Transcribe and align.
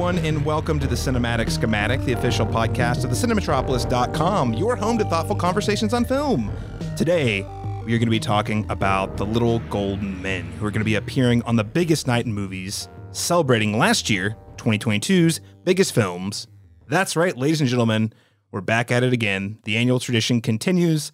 everyone, 0.00 0.24
and 0.24 0.46
welcome 0.46 0.80
to 0.80 0.86
the 0.86 0.94
Cinematic 0.94 1.50
Schematic, 1.50 2.00
the 2.06 2.14
official 2.14 2.46
podcast 2.46 3.04
of 3.04 3.10
the 3.10 3.16
Cinematropolis.com, 3.16 4.54
your 4.54 4.74
home 4.74 4.96
to 4.96 5.04
thoughtful 5.04 5.36
conversations 5.36 5.92
on 5.92 6.06
film. 6.06 6.50
Today, 6.96 7.42
we 7.84 7.92
are 7.92 7.98
going 7.98 8.06
to 8.06 8.10
be 8.10 8.18
talking 8.18 8.64
about 8.70 9.18
the 9.18 9.26
Little 9.26 9.58
Golden 9.68 10.22
Men, 10.22 10.44
who 10.52 10.64
are 10.64 10.70
going 10.70 10.80
to 10.80 10.86
be 10.86 10.94
appearing 10.94 11.42
on 11.42 11.56
the 11.56 11.64
biggest 11.64 12.06
night 12.06 12.24
in 12.24 12.32
movies, 12.32 12.88
celebrating 13.12 13.76
last 13.76 14.08
year, 14.08 14.38
2022's 14.56 15.42
biggest 15.64 15.94
films. 15.94 16.46
That's 16.88 17.14
right, 17.14 17.36
ladies 17.36 17.60
and 17.60 17.68
gentlemen, 17.68 18.14
we're 18.52 18.62
back 18.62 18.90
at 18.90 19.02
it 19.02 19.12
again. 19.12 19.58
The 19.64 19.76
annual 19.76 20.00
tradition 20.00 20.40
continues. 20.40 21.12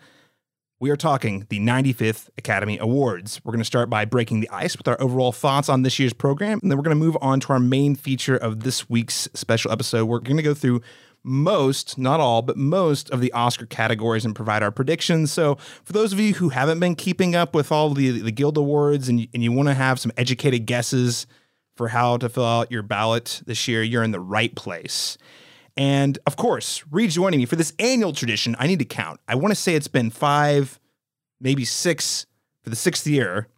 We 0.79 0.91
are 0.91 0.97
talking 0.97 1.47
the 1.49 1.59
95th 1.59 2.29
Academy 2.37 2.77
Awards. 2.77 3.41
We're 3.43 3.53
going 3.53 3.63
to 3.63 3.65
start 3.65 3.89
by 3.89 4.05
breaking 4.05 4.41
the 4.41 4.51
ice 4.51 4.77
with 4.77 4.87
our 4.87 5.01
overall 5.01 5.33
thoughts 5.33 5.71
on 5.71 5.81
this 5.81 5.99
year's 5.99 6.13
program, 6.13 6.59
and 6.61 6.71
then 6.71 6.77
we're 6.77 6.85
going 6.85 6.95
to 6.95 7.03
move 7.03 7.17
on 7.23 7.41
to 7.41 7.55
our 7.55 7.59
main 7.59 7.95
feature 7.95 8.37
of 8.37 8.61
this 8.61 8.91
week's 8.91 9.27
special 9.33 9.73
episode. 9.73 10.05
We're 10.05 10.19
going 10.19 10.37
to 10.37 10.43
go 10.43 10.53
through 10.53 10.83
most, 11.25 11.97
not 11.97 12.21
all, 12.21 12.43
but 12.43 12.59
most 12.59 13.09
of 13.09 13.23
the 13.23 13.33
Oscar 13.33 13.65
categories 13.65 14.27
and 14.27 14.37
provide 14.37 14.63
our 14.63 14.71
predictions. 14.71 15.33
So, 15.33 15.55
for 15.83 15.95
those 15.95 16.13
of 16.13 16.21
you 16.21 16.35
who 16.35 16.51
haven't 16.51 16.79
been 16.79 16.95
keeping 16.95 17.35
up 17.35 17.55
with 17.55 17.73
all 17.73 17.95
the, 17.95 18.21
the 18.21 18.31
Guild 18.31 18.59
Awards 18.59 19.09
and, 19.09 19.27
and 19.33 19.43
you 19.43 19.53
want 19.53 19.69
to 19.71 19.75
have 19.75 19.99
some 19.99 20.13
educated 20.19 20.67
guesses 20.67 21.27
for 21.75 21.89
how 21.89 22.19
to 22.19 22.29
fill 22.29 22.45
out 22.45 22.71
your 22.71 22.83
ballot 22.83 23.41
this 23.47 23.67
year, 23.67 23.83
you're 23.83 24.03
in 24.03 24.11
the 24.11 24.21
right 24.21 24.55
place. 24.55 25.17
And 25.77 26.19
of 26.27 26.37
course, 26.37 26.85
rejoining 26.91 27.39
me 27.39 27.47
for 27.47 27.57
this 27.57 27.73
annual 27.79 28.13
tradition, 28.13 28.57
I 28.59 28.67
need 28.67 28.79
to 28.79 28.85
count. 28.85 29.21
I 29.29 29.35
want 29.35 29.53
to 29.53 29.61
say 29.61 29.75
it's 29.75 29.89
been 29.89 30.11
five, 30.11 30.81
maybe 31.41 31.65
six 31.65 32.27
for 32.63 32.71
the 32.71 32.77
sixth 32.77 33.07
year 33.07 33.49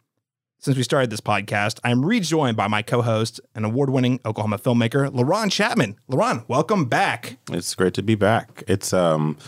since 0.59 0.77
we 0.77 0.83
started 0.83 1.11
this 1.11 1.21
podcast. 1.21 1.79
I'm 1.85 2.05
rejoined 2.05 2.57
by 2.57 2.67
my 2.67 2.83
co 2.83 3.03
host 3.03 3.41
and 3.55 3.65
award 3.65 3.91
winning 3.91 4.21
Oklahoma 4.27 4.59
filmmaker, 4.59 5.09
LaRon 5.11 5.51
Chapman. 5.51 5.97
LaRon, 6.11 6.45
welcome 6.49 6.87
back. 6.87 7.39
It's 7.53 7.75
great 7.75 7.95
to 7.95 8.03
be 8.03 8.17
back. 8.17 8.65
It's, 8.67 8.93
um, 8.93 9.39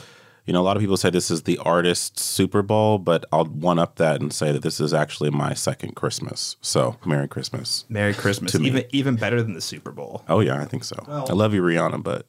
you 0.46 0.52
know, 0.52 0.60
a 0.60 0.62
lot 0.62 0.77
of 0.77 0.80
people 0.80 0.96
say 0.96 1.10
this 1.10 1.30
is 1.30 1.42
the 1.42 1.58
artist 1.58 2.18
Super 2.18 2.62
Bowl, 2.62 2.98
but 2.98 3.24
I'll 3.32 3.46
one 3.46 3.80
up 3.80 3.96
that 3.96 4.20
and 4.20 4.32
say 4.32 4.52
that 4.52 4.62
this 4.62 4.80
is 4.80 4.94
actually 4.94 5.30
my 5.30 5.55
second 5.55 5.96
Christmas. 5.96 6.56
So, 6.60 6.96
Merry 7.05 7.27
Christmas. 7.28 7.84
Merry 7.88 8.14
Christmas. 8.14 8.52
To 8.52 8.60
me. 8.60 8.68
Even, 8.68 8.84
even 8.90 9.16
better 9.16 9.42
than 9.42 9.55
the 9.55 9.60
Super 9.60 9.90
Bowl. 9.90 10.24
Oh, 10.28 10.40
yeah, 10.40 10.60
I 10.60 10.64
think 10.64 10.84
so. 10.84 10.96
I 11.08 11.32
love 11.32 11.52
you, 11.52 11.62
Rihanna, 11.62 12.02
but, 12.02 12.27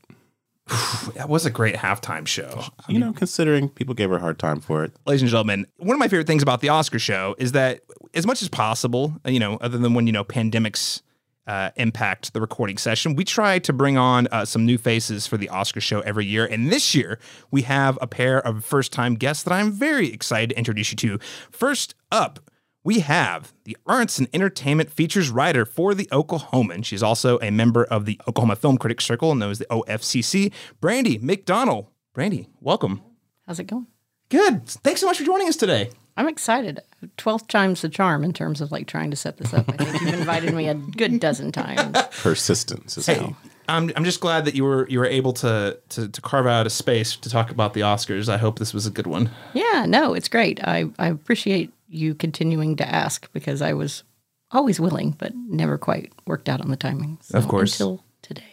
That 1.16 1.30
was 1.30 1.45
a 1.45 1.50
great 1.50 1.76
halftime 1.76 2.26
show. 2.26 2.64
you 2.88 3.00
know, 3.00 3.14
considering 3.14 3.70
people 3.70 3.94
gave 3.94 4.09
her 4.09 4.16
a 4.16 4.20
hard 4.20 4.40
time 4.40 4.59
for 4.59 4.84
it. 4.84 4.94
ladies 5.06 5.22
and 5.22 5.30
gentlemen, 5.30 5.67
one 5.78 5.95
of 5.95 6.00
my 6.00 6.08
favorite 6.08 6.28
things 6.28 6.42
about 6.42 6.62
the 6.62 6.70
Oscar 6.70 7.00
show 7.00 7.36
is 7.38 7.52
that, 7.52 7.81
as 8.14 8.26
much 8.26 8.42
as 8.42 8.50
possible, 8.50 9.14
you 9.26 9.39
know, 9.39 9.58
other 9.62 9.78
than 9.78 9.94
when 9.94 10.08
you 10.08 10.14
know 10.14 10.23
pandemics 10.23 11.02
uh, 11.48 11.72
impact 11.76 12.34
the 12.34 12.42
recording 12.42 12.78
session, 12.78 13.16
we 13.16 13.23
try 13.26 13.59
to 13.59 13.73
bring 13.73 13.98
on 13.98 14.28
uh, 14.28 14.45
some 14.45 14.66
new 14.66 14.78
faces 14.78 15.28
for 15.28 15.38
the 15.38 15.50
Oscar 15.50 15.82
show 15.82 16.00
every 16.02 16.26
year. 16.26 16.45
And 16.45 16.72
this 16.72 16.94
year, 16.95 17.20
we 17.50 17.64
have 17.64 17.98
a 18.02 18.08
pair 18.08 18.39
of 18.39 18.64
first-time 18.64 19.16
guests 19.16 19.44
that 19.44 19.54
I'm 19.54 19.72
very 19.72 20.14
excited 20.14 20.52
to 20.52 20.58
introduce 20.58 20.92
you 20.92 20.98
to. 20.98 21.20
First 21.52 21.95
up. 22.12 22.39
We 22.84 23.02
have 23.02 23.54
the 23.66 23.78
arts 23.86 24.18
and 24.18 24.28
entertainment 24.34 24.90
features 24.92 25.30
writer 25.30 25.66
for 25.66 25.94
the 25.94 26.08
Oklahoman. 26.08 26.84
She's 26.84 27.04
also 27.04 27.38
a 27.40 27.52
member 27.52 27.84
of 27.84 28.06
the 28.06 28.20
Oklahoma 28.28 28.56
Film 28.56 28.80
Critics 28.80 29.06
Circle, 29.06 29.36
known 29.36 29.52
as 29.52 29.60
the 29.60 29.66
OFCC. 29.66 30.52
Brandy 30.80 31.20
McDonnell. 31.20 31.88
Brandy, 32.14 32.48
welcome. 32.60 33.04
How's 33.46 33.60
it 33.60 33.66
going? 33.66 33.86
Good. 34.30 34.67
Thanks 34.67 35.00
so 35.00 35.05
much 35.05 35.20
for 35.20 35.23
joining 35.23 35.48
us 35.48 35.58
today. 35.58 35.92
I'm 36.17 36.28
excited. 36.28 36.80
Twelfth 37.17 37.48
time's 37.48 37.83
the 37.83 37.89
charm 37.89 38.23
in 38.23 38.33
terms 38.33 38.61
of 38.61 38.72
like 38.72 38.88
trying 38.88 39.11
to 39.11 39.17
set 39.17 39.38
this 39.38 39.54
up. 39.54 39.70
I 39.70 39.86
think 39.86 40.02
you've 40.02 40.14
invited 40.16 40.54
me 40.54 40.67
a 40.67 40.73
good 40.73 41.20
dozen 41.20 41.52
times. 41.52 41.95
Persistence 42.22 42.98
is 42.98 43.05
how. 43.05 43.36
I'm, 43.70 43.92
I'm 43.95 44.04
just 44.04 44.20
glad 44.20 44.45
that 44.45 44.55
you 44.55 44.64
were 44.64 44.88
you 44.89 45.00
were 45.00 45.05
able 45.05 45.34
to, 45.34 45.80
to 45.89 46.10
to 46.10 46.22
carve 46.22 46.48
out 46.48 46.66
a 46.66 46.70
space 46.70 47.16
to 47.16 47.30
talk 47.30 47.52
about 47.52 47.73
the 47.73 47.82
Oscars. 47.82 48.28
I 48.28 48.38
hope 48.38 48.60
this 48.60 48.73
was 48.73 48.88
a 48.88 48.92
good 48.92 49.08
one. 49.08 49.30
Yeah, 49.54 49.86
no, 49.88 50.14
it's 50.14 50.28
great. 50.28 50.60
I, 50.64 50.86
I 51.00 51.08
appreciate 51.08 51.72
you 51.92 52.16
continuing 52.16 52.76
to 52.78 52.88
ask 52.88 53.32
because 53.34 53.62
I 53.62 53.74
was 53.74 54.04
always 54.52 54.80
willing, 54.80 55.12
but 55.18 55.34
never 55.36 55.78
quite 55.78 56.12
worked 56.26 56.50
out 56.50 56.62
on 56.62 56.70
the 56.70 56.78
timing. 56.78 57.18
So, 57.22 57.38
Of 57.38 57.48
course. 57.48 57.74
Until 57.74 58.04
today. 58.22 58.44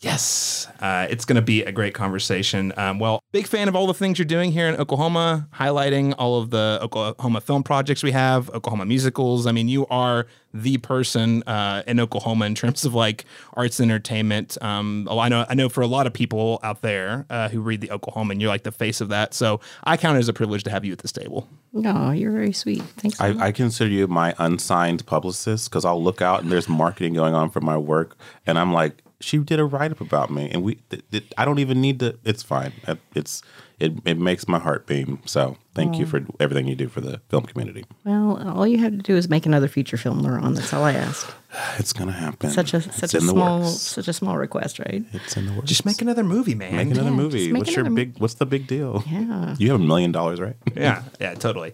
Yes, 0.00 0.68
uh, 0.80 1.06
it's 1.08 1.24
going 1.24 1.36
to 1.36 1.42
be 1.42 1.62
a 1.62 1.72
great 1.72 1.94
conversation. 1.94 2.70
Um, 2.76 2.98
well, 2.98 3.20
big 3.32 3.46
fan 3.46 3.66
of 3.66 3.74
all 3.74 3.86
the 3.86 3.94
things 3.94 4.18
you're 4.18 4.26
doing 4.26 4.52
here 4.52 4.68
in 4.68 4.76
Oklahoma, 4.76 5.48
highlighting 5.54 6.14
all 6.18 6.38
of 6.38 6.50
the 6.50 6.78
Oklahoma 6.82 7.40
film 7.40 7.62
projects 7.62 8.02
we 8.02 8.10
have, 8.10 8.50
Oklahoma 8.50 8.84
musicals. 8.84 9.46
I 9.46 9.52
mean, 9.52 9.68
you 9.68 9.86
are 9.86 10.26
the 10.62 10.78
person 10.78 11.42
uh, 11.46 11.82
in 11.86 12.00
Oklahoma 12.00 12.46
in 12.46 12.54
terms 12.54 12.84
of 12.84 12.94
like 12.94 13.24
arts 13.54 13.80
and 13.80 13.90
entertainment. 13.90 14.56
Um, 14.62 15.06
oh, 15.10 15.18
I 15.18 15.28
know, 15.28 15.44
I 15.48 15.54
know, 15.54 15.68
for 15.68 15.82
a 15.82 15.86
lot 15.86 16.06
of 16.06 16.12
people 16.12 16.60
out 16.62 16.82
there 16.82 17.26
uh, 17.30 17.48
who 17.48 17.60
read 17.60 17.80
the 17.80 17.88
Oklahoman, 17.88 18.40
you're 18.40 18.48
like 18.48 18.62
the 18.62 18.72
face 18.72 19.00
of 19.00 19.08
that. 19.10 19.34
So 19.34 19.60
I 19.84 19.96
count 19.96 20.16
it 20.16 20.20
as 20.20 20.28
a 20.28 20.32
privilege 20.32 20.64
to 20.64 20.70
have 20.70 20.84
you 20.84 20.92
at 20.92 20.98
this 20.98 21.12
table. 21.12 21.48
No, 21.72 22.10
you're 22.10 22.32
very 22.32 22.52
sweet. 22.52 22.82
Thanks. 22.82 23.18
so. 23.18 23.24
I, 23.24 23.46
I 23.46 23.52
consider 23.52 23.90
you 23.90 24.06
my 24.06 24.34
unsigned 24.38 25.04
publicist 25.06 25.70
because 25.70 25.84
I'll 25.84 26.02
look 26.02 26.22
out 26.22 26.42
and 26.42 26.50
there's 26.50 26.68
marketing 26.68 27.14
going 27.14 27.34
on 27.34 27.50
for 27.50 27.60
my 27.60 27.76
work, 27.76 28.16
and 28.46 28.58
I'm 28.58 28.72
like, 28.72 29.02
she 29.20 29.38
did 29.38 29.58
a 29.58 29.64
write 29.64 29.92
up 29.92 30.00
about 30.00 30.30
me, 30.30 30.50
and 30.50 30.62
we, 30.62 30.74
th- 30.90 31.02
th- 31.10 31.32
I 31.38 31.44
don't 31.44 31.58
even 31.58 31.80
need 31.80 32.00
to. 32.00 32.18
It's 32.24 32.42
fine. 32.42 32.72
It's 33.14 33.42
it, 33.78 33.92
it 34.04 34.18
makes 34.18 34.48
my 34.48 34.58
heart 34.58 34.86
beam. 34.86 35.20
So 35.26 35.56
thank 35.74 35.98
you 35.98 36.06
for 36.06 36.24
everything 36.40 36.66
you 36.66 36.74
do 36.74 36.88
for 36.88 37.00
the 37.00 37.20
film 37.28 37.44
community. 37.44 37.84
well, 38.04 38.36
all 38.56 38.66
you 38.66 38.78
have 38.78 38.92
to 38.92 38.98
do 38.98 39.16
is 39.16 39.28
make 39.28 39.44
another 39.46 39.68
feature 39.68 39.96
film, 39.96 40.22
LaRon. 40.22 40.54
That's 40.54 40.72
all 40.72 40.84
I 40.84 40.92
ask. 40.94 41.32
It's 41.78 41.92
gonna 41.94 42.12
happen. 42.12 42.50
Such 42.50 42.74
a 42.74 42.78
It's 42.78 42.96
such 42.96 43.14
a 43.14 43.20
small 43.20 43.64
such 43.64 44.08
a 44.08 44.12
small 44.12 44.36
request, 44.36 44.78
right? 44.78 45.02
It's 45.12 45.36
in 45.38 45.46
the 45.46 45.52
works. 45.54 45.68
Just 45.68 45.86
make 45.86 46.02
another 46.02 46.24
movie, 46.24 46.54
man. 46.54 46.76
Make 46.76 46.90
another 46.90 47.10
Yeah, 47.10 47.16
movie. 47.16 47.52
make 47.52 47.60
What's 47.60 47.72
your 47.76 47.86
another 47.86 47.96
big? 47.96 48.18
What's 48.18 48.34
the 48.34 48.44
big 48.46 48.66
deal? 48.66 49.02
Yeah. 49.10 49.54
You 49.58 49.70
have 49.72 49.80
a 49.80 49.84
million 49.84 50.12
dollars, 50.12 50.40
right? 50.40 50.56
Yeah, 50.76 51.02
yeah, 51.20 51.34
totally. 51.34 51.72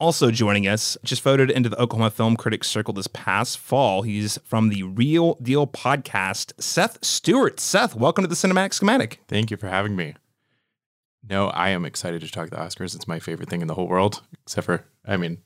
Also 0.00 0.30
joining 0.30 0.66
us, 0.68 0.98
just 1.04 1.22
voted 1.22 1.50
into 1.50 1.68
the 1.68 1.80
Oklahoma 1.80 2.10
Film 2.10 2.36
Critics 2.36 2.68
Circle 2.68 2.94
this 2.94 3.06
past 3.06 3.58
fall. 3.58 4.02
He's 4.02 4.38
from 4.44 4.68
the 4.68 4.82
Reel 4.82 5.36
Deal 5.40 5.66
podcast, 5.66 6.52
Seth 6.60 7.02
Stuart. 7.04 7.58
Seth, 7.60 7.94
welcome 7.94 8.22
to 8.24 8.28
the 8.28 8.34
Cinematic 8.34 8.74
Schematic. 8.74 9.20
Thank 9.28 9.50
you 9.50 9.56
for 9.56 9.68
having 9.68 9.94
me. 9.96 10.14
No, 11.28 11.48
I 11.48 11.70
am 11.70 11.84
excited 11.84 12.20
to 12.20 12.30
talk 12.30 12.50
the 12.50 12.56
Oscars. 12.56 12.94
It's 12.94 13.08
my 13.08 13.18
favorite 13.18 13.48
thing 13.48 13.62
in 13.62 13.68
the 13.68 13.74
whole 13.74 13.88
world, 13.88 14.22
except 14.42 14.66
for, 14.66 14.84
I 15.06 15.16
mean, 15.16 15.38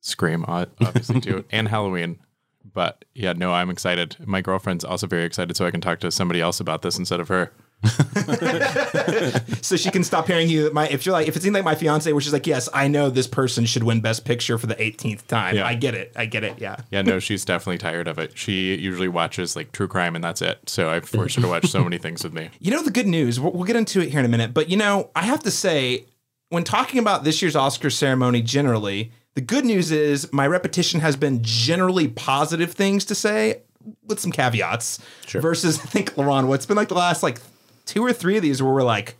Scream, 0.00 0.44
obviously, 0.46 1.20
too, 1.20 1.44
and 1.50 1.68
Halloween. 1.68 2.18
But 2.64 3.04
yeah, 3.14 3.32
no, 3.32 3.52
I'm 3.52 3.70
excited. 3.70 4.16
My 4.26 4.40
girlfriend's 4.40 4.84
also 4.84 5.06
very 5.06 5.24
excited, 5.24 5.56
so 5.56 5.64
I 5.64 5.70
can 5.70 5.80
talk 5.80 6.00
to 6.00 6.10
somebody 6.10 6.40
else 6.40 6.60
about 6.60 6.82
this 6.82 6.98
instead 6.98 7.20
of 7.20 7.28
her. 7.28 7.52
So 9.62 9.76
she 9.76 9.90
can 9.90 10.02
stop 10.04 10.26
hearing 10.26 10.48
you. 10.48 10.70
My, 10.72 10.88
if 10.88 11.06
you're 11.06 11.12
like, 11.12 11.28
if 11.28 11.36
it 11.36 11.42
seems 11.42 11.54
like 11.54 11.64
my 11.64 11.74
fiance, 11.74 12.12
where 12.12 12.20
she's 12.20 12.32
like, 12.32 12.46
yes, 12.46 12.68
I 12.74 12.88
know 12.88 13.10
this 13.10 13.26
person 13.26 13.64
should 13.64 13.84
win 13.84 14.00
Best 14.00 14.24
Picture 14.24 14.58
for 14.58 14.66
the 14.66 14.74
18th 14.74 15.26
time. 15.28 15.56
Yeah. 15.56 15.66
I 15.66 15.74
get 15.74 15.94
it. 15.94 16.12
I 16.16 16.26
get 16.26 16.44
it. 16.44 16.58
Yeah. 16.58 16.76
Yeah, 16.90 17.02
no, 17.02 17.18
she's 17.18 17.44
definitely 17.44 17.78
tired 17.78 18.08
of 18.08 18.18
it. 18.18 18.36
She 18.36 18.74
usually 18.74 19.08
watches 19.08 19.54
like 19.56 19.72
true 19.72 19.88
crime, 19.88 20.14
and 20.14 20.22
that's 20.22 20.42
it. 20.42 20.58
So 20.68 20.90
I've 20.90 21.08
forced 21.08 21.36
her 21.36 21.42
to 21.42 21.48
watch 21.48 21.66
so 21.68 21.82
many 21.84 21.98
things 21.98 22.24
with 22.24 22.32
me. 22.32 22.50
You 22.58 22.72
know, 22.72 22.82
the 22.82 22.90
good 22.90 23.06
news, 23.06 23.38
we'll, 23.38 23.52
we'll 23.52 23.64
get 23.64 23.76
into 23.76 24.00
it 24.00 24.10
here 24.10 24.20
in 24.20 24.26
a 24.26 24.28
minute, 24.28 24.52
but 24.52 24.68
you 24.68 24.76
know, 24.76 25.10
I 25.14 25.22
have 25.22 25.42
to 25.44 25.50
say, 25.50 26.06
when 26.48 26.64
talking 26.64 26.98
about 26.98 27.24
this 27.24 27.40
year's 27.40 27.56
Oscar 27.56 27.88
ceremony 27.88 28.42
generally, 28.42 29.12
the 29.34 29.40
good 29.40 29.64
news 29.64 29.90
is 29.90 30.30
my 30.32 30.46
repetition 30.46 31.00
has 31.00 31.16
been 31.16 31.38
generally 31.42 32.08
positive 32.08 32.72
things 32.72 33.04
to 33.06 33.14
say 33.14 33.62
with 34.06 34.20
some 34.20 34.30
caveats 34.30 34.98
versus 35.28 35.78
I 35.78 35.84
think 35.84 36.14
LaRon, 36.14 36.46
what's 36.46 36.66
been 36.66 36.76
like 36.76 36.88
the 36.88 36.94
last 36.94 37.22
like 37.22 37.40
two 37.86 38.04
or 38.04 38.12
three 38.12 38.36
of 38.36 38.42
these 38.42 38.62
where 38.62 38.72
we're 38.72 38.82
like, 38.82 39.16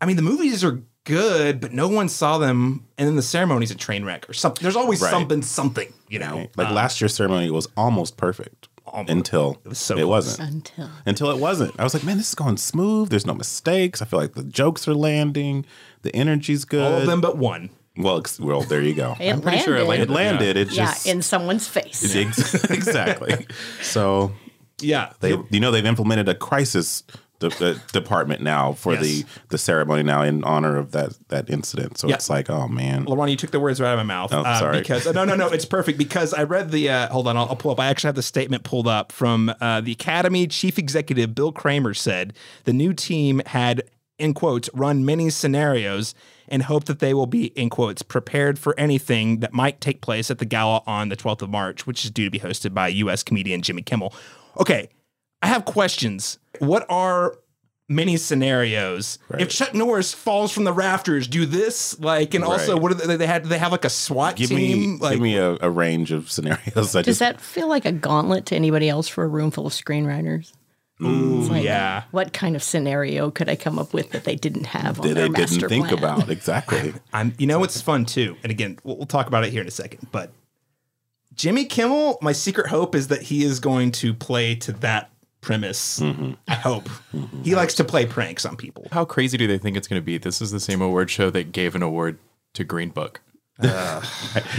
I 0.00 0.06
mean, 0.06 0.16
the 0.16 0.22
movies 0.22 0.62
are 0.64 0.82
good, 1.04 1.60
but 1.60 1.72
no 1.72 1.88
one 1.88 2.08
saw 2.08 2.38
them, 2.38 2.86
and 2.98 3.06
then 3.08 3.16
the 3.16 3.22
ceremony's 3.22 3.70
a 3.70 3.74
train 3.74 4.04
wreck 4.04 4.28
or 4.28 4.32
something. 4.32 4.62
There's 4.62 4.76
always 4.76 5.00
Right. 5.02 5.10
something, 5.10 5.42
something, 5.42 5.92
you 6.08 6.18
know. 6.18 6.48
Like 6.56 6.68
um, 6.68 6.74
last 6.74 7.00
year's 7.00 7.14
ceremony 7.14 7.50
was 7.50 7.68
almost 7.76 8.16
perfect 8.16 8.68
until 9.08 9.60
it, 9.64 9.68
was 9.68 9.78
so 9.78 9.96
it 9.98 10.06
wasn't. 10.08 10.48
Until 10.48 10.90
Until 11.06 11.30
it 11.30 11.38
wasn't. 11.38 11.78
I 11.78 11.84
was 11.84 11.94
like, 11.94 12.04
man, 12.04 12.16
this 12.16 12.28
is 12.28 12.34
going 12.34 12.56
smooth. 12.58 13.08
There's 13.10 13.26
no 13.26 13.34
mistakes. 13.34 14.00
I 14.00 14.04
feel 14.04 14.18
like 14.20 14.34
the 14.34 14.44
jokes 14.44 14.86
are 14.88 14.94
landing. 14.94 15.66
The 16.02 16.14
energy's 16.14 16.64
good. 16.64 16.84
all 16.84 17.00
of 17.00 17.06
them 17.06 17.20
but 17.20 17.36
one. 17.36 17.70
Well, 17.96 18.18
ex- 18.18 18.40
well, 18.40 18.62
there 18.62 18.80
you 18.82 18.94
go. 18.94 19.14
it 19.20 19.32
I'm 19.32 19.40
pretty 19.40 19.58
sure 19.58 19.76
it 19.76 19.84
landed. 19.86 20.10
It 20.10 20.12
landed. 20.12 20.56
It 20.56 20.72
Yeah, 20.72 20.94
in 21.06 21.22
someone's 21.22 21.66
face. 21.68 22.14
Ex- 22.14 22.64
exactly. 22.70 23.46
So 23.82 24.32
Yeah, 24.80 25.12
they, 25.20 25.36
you 25.50 25.60
know, 25.60 25.70
they've 25.70 25.84
implemented 25.86 26.28
a 26.28 26.34
crisis 26.34 27.04
de- 27.38 27.48
de- 27.50 27.80
department 27.92 28.40
now 28.42 28.72
for 28.72 28.92
Yes. 28.94 29.02
the 29.02 29.24
the 29.50 29.58
ceremony 29.58 30.02
now 30.02 30.22
in 30.22 30.42
honor 30.44 30.76
of 30.76 30.92
that 30.92 31.14
that 31.28 31.50
incident. 31.50 31.98
So 31.98 32.08
Yeah. 32.08 32.14
it's 32.14 32.30
like, 32.30 32.48
oh 32.50 32.68
man, 32.68 33.06
LaRon, 33.06 33.30
you 33.30 33.36
took 33.36 33.50
the 33.50 33.60
words 33.60 33.80
right 33.80 33.88
out 33.88 33.98
of 33.98 34.06
my 34.06 34.14
mouth. 34.14 34.32
Oh, 34.32 34.42
uh, 34.42 34.58
sorry. 34.58 34.78
Because 34.80 35.06
no, 35.12 35.24
no, 35.24 35.34
no, 35.34 35.48
it's 35.48 35.64
perfect. 35.64 35.98
Because 35.98 36.32
I 36.34 36.44
read 36.44 36.70
the. 36.70 36.88
Uh, 36.90 37.08
hold 37.08 37.28
on, 37.28 37.36
I'll, 37.36 37.48
I'll 37.48 37.56
pull 37.56 37.70
up. 37.72 37.80
I 37.80 37.86
actually 37.86 38.08
have 38.08 38.14
the 38.14 38.22
statement 38.22 38.62
pulled 38.64 38.88
up 38.88 39.12
from 39.12 39.52
uh, 39.60 39.80
the 39.80 39.92
Academy 39.92 40.46
chief 40.46 40.78
executive 40.78 41.34
Bill 41.34 41.52
Kramer 41.52 41.94
said 41.94 42.32
the 42.64 42.72
new 42.72 42.92
team 42.92 43.42
had 43.46 43.82
in 44.18 44.32
quotes 44.32 44.70
run 44.72 45.04
many 45.04 45.28
scenarios 45.28 46.14
and 46.48 46.62
hope 46.64 46.84
that 46.84 47.00
they 47.00 47.12
will 47.14 47.26
be 47.26 47.46
in 47.46 47.68
quotes 47.70 48.02
prepared 48.02 48.58
for 48.58 48.78
anything 48.78 49.40
that 49.40 49.52
might 49.52 49.80
take 49.80 50.00
place 50.02 50.30
at 50.30 50.38
the 50.38 50.44
gala 50.44 50.82
on 50.86 51.08
the 51.08 51.16
12th 51.16 51.42
of 51.42 51.50
March, 51.50 51.86
which 51.86 52.04
is 52.04 52.10
due 52.10 52.24
to 52.26 52.30
be 52.30 52.38
hosted 52.38 52.72
by 52.74 52.86
U.S. 52.88 53.22
comedian 53.22 53.62
Jimmy 53.62 53.82
Kimmel. 53.82 54.14
Okay, 54.60 54.88
I 55.44 55.48
have 55.48 55.64
questions. 55.66 56.38
What 56.58 56.86
are 56.88 57.36
many 57.88 58.16
scenarios? 58.16 59.18
If 59.38 59.50
Chuck 59.50 59.74
Norris 59.74 60.14
falls 60.14 60.52
from 60.52 60.64
the 60.64 60.72
rafters, 60.72 61.28
do 61.28 61.44
this 61.44 61.98
like, 62.00 62.32
and 62.34 62.42
also 62.42 62.78
what 62.78 62.92
are 62.92 62.94
they, 62.94 63.16
they 63.16 63.26
had? 63.26 63.42
Do 63.42 63.50
they 63.50 63.58
have 63.58 63.72
like 63.72 63.84
a 63.84 63.90
SWAT 63.90 64.36
Give 64.36 64.48
team? 64.48 64.92
me 64.92 64.98
like, 64.98 65.12
give 65.12 65.20
me 65.20 65.36
a, 65.36 65.56
a 65.60 65.68
range 65.70 66.12
of 66.12 66.30
scenarios. 66.30 66.66
I 66.96 67.02
Does 67.02 67.06
just 67.06 67.20
that 67.20 67.40
feel 67.40 67.68
like 67.68 67.84
a 67.84 67.92
gauntlet 67.92 68.46
to 68.46 68.56
anybody 68.56 68.88
else 68.88 69.06
for 69.06 69.22
a 69.22 69.28
room 69.28 69.50
full 69.50 69.66
of 69.66 69.72
screenwriters? 69.74 70.52
ooh, 71.02 71.42
Like, 71.42 71.64
yeah. 71.64 72.04
What 72.12 72.32
kind 72.32 72.56
of 72.56 72.62
scenario 72.62 73.30
could 73.30 73.48
I 73.50 73.56
come 73.56 73.78
up 73.78 73.92
with 73.92 74.10
that 74.12 74.24
they 74.24 74.36
didn't 74.36 74.66
have 74.66 75.00
on 75.00 75.08
that 75.08 75.14
their 75.14 75.28
they 75.28 75.44
didn't 75.44 75.68
think 75.68 75.88
plan? 75.88 75.98
about 75.98 76.28
exactly. 76.30 76.94
I'm. 77.12 77.34
You 77.38 77.46
know 77.46 77.58
what's 77.58 77.80
fun 77.82 78.06
too, 78.06 78.36
and 78.42 78.50
again, 78.50 78.78
we'll, 78.84 78.96
we'll 78.96 79.06
talk 79.06 79.26
about 79.26 79.44
it 79.44 79.50
here 79.50 79.60
in 79.60 79.68
a 79.68 79.72
second. 79.72 80.08
But 80.10 80.32
Jimmy 81.34 81.64
Kimmel, 81.64 82.18
my 82.22 82.32
secret 82.32 82.68
hope 82.68 82.94
is 82.94 83.08
that 83.08 83.22
he 83.22 83.42
is 83.44 83.58
going 83.60 83.90
to 83.92 84.14
play 84.14 84.54
to 84.56 84.72
that 84.74 85.10
premise. 85.44 86.00
Mm-hmm. 86.00 86.32
I 86.48 86.54
hope 86.54 86.88
mm-hmm. 87.14 87.42
he 87.42 87.54
likes 87.54 87.74
to 87.74 87.84
play 87.84 88.06
pranks 88.06 88.44
on 88.44 88.56
people. 88.56 88.88
How 88.90 89.04
crazy 89.04 89.36
do 89.36 89.46
they 89.46 89.58
think 89.58 89.76
it's 89.76 89.86
going 89.86 90.00
to 90.00 90.04
be? 90.04 90.18
This 90.18 90.42
is 90.42 90.50
the 90.50 90.60
same 90.60 90.82
award 90.82 91.10
show 91.10 91.30
that 91.30 91.52
gave 91.52 91.74
an 91.74 91.82
award 91.82 92.18
to 92.54 92.64
Green 92.64 92.88
Book. 92.88 93.20
Uh, 93.60 94.02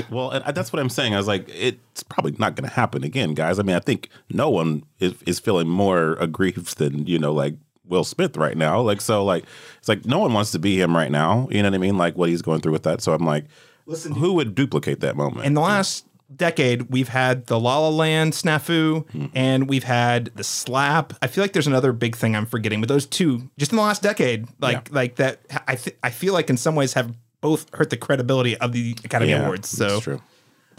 well, 0.10 0.32
and 0.32 0.56
that's 0.56 0.72
what 0.72 0.80
I'm 0.80 0.90
saying. 0.90 1.14
I 1.14 1.18
was 1.18 1.28
like, 1.28 1.50
it's 1.50 2.04
probably 2.04 2.34
not 2.38 2.56
going 2.56 2.70
to 2.70 2.74
happen 2.74 3.04
again, 3.04 3.34
guys. 3.34 3.60
I 3.60 3.64
mean, 3.64 3.76
I 3.76 3.80
think 3.80 4.10
no 4.30 4.50
one 4.50 4.84
is, 5.00 5.16
is 5.26 5.40
feeling 5.40 5.68
more 5.68 6.14
aggrieved 6.14 6.78
than 6.78 7.06
you 7.06 7.20
know, 7.20 7.34
like 7.34 7.56
Will 7.86 8.04
Smith 8.04 8.38
right 8.38 8.56
now. 8.56 8.80
Like, 8.80 9.02
so, 9.02 9.26
like, 9.26 9.44
it's 9.80 9.90
like 9.90 10.06
no 10.06 10.20
one 10.20 10.34
wants 10.34 10.52
to 10.52 10.60
be 10.60 10.80
him 10.80 10.96
right 10.96 11.12
now. 11.12 11.48
You 11.52 11.62
know 11.62 11.70
what 11.70 11.76
I 11.76 11.80
mean? 11.80 11.98
Like 11.98 12.16
what 12.16 12.30
he's 12.30 12.42
going 12.42 12.62
through 12.62 12.72
with 12.72 12.84
that. 12.84 13.02
So 13.02 13.14
I'm 13.14 13.26
like, 13.26 13.46
Listen, 13.86 14.14
who 14.14 14.34
would 14.34 14.56
duplicate 14.56 15.02
that 15.02 15.16
moment? 15.16 15.46
in 15.46 15.54
the 15.54 15.62
last 15.62 16.06
decade, 16.34 16.84
we've 16.92 17.10
had 17.10 17.48
the 17.48 17.60
La 17.60 17.80
La 17.80 17.90
Land 17.90 18.34
snafu, 18.34 19.06
and 19.34 19.68
we've 19.68 19.84
had 19.84 20.26
the 20.36 20.44
slap. 20.44 21.14
I 21.22 21.28
feel 21.28 21.44
like 21.44 21.54
there's 21.54 21.68
another 21.68 21.94
big 21.94 22.16
thing 22.16 22.36
I'm 22.36 22.46
forgetting, 22.46 22.82
but 22.82 22.90
those 22.90 23.06
two, 23.06 23.50
just 23.58 23.72
in 23.72 23.78
the 23.78 23.84
last 23.84 24.02
decade, 24.02 24.48
like 24.60 24.92
like 24.92 25.16
that, 25.16 25.40
I 25.68 25.76
th- 25.76 25.98
I 26.04 26.10
feel 26.10 26.34
like 26.34 26.50
in 26.50 26.58
some 26.58 26.76
ways 26.76 26.94
have 26.94 27.14
both 27.42 27.74
hurt 27.74 27.90
the 27.90 27.98
credibility 27.98 28.58
of 28.58 28.72
the 28.72 28.96
Academy 29.04 29.32
yeah, 29.32 29.44
Awards. 29.44 29.70
So 29.70 29.88
that's 29.88 30.04
true. 30.04 30.22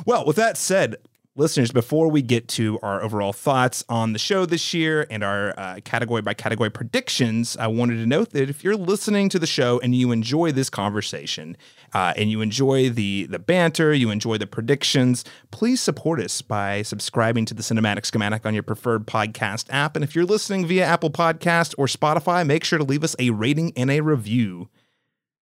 Well, 0.04 0.26
with 0.26 0.36
that 0.36 0.56
said, 0.56 0.96
listeners, 1.36 1.70
before 1.70 2.08
we 2.08 2.22
get 2.22 2.48
to 2.48 2.78
our 2.82 3.02
overall 3.02 3.32
thoughts 3.32 3.84
on 3.88 4.12
the 4.12 4.18
show 4.18 4.46
this 4.46 4.74
year 4.74 5.06
and 5.10 5.22
our 5.22 5.54
uh, 5.58 5.80
category 5.84 6.22
by 6.22 6.34
category 6.34 6.70
predictions, 6.70 7.56
I 7.56 7.68
wanted 7.68 7.96
to 7.96 8.06
note 8.06 8.30
that 8.30 8.50
if 8.50 8.64
you're 8.64 8.76
listening 8.76 9.28
to 9.30 9.38
the 9.38 9.46
show 9.46 9.78
and 9.80 9.94
you 9.94 10.12
enjoy 10.12 10.52
this 10.52 10.70
conversation 10.70 11.56
uh, 11.96 12.12
and 12.14 12.30
you 12.30 12.42
enjoy 12.42 12.90
the 12.90 13.24
the 13.30 13.38
banter, 13.38 13.94
you 13.94 14.10
enjoy 14.10 14.36
the 14.36 14.46
predictions, 14.46 15.24
please 15.50 15.80
support 15.80 16.20
us 16.20 16.42
by 16.42 16.82
subscribing 16.82 17.46
to 17.46 17.54
the 17.54 17.62
Cinematic 17.62 18.04
Schematic 18.04 18.44
on 18.44 18.52
your 18.52 18.62
preferred 18.62 19.06
podcast 19.06 19.64
app. 19.70 19.96
And 19.96 20.04
if 20.04 20.14
you're 20.14 20.26
listening 20.26 20.66
via 20.66 20.84
Apple 20.84 21.08
Podcast 21.08 21.74
or 21.78 21.86
Spotify, 21.86 22.46
make 22.46 22.64
sure 22.64 22.78
to 22.78 22.84
leave 22.84 23.02
us 23.02 23.16
a 23.18 23.30
rating 23.30 23.72
and 23.78 23.90
a 23.90 24.02
review. 24.02 24.68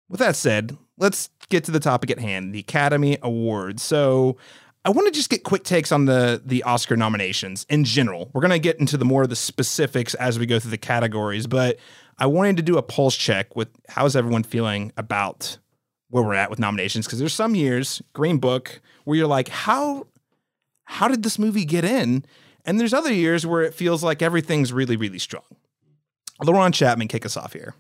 With 0.08 0.22
that 0.22 0.38
said, 0.38 0.78
let's 0.98 1.30
get 1.50 1.66
to 1.66 1.72
the 1.72 1.80
topic 1.82 2.10
at 2.10 2.20
hand, 2.20 2.56
the 2.56 2.60
Academy 2.60 3.18
Awards. 3.22 3.84
So, 3.84 4.38
I 4.86 4.92
want 4.92 5.08
to 5.08 5.12
just 5.12 5.30
get 5.30 5.44
quick 5.44 5.66
takes 5.66 5.92
on 5.92 6.06
the 6.06 6.42
the 6.46 6.64
Oscar 6.64 6.96
nominations 6.96 7.66
in 7.70 7.84
general. 7.84 8.32
We're 8.32 8.40
going 8.40 8.52
to 8.52 8.60
get 8.60 8.80
into 8.80 8.96
the 8.96 9.04
more 9.04 9.24
of 9.24 9.30
the 9.30 9.36
specifics 9.36 10.14
as 10.14 10.40
we 10.40 10.46
go 10.46 10.58
through 10.58 10.72
the 10.72 10.78
categories, 10.78 11.48
but 11.48 11.80
I 12.18 12.28
wanted 12.28 12.56
to 12.56 12.64
do 12.64 12.78
a 12.78 12.82
pulse 12.82 13.18
check 13.18 13.58
with 13.58 13.68
how's 13.90 14.16
everyone 14.16 14.44
feeling 14.44 14.94
about 14.96 15.58
where 16.10 16.24
we're 16.24 16.34
at 16.34 16.50
with 16.50 16.60
nominations 16.60 17.06
because 17.06 17.20
there's 17.20 17.34
some 17.34 17.56
years, 17.56 18.02
Green 18.14 18.38
Book, 18.38 18.82
where 19.04 19.18
you're 19.18 19.28
like, 19.28 19.50
how 19.50 20.08
how 20.86 21.08
did 21.08 21.24
this 21.24 21.38
movie 21.38 21.66
get 21.66 21.86
in? 21.86 22.26
And 22.66 22.80
there's 22.80 22.94
other 22.94 23.14
years 23.14 23.46
where 23.46 23.62
it 23.62 23.74
feels 23.74 24.04
like 24.04 24.22
everything's 24.22 24.74
really 24.74 24.98
really 24.98 25.20
strong. 25.20 25.44
LaRon 26.42 26.74
Chapman, 26.74 27.08
kick 27.08 27.26
us 27.26 27.36
off 27.38 27.54
here. 27.54 27.76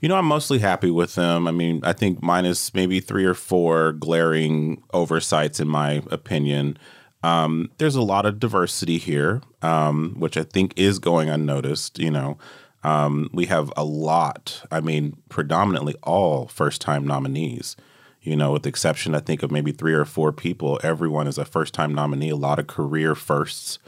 You 0.00 0.08
know, 0.08 0.16
I'm 0.16 0.26
mostly 0.26 0.58
happy 0.58 0.90
with 0.90 1.14
them. 1.14 1.46
I 1.48 1.50
mean, 1.50 1.80
I 1.82 1.92
think 1.92 2.22
minus 2.22 2.74
maybe 2.74 3.00
three 3.00 3.24
or 3.24 3.34
four 3.34 3.92
glaring 3.92 4.82
oversights, 4.92 5.60
in 5.60 5.68
my 5.68 6.02
opinion. 6.10 6.78
Um, 7.22 7.70
there's 7.78 7.96
a 7.96 8.02
lot 8.02 8.26
of 8.26 8.38
diversity 8.38 8.98
here, 8.98 9.40
um, 9.62 10.16
which 10.18 10.36
I 10.36 10.42
think 10.42 10.74
is 10.76 10.98
going 10.98 11.30
unnoticed. 11.30 11.98
You 11.98 12.10
know, 12.10 12.36
um, 12.84 13.30
we 13.32 13.46
have 13.46 13.72
a 13.76 13.84
lot, 13.84 14.62
I 14.70 14.80
mean, 14.80 15.16
predominantly 15.28 15.96
all 16.02 16.46
first 16.46 16.80
time 16.80 17.06
nominees. 17.06 17.76
You 18.22 18.36
know, 18.36 18.52
with 18.52 18.62
the 18.62 18.70
exception, 18.70 19.14
I 19.14 19.20
think, 19.20 19.42
of 19.42 19.50
maybe 19.50 19.70
three 19.70 19.92
or 19.92 20.06
four 20.06 20.32
people, 20.32 20.80
everyone 20.82 21.26
is 21.26 21.36
a 21.36 21.44
first 21.44 21.74
time 21.74 21.94
nominee, 21.94 22.30
a 22.30 22.36
lot 22.36 22.58
of 22.58 22.66
career 22.66 23.14
firsts 23.14 23.78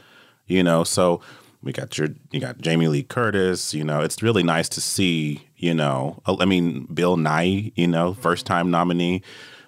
you 0.47 0.63
know? 0.63 0.83
So 0.83 1.21
we 1.61 1.71
got 1.71 1.97
your 1.97 2.09
you 2.31 2.39
got 2.39 2.59
jamie 2.59 2.87
lee 2.87 3.03
curtis 3.03 3.73
you 3.73 3.83
know? 3.83 4.01
It's 4.01 4.23
really 4.23 4.43
nice 4.43 4.69
to 4.69 4.81
see 4.81 5.47
you 5.57 5.73
know 5.73 6.21
i 6.27 6.45
mean 6.45 6.85
Bill 6.85 7.17
Nighy 7.17 7.73
you 7.75 7.87
know 7.87 8.13
first 8.13 8.45
time 8.45 8.71
nominee 8.71 9.23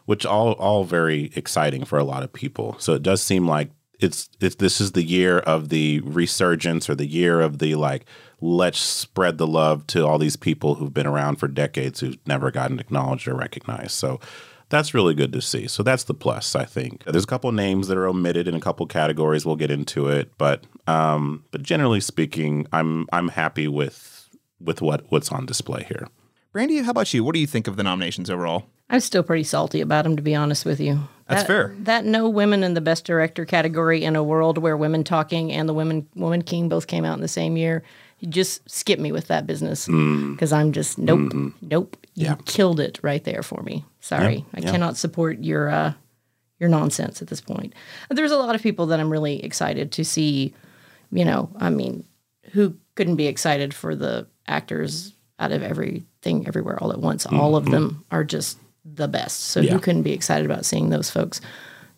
which 0.05 0.25
all 0.25 0.53
all 0.53 0.83
very 0.83 1.31
exciting 1.35 1.85
for 1.85 1.99
a 1.99 2.03
lot 2.03 2.23
of 2.23 2.33
people. 2.33 2.75
So 2.79 2.95
it 2.95 3.03
does 3.03 3.21
seem 3.21 3.47
like 3.47 3.69
it's 3.99 4.29
it's 4.39 4.55
this 4.55 4.79
is 4.79 4.93
the 4.93 5.03
year 5.03 5.39
of 5.39 5.69
the 5.69 5.99
resurgence 6.01 6.89
or 6.89 6.95
the 6.95 7.07
year 7.07 7.41
of 7.41 7.59
the 7.59 7.75
like 7.75 8.05
let's 8.41 8.79
spread 8.79 9.37
the 9.37 9.47
love 9.47 9.85
to 9.87 10.05
all 10.05 10.17
these 10.17 10.35
people 10.35 10.75
who've 10.75 10.93
been 10.93 11.07
around 11.07 11.35
for 11.35 11.47
decades 11.47 11.99
who've 11.99 12.17
never 12.25 12.51
gotten 12.51 12.79
acknowledged 12.79 13.27
or 13.27 13.35
recognized 13.35 13.91
so 13.91 14.19
that's 14.69 14.93
really 14.93 15.15
good 15.15 15.33
to 15.33 15.41
see. 15.41 15.67
So 15.67 15.83
that's 15.83 16.03
the 16.03 16.13
plus, 16.13 16.55
I 16.55 16.63
think. 16.63 17.03
There's 17.03 17.23
a 17.23 17.27
couple 17.27 17.51
names 17.51 17.87
that 17.87 17.97
are 17.97 18.07
omitted 18.07 18.47
in 18.47 18.53
a 18.53 18.59
couple 18.59 18.85
categories. 18.85 19.45
We'll 19.45 19.55
get 19.55 19.71
into 19.71 20.07
it, 20.07 20.31
but 20.37 20.63
um, 20.87 21.43
but 21.51 21.63
generally 21.63 21.99
speaking, 21.99 22.67
I'm 22.71 23.07
I'm 23.11 23.29
happy 23.29 23.67
with 23.67 24.29
with 24.61 24.81
what 24.81 25.05
what's 25.09 25.31
on 25.31 25.45
display 25.45 25.83
here. 25.83 26.07
Brandy, 26.51 26.79
how 26.79 26.91
about 26.91 27.13
you? 27.13 27.23
What 27.23 27.33
do 27.33 27.39
you 27.39 27.47
think 27.47 27.67
of 27.67 27.77
the 27.77 27.83
nominations 27.83 28.29
overall? 28.29 28.65
I'm 28.89 28.99
still 28.99 29.23
pretty 29.23 29.43
salty 29.43 29.81
about 29.81 30.05
him, 30.05 30.15
to 30.15 30.21
be 30.21 30.35
honest 30.35 30.65
with 30.65 30.79
you. 30.79 31.07
That's 31.27 31.43
That- 31.43 31.47
fair. 31.47 31.75
That 31.81 32.05
no 32.05 32.27
women 32.27 32.63
in 32.63 32.73
the 32.73 32.81
best 32.81 33.05
director 33.05 33.45
category 33.45 34.03
in 34.03 34.15
a 34.15 34.23
world 34.23 34.57
where 34.57 34.75
Women 34.75 35.03
Talking 35.03 35.51
and 35.51 35.69
the 35.69 35.73
Women 35.73 36.07
Woman 36.15 36.41
King 36.41 36.69
both 36.69 36.87
came 36.87 37.05
out 37.05 37.13
in 37.15 37.21
the 37.21 37.27
same 37.27 37.55
year. 37.55 37.83
You 38.19 38.27
just 38.27 38.67
skip 38.69 38.99
me 38.99 39.11
with 39.11 39.27
that 39.27 39.45
business 39.45 39.87
mm. 39.87 40.33
because 40.33 40.51
I'm 40.51 40.71
just 40.71 40.97
nope, 40.97 41.19
mm-hmm. 41.19 41.49
nope. 41.61 41.95
You 42.15 42.25
Yeah. 42.25 42.35
killed 42.45 42.79
it 42.79 42.99
right 43.01 43.23
there 43.23 43.43
for 43.43 43.61
me. 43.61 43.85
Sorry, 44.01 44.43
I 44.53 44.61
cannot 44.61 44.97
support 44.97 45.39
your 45.39 45.69
uh, 45.69 45.93
your 46.59 46.69
nonsense 46.69 47.21
at 47.21 47.27
this 47.27 47.41
point. 47.41 47.73
There's 48.09 48.31
a 48.31 48.37
lot 48.37 48.55
of 48.55 48.61
people 48.61 48.87
that 48.87 48.99
I'm 48.99 49.11
really 49.11 49.43
excited 49.43 49.91
to 49.93 50.03
see. 50.03 50.53
You 51.11 51.25
know, 51.25 51.49
I 51.59 51.69
mean, 51.69 52.05
who 52.51 52.75
couldn't 52.95 53.15
be 53.15 53.27
excited 53.27 53.73
for 53.73 53.95
the 53.95 54.27
actors 54.47 55.13
out 55.39 55.51
of 55.51 55.63
everything, 55.63 56.47
everywhere, 56.47 56.77
all 56.81 56.91
at 56.91 56.99
once? 56.99 57.25
All 57.25 57.55
of 57.55 57.63
mm-hmm. 57.65 57.73
them 57.73 58.05
are 58.11 58.23
just 58.23 58.57
the 58.95 59.07
best. 59.07 59.41
So 59.41 59.59
Yeah. 59.61 59.73
who 59.73 59.79
couldn't 59.79 60.03
be 60.03 60.11
excited 60.13 60.45
about 60.45 60.65
seeing 60.65 60.89
those 60.89 61.09
folks 61.09 61.41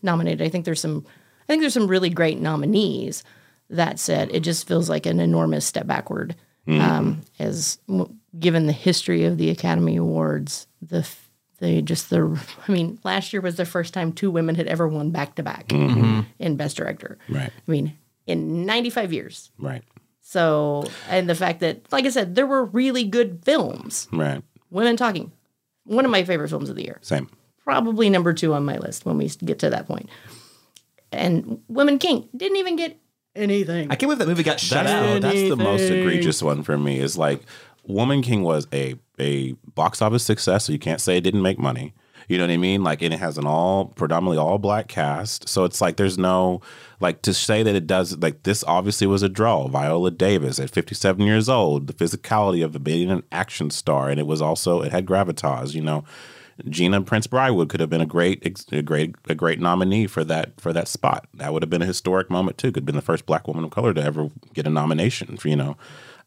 nominated? 0.02 0.42
I 0.42 0.50
think 0.50 0.66
there's 0.66 0.80
some, 0.82 1.06
I 1.44 1.46
think 1.48 1.62
there's 1.62 1.74
some 1.74 1.88
really 1.88 2.10
great 2.10 2.40
nominees. 2.40 3.24
That 3.70 4.00
said, 4.00 4.30
it 4.34 4.42
just 4.42 4.68
feels 4.68 4.90
like 4.90 5.06
an 5.06 5.20
enormous 5.20 5.66
step 5.66 5.88
backward. 5.88 6.36
Um, 6.68 7.22
as 7.40 7.80
w- 7.88 8.14
given 8.40 8.66
the 8.68 8.72
history 8.74 9.26
of 9.26 9.38
the 9.38 9.50
Academy 9.50 9.96
Awards, 9.98 10.68
the 10.82 11.00
f- 11.00 11.30
the 11.60 11.82
just 11.82 12.10
the 12.10 12.40
I 12.68 12.72
mean, 12.72 13.00
last 13.04 13.34
year 13.34 13.42
was 13.42 13.56
the 13.56 13.66
first 13.66 13.94
time 13.94 14.14
two 14.14 14.30
women 14.32 14.56
had 14.56 14.68
ever 14.68 14.88
won 14.88 15.12
back 15.12 15.36
to 15.36 15.44
back 15.44 15.72
in 15.74 16.56
Best 16.58 16.78
Director. 16.78 17.18
Right. 17.30 17.50
I 17.68 17.72
mean, 17.72 17.98
in 18.28 18.66
95 18.66 19.12
years. 19.12 19.52
Right. 19.58 19.84
So, 20.22 20.86
and 21.10 21.28
the 21.30 21.36
fact 21.36 21.60
that, 21.62 21.92
like 21.92 22.06
I 22.06 22.10
said, 22.10 22.36
there 22.36 22.48
were 22.48 22.64
really 22.66 23.04
good 23.04 23.42
films. 23.44 24.08
Right. 24.14 24.42
Women 24.70 24.96
Talking, 24.96 25.32
one 25.86 26.06
of 26.06 26.12
my 26.12 26.24
favorite 26.24 26.50
films 26.50 26.70
of 26.70 26.76
the 26.76 26.84
year. 26.84 27.00
Same. 27.02 27.30
Probably 27.64 28.10
number 28.10 28.34
two 28.34 28.54
on 28.54 28.66
my 28.66 28.78
list 28.78 29.06
when 29.06 29.18
we 29.18 29.28
get 29.30 29.60
to 29.60 29.70
that 29.70 29.88
point. 29.88 30.10
And 31.12 31.62
Women 31.68 32.00
King 32.00 32.28
didn't 32.36 32.58
even 32.58 32.76
get 32.76 32.98
anything. 33.36 33.86
I 33.92 33.96
can't 33.96 34.02
believe 34.10 34.20
that 34.20 34.28
movie 34.28 34.44
got 34.44 34.60
shut 34.60 34.86
That's 34.86 34.92
out. 34.92 35.14
the, 35.16 35.20
that's 35.20 35.50
the 35.50 35.56
most 35.58 35.82
Anything. 35.82 36.00
egregious 36.02 36.42
one 36.42 36.64
for 36.64 36.78
me. 36.78 37.00
Is 37.00 37.18
like 37.18 37.42
Woman 37.86 38.22
King 38.22 38.44
was 38.44 38.68
a 38.74 38.96
a 39.20 39.54
box 39.76 40.02
office 40.02 40.24
success, 40.24 40.66
so 40.66 40.72
you 40.74 40.80
can't 40.80 41.02
say 41.02 41.18
it 41.18 41.22
didn't 41.22 41.42
make 41.42 41.60
money. 41.60 41.94
You 42.32 42.38
know 42.38 42.46
what 42.46 42.52
I 42.52 42.58
mean? 42.58 42.82
Like, 42.82 43.02
and 43.02 43.14
it 43.14 43.20
has 43.20 43.38
an 43.38 43.46
all 43.46 43.88
predominantly 43.88 44.38
all 44.38 44.58
black 44.58 44.88
cast, 44.88 45.50
so 45.50 45.66
it's 45.66 45.82
like 45.82 45.98
there's 45.98 46.18
no 46.18 46.62
like 47.02 47.24
to 47.24 47.34
say 47.34 47.62
that 47.62 47.76
it 47.76 47.86
does. 47.86 48.18
Like 48.20 48.44
this 48.44 48.64
obviously 48.64 49.06
was 49.06 49.22
a 49.22 49.28
draw. 49.28 49.68
Viola 49.68 50.12
Davis 50.12 50.58
at 50.58 50.70
57 50.70 51.26
years 51.26 51.50
old, 51.50 51.88
the 51.88 51.94
physicality 51.94 52.64
of 52.64 52.82
being 52.86 53.12
an 53.12 53.24
action 53.34 53.70
star, 53.70 54.10
and 54.10 54.18
it 54.18 54.28
was 54.28 54.42
also 54.42 54.82
it 54.82 54.94
had 54.94 55.06
gravitas. 55.06 55.74
You 55.74 55.82
know. 55.82 56.06
Gina 56.70 57.02
Prince-Bythewood 57.02 57.70
could 57.70 57.80
have 57.80 57.90
been 57.90 58.02
a 58.02 58.06
great, 58.06 58.46
a 58.72 58.82
great, 58.84 59.16
a 59.28 59.34
great 59.34 59.60
nominee 59.60 60.06
for 60.06 60.24
that 60.26 60.62
for 60.62 60.72
that 60.74 60.88
spot. 60.88 61.28
That 61.34 61.54
would 61.54 61.64
have 61.64 61.72
been 61.72 61.82
a 61.82 61.88
historic 61.88 62.30
moment 62.30 62.60
too. 62.60 62.68
Could 62.68 62.82
have 62.82 62.86
been 62.86 62.96
the 62.96 63.02
first 63.02 63.26
Black 63.26 63.48
woman 63.48 63.64
of 63.64 63.72
color 63.72 63.96
to 63.96 64.04
ever 64.04 64.30
get 64.54 64.68
a 64.68 64.70
nomination. 64.70 65.38
For, 65.38 65.48
you 65.48 65.56
know, 65.56 65.76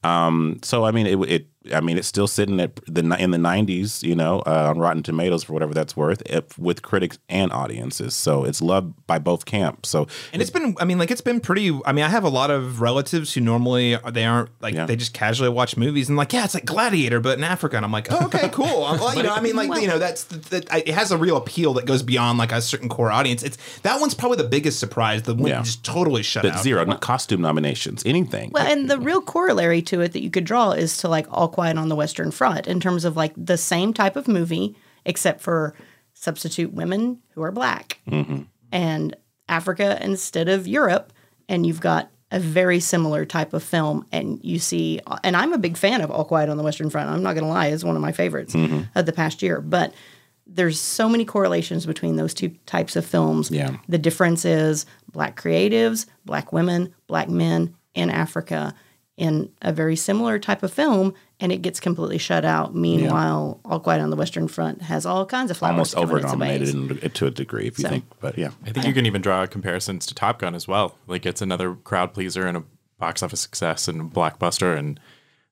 um, 0.02 0.58
so 0.62 0.84
I 0.84 0.90
mean, 0.90 1.06
it, 1.06 1.16
it 1.30 1.46
I 1.72 1.80
mean, 1.80 1.96
it's 1.96 2.08
still 2.08 2.26
sitting 2.26 2.60
at 2.60 2.76
the 2.86 3.00
in 3.18 3.30
the 3.30 3.38
90s, 3.38 4.02
you 4.02 4.14
know, 4.14 4.40
uh, 4.40 4.68
on 4.70 4.78
Rotten 4.78 5.02
Tomatoes 5.02 5.44
for 5.44 5.52
whatever 5.52 5.72
that's 5.72 5.96
worth, 5.96 6.22
if, 6.26 6.58
with 6.58 6.82
critics 6.82 7.18
and 7.28 7.52
audiences. 7.52 8.14
So 8.14 8.44
it's 8.44 8.60
loved 8.60 9.06
by 9.06 9.18
both 9.18 9.44
camps. 9.46 9.88
So 9.88 10.06
And 10.32 10.42
it's 10.42 10.50
been, 10.50 10.76
I 10.78 10.84
mean, 10.84 10.98
like 10.98 11.10
it's 11.10 11.20
been 11.20 11.40
pretty. 11.40 11.78
I 11.86 11.92
mean, 11.92 12.04
I 12.04 12.08
have 12.08 12.24
a 12.24 12.28
lot 12.28 12.50
of 12.50 12.80
relatives 12.80 13.32
who 13.34 13.40
normally 13.40 13.96
they 14.12 14.24
aren't 14.24 14.50
like 14.60 14.74
Yeah. 14.74 14.86
they 14.86 14.96
just 14.96 15.14
casually 15.14 15.48
watch 15.48 15.76
movies 15.76 16.08
and 16.08 16.18
like, 16.18 16.32
yeah, 16.32 16.44
it's 16.44 16.54
like 16.54 16.64
Gladiator, 16.66 17.20
but 17.20 17.38
in 17.38 17.44
Africa. 17.44 17.76
And 17.76 17.84
I'm 17.84 17.92
like, 17.92 18.08
oh, 18.10 18.26
okay, 18.26 18.48
cool. 18.50 18.84
I'm, 18.84 18.98
well, 19.00 19.14
you 19.14 19.22
know, 19.22 19.32
I 19.34 19.40
mean, 19.40 19.56
like 19.56 19.80
you 19.80 19.88
know, 19.88 19.98
that's 19.98 20.24
that 20.24 20.66
it 20.86 20.94
has 20.94 21.12
a 21.12 21.16
real 21.16 21.36
appeal 21.36 21.74
that 21.74 21.86
goes 21.86 22.02
beyond 22.02 22.38
like 22.38 22.52
a 22.52 22.60
certain 22.60 22.88
core 22.88 23.10
audience. 23.10 23.42
It's 23.42 23.56
that 23.80 24.00
one's 24.00 24.14
probably 24.14 24.38
the 24.38 24.48
biggest 24.48 24.78
surprise. 24.78 25.22
The 25.22 25.34
one 25.34 25.50
Yeah. 25.50 25.62
just 25.62 25.84
totally 25.84 26.22
shut 26.22 26.42
but 26.42 26.52
out. 26.52 26.62
zero 26.62 26.84
not 26.84 27.00
costume 27.00 27.40
nominations, 27.40 28.02
anything. 28.04 28.50
Well, 28.52 28.66
and 28.66 28.90
the 28.90 28.98
real 28.98 29.20
corollary 29.22 29.80
to 29.82 30.00
it 30.02 30.12
that 30.12 30.20
you 30.22 30.30
could 30.30 30.44
draw 30.44 30.72
is 30.72 30.98
to 30.98 31.08
like 31.08 31.26
All 31.30 31.48
Quiet 31.54 31.78
on 31.78 31.88
the 31.88 31.96
Western 31.96 32.30
Front 32.30 32.66
in 32.66 32.80
terms 32.80 33.04
of 33.04 33.16
like 33.16 33.32
the 33.36 33.56
same 33.56 33.94
type 33.94 34.16
of 34.16 34.28
movie, 34.28 34.76
except 35.04 35.40
for 35.40 35.74
substitute 36.12 36.72
women 36.72 37.20
who 37.30 37.42
are 37.42 37.52
black 37.52 38.00
mm-hmm. 38.08 38.42
and 38.70 39.16
Africa 39.48 39.98
instead 40.00 40.48
of 40.48 40.66
Europe. 40.66 41.12
And 41.48 41.66
you've 41.66 41.80
got 41.80 42.10
a 42.30 42.40
very 42.40 42.80
similar 42.80 43.24
type 43.24 43.52
of 43.52 43.62
film. 43.62 44.06
And 44.10 44.40
you 44.42 44.58
see, 44.58 45.00
and 45.22 45.36
I'm 45.36 45.52
a 45.52 45.58
big 45.58 45.76
fan 45.76 46.00
of 46.00 46.10
All 46.10 46.24
Quiet 46.24 46.48
on 46.48 46.56
the 46.56 46.62
Western 46.62 46.90
Front. 46.90 47.08
I'm 47.08 47.22
not 47.22 47.34
going 47.34 47.44
to 47.44 47.50
lie, 47.50 47.68
it's 47.68 47.84
one 47.84 47.96
of 47.96 48.02
my 48.02 48.12
favorites 48.12 48.54
mm-hmm. 48.54 48.82
of 48.94 49.06
the 49.06 49.12
past 49.12 49.42
year. 49.42 49.60
But 49.60 49.94
there's 50.46 50.80
so 50.80 51.08
many 51.08 51.24
correlations 51.24 51.86
between 51.86 52.16
those 52.16 52.34
two 52.34 52.50
types 52.66 52.96
of 52.96 53.06
films. 53.06 53.50
Yeah. 53.50 53.76
The 53.88 53.98
difference 53.98 54.44
is 54.44 54.84
black 55.12 55.40
creatives, 55.40 56.06
black 56.24 56.52
women, 56.52 56.94
black 57.06 57.28
men 57.28 57.74
in 57.94 58.10
Africa 58.10 58.74
in 59.16 59.48
a 59.62 59.72
very 59.72 59.94
similar 59.96 60.38
type 60.38 60.62
of 60.62 60.72
film, 60.72 61.14
and 61.38 61.52
it 61.52 61.62
gets 61.62 61.78
completely 61.78 62.18
shut 62.18 62.44
out. 62.44 62.74
Meanwhile, 62.74 63.60
All 63.64 63.78
Quiet 63.78 64.00
on 64.02 64.10
the 64.10 64.16
Western 64.16 64.48
Front 64.48 64.82
has 64.82 65.06
all 65.06 65.24
kinds 65.24 65.50
of 65.50 65.56
flowers 65.56 65.72
Almost 65.72 65.94
coming 65.94 66.08
over 66.08 66.18
its 66.18 66.26
nominated 66.32 66.74
ways. 66.90 67.02
in- 67.04 67.10
to 67.10 67.26
a 67.26 67.30
degree, 67.30 67.66
if 67.66 67.78
you 67.78 67.82
So- 67.82 67.88
think. 67.90 68.04
But 68.20 68.36
yeah. 68.36 68.50
I 68.66 68.70
think 68.72 68.86
you 68.86 68.92
can 68.92 69.06
even 69.06 69.22
draw 69.22 69.46
comparisons 69.46 70.06
to 70.06 70.14
Top 70.14 70.40
Gun 70.40 70.54
as 70.54 70.66
well. 70.66 70.96
Like 71.06 71.26
it's 71.26 71.42
another 71.42 71.74
crowd 71.74 72.12
pleaser 72.12 72.46
and 72.46 72.56
a 72.56 72.64
box 72.98 73.22
office 73.22 73.40
success 73.40 73.86
and 73.86 74.00
a 74.00 74.04
blockbuster. 74.04 74.76
And 74.76 74.98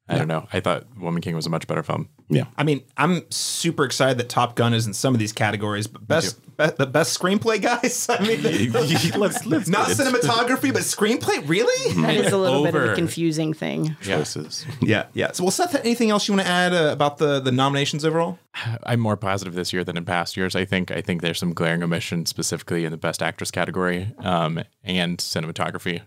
I 0.09 0.19
don't 0.19 0.29
know. 0.29 0.47
I 0.53 0.61
thought 0.61 0.85
Woman 0.99 1.23
King 1.23 1.37
was 1.37 1.47
a 1.47 1.51
much 1.51 1.67
better 1.67 1.83
film. 1.83 2.09
Yeah. 2.29 2.45
I 2.57 2.65
mean, 2.65 2.83
I'm 2.97 3.23
super 3.31 3.85
excited 3.85 4.19
that 4.19 4.29
Top 4.29 4.57
Gun 4.57 4.75
is 4.75 4.87
in 4.87 4.95
some 4.95 5.15
of 5.15 5.21
these 5.21 5.33
categories, 5.33 5.87
but 5.87 6.07
best 6.07 6.41
be, 6.57 6.67
the 6.77 6.87
best 6.87 7.19
screenplay, 7.19 7.63
guys. 7.63 8.07
I 8.11 8.21
mean, 8.21 8.43
let's, 9.19 9.47
let's 9.47 9.69
not 9.69 9.89
cinematography, 9.89 10.73
but 10.73 10.83
screenplay. 10.83 11.47
Really? 11.49 11.95
That 12.03 12.17
is 12.17 12.33
a 12.33 12.37
little 12.39 12.65
bit 12.65 12.75
of 12.75 12.91
a 12.91 12.95
confusing 12.95 13.55
thing. 13.55 13.97
choices. 14.03 14.67
yeah, 14.81 15.07
yeah. 15.15 15.33
So, 15.33 15.45
well, 15.45 15.51
Seth, 15.51 15.75
anything 15.77 16.11
else 16.11 16.27
you 16.27 16.35
want 16.35 16.47
to 16.47 16.53
add 16.53 16.75
uh, 16.75 16.91
about 16.93 17.19
the 17.19 17.41
the 17.41 17.53
nominations 17.53 18.05
overall? 18.05 18.39
I'm 18.83 19.01
more 19.01 19.17
positive 19.17 19.55
this 19.55 19.73
year 19.73 19.85
than 19.85 19.97
in 19.97 20.05
past 20.05 20.37
years. 20.37 20.57
I 20.57 20.65
think. 20.65 20.91
I 20.91 21.01
think 21.01 21.23
there's 21.23 21.39
some 21.39 21.55
glaring 21.55 21.83
omissions, 21.83 22.29
specifically 22.29 22.85
in 22.85 22.91
the 22.91 22.99
Best 22.99 23.23
Actress 23.23 23.51
category 23.51 24.13
um, 24.19 24.63
and 24.83 25.19
cinematography. 25.19 26.03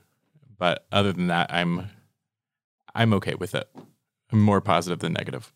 But 0.57 0.85
other 0.91 1.11
than 1.11 1.27
that, 1.27 1.53
I'm 1.53 1.89
I'm 2.95 3.13
okay 3.13 3.35
with 3.35 3.53
it. 3.53 3.69
I'm 4.31 4.41
more 4.41 4.61
positive 4.61 4.99
than 4.99 5.13
negative. 5.13 5.53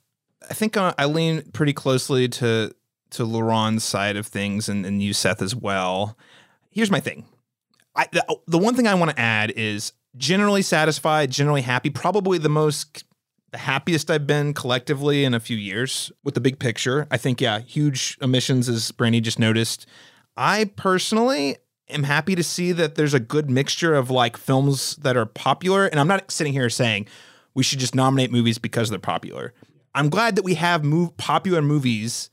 I 0.49 0.53
think 0.53 0.77
uh, 0.77 0.93
I 0.97 1.05
lean 1.05 1.43
pretty 1.53 1.73
closely 1.73 2.27
to 2.29 2.75
to 3.11 3.25
LaRon's 3.25 3.83
side 3.83 4.17
of 4.17 4.27
things, 4.27 4.69
and, 4.69 4.85
and 4.85 5.01
you, 5.01 5.13
Seth, 5.13 5.41
as 5.41 5.55
well. 5.55 6.15
Here's 6.69 6.91
my 6.91 6.99
thing. 6.99 7.25
I, 7.95 8.07
the, 8.11 8.37
the 8.45 8.59
one 8.59 8.75
thing 8.75 8.87
I 8.87 8.93
want 8.93 9.09
to 9.11 9.19
add 9.19 9.51
is 9.55 9.93
generally 10.15 10.61
satisfied, 10.61 11.31
generally 11.31 11.61
happy. 11.61 11.89
Probably 11.89 12.37
the 12.37 12.49
most, 12.49 13.03
the 13.51 13.57
happiest 13.57 14.11
I've 14.11 14.27
been 14.27 14.53
collectively 14.53 15.23
in 15.23 15.33
a 15.33 15.39
few 15.39 15.57
years 15.57 16.11
with 16.23 16.35
the 16.35 16.39
big 16.39 16.59
picture. 16.59 17.07
I 17.09 17.17
think, 17.17 17.41
yeah, 17.41 17.59
huge 17.59 18.15
emissions, 18.21 18.69
as 18.69 18.91
Brandy 18.91 19.21
just 19.21 19.39
noticed. 19.39 19.87
I 20.37 20.65
personally 20.75 21.57
am 21.89 22.03
happy 22.03 22.35
to 22.35 22.43
see 22.43 22.71
that 22.73 22.93
there's 22.93 23.15
a 23.15 23.19
good 23.19 23.49
mixture 23.49 23.95
of 23.95 24.11
like 24.11 24.37
films 24.37 24.95
that 24.97 25.17
are 25.17 25.25
popular. 25.25 25.87
And 25.87 25.99
I'm 25.99 26.07
not 26.07 26.29
sitting 26.31 26.53
here 26.53 26.69
saying 26.69 27.07
we 27.53 27.63
should 27.63 27.79
just 27.79 27.95
nominate 27.95 28.31
movies 28.31 28.57
because 28.57 28.89
they're 28.89 28.99
popular. 28.99 29.53
I'm 29.93 30.09
glad 30.09 30.35
that 30.35 30.43
we 30.43 30.55
have 30.55 30.83
move, 30.83 31.17
popular 31.17 31.61
movies 31.61 32.29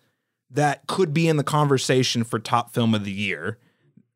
that 0.50 0.86
could 0.86 1.12
be 1.12 1.28
in 1.28 1.36
the 1.36 1.44
conversation 1.44 2.24
for 2.24 2.38
top 2.38 2.72
film 2.72 2.94
of 2.94 3.04
the 3.04 3.12
year 3.12 3.58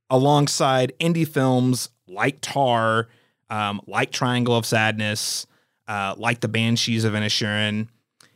alongside 0.09 0.93
indie 1.01 1.27
films 1.27 1.89
like 2.07 2.39
Tar, 2.41 3.09
um, 3.49 3.81
like 3.87 4.11
Triangle 4.11 4.57
of 4.57 4.67
Sadness, 4.67 5.47
uh, 5.89 6.15
like 6.17 6.41
The 6.41 6.49
Banshees 6.49 7.05
of 7.05 7.15
Inisherin, 7.15 7.89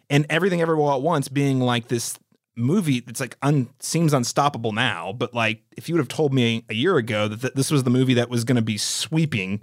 and 0.08 0.26
Everything 0.30 0.60
Everywhere 0.60 0.86
All 0.90 0.96
at 0.96 1.02
Once 1.02 1.28
being 1.28 1.60
like 1.60 1.88
this 1.88 2.18
movie 2.56 3.00
that's 3.00 3.20
like 3.20 3.36
un- 3.42 3.68
seems 3.80 4.12
unstoppable 4.12 4.72
now. 4.72 5.12
But 5.12 5.34
like, 5.34 5.62
if 5.76 5.88
you 5.88 5.94
would 5.94 6.00
have 6.00 6.08
told 6.08 6.32
me 6.32 6.64
a 6.68 6.74
year 6.74 6.96
ago 6.96 7.28
that 7.28 7.40
th- 7.40 7.54
this 7.54 7.70
was 7.70 7.82
the 7.82 7.90
movie 7.90 8.14
that 8.14 8.30
was 8.30 8.44
going 8.44 8.56
to 8.56 8.62
be 8.62 8.78
sweeping, 8.78 9.62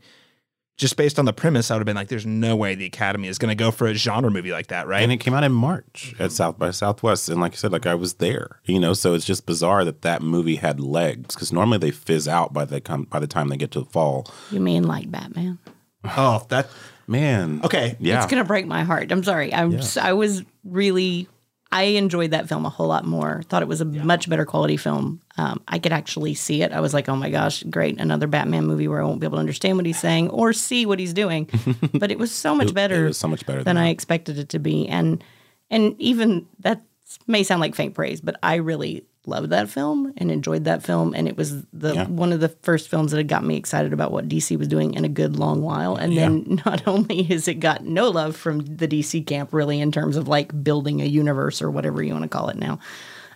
just 0.81 0.97
based 0.97 1.17
on 1.19 1.25
the 1.25 1.31
premise, 1.31 1.71
I 1.71 1.75
would 1.75 1.79
have 1.81 1.85
been 1.85 1.95
like, 1.95 2.09
"There's 2.09 2.25
no 2.25 2.55
way 2.57 2.75
the 2.75 2.85
Academy 2.85 3.27
is 3.29 3.37
going 3.37 3.49
to 3.49 3.55
go 3.55 3.71
for 3.71 3.87
a 3.87 3.93
genre 3.93 4.29
movie 4.29 4.51
like 4.51 4.67
that, 4.67 4.87
right?" 4.87 5.01
And 5.03 5.11
it 5.11 5.17
came 5.17 5.33
out 5.33 5.43
in 5.45 5.51
March 5.53 6.13
at 6.19 6.31
South 6.33 6.57
by 6.59 6.71
Southwest, 6.71 7.29
and 7.29 7.39
like 7.39 7.53
I 7.53 7.55
said, 7.55 7.71
like 7.71 7.85
I 7.85 7.95
was 7.95 8.15
there, 8.15 8.59
you 8.65 8.79
know. 8.79 8.93
So 8.93 9.13
it's 9.13 9.25
just 9.25 9.45
bizarre 9.45 9.85
that 9.85 10.01
that 10.01 10.21
movie 10.21 10.55
had 10.57 10.79
legs 10.81 11.35
because 11.35 11.53
normally 11.53 11.77
they 11.77 11.91
fizz 11.91 12.27
out 12.27 12.51
by 12.51 12.65
the 12.65 12.81
come 12.81 13.03
by 13.03 13.19
the 13.19 13.27
time 13.27 13.47
they 13.47 13.57
get 13.57 13.71
to 13.71 13.79
the 13.79 13.85
fall. 13.85 14.27
You 14.51 14.59
mean 14.59 14.83
like 14.83 15.09
Batman? 15.09 15.59
oh, 16.03 16.45
that 16.49 16.67
Man, 17.07 17.61
okay. 17.63 17.97
yeah, 17.99 18.17
It's 18.23 18.31
gonna 18.31 18.45
break 18.45 18.65
my 18.67 18.83
heart. 18.83 19.11
I'm 19.11 19.23
sorry. 19.23 19.53
I'm 19.53 19.75
s- 19.75 19.97
I 19.97 20.13
was 20.13 20.43
really 20.63 21.27
I 21.71 21.83
enjoyed 21.83 22.31
that 22.31 22.49
film 22.49 22.65
a 22.65 22.69
whole 22.69 22.87
lot 22.87 23.05
more. 23.05 23.43
Thought 23.43 23.61
it 23.61 23.67
was 23.67 23.79
a 23.79 23.85
much 23.85 24.29
better 24.29 24.45
quality 24.45 24.75
film. 24.75 25.21
Um, 25.37 25.61
I 25.67 25.79
could 25.79 25.93
actually 25.93 26.33
see 26.33 26.61
it. 26.63 26.73
I 26.73 26.81
was 26.81 26.93
like, 26.93 27.07
oh 27.07 27.15
my 27.15 27.29
gosh, 27.29 27.63
great, 27.63 27.99
another 27.99 28.27
Batman 28.27 28.65
movie 28.65 28.89
where 28.89 29.01
I 29.01 29.05
won't 29.05 29.21
be 29.21 29.25
able 29.25 29.37
to 29.37 29.41
understand 29.41 29.77
what 29.77 29.85
he's 29.85 29.99
saying 29.99 30.29
or 30.29 30.51
see 30.51 30.85
what 30.85 30.99
he's 30.99 31.13
doing. 31.13 31.49
but 31.93 32.11
it 32.11 32.19
was 32.19 32.31
so 32.31 32.53
much 32.53 32.73
better. 32.73 33.05
it 33.05 33.07
was 33.07 33.17
so 33.17 33.27
much 33.27 33.45
better 33.45 33.63
than 33.63 33.75
than 33.75 33.83
I 33.83 33.89
expected 33.89 34.37
it 34.37 34.49
to 34.49 34.59
be, 34.59 34.87
and 34.87 35.23
and 35.69 35.95
even 35.99 36.47
that 36.59 36.81
may 37.27 37.43
sound 37.43 37.61
like 37.61 37.75
faint 37.75 37.95
praise, 37.95 38.19
but 38.19 38.37
I 38.43 38.55
really 38.55 39.05
loved 39.27 39.51
that 39.51 39.69
film 39.69 40.13
and 40.17 40.31
enjoyed 40.31 40.63
that 40.65 40.81
film, 40.83 41.13
and 41.15 41.27
it 41.27 41.37
was 41.37 41.63
the 41.71 41.93
Yeah. 41.93 42.07
one 42.07 42.33
of 42.33 42.39
the 42.39 42.49
first 42.49 42.89
films 42.89 43.11
that 43.11 43.17
had 43.17 43.27
got 43.27 43.43
me 43.43 43.55
excited 43.55 43.93
about 43.93 44.11
what 44.11 44.27
DC 44.27 44.57
was 44.57 44.67
doing 44.67 44.93
in 44.95 45.05
a 45.05 45.09
good 45.09 45.37
long 45.37 45.61
while. 45.61 45.95
And 45.95 46.17
then 46.17 46.59
not 46.65 46.87
only 46.87 47.23
has 47.23 47.47
it 47.47 47.55
got 47.55 47.85
no 47.85 48.09
love 48.09 48.35
from 48.35 48.61
the 48.61 48.87
DC 48.87 49.25
camp, 49.27 49.53
really, 49.53 49.79
in 49.79 49.91
terms 49.91 50.17
of 50.17 50.27
like 50.27 50.63
building 50.63 51.01
a 51.01 51.05
universe 51.05 51.61
or 51.61 51.69
whatever 51.69 52.01
you 52.01 52.13
want 52.13 52.23
to 52.23 52.29
call 52.29 52.49
it 52.49 52.57
now, 52.57 52.79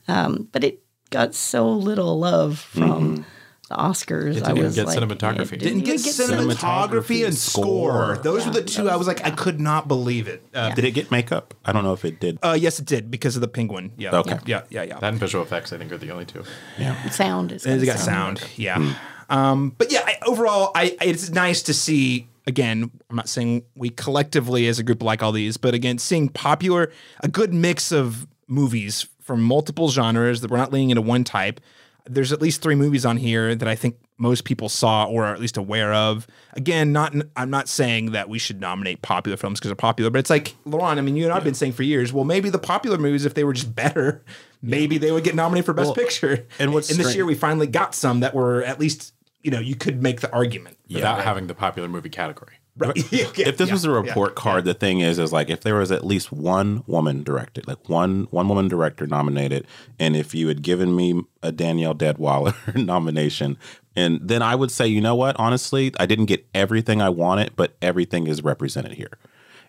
um, 0.07 0.47
but 0.51 0.63
it 0.63 0.81
got 1.11 1.35
so 1.35 1.69
little 1.69 2.17
love 2.19 2.57
from. 2.59 3.15
The 3.17 3.23
Oscars. 3.71 4.35
didn't 4.35 4.47
I 4.47 4.53
was 4.53 4.75
get 4.75 4.85
like, 4.85 4.99
cinematography. 4.99 5.53
it 5.53 5.59
didn't 5.59 5.81
get 5.81 5.99
even 5.99 6.11
cinematography 6.11 7.25
and 7.25 7.35
score. 7.35 8.13
score. 8.13 8.17
Those 8.23 8.45
were 8.45 8.51
the 8.53 8.63
two. 8.63 8.89
I 8.89 8.95
was 8.95 9.07
like, 9.07 9.25
I 9.25 9.31
could 9.31 9.59
not 9.59 9.87
believe 9.87 10.27
it. 10.27 10.45
Uh, 10.53 10.73
Did 10.75 10.85
it 10.85 10.91
get 10.91 11.09
makeup? 11.09 11.53
I 11.65 11.71
don't 11.71 11.83
know 11.83 11.93
if 11.93 12.05
it 12.05 12.19
did. 12.19 12.37
uh, 12.43 12.57
yes, 12.59 12.79
it 12.79 12.85
did 12.85 13.09
because 13.09 13.35
of 13.35 13.41
the 13.41 13.47
penguin. 13.47 13.91
Yeah. 13.97 14.15
Okay. 14.17 14.37
Yeah. 14.45 14.63
Yeah. 14.69 14.83
Yeah. 14.83 14.99
That 14.99 15.13
and 15.13 15.19
visual 15.19 15.43
effects, 15.43 15.73
I 15.73 15.77
think, 15.77 15.91
are 15.91 15.97
the 15.97 16.11
only 16.11 16.25
two. 16.25 16.43
Yeah. 16.77 17.09
sound. 17.09 17.51
Is 17.51 17.65
It's 17.65 17.85
got 17.85 17.97
sound. 17.99 18.43
Yeah. 18.55 18.93
Um, 19.29 19.71
but 19.77 19.91
yeah, 19.91 20.01
I, 20.05 20.17
overall, 20.27 20.71
I 20.75 20.95
it's 21.01 21.29
nice 21.31 21.63
to 21.63 21.73
see. 21.73 22.27
Again, 22.47 22.91
I'm 23.09 23.15
not 23.15 23.27
saying 23.27 23.63
we 23.75 23.89
collectively 23.89 24.67
as 24.67 24.77
a 24.77 24.83
group 24.83 25.01
like 25.01 25.23
all 25.23 25.31
these, 25.31 25.57
but 25.57 25.73
again, 25.73 25.97
seeing 25.97 26.29
popular, 26.29 26.91
a 27.21 27.27
good 27.27 27.51
mix 27.55 27.91
of 27.91 28.27
movies 28.47 29.07
from 29.19 29.41
multiple 29.41 29.89
genres 29.89 30.41
that 30.41 30.51
we're 30.51 30.57
not 30.57 30.71
leaning 30.71 30.91
into 30.91 31.01
one 31.01 31.23
type. 31.23 31.59
There's 32.07 32.31
at 32.31 32.41
least 32.41 32.61
three 32.61 32.75
movies 32.75 33.05
on 33.05 33.17
here 33.17 33.55
that 33.55 33.67
I 33.67 33.75
think 33.75 33.97
most 34.17 34.45
people 34.45 34.69
saw 34.69 35.05
or 35.05 35.25
are 35.25 35.33
at 35.33 35.39
least 35.39 35.57
aware 35.57 35.93
of. 35.93 36.27
Again, 36.53 36.91
not 36.93 37.13
I'm 37.35 37.49
not 37.49 37.67
saying 37.67 38.11
that 38.11 38.29
we 38.29 38.39
should 38.39 38.61
nominate 38.61 39.01
popular 39.01 39.37
films 39.37 39.59
because 39.59 39.69
they're 39.69 39.75
popular, 39.75 40.09
but 40.11 40.19
it's 40.19 40.29
like 40.29 40.55
LaRon. 40.65 40.97
I 40.97 41.01
mean, 41.01 41.15
you 41.15 41.25
and 41.25 41.33
I've 41.33 41.43
been 41.43 41.53
saying 41.53 41.73
for 41.73 41.83
years. 41.83 42.13
Well, 42.13 42.23
maybe 42.23 42.49
the 42.49 42.59
popular 42.59 42.97
movies, 42.97 43.25
if 43.25 43.33
they 43.33 43.43
were 43.43 43.53
just 43.53 43.75
better, 43.75 44.23
maybe 44.61 44.97
they 44.97 45.11
would 45.11 45.23
get 45.23 45.35
nominated 45.35 45.65
for 45.65 45.73
Best 45.73 45.95
Picture. 45.95 46.47
and 46.59 46.73
what's 46.73 46.89
and 46.89 46.99
this 46.99 47.15
year 47.15 47.25
we 47.25 47.35
finally 47.35 47.67
got 47.67 47.95
some 47.95 48.21
that 48.21 48.33
were 48.33 48.63
at 48.63 48.79
least 48.79 49.13
you 49.41 49.51
know 49.51 49.59
you 49.59 49.75
could 49.75 50.01
make 50.01 50.21
the 50.21 50.31
argument. 50.31 50.77
Without 50.89 51.23
having 51.23 51.47
the 51.47 51.55
popular 51.55 51.87
movie 51.89 52.09
category. 52.09 52.57
Right. 52.77 52.95
Yeah, 53.11 53.27
if 53.37 53.57
this 53.57 53.67
yeah, 53.67 53.73
was 53.73 53.85
a 53.85 53.89
yeah, 53.89 53.95
report 53.95 54.35
card, 54.35 54.65
the 54.65 54.73
thing 54.73 54.99
is, 54.99 55.17
is 55.17 55.31
like 55.31 55.49
if 55.49 55.61
there 55.61 55.75
was 55.75 55.91
at 55.91 56.05
least 56.05 56.31
one 56.31 56.83
woman 56.87 57.23
directed, 57.23 57.67
like 57.67 57.87
one 57.87 58.27
one 58.31 58.49
woman 58.49 58.67
director 58.67 59.07
nominated, 59.07 59.65
and 59.97 60.15
if 60.15 60.35
you 60.35 60.49
had 60.49 60.61
given 60.61 60.95
me 60.95 61.23
a 61.41 61.51
Danielle 61.51 61.95
Deadwyler 61.95 62.75
nomination, 62.85 63.57
and 63.95 64.19
then 64.21 64.41
I 64.41 64.55
would 64.55 64.71
say, 64.71 64.87
you 64.87 64.99
know 64.99 65.15
what? 65.15 65.37
Honestly, 65.39 65.93
I 65.99 66.05
didn't 66.05 66.25
get 66.25 66.45
everything 66.53 67.01
I 67.01 67.09
wanted, 67.09 67.55
but 67.55 67.77
everything 67.81 68.27
is 68.27 68.43
represented 68.43 68.93
here. 68.93 69.17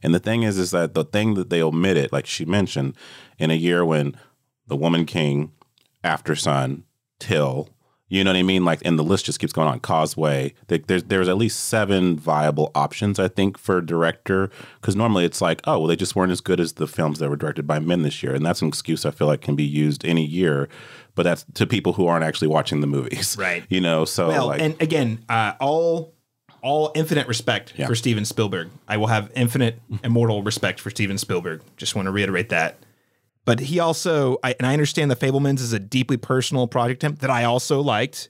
And 0.03 0.15
the 0.15 0.19
thing 0.21 0.43
is, 0.43 0.59
is 0.59 0.73
that 0.73 0.95
the 0.95 1.05
thing 1.05 1.35
that 1.35 1.51
they 1.51 1.63
omitted, 1.63 2.13
like 2.13 2.27
she 2.27 2.45
mentioned, 2.45 2.97
in 3.39 3.51
a 3.51 3.55
year 3.55 3.85
when 3.85 4.17
The 4.67 4.77
Woman 4.77 5.07
King, 5.07 5.53
Aftersun, 6.05 6.83
Till, 7.19 7.71
You 8.09 8.23
know 8.23 8.31
what 8.31 8.37
I 8.37 8.43
mean? 8.45 8.65
Like, 8.65 8.81
and 8.85 8.97
the 8.97 9.03
list 9.03 9.25
just 9.27 9.41
keeps 9.41 9.53
going 9.53 9.67
on. 9.67 9.81
Causeway. 9.81 10.55
There's 10.69 11.03
there's 11.05 11.29
at 11.29 11.37
least 11.37 11.59
seven 11.65 12.17
viable 12.17 12.71
options, 12.75 13.19
I 13.19 13.27
think, 13.27 13.59
for 13.59 13.81
director. 13.81 14.49
Because 14.81 14.95
normally 14.95 15.25
it's 15.25 15.41
like, 15.41 15.61
oh, 15.65 15.79
well, 15.81 15.87
they 15.89 15.97
just 15.97 16.15
weren't 16.15 16.31
as 16.31 16.41
good 16.41 16.61
as 16.61 16.75
the 16.75 16.87
films 16.87 17.19
that 17.19 17.29
were 17.29 17.37
directed 17.37 17.67
by 17.67 17.81
men 17.81 18.03
this 18.03 18.23
year, 18.23 18.33
and 18.35 18.47
that's 18.47 18.63
an 18.63 18.69
excuse 18.69 19.05
I 19.05 19.11
feel 19.11 19.27
like 19.27 19.41
can 19.41 19.57
be 19.57 19.65
used 19.65 20.05
any 20.05 20.25
year. 20.25 20.69
But 21.17 21.25
that's 21.25 21.45
to 21.55 21.67
people 21.67 21.95
who 21.95 22.07
aren't 22.07 22.25
actually 22.25 22.49
watching 22.49 22.81
the 22.81 22.87
movies, 22.87 23.37
Right. 23.41 23.65
You 23.69 23.81
know, 23.81 24.05
so 24.05 24.29
Well, 24.29 24.47
like, 24.49 24.61
and 24.61 24.81
again, 24.81 25.25
uh, 25.29 25.55
all 25.61 26.13
all 26.63 26.93
infinite 26.95 27.27
respect 27.29 27.73
Yeah. 27.77 27.87
for 27.87 27.95
Steven 27.95 28.25
Spielberg. 28.25 28.71
I 28.89 28.97
will 28.99 29.07
have 29.09 29.31
infinite, 29.35 29.81
immortal 30.05 30.43
respect 30.43 30.79
for 30.81 30.91
Steven 30.91 31.17
Spielberg. 31.19 31.63
Just 31.77 31.95
want 31.97 32.07
to 32.07 32.13
reiterate 32.13 32.49
that. 32.51 32.77
But 33.47 33.61
he 33.61 33.79
also, 33.79 34.39
I, 34.45 34.55
and 34.59 34.67
I 34.67 34.75
understand 34.75 35.11
the 35.11 35.17
Fabelmans 35.17 35.61
is 35.61 35.73
a 35.73 35.79
deeply 35.79 36.19
personal 36.19 36.67
project 36.67 37.21
that 37.21 37.31
I 37.31 37.45
also 37.45 37.81
liked. 37.81 38.29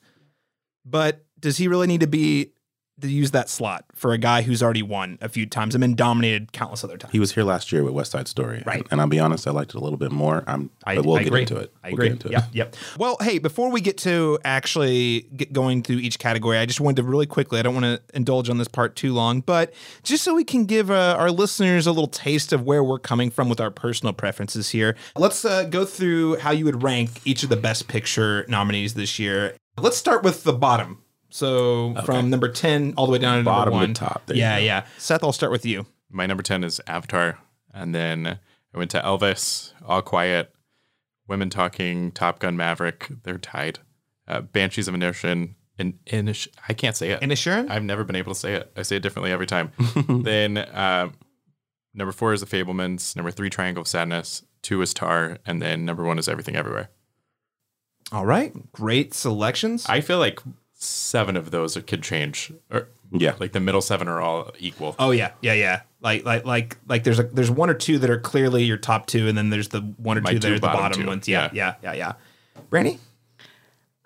But 0.84 1.24
does 1.40 1.56
he 1.56 1.66
really 1.66 1.88
need 1.88 2.02
to 2.02 2.06
be 2.06 2.52
to 3.00 3.08
use 3.08 3.30
that 3.32 3.48
slot 3.50 3.84
for 3.94 4.12
a 4.12 4.18
guy 4.18 4.42
who's 4.42 4.62
already 4.62 4.82
won 4.82 5.18
a 5.20 5.28
few 5.28 5.44
times 5.46 5.74
and 5.74 5.80
been 5.82 5.94
dominated 5.94 6.52
countless 6.52 6.82
other 6.84 6.96
times? 6.96 7.12
he 7.12 7.18
was 7.20 7.32
here 7.34 7.44
last 7.44 7.70
year 7.72 7.84
with 7.84 7.92
West 7.92 8.12
Side 8.12 8.26
Story, 8.28 8.62
Right. 8.66 8.86
And, 8.90 9.00
I'll 9.00 9.06
be 9.06 9.20
honest, 9.20 9.46
I 9.46 9.50
liked 9.50 9.70
it 9.74 9.76
a 9.76 9.80
little 9.80 9.98
bit 9.98 10.12
more. 10.12 10.44
I'm, 10.46 10.70
I, 10.84 10.96
but 10.96 11.04
we'll 11.06 11.16
I 11.16 11.18
get 11.20 11.26
agree. 11.28 11.40
into 11.42 11.56
it. 11.58 11.72
I 11.84 11.88
We'll 11.88 11.94
agree. 11.94 12.08
get 12.08 12.12
into 12.12 12.28
it. 12.28 12.32
Yep, 12.32 12.44
yep. 12.52 12.76
Well, 12.98 13.16
hey, 13.20 13.38
before 13.38 13.70
we 13.70 13.80
get 13.80 13.98
to 13.98 14.38
actually 14.44 15.22
get 15.36 15.52
going 15.52 15.82
through 15.82 15.98
each 15.98 16.18
category, 16.18 16.58
I 16.58 16.66
just 16.66 16.80
wanted 16.80 16.96
to 16.96 17.02
really 17.02 17.26
quickly. 17.26 17.58
I 17.58 17.62
don't 17.62 17.74
want 17.74 17.84
to 17.84 18.00
indulge 18.16 18.48
on 18.48 18.58
this 18.58 18.68
part 18.68 18.96
too 18.96 19.12
long, 19.12 19.40
but 19.40 19.74
just 20.02 20.24
so 20.24 20.34
we 20.34 20.44
can 20.44 20.64
give 20.64 20.90
uh, 20.90 21.16
our 21.18 21.30
listeners 21.30 21.86
a 21.86 21.92
little 21.92 22.08
taste 22.08 22.52
of 22.52 22.62
where 22.62 22.82
we're 22.82 22.98
coming 22.98 23.30
from 23.30 23.48
with 23.48 23.60
our 23.60 23.70
personal 23.70 24.12
preferences 24.12 24.70
here, 24.70 24.96
let's 25.16 25.44
uh, 25.44 25.64
go 25.64 25.84
through 25.84 26.36
how 26.36 26.50
you 26.50 26.64
would 26.64 26.82
rank 26.82 27.10
each 27.24 27.42
of 27.42 27.48
the 27.50 27.56
Best 27.56 27.88
Picture 27.88 28.44
nominees 28.48 28.94
this 28.94 29.18
year. 29.18 29.54
Let's 29.78 29.96
start 29.98 30.22
with 30.22 30.44
the 30.44 30.52
bottom. 30.54 31.02
So 31.36 31.94
from 32.06 32.30
number 32.30 32.48
ten 32.48 32.94
all 32.96 33.04
the 33.04 33.12
way 33.12 33.18
down 33.18 33.36
to 33.36 33.44
Bottom 33.44 33.74
number 33.74 33.86
one. 33.88 33.92
top. 33.92 34.22
There 34.24 34.36
you 34.36 34.40
yeah, 34.40 34.56
yeah. 34.56 34.86
Seth, 34.96 35.22
I'll 35.22 35.32
start 35.32 35.52
with 35.52 35.66
you. 35.66 35.84
My 36.10 36.24
number 36.24 36.42
10 36.42 36.64
is 36.64 36.80
Avatar. 36.86 37.38
And 37.74 37.94
then 37.94 38.38
I 38.74 38.78
went 38.78 38.90
to 38.92 39.00
Elvis, 39.00 39.74
All 39.84 40.00
Quiet, 40.00 40.54
Women 41.28 41.50
Talking, 41.50 42.10
Top 42.12 42.38
Gun 42.38 42.56
Maverick. 42.56 43.10
They're 43.24 43.36
tied. 43.36 43.80
Uh, 44.26 44.40
Banshees 44.40 44.88
of 44.88 44.94
Inisherin. 44.94 45.56
In, 45.78 45.98
Inish, 46.06 46.48
I 46.70 46.72
can't 46.72 46.96
say 46.96 47.10
it. 47.10 47.20
Inisherin? 47.20 47.70
I've 47.70 47.84
never 47.84 48.02
been 48.02 48.16
able 48.16 48.32
to 48.32 48.40
say 48.40 48.54
it. 48.54 48.72
I 48.74 48.80
say 48.80 48.96
it 48.96 49.02
differently 49.02 49.30
every 49.30 49.46
time. 49.46 49.72
then 50.08 50.56
uh, 50.56 51.10
number 51.92 52.12
four 52.12 52.32
is 52.32 52.40
The 52.40 52.46
Fabelmans. 52.46 53.14
Number 53.14 53.30
three, 53.30 53.50
Triangle 53.50 53.82
of 53.82 53.88
Sadness. 53.88 54.42
Two 54.62 54.80
is 54.80 54.94
Tar. 54.94 55.36
And 55.44 55.60
then 55.60 55.84
number 55.84 56.02
one 56.02 56.18
is 56.18 56.30
Everything 56.30 56.56
Everywhere. 56.56 56.88
All 58.10 58.24
right, 58.24 58.54
great 58.72 59.12
selections. 59.12 59.84
I 59.86 60.00
feel 60.00 60.18
like 60.18 60.40
seven 60.76 61.36
of 61.36 61.50
those 61.50 61.76
could 61.86 62.02
change. 62.02 62.52
Or 62.70 62.88
Yeah. 63.10 63.34
like 63.40 63.52
the 63.52 63.60
middle 63.60 63.80
seven 63.80 64.06
are 64.08 64.20
all 64.20 64.52
equal. 64.58 64.94
Oh 64.98 65.10
yeah, 65.10 65.32
yeah, 65.40 65.54
yeah. 65.54 65.80
Like 66.00 66.24
like 66.24 66.44
like 66.44 66.76
like 66.88 67.04
there's 67.04 67.18
a 67.18 67.24
there's 67.24 67.50
one 67.50 67.70
or 67.70 67.74
two 67.74 67.98
that 67.98 68.10
are 68.10 68.20
clearly 68.20 68.64
your 68.64 68.76
top 68.76 69.06
two, 69.06 69.26
and 69.28 69.36
then 69.36 69.50
there's 69.50 69.68
the 69.68 69.80
one 69.96 70.18
or 70.18 70.20
My 70.20 70.32
two 70.32 70.38
that 70.38 70.46
two 70.48 70.54
are 70.54 70.58
the 70.58 70.60
bottom 70.66 70.80
bottom 70.80 71.02
two. 71.02 71.06
ones. 71.08 71.26
Yeah, 71.28 71.50
yeah, 71.52 71.74
yeah, 71.82 71.92
yeah. 71.94 72.12
Brandy? 72.70 72.98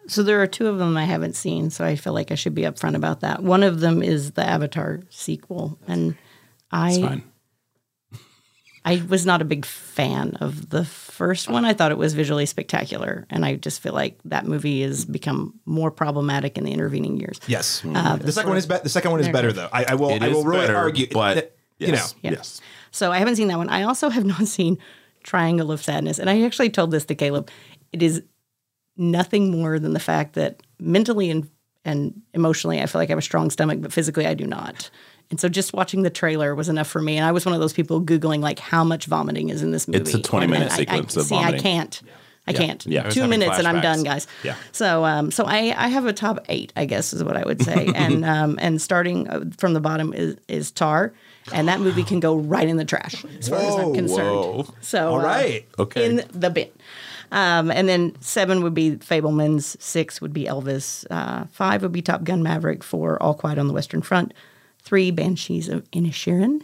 So 0.07 0.23
there 0.23 0.43
are 0.43 0.47
two 0.47 0.67
of 0.67 0.79
them 0.79 0.97
I 0.97 1.05
haven't 1.05 1.37
seen, 1.37 1.71
so 1.71 1.85
I 1.85 1.95
feel 1.95 2.13
like 2.13 2.33
I 2.33 2.35
should 2.35 2.55
be 2.55 2.63
upfront 2.63 2.97
about 2.97 3.21
that. 3.21 3.43
One 3.43 3.63
of 3.63 3.81
them 3.81 4.03
is 4.03 4.33
the 4.33 4.45
Avatar 4.45 5.01
sequel, 5.11 5.79
and 5.87 6.17
I 6.73 7.01
Fine. 7.01 7.23
I 8.85 9.03
was 9.09 9.27
not 9.27 9.43
a 9.43 9.45
big 9.45 9.67
fan 9.67 10.37
of 10.41 10.71
the 10.71 10.85
first 10.85 11.51
one. 11.51 11.65
I 11.67 11.75
thought 11.75 11.93
it 11.93 11.99
was 11.99 12.15
visually 12.15 12.47
spectacular, 12.47 13.27
and 13.29 13.45
I 13.45 13.57
just 13.57 13.81
feel 13.83 13.93
like 13.93 14.19
that 14.25 14.47
movie 14.47 14.81
has 14.83 15.05
become 15.05 15.55
more 15.67 15.91
problematic 15.91 16.57
in 16.57 16.65
the 16.65 16.73
intervening 16.73 17.19
years. 17.19 17.39
Yes. 17.47 17.85
Uh, 17.85 18.17
the 18.17 18.33
second 18.33 18.49
one 18.49 18.59
is 18.59 18.67
be- 18.67 18.79
the 18.83 18.89
second 18.89 19.11
one 19.11 19.21
is 19.21 19.29
better 19.29 19.53
though. 19.53 19.69
I, 19.73 19.85
I 19.89 19.95
will 19.97 20.11
It 20.11 20.23
I 20.23 20.29
will 20.29 20.45
really 20.45 20.67
better, 20.67 20.77
argue, 20.77 21.09
but 21.13 21.35
that, 21.35 21.57
you 21.79 21.93
know. 21.93 22.07
Yeah. 22.23 22.33
yes. 22.33 22.61
So 22.91 23.13
I 23.13 23.19
haven't 23.19 23.37
seen 23.37 23.49
that 23.49 23.59
one. 23.59 23.69
I 23.69 23.83
also 23.83 24.09
have 24.09 24.25
not 24.25 24.47
seen 24.47 24.79
Triangle 25.23 25.71
of 25.71 25.83
Sadness. 25.83 26.19
And 26.19 26.31
I 26.31 26.43
actually 26.43 26.71
told 26.71 26.91
this 26.91 27.05
to 27.07 27.15
Caleb. 27.15 27.51
It 27.93 28.03
is 28.03 28.23
nothing 28.97 29.51
more 29.51 29.79
than 29.79 29.93
the 29.93 30.01
fact 30.01 30.35
that 30.35 30.63
mentally 30.79 31.31
and, 31.31 31.49
and 31.85 32.21
emotionally, 32.35 32.81
I 32.81 32.87
feel 32.87 33.01
like 33.01 33.11
I 33.11 33.13
have 33.13 33.19
a 33.19 33.23
strong 33.23 33.51
stomach, 33.51 33.81
but 33.81 33.93
physically, 33.93 34.27
I 34.27 34.35
do 34.35 34.47
not. 34.47 34.91
And 35.31 35.39
so 35.41 35.49
just 35.49 35.73
watching 35.73 36.03
the 36.03 36.11
trailer 36.11 36.55
was 36.55 36.69
enough 36.69 36.89
for 36.89 37.01
me. 37.01 37.17
And 37.17 37.25
I 37.25 37.33
was 37.33 37.47
one 37.47 37.55
of 37.55 37.61
those 37.61 37.73
people 37.73 38.01
Googling, 38.03 38.41
like, 38.41 38.59
how 38.59 38.83
much 38.83 39.07
vomiting 39.07 39.49
is 39.51 39.63
in 39.63 39.71
this 39.71 39.87
movie. 39.87 40.01
It's 40.01 40.15
a 40.15 40.21
20 40.21 40.45
And- 40.45 40.51
minute 40.53 40.73
I- 40.73 40.77
sequence 40.77 41.17
I, 41.17 41.21
of 41.21 41.27
see, 41.27 41.35
vomiting. 41.37 41.61
I 41.61 41.63
can't. 41.63 42.03
I 42.47 42.53
can't. 42.53 42.85
Yeah. 42.85 43.09
Two 43.11 43.29
minutes 43.29 43.59
and 43.59 43.69
I'm 43.69 43.81
done, 43.81 44.03
guys. 44.03 44.27
Yeah. 44.43 44.57
So, 44.73 45.05
um, 45.05 45.31
so 45.31 45.45
I, 45.45 45.73
I 45.77 45.87
have 45.89 46.07
a 46.07 46.13
top 46.13 46.41
eight, 46.49 46.73
I 46.75 46.85
guess 46.85 47.13
is 47.13 47.23
what 47.23 47.37
I 47.37 47.45
would 47.45 47.63
say, 47.63 47.93
and 47.95 48.25
um, 48.25 48.59
and 48.61 48.83
starting 48.83 49.29
uh, 49.29 49.45
from 49.57 49.73
the 49.75 49.79
bottom 49.81 50.13
is 50.13 50.37
is 50.49 50.73
Tar, 50.73 51.13
and 51.53 51.69
that 51.69 51.79
movie 51.81 52.03
can 52.03 52.19
go 52.19 52.37
right 52.37 52.67
in 52.67 52.77
the 52.77 52.85
trash 52.85 53.25
as 53.39 53.49
far 53.49 53.59
as 53.59 53.75
I'm 53.77 53.95
concerned. 53.95 54.35
whoa. 54.37 54.67
So, 54.81 55.11
All 55.13 55.21
uh, 55.21 55.25
right. 55.25 55.65
Okay. 55.79 56.07
in 56.07 56.25
the 56.33 56.51
bin. 56.51 56.71
Um, 57.31 57.71
and 57.71 57.89
then 57.89 58.17
seven 58.21 58.63
would 58.65 58.75
be 58.75 58.93
Fabelmans, 58.97 59.81
six 59.81 60.21
would 60.21 60.33
be 60.33 60.47
Elvis, 60.47 61.07
uh, 61.11 61.45
five 61.53 61.83
would 61.83 61.93
be 61.93 62.03
Top 62.03 62.25
Gun 62.25 62.43
Maverick, 62.43 62.83
four 62.83 63.23
All 63.23 63.35
Quiet 63.35 63.59
on 63.59 63.69
the 63.69 63.75
Western 63.75 64.03
Front, 64.03 64.35
three 64.83 65.11
Banshees 65.11 65.69
of 65.69 65.91
Inisherin. 65.91 66.61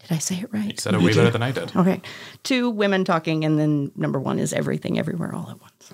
Did 0.00 0.12
I 0.12 0.18
say 0.18 0.36
it 0.36 0.52
right? 0.52 0.72
You 0.72 0.78
said 0.78 0.94
it 0.94 1.00
way 1.00 1.14
better 1.14 1.30
than 1.30 1.42
I 1.42 1.52
did. 1.52 1.76
Okay. 1.76 2.00
Two 2.42 2.70
women 2.70 3.04
talking, 3.04 3.44
and 3.44 3.58
then 3.58 3.92
number 3.94 4.18
one 4.18 4.38
is 4.38 4.52
everything, 4.52 4.98
everywhere, 4.98 5.34
all 5.34 5.50
at 5.50 5.60
once. 5.60 5.92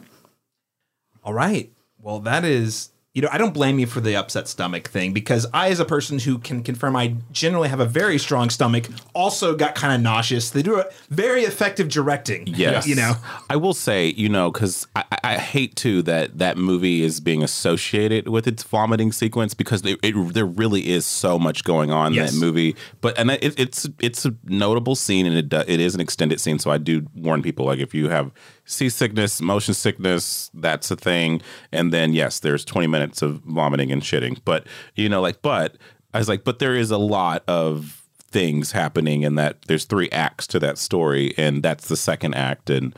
All 1.24 1.34
right. 1.34 1.72
Well, 2.00 2.20
that 2.20 2.44
is, 2.44 2.90
you 3.16 3.22
know, 3.22 3.28
I 3.32 3.38
don't 3.38 3.54
blame 3.54 3.78
you 3.78 3.86
for 3.86 4.00
the 4.02 4.14
upset 4.14 4.46
stomach 4.46 4.88
thing 4.90 5.14
because 5.14 5.46
I, 5.54 5.70
as 5.70 5.80
a 5.80 5.86
person 5.86 6.18
who 6.18 6.36
can 6.38 6.62
confirm 6.62 6.94
I 6.94 7.14
generally 7.32 7.70
have 7.70 7.80
a 7.80 7.86
very 7.86 8.18
strong 8.18 8.50
stomach, 8.50 8.88
also 9.14 9.56
got 9.56 9.74
kind 9.74 9.94
of 9.94 10.02
nauseous. 10.02 10.50
They 10.50 10.60
do 10.60 10.78
a 10.78 10.84
very 11.08 11.44
effective 11.44 11.88
directing. 11.88 12.46
Yes. 12.46 12.86
You 12.86 12.94
know, 12.94 13.14
I 13.48 13.56
will 13.56 13.72
say, 13.72 14.08
you 14.08 14.28
know, 14.28 14.50
because 14.50 14.86
I, 14.94 15.04
I 15.24 15.38
hate 15.38 15.76
too 15.76 16.02
that 16.02 16.36
that 16.36 16.58
movie 16.58 17.02
is 17.02 17.20
being 17.20 17.42
associated 17.42 18.28
with 18.28 18.46
its 18.46 18.62
vomiting 18.62 19.12
sequence 19.12 19.54
because 19.54 19.82
it, 19.86 19.98
it, 20.02 20.34
there 20.34 20.44
really 20.44 20.86
is 20.90 21.06
so 21.06 21.38
much 21.38 21.64
going 21.64 21.90
on 21.90 22.12
Yes. 22.12 22.34
in 22.34 22.38
that 22.38 22.46
movie. 22.46 22.76
But 23.00 23.18
and 23.18 23.30
it, 23.30 23.58
it's 23.58 23.88
it's 23.98 24.26
a 24.26 24.34
notable 24.44 24.94
scene 24.94 25.24
and 25.24 25.34
it 25.38 25.50
it 25.66 25.80
is 25.80 25.94
an 25.94 26.02
extended 26.02 26.38
scene. 26.38 26.58
So 26.58 26.70
I 26.70 26.76
do 26.76 27.06
warn 27.14 27.40
people 27.40 27.64
like 27.64 27.78
if 27.78 27.94
you 27.94 28.10
have 28.10 28.30
seasickness, 28.66 29.40
motion 29.40 29.74
sickness, 29.74 30.50
that's 30.54 30.90
a 30.90 30.96
thing. 30.96 31.40
And 31.72 31.92
then 31.92 32.12
yes, 32.12 32.40
there's 32.40 32.64
20 32.64 32.86
minutes 32.86 33.22
of 33.22 33.40
vomiting 33.44 33.90
and 33.90 34.02
shitting. 34.02 34.38
But 34.44 34.66
you 34.94 35.08
know, 35.08 35.20
like, 35.22 35.40
but 35.40 35.76
I 36.12 36.18
was 36.18 36.28
like, 36.28 36.44
but 36.44 36.58
there 36.58 36.74
is 36.74 36.90
a 36.90 36.98
lot 36.98 37.42
of 37.48 38.02
things 38.28 38.72
happening 38.72 39.24
and 39.24 39.38
that 39.38 39.62
there's 39.62 39.84
three 39.84 40.10
acts 40.10 40.46
to 40.48 40.58
that 40.58 40.76
story 40.76 41.32
and 41.38 41.62
that's 41.62 41.88
the 41.88 41.96
second 41.96 42.34
act 42.34 42.68
and 42.68 42.94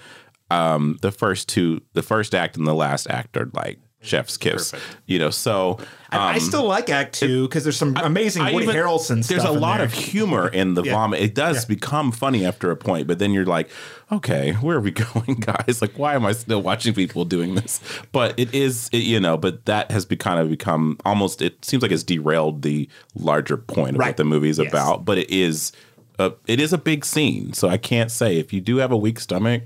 um 0.50 0.98
the 1.02 1.12
first 1.12 1.48
two 1.48 1.80
the 1.92 2.02
first 2.02 2.34
act 2.34 2.56
and 2.56 2.66
the 2.66 2.74
last 2.74 3.08
act 3.10 3.36
are 3.36 3.50
like 3.52 3.78
chef's 4.00 4.36
kiss 4.36 4.72
you 5.06 5.18
know 5.18 5.28
so 5.30 5.76
I, 6.10 6.16
I 6.16 6.34
um, 6.34 6.40
still 6.40 6.64
like 6.64 6.88
Act 6.88 7.14
Two 7.18 7.46
because 7.48 7.64
there's 7.64 7.76
some 7.76 7.94
amazing 7.96 8.40
I 8.42 8.52
Woody 8.52 8.64
even- 8.64 8.76
Harrelson 8.76 9.22
stuff. 9.22 9.26
There's 9.28 9.44
a 9.44 9.52
in 9.52 9.60
lot 9.60 9.76
there. 9.78 9.86
of 9.86 9.92
humor 9.92 10.48
in 10.52 10.72
the 10.72 10.82
vomit. 10.82 11.20
It 11.20 11.34
does 11.34 11.66
become 11.66 12.12
funny 12.12 12.46
after 12.46 12.70
a 12.70 12.76
point, 12.76 13.06
but 13.06 13.18
then 13.18 13.32
you're 13.32 13.44
like, 13.44 13.68
okay, 14.10 14.52
where 14.52 14.78
are 14.78 14.80
we 14.80 14.90
going, 15.12 15.34
guys? 15.34 15.82
Like, 15.82 15.98
why 15.98 16.14
am 16.14 16.24
I 16.24 16.32
still 16.32 16.62
watching 16.62 16.94
people 16.94 17.26
doing 17.26 17.56
this? 17.56 17.80
But 18.10 18.38
it 18.38 18.54
is, 18.54 18.88
it, 18.90 19.02
you 19.02 19.20
know, 19.20 19.36
but 19.36 19.66
that 19.66 19.90
has 19.90 20.06
be, 20.06 20.16
kind 20.16 20.40
of 20.40 20.48
become 20.48 20.96
almost. 21.04 21.42
It 21.42 21.62
seems 21.62 21.82
like 21.82 21.92
it's 21.92 22.04
derailed 22.04 22.62
the 22.62 22.88
larger 23.14 23.58
point 23.58 23.90
of 23.96 23.98
Right. 23.98 24.06
what 24.08 24.16
the 24.16 24.24
movie's 24.24 24.56
Yes. 24.58 24.68
about. 24.68 25.04
But 25.04 25.18
it 25.18 25.30
is, 25.30 25.72
a, 26.18 26.32
it 26.46 26.58
is 26.58 26.72
a 26.72 26.78
big 26.78 27.04
scene. 27.04 27.52
So 27.52 27.68
I 27.68 27.76
can't 27.76 28.10
say 28.10 28.38
if 28.38 28.50
you 28.54 28.62
do 28.62 28.78
have 28.78 28.92
a 28.92 28.96
weak 28.96 29.20
stomach, 29.20 29.64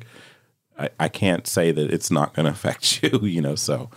I, 0.76 0.88
I 0.98 1.06
can't 1.08 1.46
say 1.46 1.70
that 1.70 1.92
it's 1.92 2.10
not 2.10 2.34
going 2.34 2.46
to 2.46 2.50
affect 2.52 3.00
you. 3.04 3.20
You 3.22 3.42
know, 3.42 3.54
so. 3.54 3.90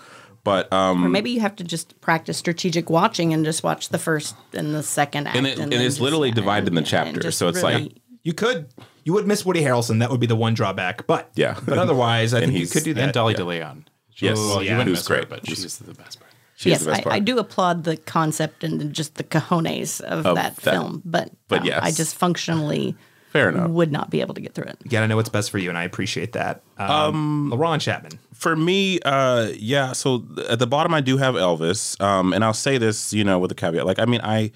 But 0.46 0.72
um, 0.72 1.04
Or 1.04 1.10
maybe 1.10 1.32
you 1.32 1.42
have 1.42 1.56
to 1.58 1.64
just 1.66 2.00
practice 2.00 2.38
strategic 2.38 2.90
watching 2.90 3.34
and 3.34 3.44
just 3.44 3.64
watch 3.64 3.90
the 3.90 3.98
first 3.98 4.36
and 4.54 4.74
the 4.74 4.84
second 4.84 5.28
act. 5.28 5.36
and, 5.36 5.46
it, 5.48 5.60
and 5.60 5.72
then 5.72 5.82
it's 5.82 6.00
literally 6.00 6.32
divided 6.32 6.68
in 6.70 6.76
the 6.76 6.80
and 6.80 6.88
chapter. 6.88 7.32
So 7.32 7.48
it's 7.50 7.64
like 7.64 7.94
You 8.24 8.32
could, 8.34 8.68
you 9.04 9.12
would 9.14 9.28
miss 9.28 9.44
Woody 9.46 9.62
Harrelson. 9.62 10.00
That 10.00 10.12
would 10.12 10.20
be 10.20 10.28
the 10.28 10.36
one 10.36 10.54
drawback. 10.54 11.06
But 11.08 11.32
Yeah. 11.36 11.60
but 11.66 11.78
otherwise, 11.80 12.34
I 12.36 12.40
think 12.46 12.54
you 12.54 12.68
could 12.68 12.84
do 12.84 12.94
that. 12.94 13.04
And 13.04 13.12
Dolly 13.14 13.34
DeLeon. 13.34 13.86
Yes. 14.18 14.38
Well, 14.38 14.62
you 14.62 14.70
Yeah. 14.70 14.78
wouldn't 14.78 14.90
Who's 14.96 15.00
miss 15.00 15.08
her, 15.10 15.16
great. 15.26 15.30
but 15.30 15.48
she's 15.48 15.78
the 15.80 15.94
best 15.96 16.20
part. 16.20 16.32
she's 16.56 16.72
yes, 16.72 16.84
the 16.86 16.92
best 16.92 17.08
I. 17.08 17.16
I 17.16 17.20
do 17.20 17.40
applaud 17.40 17.84
the 17.84 17.98
concept 17.98 18.64
and 18.64 18.94
just 18.94 19.16
the 19.16 19.24
cojones 19.24 20.00
of, 20.02 20.26
Of 20.28 20.36
that, 20.36 20.56
that. 20.58 20.62
film, 20.72 21.02
but, 21.04 21.32
But 21.48 21.62
um, 21.62 21.66
yes. 21.66 21.80
I 21.82 21.90
just 21.92 22.16
functionally 22.16 22.96
Fair 23.36 23.50
enough. 23.50 23.70
would 23.70 23.92
not 23.92 24.10
be 24.10 24.22
able 24.22 24.34
to 24.34 24.40
get 24.40 24.54
through 24.54 24.66
it. 24.66 24.78
You 24.84 24.90
got 24.90 25.02
to 25.02 25.08
know 25.08 25.18
what's 25.18 25.28
best 25.30 25.52
for 25.52 25.58
you, 25.58 25.68
and 25.68 25.78
I 25.78 25.84
appreciate 25.84 26.32
that. 26.34 26.64
Um, 26.78 27.52
LaRon 27.54 27.82
Chapman. 27.82 28.18
For 28.34 28.56
me, 28.56 29.00
uh, 29.02 29.50
yeah. 29.58 29.92
So 29.92 30.20
th- 30.20 30.48
at 30.48 30.60
the 30.60 30.68
bottom, 30.68 30.94
I 30.94 31.02
do 31.02 31.18
have 31.18 31.36
Elvis, 31.36 32.00
um, 32.00 32.32
and 32.32 32.46
I'll 32.46 32.54
say 32.54 32.78
this, 32.78 33.14
you 33.14 33.26
know, 33.26 33.38
with 33.38 33.52
a 33.52 33.56
caveat. 33.56 33.86
Like, 33.86 34.00
I 34.00 34.06
mean, 34.06 34.22
I, 34.24 34.52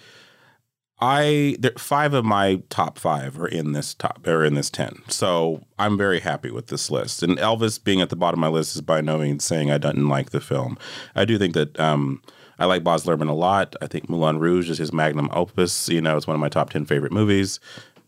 I 1.01 1.57
there, 1.59 1.73
five 1.77 2.13
of 2.13 2.23
my 2.23 2.61
top 2.69 2.97
five 2.97 3.39
are 3.39 3.47
in 3.47 3.73
this 3.73 3.93
top 3.93 4.25
are 4.25 4.45
in 4.45 4.53
this 4.53 4.69
ten, 4.69 5.01
so 5.07 5.65
I'm 5.77 5.97
very 5.97 6.21
happy 6.21 6.49
with 6.49 6.67
this 6.67 6.89
list. 6.89 7.21
And 7.21 7.37
Elvis 7.37 7.83
being 7.83 7.99
at 7.99 8.09
the 8.09 8.15
bottom 8.15 8.41
of 8.41 8.51
my 8.51 8.57
list 8.57 8.75
is 8.75 8.81
by 8.81 9.01
no 9.01 9.17
means 9.17 9.43
saying 9.43 9.71
I 9.71 9.77
didn't 9.77 10.07
like 10.07 10.29
the 10.29 10.41
film. 10.41 10.77
I 11.15 11.25
do 11.25 11.37
think 11.37 11.53
that 11.53 11.77
um, 11.79 12.21
I 12.59 12.65
like 12.65 12.83
Baz 12.83 13.05
Luhrmann 13.05 13.29
a 13.29 13.33
lot. 13.33 13.77
I 13.81 13.87
think 13.87 14.09
Moulin 14.09 14.39
Rouge 14.39 14.69
is 14.69 14.77
his 14.77 14.91
magnum 14.91 15.29
opus. 15.31 15.87
You 15.87 16.01
know, 16.01 16.17
it's 16.17 16.27
one 16.27 16.35
of 16.35 16.41
my 16.41 16.49
top 16.49 16.69
ten 16.71 16.83
favorite 16.85 17.13
movies. 17.13 17.61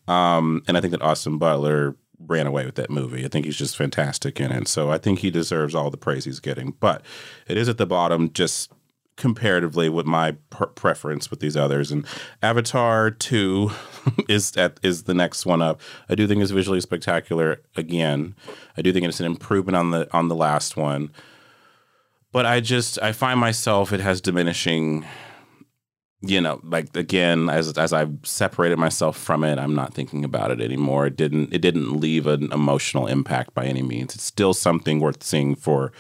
Um, 0.08 0.64
and 0.68 0.78
I 0.78 0.82
think 0.82 0.92
that 0.92 1.02
Austin 1.02 1.38
Butler 1.38 1.96
ran 2.28 2.48
away 2.48 2.66
with 2.66 2.76
that 2.76 2.90
movie. 2.90 3.26
I 3.26 3.28
think 3.28 3.46
he's 3.46 3.58
just 3.58 3.78
fantastic 3.78 4.40
in 4.40 4.52
it. 4.52 4.68
So 4.68 4.92
I 4.92 4.98
think 4.98 5.20
he 5.20 5.32
deserves 5.32 5.74
all 5.74 5.90
the 5.90 5.98
praise 5.98 6.26
he's 6.26 6.40
getting. 6.40 6.72
But 6.80 7.02
it 7.48 7.58
is 7.58 7.68
at 7.70 7.78
the 7.78 7.86
bottom 7.86 8.32
just 8.32 8.72
comparatively 9.18 9.90
with 9.90 10.06
my 10.06 10.32
per- 10.50 10.68
preference 10.68 11.30
with 11.30 11.40
these 11.40 11.58
others. 11.58 11.92
And 11.92 12.06
Avatar 12.42 13.12
2 13.12 13.72
is 14.30 14.56
at, 14.58 14.80
is 14.82 15.04
the 15.04 15.14
next 15.14 15.46
one 15.46 15.62
up. 15.62 15.80
I 16.10 16.16
do 16.16 16.28
think 16.28 16.42
it's 16.42 16.52
visually 16.52 16.82
spectacular 16.82 17.62
again. 17.76 18.36
I 18.78 18.82
do 18.82 18.92
think 18.92 19.06
it's 19.06 19.20
an 19.20 19.26
improvement 19.26 19.76
on 19.76 19.92
the 19.92 20.08
on 20.16 20.28
the 20.28 20.36
last 20.36 20.78
one. 20.78 21.12
But 22.32 22.46
I 22.46 22.62
just 22.62 22.98
I 23.02 23.12
find 23.12 23.40
myself 23.40 23.92
it 23.92 24.00
has 24.00 24.22
diminishing 24.22 25.06
you 26.22 26.40
know, 26.40 26.60
like 26.64 26.96
again, 26.96 27.50
as 27.50 27.78
as 27.78 27.94
I've 27.94 28.16
separated 28.24 28.78
myself 28.78 29.18
from 29.18 29.44
it, 29.44 29.58
I'm 29.58 29.76
not 29.76 29.94
thinking 29.94 30.24
about 30.24 30.52
it 30.52 30.62
anymore. 30.62 31.08
It 31.08 31.16
didn't 31.16 31.54
it 31.54 31.62
didn't 31.62 32.00
leave 32.00 32.28
an 32.28 32.52
emotional 32.52 33.08
impact 33.08 33.54
by 33.54 33.66
any 33.66 33.82
means. 33.82 34.14
It's 34.16 34.24
still 34.24 34.54
something 34.54 35.00
worth 35.00 35.24
seeing 35.24 35.56
for 35.56 35.92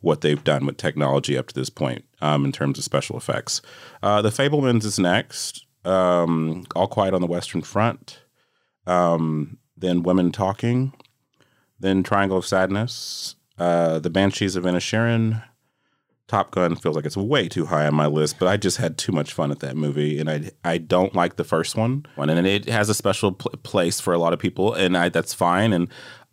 what 0.00 0.20
they've 0.20 0.42
done 0.44 0.66
with 0.66 0.76
technology 0.76 1.36
up 1.36 1.48
to 1.48 1.54
this 1.54 1.70
point 1.70 2.04
um, 2.20 2.44
in 2.44 2.52
terms 2.52 2.78
of 2.78 2.84
special 2.84 3.16
effects. 3.16 3.62
Uh, 4.02 4.22
the 4.22 4.30
Fabelmans 4.30 4.84
is 4.84 4.98
next. 4.98 5.66
Um, 5.84 6.66
All 6.76 6.88
Quiet 6.88 7.14
on 7.14 7.20
the 7.20 7.26
Western 7.26 7.62
Front. 7.62 8.20
Um, 8.86 9.58
then 9.76 10.02
Women 10.02 10.32
Talking. 10.32 10.92
Then 11.80 12.02
Triangle 12.02 12.38
of 12.38 12.46
Sadness. 12.46 13.36
Uh, 13.58 13.98
the 13.98 14.10
Banshees 14.10 14.56
of 14.56 14.64
Inisherin. 14.64 15.42
Top 16.28 16.50
Gun 16.50 16.76
feels 16.76 16.94
like 16.94 17.06
it's 17.06 17.16
way 17.16 17.48
too 17.48 17.64
high 17.64 17.86
on 17.86 17.94
my 17.94 18.06
list, 18.06 18.38
but 18.38 18.48
I 18.48 18.58
just 18.58 18.76
had 18.76 18.98
too 18.98 19.12
much 19.12 19.32
fun 19.32 19.50
at 19.50 19.60
that 19.60 19.76
movie, 19.76 20.20
and 20.20 20.30
I 20.30 20.50
I 20.62 20.76
don't 20.76 21.14
like 21.14 21.36
the 21.36 21.44
first 21.44 21.74
one, 21.74 22.04
and 22.36 22.46
it 22.46 22.68
has 22.68 22.90
a 22.90 22.94
special 22.94 23.32
pl- 23.32 23.52
place 23.62 23.98
for 23.98 24.12
a 24.12 24.18
lot 24.18 24.34
of 24.34 24.38
people, 24.38 24.74
and 24.74 24.96
I 24.96 25.08
that's 25.08 25.32
fine, 25.32 25.72
and 25.72 25.88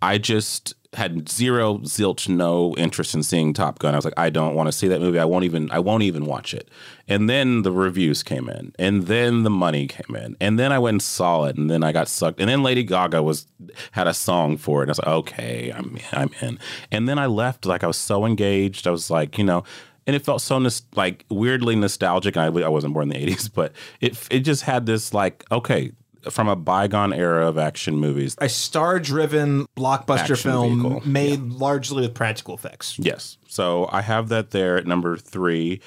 I 0.05 0.19
just 0.19 0.75
had 0.93 1.27
zero 1.27 1.79
zilch 1.79 2.29
no 2.29 2.75
interest 2.77 3.15
in 3.15 3.23
seeing 3.23 3.53
Top 3.53 3.79
Gun. 3.79 3.93
I 3.93 3.97
was 3.97 4.05
like, 4.05 4.13
I 4.17 4.29
don't 4.29 4.53
want 4.53 4.67
to 4.67 4.71
see 4.71 4.87
that 4.87 5.01
movie. 5.01 5.19
I 5.19 5.25
won't 5.25 5.43
even 5.43 5.69
I 5.71 5.79
won't 5.79 6.03
even 6.03 6.25
watch 6.27 6.53
it. 6.53 6.69
And 7.07 7.27
then 7.27 7.63
the 7.63 7.71
reviews 7.71 8.21
came 8.21 8.47
in, 8.47 8.73
and 8.77 9.07
then 9.07 9.41
the 9.41 9.49
money 9.49 9.87
came 9.87 10.15
in, 10.15 10.37
and 10.39 10.59
then 10.59 10.71
I 10.71 10.77
went 10.77 10.93
and 10.95 11.01
saw 11.01 11.45
it, 11.45 11.57
and 11.57 11.71
then 11.71 11.83
I 11.83 11.91
got 11.91 12.07
sucked. 12.07 12.39
And 12.39 12.47
then 12.47 12.61
Lady 12.61 12.83
Gaga 12.83 13.23
was 13.23 13.47
had 13.91 14.07
a 14.07 14.13
song 14.13 14.57
for 14.57 14.81
it. 14.81 14.83
And 14.83 14.89
I 14.89 14.91
was 14.91 14.99
like, 14.99 15.07
okay, 15.07 15.73
I'm 15.75 15.97
I'm 16.11 16.29
in. 16.41 16.59
And 16.91 17.09
then 17.09 17.17
I 17.17 17.25
left 17.25 17.65
like 17.65 17.83
I 17.83 17.87
was 17.87 17.97
so 17.97 18.25
engaged. 18.25 18.87
I 18.87 18.91
was 18.91 19.09
like, 19.09 19.37
you 19.39 19.43
know. 19.43 19.63
And 20.07 20.15
it 20.15 20.23
felt 20.23 20.41
so 20.41 20.63
like 20.95 21.25
weirdly 21.31 21.75
nostalgic. 21.75 22.37
I, 22.37 22.45
I 22.45 22.69
wasn't 22.69 22.93
born 22.93 23.11
in 23.11 23.19
the 23.19 23.33
'80s, 23.33 23.49
but 23.59 23.71
it 24.01 24.15
it 24.29 24.41
just 24.41 24.61
had 24.61 24.85
this 24.85 25.15
like, 25.15 25.43
okay, 25.51 25.93
from 26.29 26.47
a 26.47 26.55
bygone 26.55 27.13
era 27.13 27.47
of 27.47 27.57
action 27.57 27.97
movies. 27.97 28.35
A 28.39 28.49
star-driven 28.49 29.67
blockbuster 29.77 30.19
Action 30.31 30.35
film 30.38 30.81
vehicle. 30.81 31.07
made 31.09 31.41
largely 31.41 32.01
with 32.01 32.13
practical 32.13 32.55
effects. 32.55 32.97
Yes. 32.99 33.38
So 33.47 33.88
I 33.91 34.01
have 34.01 34.29
that 34.29 34.51
there 34.51 34.77
at 34.77 34.85
number 34.88 35.17
three. 35.17 35.81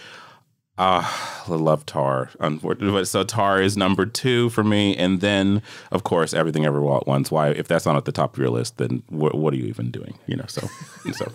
Uh, 0.79 1.03
I 1.49 1.51
love 1.51 1.85
Tar, 1.87 2.31
unfortunately. 2.39 2.93
But 3.01 3.09
so 3.09 3.25
Tar 3.25 3.61
is 3.61 3.77
number 3.77 4.07
two 4.07 4.49
for 4.51 4.63
me. 4.63 4.97
And 4.97 5.21
then, 5.21 5.61
of 5.91 6.05
course, 6.05 6.33
Everything 6.33 6.65
Ever 6.65 6.81
All 6.85 6.99
at 6.99 7.07
Once. 7.09 7.33
Why, 7.33 7.49
if 7.49 7.67
that's 7.67 7.85
not 7.85 7.97
at 7.97 8.05
the 8.05 8.13
top 8.13 8.35
of 8.35 8.39
your 8.39 8.51
list, 8.51 8.77
then 8.79 9.03
what, 9.09 9.35
what 9.35 9.53
are 9.53 9.57
you 9.57 9.65
even 9.65 9.91
doing? 9.91 10.17
You 10.27 10.37
know, 10.37 10.45
so, 10.47 10.69
so 11.13 11.33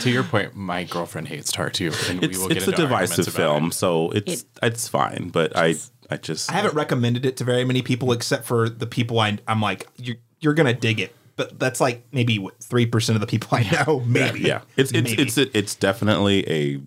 To 0.00 0.10
your 0.10 0.22
point, 0.22 0.54
my 0.54 0.84
girlfriend 0.84 1.28
hates 1.28 1.50
Tar 1.50 1.70
too, 1.70 1.92
and 2.10 2.20
we 2.20 2.28
it's, 2.28 2.46
get 2.46 2.56
it's 2.58 2.68
a 2.68 2.72
divisive 2.72 3.26
film. 3.32 3.68
it. 3.68 3.74
So 3.74 4.10
it's, 4.10 4.44
it's 4.62 4.86
fine. 4.86 5.30
But 5.30 5.56
I, 5.56 5.76
I 6.10 6.16
just, 6.16 6.50
I 6.50 6.54
haven't 6.54 6.74
recommended 6.74 7.24
it 7.26 7.36
to 7.38 7.44
very 7.44 7.64
many 7.64 7.82
people 7.82 8.12
except 8.12 8.44
for 8.44 8.68
the 8.68 8.86
people 8.86 9.18
I, 9.20 9.38
I'm 9.48 9.60
like, 9.60 9.86
you're, 9.96 10.16
you're 10.40 10.54
going 10.54 10.72
to 10.72 10.78
dig 10.78 11.00
it. 11.00 11.14
But 11.36 11.58
that's 11.58 11.80
like 11.80 12.04
maybe 12.12 12.38
3% 12.38 13.14
of 13.14 13.20
the 13.20 13.26
people 13.26 13.48
I 13.58 13.62
know, 13.86 14.00
maybe. 14.06 14.40
yeah, 14.40 14.60
it's, 14.76 14.92
it's, 14.92 15.10
Maybe. 15.10 15.22
it's, 15.22 15.36
it's 15.36 15.74
definitely 15.74 16.48
a 16.48 16.80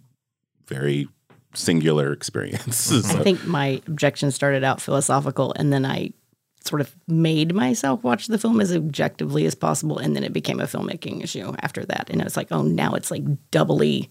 very 0.67 1.07
singular 1.53 2.13
experience. 2.13 2.75
So- 3.03 3.19
I 3.19 3.23
think 3.23 3.45
my 3.45 3.81
objection 3.87 4.31
started 4.31 4.63
out 4.63 4.79
philosophical, 4.81 5.53
and 5.57 5.73
then 5.73 5.85
I 5.85 6.13
sort 6.63 6.81
of 6.81 6.95
made 7.07 7.53
myself 7.55 8.03
watch 8.03 8.27
the 8.27 8.37
film 8.37 8.61
as 8.61 8.73
objectively 8.73 9.45
as 9.45 9.55
possible, 9.55 9.97
and 9.97 10.15
then 10.15 10.23
it 10.23 10.33
became 10.33 10.59
a 10.59 10.63
filmmaking 10.65 11.23
issue 11.23 11.53
after 11.61 11.85
that. 11.85 12.09
And 12.09 12.21
it's 12.21 12.37
like, 12.37 12.47
oh, 12.51 12.61
now 12.61 12.93
it's 12.93 13.11
like 13.11 13.23
doubly 13.51 14.09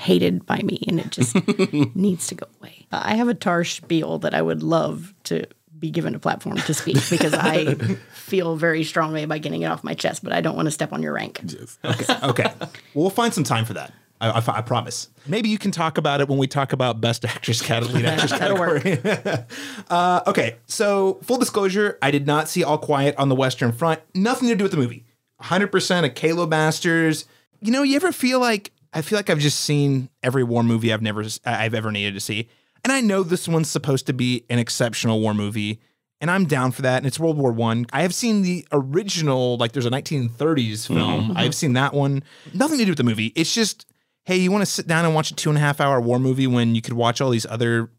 hated 0.00 0.46
by 0.46 0.58
me, 0.58 0.82
and 0.88 0.98
it 0.98 1.10
just 1.10 1.34
needs 1.94 2.26
to 2.28 2.34
go 2.34 2.46
away. 2.60 2.86
I 2.90 3.14
have 3.16 3.28
a 3.28 3.34
tar 3.34 3.64
spiel 3.64 4.18
that 4.20 4.34
I 4.34 4.42
would 4.42 4.62
love 4.62 5.14
to 5.24 5.46
be 5.78 5.90
given 5.90 6.14
a 6.14 6.18
platform 6.18 6.56
to 6.56 6.74
speak 6.74 6.96
because 7.10 7.34
I 7.34 7.74
feel 8.12 8.56
very 8.56 8.82
strongly 8.84 9.22
about 9.22 9.42
getting 9.42 9.62
it 9.62 9.66
off 9.66 9.84
my 9.84 9.94
chest, 9.94 10.24
but 10.24 10.32
I 10.32 10.40
don't 10.40 10.56
want 10.56 10.66
to 10.66 10.70
step 10.70 10.92
on 10.92 11.02
your 11.02 11.12
rank. 11.12 11.40
okay. 11.84 12.52
Well, 12.58 12.70
we'll 12.94 13.10
find 13.10 13.32
some 13.32 13.44
time 13.44 13.64
for 13.64 13.74
that. 13.74 13.92
I, 14.20 14.30
I, 14.30 14.58
I 14.58 14.62
promise. 14.62 15.08
Maybe 15.26 15.48
you 15.48 15.58
can 15.58 15.70
talk 15.70 15.96
about 15.96 16.20
it 16.20 16.28
when 16.28 16.38
we 16.38 16.46
talk 16.46 16.72
about 16.72 17.00
best 17.00 17.24
actress 17.24 17.62
category. 17.66 18.04
Actress 18.04 18.32
That'll 18.32 18.58
work. 18.58 18.82
category. 18.82 19.44
uh, 19.88 20.20
okay, 20.26 20.56
so 20.66 21.20
full 21.22 21.38
disclosure, 21.38 21.98
I 22.02 22.10
did 22.10 22.26
not 22.26 22.48
see 22.48 22.62
All 22.62 22.78
Quiet 22.78 23.14
on 23.16 23.28
the 23.28 23.34
Western 23.34 23.72
Front. 23.72 24.00
Nothing 24.14 24.48
to 24.48 24.54
do 24.56 24.64
with 24.64 24.72
the 24.72 24.78
movie. 24.78 25.04
100% 25.42 26.04
a 26.04 26.10
Caleb 26.10 26.50
Masters. 26.50 27.24
You 27.60 27.72
know, 27.72 27.82
you 27.82 27.96
ever 27.96 28.12
feel 28.12 28.40
like 28.40 28.72
I 28.92 29.02
feel 29.02 29.18
like 29.18 29.30
I've 29.30 29.38
just 29.38 29.60
seen 29.60 30.08
every 30.22 30.42
war 30.42 30.62
movie 30.62 30.92
I've 30.92 31.02
never 31.02 31.24
I've 31.44 31.74
ever 31.74 31.92
needed 31.92 32.14
to 32.14 32.20
see, 32.20 32.48
and 32.84 32.92
I 32.92 33.00
know 33.00 33.22
this 33.22 33.46
one's 33.46 33.70
supposed 33.70 34.06
to 34.06 34.12
be 34.12 34.44
an 34.50 34.58
exceptional 34.58 35.20
war 35.20 35.34
movie. 35.34 35.80
And 36.22 36.30
I'm 36.30 36.44
down 36.44 36.72
for 36.72 36.82
that. 36.82 36.98
And 36.98 37.06
it's 37.06 37.18
World 37.18 37.38
War 37.38 37.50
One. 37.50 37.86
I. 37.94 38.02
have 38.02 38.14
seen 38.14 38.42
the 38.42 38.66
original, 38.72 39.56
like 39.56 39.72
there's 39.72 39.86
a 39.86 39.90
1930s 39.90 40.28
mm-hmm, 40.28 40.94
film. 40.94 41.22
Mm-hmm. 41.22 41.36
I've 41.38 41.54
seen 41.54 41.72
that 41.72 41.94
one. 41.94 42.22
Nothing 42.52 42.76
to 42.76 42.84
do 42.84 42.90
with 42.90 42.98
the 42.98 43.04
movie. 43.04 43.32
It's 43.34 43.54
just 43.54 43.86
hey, 44.24 44.36
you 44.36 44.52
want 44.52 44.62
to 44.62 44.66
sit 44.66 44.86
down 44.86 45.04
and 45.04 45.14
watch 45.14 45.30
a 45.30 45.34
two 45.34 45.48
and 45.48 45.58
a 45.58 45.60
half 45.60 45.80
hour 45.80 46.00
war 46.00 46.18
movie 46.18 46.46
when 46.46 46.74
you 46.74 46.82
could 46.82 46.92
watch 46.92 47.20
all 47.20 47.30
these 47.30 47.46
other 47.46 47.90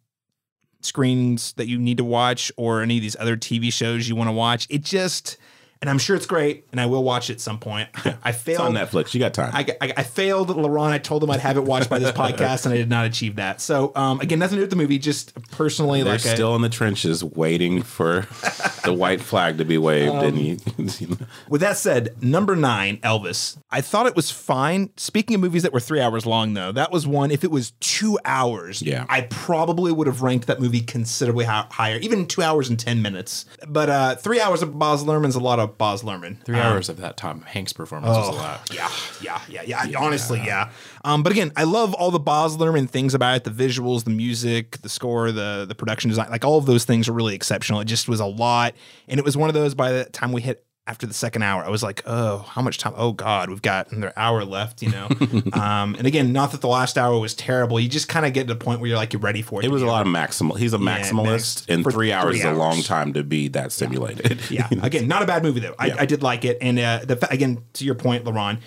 screens 0.81 1.53
that 1.53 1.67
you 1.67 1.77
need 1.77 1.97
to 1.97 2.03
watch 2.03 2.51
or 2.57 2.81
any 2.81 2.97
of 2.97 3.01
these 3.01 3.15
other 3.19 3.37
TV 3.37 3.71
shows 3.71 4.07
you 4.07 4.15
want 4.15 4.27
to 4.27 4.33
watch. 4.33 4.67
It 4.69 4.83
just, 4.83 5.37
and 5.81 5.89
I'm 5.89 5.97
sure 5.97 6.15
it's 6.15 6.25
great, 6.27 6.65
and 6.71 6.79
I 6.79 6.85
will 6.85 7.03
watch 7.03 7.29
it 7.29 7.33
at 7.33 7.41
some 7.41 7.57
point. 7.59 7.89
I 8.23 8.29
it's 8.29 8.41
failed. 8.41 8.61
on 8.61 8.73
Netflix. 8.73 9.13
You 9.13 9.19
got 9.19 9.33
time. 9.33 9.51
I, 9.53 9.65
I, 9.81 9.93
I 9.97 10.03
failed 10.03 10.49
LaRon. 10.49 10.89
I 10.91 10.97
told 10.99 11.23
him 11.23 11.31
I'd 11.31 11.39
have 11.39 11.57
it 11.57 11.63
watched 11.63 11.89
by 11.89 11.97
this 11.99 12.11
podcast, 12.13 12.65
and 12.65 12.73
I 12.73 12.77
did 12.77 12.89
not 12.89 13.05
achieve 13.05 13.37
that. 13.37 13.61
So, 13.61 13.91
um, 13.95 14.19
again, 14.19 14.39
nothing 14.39 14.57
to 14.57 14.59
do 14.59 14.63
with 14.63 14.69
the 14.69 14.75
movie. 14.75 14.99
Just 14.99 15.33
personally, 15.51 16.03
They're 16.03 16.13
like, 16.13 16.25
I- 16.25 16.33
still 16.35 16.55
in 16.55 16.61
the 16.61 16.69
trenches 16.69 17.23
waiting 17.23 17.81
for 17.81 18.21
the 18.83 18.93
white 18.93 19.21
flag 19.21 19.57
to 19.57 19.65
be 19.65 19.77
waved. 19.77 20.13
and 20.15 20.37
you, 20.37 20.57
you 20.77 21.07
know. 21.07 21.17
With 21.49 21.61
that 21.61 21.77
said, 21.77 22.21
number 22.21 22.55
nine, 22.55 22.97
Elvis. 22.97 23.57
I 23.71 23.81
thought 23.81 24.05
it 24.05 24.15
was 24.15 24.29
fine. 24.29 24.91
Speaking 24.97 25.35
of 25.35 25.41
movies 25.41 25.63
that 25.63 25.73
were 25.73 25.79
three 25.79 25.99
hours 26.01 26.25
long, 26.25 26.53
though, 26.53 26.71
that 26.71 26.91
was 26.91 27.07
one. 27.07 27.31
If 27.31 27.43
it 27.43 27.51
was 27.51 27.71
two 27.79 28.19
hours, 28.25 28.81
Yeah. 28.81 29.05
I 29.09 29.21
probably 29.21 29.91
would 29.91 30.07
have 30.07 30.21
ranked 30.21 30.47
that 30.47 30.59
movie 30.59 30.81
considerably 30.81 31.45
higher, 31.45 31.97
even 31.99 32.27
two 32.27 32.41
hours 32.41 32.69
and 32.69 32.79
ten 32.79 33.01
minutes. 33.01 33.45
But 33.67 33.89
uh, 33.89 34.15
three 34.15 34.39
hours 34.39 34.61
of 34.61 34.77
Baz 34.77 35.03
Luhrmann's 35.03 35.35
a 35.35 35.39
lot 35.39 35.59
of 35.59 35.70
Baz 35.77 36.03
Luhrmann. 36.03 36.43
Three 36.43 36.59
hours 36.59 36.89
of 36.89 36.97
that 36.97 37.17
Tom 37.17 37.41
Hanks 37.41 37.73
performance 37.73 38.15
was 38.15 38.27
a 38.29 38.31
lot. 38.31 38.69
Yeah, 38.73 38.89
yeah, 39.21 39.41
yeah, 39.47 39.85
yeah. 39.85 39.99
Honestly, 39.99 40.41
yeah. 40.45 40.71
Um, 41.03 41.23
but 41.23 41.31
again, 41.31 41.51
I 41.55 41.63
love 41.63 41.93
all 41.93 42.11
the 42.11 42.19
Baz 42.19 42.57
Luhrmann 42.57 42.89
things 42.89 43.13
about 43.13 43.35
it: 43.37 43.43
the 43.43 43.51
visuals, 43.51 44.03
the 44.03 44.11
music, 44.11 44.81
the 44.81 44.89
score, 44.89 45.31
the 45.31 45.65
the 45.67 45.75
production 45.75 46.09
design. 46.09 46.29
Like 46.29 46.45
all 46.45 46.57
of 46.57 46.65
those 46.65 46.85
things 46.85 47.07
are 47.09 47.13
really 47.13 47.35
exceptional. 47.35 47.79
It 47.79 47.85
just 47.85 48.07
was 48.07 48.19
a 48.19 48.25
lot, 48.25 48.73
and 49.07 49.19
it 49.19 49.25
was 49.25 49.37
one 49.37 49.49
of 49.49 49.53
those. 49.53 49.73
By 49.75 49.91
the 49.91 50.05
time 50.05 50.31
we 50.31 50.41
hit 50.41 50.65
after 50.91 51.07
the 51.07 51.13
second 51.13 51.41
hour, 51.41 51.63
I 51.63 51.69
was 51.69 51.81
like, 51.81 52.03
oh, 52.05 52.39
how 52.39 52.61
much 52.61 52.77
time? 52.77 52.93
Oh 52.97 53.13
God, 53.13 53.49
we've 53.49 53.61
got 53.61 53.93
another 53.93 54.11
hour 54.17 54.43
left. 54.43 54.81
You 54.81 54.91
know. 54.91 55.07
um, 55.53 55.95
and 55.95 56.05
again, 56.05 56.33
not 56.33 56.51
that 56.51 56.59
the 56.59 56.67
last 56.67 56.97
hour 56.97 57.17
was 57.17 57.33
terrible. 57.33 57.79
You 57.79 57.87
just 57.87 58.09
kind 58.09 58.25
of 58.25 58.33
get 58.33 58.49
to 58.49 58.53
the 58.53 58.59
point 58.59 58.81
where 58.81 58.89
you're 58.89 58.97
like, 58.97 59.13
you're 59.13 59.21
ready 59.21 59.41
for 59.41 59.61
it. 59.61 59.65
It 59.65 59.71
was 59.71 59.81
a 59.81 59.85
lot 59.85 60.05
of 60.05 60.11
maximal. 60.11 60.57
He's 60.57 60.73
a 60.73 60.77
max- 60.77 61.09
maximalist, 61.09 61.69
and 61.69 61.81
for 61.81 61.91
three 61.91 62.11
hours 62.11 62.31
three 62.31 62.39
is 62.39 62.45
a 62.45 62.51
long 62.51 62.81
time 62.81 63.13
to 63.13 63.23
be 63.23 63.47
that 63.49 63.71
stimulated. 63.71 64.41
Yeah. 64.51 64.67
Again, 64.83 65.07
not 65.07 65.23
a 65.23 65.25
bad 65.25 65.43
movie 65.43 65.61
though. 65.61 65.75
I, 65.79 65.91
I 65.99 66.05
did 66.05 66.23
like 66.23 66.43
it, 66.43 66.57
and 66.59 66.77
uh, 66.77 66.99
the 67.05 67.25
again 67.31 67.63
to 67.73 67.85
your 67.85 67.95
point, 67.95 68.25
LaRon, 68.25 68.59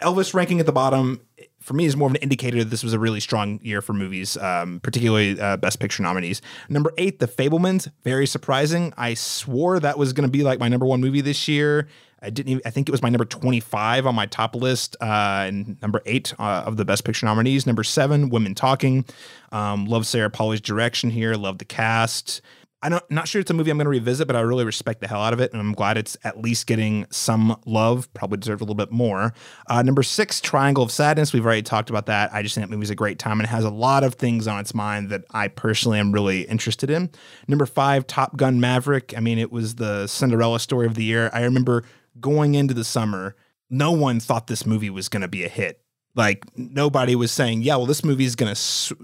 Elvis 0.00 0.34
ranking 0.34 0.60
at 0.60 0.66
the 0.66 0.72
bottom 0.72 1.20
for 1.62 1.74
me 1.74 1.84
is 1.86 1.96
more 1.96 2.08
of 2.08 2.14
an 2.14 2.20
indicator 2.20 2.58
that 2.58 2.70
this 2.70 2.82
was 2.82 2.92
a 2.92 2.98
really 2.98 3.20
strong 3.20 3.60
year 3.62 3.80
for 3.80 3.92
movies, 3.92 4.36
um, 4.36 4.80
particularly 4.80 5.40
uh, 5.40 5.56
Best 5.56 5.78
Picture 5.78 6.02
nominees. 6.02 6.42
Number 6.68 6.92
eight, 6.98 7.18
The 7.18 7.28
Fabelmans, 7.28 7.90
very 8.04 8.26
surprising. 8.26 8.92
I 8.96 9.14
swore 9.14 9.80
that 9.80 9.96
was 9.96 10.12
going 10.12 10.26
to 10.26 10.30
be 10.30 10.42
like 10.42 10.58
my 10.58 10.68
number 10.68 10.86
one 10.86 11.00
movie 11.00 11.20
this 11.20 11.48
year. 11.48 11.88
I 12.24 12.30
didn't. 12.30 12.50
Even, 12.50 12.62
I 12.64 12.70
think 12.70 12.88
it 12.88 12.92
was 12.92 13.02
my 13.02 13.08
number 13.08 13.24
twenty-five 13.24 14.06
on 14.06 14.14
my 14.14 14.26
top 14.26 14.54
list, 14.54 14.96
uh, 15.00 15.44
and 15.48 15.80
number 15.82 16.00
eight 16.06 16.32
uh, 16.38 16.62
of 16.66 16.76
the 16.76 16.84
Best 16.84 17.04
Picture 17.04 17.26
nominees. 17.26 17.66
Number 17.66 17.82
seven, 17.82 18.28
Women 18.28 18.54
Talking. 18.54 19.04
Um, 19.50 19.86
love 19.86 20.06
Sarah 20.06 20.30
Polley's 20.30 20.60
direction 20.60 21.10
here. 21.10 21.34
Love 21.34 21.58
the 21.58 21.64
cast. 21.64 22.40
I'm 22.82 22.98
not, 23.10 23.28
sure 23.28 23.40
it's 23.40 23.50
a 23.50 23.54
movie 23.54 23.70
I'm 23.70 23.78
going 23.78 23.84
to 23.84 23.90
revisit, 23.90 24.26
but 24.26 24.34
I 24.34 24.40
really 24.40 24.64
respect 24.64 25.00
the 25.00 25.06
hell 25.06 25.20
out 25.20 25.32
of 25.32 25.40
it, 25.40 25.52
and 25.52 25.60
I'm 25.60 25.72
glad 25.72 25.96
it's 25.96 26.16
at 26.24 26.40
least 26.40 26.66
getting 26.66 27.06
some 27.10 27.60
love. 27.64 28.12
Probably 28.12 28.38
deserved 28.38 28.60
a 28.60 28.64
little 28.64 28.74
bit 28.74 28.90
more. 28.90 29.32
Uh, 29.68 29.82
number 29.82 30.02
six, 30.02 30.40
Triangle 30.40 30.82
of 30.82 30.90
Sadness. 30.90 31.32
We've 31.32 31.44
already 31.44 31.62
talked 31.62 31.90
about 31.90 32.06
that. 32.06 32.32
I 32.32 32.42
just 32.42 32.56
think 32.56 32.68
that 32.68 32.74
movie's 32.74 32.90
a 32.90 32.96
great 32.96 33.20
time 33.20 33.38
and 33.38 33.48
has 33.48 33.64
a 33.64 33.70
lot 33.70 34.02
of 34.02 34.14
things 34.14 34.48
on 34.48 34.58
its 34.58 34.74
mind 34.74 35.10
that 35.10 35.22
I 35.30 35.48
personally 35.48 36.00
am 36.00 36.10
really 36.10 36.42
interested 36.42 36.90
in. 36.90 37.10
Number 37.46 37.66
five, 37.66 38.06
Top 38.06 38.36
Gun 38.36 38.60
Maverick. 38.60 39.14
I 39.16 39.20
mean, 39.20 39.38
it 39.38 39.52
was 39.52 39.76
the 39.76 40.08
Cinderella 40.08 40.58
story 40.58 40.86
of 40.86 40.94
the 40.94 41.04
year. 41.04 41.30
I 41.32 41.42
remember 41.44 41.84
going 42.20 42.56
into 42.56 42.74
the 42.74 42.84
summer, 42.84 43.36
no 43.70 43.92
one 43.92 44.18
thought 44.18 44.48
this 44.48 44.66
movie 44.66 44.90
was 44.90 45.08
going 45.08 45.22
to 45.22 45.28
be 45.28 45.44
a 45.44 45.48
hit 45.48 45.82
like 46.14 46.44
nobody 46.56 47.14
was 47.14 47.32
saying, 47.32 47.62
"Yeah, 47.62 47.76
well, 47.76 47.86
this 47.86 48.04
movie 48.04 48.24
is 48.24 48.36
gonna 48.36 48.54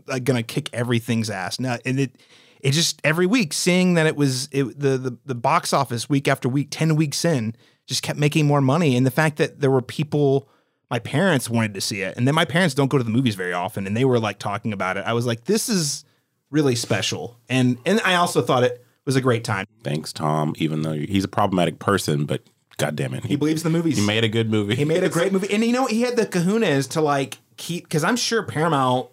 like, 0.06 0.24
gonna 0.24 0.42
kick 0.42 0.68
everything's 0.74 1.30
ass." 1.30 1.58
No, 1.58 1.78
and 1.86 2.00
it 2.00 2.12
it 2.60 2.72
just 2.72 3.00
every 3.04 3.26
week 3.26 3.52
seeing 3.52 3.94
that 3.94 4.06
it 4.06 4.16
was 4.16 4.48
it, 4.52 4.64
the, 4.78 4.98
the 4.98 5.16
the 5.26 5.34
box 5.34 5.72
office 5.72 6.08
week 6.08 6.28
after 6.28 6.48
week, 6.48 6.68
ten 6.70 6.96
weeks 6.96 7.24
in, 7.24 7.54
just 7.86 8.02
kept 8.02 8.18
making 8.18 8.46
more 8.46 8.60
money, 8.60 8.96
and 8.96 9.06
the 9.06 9.10
fact 9.10 9.36
that 9.38 9.60
there 9.60 9.70
were 9.70 9.82
people. 9.82 10.48
My 10.90 10.98
parents 10.98 11.50
wanted 11.50 11.74
to 11.74 11.82
see 11.82 12.00
it, 12.00 12.16
and 12.16 12.26
then 12.26 12.34
my 12.34 12.46
parents 12.46 12.74
don't 12.74 12.88
go 12.88 12.96
to 12.96 13.04
the 13.04 13.10
movies 13.10 13.34
very 13.34 13.52
often, 13.52 13.86
and 13.86 13.94
they 13.94 14.06
were 14.06 14.18
like 14.18 14.38
talking 14.38 14.72
about 14.72 14.96
it. 14.96 15.04
I 15.04 15.12
was 15.12 15.26
like, 15.26 15.44
"This 15.44 15.68
is 15.68 16.02
really 16.50 16.74
special," 16.74 17.38
and 17.50 17.76
and 17.84 18.00
I 18.06 18.14
also 18.14 18.40
thought 18.40 18.62
it 18.64 18.82
was 19.04 19.14
a 19.14 19.20
great 19.20 19.44
time. 19.44 19.66
Thanks, 19.84 20.14
Tom. 20.14 20.54
Even 20.56 20.80
though 20.80 20.94
he's 20.94 21.24
a 21.24 21.28
problematic 21.28 21.78
person, 21.78 22.24
but 22.24 22.40
God 22.78 22.96
damn 22.96 23.12
it, 23.12 23.26
He 23.26 23.36
believes 23.36 23.62
the 23.64 23.68
movies. 23.68 23.98
he 23.98 24.06
made 24.06 24.24
a 24.24 24.28
good 24.30 24.50
movie. 24.50 24.76
He 24.76 24.86
made 24.86 25.04
a 25.04 25.10
great 25.10 25.30
movie, 25.34 25.52
and 25.52 25.62
you 25.62 25.72
know 25.72 25.84
he 25.84 26.00
had 26.00 26.16
the 26.16 26.24
kahunas 26.24 26.88
to 26.92 27.02
like 27.02 27.36
keep 27.58 27.84
because 27.84 28.02
I'm 28.02 28.16
sure 28.16 28.42
Paramount 28.42 29.08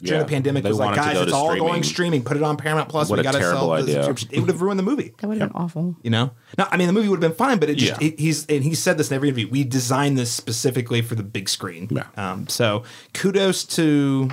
during 0.00 0.20
Yeah, 0.20 0.24
the 0.24 0.28
pandemic 0.30 0.62
they 0.62 0.68
was 0.68 0.78
like, 0.78 0.94
guys, 0.94 1.18
it's 1.18 1.30
to 1.32 1.36
all 1.36 1.48
going 1.48 1.58
streaming. 1.58 1.82
streaming. 1.82 2.24
Put 2.24 2.36
it 2.36 2.42
on 2.42 2.56
Paramount 2.56 2.88
Plus. 2.88 3.10
What 3.10 3.16
we 3.16 3.20
a 3.20 3.24
got 3.24 3.32
to 3.32 3.38
terrible 3.38 3.60
sell 3.60 3.68
the 3.70 3.82
idea. 3.82 3.94
subscription. 4.04 4.28
It 4.32 4.40
would 4.40 4.48
have 4.48 4.62
ruined 4.62 4.78
the 4.78 4.84
movie. 4.84 5.12
That 5.20 5.26
would 5.28 5.38
have 5.38 5.50
been 5.52 5.60
awful. 5.60 5.96
You 6.02 6.10
know, 6.10 6.30
no, 6.56 6.66
I 6.70 6.76
mean 6.76 6.86
the 6.86 6.92
movie 6.92 7.08
would 7.08 7.22
have 7.22 7.30
been 7.30 7.36
fine, 7.36 7.58
but 7.58 7.68
it 7.68 7.74
just 7.76 8.00
Yeah. 8.00 8.08
it, 8.08 8.18
he's 8.20 8.46
and 8.46 8.62
he 8.62 8.74
said 8.74 8.96
this 8.98 9.10
in 9.10 9.14
every 9.16 9.28
interview. 9.28 9.48
We 9.48 9.64
designed 9.64 10.16
this 10.16 10.32
specifically 10.32 11.02
for 11.02 11.14
the 11.14 11.22
big 11.22 11.48
screen. 11.48 11.88
Yeah. 11.90 12.04
Um, 12.16 12.46
so 12.48 12.84
kudos 13.14 13.64
to 13.76 14.30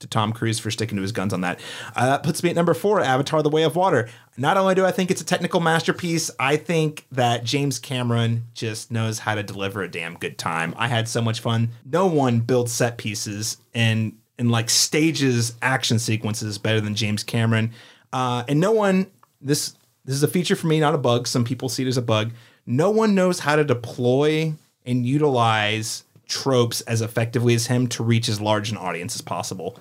to 0.00 0.06
Tom 0.06 0.32
Cruise 0.32 0.60
for 0.60 0.70
sticking 0.70 0.94
to 0.94 1.02
his 1.02 1.10
guns 1.10 1.32
on 1.32 1.40
that. 1.40 1.58
Uh, 1.96 2.06
that 2.06 2.22
puts 2.22 2.44
me 2.44 2.50
at 2.50 2.54
number 2.54 2.72
four, 2.72 3.00
Avatar: 3.00 3.42
The 3.42 3.50
Way 3.50 3.64
of 3.64 3.74
Water. 3.74 4.08
Not 4.36 4.56
only 4.56 4.76
do 4.76 4.84
I 4.86 4.92
think 4.92 5.10
it's 5.10 5.20
a 5.20 5.24
technical 5.24 5.58
masterpiece, 5.58 6.30
I 6.38 6.56
think 6.56 7.04
that 7.10 7.42
James 7.42 7.80
Cameron 7.80 8.44
just 8.54 8.92
knows 8.92 9.18
how 9.18 9.34
to 9.34 9.42
deliver 9.42 9.82
a 9.82 9.90
damn 9.90 10.14
good 10.14 10.38
time. 10.38 10.72
I 10.78 10.86
had 10.86 11.08
so 11.08 11.20
much 11.20 11.40
fun. 11.40 11.70
No 11.84 12.06
one 12.06 12.38
builds 12.38 12.72
set 12.72 12.96
pieces 12.96 13.56
and 13.74 14.12
and 14.38 14.50
like 14.50 14.70
stages 14.70 15.54
action 15.62 15.98
sequences 15.98 16.58
better 16.58 16.80
than 16.80 16.94
James 16.94 17.22
Cameron. 17.22 17.72
Uh, 18.12 18.44
and 18.48 18.60
no 18.60 18.72
one 18.72 19.06
this 19.40 19.74
this 20.04 20.14
is 20.14 20.22
a 20.22 20.28
feature 20.28 20.56
for 20.56 20.66
me, 20.68 20.80
not 20.80 20.94
a 20.94 20.98
bug. 20.98 21.26
Some 21.26 21.44
people 21.44 21.68
see 21.68 21.84
it 21.84 21.88
as 21.88 21.96
a 21.96 22.02
bug. 22.02 22.32
No 22.66 22.90
one 22.90 23.14
knows 23.14 23.40
how 23.40 23.56
to 23.56 23.64
deploy 23.64 24.54
and 24.86 25.04
utilize 25.04 26.04
tropes 26.26 26.80
as 26.82 27.02
effectively 27.02 27.54
as 27.54 27.66
him 27.66 27.86
to 27.88 28.02
reach 28.02 28.28
as 28.28 28.40
large 28.40 28.70
an 28.70 28.76
audience 28.76 29.14
as 29.14 29.20
possible. 29.22 29.78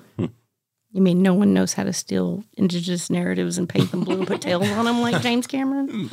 You 0.98 1.04
mean 1.04 1.22
no 1.22 1.36
one 1.36 1.54
knows 1.54 1.74
how 1.74 1.84
to 1.84 1.94
steal 1.94 2.44
indigenous 2.58 3.12
narratives 3.12 3.60
and 3.60 3.70
paint 3.70 3.92
them 3.92 4.04
blue 4.04 4.18
and 4.18 4.26
put 4.26 4.42
tails 4.42 4.68
on 4.68 4.86
them 4.86 5.00
like 5.00 5.22
James 5.22 5.46
Cameron? 5.46 6.10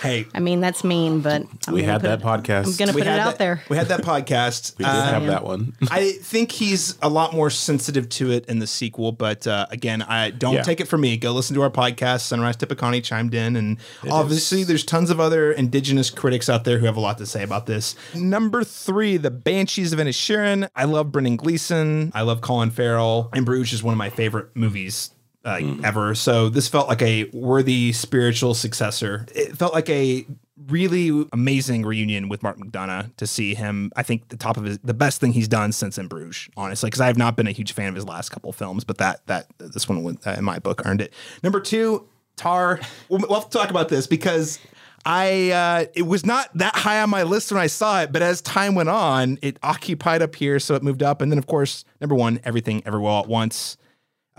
Hey, 0.00 0.24
I 0.34 0.40
mean, 0.40 0.62
that's 0.62 0.82
mean, 0.84 1.20
but 1.20 1.42
I'm 1.68 1.74
we 1.74 1.82
gonna 1.82 1.92
had 1.92 2.00
that 2.00 2.20
it- 2.20 2.24
podcast. 2.24 2.64
I'm 2.64 2.72
going 2.76 2.88
to 2.88 2.94
we 2.94 3.02
put 3.02 3.08
it 3.08 3.10
had 3.10 3.20
out 3.20 3.36
there. 3.36 3.62
We 3.68 3.76
had 3.76 3.88
that 3.88 4.00
podcast. 4.00 4.78
we 4.78 4.86
did 4.86 4.90
Uh, 4.90 5.04
have 5.12 5.26
that 5.26 5.44
one. 5.44 5.74
I 5.90 6.12
think 6.12 6.50
he's 6.50 6.96
a 7.02 7.10
lot 7.10 7.34
more 7.34 7.50
sensitive 7.50 8.08
to 8.08 8.30
it 8.30 8.46
in 8.46 8.58
the 8.58 8.66
sequel, 8.66 9.12
but 9.12 9.46
uh, 9.46 9.66
again, 9.70 10.00
I 10.00 10.30
don't 10.30 10.54
Yeah. 10.54 10.62
take 10.62 10.80
it 10.80 10.88
from 10.88 11.02
me. 11.02 11.18
Go 11.18 11.32
listen 11.32 11.54
to 11.56 11.62
our 11.62 11.70
podcast. 11.70 12.20
Sunrise 12.22 12.56
Tippeconnie 12.56 13.04
chimed 13.04 13.34
in, 13.34 13.54
and 13.54 13.76
obviously, 14.10 14.64
there's 14.64 14.82
tons 14.82 15.10
of 15.10 15.20
other 15.20 15.52
indigenous 15.52 16.08
critics 16.08 16.48
out 16.48 16.64
there 16.64 16.78
who 16.78 16.86
have 16.86 16.96
a 16.96 17.00
lot 17.00 17.18
to 17.18 17.26
say 17.26 17.42
about 17.42 17.66
this. 17.66 17.94
Number 18.14 18.64
three, 18.64 19.18
The 19.18 19.30
Banshees 19.30 19.92
of 19.92 19.98
Inisherin. 19.98 20.70
I 20.74 20.84
love 20.84 21.12
Brendan 21.12 21.36
Gleeson. 21.36 22.12
I 22.14 22.22
love 22.22 22.40
Colin 22.40 22.70
Farrell, 22.70 23.28
and 23.34 23.44
Bruges 23.44 23.74
is 23.74 23.82
one 23.82 23.92
of 23.92 23.98
my 23.98 24.08
favorite 24.22 24.54
movies. 24.54 25.10
Uh, 25.44 25.60
ever 25.82 26.14
so 26.14 26.48
this 26.48 26.68
felt 26.68 26.86
like 26.88 27.02
a 27.02 27.24
worthy 27.32 27.90
spiritual 27.92 28.54
successor 28.54 29.26
it 29.34 29.58
felt 29.58 29.74
like 29.74 29.90
a 29.90 30.24
really 30.68 31.26
amazing 31.32 31.84
reunion 31.84 32.28
with 32.28 32.42
Mark 32.42 32.58
McDonagh 32.58 33.14
to 33.16 33.26
see 33.26 33.54
him. 33.54 33.90
I 33.96 34.02
think 34.02 34.28
the 34.28 34.36
top 34.36 34.56
of 34.56 34.64
his, 34.64 34.78
the 34.78 34.94
best 34.94 35.20
thing 35.20 35.32
he's 35.32 35.48
done 35.48 35.72
since 35.72 35.98
in 35.98 36.08
Bruges, 36.08 36.48
honestly, 36.56 36.88
because 36.88 37.00
I 37.00 37.06
have 37.06 37.18
not 37.18 37.36
been 37.36 37.46
a 37.46 37.52
huge 37.52 37.72
fan 37.72 37.88
of 37.88 37.94
his 37.94 38.06
last 38.06 38.28
couple 38.30 38.52
films, 38.52 38.84
but 38.84 38.98
that 38.98 39.26
that 39.26 39.46
this 39.58 39.88
one 39.88 40.02
would, 40.04 40.18
uh, 40.26 40.34
in 40.38 40.44
my 40.44 40.58
book 40.58 40.82
earned 40.84 41.00
it. 41.00 41.12
Number 41.42 41.60
two, 41.60 42.06
Tar. 42.36 42.80
We'll, 43.08 43.20
we'll 43.20 43.40
have 43.40 43.50
to 43.50 43.58
talk 43.58 43.70
about 43.70 43.88
this 43.88 44.06
because 44.06 44.58
I 45.04 45.50
uh, 45.50 45.84
it 45.94 46.02
was 46.02 46.24
not 46.24 46.56
that 46.58 46.76
high 46.76 47.02
on 47.02 47.10
my 47.10 47.24
list 47.24 47.50
when 47.50 47.60
I 47.60 47.66
saw 47.66 48.02
it, 48.02 48.12
but 48.12 48.22
as 48.22 48.40
time 48.40 48.74
went 48.74 48.88
on, 48.88 49.38
it 49.42 49.58
occupied 49.62 50.22
up 50.22 50.34
here, 50.36 50.60
so 50.60 50.74
it 50.74 50.82
moved 50.82 51.02
up, 51.02 51.20
and 51.20 51.32
then 51.32 51.38
of 51.38 51.46
course, 51.46 51.84
number 52.00 52.14
one, 52.14 52.40
Everything 52.44 52.82
Everywhere 52.86 53.10
All 53.10 53.22
at 53.22 53.28
Once. 53.28 53.76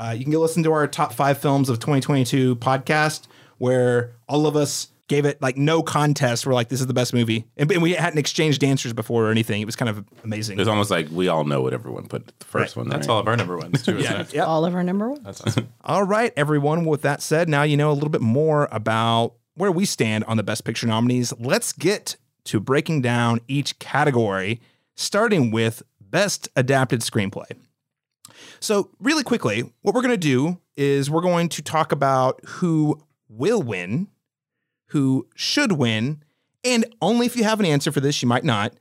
Uh, 0.04 0.12
you 0.12 0.26
can 0.26 0.34
go 0.34 0.42
listen 0.42 0.64
to 0.64 0.72
our 0.74 0.86
top 0.86 1.14
five 1.14 1.38
films 1.38 1.70
of 1.70 1.80
2022 1.80 2.58
podcast, 2.58 3.28
where 3.58 4.12
all 4.28 4.46
of 4.46 4.58
us 4.58 4.90
gave 5.08 5.24
it 5.24 5.42
like 5.42 5.56
no 5.56 5.82
contest. 5.82 6.46
We're 6.46 6.54
like, 6.54 6.68
this 6.68 6.82
is 6.82 6.88
the 6.88 6.94
best 6.94 7.14
movie, 7.14 7.46
and, 7.56 7.72
and 7.72 7.82
we 7.82 7.94
hadn't 7.94 8.20
exchanged 8.20 8.66
answers 8.66 8.92
before 8.92 9.28
or 9.28 9.32
anything. 9.32 9.62
It 9.62 9.66
was 9.66 9.78
kind 9.78 9.88
of 9.88 10.04
amazing. 10.26 10.60
It's 10.60 10.68
almost 10.68 10.92
like 10.92 11.08
we 11.10 11.30
all 11.30 11.46
know 11.46 11.62
what 11.62 11.74
everyone 11.74 12.08
put 12.08 12.28
the 12.38 12.46
first 12.46 12.76
one. 12.76 12.90
That's 12.90 13.08
right? 13.08 13.14
all 13.14 13.20
of 13.20 13.30
our 13.30 13.38
number 13.38 13.58
ones 13.58 13.82
too. 13.82 13.98
Isn't? 14.00 14.34
Yep. 14.34 14.46
All 14.46 14.66
of 14.66 14.76
our 14.76 14.84
number 14.84 15.10
ones. 15.10 15.24
That's 15.24 15.40
awesome. 15.40 15.70
All 15.86 16.04
right, 16.04 16.34
everyone. 16.36 16.84
With 16.84 17.02
that 17.04 17.22
said, 17.22 17.48
now 17.48 17.64
you 17.64 17.78
know 17.78 17.90
a 17.90 17.94
little 17.94 18.10
bit 18.10 18.22
more 18.22 18.68
about 18.74 19.36
where 19.56 19.72
we 19.72 19.86
stand 19.86 20.26
on 20.26 20.36
the 20.36 20.44
Best 20.44 20.66
Picture 20.66 20.88
nominees. 20.88 21.32
Let's 21.40 21.72
get 21.72 22.18
to 22.46 22.60
breaking 22.60 23.04
down 23.04 23.40
each 23.48 23.80
category, 23.80 24.60
starting 24.96 25.50
with 25.50 25.82
Best 26.02 26.50
Adapted 26.58 27.00
Screenplay. 27.00 27.52
So, 28.64 28.92
really 29.02 29.26
quickly, 29.26 29.70
what 29.82 29.94
we're 29.94 30.02
going 30.02 30.12
to 30.12 30.18
do 30.18 30.58
is 30.78 31.10
we're 31.10 31.20
going 31.20 31.50
to 31.50 31.62
talk 31.62 31.92
about 31.92 32.40
who 32.46 33.04
will 33.28 33.62
win, 33.62 34.08
who 34.92 35.28
should 35.36 35.74
win, 35.74 36.24
and 36.64 36.86
only 37.02 37.26
if 37.26 37.36
you 37.36 37.44
have 37.44 37.60
an 37.60 37.66
answer 37.66 37.92
for 37.92 38.00
this, 38.00 38.22
you 38.22 38.28
might 38.30 38.46
not. 38.46 38.72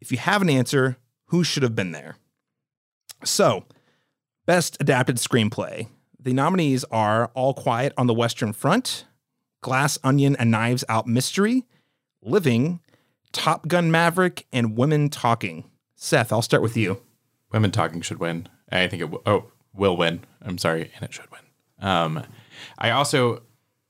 If 0.00 0.10
you 0.10 0.16
have 0.16 0.40
an 0.40 0.48
answer, 0.48 0.96
who 1.26 1.44
should 1.44 1.62
have 1.62 1.74
been 1.74 1.92
there? 1.92 2.16
So, 3.22 3.66
Best 4.46 4.78
Adapted 4.80 5.16
Screenplay. 5.16 5.88
The 6.18 6.32
nominees 6.32 6.84
are 6.84 7.30
All 7.34 7.52
Quiet 7.52 7.92
on 7.98 8.06
the 8.06 8.14
Western 8.14 8.54
Front, 8.54 9.04
Glass 9.60 9.98
Onion 10.02 10.34
and 10.36 10.50
Knives 10.50 10.82
Out 10.88 11.06
Mystery, 11.06 11.66
Living, 12.22 12.80
Top 13.32 13.68
Gun 13.68 13.90
Maverick, 13.90 14.46
and 14.50 14.78
Women 14.78 15.10
Talking. 15.10 15.64
Seth, 15.94 16.32
I'll 16.32 16.40
start 16.40 16.62
with 16.62 16.74
you. 16.74 17.02
Women 17.52 17.70
Talking 17.70 18.00
should 18.00 18.18
win. 18.18 18.48
I 18.72 18.86
think 18.88 19.02
it 19.02 19.06
w- 19.10 19.22
oh 19.26 19.44
will 19.74 19.96
win. 19.96 20.20
I'm 20.42 20.58
sorry, 20.58 20.90
and 20.94 21.02
it 21.04 21.12
should 21.12 21.30
win. 21.30 21.40
Um, 21.80 22.22
I 22.78 22.90
also 22.90 23.42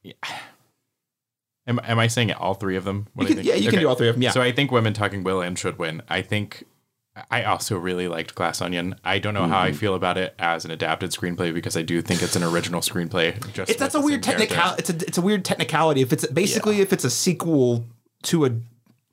Yeah. 0.03 0.13
am. 1.67 1.81
Am 1.85 1.99
I 1.99 2.07
saying 2.07 2.31
it 2.31 2.37
all 2.41 2.55
three 2.55 2.77
of 2.77 2.85
them? 2.85 3.07
What 3.15 3.25
You 3.25 3.29
can- 3.29 3.37
think? 3.37 3.49
yeah, 3.49 3.55
you 3.57 3.71
can 3.71 3.81
do 3.81 3.89
all 3.89 3.95
three 3.95 4.09
of 4.09 4.15
them, 4.17 4.23
yeah. 4.23 4.31
So 4.31 4.41
I 4.43 4.53
think 4.53 4.71
Women 4.71 4.93
Talking 4.93 5.23
will 5.25 5.41
and 5.41 5.59
should 5.59 5.79
win. 5.79 6.03
I 6.09 6.23
think. 6.23 6.65
I 7.31 7.43
also 7.43 7.77
really 7.77 8.07
liked 8.07 8.37
Glass 8.37 8.63
Onion. 8.63 8.95
I 9.05 9.19
don't 9.19 9.35
know 9.35 9.41
how 9.47 9.59
Mm-hmm. 9.65 9.67
I 9.67 9.73
feel 9.73 9.95
about 9.97 10.17
it 10.17 10.33
as 10.39 10.65
an 10.65 10.71
adapted 10.71 11.11
screenplay 11.11 11.53
because 11.53 11.77
I 11.77 11.83
do 11.83 12.01
think 12.01 12.23
it's 12.23 12.37
an 12.37 12.45
original 12.45 12.81
screenplay. 12.81 13.35
Just 13.53 13.69
It's, 13.73 13.81
that's 13.81 13.97
a 13.97 14.01
weird 14.01 14.23
technical. 14.23 14.57
It's 14.79 14.89
a 14.91 14.95
it's 14.95 15.19
a 15.19 15.21
weird 15.21 15.45
technicality. 15.45 16.03
If 16.03 16.13
it's 16.13 16.25
basically 16.29 16.81
if 16.81 16.93
it's 16.93 17.05
a 17.05 17.11
sequel 17.11 17.85
to 18.23 18.45
a 18.47 18.51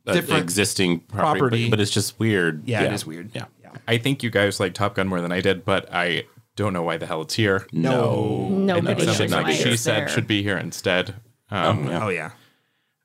A- 0.05 0.13
different 0.13 0.43
existing 0.43 0.99
property. 1.01 1.39
property, 1.39 1.65
but, 1.65 1.71
but 1.71 1.79
it's 1.81 1.91
just 1.91 2.19
weird. 2.19 2.65
yeah, 2.67 2.83
it 2.83 2.93
is 2.93 3.05
weird. 3.05 3.31
Yeah. 3.33 3.45
Yeah. 3.77 3.93
I 3.93 3.97
think 3.97 4.23
you 4.23 4.29
guys 4.29 4.59
like 4.59 4.73
Top 4.73 4.95
Gun 4.95 5.07
more 5.07 5.21
than 5.21 5.31
I 5.31 5.41
did, 5.41 5.65
but 5.65 5.91
I 5.93 6.25
don't 6.55 6.73
know 6.73 6.81
why 6.83 6.97
the 6.97 7.05
hell 7.05 7.21
it's 7.21 7.35
here. 7.35 7.67
No. 7.71 8.45
And 8.47 8.65
Nobody 8.67 8.87
that's 8.87 9.05
knows 9.05 9.17
something 9.17 9.31
why 9.43 9.51
that 9.51 9.61
she 9.61 9.69
it's 9.71 9.81
said 9.81 10.01
there. 10.01 10.09
should 10.09 10.27
be 10.27 10.43
here 10.43 10.57
instead. 10.57 11.15
Um, 11.51 11.87
Oh 11.87 12.09
yeah. 12.09 12.31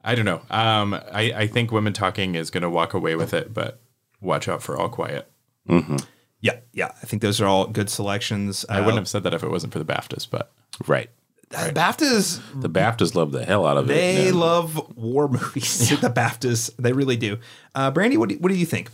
I 0.05 0.15
don't 0.17 0.25
know. 0.25 0.43
Um, 0.51 0.95
I, 0.95 1.33
I 1.35 1.47
think 1.47 1.71
Women 1.71 1.93
Talking 1.93 2.35
is 2.35 2.51
going 2.51 2.63
to 2.63 2.71
walk 2.71 2.93
away 2.93 3.15
with 3.15 3.33
it, 3.33 3.55
but 3.55 3.81
watch 4.21 4.49
out 4.49 4.63
for 4.63 4.77
All 4.77 4.89
Quiet. 4.89 5.31
Yeah, 5.69 6.59
yeah. 6.73 6.91
I 7.01 7.07
think 7.07 7.23
those 7.23 7.41
are 7.41 7.47
all 7.47 7.67
good 7.69 7.89
selections. 7.89 8.67
I 8.69 8.81
wouldn't 8.81 8.97
have 8.99 9.09
said 9.09 9.23
that 9.23 9.33
if 9.35 9.45
it 9.45 9.51
wasn't 9.51 9.73
for 9.73 9.79
the 9.79 9.85
BAFTAs, 9.85 10.29
but 10.29 10.51
Right. 10.89 11.09
Uh, 11.55 11.69
BAFTAs 11.71 12.41
The 12.63 12.71
BAFTAs 12.71 13.15
love 13.15 13.31
the 13.31 13.45
hell 13.45 13.65
out 13.67 13.77
of 13.77 13.85
it. 13.85 13.95
They 13.95 14.33
love 14.33 14.97
war 14.97 15.29
movies. 15.29 15.89
the 16.01 16.09
BAFTAs, 16.11 16.75
they 16.79 16.93
really 16.93 17.17
do. 17.17 17.37
Uh, 17.75 17.91
Brandy, 17.93 18.17
what 18.17 18.31
do, 18.31 18.37
what 18.37 18.49
do 18.51 18.57
you 18.57 18.67
think? 18.67 18.91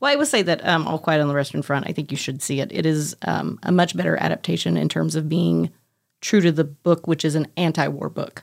Well, 0.00 0.12
I 0.12 0.16
would 0.16 0.28
say 0.28 0.42
that 0.42 0.66
um, 0.66 0.86
All 0.86 0.98
Quiet 0.98 1.20
on 1.20 1.28
the 1.28 1.34
Western 1.34 1.62
Front, 1.62 1.86
I 1.88 1.92
think 1.92 2.10
you 2.10 2.16
should 2.16 2.42
see 2.42 2.60
it. 2.60 2.70
It 2.72 2.86
is 2.86 3.16
um, 3.22 3.58
a 3.62 3.72
much 3.72 3.96
better 3.96 4.16
adaptation 4.16 4.76
in 4.76 4.88
terms 4.88 5.14
of 5.16 5.28
being 5.28 5.70
true 6.20 6.40
to 6.40 6.52
the 6.52 6.64
book, 6.64 7.06
which 7.06 7.24
is 7.24 7.34
an 7.34 7.46
anti-war 7.56 8.08
book. 8.08 8.42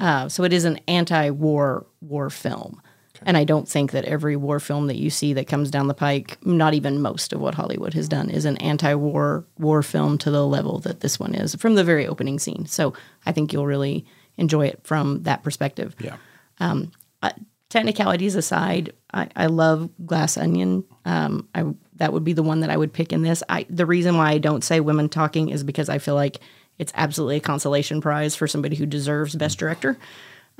Uh, 0.00 0.28
so 0.28 0.44
it 0.44 0.52
is 0.52 0.64
an 0.64 0.80
anti-war 0.88 1.84
war 2.00 2.30
film. 2.30 2.80
And 3.22 3.36
I 3.36 3.44
don't 3.44 3.68
think 3.68 3.90
that 3.90 4.04
every 4.04 4.36
war 4.36 4.60
film 4.60 4.86
that 4.86 4.96
you 4.96 5.10
see 5.10 5.32
that 5.32 5.48
comes 5.48 5.70
down 5.70 5.88
the 5.88 5.94
pike, 5.94 6.38
not 6.46 6.72
even 6.72 7.02
most 7.02 7.32
of 7.32 7.40
what 7.40 7.56
Hollywood 7.56 7.92
has 7.94 8.08
done, 8.08 8.30
is 8.30 8.44
an 8.44 8.56
anti-war 8.58 9.44
war 9.58 9.82
film 9.82 10.16
to 10.18 10.30
the 10.30 10.46
level 10.46 10.78
that 10.80 11.00
this 11.00 11.18
one 11.18 11.34
is 11.34 11.54
from 11.56 11.74
the 11.74 11.82
very 11.82 12.06
opening 12.06 12.38
scene. 12.38 12.64
So 12.66 12.94
I 13.26 13.32
think 13.32 13.52
you'll 13.52 13.66
really 13.66 14.06
enjoy 14.36 14.66
it 14.66 14.80
from 14.84 15.24
that 15.24 15.42
perspective. 15.42 15.96
Yeah. 15.98 16.16
Uh, 16.60 17.30
technicalities 17.68 18.34
aside, 18.34 18.92
I, 19.12 19.28
I 19.36 19.46
love 19.46 19.90
Glass 20.06 20.36
Onion. 20.36 20.84
Um, 21.04 21.48
I 21.54 21.64
that 21.96 22.12
would 22.12 22.24
be 22.24 22.32
the 22.32 22.42
one 22.44 22.60
that 22.60 22.70
I 22.70 22.76
would 22.76 22.92
pick 22.92 23.12
in 23.12 23.22
this. 23.22 23.42
I 23.48 23.66
the 23.68 23.86
reason 23.86 24.16
why 24.16 24.30
I 24.30 24.38
don't 24.38 24.62
say 24.64 24.80
Women 24.80 25.08
Talking 25.08 25.48
is 25.48 25.64
because 25.64 25.88
I 25.88 25.98
feel 25.98 26.14
like 26.14 26.38
it's 26.78 26.92
absolutely 26.94 27.36
a 27.36 27.40
consolation 27.40 28.00
prize 28.00 28.36
for 28.36 28.46
somebody 28.46 28.76
who 28.76 28.86
deserves 28.86 29.34
Best 29.34 29.58
Director. 29.58 29.98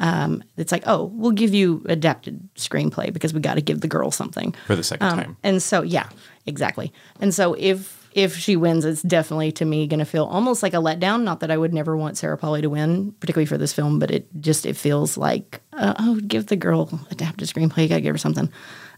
Um, 0.01 0.45
it's 0.57 0.71
like, 0.71 0.85
oh, 0.87 1.05
we'll 1.15 1.33
give 1.33 1.53
you 1.55 1.83
adapted 1.89 2.49
screenplay 2.55 3.13
because 3.13 3.35
we 3.35 3.41
got 3.41 3.55
to 3.55 3.61
give 3.61 3.81
the 3.81 3.89
girl 3.89 4.11
something. 4.13 4.55
for 4.67 4.77
the 4.77 4.83
second 4.85 5.07
Um, 5.07 5.19
time. 5.19 5.37
And 5.43 5.61
so, 5.63 5.83
yeah, 5.83 6.09
exactly. 6.47 6.93
And 7.21 7.35
so, 7.35 7.55
if 7.55 7.98
if 8.19 8.37
she 8.37 8.57
wins, 8.57 8.85
it's 8.85 9.03
definitely 9.03 9.53
to 9.53 9.65
me 9.65 9.87
going 9.87 10.01
to 10.01 10.05
feel 10.05 10.25
almost 10.25 10.63
like 10.63 10.75
a 10.75 10.79
letdown. 10.79 11.23
Not 11.23 11.41
that 11.41 11.51
I 11.51 11.57
would 11.57 11.73
never 11.73 11.97
want 11.97 12.17
Sarah 12.19 12.37
Polley 12.37 12.61
to 12.63 12.69
win, 12.71 13.13
particularly 13.21 13.47
for 13.47 13.59
this 13.59 13.73
film, 13.73 13.99
but 13.99 14.11
it 14.11 14.27
just 14.41 14.67
it 14.67 14.77
feels 14.77 15.17
like 15.17 15.61
uh, 15.73 15.95
oh, 15.99 16.17
give 16.27 16.47
the 16.47 16.57
girl 16.57 16.89
adapted 17.11 17.49
screenplay. 17.49 17.83
You 17.83 17.89
got 17.89 17.95
to 17.97 18.01
give 18.01 18.15
her 18.15 18.19
something. 18.19 18.51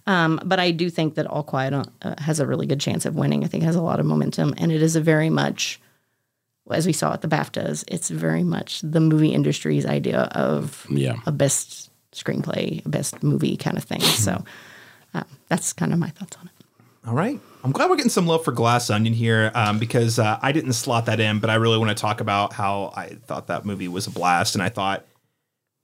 Um, 0.06 0.40
but 0.44 0.58
I 0.58 0.70
do 0.70 0.88
think 0.90 1.14
that 1.16 1.26
All 1.26 1.42
Quiet 1.42 1.74
on, 1.74 1.84
uh, 2.02 2.14
has 2.18 2.40
a 2.40 2.46
really 2.46 2.66
good 2.66 2.80
chance 2.80 3.04
of 3.04 3.14
winning. 3.16 3.44
I 3.44 3.48
think 3.48 3.62
it 3.62 3.66
has 3.66 3.76
a 3.76 3.82
lot 3.82 4.00
of 4.00 4.06
momentum, 4.06 4.54
and 4.56 4.72
it 4.72 4.82
is 4.82 4.96
a 4.96 5.00
very 5.00 5.28
much, 5.28 5.78
as 6.70 6.86
we 6.86 6.92
saw 6.94 7.12
at 7.12 7.20
the 7.20 7.28
BAFTAs, 7.28 7.84
it's 7.88 8.08
very 8.08 8.42
much 8.42 8.80
the 8.80 9.00
movie 9.00 9.34
industry's 9.34 9.84
idea 9.84 10.22
of 10.34 10.86
Yeah. 10.90 11.16
a 11.26 11.32
best 11.32 11.90
screenplay, 12.12 12.84
a 12.86 12.88
best 12.88 13.22
movie 13.22 13.56
kind 13.58 13.76
of 13.76 13.84
thing. 13.84 14.00
So 14.00 14.42
uh, 15.14 15.24
that's 15.48 15.72
kind 15.74 15.92
of 15.92 15.98
my 15.98 16.08
thoughts 16.08 16.36
on 16.40 16.46
it. 16.48 16.59
All 17.06 17.14
right. 17.14 17.40
I'm 17.62 17.72
glad 17.72 17.90
we're 17.90 17.96
getting 17.96 18.10
some 18.10 18.26
love 18.26 18.44
for 18.44 18.52
Glass 18.52 18.90
Onion 18.90 19.14
here 19.14 19.50
um, 19.54 19.78
because 19.78 20.18
uh, 20.18 20.38
I 20.40 20.52
didn't 20.52 20.74
slot 20.74 21.06
that 21.06 21.20
in, 21.20 21.40
but 21.40 21.50
I 21.50 21.54
really 21.56 21.78
want 21.78 21.90
to 21.90 21.94
talk 21.94 22.20
about 22.20 22.52
how 22.52 22.92
I 22.96 23.08
thought 23.26 23.48
that 23.48 23.64
movie 23.64 23.88
was 23.88 24.06
a 24.06 24.10
blast. 24.10 24.54
And 24.54 24.62
I 24.62 24.68
thought 24.70 25.04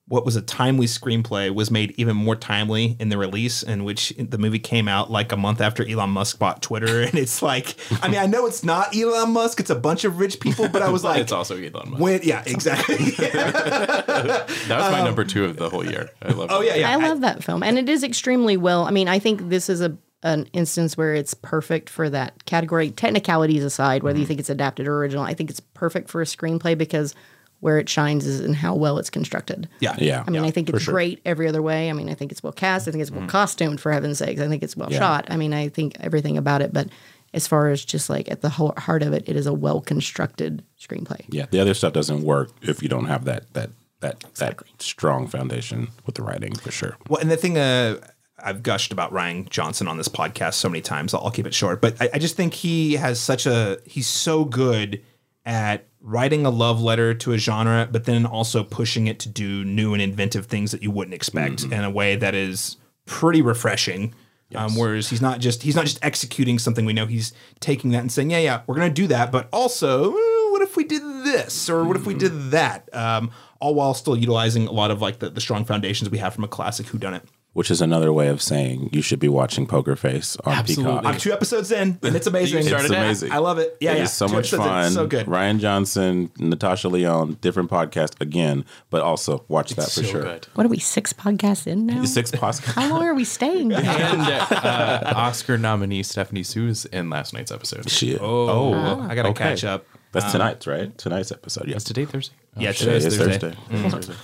what 0.09 0.25
was 0.25 0.37
a 0.37 0.43
timely 0.43 0.87
screenplay 0.87 1.53
was 1.53 1.71
made 1.71 1.93
even 1.97 2.17
more 2.17 2.37
timely 2.37 2.97
in 3.01 3.09
the 3.09 3.19
release, 3.19 3.63
in 3.63 3.83
which 3.85 4.15
the 4.17 4.39
movie 4.39 4.59
came 4.59 4.89
out 4.89 5.11
like 5.11 5.33
a 5.33 5.37
month 5.37 5.61
after 5.61 5.87
Elon 5.87 6.11
Musk 6.11 6.39
bought 6.39 6.63
Twitter. 6.63 7.03
And 7.07 7.15
it's 7.15 7.43
like, 7.43 7.77
I 8.03 8.09
mean, 8.09 8.21
I 8.21 8.27
know 8.27 8.47
it's 8.47 8.63
not 8.65 8.95
Elon 8.97 9.33
Musk, 9.33 9.61
it's 9.61 9.71
a 9.71 9.75
bunch 9.75 10.05
of 10.05 10.19
rich 10.19 10.39
people, 10.41 10.69
but 10.69 10.81
I 10.83 10.91
was 10.91 11.03
like, 11.05 11.21
it's 11.21 11.33
also 11.33 11.57
Elon 11.57 11.91
Musk. 11.91 12.03
when, 12.03 12.21
yeah, 12.23 12.43
exactly. 12.47 12.97
that 13.19 14.47
was 14.69 14.93
my 14.93 15.03
number 15.03 15.25
two 15.25 15.45
of 15.45 15.57
the 15.57 15.69
whole 15.69 15.85
year. 15.85 16.11
I 16.23 16.33
love. 16.33 16.49
oh, 16.51 16.61
yeah, 16.61 16.77
yeah. 16.77 16.91
I 16.91 16.97
love 16.97 17.21
that 17.23 17.43
film, 17.43 17.63
and 17.63 17.79
it 17.79 17.89
is 17.89 18.03
extremely 18.03 18.57
well. 18.57 18.85
I 18.85 18.91
mean, 18.93 19.09
I 19.09 19.19
think 19.19 19.49
this 19.49 19.69
is 19.69 19.81
a 19.81 19.97
an 20.27 20.47
instance 20.53 20.97
where 20.97 21.15
it's 21.15 21.35
perfect 21.35 21.89
for 21.89 22.11
that 22.11 22.45
category. 22.47 22.91
Technicalities 22.91 23.63
aside, 23.65 24.03
whether 24.03 24.15
Mm-hmm. 24.17 24.21
you 24.23 24.27
think 24.27 24.41
it's 24.41 24.51
adapted 24.51 24.87
or 24.89 24.97
original, 24.99 25.23
I 25.25 25.35
think 25.35 25.51
it's 25.51 25.61
perfect 25.61 26.11
for 26.11 26.21
a 26.21 26.25
screenplay 26.25 26.77
because 26.77 27.15
where 27.61 27.79
it 27.79 27.89
shines 27.89 28.27
is 28.27 28.41
in 28.41 28.53
how 28.53 28.75
well 28.75 28.99
it's 28.99 29.09
constructed. 29.09 29.69
yeah. 29.81 29.95
Yeah. 29.99 30.25
I 30.27 30.31
mean, 30.31 30.43
I 30.45 30.51
think 30.51 30.69
it's 30.69 30.83
sure. 30.83 30.93
great 30.95 31.21
every 31.25 31.49
other 31.49 31.63
way. 31.63 31.89
I 31.89 31.93
mean, 31.95 32.11
I 32.11 32.15
think 32.15 32.31
it's 32.33 32.43
well 32.43 32.53
cast. 32.53 32.87
I 32.87 32.91
think 32.91 33.01
it's 33.03 33.11
Mm-hmm. 33.11 33.21
well 33.21 33.29
costumed, 33.29 33.81
for 33.81 33.93
heaven's 33.93 34.19
sakes. 34.19 34.41
I 34.41 34.49
think 34.49 34.63
it's 34.63 34.77
well 34.77 34.91
shot. 34.91 35.27
I 35.31 35.37
mean, 35.39 35.55
I 35.55 35.69
think 35.69 35.97
everything 36.01 36.37
about 36.37 36.61
it. 36.61 36.73
But 36.73 36.89
as 37.33 37.47
far 37.47 37.69
as 37.71 37.85
just 37.85 38.11
like 38.11 38.31
at 38.31 38.41
the 38.43 38.51
whole 38.51 38.75
heart 38.77 39.03
of 39.03 39.13
it, 39.15 39.29
it 39.29 39.37
is 39.37 39.47
a 39.47 39.55
well 39.55 39.81
constructed 39.81 40.63
screenplay. 40.79 41.25
Yeah. 41.31 41.47
The 41.51 41.61
other 41.61 41.73
stuff 41.75 41.93
doesn't 41.95 42.23
work 42.23 42.51
if 42.63 42.83
you 42.83 42.89
don't 42.89 43.07
have 43.07 43.25
that 43.25 43.53
that 43.55 43.71
that 44.01 44.21
that 44.35 44.61
strong 44.79 45.27
foundation 45.27 45.89
with 46.05 46.17
the 46.17 46.23
writing 46.23 46.55
for 46.55 46.71
sure. 46.71 46.97
Well, 47.09 47.21
and 47.21 47.31
the 47.31 47.37
thing 47.39 47.57
uh, 47.57 47.97
I've 48.39 48.63
gushed 48.63 48.93
about 48.93 49.13
Rian 49.13 49.49
Johnson 49.49 49.89
on 49.89 49.97
this 49.97 50.09
podcast 50.09 50.55
so 50.55 50.69
many 50.69 50.83
times, 50.83 51.15
I'll, 51.15 51.23
I'll 51.25 51.31
keep 51.31 51.47
it 51.47 51.55
short. 51.55 51.81
But 51.81 52.01
I, 52.01 52.11
I 52.15 52.19
just 52.19 52.37
think 52.37 52.55
he 52.55 52.95
has 52.95 53.21
such 53.21 53.47
a 53.47 53.79
he's 53.85 54.07
so 54.07 54.45
good 54.45 55.03
at 55.45 55.87
writing 56.01 56.45
a 56.45 56.51
love 56.51 56.81
letter 56.81 57.15
to 57.15 57.33
a 57.33 57.39
genre, 57.39 57.89
but 57.91 58.05
then 58.05 58.27
also 58.27 58.63
pushing 58.63 59.07
it 59.07 59.19
to 59.21 59.29
do 59.29 59.65
new 59.65 59.93
and 59.93 60.03
inventive 60.03 60.47
things 60.47 60.73
that 60.73 60.83
you 60.83 60.91
wouldn't 60.91 61.15
expect 61.15 61.65
in 61.65 61.85
a 61.85 61.91
way 61.91 62.17
that 62.17 62.35
is 62.35 62.77
pretty 63.07 63.43
refreshing. 63.43 64.15
Um, 64.55 64.77
whereas 64.77 65.11
he's 65.11 65.21
not 65.21 65.41
just 65.41 65.63
he's 65.65 65.75
not 65.75 65.87
just 65.87 65.99
executing 66.05 66.59
something 66.59 66.85
we 66.85 66.93
know. 66.93 67.07
He's 67.07 67.33
taking 67.59 67.91
that 67.91 67.99
and 67.99 68.13
saying, 68.13 68.31
yeah, 68.31 68.39
yeah, 68.39 68.63
we're 68.67 68.77
gonna 68.77 68.91
do 68.91 69.07
that, 69.09 69.33
but 69.33 69.49
also, 69.53 70.13
what 70.13 70.63
if 70.63 70.77
we 70.77 70.85
did 70.85 71.03
this 71.03 71.69
or 71.69 71.85
what 71.85 71.97
if 71.97 72.07
we 72.07 72.15
did 72.15 72.51
that? 72.53 72.89
Um, 72.95 73.33
all 73.61 73.75
while 73.75 73.95
still 73.95 74.17
utilizing 74.17 74.67
a 74.69 74.73
lot 74.73 74.91
of 74.91 75.03
like 75.03 75.19
the, 75.19 75.31
the 75.31 75.41
strong 75.41 75.65
foundations 75.65 76.11
we 76.11 76.19
have 76.19 76.35
from 76.35 76.45
a 76.45 76.49
classic 76.49 76.87
whodunit. 76.87 77.23
Which 77.57 77.71
is 77.71 77.81
another 77.81 78.13
way 78.13 78.29
of 78.29 78.43
saying 78.43 78.91
you 78.93 79.01
should 79.01 79.19
be 79.19 79.29
watching 79.31 79.67
Poker 79.67 79.97
Face 79.97 80.37
on 80.45 80.53
Absolutely. 80.53 80.93
Peacock. 80.93 81.07
I'm 81.07 81.19
two 81.19 81.33
episodes 81.33 81.73
in, 81.73 81.99
and 82.03 82.15
it's 82.15 82.27
amazing. 82.27 82.67
It's 82.67 82.91
amazing. 82.91 83.33
I 83.33 83.39
love 83.39 83.57
it. 83.57 83.79
Yeah, 83.81 83.93
It 83.93 83.97
yeah. 83.97 84.03
is 84.03 84.13
so 84.13 84.27
Two 84.29 84.35
much 84.35 84.53
episodes 84.53 84.67
in, 84.67 84.69
fun. 84.69 84.91
So 84.93 85.07
good. 85.07 85.25
Rian 85.25 85.59
Johnson, 85.59 86.31
Natasha 86.39 86.91
Lyonne, 86.91 87.39
different 87.41 87.71
podcast 87.71 88.21
again, 88.21 88.67
but 88.91 89.01
also 89.01 89.43
watch 89.49 89.71
that 89.77 89.85
for 89.87 89.91
so 89.91 90.03
sure. 90.03 90.23
good. 90.23 90.47
What 90.53 90.67
are 90.67 90.69
we 90.69 90.79
six 90.79 91.15
podcasts 91.15 91.67
in 91.67 91.87
now? 91.87 92.05
Six 92.05 92.31
podcasts. 92.31 92.75
How 92.75 92.91
long 92.91 93.03
are 93.05 93.15
we 93.15 93.25
staying? 93.25 93.73
And 93.77 94.21
uh, 94.21 95.13
Oscar 95.17 95.57
nominee 95.57 96.03
Stephanie 96.03 96.43
Hsu's 96.43 96.85
in 96.85 97.09
last 97.09 97.33
night's 97.33 97.51
episode. 97.51 97.89
Shit. 97.89 98.19
Oh, 98.21 99.01
I 99.01 99.15
gotta 99.15 99.31
okay. 99.31 99.45
catch 99.45 99.65
up. 99.65 99.87
That's 100.13 100.31
tonight's, 100.31 100.67
right? 100.67 100.97
Tonight's 100.99 101.33
episode. 101.33 101.69
Yes. 101.69 101.79
Is 101.79 101.85
today 101.85 102.05
Thursday? 102.05 102.35
Oh, 102.57 102.61
Yeah, 102.61 102.73
Today 102.73 102.85
today's 102.99 103.07
is 103.07 103.17
Thursday. 103.17 103.57
Thursday. 103.71 103.89
Thursday. 103.91 104.15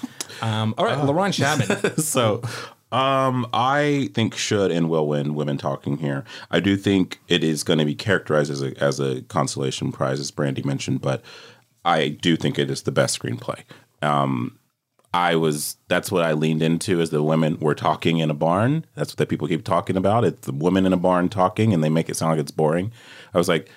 Um, 0.42 0.74
all 0.76 0.84
right, 0.84 0.98
LaRon 0.98 1.32
Chapman. 1.32 1.96
so 2.02 2.42
um 2.92 3.46
i 3.52 4.10
think 4.14 4.36
should 4.36 4.70
and 4.70 4.88
will 4.88 5.08
win 5.08 5.34
women 5.34 5.56
talking 5.56 5.96
here. 5.98 6.24
I 6.50 6.60
do 6.60 6.76
think 6.76 7.20
it 7.26 7.42
is 7.42 7.64
going 7.64 7.78
to 7.78 7.84
be 7.84 7.94
characterized 7.94 8.50
as 8.50 8.62
a 8.62 8.76
as 8.82 9.00
a 9.00 9.22
consolation 9.22 9.90
prize 9.92 10.20
as 10.20 10.30
brandy 10.30 10.62
mentioned 10.62 11.00
but 11.00 11.22
i 11.84 12.08
do 12.08 12.36
think 12.36 12.58
it 12.58 12.70
is 12.70 12.82
the 12.82 12.92
best 12.92 13.18
screenplay. 13.20 13.62
Um 14.02 14.58
i 15.14 15.34
was 15.34 15.76
that's 15.88 16.12
what 16.12 16.24
i 16.24 16.32
leaned 16.32 16.62
into 16.62 17.00
as 17.00 17.10
the 17.10 17.22
women 17.22 17.58
were 17.60 17.74
talking 17.74 18.18
in 18.18 18.30
a 18.30 18.34
barn. 18.34 18.84
That's 18.94 19.12
what 19.12 19.18
the 19.18 19.26
people 19.26 19.48
keep 19.48 19.64
talking 19.64 19.96
about. 19.96 20.24
It's 20.24 20.46
the 20.46 20.52
women 20.52 20.86
in 20.86 20.92
a 20.92 20.98
barn 20.98 21.28
talking 21.28 21.72
and 21.72 21.82
they 21.82 21.90
make 21.90 22.08
it 22.08 22.16
sound 22.16 22.32
like 22.32 22.40
it's 22.40 22.50
boring. 22.52 22.92
I 23.34 23.38
was 23.38 23.48
like 23.48 23.70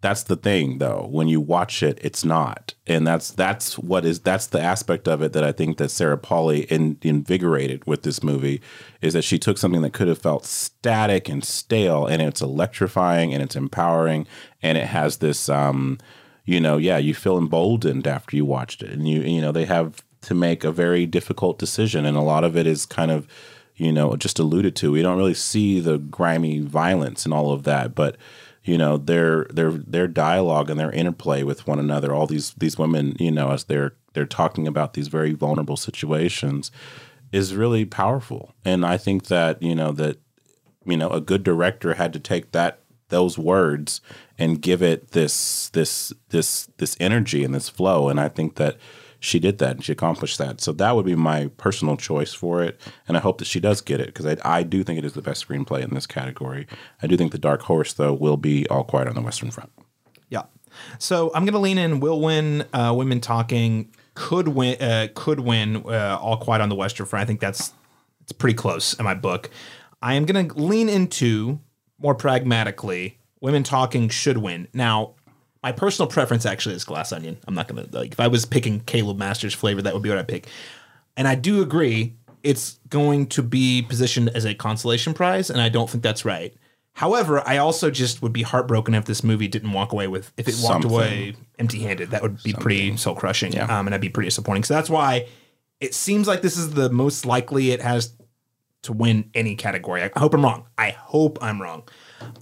that's 0.00 0.22
the 0.22 0.36
thing 0.36 0.78
though. 0.78 1.08
When 1.10 1.28
you 1.28 1.40
watch 1.40 1.82
it 1.82 1.98
it's 2.02 2.24
not. 2.24 2.74
And 2.86 3.06
that's 3.06 3.30
that's 3.30 3.78
what 3.78 4.04
is 4.04 4.20
that's 4.20 4.46
the 4.46 4.60
aspect 4.60 5.08
of 5.08 5.22
it 5.22 5.32
that 5.32 5.44
i 5.44 5.52
think 5.52 5.78
that 5.78 5.90
sarah 5.90 6.18
Polley 6.18 6.62
in, 6.64 6.98
invigorated 7.02 7.84
with 7.86 8.02
this 8.02 8.22
movie 8.22 8.60
is 9.02 9.14
that 9.14 9.22
she 9.24 9.38
took 9.38 9.58
something 9.58 9.82
that 9.82 9.92
could 9.92 10.08
have 10.08 10.18
felt 10.18 10.44
static 10.44 11.28
and 11.28 11.44
stale 11.44 12.06
and 12.06 12.22
it's 12.22 12.40
electrifying 12.40 13.34
and 13.34 13.42
it's 13.42 13.56
empowering 13.56 14.26
and 14.62 14.78
it 14.78 14.86
has 14.86 15.18
this 15.18 15.48
um 15.48 15.98
you 16.44 16.60
know 16.60 16.76
yeah 16.76 16.98
you 16.98 17.14
feel 17.14 17.36
emboldened 17.36 18.06
after 18.06 18.36
you 18.36 18.44
watched 18.44 18.82
it. 18.82 18.90
And 18.90 19.08
you 19.08 19.22
you 19.22 19.40
know 19.40 19.52
they 19.52 19.66
have 19.66 20.02
to 20.22 20.34
make 20.34 20.64
a 20.64 20.72
very 20.72 21.06
difficult 21.06 21.58
decision 21.58 22.04
and 22.04 22.16
a 22.16 22.22
lot 22.22 22.44
of 22.44 22.56
it 22.56 22.66
is 22.66 22.86
kind 22.86 23.10
of 23.10 23.26
you 23.76 23.92
know 23.92 24.16
just 24.16 24.38
alluded 24.38 24.76
to. 24.76 24.92
We 24.92 25.02
don't 25.02 25.18
really 25.18 25.34
see 25.34 25.80
the 25.80 25.98
grimy 25.98 26.60
violence 26.60 27.24
and 27.24 27.34
all 27.34 27.52
of 27.52 27.64
that 27.64 27.94
but 27.94 28.16
you 28.68 28.76
know 28.76 28.98
their 28.98 29.44
their 29.46 29.72
their 29.72 30.06
dialogue 30.06 30.68
and 30.68 30.78
their 30.78 30.92
interplay 30.92 31.42
with 31.42 31.66
one 31.66 31.78
another. 31.78 32.12
All 32.12 32.26
these 32.26 32.52
these 32.54 32.78
women 32.78 33.16
you 33.18 33.30
know 33.30 33.50
as 33.50 33.64
they're 33.64 33.94
they're 34.12 34.26
talking 34.26 34.68
about 34.68 34.92
these 34.92 35.08
very 35.08 35.32
vulnerable 35.32 35.76
situations 35.76 36.70
is 37.32 37.54
really 37.54 37.84
powerful. 37.84 38.54
And 38.64 38.84
i 38.84 38.96
think 38.98 39.26
that 39.26 39.62
you 39.62 39.74
know 39.74 39.92
that 39.92 40.18
you 40.84 40.96
know 40.96 41.10
a 41.10 41.20
good 41.20 41.42
director 41.42 41.94
had 41.94 42.12
to 42.12 42.20
take 42.20 42.52
that 42.52 42.80
those 43.08 43.38
words 43.38 44.02
and 44.38 44.60
give 44.60 44.82
it 44.82 45.12
this 45.12 45.70
this 45.70 46.12
this 46.28 46.68
this 46.76 46.96
energy 47.00 47.44
and 47.44 47.54
this 47.54 47.70
flow. 47.70 48.08
And 48.08 48.20
i 48.20 48.28
think 48.28 48.56
that 48.56 48.76
she 49.20 49.38
did 49.38 49.58
that 49.58 49.72
and 49.76 49.84
she 49.84 49.92
accomplished 49.92 50.38
that 50.38 50.60
so 50.60 50.72
that 50.72 50.94
would 50.94 51.04
be 51.06 51.14
my 51.16 51.48
personal 51.56 51.96
choice 51.96 52.32
for 52.32 52.62
it 52.62 52.80
and 53.06 53.16
i 53.16 53.20
hope 53.20 53.38
that 53.38 53.46
she 53.46 53.58
does 53.60 53.80
get 53.80 54.00
it 54.00 54.06
because 54.06 54.26
I, 54.26 54.36
I 54.44 54.62
do 54.62 54.84
think 54.84 54.98
it 54.98 55.04
is 55.04 55.14
the 55.14 55.22
best 55.22 55.46
screenplay 55.46 55.82
in 55.82 55.94
this 55.94 56.06
category 56.06 56.66
i 57.02 57.06
do 57.06 57.16
think 57.16 57.32
the 57.32 57.38
dark 57.38 57.62
horse 57.62 57.92
though 57.92 58.12
will 58.14 58.36
be 58.36 58.66
all 58.68 58.84
quiet 58.84 59.08
on 59.08 59.14
the 59.14 59.22
western 59.22 59.50
front 59.50 59.70
Yeah. 60.28 60.42
So 60.98 61.30
I'm 61.34 61.44
gonna 61.44 61.58
lean 61.58 61.78
in. 61.78 62.00
Will 62.00 62.20
win. 62.20 62.64
Uh, 62.72 62.94
women 62.96 63.20
talking 63.20 63.92
could 64.14 64.48
win. 64.48 64.80
Uh, 64.80 65.08
could 65.14 65.40
win. 65.40 65.76
Uh, 65.76 66.18
all 66.20 66.36
quiet 66.36 66.60
on 66.60 66.68
the 66.68 66.74
Western 66.74 67.06
Front. 67.06 67.22
I 67.22 67.26
think 67.26 67.40
that's 67.40 67.72
it's 68.22 68.32
pretty 68.32 68.54
close 68.54 68.94
in 68.94 69.04
my 69.04 69.14
book. 69.14 69.50
I 70.02 70.14
am 70.14 70.26
gonna 70.26 70.52
lean 70.54 70.88
into 70.88 71.58
more 71.98 72.14
pragmatically. 72.14 73.18
Women 73.40 73.62
talking 73.62 74.08
should 74.08 74.38
win. 74.38 74.68
Now, 74.74 75.14
my 75.68 75.72
personal 75.72 76.08
preference 76.08 76.46
actually 76.46 76.74
is 76.74 76.84
Glass 76.84 77.12
Onion. 77.12 77.36
I'm 77.46 77.54
not 77.54 77.68
gonna 77.68 77.86
like 77.92 78.12
if 78.12 78.20
I 78.20 78.28
was 78.28 78.46
picking 78.46 78.80
Caleb 78.80 79.18
Masters 79.18 79.52
flavor, 79.52 79.82
that 79.82 79.92
would 79.92 80.02
be 80.02 80.08
what 80.08 80.16
I 80.16 80.22
pick. 80.22 80.46
And 81.14 81.28
I 81.28 81.34
do 81.34 81.60
agree 81.60 82.14
it's 82.42 82.78
going 82.88 83.26
to 83.26 83.42
be 83.42 83.82
positioned 83.82 84.30
as 84.30 84.46
a 84.46 84.54
consolation 84.54 85.12
prize, 85.12 85.50
and 85.50 85.60
I 85.60 85.68
don't 85.68 85.90
think 85.90 86.02
that's 86.02 86.24
right. 86.24 86.54
However, 86.94 87.46
I 87.46 87.58
also 87.58 87.90
just 87.90 88.22
would 88.22 88.32
be 88.32 88.42
heartbroken 88.42 88.94
if 88.94 89.04
this 89.04 89.22
movie 89.22 89.46
didn't 89.46 89.72
walk 89.72 89.92
away 89.92 90.08
with 90.08 90.32
if 90.38 90.48
it 90.48 90.54
walked 90.62 90.84
Something. 90.84 90.90
away 90.90 91.36
empty-handed. 91.58 92.12
That 92.12 92.22
would 92.22 92.42
be 92.42 92.54
pretty 92.54 92.96
soul 92.96 93.14
crushing, 93.14 93.58
um, 93.60 93.68
and 93.70 93.88
that'd 93.88 94.00
be 94.00 94.08
pretty 94.08 94.28
disappointing. 94.28 94.64
So 94.64 94.72
that's 94.72 94.88
why 94.88 95.26
it 95.80 95.94
seems 95.94 96.26
like 96.26 96.40
this 96.40 96.56
is 96.56 96.72
the 96.72 96.88
most 96.88 97.26
likely 97.26 97.72
it 97.72 97.82
has 97.82 98.14
to 98.84 98.94
win 98.94 99.30
any 99.34 99.54
category. 99.54 100.02
I 100.02 100.10
hope 100.18 100.32
I'm 100.32 100.42
wrong. 100.42 100.64
I 100.78 100.90
hope 100.92 101.38
I'm 101.42 101.60
wrong. 101.60 101.82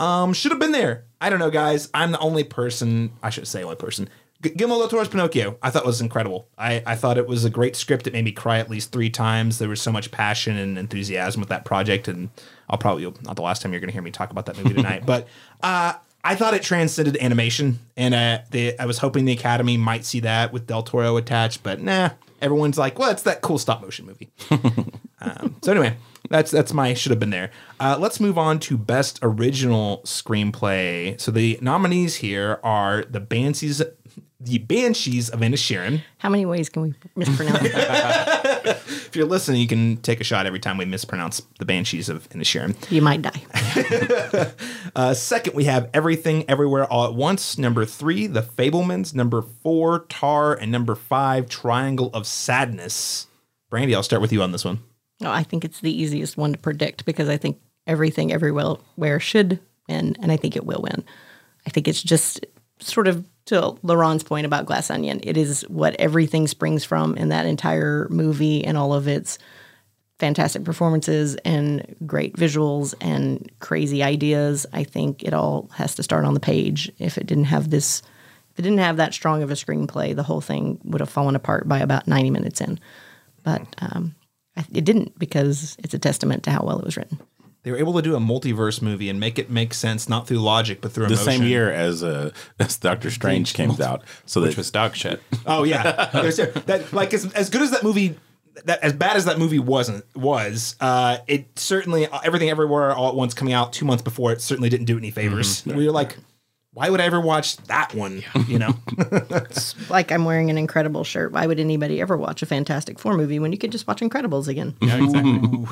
Um, 0.00 0.32
should 0.32 0.52
have 0.52 0.60
been 0.60 0.72
there. 0.72 1.04
I 1.20 1.30
don't 1.30 1.38
know, 1.38 1.50
guys. 1.50 1.88
I'm 1.94 2.12
the 2.12 2.18
only 2.18 2.44
person. 2.44 3.12
I 3.22 3.30
should 3.30 3.48
say 3.48 3.62
only 3.62 3.76
person 3.76 4.08
Guillermo 4.42 4.78
del 4.78 4.88
Toro's 4.88 5.08
Pinocchio, 5.08 5.56
I 5.62 5.70
thought 5.70 5.86
was 5.86 6.00
incredible. 6.00 6.48
I, 6.58 6.82
I 6.86 6.94
thought 6.94 7.16
it 7.16 7.26
was 7.26 7.44
a 7.44 7.50
great 7.50 7.74
script. 7.74 8.06
It 8.06 8.12
made 8.12 8.24
me 8.24 8.32
cry 8.32 8.58
at 8.58 8.68
least 8.68 8.92
three 8.92 9.08
times. 9.08 9.58
There 9.58 9.68
was 9.68 9.80
so 9.80 9.90
much 9.90 10.10
passion 10.10 10.56
and 10.56 10.76
enthusiasm 10.76 11.40
with 11.40 11.48
that 11.48 11.64
project, 11.64 12.06
and 12.06 12.28
I'll 12.68 12.78
probably 12.78 13.04
not 13.22 13.36
the 13.36 13.42
last 13.42 13.62
time 13.62 13.72
you're 13.72 13.80
going 13.80 13.88
to 13.88 13.94
hear 13.94 14.02
me 14.02 14.10
talk 14.10 14.30
about 14.30 14.46
that 14.46 14.56
movie 14.58 14.74
tonight, 14.74 15.04
but 15.06 15.26
uh, 15.62 15.94
I 16.22 16.34
thought 16.34 16.54
it 16.54 16.62
transcended 16.62 17.16
animation, 17.16 17.78
and 17.96 18.14
uh, 18.14 18.40
the, 18.50 18.78
I 18.78 18.86
was 18.86 18.98
hoping 18.98 19.24
the 19.24 19.32
Academy 19.32 19.76
might 19.76 20.04
see 20.04 20.20
that 20.20 20.52
with 20.52 20.66
Del 20.66 20.82
Toro 20.82 21.16
attached, 21.16 21.62
but 21.62 21.80
nah. 21.80 22.10
Everyone's 22.42 22.76
like, 22.76 22.98
well, 22.98 23.10
it's 23.10 23.22
that 23.22 23.40
cool 23.40 23.56
stop 23.56 23.80
motion 23.80 24.04
movie. 24.04 24.30
um, 25.22 25.56
so 25.62 25.72
anyway, 25.72 25.96
that's 26.28 26.50
that's 26.50 26.72
my 26.72 26.94
should 26.94 27.10
have 27.10 27.20
been 27.20 27.30
there. 27.30 27.50
Uh, 27.80 27.96
let's 27.98 28.20
move 28.20 28.38
on 28.38 28.58
to 28.60 28.76
best 28.78 29.18
original 29.22 30.02
screenplay. 30.04 31.20
So 31.20 31.30
the 31.30 31.58
nominees 31.60 32.16
here 32.16 32.60
are 32.62 33.04
the 33.04 33.20
Banshees, 33.20 33.82
the 34.40 34.58
Banshees 34.58 35.28
of 35.30 35.40
Inisherin. 35.40 36.02
How 36.18 36.28
many 36.28 36.46
ways 36.46 36.68
can 36.68 36.82
we 36.82 36.94
mispronounce 37.14 37.60
that? 37.72 38.82
If 39.06 39.14
you're 39.14 39.26
listening, 39.26 39.60
you 39.62 39.68
can 39.68 39.96
take 39.98 40.20
a 40.20 40.24
shot 40.24 40.44
every 40.46 40.58
time 40.58 40.76
we 40.76 40.84
mispronounce 40.84 41.40
the 41.58 41.64
Banshees 41.64 42.08
of 42.10 42.28
Inisherin. 42.30 42.74
you 42.90 43.00
might 43.00 43.22
die. 43.22 44.52
Uh, 44.96 45.12
second, 45.12 45.54
we 45.54 45.64
have 45.64 45.90
Everything 45.92 46.42
Everywhere 46.48 46.86
All 46.86 47.04
at 47.04 47.12
Once. 47.14 47.58
Number 47.58 47.84
three, 47.84 48.26
The 48.26 48.40
Fabelmans. 48.42 49.14
Number 49.14 49.42
four, 49.42 50.00
Tar, 50.08 50.54
and 50.54 50.72
number 50.72 50.94
five, 50.94 51.48
Triangle 51.50 52.10
of 52.14 52.26
Sadness. 52.26 53.26
Brandy, 53.68 53.94
I'll 53.94 54.02
start 54.02 54.22
with 54.22 54.32
you 54.32 54.42
on 54.42 54.52
this 54.52 54.64
one. 54.64 54.80
No, 55.20 55.30
I 55.30 55.42
think 55.42 55.64
it's 55.64 55.80
the 55.80 55.92
easiest 56.02 56.36
one 56.36 56.52
to 56.52 56.58
predict 56.58 57.04
because 57.04 57.28
I 57.28 57.36
think 57.36 57.60
everything 57.86 58.32
everywhere 58.32 58.76
where 58.96 59.20
should 59.20 59.60
win, 59.88 60.16
and 60.20 60.30
I 60.32 60.36
think 60.36 60.56
it 60.56 60.66
will 60.66 60.82
win. 60.82 61.04
I 61.66 61.70
think 61.70 61.88
it's 61.88 62.02
just 62.02 62.44
sort 62.78 63.08
of 63.08 63.24
to 63.46 63.76
LaRon's 63.82 64.24
point 64.24 64.44
about 64.44 64.66
Glass 64.66 64.90
Onion. 64.90 65.20
It 65.22 65.36
is 65.36 65.62
what 65.68 65.94
everything 65.98 66.46
springs 66.48 66.84
from 66.84 67.16
in 67.16 67.28
that 67.28 67.46
entire 67.46 68.08
movie 68.10 68.64
and 68.64 68.76
all 68.76 68.92
of 68.92 69.08
its 69.08 69.38
fantastic 70.18 70.64
performances 70.64 71.36
and 71.44 71.94
great 72.06 72.34
visuals 72.36 72.94
and 73.00 73.50
crazy 73.60 74.02
ideas. 74.02 74.66
I 74.72 74.82
think 74.84 75.22
it 75.22 75.34
all 75.34 75.70
has 75.74 75.94
to 75.96 76.02
start 76.02 76.24
on 76.24 76.34
the 76.34 76.40
page. 76.40 76.90
If 76.98 77.18
it 77.18 77.26
didn't 77.26 77.44
have 77.44 77.70
this, 77.70 78.02
if 78.52 78.58
it 78.58 78.62
didn't 78.62 78.78
have 78.78 78.96
that 78.96 79.14
strong 79.14 79.42
of 79.42 79.50
a 79.50 79.54
screenplay, 79.54 80.16
the 80.16 80.22
whole 80.22 80.40
thing 80.40 80.80
would 80.84 81.00
have 81.00 81.10
fallen 81.10 81.36
apart 81.36 81.68
by 81.68 81.78
about 81.78 82.08
90 82.08 82.30
minutes 82.30 82.60
in. 82.60 82.80
But 83.42 83.62
um, 83.78 84.14
it 84.72 84.84
didn't 84.84 85.18
because 85.18 85.76
it's 85.82 85.94
a 85.94 85.98
testament 85.98 86.42
to 86.44 86.50
how 86.50 86.62
well 86.64 86.78
it 86.78 86.84
was 86.84 86.96
written. 86.96 87.18
They 87.62 87.72
were 87.72 87.78
able 87.78 87.94
to 87.94 88.02
do 88.02 88.14
a 88.14 88.20
multiverse 88.20 88.80
movie 88.80 89.08
and 89.10 89.18
make 89.18 89.40
it 89.40 89.50
make 89.50 89.74
sense, 89.74 90.08
not 90.08 90.28
through 90.28 90.38
logic, 90.38 90.80
but 90.80 90.92
through 90.92 91.06
The 91.08 91.14
emotion. 91.14 91.32
same 91.32 91.42
year 91.42 91.70
as 91.72 92.04
uh, 92.04 92.30
as 92.60 92.76
Doctor 92.76 93.10
Strange 93.10 93.54
came 93.58 93.70
out, 93.82 94.02
so 94.24 94.40
Which 94.40 94.52
that 94.52 94.56
was 94.58 94.70
dog 94.70 94.94
shit. 94.94 95.20
Oh 95.46 95.64
yeah, 95.64 96.10
There's- 96.12 96.36
that 96.36 96.92
like 96.92 97.12
as, 97.12 97.32
as 97.32 97.50
good 97.50 97.62
as 97.62 97.72
that 97.72 97.82
movie, 97.82 98.16
that 98.66 98.82
as 98.84 98.92
bad 98.92 99.16
as 99.16 99.24
that 99.24 99.38
movie 99.40 99.58
wasn't 99.58 100.04
was, 100.14 100.76
uh, 100.80 101.18
it 101.26 101.58
certainly 101.58 102.06
everything 102.24 102.50
everywhere 102.50 102.94
all 102.94 103.08
at 103.08 103.16
once 103.16 103.34
coming 103.34 103.52
out 103.52 103.72
two 103.72 103.84
months 103.84 104.02
before 104.02 104.30
it 104.32 104.40
certainly 104.40 104.68
didn't 104.68 104.86
do 104.86 104.96
any 104.96 105.10
favors. 105.10 105.66
We 105.66 105.86
were 105.86 105.92
like, 105.92 106.16
why 106.76 106.90
would 106.90 107.00
I 107.00 107.04
ever 107.06 107.22
watch 107.22 107.56
that 107.68 107.94
one? 107.94 108.22
You 108.46 108.58
know, 108.58 108.74
Like 109.88 110.12
I'm 110.12 110.26
wearing 110.26 110.50
an 110.50 110.58
Incredible 110.58 111.04
shirt. 111.04 111.32
Why 111.32 111.46
would 111.46 111.58
anybody 111.58 112.02
ever 112.02 112.18
watch 112.18 112.42
a 112.42 112.46
Fantastic 112.46 112.98
Four 112.98 113.16
movie 113.16 113.38
when 113.38 113.50
you 113.50 113.56
could 113.56 113.72
just 113.72 113.86
watch 113.86 114.02
Incredibles 114.02 114.46
again? 114.46 114.76
Yeah, 114.82 115.02
exactly. 115.02 115.66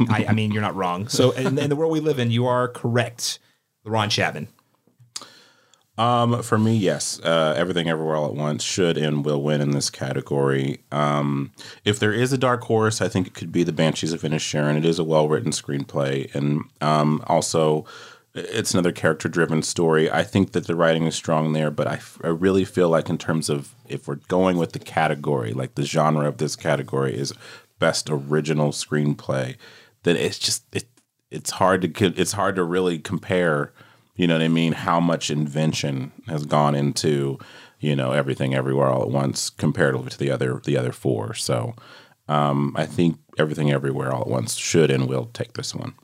I, 0.10 0.26
I 0.28 0.32
mean 0.34 0.52
you're 0.52 0.60
not 0.60 0.76
wrong. 0.76 1.08
So 1.08 1.30
in, 1.30 1.58
in 1.58 1.70
the 1.70 1.76
world 1.76 1.92
we 1.92 2.00
live 2.00 2.18
in, 2.18 2.30
you 2.30 2.44
are 2.44 2.68
correct, 2.68 3.38
Ron 3.86 4.10
Chapman. 4.10 4.48
Um, 5.96 6.42
for 6.42 6.58
me, 6.58 6.76
yes. 6.76 7.18
Uh, 7.24 7.54
Everything 7.56 7.88
Everywhere 7.88 8.16
All 8.16 8.26
at 8.26 8.34
Once 8.34 8.62
should 8.62 8.98
and 8.98 9.24
will 9.24 9.42
win 9.42 9.62
in 9.62 9.70
this 9.70 9.88
category. 9.88 10.80
Um, 10.92 11.52
if 11.86 11.98
there 11.98 12.12
is 12.12 12.34
a 12.34 12.38
dark 12.38 12.64
horse, 12.64 13.00
I 13.00 13.08
think 13.08 13.26
it 13.26 13.34
could 13.34 13.50
be 13.50 13.64
The 13.64 13.72
Banshees 13.72 14.12
of 14.12 14.20
Inisherin. 14.20 14.76
It 14.76 14.84
is 14.84 14.98
a 14.98 15.04
well 15.04 15.26
written 15.26 15.52
screenplay, 15.52 16.32
and 16.34 16.64
um, 16.82 17.24
also 17.26 17.86
it's 18.38 18.72
another 18.72 18.92
character 18.92 19.28
driven 19.28 19.62
story. 19.62 20.10
I 20.10 20.24
think 20.24 20.52
that 20.52 20.66
the 20.66 20.76
writing 20.76 21.04
is 21.04 21.14
strong 21.14 21.52
there, 21.52 21.70
but 21.70 21.86
I, 21.86 22.00
I 22.22 22.28
really 22.28 22.64
feel 22.64 22.88
like 22.88 23.08
in 23.08 23.18
terms 23.18 23.48
of 23.48 23.74
if 23.88 24.08
we're 24.08 24.16
going 24.16 24.56
with 24.56 24.72
the 24.72 24.78
category, 24.78 25.52
like 25.52 25.74
the 25.74 25.84
genre 25.84 26.26
of 26.26 26.38
this 26.38 26.56
category 26.56 27.16
is 27.16 27.32
best 27.78 28.10
original 28.10 28.70
screenplay, 28.70 29.56
then 30.02 30.16
it's 30.16 30.38
just 30.38 30.64
it 30.72 30.88
it's 31.30 31.52
hard 31.52 31.82
to 31.82 32.06
it's 32.20 32.32
hard 32.32 32.56
to 32.56 32.64
really 32.64 32.98
compare 32.98 33.72
you 34.16 34.26
know 34.26 34.34
what 34.34 34.42
i 34.42 34.48
mean 34.48 34.72
how 34.72 35.00
much 35.00 35.30
invention 35.30 36.12
has 36.26 36.44
gone 36.46 36.74
into 36.74 37.38
you 37.80 37.94
know 37.94 38.12
everything 38.12 38.54
everywhere 38.54 38.88
all 38.88 39.02
at 39.02 39.10
once 39.10 39.50
comparatively 39.50 40.10
to 40.10 40.18
the 40.18 40.30
other 40.30 40.60
the 40.64 40.76
other 40.76 40.92
four 40.92 41.34
so 41.34 41.74
um, 42.28 42.74
i 42.76 42.86
think 42.86 43.18
everything 43.38 43.70
everywhere 43.70 44.12
all 44.12 44.22
at 44.22 44.28
once 44.28 44.54
should 44.54 44.90
and 44.90 45.08
will 45.08 45.26
take 45.26 45.52
this 45.54 45.74
one 45.74 45.94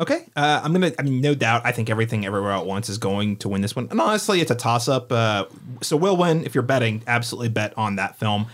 Okay, 0.00 0.26
uh, 0.34 0.60
I'm 0.64 0.72
gonna. 0.72 0.90
I 0.98 1.02
mean, 1.02 1.20
no 1.20 1.34
doubt. 1.34 1.62
I 1.64 1.70
think 1.70 1.88
everything 1.88 2.26
everywhere 2.26 2.52
at 2.52 2.66
once 2.66 2.88
is 2.88 2.98
going 2.98 3.36
to 3.36 3.48
win 3.48 3.62
this 3.62 3.76
one. 3.76 3.86
And 3.90 4.00
honestly, 4.00 4.40
it's 4.40 4.50
a 4.50 4.56
toss 4.56 4.88
up. 4.88 5.12
Uh, 5.12 5.46
so 5.82 5.96
will 5.96 6.16
win 6.16 6.44
if 6.44 6.54
you're 6.54 6.62
betting. 6.62 7.02
Absolutely 7.06 7.48
bet 7.48 7.72
on 7.76 7.96
that 7.96 8.18
film. 8.18 8.46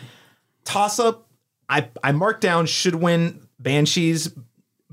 Toss 0.65 0.99
up. 0.99 1.27
I 1.69 1.89
I 2.05 2.13
marked 2.13 2.43
down 2.43 2.67
should 2.67 2.95
win 2.95 3.47
Banshees, 3.59 4.35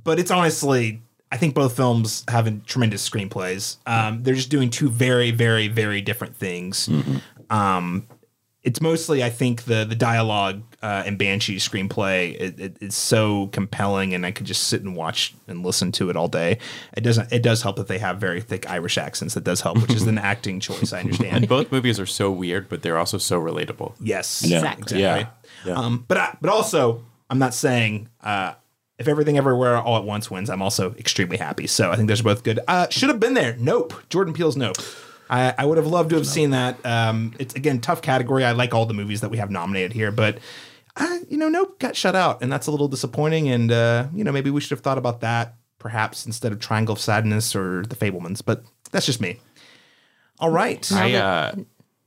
but 0.02 0.20
it's 0.20 0.32
honestly. 0.32 1.02
I 1.30 1.36
think 1.36 1.56
both 1.56 1.76
films 1.76 2.24
have 2.30 2.66
tremendous 2.66 3.08
screenplays. 3.08 3.76
Um, 3.86 4.24
they're 4.24 4.34
just 4.34 4.50
doing 4.50 4.70
two 4.70 4.90
very, 4.90 5.32
very, 5.32 5.68
very 5.68 6.00
different 6.00 6.38
things. 6.38 6.90
Um, 7.50 8.08
it's 8.64 8.80
mostly 8.80 9.22
I 9.22 9.30
think 9.30 9.64
the 9.64 9.84
the 9.84 9.96
dialogue 9.96 10.62
uh, 10.82 11.04
in 11.06 11.18
Banshee's 11.18 11.68
screenplay 11.68 12.40
it, 12.40 12.60
it, 12.60 12.78
it's 12.82 12.96
so 12.96 13.48
compelling, 13.48 14.14
and 14.14 14.26
I 14.26 14.32
could 14.32 14.46
just 14.46 14.64
sit 14.68 14.82
and 14.84 14.96
watch 14.96 15.34
and 15.48 15.66
listen 15.66 15.92
to 15.94 16.10
it 16.10 16.16
all 16.16 16.28
day. 16.28 16.60
It 16.96 17.02
doesn't. 17.02 17.32
It 17.32 17.42
does 17.42 17.62
help 17.64 17.78
that 17.78 17.88
they 17.88 17.98
have 17.98 18.20
very 18.20 18.42
thick 18.42 18.70
Irish 18.70 18.98
accents. 18.98 19.34
That 19.34 19.44
does 19.44 19.62
help, 19.62 19.82
which 19.82 19.94
is 19.94 20.04
an 20.04 20.18
acting 20.20 20.60
choice. 20.60 20.94
I 20.94 21.00
understand. 21.00 21.48
Both 21.50 21.72
movies 21.72 22.00
are 22.00 22.06
so 22.06 22.32
weird, 22.32 22.70
but 22.70 22.84
they're 22.84 22.98
also 22.98 23.18
so 23.18 23.40
relatable. 23.42 23.94
yes, 24.00 24.44
Yeah. 24.46 24.58
Exactly. 24.58 25.00
yeah, 25.02 25.28
yeah. 25.66 25.74
Um, 25.74 26.06
but 26.08 26.18
I, 26.18 26.38
but 26.42 26.50
also, 26.50 27.04
I'm 27.30 27.40
not 27.40 27.54
saying 27.54 28.10
uh, 28.22 28.54
if 29.00 29.08
everything 29.08 29.38
everywhere 29.38 29.78
all 29.78 29.98
at 29.98 30.04
once 30.04 30.30
wins, 30.30 30.50
I'm 30.50 30.62
also 30.62 30.94
extremely 30.96 31.38
happy. 31.38 31.68
So 31.68 31.92
I 31.92 31.96
think 31.96 32.08
those 32.08 32.20
are 32.22 32.24
both 32.24 32.44
good. 32.44 32.60
Uh, 32.68 32.88
should 32.90 33.10
have 33.10 33.20
been 33.20 33.34
there. 33.34 33.56
Nope. 33.60 33.94
Jordan 34.10 34.34
Peele's 34.34 34.56
Nope. 34.58 34.78
I, 35.30 35.54
I 35.58 35.66
would 35.66 35.78
have 35.78 35.88
loved 35.88 36.10
to 36.12 36.16
have 36.16 36.28
seen 36.28 36.52
that. 36.52 36.84
Um, 36.86 37.34
it's 37.40 37.54
again 37.56 37.82
tough 37.82 38.02
category. 38.02 38.46
I 38.46 38.52
like 38.52 38.74
all 38.74 38.86
the 38.86 38.94
movies 38.94 39.22
that 39.22 39.30
we 39.30 39.38
have 39.38 39.52
nominated 39.52 39.94
here, 39.94 40.12
but 40.12 40.40
uh, 40.96 41.18
you 41.30 41.38
know, 41.38 41.50
Nope 41.50 41.80
got 41.80 41.96
shut 41.96 42.16
out, 42.16 42.42
and 42.42 42.52
that's 42.52 42.68
a 42.68 42.72
little 42.72 42.88
disappointing. 42.88 43.50
And 43.50 43.72
uh, 43.72 44.08
you 44.14 44.24
know, 44.24 44.32
maybe 44.32 44.50
we 44.50 44.62
should 44.62 44.72
have 44.72 44.82
thought 44.82 44.98
about 44.98 45.22
that 45.22 45.56
perhaps 45.80 46.26
instead 46.26 46.52
of 46.52 46.60
Triangle 46.60 46.94
of 46.94 47.00
Sadness 47.00 47.56
or 47.56 47.84
The 47.84 47.96
Fabelmans. 47.96 48.44
But 48.44 48.64
that's 48.92 49.06
just 49.06 49.22
me. 49.22 49.40
All 50.40 50.50
right. 50.50 50.90
I 50.92 51.14
uh, 51.16 51.56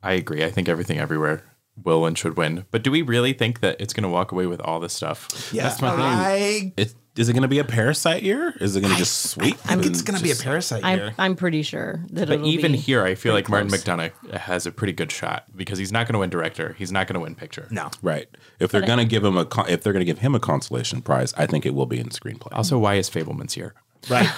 I 0.02 0.12
agree. 0.12 0.44
I 0.44 0.50
think 0.50 0.68
everything 0.68 0.98
everywhere 0.98 1.44
will 1.82 2.06
and 2.06 2.16
should 2.16 2.36
win. 2.36 2.64
But 2.70 2.82
do 2.82 2.90
we 2.90 3.02
really 3.02 3.32
think 3.32 3.60
that 3.60 3.80
it's 3.80 3.92
going 3.92 4.02
to 4.02 4.08
walk 4.08 4.32
away 4.32 4.46
with 4.46 4.60
all 4.60 4.80
this 4.80 4.92
stuff? 4.92 5.50
yeah, 5.52 5.64
that's 5.64 5.80
my 5.80 5.90
thing. 5.90 6.00
I 6.00 6.72
It, 6.76 6.94
is 7.20 7.28
it 7.28 7.32
going 7.34 7.42
to 7.42 7.48
be 7.48 7.58
a 7.58 7.64
parasite 7.64 8.22
year 8.22 8.54
is 8.60 8.74
it 8.76 8.80
going 8.80 8.92
to 8.92 8.98
just 8.98 9.30
sweep 9.30 9.56
I 9.66 9.74
think 9.76 9.86
it's 9.86 10.02
going 10.02 10.16
to 10.16 10.22
be 10.22 10.30
a 10.30 10.34
just- 10.34 10.44
parasite 10.44 10.82
I'm, 10.84 10.98
year. 10.98 11.14
I'm 11.18 11.36
pretty 11.36 11.62
sure 11.62 12.00
that 12.12 12.28
But 12.28 12.34
it'll 12.34 12.44
be. 12.44 12.50
even 12.50 12.72
be, 12.72 12.78
here, 12.78 13.04
I 13.04 13.14
feel 13.14 13.34
like 13.34 13.48
Martin 13.48 13.68
close. 13.68 13.84
McDonough 13.84 14.12
has 14.32 14.66
a 14.66 14.72
pretty 14.72 14.92
good 14.92 15.12
shot 15.12 15.44
because 15.54 15.78
he's 15.78 15.92
not 15.92 16.06
going 16.06 16.14
to 16.14 16.18
win 16.20 16.30
director. 16.30 16.74
He's 16.78 16.90
not 16.90 17.06
going 17.06 17.14
to 17.14 17.20
win 17.20 17.34
picture. 17.34 17.68
No. 17.70 17.90
right 18.02 18.28
if 18.58 18.70
they're 18.72 18.80
going 18.80 18.98
to 18.98 19.04
give 19.04 19.24
him 19.24 19.36
a 19.36 19.44
con- 19.44 19.68
if 19.68 19.82
they're 19.82 19.92
going 19.92 20.04
to 20.06 20.10
give 20.12 20.18
him 20.20 20.34
a 20.34 20.40
consolation 20.40 21.02
prize 21.02 21.32
i 21.36 21.46
think 21.46 21.64
it 21.66 21.74
will 21.74 21.86
be 21.86 21.98
in 22.00 22.08
screenplay 22.08 22.52
Also, 22.52 22.78
why 22.78 22.94
is 22.94 23.08
Fabelman's 23.10 23.54
here? 23.54 23.74
Right. 24.08 24.28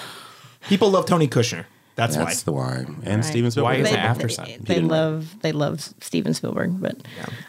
People 0.67 0.89
love 0.91 1.05
Tony 1.05 1.27
Kushner. 1.27 1.65
That's, 1.95 2.15
that's 2.15 2.41
the 2.43 2.51
why 2.51 2.77
and 2.77 3.05
Right. 3.05 3.23
Steven 3.25 3.51
Spielberg 3.51 3.71
Why 3.71 3.75
is 3.81 3.89
they, 3.89 3.95
it 3.95 3.99
after 3.99 4.27
they, 4.27 4.33
Sun? 4.33 4.45
they 4.61 4.73
didn't 4.75 4.87
love 4.87 5.35
they 5.41 5.51
love 5.51 5.79
Steven 6.01 6.33
Spielberg, 6.33 6.81
but 6.81 6.97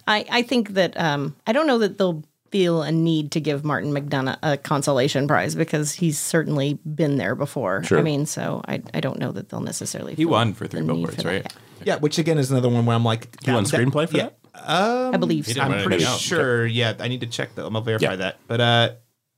I, 0.07 0.27
I 0.31 0.43
think 0.43 0.71
that 0.75 1.01
um, 1.01 1.35
I 1.47 1.53
don't 1.53 1.67
know 1.67 1.79
that 1.79 1.97
they'll 1.97 2.23
feel 2.55 2.83
a 2.83 2.93
need 2.93 3.33
to 3.33 3.41
give 3.41 3.65
Martin 3.65 3.91
McDonagh 3.93 4.39
a 4.45 4.57
consolation 4.57 5.27
prize 5.27 5.57
because 5.57 5.93
he's 5.95 6.17
certainly 6.17 6.75
been 6.95 7.17
there 7.17 7.35
before. 7.35 7.83
Sure. 7.83 7.99
I 7.99 8.03
mean, 8.03 8.27
so 8.27 8.63
I, 8.69 8.81
I 8.95 9.01
don't 9.01 9.19
know 9.19 9.33
that 9.33 9.49
they'll 9.49 9.61
necessarily. 9.61 10.15
He 10.15 10.25
won 10.25 10.55
for 10.55 10.69
Three 10.69 10.79
the 10.83 10.87
need 10.87 10.93
Billboards, 11.03 11.17
that. 11.17 11.25
right? 11.27 11.53
Yeah, 11.85 11.97
which 11.97 12.17
again 12.19 12.39
is 12.39 12.53
another 12.53 12.69
one 12.69 12.87
where 12.87 12.95
I'm 12.95 13.05
like, 13.05 13.27
you 13.45 13.53
won 13.55 13.65
that- 13.65 13.71
screenplay 13.73 14.09
for 14.09 14.19
yeah, 14.19 14.29
that 14.55 15.15
I 15.15 15.17
believe 15.17 15.49
so. 15.49 15.61
I'm 15.61 15.73
pretty 15.73 15.87
anything 15.97 16.07
else. 16.07 16.21
sure. 16.21 16.65
Yeah, 16.65 16.95
I 17.01 17.09
need 17.09 17.23
to 17.23 17.27
check 17.27 17.57
though. 17.57 17.67
I'm 17.67 17.73
gonna 17.73 17.85
verify 17.85 18.11
Yeah. 18.11 18.17
that. 18.17 18.39
But 18.47 18.61
uh, 18.61 18.91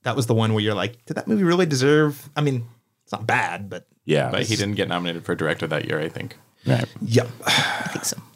that 0.03 0.15
was 0.15 0.27
the 0.27 0.35
one 0.35 0.53
where 0.53 0.63
you're 0.63 0.75
like, 0.75 1.03
did 1.05 1.17
that 1.17 1.27
movie 1.27 1.43
really 1.43 1.65
deserve? 1.65 2.29
I 2.35 2.41
mean, 2.41 2.67
it's 3.03 3.11
not 3.11 3.25
bad, 3.25 3.67
but 3.67 3.87
yeah 4.05 4.29
But 4.29 4.43
he 4.43 4.55
didn't 4.55 4.75
get 4.75 4.87
nominated 4.89 5.25
for 5.25 5.33
director 5.33 5.65
that 5.65 5.85
year, 5.85 5.99
I 5.99 6.07
think. 6.09 6.37
right 6.67 6.85
yeah. 7.01 7.25
I 7.47 7.87
think 7.91 8.05
so. 8.05 8.17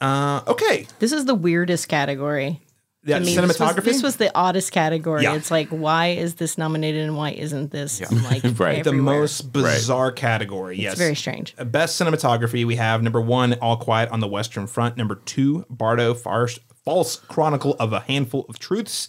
Uh, 0.00 0.42
okay. 0.46 0.86
This 1.00 1.10
is 1.10 1.24
the 1.24 1.34
weirdest 1.34 1.88
category 1.88 2.60
Yeah, 3.04 3.20
to 3.20 3.24
me, 3.24 3.34
this 3.34 3.46
was, 3.46 3.56
cinematography. 3.56 3.84
this 3.84 4.02
was 4.02 4.16
the 4.16 4.30
oddest 4.34 4.72
category. 4.72 5.22
Yeah. 5.22 5.34
It's 5.36 5.50
like, 5.50 5.68
why 5.68 6.08
is 6.08 6.34
this 6.34 6.58
nominated 6.58 7.04
and 7.04 7.16
why 7.16 7.30
isn't 7.30 7.70
this 7.70 8.00
yeah. 8.00 8.08
like 8.24 8.42
Right. 8.58 8.82
the 8.82 8.92
most 8.92 9.52
bizarre 9.52 10.10
category. 10.10 10.78
Yes, 10.78 10.94
It's 10.94 11.00
very 11.00 11.14
strange. 11.14 11.54
Best 11.56 12.00
cinematography, 12.00 12.64
we 12.66 12.76
have 12.76 13.02
number 13.02 13.20
one, 13.20 13.54
All 13.54 13.76
Quiet 13.76 14.10
on 14.10 14.20
the 14.20 14.26
Western 14.28 14.66
Front. 14.66 14.96
Number 14.96 15.14
two, 15.14 15.64
Bardo, 15.70 16.12
Farce, 16.12 16.58
False 16.84 17.16
Chronicle 17.16 17.76
of 17.78 17.92
a 17.92 18.00
Handful 18.00 18.44
of 18.48 18.58
Truths. 18.58 19.08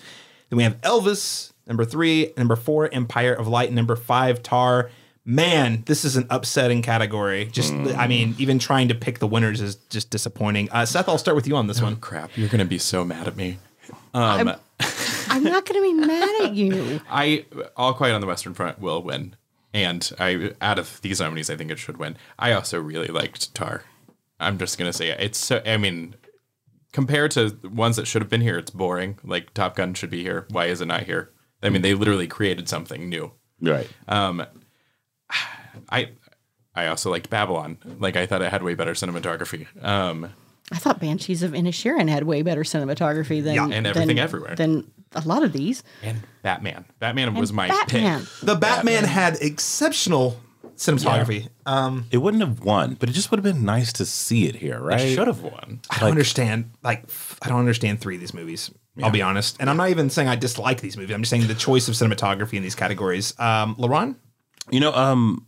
Then 0.50 0.58
we 0.58 0.64
have 0.64 0.80
Elvis. 0.82 1.52
Number 1.68 1.84
three, 1.86 2.34
number 2.38 2.56
four, 2.56 2.90
Empire 2.94 3.34
of 3.34 3.48
Light. 3.48 3.72
Number 3.72 3.96
five, 3.96 4.42
Tar. 4.44 4.90
Man, 5.26 5.84
this 5.86 6.06
is 6.06 6.16
an 6.16 6.26
upsetting 6.32 6.82
category. 6.82 7.46
Just, 7.46 7.74
I 7.74 8.08
mean, 8.08 8.36
even 8.40 8.58
trying 8.58 8.88
to 8.88 8.96
pick 8.96 9.20
the 9.20 9.28
winners 9.28 9.62
is 9.62 9.76
just 9.76 10.10
disappointing. 10.10 10.70
Uh, 10.72 10.86
Seth, 10.86 11.08
I'll 11.08 11.20
start 11.20 11.36
with 11.36 11.48
you 11.48 11.56
on 11.56 11.68
this 11.68 11.82
one. 11.82 11.98
Crap, 11.98 12.32
you're 12.36 12.50
gonna 12.50 12.66
be 12.66 12.80
so 12.80 13.04
mad 13.06 13.28
at 13.28 13.36
me. 13.36 13.60
Um, 14.14 14.54
I'm 15.30 15.44
not 15.44 15.66
going 15.66 15.82
to 15.82 15.82
be 15.82 15.94
mad 16.08 16.42
at 16.46 16.54
you. 16.56 17.02
I 17.10 17.46
All 17.76 17.94
Quiet 17.94 18.14
on 18.14 18.22
the 18.22 18.28
Western 18.28 18.54
Front 18.54 18.80
will 18.80 19.04
win, 19.04 19.36
and 19.74 20.12
I 20.20 20.54
out 20.62 20.80
of 20.80 21.02
these 21.02 21.20
nominees, 21.20 21.50
I 21.50 21.56
think 21.56 21.72
it 21.72 21.80
should 21.80 21.98
win. 21.98 22.18
I 22.38 22.54
also 22.54 22.80
really 22.80 23.08
liked 23.08 23.54
Tar. 23.54 23.84
I'm 24.40 24.58
just 24.58 24.78
gonna 24.78 24.94
say 24.94 25.10
it. 25.10 25.20
it's 25.20 25.38
so. 25.38 25.62
I 25.66 25.78
mean, 25.78 26.16
compared 26.94 27.32
to 27.32 27.58
ones 27.64 27.98
that 27.98 28.08
should 28.08 28.22
have 28.22 28.30
been 28.30 28.42
here, 28.42 28.58
it's 28.58 28.72
boring. 28.72 29.20
Like 29.24 29.54
Top 29.54 29.76
Gun 29.76 29.94
should 29.94 30.10
be 30.10 30.24
here. 30.24 30.48
Why 30.50 30.66
is 30.66 30.82
it 30.82 30.86
not 30.88 31.04
here? 31.04 31.32
I 31.62 31.70
mean, 31.70 31.82
they 31.82 31.94
literally 31.94 32.28
created 32.28 32.70
something 32.70 33.10
new. 33.10 33.34
Right. 33.62 33.90
I 35.90 36.10
I 36.76 36.88
also 36.88 37.12
liked 37.12 37.30
Babylon. 37.30 37.78
Like 38.00 38.16
I 38.16 38.26
thought 38.26 38.42
it 38.42 38.52
had 38.52 38.64
way 38.64 38.76
better 38.76 38.94
cinematography. 38.94 39.68
Um, 39.84 40.34
I 40.72 40.78
thought 40.78 41.00
Banshees 41.00 41.42
of 41.44 41.52
Inisherin 41.54 42.08
had 42.10 42.24
way 42.24 42.42
better 42.42 42.62
cinematography 42.64 43.44
than 43.44 43.56
Yeah, 43.56 43.66
and 43.72 43.88
everything 43.88 44.08
than- 44.18 44.20
everywhere. 44.20 44.56
than 44.56 44.90
a 45.14 45.22
lot 45.22 45.44
of 45.44 45.52
these. 45.54 45.82
and 46.04 46.22
Batman. 46.44 46.86
Batman 47.00 47.34
was 47.34 47.52
my 47.52 47.68
Batman. 47.68 48.22
pick. 48.22 48.30
The 48.44 48.56
Batman, 48.56 49.04
had 49.06 49.38
exceptional 49.42 50.40
cinematography. 50.78 51.48
Um, 51.66 52.06
It 52.12 52.18
wouldn't 52.18 52.42
have 52.42 52.60
won, 52.62 52.96
but 53.00 53.10
it 53.10 53.14
just 53.14 53.32
would 53.32 53.38
have 53.38 53.44
been 53.44 53.66
nice 53.66 53.92
to 53.94 54.06
see 54.06 54.46
it 54.48 54.56
here, 54.56 54.80
right? 54.80 55.02
I 55.02 55.14
should 55.16 55.28
have 55.28 55.42
won. 55.42 55.82
I 55.90 56.00
don't 56.00 56.12
understand. 56.12 56.70
Like, 56.84 57.10
I 57.42 57.50
don't 57.50 57.60
understand 57.60 58.00
three 58.00 58.16
of 58.16 58.22
these 58.22 58.34
movies. 58.34 58.72
I'll 59.02 59.12
be 59.12 59.22
honest, 59.22 59.56
and 59.62 59.70
I'm 59.70 59.78
not 59.78 59.90
even 59.92 60.10
saying 60.10 60.28
I 60.28 60.36
dislike 60.36 60.82
these 60.82 60.98
movies. 60.98 61.16
I'm 61.16 61.22
just 61.22 61.30
saying 61.30 61.48
the 61.48 61.56
choice 61.56 61.88
of 61.88 61.94
cinematography 61.96 62.54
in 62.54 62.64
these 62.64 62.76
categories. 62.76 63.34
Um, 63.40 63.76
Laron, 63.78 64.16
You 64.72 64.82
know, 64.82 64.94
um, 64.94 65.46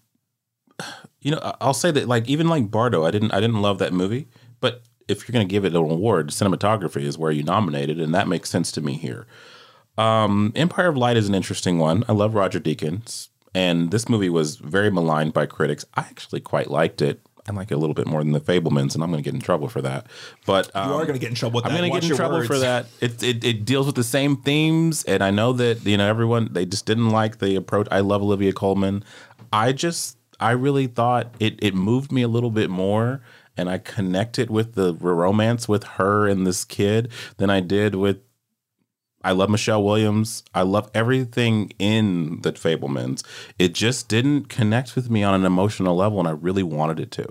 you 1.20 1.32
know, 1.32 1.56
I'll 1.62 1.74
say 1.74 1.92
that 1.92 2.08
like 2.08 2.28
even 2.30 2.48
like 2.48 2.72
Bardo, 2.72 3.06
I 3.06 3.12
didn't 3.12 3.32
I 3.34 3.40
didn't 3.42 3.62
love 3.62 3.78
that 3.80 3.94
movie, 3.94 4.28
but 4.62 4.82
if 5.12 5.28
you're 5.28 5.34
going 5.34 5.48
to 5.48 5.52
give 5.52 5.66
it 5.66 5.76
an 5.76 5.92
award, 5.92 6.30
cinematography 6.30 7.04
is 7.04 7.18
where 7.18 7.32
you 7.32 7.44
nominated, 7.44 8.00
and 8.00 8.14
that 8.16 8.28
makes 8.28 8.50
sense 8.50 8.72
to 8.74 8.82
me 8.82 8.94
here. 8.94 9.28
Um, 9.98 10.52
Empire 10.56 10.88
of 10.88 10.98
Light 10.98 11.18
is 11.18 11.28
an 11.28 11.36
interesting 11.36 11.78
one. 11.78 12.04
I 12.08 12.14
love 12.14 12.34
Roger 12.34 12.60
Deakins, 12.60 13.28
and 13.54 13.92
this 13.92 14.08
movie 14.08 14.30
was 14.30 14.56
very 14.56 14.90
maligned 14.90 15.34
by 15.34 15.46
critics. 15.46 15.86
I 15.96 16.02
actually 16.02 16.40
quite 16.40 16.72
liked 16.72 17.02
it. 17.02 17.22
I 17.48 17.52
like 17.54 17.72
it 17.72 17.74
a 17.74 17.78
little 17.78 17.96
bit 17.96 18.08
more 18.08 18.24
than 18.24 18.34
the 18.34 18.40
Fabelmans, 18.40 18.94
and 18.94 19.04
I'm 19.04 19.12
going 19.12 19.22
to 19.22 19.28
get 19.28 19.34
in 19.34 19.42
trouble 19.42 19.68
for 19.68 19.82
that. 19.82 20.08
But 20.46 20.74
um, 20.76 20.90
you 20.90 20.96
are 20.96 21.06
going 21.06 21.14
to 21.14 21.20
get 21.20 21.30
in 21.30 21.36
trouble 21.36 21.58
with 21.58 21.66
I'm 21.66 21.76
going 21.76 21.92
to 21.92 22.00
get 22.00 22.10
in 22.10 22.16
trouble 22.16 22.38
words. 22.38 22.48
for 22.48 22.60
that. 22.60 22.86
It, 23.02 23.22
it 23.24 23.44
it 23.44 23.66
deals 23.66 23.88
with 23.88 23.96
the 23.96 24.04
same 24.04 24.38
themes, 24.38 25.04
and 25.04 25.24
I 25.24 25.32
know 25.32 25.52
that 25.54 25.86
you 25.86 25.98
know 25.98 26.08
everyone 26.08 26.50
they 26.52 26.66
just 26.66 26.86
didn't 26.86 27.10
like 27.10 27.40
the 27.40 27.56
approach. 27.56 27.88
I 27.92 28.00
love 28.00 28.22
Olivia 28.22 28.54
Colman. 28.54 29.04
I 29.52 29.74
just 29.74 30.18
I 30.40 30.52
really 30.52 30.88
thought 30.88 31.34
it 31.40 31.60
it 31.62 31.74
moved 31.76 32.12
me 32.12 32.22
a 32.22 32.28
little 32.28 32.52
bit 32.52 32.70
more, 32.70 33.22
and 33.58 33.70
I 33.70 33.78
connected 33.78 34.50
with 34.50 34.76
the 34.76 34.94
romance 34.94 35.68
with 35.68 35.84
her 35.84 36.28
and 36.28 36.46
this 36.46 36.64
kid 36.66 37.10
than 37.38 37.50
I 37.50 37.60
did 37.60 37.96
with. 37.96 38.20
I 39.24 39.34
love 39.34 39.52
Michelle 39.52 39.84
Williams. 39.84 40.44
I 40.56 40.64
love 40.64 40.90
everything 40.96 41.72
in 41.78 42.42
the 42.42 42.54
Fabelmans. 42.54 43.24
It 43.60 43.76
just 43.76 44.08
didn't 44.08 44.46
connect 44.46 44.96
with 44.96 45.12
me 45.12 45.22
on 45.22 45.36
an 45.36 45.46
emotional 45.46 45.96
level, 45.96 46.18
and 46.18 46.28
I 46.28 46.32
really 46.32 46.64
wanted 46.64 47.00
it 47.00 47.12
to. 47.12 47.28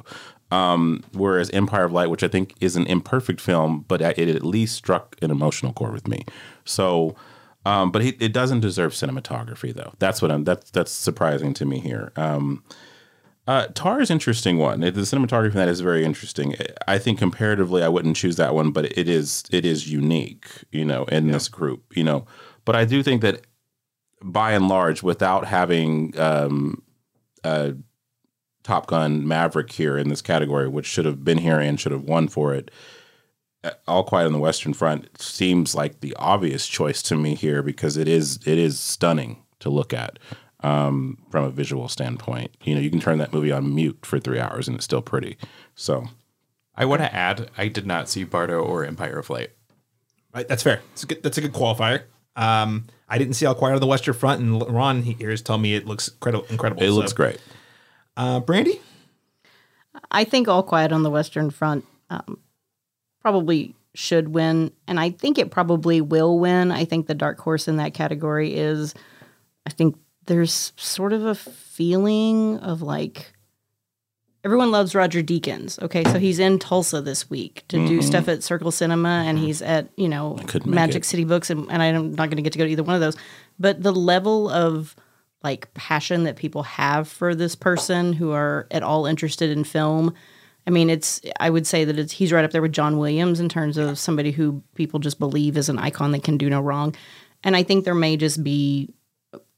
Um, 0.53 1.05
whereas 1.13 1.51
Empire 1.51 1.85
of 1.85 1.93
Light, 1.93 2.11
which 2.11 2.23
I 2.23 2.29
think 2.29 2.55
is 2.61 2.77
an 2.77 2.87
imperfect 2.87 3.41
film, 3.41 3.85
but 3.89 4.01
it 4.01 4.29
at 4.29 4.45
least 4.45 4.77
struck 4.77 5.17
an 5.23 5.31
emotional 5.31 5.73
chord 5.73 5.93
with 5.93 6.09
me. 6.09 6.25
So, 6.65 7.17
um, 7.65 7.91
but 7.91 8.03
it, 8.03 8.21
it 8.21 8.33
doesn't 8.33 8.61
deserve 8.61 8.93
cinematography, 8.93 9.75
though. 9.75 9.93
That's 9.99 10.23
what 10.23 10.31
I'm. 10.31 10.45
That's 10.45 10.71
that's 10.71 10.91
surprising 10.91 11.55
to 11.55 11.65
me 11.65 11.79
here. 11.79 12.13
Um, 12.17 12.65
uh, 13.51 13.67
Tar 13.75 14.01
is 14.01 14.11
an 14.11 14.15
interesting 14.15 14.59
one. 14.59 14.79
The 14.79 14.93
cinematography 14.93 15.47
in 15.47 15.57
that 15.57 15.67
is 15.67 15.81
very 15.81 16.05
interesting. 16.05 16.55
I 16.87 16.99
think 16.99 17.19
comparatively, 17.19 17.83
I 17.83 17.89
wouldn't 17.89 18.15
choose 18.15 18.37
that 18.37 18.55
one, 18.55 18.71
but 18.71 18.97
it 18.97 19.09
is 19.09 19.43
it 19.51 19.65
is 19.67 19.91
unique, 19.91 20.47
you 20.71 20.85
know, 20.85 21.03
in 21.07 21.33
this 21.33 21.49
group, 21.49 21.97
you 21.97 22.05
know. 22.05 22.27
But 22.65 22.77
I 22.77 22.85
do 22.85 23.03
think 23.03 23.23
that 23.23 23.45
by 24.23 24.53
and 24.53 24.69
large, 24.69 25.03
without 25.03 25.47
having 25.47 26.17
um, 26.17 26.81
uh, 27.43 27.73
Top 28.63 28.87
Gun 28.87 29.27
Maverick 29.27 29.73
here 29.73 29.99
in 29.99 30.11
this 30.11 30.23
category, 30.23 30.69
which 30.69 30.87
should 30.87 31.05
have 31.05 31.25
been 31.25 31.39
here 31.39 31.59
and 31.59 31.81
should 31.81 31.91
have 31.91 32.05
won 32.05 32.29
for 32.29 32.55
it. 32.55 32.71
uh, 33.65 33.73
All 33.89 34.05
Quiet 34.05 34.27
on 34.27 34.33
the 34.33 34.39
Western 34.39 34.75
Front 34.75 35.21
seems 35.21 35.75
like 35.75 36.03
the 36.03 36.15
obvious 36.21 36.69
choice 36.69 37.03
to 37.03 37.17
me 37.17 37.35
here 37.35 37.65
because 37.65 37.97
it 37.97 38.07
is 38.07 38.39
it 38.47 38.59
is 38.59 38.79
stunning 38.79 39.43
to 39.59 39.71
look 39.71 39.93
at 39.93 40.21
um, 40.63 41.19
from 41.31 41.45
a 41.45 41.51
visual 41.51 41.89
standpoint. 41.89 42.51
You 42.63 42.75
know, 42.75 42.81
you 42.81 42.91
can 42.91 43.01
turn 43.01 43.19
that 43.19 43.33
movie 43.33 43.53
on 43.53 43.75
mute 43.75 43.99
for 44.05 44.19
three 44.21 44.39
hours 44.41 44.69
and 44.69 44.77
it's 44.77 44.85
still 44.85 45.03
pretty. 45.03 45.37
So 45.75 46.09
I 46.75 46.85
want 46.85 47.03
to 47.03 47.15
add, 47.15 47.51
I 47.57 47.69
did 47.69 47.87
not 47.87 48.09
see 48.09 48.25
Bardo 48.25 48.61
or 48.63 48.85
Empire 48.85 49.19
of 49.19 49.31
Light. 49.31 49.51
Right, 50.35 50.47
that's 50.47 50.63
fair. 50.63 50.81
It's 50.93 51.03
a 51.03 51.07
good, 51.07 51.23
that's 51.23 51.39
a 51.39 51.41
good 51.41 51.53
qualifier. 51.53 52.03
Um, 52.37 52.87
I 53.09 53.19
didn't 53.19 53.35
see 53.35 53.45
All 53.47 53.55
Quiet 53.57 53.75
on 53.75 53.81
the 53.81 53.87
Western 53.89 54.15
Front, 54.15 54.41
and 54.41 54.73
Ron 54.73 55.03
here 55.03 55.31
is 55.31 55.43
telling 55.43 55.63
me 55.63 55.75
it 55.75 55.87
looks 55.87 56.07
incredible. 56.09 56.47
incredible. 56.49 56.83
it 56.83 56.87
So, 56.87 56.95
looks 56.95 57.13
great. 57.13 57.41
Uh, 58.17 58.39
Brandy, 58.39 58.81
I 60.11 60.23
think 60.25 60.47
All 60.47 60.63
Quiet 60.63 60.93
on 60.93 61.03
the 61.03 61.11
Western 61.11 61.51
Front 61.51 61.85
um, 62.09 62.39
probably 63.21 63.75
should 63.95 64.29
win, 64.29 64.71
and 64.87 65.01
I 65.01 65.11
think 65.11 65.39
it 65.39 65.51
probably 65.51 66.01
will 66.01 66.39
win. 66.39 66.71
I 66.71 66.85
think 66.85 67.09
the 67.09 67.15
dark 67.15 67.41
horse 67.41 67.67
in 67.67 67.77
that 67.79 67.93
category 67.95 68.55
is, 68.55 68.95
I 69.67 69.71
think 69.71 69.99
there's 70.27 70.73
sort 70.77 71.13
of 71.13 71.25
a 71.25 71.35
feeling 71.35 72.59
of 72.59 72.83
like 72.83 73.33
everyone 74.45 74.71
loves 74.71 74.95
Roger 74.95 75.23
Deakins. 75.23 75.81
Okay, 75.83 76.05
so 76.05 76.19
he's 76.19 76.39
in 76.39 76.59
Tulsa 76.59 77.01
this 77.01 77.29
week 77.29 77.65
to 77.69 77.87
do 77.87 78.03
stuff 78.03 78.29
at 78.29 78.43
Circle 78.43 78.71
Cinema, 78.71 79.25
and 79.27 79.39
he's 79.39 79.63
at 79.63 79.89
you 79.97 80.09
know 80.09 80.39
Magic 80.65 81.03
it. 81.03 81.07
City 81.07 81.25
Books, 81.25 81.51
and, 81.51 81.71
and 81.71 81.83
I'm 81.83 82.11
not 82.13 82.29
going 82.29 82.37
to 82.37 82.43
get 82.43 82.53
to 82.53 82.59
go 82.59 82.65
to 82.65 82.71
either 82.71 82.83
one 82.83 82.95
of 82.95 83.01
those. 83.01 83.17
But 83.59 83.83
the 83.83 83.93
level 83.93 84.49
of 84.49 84.97
like 85.43 85.73
passion 85.75 86.25
that 86.25 86.37
people 86.37 86.63
have 86.63 87.09
for 87.09 87.35
this 87.35 87.55
person 87.55 88.13
who 88.13 88.33
are 88.33 88.67
at 88.71 88.83
all 88.83 89.07
interested 89.07 89.51
in 89.51 89.65
film. 89.65 90.15
I 90.67 90.71
mean, 90.71 90.91
it's 90.91 91.21
I 91.39 91.49
would 91.49 91.67
say 91.67 91.85
that 91.85 91.99
it's 91.99 92.13
he's 92.13 92.33
right 92.33 92.45
up 92.45 92.51
there 92.51 92.63
with 92.63 92.73
John 92.73 92.99
Williams 92.99 93.41
in 93.41 93.49
terms 93.49 93.79
of 93.79 93.99
somebody 93.99 94.31
who 94.33 94.63
people 94.75 95.01
just 95.01 95.19
believe 95.19 95.57
is 95.57 95.69
an 95.69 95.79
icon 95.79 96.13
that 96.13 96.23
can 96.23 96.37
do 96.37 96.51
no 96.51 96.61
wrong. 96.61 96.95
And 97.43 97.57
I 97.57 97.63
think 97.63 97.85
there 97.85 97.95
may 97.95 98.19
just 98.19 98.45
be 98.45 98.93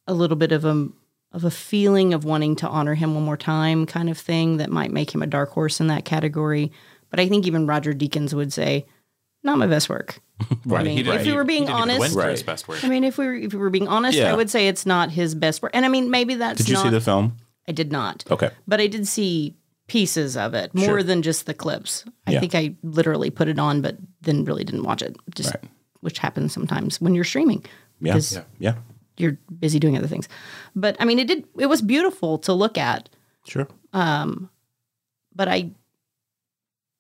a 0.07 0.15
little 0.15 0.37
bit 0.37 0.53
of 0.53 0.65
a 0.65 0.89
of 1.33 1.45
a 1.45 1.51
feeling 1.51 2.13
of 2.13 2.25
wanting 2.27 2.55
to 2.57 2.69
honor 2.69 2.95
him 2.95 3.15
one 3.15 3.25
more 3.25 3.39
time 3.39 3.87
kind 3.87 4.11
of 4.11 4.19
thing 4.19 4.59
that 4.59 4.69
might 4.69 4.91
make 4.91 5.15
him 5.15 5.23
a 5.23 5.27
dark 5.27 5.51
horse 5.51 5.81
in 5.81 5.87
that 5.87 6.05
category. 6.05 6.71
But 7.09 7.21
I 7.21 7.29
think 7.29 7.47
even 7.47 7.67
Roger 7.67 7.95
Deakins 7.95 8.35
would 8.35 8.53
say, 8.53 8.85
not 9.43 9.57
my 9.57 9.67
best 9.67 9.89
work. 9.89 10.21
I 10.71 10.83
mean, 10.83 11.07
if 11.07 11.25
we 11.25 11.33
were 11.33 11.45
being 11.45 11.71
honest, 11.71 12.01
win 12.01 12.11
for 12.13 12.29
his 12.29 12.41
Right. 12.41 12.47
best 12.47 12.69
work. 12.69 12.85
I 12.85 12.89
mean, 12.89 13.03
if 13.03 13.17
we 13.17 13.27
were, 13.27 13.35
if 13.35 13.53
we 13.55 13.59
were 13.59 13.71
being 13.71 13.89
honest, 13.89 14.19
Yeah. 14.19 14.31
I 14.31 14.37
would 14.37 14.51
say 14.51 14.69
it's 14.69 14.85
not 14.85 15.11
his 15.11 15.35
best 15.35 15.63
work. 15.63 15.71
And 15.75 15.87
I 15.87 15.89
mean, 15.89 16.11
maybe 16.11 16.35
that's 16.35 16.59
Did 16.59 16.69
you 16.69 16.75
not. 16.75 16.83
see 16.85 16.91
the 16.91 17.01
film? 17.01 17.37
I 17.67 17.73
did 17.73 17.91
not. 17.93 18.25
Okay. 18.31 18.51
But 18.69 18.81
I 18.83 18.87
did 18.87 19.09
see 19.09 19.57
pieces 19.89 20.37
of 20.37 20.53
it, 20.53 20.75
more 20.75 20.85
Sure. 20.85 21.03
than 21.03 21.23
just 21.23 21.47
the 21.47 21.55
clips. 21.55 22.05
I 22.27 22.33
Yeah. 22.33 22.41
think 22.41 22.55
I 22.55 22.75
literally 22.83 23.31
put 23.31 23.49
it 23.49 23.59
on, 23.59 23.81
but 23.81 23.97
then 24.21 24.45
really 24.45 24.65
didn't 24.65 24.83
watch 24.85 25.01
it. 25.01 25.17
Just 25.35 25.55
Right. 25.55 25.65
which 26.01 26.19
happens 26.19 26.53
sometimes 26.53 27.01
when 27.01 27.15
you're 27.15 27.25
streaming. 27.25 27.65
Yeah. 28.01 28.13
Because 28.15 28.39
Yeah. 28.59 28.75
You're 29.17 29.39
busy 29.59 29.79
doing 29.79 29.97
other 29.97 30.07
things. 30.07 30.29
But 30.75 30.97
I 31.01 31.05
mean, 31.05 31.19
it 31.19 31.27
did. 31.29 31.47
It 31.59 31.67
was 31.67 31.83
beautiful 31.83 32.39
to 32.39 32.53
look 32.53 32.79
at. 32.79 33.09
Sure. 33.47 33.67
Um, 33.93 34.49
but 35.35 35.49
I, 35.49 35.71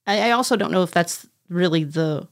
I 0.06 0.28
I 0.28 0.30
also 0.32 0.56
don't 0.56 0.72
know 0.72 0.82
if 0.82 0.90
that's 0.90 1.26
really 1.48 1.84
the 1.84 2.26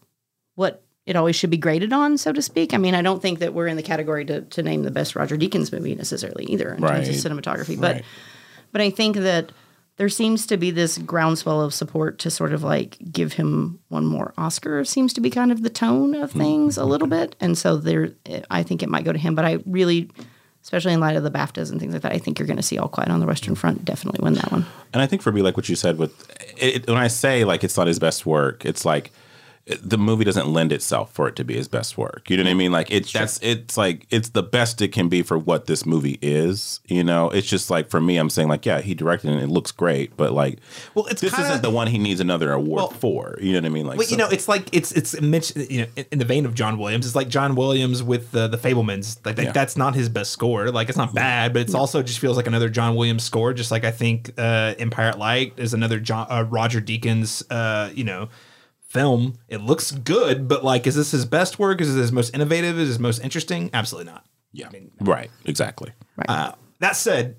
what 0.55 0.83
it 1.07 1.17
always 1.17 1.35
should 1.37 1.51
be 1.51 1.57
graded 1.57 1.93
on, 1.93 2.19
so 2.19 2.33
to 2.33 2.43
speak. 2.43 2.75
I 2.75 2.77
mean, 2.77 2.95
I 2.95 3.03
don't 3.03 3.21
think 3.23 3.39
that 3.41 3.55
we're 3.55 3.67
in 3.67 3.77
the 3.77 3.83
category 3.83 4.25
to 4.27 4.43
to 4.43 4.63
name 4.63 4.83
the 4.83 4.91
best 4.91 5.17
Roger 5.17 5.37
Deakins 5.37 5.73
movie 5.73 5.95
necessarily 5.95 6.45
either 6.45 6.75
in 6.75 6.81
terms 6.83 7.09
of 7.09 7.15
cinematography. 7.15 7.81
But 7.81 7.97
Right. 7.97 8.05
but 8.73 8.81
I 8.81 8.91
think 8.91 9.17
that 9.17 9.53
there 10.01 10.09
seems 10.09 10.47
to 10.47 10.57
be 10.57 10.71
this 10.71 10.97
groundswell 10.97 11.61
of 11.61 11.75
support 11.75 12.19
to 12.21 12.31
sort 12.31 12.55
of 12.55 12.63
like 12.63 12.97
give 13.13 13.35
him 13.35 13.79
one 13.89 14.07
more 14.07 14.33
Oscar. 14.39 14.83
Seems 14.83 15.13
to 15.13 15.21
be 15.21 15.29
kind 15.29 15.53
of 15.53 15.63
the 15.63 15.69
tone 15.69 16.15
of 16.15 16.33
hmm. 16.33 16.39
things 16.39 16.79
a 16.79 16.87
little 16.87 17.07
bit, 17.07 17.37
and 17.39 17.59
so 17.59 17.77
there, 17.77 18.13
I 18.51 18.63
think 18.63 18.83
it 18.83 18.89
might 18.89 19.05
go 19.05 19.13
to 19.13 19.19
him. 19.19 19.35
But 19.35 19.45
I 19.45 19.59
really, 19.67 20.11
especially 20.63 20.95
in 20.95 21.01
light 21.01 21.17
of 21.17 21.23
the 21.23 21.31
BAFTAs 21.31 21.71
and 21.71 21.79
things 21.79 21.93
like 21.93 22.01
that, 22.01 22.13
I 22.13 22.17
think 22.17 22.39
you're 22.39 22.47
going 22.47 22.57
to 22.57 22.63
see 22.63 22.79
All 22.79 22.89
Quiet 22.89 23.11
on 23.11 23.21
the 23.21 23.27
Western 23.27 23.55
Front 23.55 23.85
definitely 23.85 24.25
win 24.25 24.33
that 24.37 24.51
one. 24.51 24.65
And 24.95 25.03
I 25.03 25.07
think 25.07 25.21
for 25.21 25.33
me, 25.33 25.43
like 25.43 25.59
what 25.59 25.69
you 25.69 25.77
said 25.77 25.99
with 25.99 26.31
it, 26.57 26.89
when 26.89 26.97
I 26.97 27.09
say 27.09 27.45
like 27.45 27.63
it's 27.63 27.77
not 27.77 27.87
his 27.87 27.99
best 27.99 28.25
work, 28.25 28.65
it's 28.65 28.87
like 28.87 29.13
the 29.81 29.99
movie 29.99 30.25
doesn't 30.25 30.49
lend 30.53 30.73
itself 30.73 31.13
for 31.13 31.29
it 31.29 31.37
to 31.37 31.45
be 31.45 31.55
his 31.55 31.69
best 31.69 31.97
work. 31.97 32.29
You 32.29 32.37
know 32.37 32.43
what 32.43 32.51
I 32.51 32.55
mean? 32.55 32.73
Like 32.73 32.91
it's 32.91 33.13
that's 33.13 33.39
it's 33.41 33.77
like 33.77 34.07
it's 34.11 34.31
the 34.31 34.43
best 34.43 34.83
it 34.83 34.89
can 34.89 35.09
be 35.09 35.23
for 35.23 35.39
what 35.39 35.67
this 35.67 35.87
movie 35.87 36.19
is. 36.21 36.81
You 36.87 37.05
know, 37.05 37.31
it's 37.31 37.47
just 37.47 37.71
like 37.71 37.89
for 37.89 38.01
me, 38.01 38.17
I'm 38.17 38.31
saying 38.31 38.49
like, 38.49 38.67
yeah, 38.67 38.81
he 38.81 38.95
directed 38.95 39.29
it 39.29 39.35
and 39.35 39.43
it 39.43 39.49
looks 39.49 39.71
great, 39.71 40.17
but 40.17 40.33
like, 40.33 40.59
Well, 40.95 41.07
it's 41.07 41.21
this 41.21 41.33
kinda- 41.35 41.49
isn't 41.51 41.63
the 41.63 41.71
one 41.71 41.87
he 41.87 41.99
needs 41.99 42.21
another 42.21 42.53
award 42.53 42.95
for. 42.97 43.37
You 43.41 43.53
know 43.53 43.59
what 43.59 43.67
I 43.67 43.69
mean? 43.69 43.87
Like, 43.87 43.99
But 43.99 44.11
you 44.11 44.17
know, 44.17 44.29
it's 44.29 44.49
like 44.49 44.69
it's 44.73 44.91
it's 44.93 45.21
Mitch, 45.21 45.55
you 45.55 45.83
know, 45.83 45.87
in- 46.11 46.19
the 46.19 46.25
vein 46.25 46.47
of 46.47 46.55
John 46.55 46.77
Williams. 46.79 47.07
It's 47.07 47.15
like 47.15 47.29
John 47.29 47.55
Williams 47.55 48.03
with 48.03 48.33
the 48.33 48.49
the 48.49 48.59
Fabelmans. 48.59 49.25
Like, 49.25 49.39
like 49.39 49.47
Yeah. 49.49 49.53
that's 49.53 49.77
not 49.77 49.95
his 49.95 50.09
best 50.09 50.33
score. 50.33 50.71
Like 50.71 50.89
it's 50.89 50.99
not 50.99 51.15
bad, 51.15 51.53
but 51.53 51.63
it's 51.63 51.75
also 51.75 52.03
just 52.03 52.19
feels 52.19 52.37
like 52.37 52.47
another 52.49 52.69
John 52.69 52.97
Williams 52.97 53.23
score. 53.23 53.53
Just 53.53 53.71
like 53.71 53.85
I 53.85 53.91
think 53.93 54.33
uh, 54.37 54.75
Empire 54.79 55.07
at 55.11 55.19
Light 55.19 55.53
is 55.59 55.75
another 55.75 56.01
John 56.01 56.27
uh, 56.29 56.45
Roger 56.49 56.81
Deakins, 56.81 57.45
uh, 57.51 57.91
you 57.95 58.05
know, 58.05 58.29
film. 58.91 59.35
It 59.49 59.63
looks 59.63 59.93
good, 59.93 60.49
but 60.49 60.65
like, 60.65 60.87
is 60.87 60.97
this 60.97 61.13
his 61.13 61.25
best 61.25 61.59
work? 61.59 61.81
Is 61.81 61.89
this 61.95 61.97
his 61.97 62.13
most 62.13 62.35
innovative? 62.35 62.79
Is 62.79 62.89
his 62.89 62.99
most 62.99 63.21
interesting? 63.23 63.71
Absolutely 63.73 64.13
not. 64.13 64.27
yeah, 64.53 64.67
I 64.69 64.71
mean, 64.71 64.91
right, 65.01 65.31
exactly. 65.45 65.93
Uh, 66.29 66.53
that 66.81 66.97
said, 66.97 67.37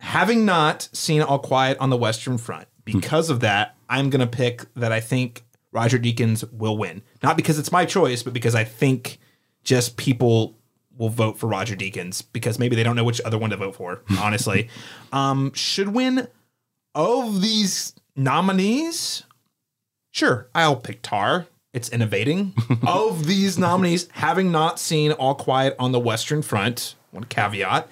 having 0.00 0.44
not 0.44 0.88
seen 0.92 1.22
All 1.22 1.38
Quiet 1.38 1.78
on 1.78 1.90
the 1.90 1.96
Western 1.96 2.38
Front, 2.38 2.68
because 2.84 3.30
of 3.30 3.40
that, 3.40 3.76
I'm 3.88 4.10
going 4.10 4.20
to 4.20 4.26
pick 4.26 4.62
that 4.74 4.92
I 4.92 5.00
think 5.00 5.42
Roger 5.72 5.98
Deakins 5.98 6.50
will 6.52 6.76
win. 6.76 7.02
Not 7.22 7.36
because 7.36 7.58
it's 7.58 7.72
my 7.72 7.84
choice, 7.84 8.22
but 8.22 8.32
because 8.32 8.54
I 8.54 8.64
think 8.64 9.18
just 9.64 9.96
people 9.96 10.58
will 10.96 11.08
vote 11.08 11.38
for 11.38 11.46
Roger 11.46 11.74
Deakins 11.76 12.22
because 12.32 12.58
maybe 12.58 12.76
they 12.76 12.82
don't 12.82 12.96
know 12.96 13.04
which 13.04 13.20
other 13.24 13.38
one 13.38 13.50
to 13.50 13.56
vote 13.56 13.74
for, 13.74 14.02
honestly. 14.20 14.68
um, 15.12 15.52
should 15.54 15.88
win 15.88 16.28
of 16.94 17.42
these 17.42 17.94
nominees, 18.14 19.22
Sure, 20.16 20.48
I'll 20.54 20.76
pick 20.76 21.02
Tar. 21.02 21.46
It's 21.74 21.90
innovating. 21.90 22.54
of 22.86 23.26
these 23.26 23.58
nominees, 23.58 24.08
having 24.12 24.50
not 24.50 24.80
seen 24.80 25.12
All 25.12 25.34
Quiet 25.34 25.76
on 25.78 25.92
the 25.92 26.00
Western 26.00 26.40
Front, 26.40 26.94
one 27.10 27.24
caveat, 27.24 27.86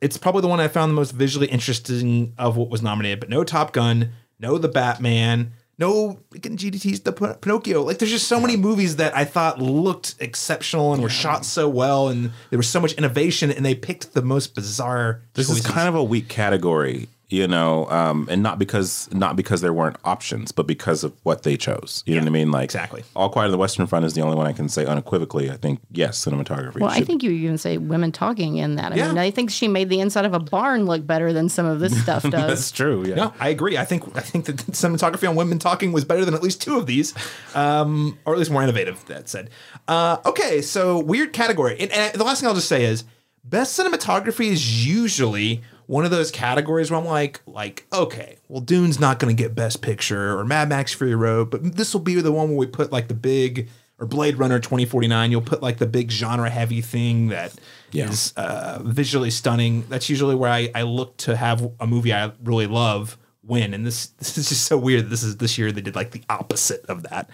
it's 0.00 0.16
probably 0.16 0.40
the 0.40 0.48
one 0.48 0.60
I 0.60 0.68
found 0.68 0.88
the 0.88 0.94
most 0.94 1.10
visually 1.10 1.48
interesting 1.48 2.32
of 2.38 2.56
what 2.56 2.70
was 2.70 2.80
nominated. 2.80 3.20
But 3.20 3.28
no 3.28 3.44
Top 3.44 3.74
Gun, 3.74 4.12
no 4.40 4.56
The 4.56 4.68
Batman, 4.68 5.52
no 5.76 6.20
GDT's 6.32 7.00
The 7.00 7.12
Pin- 7.12 7.34
Pinocchio. 7.34 7.82
Like, 7.82 7.98
there's 7.98 8.10
just 8.10 8.28
so 8.28 8.40
many 8.40 8.56
movies 8.56 8.96
that 8.96 9.14
I 9.14 9.26
thought 9.26 9.60
looked 9.60 10.14
exceptional 10.20 10.94
and 10.94 11.02
were 11.02 11.10
shot 11.10 11.44
so 11.44 11.68
well, 11.68 12.08
and 12.08 12.30
there 12.48 12.56
was 12.56 12.70
so 12.70 12.80
much 12.80 12.94
innovation, 12.94 13.50
and 13.50 13.62
they 13.62 13.74
picked 13.74 14.14
the 14.14 14.22
most 14.22 14.54
bizarre. 14.54 15.20
This 15.34 15.50
is 15.50 15.60
kind 15.60 15.86
of 15.86 15.96
a 15.96 16.02
weak 16.02 16.28
category, 16.28 17.10
you 17.32 17.48
know, 17.48 17.88
um, 17.90 18.28
and 18.30 18.42
not 18.42 18.58
because 18.58 19.08
not 19.12 19.34
because 19.36 19.62
there 19.62 19.72
weren't 19.72 19.96
options, 20.04 20.52
but 20.52 20.66
because 20.66 21.02
of 21.02 21.14
what 21.22 21.42
they 21.44 21.56
chose. 21.56 22.02
You 22.06 22.14
know 22.16 22.20
what 22.20 22.26
I 22.28 22.30
mean? 22.30 22.50
Like 22.50 22.64
exactly. 22.64 23.02
All 23.16 23.30
Quiet 23.30 23.46
on 23.46 23.52
the 23.52 23.58
Western 23.58 23.86
Front 23.86 24.04
is 24.04 24.12
the 24.14 24.20
only 24.20 24.36
one 24.36 24.46
I 24.46 24.52
can 24.52 24.68
say 24.68 24.84
unequivocally. 24.84 25.50
I 25.50 25.56
think 25.56 25.80
yes, 25.90 26.22
cinematography. 26.22 26.80
Well, 26.80 26.90
I 26.90 27.00
think 27.00 27.22
you 27.22 27.30
even 27.30 27.56
say 27.58 27.78
women 27.78 28.12
talking 28.12 28.56
in 28.56 28.76
that. 28.76 28.92
I 28.92 28.96
Yeah. 28.96 29.08
mean, 29.08 29.18
I 29.18 29.30
think 29.30 29.50
she 29.50 29.66
made 29.66 29.88
the 29.88 30.00
inside 30.00 30.26
of 30.26 30.34
a 30.34 30.38
barn 30.38 30.84
look 30.84 31.06
better 31.06 31.32
than 31.32 31.48
some 31.48 31.64
of 31.66 31.80
this 31.80 31.98
stuff 32.02 32.22
does. 32.30 32.32
that's 32.32 32.70
true. 32.70 33.04
Yeah. 33.06 33.14
No, 33.14 33.34
I 33.40 33.48
agree. 33.48 33.78
I 33.78 33.84
think 33.86 34.04
I 34.16 34.20
think 34.20 34.44
that 34.44 34.58
the 34.58 34.72
cinematography 34.72 35.28
on 35.28 35.34
women 35.34 35.58
talking 35.58 35.92
was 35.92 36.04
better 36.04 36.24
than 36.24 36.34
at 36.34 36.42
least 36.42 36.60
two 36.60 36.76
of 36.76 36.86
these, 36.86 37.14
um, 37.54 38.18
or 38.26 38.34
at 38.34 38.38
least 38.38 38.50
more 38.50 38.62
innovative. 38.62 39.02
That 39.06 39.28
said, 39.28 39.48
uh, 39.88 40.18
okay, 40.26 40.60
so 40.60 40.98
weird 40.98 41.32
category. 41.32 41.76
And, 41.80 41.90
and 41.92 42.12
the 42.14 42.24
last 42.24 42.40
thing 42.40 42.48
I'll 42.48 42.54
just 42.54 42.68
say 42.68 42.84
is, 42.84 43.04
best 43.44 43.78
cinematography 43.78 44.46
is 44.50 44.86
usually 44.86 45.62
one 45.86 46.04
of 46.04 46.10
those 46.10 46.30
categories 46.30 46.90
where 46.90 46.98
I'm 47.00 47.06
like, 47.06 47.40
like, 47.46 47.86
okay, 47.92 48.36
well, 48.48 48.60
Dune's 48.60 48.98
not 49.00 49.18
going 49.18 49.34
to 49.36 49.42
get 49.42 49.54
best 49.54 49.82
picture, 49.82 50.36
or 50.38 50.44
Mad 50.44 50.68
Max 50.68 50.92
Fury 50.94 51.14
Road, 51.14 51.50
but 51.50 51.76
this 51.76 51.92
will 51.92 52.00
be 52.00 52.20
the 52.20 52.32
one 52.32 52.48
where 52.48 52.56
we 52.58 52.66
put 52.66 52.92
like 52.92 53.08
the 53.08 53.14
big. 53.14 53.68
Or 53.98 54.06
Blade 54.06 54.36
Runner 54.36 54.58
2049, 54.58 55.30
you'll 55.30 55.40
put 55.42 55.62
like 55.62 55.78
the 55.78 55.86
big 55.86 56.10
genre 56.10 56.50
heavy 56.50 56.80
thing 56.80 57.28
that 57.28 57.52
is 57.92 58.32
Yeah. 58.36 58.42
uh, 58.42 58.78
visually 58.82 59.30
stunning. 59.30 59.84
That's 59.88 60.08
usually 60.10 60.34
where 60.34 60.50
I, 60.50 60.70
I 60.74 60.82
look 60.82 61.16
to 61.18 61.36
have 61.36 61.70
a 61.78 61.86
movie 61.86 62.12
I 62.12 62.32
really 62.42 62.66
love 62.66 63.16
win. 63.44 63.72
And 63.72 63.86
this 63.86 64.06
this 64.18 64.36
is 64.38 64.48
just 64.48 64.64
so 64.64 64.76
weird. 64.76 65.08
This 65.08 65.22
is 65.22 65.36
this 65.36 65.56
year 65.56 65.70
they 65.70 65.82
did 65.82 65.94
like 65.94 66.10
the 66.10 66.22
opposite 66.28 66.84
of 66.86 67.04
that. 67.04 67.30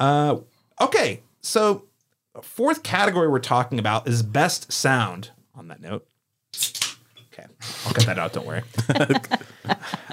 Uh, 0.00 0.38
okay, 0.80 1.22
so 1.42 1.84
fourth 2.42 2.82
category 2.82 3.28
we're 3.28 3.38
talking 3.38 3.78
about 3.78 4.08
is 4.08 4.24
best 4.24 4.72
sound. 4.72 5.30
On 5.54 5.68
that 5.68 5.80
note, 5.80 6.08
I'll 7.86 7.92
cut 7.92 8.06
that 8.06 8.18
out. 8.18 8.32
Don't 8.32 8.46
worry. 8.46 8.62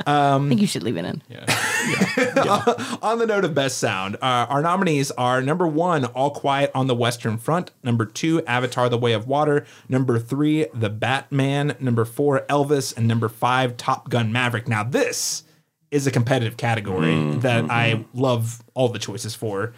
I 0.06 0.38
think 0.48 0.62
you 0.62 0.68
should 0.68 0.84
leave 0.84 0.98
it 0.98 1.06
in. 1.06 1.22
Yeah. 1.30 1.46
on 3.02 3.20
the 3.20 3.26
note 3.26 3.46
of 3.46 3.54
best 3.54 3.78
sound, 3.78 4.16
uh, 4.16 4.48
our 4.50 4.62
nominees 4.62 5.12
are 5.12 5.42
number 5.42 5.68
one, 5.68 6.06
All 6.06 6.32
Quiet 6.32 6.72
on 6.76 6.88
the 6.88 6.96
Western 6.96 7.38
Front. 7.38 7.72
Number 7.84 8.06
two, 8.06 8.44
Avatar: 8.46 8.90
The 8.90 8.98
Way 8.98 9.14
of 9.14 9.28
Water. 9.28 9.66
Number 9.90 10.20
three, 10.20 10.68
The 10.74 10.90
Batman. 10.90 11.76
Number 11.80 12.06
four, 12.06 12.46
Elvis, 12.50 12.96
and 12.96 13.08
number 13.08 13.30
five, 13.30 13.78
Top 13.78 14.10
Gun: 14.10 14.32
Maverick. 14.32 14.68
Now 14.68 14.84
this 14.84 15.44
is 15.92 16.06
a 16.06 16.12
competitive 16.12 16.58
category 16.58 17.14
mm, 17.14 17.42
that 17.42 17.66
mm, 17.66 17.72
I 17.72 17.94
mm. 17.94 18.06
love 18.14 18.62
all 18.74 18.90
the 18.90 19.00
choices 19.00 19.36
for. 19.36 19.74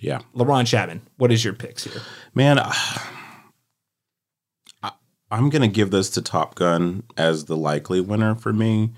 Yeah. 0.00 0.20
LaRon 0.34 0.66
Chapman, 0.66 1.02
what 1.16 1.32
is 1.32 1.44
your 1.44 1.54
picks 1.54 1.84
here? 1.84 2.00
Man, 2.34 2.58
I, 2.60 2.72
I'm 5.30 5.50
gonna 5.50 5.68
give 5.68 5.90
this 5.90 6.10
to 6.10 6.22
Top 6.22 6.54
Gun 6.54 7.02
as 7.16 7.44
the 7.44 7.56
likely 7.56 8.00
winner 8.00 8.34
for 8.34 8.52
me. 8.52 8.92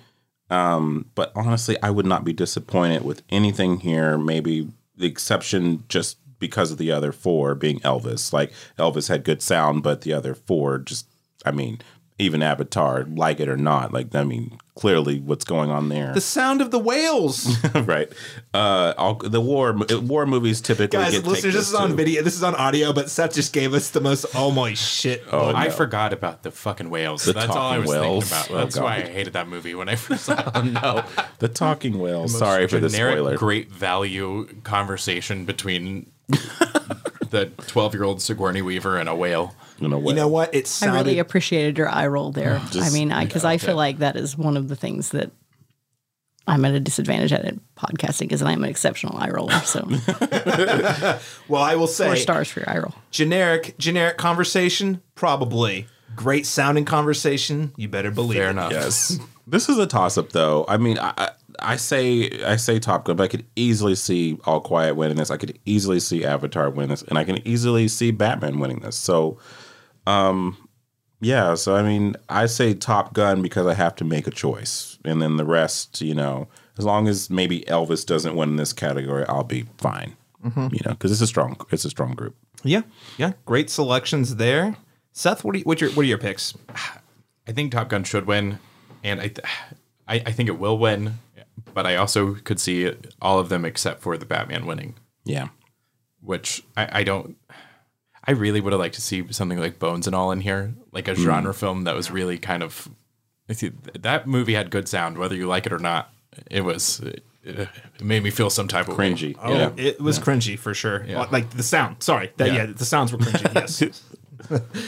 Um, 0.48 1.06
but 1.14 1.32
honestly, 1.34 1.76
I 1.82 1.90
would 1.90 2.06
not 2.06 2.24
be 2.24 2.32
disappointed 2.32 3.04
with 3.04 3.22
anything 3.30 3.80
here. 3.80 4.18
Maybe 4.18 4.68
the 4.96 5.06
exception 5.06 5.84
just 5.88 6.18
because 6.40 6.72
of 6.72 6.78
the 6.78 6.90
other 6.90 7.12
four 7.12 7.54
being 7.54 7.78
Elvis. 7.80 8.32
Like 8.32 8.52
Elvis 8.78 9.08
had 9.08 9.24
good 9.24 9.42
sound, 9.42 9.82
but 9.82 10.00
the 10.00 10.12
other 10.12 10.34
four 10.34 10.78
just, 10.78 11.06
I 11.44 11.52
mean, 11.52 11.80
even 12.20 12.42
Avatar, 12.42 13.04
like 13.04 13.40
it 13.40 13.48
or 13.48 13.56
not, 13.56 13.92
like 13.92 14.14
I 14.14 14.24
mean, 14.24 14.58
clearly 14.74 15.20
what's 15.20 15.44
going 15.44 15.70
on 15.70 15.88
there, 15.88 16.12
The 16.14 16.20
Sound 16.20 16.60
of 16.60 16.70
the 16.70 16.78
Whales. 16.78 17.56
right? 17.74 18.10
Uh, 18.54 18.94
all, 18.98 19.14
the 19.14 19.40
war 19.40 19.76
war 20.02 20.26
movies 20.26 20.60
typically 20.60 20.98
Guys, 20.98 21.12
get 21.12 21.24
listeners, 21.26 21.54
this 21.54 21.68
is 21.68 21.74
on 21.74 21.90
too. 21.90 21.96
video. 21.96 22.22
This 22.22 22.34
is 22.36 22.42
on 22.42 22.54
audio, 22.54 22.92
but 22.92 23.10
Seth 23.10 23.34
just 23.34 23.52
gave 23.52 23.74
us 23.74 23.90
the 23.90 24.00
most 24.00 24.26
oh 24.34 24.50
my 24.50 24.74
shit. 24.74 25.22
Oh, 25.32 25.54
I 25.54 25.70
forgot 25.70 26.12
about 26.12 26.42
the 26.42 26.50
fucking 26.50 26.90
whales. 26.90 27.24
The 27.24 27.32
That's 27.32 27.48
all 27.50 27.56
I 27.56 27.76
talking 27.76 27.80
was 27.80 27.90
whales. 27.90 28.30
thinking 28.30 28.54
Oh, 28.56 28.58
about. 28.58 28.64
That's 28.64 28.78
why 28.80 28.96
I 28.96 29.00
hated 29.02 29.32
that 29.34 29.48
movie 29.48 29.74
when 29.74 29.88
I 29.88 29.96
first 29.96 30.24
saw 30.24 30.50
it. 30.58 30.64
no, 30.64 31.04
the 31.38 31.48
talking 31.48 31.98
whale. 31.98 32.20
Most 32.22 32.38
Sorry 32.38 32.66
for 32.66 32.78
the 32.78 32.88
generic 32.88 33.14
spoiler. 33.18 33.36
Great 33.36 33.70
value 33.70 34.46
conversation 34.64 35.44
between 35.44 36.10
the 37.30 37.50
twelve-year-old 37.66 38.20
Sigourney 38.22 38.62
Weaver 38.62 38.96
and 38.98 39.08
a 39.08 39.14
whale. 39.14 39.54
In 39.80 39.92
a 39.92 39.98
way. 39.98 40.10
You 40.10 40.14
know 40.14 40.28
what? 40.28 40.54
It 40.54 40.66
sounded... 40.66 40.98
I 40.98 41.02
really 41.02 41.18
appreciated 41.18 41.78
your 41.78 41.88
eye 41.88 42.06
roll 42.06 42.32
there. 42.32 42.56
I 42.62 42.68
Just- 42.70 42.92
mean, 42.92 43.08
because 43.08 43.44
I, 43.44 43.58
feel 43.58 43.76
like 43.76 43.98
that 43.98 44.16
is 44.16 44.36
one 44.36 44.56
of 44.56 44.68
the 44.68 44.76
things 44.76 45.10
that 45.10 45.30
I'm 46.46 46.64
at 46.64 46.74
a 46.74 46.80
disadvantage 46.80 47.32
at 47.32 47.44
it 47.44 47.60
podcasting 47.76 48.20
because 48.20 48.42
I'm 48.42 48.64
an 48.64 48.70
exceptional 48.70 49.16
eye 49.16 49.30
roller. 49.30 49.52
So 49.60 49.86
well. 51.48 51.62
I 51.62 51.76
will 51.76 51.86
say 51.86 52.06
four 52.06 52.16
say 52.16 52.22
stars 52.22 52.48
for 52.48 52.60
your 52.60 52.70
eye 52.70 52.78
roll. 52.78 52.94
generic 53.10 53.76
generic 53.78 54.16
conversation 54.16 55.00
probably 55.14 55.86
great 56.16 56.46
sounding 56.46 56.84
conversation 56.84 57.72
you 57.76 57.88
better 57.88 58.10
believe 58.10 58.38
Fair 58.38 58.48
it. 58.48 58.50
enough. 58.50 58.72
Yes. 58.72 59.20
this 59.46 59.68
is 59.68 59.78
a 59.78 59.86
toss 59.86 60.18
up 60.18 60.30
though. 60.30 60.64
I 60.66 60.76
mean, 60.76 60.98
I, 60.98 61.12
I 61.16 61.30
I 61.62 61.76
say 61.76 62.42
I 62.42 62.56
say 62.56 62.78
Top 62.78 63.04
Gun, 63.04 63.16
but 63.16 63.24
I 63.24 63.28
could 63.28 63.44
easily 63.54 63.94
see 63.94 64.38
All 64.44 64.60
Quiet 64.60 64.96
winning 64.96 65.18
this. 65.18 65.30
I 65.30 65.36
could 65.36 65.58
easily 65.66 66.00
see 66.00 66.24
Avatar 66.24 66.70
winning 66.70 66.90
this, 66.90 67.02
and 67.02 67.18
I 67.18 67.24
can 67.24 67.46
easily 67.46 67.86
see 67.88 68.10
Batman 68.10 68.58
winning 68.58 68.80
this. 68.80 68.96
So, 68.96 69.38
um, 70.06 70.56
yeah. 71.20 71.54
So 71.54 71.74
I 71.76 71.82
mean, 71.82 72.16
I 72.28 72.46
say 72.46 72.74
Top 72.74 73.12
Gun 73.14 73.42
because 73.42 73.66
I 73.66 73.74
have 73.74 73.94
to 73.96 74.04
make 74.04 74.26
a 74.26 74.30
choice, 74.30 74.98
and 75.04 75.20
then 75.20 75.36
the 75.36 75.44
rest, 75.44 76.00
you 76.00 76.14
know, 76.14 76.48
as 76.78 76.84
long 76.84 77.08
as 77.08 77.28
maybe 77.30 77.60
Elvis 77.62 78.04
doesn't 78.06 78.36
win 78.36 78.56
this 78.56 78.72
category, 78.72 79.24
I'll 79.28 79.44
be 79.44 79.66
fine. 79.78 80.16
You 80.42 80.50
know, 80.86 80.92
because 80.92 81.12
it's 81.12 81.20
a 81.20 81.26
strong 81.26 81.56
it's 81.70 81.84
a 81.84 81.90
strong 81.90 82.14
group. 82.14 82.34
yeah 82.64 82.80
yeah 83.18 83.32
great 83.44 83.68
selections 83.68 84.36
there 84.36 84.74
seth 85.12 85.44
what 85.44 85.54
are, 85.54 85.58
you, 85.58 85.64
what 85.64 85.82
your 85.82 85.90
what 85.90 86.00
are 86.02 86.08
your 86.08 86.16
picks 86.16 86.54
I 87.46 87.52
think 87.52 87.72
Top 87.72 87.90
Gun 87.90 88.04
should 88.04 88.26
win, 88.26 88.58
and 89.04 89.20
I, 89.20 89.24
th- 89.28 89.46
I, 90.08 90.14
I 90.24 90.32
think 90.32 90.48
it 90.48 90.58
will 90.58 90.78
win. 90.78 91.18
But 91.74 91.84
I 91.86 91.96
also 91.96 92.34
could 92.36 92.58
see 92.58 92.90
all 93.20 93.38
of 93.38 93.50
them 93.50 93.64
except 93.66 94.00
for 94.00 94.16
the 94.16 94.24
Batman 94.24 94.64
winning, 94.64 94.94
Yeah. 95.26 95.48
which 96.22 96.62
I, 96.76 97.00
I 97.00 97.04
don't. 97.04 97.36
I 98.30 98.32
really 98.34 98.60
would 98.60 98.72
have 98.72 98.78
liked 98.78 98.94
to 98.94 99.00
see 99.00 99.24
something 99.32 99.58
like 99.58 99.80
Bones 99.80 100.06
and 100.06 100.14
all 100.14 100.30
in 100.30 100.40
here, 100.40 100.72
like 100.92 101.08
a 101.08 101.16
hmm. 101.16 101.22
genre 101.22 101.52
film 101.52 101.82
that 101.82 101.96
was 101.96 102.12
really 102.12 102.38
kind 102.38 102.62
of. 102.62 102.88
I 103.48 103.54
see 103.54 103.72
that 103.98 104.28
movie 104.28 104.54
had 104.54 104.70
good 104.70 104.88
sound, 104.88 105.18
whether 105.18 105.34
you 105.34 105.48
like 105.48 105.66
it 105.66 105.72
or 105.72 105.80
not. 105.80 106.12
It 106.48 106.60
was. 106.60 107.00
It, 107.00 107.24
it 107.42 107.68
made 108.00 108.22
me 108.22 108.30
feel 108.30 108.48
some 108.48 108.68
type 108.68 108.86
of 108.86 108.96
way. 108.96 109.10
Cringy. 109.12 109.36
oh 109.42 109.52
yeah. 109.52 109.72
it 109.76 110.00
was 110.00 110.20
cringy 110.20 110.56
for 110.56 110.74
sure 110.74 111.02
Yeah. 111.06 111.26
like 111.32 111.48
the 111.48 111.62
sound 111.62 112.02
sorry 112.02 112.30
that, 112.36 112.48
yeah. 112.48 112.54
Yeah. 112.54 112.66
the 112.66 112.84
sounds 112.84 113.12
were 113.12 113.18
cringy 113.18 113.54
yes 113.90 114.02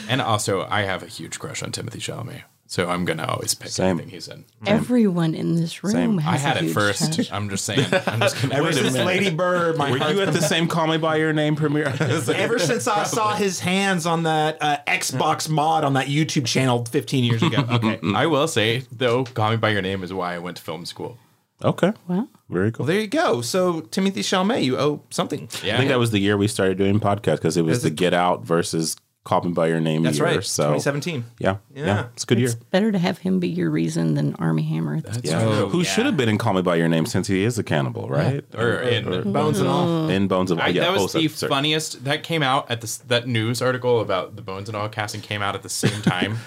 And 0.07 0.21
also, 0.21 0.67
I 0.69 0.83
have 0.83 1.03
a 1.03 1.07
huge 1.07 1.39
crush 1.39 1.63
on 1.63 1.71
Timothée 1.71 1.97
Chalamet. 1.97 2.43
So 2.73 2.89
I'm 2.89 3.05
gonna 3.05 3.27
always 3.27 3.53
pick 3.53 3.69
Same. 3.69 3.99
anything 3.99 4.09
he's 4.09 4.27
in. 4.27 4.45
Everyone 4.65 5.35
in 5.35 5.53
this 5.57 5.83
room 5.83 5.93
Same. 5.93 6.17
has 6.17 6.33
I 6.33 6.37
had 6.47 6.55
a 6.57 6.61
it 6.61 6.63
huge 6.63 6.73
first. 6.73 7.13
crush. 7.13 7.31
I'm 7.31 7.47
just 7.47 7.65
saying. 7.65 7.85
I'm 8.07 8.19
just 8.19 8.35
gonna 8.41 8.55
Ever 8.55 8.63
Wait 8.63 8.71
a 8.71 8.77
since 8.77 8.93
minute. 8.93 9.05
Lady 9.05 9.29
Bird, 9.29 9.77
my 9.77 9.91
Were 9.91 9.97
you 10.11 10.21
at 10.21 10.33
the 10.33 10.41
same 10.41 10.67
Call 10.67 10.87
Me 10.87 10.97
by 10.97 11.17
Your 11.17 11.33
Name 11.33 11.55
premiere? 11.55 11.85
Ever 11.99 12.57
since 12.57 12.87
I 12.87 13.03
saw 13.03 13.35
his 13.35 13.59
hands 13.59 14.07
on 14.07 14.23
that 14.23 14.57
uh, 14.59 14.77
Xbox 14.87 15.47
mod 15.47 15.83
on 15.83 15.93
that 15.93 16.07
YouTube 16.07 16.47
channel 16.47 16.83
15 16.85 17.23
years 17.23 17.43
ago. 17.43 17.63
Okay. 17.69 17.99
I 18.15 18.25
will 18.25 18.47
say 18.47 18.85
though, 18.91 19.23
Call 19.23 19.51
Me 19.51 19.57
by 19.57 19.69
Your 19.69 19.83
Name 19.83 20.01
is 20.01 20.11
why 20.11 20.33
I 20.33 20.39
went 20.39 20.57
to 20.57 20.63
film 20.63 20.87
school. 20.87 21.19
okay, 21.63 21.93
Well, 22.07 22.27
very 22.49 22.71
cool. 22.71 22.85
Well, 22.85 22.87
there 22.91 23.01
you 23.01 23.07
go. 23.07 23.41
So, 23.41 23.81
Timothée 23.81 24.23
Chalamet, 24.25 24.63
you 24.63 24.79
owe 24.79 25.03
something. 25.11 25.47
Yeah, 25.63 25.75
I 25.75 25.77
think 25.77 25.89
that 25.89 25.99
was 25.99 26.09
the 26.09 26.17
year 26.19 26.37
we 26.37 26.47
started 26.47 26.79
doing 26.79 26.99
podcasts 26.99 27.35
because 27.37 27.55
it 27.55 27.61
was 27.61 27.77
Is 27.77 27.83
the 27.83 27.89
it- 27.89 27.95
Get 27.97 28.15
Out 28.15 28.43
versus 28.43 28.95
Call 29.23 29.41
Me 29.43 29.53
by 29.53 29.67
Your 29.67 29.79
Name 29.79 30.03
That's 30.03 30.17
year. 30.17 30.25
right. 30.25 30.43
So 30.43 30.63
2017. 30.63 31.23
yeah, 31.39 31.57
yeah, 31.73 31.85
Yeah. 31.85 32.05
it's 32.13 32.23
a 32.23 32.25
good 32.27 32.39
year. 32.39 32.49
better 32.71 32.91
to 32.91 32.97
have 32.99 33.19
him 33.19 33.39
be 33.39 33.47
your 33.47 33.69
reason 33.69 34.15
than 34.15 34.35
Armie 34.35 34.63
Hammer. 34.63 34.99
That's 34.99 35.19
Yeah, 35.23 35.41
Oh, 35.41 35.69
who 35.69 35.77
yeah. 35.77 35.83
should 35.85 36.05
have 36.05 36.17
been 36.17 36.27
in 36.27 36.37
Call 36.37 36.53
Me 36.53 36.61
by 36.61 36.75
Your 36.75 36.89
Name 36.89 37.05
since 37.05 37.27
he 37.27 37.43
is 37.45 37.57
a 37.57 37.63
cannibal, 37.63 38.09
right? 38.09 38.43
or 38.53 38.79
mm-hmm. 38.83 39.13
in 39.25 39.31
Bones 39.31 39.59
and 39.59 39.69
all. 39.69 40.09
in 40.09 40.27
Bones 40.27 40.51
of 40.51 40.59
All. 40.59 40.67
yeah, 40.67 40.81
that 40.81 40.91
was 40.91 41.03
oh, 41.03 41.07
so- 41.07 41.19
the 41.19 41.27
sorry. 41.29 41.49
funniest. 41.49 42.03
That 42.03 42.23
came 42.23 42.43
out 42.43 42.69
at 42.69 42.81
this 42.81 42.97
that 42.97 43.25
news 43.27 43.61
article 43.61 44.01
about 44.01 44.35
the 44.35 44.41
Bones 44.41 44.67
and 44.67 44.75
All 44.75 44.89
casting 44.89 45.21
came 45.21 45.41
out 45.41 45.55
at 45.55 45.63
the 45.63 45.69
same 45.69 46.01
time 46.01 46.39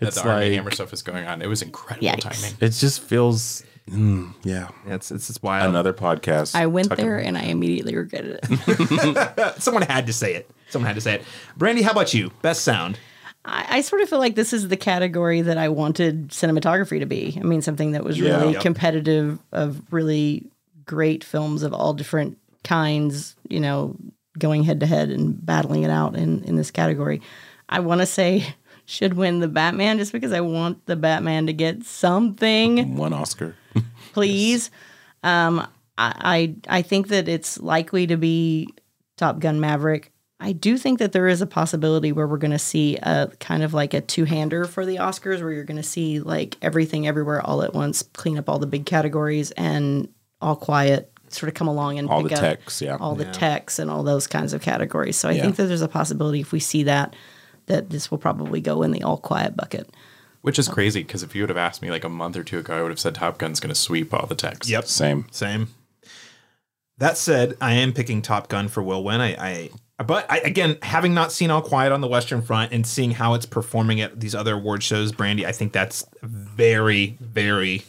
that 0.00 0.08
It's 0.08 0.20
the 0.20 0.28
Armie 0.28 0.54
Hammer 0.56 0.72
stuff 0.72 0.92
is 0.92 1.02
going 1.02 1.24
on. 1.26 1.40
It 1.40 1.46
was 1.48 1.62
incredible 1.62 2.08
Yikes. 2.08 2.20
timing. 2.20 2.56
It 2.60 2.70
just 2.70 3.00
feels, 3.00 3.62
mm, 3.90 4.34
yeah, 4.42 4.68
It's, 4.86 5.10
it's, 5.10 5.28
it's 5.30 5.42
wild. 5.42 5.68
another 5.68 5.92
podcast. 5.92 6.54
I 6.54 6.66
went 6.66 6.88
Tuck 6.88 6.98
there 6.98 7.18
and 7.18 7.36
I 7.36 7.42
immediately 7.44 7.94
regretted 7.96 8.40
it. 8.42 9.54
Someone 9.62 9.82
had 9.82 10.06
to 10.06 10.12
say 10.12 10.34
it. 10.34 10.50
Someone 10.70 10.86
had 10.86 10.94
to 10.96 11.00
say 11.00 11.14
it. 11.14 11.22
Brandy, 11.56 11.82
how 11.82 11.92
about 11.92 12.14
you? 12.14 12.30
Best 12.42 12.62
sound. 12.64 12.98
I, 13.44 13.66
I 13.68 13.80
sort 13.82 14.00
of 14.02 14.08
feel 14.08 14.18
like 14.18 14.34
this 14.34 14.52
is 14.52 14.68
the 14.68 14.76
category 14.76 15.42
that 15.42 15.58
I 15.58 15.68
wanted 15.68 16.28
cinematography 16.30 16.98
to 17.00 17.06
be. 17.06 17.36
I 17.40 17.44
mean, 17.44 17.62
something 17.62 17.92
that 17.92 18.04
was 18.04 18.18
Yeah. 18.18 18.38
really 18.40 18.52
Yep. 18.54 18.62
competitive 18.62 19.38
of 19.52 19.82
really 19.92 20.46
great 20.86 21.22
films 21.24 21.62
of 21.62 21.72
all 21.74 21.92
different 21.94 22.38
kinds, 22.62 23.36
you 23.48 23.60
know, 23.60 23.96
going 24.38 24.64
head 24.64 24.80
to 24.80 24.86
head 24.86 25.10
and 25.10 25.44
battling 25.44 25.82
it 25.82 25.90
out 25.90 26.16
in, 26.16 26.42
in 26.44 26.56
this 26.56 26.70
category. 26.70 27.20
I 27.68 27.80
want 27.80 28.00
to 28.00 28.06
say 28.06 28.44
should 28.86 29.14
win 29.14 29.40
the 29.40 29.48
Batman 29.48 29.98
just 29.98 30.12
because 30.12 30.32
I 30.32 30.40
want 30.40 30.84
the 30.86 30.96
Batman 30.96 31.46
to 31.46 31.52
get 31.52 31.84
something 31.84 32.96
one 32.96 33.12
Oscar. 33.12 33.54
please. 34.12 34.70
Um, 35.22 35.66
I, 35.96 36.54
I 36.68 36.78
I 36.78 36.82
think 36.82 37.08
that 37.08 37.28
it's 37.28 37.58
likely 37.60 38.06
to 38.08 38.16
be 38.16 38.68
Top 39.16 39.38
Gun 39.38 39.60
Maverick. 39.60 40.10
I 40.40 40.52
do 40.52 40.76
think 40.76 40.98
that 40.98 41.12
there 41.12 41.28
is 41.28 41.40
a 41.40 41.46
possibility 41.46 42.12
where 42.12 42.26
we're 42.26 42.36
going 42.38 42.50
to 42.50 42.58
see 42.58 42.96
a 42.96 43.30
kind 43.40 43.62
of 43.62 43.72
like 43.72 43.94
a 43.94 44.00
two 44.00 44.24
hander 44.24 44.64
for 44.66 44.84
the 44.84 44.96
Oscars, 44.96 45.40
where 45.40 45.52
you're 45.52 45.64
going 45.64 45.78
to 45.78 45.82
see 45.82 46.20
like 46.20 46.56
everything 46.60 47.06
everywhere 47.06 47.40
all 47.40 47.62
at 47.62 47.72
once, 47.72 48.02
clean 48.02 48.36
up 48.36 48.48
all 48.48 48.58
the 48.58 48.66
big 48.66 48.84
categories, 48.84 49.52
and 49.52 50.08
All 50.42 50.56
Quiet 50.56 51.10
sort 51.28 51.48
of 51.48 51.54
come 51.54 51.68
along 51.68 51.98
and 51.98 52.08
All 52.10 52.20
pick 52.22 52.30
the 52.30 52.34
up 52.36 52.40
techs, 52.40 52.82
yeah. 52.82 52.96
all 53.00 53.14
the 53.14 53.24
techs 53.24 53.78
and 53.78 53.90
all 53.90 54.02
those 54.02 54.26
kinds 54.26 54.52
of 54.52 54.60
categories. 54.60 55.16
So 55.16 55.28
I 55.28 55.32
Yeah. 55.32 55.42
think 55.42 55.56
that 55.56 55.66
there's 55.66 55.80
a 55.82 55.88
possibility 55.88 56.40
if 56.40 56.52
we 56.52 56.60
see 56.60 56.82
that 56.82 57.14
that 57.66 57.90
this 57.90 58.10
will 58.10 58.18
probably 58.18 58.60
go 58.60 58.82
in 58.82 58.92
the 58.92 59.02
All 59.02 59.18
Quiet 59.18 59.56
bucket. 59.56 59.90
Which 60.42 60.58
is 60.58 60.68
crazy 60.68 61.02
because 61.02 61.22
if 61.22 61.34
you 61.34 61.42
would 61.42 61.48
have 61.48 61.56
asked 61.56 61.80
me 61.80 61.90
like 61.90 62.04
a 62.04 62.08
month 62.08 62.36
or 62.36 62.44
two 62.44 62.58
ago, 62.58 62.78
I 62.78 62.82
would 62.82 62.90
have 62.90 63.00
said 63.00 63.14
Top 63.14 63.38
Gun's 63.38 63.60
going 63.60 63.72
to 63.72 63.80
sweep 63.80 64.12
all 64.12 64.26
the 64.26 64.34
texts. 64.34 64.70
Yep. 64.70 64.86
Same. 64.86 65.26
Same. 65.30 65.68
That 66.98 67.16
said, 67.16 67.56
I 67.60 67.72
am 67.74 67.92
picking 67.92 68.22
Top 68.22 68.48
Gun 68.48 68.68
for 68.68 68.82
Will 68.82 69.02
Win. 69.02 69.20
I, 69.20 69.34
I 69.34 69.70
but 70.02 70.30
I, 70.30 70.38
again, 70.40 70.76
having 70.82 71.14
not 71.14 71.32
seen 71.32 71.50
All 71.50 71.62
Quiet 71.62 71.92
on 71.92 72.00
the 72.00 72.08
Western 72.08 72.42
Front 72.42 72.72
and 72.72 72.86
seeing 72.86 73.12
how 73.12 73.34
it's 73.34 73.46
performing 73.46 74.00
at 74.00 74.20
these 74.20 74.34
other 74.34 74.54
award 74.54 74.82
shows, 74.82 75.12
Brandy, 75.12 75.46
I 75.46 75.52
think 75.52 75.72
that's 75.72 76.04
very, 76.22 77.16
very 77.20 77.84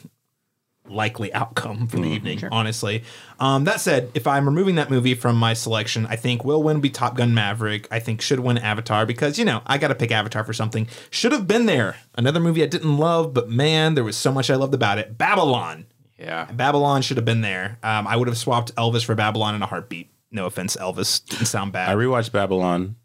likely 0.88 1.34
outcome 1.34 1.88
for 1.88 1.98
the 1.98 2.08
evening. 2.08 2.42
Honestly, 2.52 3.04
um, 3.40 3.64
that 3.66 3.82
said, 3.82 4.12
if 4.14 4.28
I'm 4.28 4.46
removing 4.46 4.76
that 4.76 4.90
movie 4.90 5.14
from 5.14 5.36
my 5.36 5.54
selection, 5.54 6.06
I 6.08 6.16
think 6.16 6.44
Will 6.44 6.62
Win 6.62 6.82
be 6.82 6.90
Top 6.90 7.16
Gun 7.16 7.34
Maverick. 7.34 7.88
I 7.92 8.00
think 8.00 8.22
should 8.22 8.40
win 8.40 8.58
Avatar 8.58 9.06
because 9.06 9.38
you 9.40 9.46
know 9.46 9.62
I 9.66 9.78
got 9.78 9.90
to 9.90 9.96
pick 9.96 10.12
Avatar 10.12 10.44
for 10.44 10.54
something. 10.54 10.88
Should 11.10 11.32
have 11.32 11.48
been 11.48 11.66
there. 11.66 11.98
Another 12.16 12.40
movie 12.40 12.64
I 12.64 12.68
didn't 12.68 12.98
love, 12.98 13.34
but 13.34 13.50
man, 13.50 13.96
there 13.96 14.04
was 14.04 14.18
so 14.18 14.32
much 14.32 14.50
I 14.50 14.56
loved 14.56 14.74
about 14.74 14.98
it. 14.98 15.18
Babylon. 15.18 15.86
Yeah. 16.18 16.46
Babylon 16.46 17.02
should 17.02 17.18
have 17.18 17.26
been 17.26 17.42
there. 17.42 17.78
Um, 17.84 18.08
I 18.08 18.16
would 18.16 18.28
have 18.28 18.38
swapped 18.38 18.74
Elvis 18.76 19.04
for 19.04 19.16
Babylon 19.16 19.54
in 19.56 19.62
a 19.62 19.66
heartbeat. 19.66 20.10
No 20.32 20.46
offense, 20.46 20.76
Elvis 20.76 21.24
didn't 21.26 21.46
sound 21.46 21.72
bad. 21.72 21.90
I 21.90 21.96
rewatched 21.96 22.32
Babylon. 22.32 22.96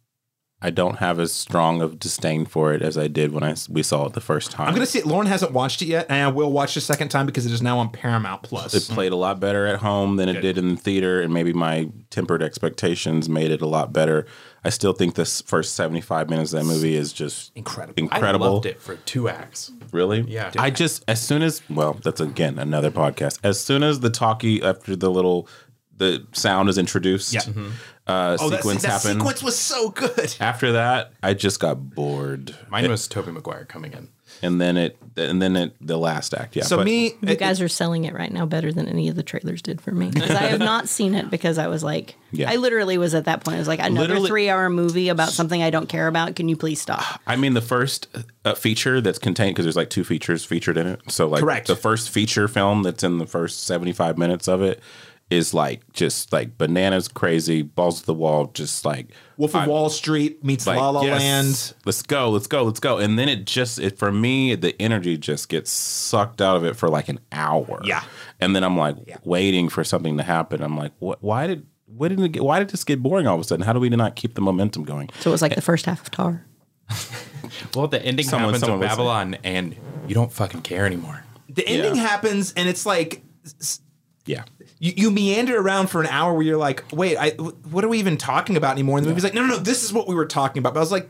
I 0.63 0.69
don't 0.71 0.97
have 0.99 1.19
as 1.19 1.33
strong 1.33 1.81
of 1.81 1.99
disdain 1.99 2.45
for 2.45 2.75
it 2.75 2.83
as 2.83 2.99
I 2.99 3.09
did 3.09 3.33
when 3.33 3.43
I 3.43 3.53
s- 3.53 3.67
we 3.69 3.83
saw 3.83 4.05
it 4.07 4.13
the 4.13 4.21
first 4.21 4.51
time. 4.51 4.69
I'm 4.69 4.75
gonna 4.75 4.85
see 4.85 4.99
it. 4.99 5.07
Lauren 5.07 5.27
hasn't 5.27 5.53
watched 5.53 5.81
it 5.81 5.87
yet, 5.87 6.05
and 6.11 6.23
I 6.23 6.29
will 6.29 6.53
watch 6.53 6.75
the 6.75 6.83
second 6.83 7.09
time 7.09 7.25
because 7.25 7.47
it 7.47 7.53
is 7.53 7.63
now 7.63 7.79
on 7.79 7.89
Paramount 7.89 8.43
Plus. 8.43 8.75
it 8.75 8.87
played 8.93 9.13
a 9.13 9.17
lot 9.17 9.41
better 9.41 9.67
at 9.67 9.79
home 9.79 10.17
than 10.17 10.29
it 10.29 10.43
did 10.43 10.59
in 10.59 10.69
the 10.75 10.77
theater, 10.77 11.23
and 11.23 11.33
maybe 11.33 11.55
my 11.55 11.89
tempered 12.11 12.43
expectations 12.43 13.27
made 13.29 13.51
it 13.51 13.63
a 13.63 13.67
lot 13.67 13.93
better. 13.93 14.27
I 14.63 14.69
still 14.69 14.93
think 14.93 15.15
this 15.15 15.41
first 15.41 15.75
75 15.75 16.29
minutes 16.29 16.53
of 16.53 16.59
that 16.61 16.67
movie 16.67 16.95
is 16.95 17.15
just 17.15 17.53
Incredible. 17.55 17.95
Incredible. 17.97 18.47
I 18.47 18.51
loved 18.51 18.67
it 18.67 18.83
for 18.83 18.97
two 18.97 19.31
acts. 19.31 19.73
Really? 19.93 20.21
Yeah. 20.29 20.51
I 20.59 20.69
just 20.69 21.03
as 21.09 21.23
soon 21.23 21.41
as 21.41 21.63
well, 21.71 21.97
that's 22.05 22.21
again 22.21 22.59
another 22.59 22.91
podcast. 22.91 23.39
As 23.43 23.59
soon 23.59 23.83
as 23.83 24.01
the 24.01 24.11
talkie 24.11 24.63
after 24.63 24.95
the 24.95 25.11
little 25.11 25.49
the 25.97 26.27
sound 26.33 26.69
is 26.71 26.79
introduced, 26.79 27.33
Yeah. 27.35 27.41
Mm-hmm. 27.41 27.69
Uh, 28.11 28.37
oh, 28.41 28.51
that, 28.51 28.57
sequence 28.59 28.83
that 28.83 28.91
happened. 28.91 29.21
sequence 29.21 29.43
was 29.43 29.59
so 29.59 29.91
good. 29.91 30.35
After 30.41 30.73
that, 30.73 31.13
I 31.23 31.35
just 31.35 31.61
got 31.61 31.95
bored, 31.95 32.57
Mine 32.69 32.91
was 32.91 33.07
Tobey 33.07 33.31
Maguire 33.33 33.65
coming 33.65 33.93
in. 33.93 34.09
and 34.43 34.61
then 34.61 34.77
it, 34.77 34.97
and 35.17 35.41
then 35.43 35.55
it, 35.57 35.75
the 35.81 35.99
last 35.99 36.33
act. 36.35 36.57
Yeah. 36.57 36.65
So 36.65 36.79
but 36.79 36.87
me, 36.87 37.13
You 37.21 37.37
guys 37.37 37.61
are 37.61 37.69
selling 37.69 38.05
it 38.05 38.15
right 38.15 38.33
now 38.33 38.47
better 38.47 38.73
than 38.73 38.89
any 38.89 39.09
of 39.09 39.17
the 39.17 39.23
trailers 39.23 39.61
did 39.63 39.81
for 39.81 39.91
me. 39.93 40.11
Because 40.11 40.31
I 40.31 40.45
have 40.45 40.61
not 40.61 40.89
seen 40.89 41.15
it 41.15 41.31
because 41.31 41.59
I 41.59 41.67
was 41.69 41.85
like, 41.85 42.15
Yeah. 42.33 42.51
I 42.51 42.57
literally 42.57 42.97
was 42.97 43.15
at 43.15 43.27
that 43.27 43.45
point. 43.45 43.57
I 43.57 43.59
was 43.59 43.69
like, 43.69 43.81
another 43.81 44.01
Literally- 44.09 44.29
three 44.29 44.49
hour 44.49 44.71
movie 44.71 45.09
about 45.09 45.31
something 45.31 45.63
I 45.63 45.71
don't 45.71 45.89
care 45.89 46.07
about. 46.09 46.37
Can 46.37 46.49
you 46.49 46.57
please 46.57 46.81
stop? 46.81 47.21
I 47.27 47.37
mean, 47.37 47.55
the 47.55 47.61
first 47.61 48.09
uh, 48.45 48.55
feature 48.55 49.01
that's 49.01 49.19
contained 49.19 49.55
because 49.55 49.67
there's 49.67 49.77
like 49.77 49.91
two 49.91 50.05
features 50.05 50.45
featured 50.45 50.77
in 50.79 50.87
it. 50.87 51.01
So 51.09 51.29
like 51.29 51.41
Correct. 51.43 51.67
the 51.67 51.77
first 51.77 52.09
feature 52.11 52.49
film 52.49 52.83
that's 52.83 53.03
in 53.03 53.19
the 53.19 53.27
first 53.27 53.65
75 53.65 54.17
minutes 54.17 54.49
of 54.49 54.63
it 54.63 54.81
is 55.31 55.55
like 55.55 55.81
just 55.93 56.33
like 56.33 56.59
bananas 56.59 57.07
crazy 57.09 57.63
balls 57.63 58.01
to 58.01 58.07
the 58.07 58.15
wall 58.15 58.47
just 58.53 58.85
like 58.85 59.07
Wolf 59.37 59.55
of 59.55 59.61
I'm- 59.61 59.69
Wall 59.69 59.89
Street 59.89 60.45
meets 60.45 60.67
like, 60.67 60.77
La 60.79 60.91
La 60.91 61.03
yes, 61.03 61.21
Land. 61.23 61.75
Let's 61.87 62.03
go, 62.03 62.29
let's 62.31 62.47
go, 62.49 62.65
let's 62.65 62.81
go. 62.81 62.99
And 62.99 63.19
then 63.19 63.29
it 63.29 63.47
just 63.47 63.79
it 63.79 63.97
for 63.99 64.11
me, 64.13 64.55
the 64.57 64.75
energy 64.83 65.17
just 65.17 65.49
gets 65.49 65.71
sucked 65.71 66.43
out 66.43 66.57
of 66.57 66.65
it 66.65 66.75
for 66.77 66.89
like 66.89 67.09
an 67.09 67.21
hour. 67.33 67.81
Yeah. 67.85 68.03
And 68.41 68.55
then 68.57 68.65
I'm 68.65 68.77
like 68.77 68.97
waiting 69.25 69.69
for 69.69 69.85
something 69.85 70.17
to 70.19 70.23
happen. 70.25 70.61
I'm 70.63 70.77
like, 70.77 70.93
what 70.99 71.23
why 71.23 71.47
did 71.47 71.67
why 71.87 72.09
didn't 72.09 72.25
it 72.25 72.33
get, 72.33 72.43
why 72.45 72.59
did 72.59 72.71
this 72.71 72.85
get 72.85 73.03
boring 73.03 73.27
all 73.27 73.35
of 73.37 73.41
a 73.41 73.45
sudden? 73.45 73.65
How 73.65 73.73
do 73.73 73.81
we 73.81 73.89
not 73.89 74.17
keep 74.17 74.35
the 74.35 74.41
momentum 74.41 74.85
going? 74.85 75.11
So 75.21 75.31
it 75.31 75.33
was 75.33 75.43
like 75.43 75.55
the 75.55 75.61
first 75.63 75.87
half 75.87 76.03
of 76.03 76.11
Tar. 76.11 76.45
Well, 77.75 77.89
the 77.89 78.01
ending 78.05 78.25
Someone- 78.27 78.51
happens 78.51 78.61
someone 78.61 78.79
with. 78.81 78.89
Babylon, 78.89 79.37
and 79.43 79.75
you 80.07 80.15
don't 80.15 80.33
fucking 80.33 80.63
care 80.63 80.87
anymore. 80.87 81.25
The 81.49 81.67
ending 81.67 81.97
Yeah. 81.97 82.03
happens, 82.07 82.53
and 82.57 82.69
it's 82.69 82.87
like 82.87 83.23
Yeah. 84.31 84.45
you, 84.79 84.93
you 84.97 85.11
meander 85.11 85.59
around 85.61 85.89
for 85.89 86.01
an 86.01 86.07
hour 86.07 86.33
where 86.35 86.43
you're 86.43 86.57
like, 86.57 86.85
wait, 86.93 87.17
I, 87.19 87.31
what 87.31 87.85
are 87.85 87.89
we 87.89 87.99
even 87.99 88.17
talking 88.17 88.57
about 88.57 88.73
anymore? 88.73 88.99
And 88.99 89.05
the 89.05 89.11
movie's 89.11 89.25
like, 89.25 89.35
no, 89.35 89.43
no, 89.43 89.49
no, 89.49 89.59
this 89.59 89.85
is 89.85 89.93
what 89.93 90.09
we 90.09 90.15
were 90.15 90.27
talking 90.27 90.61
about. 90.61 90.75
But 90.75 90.81
I 90.81 90.83
was 90.83 90.93
like, 90.93 91.09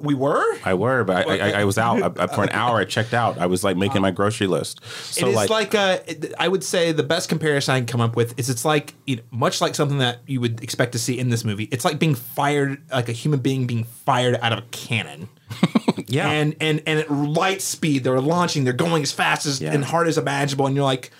we 0.00 0.14
were? 0.14 0.42
I 0.64 0.72
were, 0.72 1.04
but 1.04 1.28
I, 1.28 1.38
I, 1.38 1.50
I 1.60 1.64
was 1.64 1.76
out 1.76 2.18
I, 2.18 2.24
I- 2.24 2.26
for 2.28 2.42
an 2.42 2.48
hour. 2.50 2.78
I 2.78 2.84
checked 2.86 3.12
out. 3.12 3.36
I 3.36 3.44
was 3.44 3.62
like 3.62 3.76
making 3.76 4.00
my 4.00 4.10
grocery 4.12 4.46
list. 4.46 4.80
So 4.84 5.26
it 5.26 5.30
is 5.30 5.36
like, 5.36 5.50
like, 5.50 5.74
uh, 5.74 5.98
I 6.38 6.48
would 6.48 6.64
say 6.64 6.92
the 6.92 7.02
best 7.02 7.28
comparison 7.28 7.74
I 7.74 7.78
can 7.80 7.86
come 7.86 8.00
up 8.00 8.16
with 8.16 8.38
is 8.38 8.48
it's 8.48 8.64
like 8.64 8.94
you 9.06 9.16
know, 9.16 9.22
much 9.30 9.60
like 9.60 9.74
something 9.74 9.98
that 9.98 10.20
you 10.26 10.40
would 10.40 10.62
expect 10.62 10.92
to 10.92 10.98
see 10.98 11.18
in 11.18 11.28
this 11.28 11.44
movie. 11.44 11.64
It's 11.70 11.84
like 11.84 11.98
being 11.98 12.14
fired, 12.14 12.80
like 12.90 13.10
a 13.10 13.12
human 13.12 13.40
being 13.40 13.66
being 13.66 13.84
fired 13.84 14.38
out 14.40 14.54
of 14.54 14.60
a 14.60 14.66
cannon. 14.70 15.28
yeah, 16.06 16.30
and 16.30 16.56
and 16.62 16.82
and 16.86 17.00
at 17.00 17.10
light 17.10 17.60
speed, 17.60 18.04
they're 18.04 18.20
launching, 18.22 18.64
they're 18.64 18.72
going 18.72 19.02
as 19.02 19.12
fast 19.12 19.44
as 19.44 19.60
Yeah. 19.60 19.74
and 19.74 19.84
hard 19.84 20.08
as 20.08 20.16
imaginable, 20.16 20.66
and 20.66 20.74
you're 20.74 20.84
like, 20.84 21.10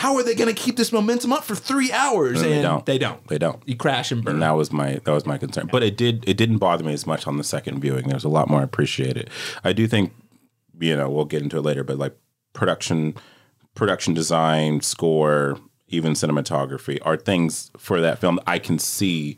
how 0.00 0.16
are 0.16 0.22
they 0.22 0.34
going 0.34 0.48
to 0.48 0.58
keep 0.58 0.78
this 0.78 0.92
momentum 0.92 1.30
up 1.30 1.44
for 1.44 1.54
three 1.54 1.92
hours? 1.92 2.40
And 2.40 2.50
And 2.50 2.58
they 2.58 2.62
don't. 2.62 2.86
They 2.86 2.96
don't. 2.96 3.28
They 3.28 3.36
don't. 3.36 3.62
You 3.68 3.76
crash 3.76 4.10
and 4.10 4.24
burn. 4.24 4.36
and 4.36 4.42
that 4.42 4.52
was 4.52 4.72
my 4.72 4.94
that 5.04 5.12
was 5.12 5.26
my 5.26 5.36
concern. 5.36 5.68
But 5.70 5.82
it 5.82 5.98
did 5.98 6.26
it 6.26 6.38
didn't 6.38 6.56
bother 6.56 6.82
me 6.82 6.94
as 6.94 7.06
much 7.06 7.26
on 7.26 7.36
the 7.36 7.44
second 7.44 7.80
viewing. 7.80 8.06
There 8.06 8.14
was 8.14 8.24
a 8.24 8.30
lot 8.30 8.48
more 8.48 8.62
appreciated. 8.62 9.28
I 9.62 9.74
do 9.74 9.86
think, 9.86 10.14
you 10.80 10.96
know, 10.96 11.10
we'll 11.10 11.26
get 11.26 11.42
into 11.42 11.58
it 11.58 11.60
later, 11.60 11.84
but 11.84 11.98
like 11.98 12.16
production, 12.54 13.14
production 13.74 14.14
design, 14.14 14.80
score, 14.80 15.58
even 15.88 16.14
cinematography 16.14 16.98
are 17.02 17.18
things 17.18 17.70
for 17.76 18.00
that 18.00 18.20
film 18.20 18.40
I 18.46 18.58
can 18.58 18.78
see 18.78 19.36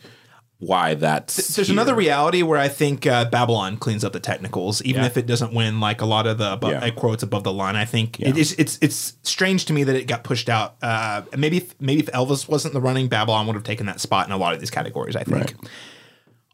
why 0.65 0.95
that's. 0.95 1.57
There's 1.57 1.67
here. 1.67 1.75
another 1.75 1.95
reality 1.95 2.43
where 2.43 2.59
I 2.59 2.69
think 2.69 3.05
uh, 3.05 3.25
Babylon 3.25 3.77
cleans 3.77 4.05
up 4.05 4.13
the 4.13 4.21
technicals, 4.21 4.81
even 4.83 5.03
Yeah. 5.03 5.09
if 5.09 5.17
it 5.17 5.27
doesn't 5.27 5.53
win 5.53 5.81
like 5.81 6.01
a 6.01 6.07
lot 6.07 6.27
of 6.29 6.39
the 6.39 6.53
above, 6.53 6.71
Yeah. 6.71 6.89
quotes 6.91 7.25
above 7.25 7.43
the 7.43 7.53
line. 7.53 7.75
I 7.75 7.85
think 7.85 8.21
Yeah. 8.21 8.35
is 8.37 8.53
it's 8.59 8.79
it's 8.81 9.15
strange 9.23 9.65
to 9.67 9.73
me 9.73 9.83
that 9.85 9.97
it 9.97 10.07
got 10.07 10.23
pushed 10.23 10.49
out. 10.49 10.77
Uh, 10.81 11.23
maybe 11.37 11.57
if, 11.57 11.75
maybe 11.81 12.01
if 12.01 12.07
Elvis 12.13 12.49
wasn't 12.49 12.75
the 12.75 12.81
running, 12.81 13.09
Babylon 13.09 13.47
would 13.49 13.55
have 13.57 13.65
taken 13.65 13.87
that 13.87 14.01
spot 14.01 14.27
in 14.27 14.33
a 14.33 14.37
lot 14.37 14.55
of 14.55 14.61
these 14.61 14.71
categories. 14.71 15.17
I 15.17 15.25
think. 15.25 15.37
Right. 15.37 15.55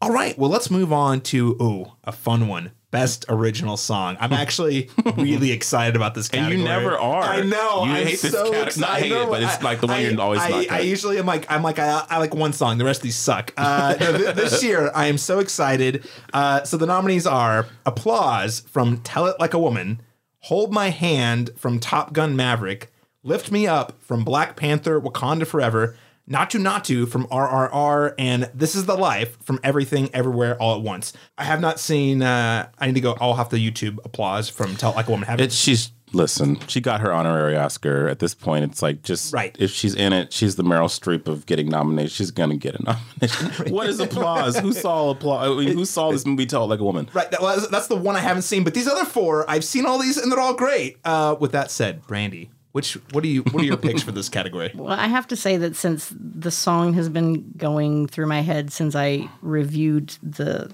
All 0.01 0.11
right, 0.13 0.39
well 0.39 0.49
let's 0.49 0.71
move 0.71 0.93
on 0.93 1.21
to 1.23 1.57
oh 1.61 1.95
a 2.05 2.13
fun 2.13 2.49
one, 2.49 2.71
Best 2.91 3.27
original 3.29 3.77
song. 3.77 4.17
I'm 4.19 4.33
actually 4.33 4.89
really 5.17 5.53
excited 5.53 5.95
about 5.95 6.15
this 6.15 6.29
And 6.33 6.41
category. 6.47 6.59
you 6.59 6.65
never 6.65 6.97
are. 6.99 7.23
I 7.23 7.43
know. 7.43 7.85
You 7.85 7.91
I'm 7.93 8.07
hate 8.07 8.19
this 8.21 8.33
so 8.33 8.51
cat- 8.51 8.69
excited. 8.69 8.81
not 8.81 8.99
hate 9.01 9.13
I 9.13 9.23
it, 9.25 9.29
but 9.29 9.43
it's 9.43 9.63
like 9.63 9.81
the 9.81 9.89
one 9.89 9.97
I- 9.97 10.01
you're 10.01 10.19
always 10.21 10.41
I, 10.41 10.49
not 10.49 10.71
I 10.71 10.81
usually 10.81 11.19
am 11.19 11.27
like 11.27 11.45
I'm 11.51 11.63
like 11.63 11.79
I, 11.79 12.07
I 12.09 12.17
like 12.19 12.35
one 12.35 12.55
song. 12.55 12.79
The 12.79 12.87
rest 12.87 13.01
of 13.01 13.03
these 13.05 13.17
suck. 13.17 13.53
Uh, 13.59 13.95
th- 13.95 14.35
this 14.35 14.63
year 14.65 14.91
I 14.95 15.07
am 15.09 15.19
so 15.19 15.39
excited. 15.39 16.09
Uh, 16.33 16.63
so 16.65 16.79
the 16.79 16.87
nominees 16.87 17.27
are 17.27 17.67
"Applause" 17.85 18.61
from 18.61 18.99
"Tell 19.03 19.27
It 19.27 19.37
Like 19.39 19.53
a 19.53 19.59
Woman," 19.59 20.01
"Hold 20.45 20.73
My 20.73 20.89
Hand" 20.89 21.51
from 21.59 21.79
Top 21.81 22.15
Gun 22.15 22.37
Maverick, 22.37 22.91
"Lift 23.23 23.53
Me 23.53 23.67
Up" 23.67 24.01
from 24.03 24.25
Black 24.25 24.57
Panther: 24.57 24.99
Wakanda 24.99 25.47
Forever. 25.47 25.95
Naatu 26.29 26.61
Naatu 26.61 27.09
from 27.09 27.27
RRR 27.29 28.15
and 28.19 28.51
This 28.55 28.75
Is 28.75 28.85
the 28.85 28.97
Life 28.97 29.39
from 29.43 29.59
Everything 29.65 30.11
Everywhere 30.15 30.61
All 30.61 30.77
at 30.77 30.83
Once. 30.83 31.15
I 31.39 31.45
have 31.45 31.61
not 31.61 31.81
seen. 31.81 32.21
Uh, 32.23 32.69
I 32.79 32.87
need 32.87 32.97
to 32.97 33.01
go. 33.01 33.17
I'll 33.19 33.35
have 33.35 33.49
to 33.51 33.57
YouTube 33.57 33.99
applause 34.05 34.51
from 34.51 34.77
Tell 34.77 34.93
Like 34.93 35.09
a 35.09 35.11
Woman. 35.11 35.27
Have 35.27 35.41
It's 35.41 35.55
she's 35.55 35.91
listen. 36.13 36.59
She 36.69 36.83
got 36.83 37.01
her 37.01 37.13
honorary 37.15 37.57
Oscar. 37.57 38.09
At 38.09 38.19
this 38.19 38.35
point, 38.35 38.65
it's 38.65 38.83
like 38.83 39.03
just 39.03 39.33
Right. 39.33 39.57
If 39.59 39.71
she's 39.71 39.95
in 39.95 40.13
it, 40.13 40.31
she's 40.31 40.57
the 40.57 40.65
Meryl 40.65 40.89
Streep 40.91 41.29
of 41.29 41.47
getting 41.47 41.71
nominated. 41.71 42.13
She's 42.13 42.31
gonna 42.31 42.59
get 42.59 42.75
a 42.75 42.83
nomination. 43.23 43.73
what 43.73 43.89
is 43.89 43.99
applause? 43.99 44.59
who 44.59 44.75
saw 44.75 45.09
applause? 45.09 45.51
I 45.51 45.65
mean, 45.65 45.75
who 45.75 45.87
saw 45.87 46.13
this 46.13 46.27
movie? 46.27 46.45
Tell 46.45 46.67
like 46.67 46.81
a 46.81 46.85
woman. 46.85 47.09
Right, 47.15 47.31
that 47.31 47.41
was, 47.41 47.71
that's 47.71 47.87
the 47.87 47.97
one 47.97 48.17
I 48.17 48.21
haven't 48.21 48.43
seen. 48.43 48.65
But 48.65 48.75
these 48.75 48.87
other 48.89 49.07
four, 49.07 49.49
I've 49.51 49.65
seen 49.65 49.87
all 49.87 49.99
these, 49.99 50.19
and 50.19 50.31
they're 50.31 50.41
all 50.41 50.55
great. 50.55 50.99
Uh, 51.07 51.37
with 51.41 51.53
that 51.53 51.71
said, 51.71 52.07
Brandy, 52.07 52.51
which 52.79 52.95
what 53.11 53.25
are 53.25 53.27
you? 53.27 53.43
What 53.43 53.61
are 53.65 53.67
your 53.67 53.77
picks 53.77 54.05
for 54.05 54.13
this 54.13 54.29
category? 54.29 54.71
Well, 54.79 54.97
I 54.97 55.09
have 55.09 55.27
to 55.29 55.37
say 55.37 55.57
that 55.57 55.75
since 55.75 56.15
the 56.17 56.53
song 56.53 56.93
has 56.93 57.09
been 57.09 57.53
going 57.57 58.07
through 58.07 58.27
my 58.27 58.41
head 58.41 58.73
since 58.73 58.95
I 58.95 59.29
reviewed 59.43 60.11
the 60.23 60.71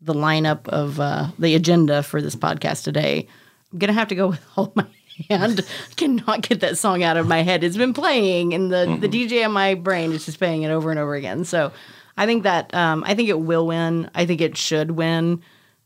the 0.00 0.12
lineup 0.12 0.66
of 0.66 0.98
uh, 0.98 1.28
the 1.38 1.54
agenda 1.54 2.02
for 2.02 2.20
this 2.20 2.34
podcast 2.34 2.82
today, 2.82 3.28
I'm 3.72 3.78
gonna 3.78 3.92
have 3.92 4.08
to 4.08 4.16
go 4.16 4.26
with 4.26 4.42
"Hold 4.56 4.74
My 4.74 4.86
Hand." 5.30 5.64
Cannot 5.94 6.42
get 6.42 6.58
that 6.62 6.78
song 6.78 7.04
out 7.04 7.16
of 7.16 7.28
my 7.28 7.42
head. 7.42 7.62
It's 7.62 7.76
been 7.76 7.94
playing, 7.94 8.52
and 8.52 8.72
the 8.72 8.98
the 9.00 9.08
DJ 9.08 9.44
in 9.44 9.52
my 9.52 9.74
brain 9.74 10.10
is 10.10 10.26
just 10.26 10.38
playing 10.38 10.62
it 10.62 10.70
over 10.70 10.90
and 10.90 10.98
over 10.98 11.14
again. 11.14 11.44
So, 11.44 11.70
I 12.16 12.26
think 12.26 12.42
that 12.42 12.74
um, 12.74 13.04
I 13.06 13.14
think 13.14 13.28
it 13.28 13.38
will 13.38 13.68
win. 13.68 14.10
I 14.16 14.26
think 14.26 14.40
it 14.40 14.56
should 14.56 14.90
win. 14.90 15.42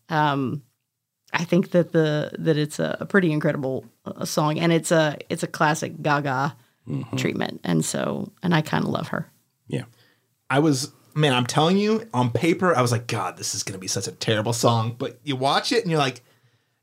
Um, 0.08 0.62
I 1.32 1.44
think 1.44 1.70
that 1.70 1.92
the 1.92 2.32
that 2.38 2.56
it's 2.56 2.78
a, 2.78 2.96
a 3.00 3.06
pretty 3.06 3.30
incredible 3.32 3.84
uh, 4.04 4.24
song, 4.24 4.58
and 4.58 4.72
it's 4.72 4.90
a 4.90 5.16
it's 5.28 5.42
a 5.42 5.46
classic 5.46 6.02
Gaga 6.02 6.56
treatment, 7.16 7.60
and 7.64 7.84
so 7.84 8.32
and 8.42 8.54
I 8.54 8.62
kind 8.62 8.84
of 8.84 8.90
love 8.90 9.08
her. 9.08 9.30
Yeah. 9.68 9.84
I 10.48 10.58
was 10.58 10.92
man, 11.14 11.32
I'm 11.32 11.46
telling 11.46 11.76
you, 11.76 12.08
on 12.14 12.30
paper, 12.30 12.74
I 12.74 12.82
was 12.82 12.90
like, 12.92 13.06
God, 13.06 13.36
this 13.36 13.54
is 13.54 13.62
gonna 13.62 13.78
be 13.78 13.86
such 13.88 14.08
a 14.08 14.12
terrible 14.12 14.52
song. 14.52 14.96
But 14.98 15.20
you 15.22 15.36
watch 15.36 15.70
it, 15.72 15.82
and 15.82 15.90
you're 15.90 16.00
like, 16.00 16.22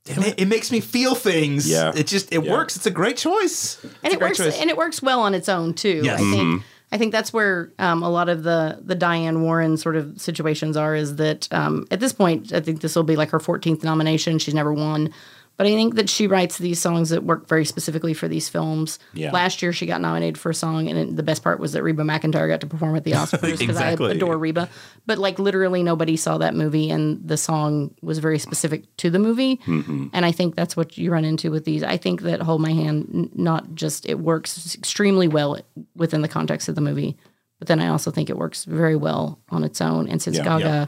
damn 0.05 0.23
it, 0.23 0.39
it 0.39 0.47
makes 0.47 0.71
me 0.71 0.79
feel 0.79 1.13
things. 1.15 1.69
Yeah. 1.69 1.91
it 1.95 2.07
just 2.07 2.31
it 2.33 2.43
Yeah. 2.43 2.51
works. 2.53 2.75
It's 2.77 2.85
a 2.85 2.91
great 2.91 3.17
choice. 3.17 3.83
and 3.83 3.91
It's 4.03 4.13
a 4.13 4.17
it 4.17 4.21
works 4.21 4.37
choice. 4.37 4.59
and 4.61 4.69
it 4.69 4.77
works 4.77 5.01
well 5.01 5.19
on 5.21 5.33
its 5.33 5.49
own 5.49 5.73
too. 5.73 6.01
Yes. 6.03 6.15
I 6.21 6.23
think 6.23 6.35
Mm-hmm. 6.35 6.63
I 6.91 6.97
think 6.97 7.11
that's 7.11 7.33
where 7.33 7.71
um, 7.79 8.01
a 8.01 8.09
lot 8.09 8.29
of 8.29 8.43
the 8.43 8.79
the 8.81 8.95
Diane 8.95 9.41
Warren 9.41 9.77
sort 9.77 9.95
of 9.95 10.19
situations 10.21 10.77
are. 10.77 10.95
Is 10.95 11.17
that 11.17 11.51
um, 11.51 11.85
at 11.91 11.99
this 11.99 12.13
point, 12.13 12.53
I 12.53 12.61
think 12.61 12.81
this 12.81 12.95
will 12.95 13.03
be 13.03 13.15
like 13.15 13.29
her 13.31 13.39
14th 13.39 13.83
nomination. 13.83 14.39
She's 14.39 14.53
never 14.53 14.73
won. 14.73 15.13
But 15.57 15.65
I 15.65 15.71
think 15.71 15.95
that 15.95 16.07
she 16.07 16.27
writes 16.27 16.59
these 16.59 16.79
songs 16.79 17.09
that 17.09 17.23
work 17.23 17.47
very 17.47 17.65
specifically 17.65 18.13
for 18.13 18.27
these 18.27 18.47
films. 18.47 18.99
Yeah. 19.15 19.31
Last 19.31 19.63
year, 19.63 19.73
she 19.73 19.87
got 19.87 20.01
nominated 20.01 20.37
for 20.37 20.51
a 20.51 20.53
song, 20.53 20.87
and 20.87 20.97
it, 20.99 21.15
the 21.15 21.23
best 21.23 21.41
part 21.43 21.59
was 21.59 21.71
that 21.73 21.81
Reba 21.81 22.03
McEntire 22.03 22.47
got 22.47 22.61
to 22.61 22.67
perform 22.67 22.95
at 22.95 23.03
the 23.03 23.13
Oscars 23.13 23.41
because 23.41 23.61
Exactly. 23.61 24.09
I 24.09 24.11
adore 24.11 24.37
Reba. 24.37 24.69
But 25.07 25.17
like 25.17 25.39
literally 25.39 25.81
nobody 25.81 26.15
saw 26.15 26.37
that 26.37 26.53
movie, 26.53 26.91
and 26.91 27.27
the 27.27 27.37
song 27.37 27.95
was 28.03 28.19
very 28.19 28.37
specific 28.37 28.95
to 28.97 29.09
the 29.09 29.17
movie. 29.17 29.57
Mm-hmm. 29.65 30.09
And 30.13 30.25
I 30.25 30.31
think 30.31 30.55
that's 30.55 30.77
what 30.77 30.95
you 30.95 31.11
run 31.11 31.25
into 31.25 31.49
with 31.49 31.65
these. 31.65 31.81
I 31.81 31.97
think 31.97 32.21
that 32.21 32.39
Hold 32.41 32.61
My 32.61 32.71
Hand, 32.71 33.31
not 33.33 33.73
just 33.73 34.05
it 34.07 34.19
works 34.19 34.75
extremely 34.75 35.27
well 35.27 35.59
within 35.95 36.21
the 36.21 36.27
context 36.27 36.69
of 36.69 36.75
the 36.75 36.81
movie, 36.81 37.17
but 37.57 37.67
then 37.67 37.79
I 37.81 37.87
also 37.87 38.11
think 38.11 38.29
it 38.29 38.37
works 38.37 38.63
very 38.65 38.95
well 38.95 39.39
on 39.49 39.63
its 39.63 39.81
own. 39.81 40.07
And 40.07 40.21
since 40.21 40.37
Yeah. 40.37 40.43
Gaga 40.43 40.63
Yeah. 40.65 40.85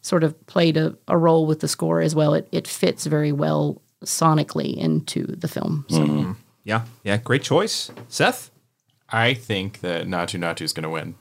sort 0.00 0.24
of 0.24 0.46
played 0.46 0.78
a, 0.78 0.96
a 1.06 1.18
role 1.18 1.44
with 1.44 1.60
the 1.60 1.68
score 1.68 2.00
as 2.00 2.14
well, 2.14 2.32
it, 2.32 2.48
it 2.50 2.66
fits 2.66 3.04
very 3.04 3.32
well 3.32 3.82
sonically 4.04 4.76
into 4.76 5.26
the 5.26 5.48
film. 5.48 5.84
So 5.88 5.98
Mm-hmm. 5.98 6.32
yeah, 6.64 6.84
yeah, 7.04 7.16
great 7.16 7.42
choice, 7.42 7.90
Seth. 8.08 8.50
I 9.08 9.34
think 9.34 9.80
that 9.80 10.06
Naatu 10.06 10.38
Naatu 10.38 10.62
is 10.62 10.72
going 10.72 10.82
to 10.84 10.90
win, 10.90 11.14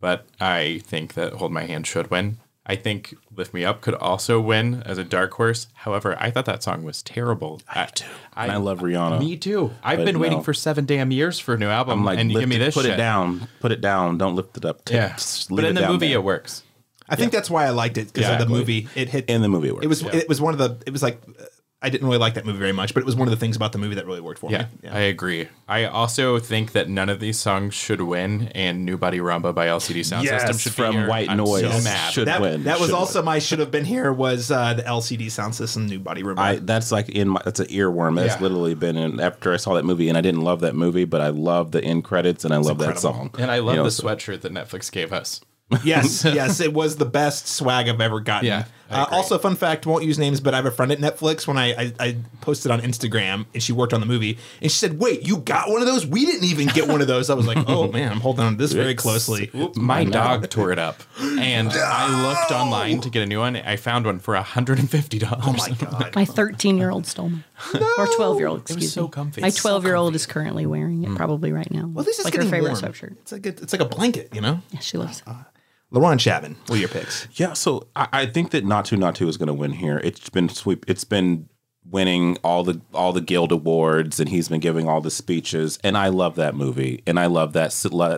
but 0.00 0.26
I 0.40 0.80
think 0.84 1.14
that 1.14 1.34
Hold 1.34 1.52
My 1.52 1.64
Hand 1.64 1.86
should 1.86 2.10
win. 2.10 2.38
I 2.68 2.74
think 2.74 3.14
Lift 3.34 3.54
Me 3.54 3.64
Up 3.64 3.80
could 3.80 3.94
also 3.94 4.40
win 4.40 4.82
as 4.84 4.98
a 4.98 5.04
dark 5.04 5.32
horse. 5.34 5.68
However, 5.74 6.16
I 6.18 6.32
thought 6.32 6.46
that 6.46 6.64
song 6.64 6.82
was 6.82 7.00
terrible. 7.00 7.62
I 7.68 7.84
too. 7.86 8.04
And 8.36 8.50
I 8.50 8.56
love 8.56 8.80
Rihanna. 8.80 9.20
Me 9.20 9.36
too. 9.36 9.70
I've 9.84 9.98
But 10.00 10.04
been 10.06 10.18
waiting 10.18 10.38
no. 10.38 10.42
for 10.44 10.52
seven 10.52 10.84
damn 10.84 11.12
years 11.12 11.38
for 11.38 11.54
a 11.54 11.58
new 11.58 11.68
album, 11.68 12.00
I'm 12.00 12.04
like, 12.04 12.18
and 12.18 12.30
you 12.30 12.40
give 12.40 12.48
me 12.48 12.58
this 12.58 12.74
put 12.74 12.82
shit. 12.84 12.94
it 12.94 12.96
down, 12.96 13.46
put 13.60 13.70
it 13.70 13.80
down. 13.80 14.18
Don't 14.18 14.34
lift 14.34 14.56
it 14.56 14.64
up. 14.64 14.80
Yeah, 14.90 15.16
but 15.48 15.64
in 15.64 15.76
the 15.76 15.86
movie 15.86 16.08
there. 16.08 16.16
it 16.18 16.24
works. 16.24 16.64
I 17.08 17.14
think 17.14 17.30
that's 17.30 17.48
why 17.48 17.66
I 17.66 17.70
liked 17.70 17.98
it 17.98 18.12
because 18.12 18.28
Yeah, 18.28 18.32
of 18.32 18.40
the 18.40 18.52
movie. 18.52 18.88
It 18.96 19.10
hit 19.10 19.26
in 19.26 19.42
the 19.42 19.48
movie. 19.48 19.68
It, 19.68 19.74
works. 19.74 19.84
It 19.84 19.88
was 19.88 20.02
it 20.02 20.28
was 20.28 20.40
one 20.40 20.52
of 20.52 20.58
the. 20.58 20.76
It 20.86 20.90
was 20.92 21.04
like 21.04 21.22
uh, 21.40 21.44
I 21.82 21.90
didn't 21.90 22.06
really 22.06 22.18
like 22.18 22.34
that 22.34 22.46
movie 22.46 22.58
very 22.58 22.72
much, 22.72 22.94
but 22.94 23.00
it 23.02 23.06
was 23.06 23.14
one 23.14 23.28
of 23.28 23.30
the 23.30 23.36
things 23.36 23.54
about 23.54 23.72
the 23.72 23.78
movie 23.78 23.96
that 23.96 24.06
really 24.06 24.22
worked 24.22 24.38
for 24.40 24.50
Yeah, 24.50 24.66
me. 24.82 24.88
I 24.88 25.00
agree. 25.00 25.48
I 25.68 25.84
also 25.84 26.38
think 26.38 26.72
that 26.72 26.88
none 26.88 27.10
of 27.10 27.20
these 27.20 27.38
songs 27.38 27.74
should 27.74 28.00
win, 28.00 28.48
and 28.54 28.86
"New 28.86 28.96
Body 28.96 29.18
Rhumba" 29.18 29.54
by 29.54 29.66
LCD 29.66 30.02
Sound 30.02 30.24
Yes, 30.24 30.40
System 30.40 30.56
should 30.58 30.72
from 30.72 30.92
be 30.92 30.98
here. 31.00 31.08
White 31.08 31.28
I'm 31.28 31.36
Noise. 31.36 31.62
So 31.70 31.84
mad. 31.84 32.12
Should- 32.14 32.28
That, 32.28 32.40
win, 32.40 32.64
that 32.64 32.80
was 32.80 32.88
should 32.88 32.96
also 32.96 33.22
my 33.22 33.38
should 33.38 33.58
have 33.58 33.70
been 33.70 33.84
here 33.84 34.10
was 34.10 34.50
uh, 34.50 34.72
the 34.74 34.82
LCD 34.84 35.26
Soundsystem 35.26 35.86
new 35.86 35.98
body 35.98 36.22
Rhumba." 36.22 36.38
I 36.40 36.56
that's 36.56 36.90
like 36.90 37.10
in 37.10 37.28
my 37.28 37.42
that's 37.44 37.60
an 37.60 37.66
earworm. 37.66 38.16
That's 38.16 38.36
Yeah. 38.36 38.42
literally 38.42 38.74
been 38.74 38.96
in 38.96 39.20
after 39.20 39.52
I 39.52 39.58
saw 39.58 39.74
that 39.74 39.84
movie, 39.84 40.08
and 40.08 40.16
I 40.16 40.22
didn't 40.22 40.40
love 40.42 40.60
that 40.60 40.74
movie, 40.74 41.04
but 41.04 41.20
I 41.20 41.28
love 41.28 41.72
the 41.72 41.84
end 41.84 42.04
credits 42.04 42.44
and 42.46 42.54
I 42.54 42.56
love 42.56 42.78
that 42.78 42.98
song. 42.98 43.32
and 43.38 43.50
I 43.50 43.58
love 43.58 43.74
You 43.74 43.80
know, 43.80 43.84
the 43.84 43.90
so- 43.90 44.02
sweatshirt 44.04 44.40
that 44.40 44.52
Netflix 44.52 44.90
gave 44.90 45.12
us. 45.12 45.42
yes, 45.84 46.24
yes, 46.32 46.60
it 46.60 46.72
was 46.72 46.96
the 46.96 47.04
best 47.04 47.48
swag 47.48 47.88
I've 47.88 48.00
ever 48.00 48.20
gotten. 48.20 48.46
Yeah, 48.46 48.58
I 48.60 48.64
Uh, 48.90 49.06
also, 49.10 49.36
fun 49.38 49.56
fact: 49.56 49.84
won't 49.86 50.04
use 50.04 50.18
names, 50.18 50.40
but 50.40 50.54
I 50.54 50.58
have 50.58 50.66
a 50.66 50.70
friend 50.70 50.92
at 50.92 50.98
Netflix. 50.98 51.46
When 51.46 51.56
I, 51.58 51.72
I 51.74 51.92
I 51.98 52.16
posted 52.40 52.70
on 52.70 52.80
Instagram, 52.80 53.46
and 53.52 53.62
she 53.62 53.72
worked 53.72 53.92
on 53.92 54.00
the 54.00 54.06
movie, 54.06 54.38
and 54.62 54.70
she 54.70 54.76
said, 54.78 55.00
"Wait, 55.00 55.26
you 55.26 55.38
got 55.38 55.68
one 55.70 55.80
of 55.82 55.86
those? 55.86 56.06
We 56.06 56.24
didn't 56.24 56.44
even 56.44 56.68
get 56.68 56.86
one 56.88 57.00
of 57.00 57.08
those." 57.08 57.28
I 57.30 57.34
was 57.34 57.46
like, 57.46 57.58
"Oh 57.68 57.90
man, 57.90 58.12
I'm 58.12 58.20
holding 58.20 58.44
on 58.44 58.52
to 58.52 58.58
this 58.58 58.72
very 58.72 58.90
It's- 58.92 59.02
closely." 59.02 59.50
My 59.74 60.04
dog 60.04 60.48
tore 60.50 60.70
it 60.72 60.78
up, 60.78 61.02
and 61.20 61.70
I 61.72 62.28
looked 62.28 62.52
online 62.52 63.00
to 63.00 63.10
get 63.10 63.22
a 63.22 63.26
new 63.26 63.40
one. 63.40 63.56
I 63.56 63.76
found 63.76 64.06
one 64.06 64.18
for 64.20 64.36
hundred 64.36 64.78
and 64.78 64.88
fifty 64.90 65.18
dollars. 65.18 65.42
Oh 65.46 65.52
my 65.52 65.68
god! 66.00 66.14
my 66.14 66.24
13 66.24 66.78
year 66.78 66.90
old 66.90 67.06
stole 67.06 67.30
mine, 67.30 67.44
or 67.98 68.06
12 68.06 68.38
year 68.38 68.46
old. 68.48 68.60
Excuse 68.60 68.92
so 68.92 69.04
me. 69.04 69.08
comfy. 69.08 69.40
My 69.40 69.48
It's 69.48 69.60
so 69.60 69.68
12 69.70 69.84
year 69.84 69.94
old 69.96 70.14
is 70.14 70.26
currently 70.26 70.64
wearing 70.66 71.02
it, 71.04 71.14
probably 71.16 71.52
right 71.52 71.70
now. 71.72 71.86
Well, 71.92 72.04
this 72.04 72.18
is 72.18 72.24
like 72.24 72.34
her 72.34 72.38
getting 72.38 72.50
favorite 72.52 72.80
warm. 72.80 72.82
sweatshirt. 72.92 73.12
It's 73.22 73.32
like 73.32 73.46
a, 73.46 73.48
it's 73.48 73.72
like 73.72 73.82
a 73.82 73.86
blanket, 73.86 74.28
you 74.34 74.40
know. 74.40 74.60
Yeah, 74.70 74.78
she 74.80 74.96
loves 74.98 75.22
it. 75.26 75.32
LaRon 75.96 76.18
Chapman, 76.18 76.56
what 76.66 76.76
are 76.76 76.80
your 76.80 76.88
picks? 76.88 77.26
Yeah, 77.32 77.52
so 77.54 77.86
I, 77.96 78.08
I 78.12 78.26
think 78.26 78.50
that 78.50 78.64
Naatu 78.64 78.98
Naatu 78.98 79.28
is 79.28 79.36
going 79.36 79.48
to 79.48 79.54
win 79.54 79.72
here. 79.72 79.98
It's 80.04 80.28
been 80.30 80.48
sweep. 80.48 80.84
It's 80.88 81.04
been 81.04 81.48
winning 81.90 82.36
all 82.42 82.64
the 82.64 82.80
all 82.92 83.12
the 83.12 83.20
Guild 83.20 83.52
awards, 83.52 84.18
and 84.20 84.28
he's 84.28 84.48
been 84.48 84.60
giving 84.60 84.88
all 84.88 85.00
the 85.00 85.10
speeches. 85.10 85.78
And 85.84 85.96
I 85.96 86.08
love 86.08 86.36
that 86.36 86.54
movie, 86.54 87.02
and 87.06 87.18
I 87.18 87.26
love 87.26 87.52
that 87.54 87.70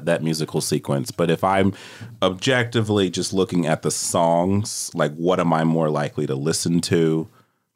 that 0.04 0.22
musical 0.22 0.60
sequence. 0.60 1.10
But 1.10 1.30
if 1.30 1.44
I'm 1.44 1.74
objectively 2.22 3.10
just 3.10 3.32
looking 3.32 3.66
at 3.66 3.82
the 3.82 3.90
songs, 3.90 4.90
like 4.94 5.14
what 5.14 5.40
am 5.40 5.52
I 5.52 5.64
more 5.64 5.90
likely 5.90 6.26
to 6.26 6.34
listen 6.34 6.80
to? 6.82 7.28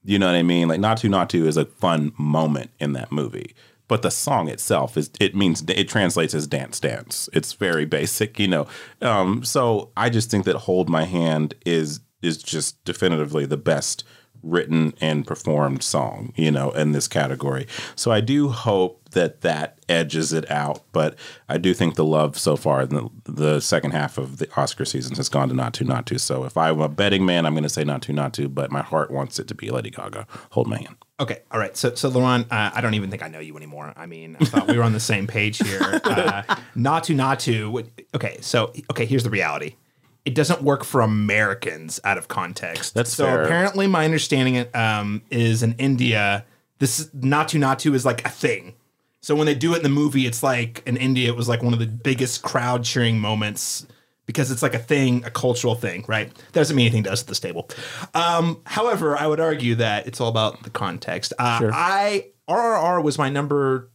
You 0.05 0.18
know 0.18 0.26
what 0.26 0.34
I 0.34 0.42
mean? 0.42 0.68
Like 0.68 0.80
Naatu 0.80 1.09
Naatu 1.09 1.46
is 1.46 1.57
a 1.57 1.64
fun 1.64 2.12
moment 2.18 2.70
in 2.80 2.92
that 2.94 3.12
movie. 3.12 3.55
But 3.93 4.01
the 4.01 4.11
song 4.11 4.49
itself 4.49 4.97
is 4.97 5.11
it 5.20 5.36
means 5.36 5.62
it 5.68 5.86
translates 5.86 6.32
as 6.32 6.47
dance 6.47 6.80
dance. 6.80 7.28
It's 7.34 7.53
very 7.53 7.84
basic, 7.84 8.38
you 8.38 8.49
know. 8.49 8.66
Um, 9.03 9.45
so 9.45 9.90
I 9.99 10.09
just 10.09 10.30
think 10.30 10.47
that 10.47 10.57
Hold 10.57 10.88
My 10.88 11.05
Hand 11.05 11.53
is 11.66 12.01
is 12.22 12.43
just 12.43 12.82
definitively 12.86 13.45
the 13.45 13.59
best 13.59 14.05
written 14.43 14.95
and 15.03 15.26
performed 15.26 15.82
song, 15.82 16.32
you 16.36 16.51
know, 16.51 16.70
in 16.70 16.93
this 16.93 17.07
category. 17.07 17.66
So 17.95 18.11
I 18.11 18.22
do 18.22 18.49
hope 18.49 19.11
that 19.11 19.43
that 19.43 19.78
edges 19.90 20.32
it 20.32 20.51
out, 20.51 20.82
but 20.93 21.16
I 21.51 21.59
do 21.59 21.74
think 21.74 21.97
the 21.97 22.05
love 22.05 22.38
so 22.38 22.57
far 22.57 22.80
in 22.80 22.88
the, 22.88 23.11
the 23.24 23.61
second 23.61 23.90
half 23.90 24.16
of 24.16 24.38
the 24.38 24.49
Oscar 24.57 24.86
season 24.86 25.16
has 25.16 25.28
gone 25.28 25.51
to 25.51 25.55
Naatu 25.55 25.86
Naatu. 25.86 26.18
So 26.18 26.45
if 26.45 26.57
I'm 26.57 26.80
a 26.80 26.88
betting 26.88 27.26
man, 27.26 27.45
I'm 27.45 27.53
going 27.53 27.62
to 27.62 27.68
say 27.68 27.84
Naatu 27.84 28.14
Naatu, 28.14 28.53
but 28.53 28.72
my 28.72 28.80
heart 28.80 29.11
wants 29.11 29.38
it 29.38 29.49
to 29.49 29.55
be 29.55 29.68
Lady 29.68 29.90
Gaga. 29.90 30.26
Hold 30.53 30.66
my 30.66 30.78
hand. 30.78 30.97
Okay, 31.22 31.38
all 31.52 31.60
right. 31.60 31.76
So, 31.76 31.94
so 31.94 32.10
LaRon, 32.10 32.42
uh, 32.50 32.72
I 32.74 32.80
don't 32.80 32.94
even 32.94 33.08
think 33.08 33.22
I 33.22 33.28
know 33.28 33.38
you 33.38 33.56
anymore. 33.56 33.92
I 33.96 34.06
mean, 34.06 34.36
I 34.40 34.44
thought 34.44 34.66
we 34.66 34.76
were 34.76 34.82
on 34.82 34.92
the 34.92 35.00
same 35.00 35.26
page 35.28 35.58
here. 35.58 35.80
Uh, 36.12 36.42
Naatu 36.76 37.14
Naatu. 37.14 37.88
Okay, 38.14 38.38
so 38.40 38.72
okay, 38.90 39.06
here's 39.06 39.22
the 39.22 39.30
reality. 39.30 39.76
It 40.24 40.34
doesn't 40.34 40.62
work 40.62 40.84
for 40.84 41.00
Americans 41.00 42.00
out 42.04 42.18
of 42.18 42.28
context. 42.28 42.94
That's 42.94 43.12
so. 43.12 43.24
fair. 43.24 43.44
Apparently, 43.44 43.86
my 43.86 44.04
understanding 44.04 44.66
um, 44.74 45.22
is 45.30 45.62
in 45.62 45.74
India, 45.74 46.44
this 46.80 47.06
Naatu 47.16 47.58
Naatu 47.58 47.94
is 47.94 48.04
like 48.04 48.26
a 48.26 48.28
thing. 48.28 48.74
So 49.20 49.36
when 49.36 49.46
they 49.46 49.54
do 49.54 49.74
it 49.74 49.78
in 49.78 49.82
the 49.84 49.88
movie, 49.88 50.26
it's 50.26 50.42
like 50.42 50.82
in 50.86 50.96
India, 50.96 51.28
it 51.28 51.36
was 51.36 51.48
like 51.48 51.62
one 51.62 51.72
of 51.72 51.78
the 51.78 51.86
biggest 51.86 52.42
crowd 52.42 52.84
cheering 52.84 53.20
moments 53.20 53.86
because 54.33 54.51
it's 54.51 54.62
like 54.62 54.74
a 54.74 54.78
thing, 54.78 55.24
a 55.24 55.30
cultural 55.30 55.74
thing, 55.74 56.05
right? 56.09 56.35
That 56.35 56.53
doesn't 56.53 56.74
mean 56.74 56.87
anything 56.87 57.05
to 57.05 57.12
us 57.12 57.22
at 57.22 57.28
this 57.28 57.41
table. 57.41 57.68
Um, 58.14 58.62
however, 58.64 59.16
I 59.16 59.26
would 59.26 59.41
argue 59.41 59.74
that 59.76 60.07
it's 60.07 60.20
all 60.20 60.28
about 60.28 60.62
the 60.62 60.70
context. 60.70 61.33
Uh, 61.39 61.70
I 61.72 62.26
RRR 62.49 63.03
was 63.03 63.18
my 63.18 63.28
number 63.28 63.91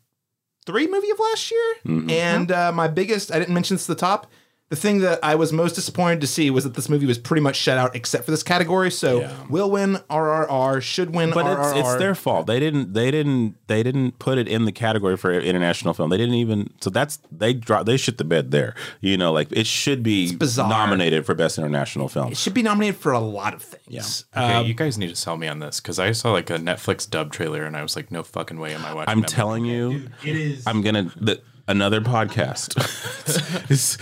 three 0.66 0.88
movie 0.88 1.10
of 1.10 1.20
last 1.20 1.52
year, 1.52 1.76
and 2.10 2.52
uh, 2.52 2.72
my 2.72 2.88
biggest. 2.88 3.32
I 3.34 3.40
didn't 3.40 3.54
mention 3.54 3.76
this 3.76 3.90
at 3.90 3.98
the 3.98 4.00
top. 4.00 4.28
The 4.70 4.76
thing 4.76 4.99
that 4.99 5.20
I 5.24 5.36
was 5.36 5.53
most 5.53 5.76
disappointed 5.76 6.20
to 6.20 6.28
see 6.28 6.49
was 6.49 6.65
that 6.65 6.74
this 6.74 6.89
movie 6.89 7.05
was 7.05 7.18
pretty 7.18 7.39
much 7.41 7.55
shut 7.55 7.78
out 7.78 7.95
except 7.95 8.26
for 8.26 8.32
this 8.32 8.43
category. 8.43 8.91
So 8.91 9.22
Yeah. 9.22 9.32
will 9.49 9.72
win 9.72 9.99
RRR, 10.09 10.82
should 10.82 11.15
win 11.15 11.32
But 11.32 11.45
RRR. 11.45 11.70
it's, 11.80 11.88
it's 11.88 11.95
their 11.99 12.13
fault. 12.13 12.47
They 12.47 12.59
didn't. 12.59 12.93
They 12.93 13.09
didn't. 13.09 13.55
They 13.68 13.82
didn't 13.82 14.20
put 14.20 14.38
it 14.38 14.45
in 14.49 14.65
the 14.65 14.74
category 14.74 15.15
for 15.15 15.32
international 15.32 15.93
film. 15.93 16.09
They 16.09 16.18
didn't 16.18 16.36
even. 16.36 16.70
So 16.82 16.89
that's 16.89 17.20
they 17.32 17.53
drop. 17.53 17.86
They 17.86 17.95
shit 17.95 18.18
the 18.18 18.26
bed 18.26 18.51
there. 18.51 18.76
You 18.99 19.15
know, 19.15 19.32
like 19.32 19.47
it 19.51 19.68
should 19.68 20.03
be 20.03 20.38
nominated 20.57 21.26
for 21.26 21.34
best 21.34 21.57
international 21.57 22.09
film. 22.09 22.32
It 22.34 22.38
should 22.38 22.53
be 22.53 22.61
nominated 22.63 22.97
for 22.99 23.13
a 23.13 23.20
lot 23.20 23.53
of 23.53 23.61
things. 23.61 24.26
Yeah. 24.36 24.43
Okay, 24.43 24.53
Um, 24.55 24.65
you 24.65 24.74
guys 24.74 24.97
need 24.97 25.09
to 25.09 25.15
sell 25.15 25.38
me 25.38 25.47
on 25.47 25.59
this 25.59 25.80
because 25.80 25.97
I 25.97 26.11
saw 26.11 26.32
like 26.34 26.49
a 26.49 26.57
Netflix 26.57 27.09
dub 27.09 27.32
trailer 27.32 27.63
and 27.63 27.78
I 27.78 27.84
was 27.84 27.95
like, 27.95 28.11
no 28.11 28.22
fucking 28.22 28.59
way 28.59 28.74
am 28.74 28.84
I 28.86 28.93
watching. 28.93 29.09
I'm 29.11 29.22
that 29.22 29.30
telling 29.30 29.63
you, 29.65 30.09
it 30.26 30.36
is. 30.36 30.63
I'm 30.68 30.82
gonna 30.82 31.09
the, 31.15 31.41
another 31.68 32.01
podcast. 32.01 32.76
It's- 33.70 33.97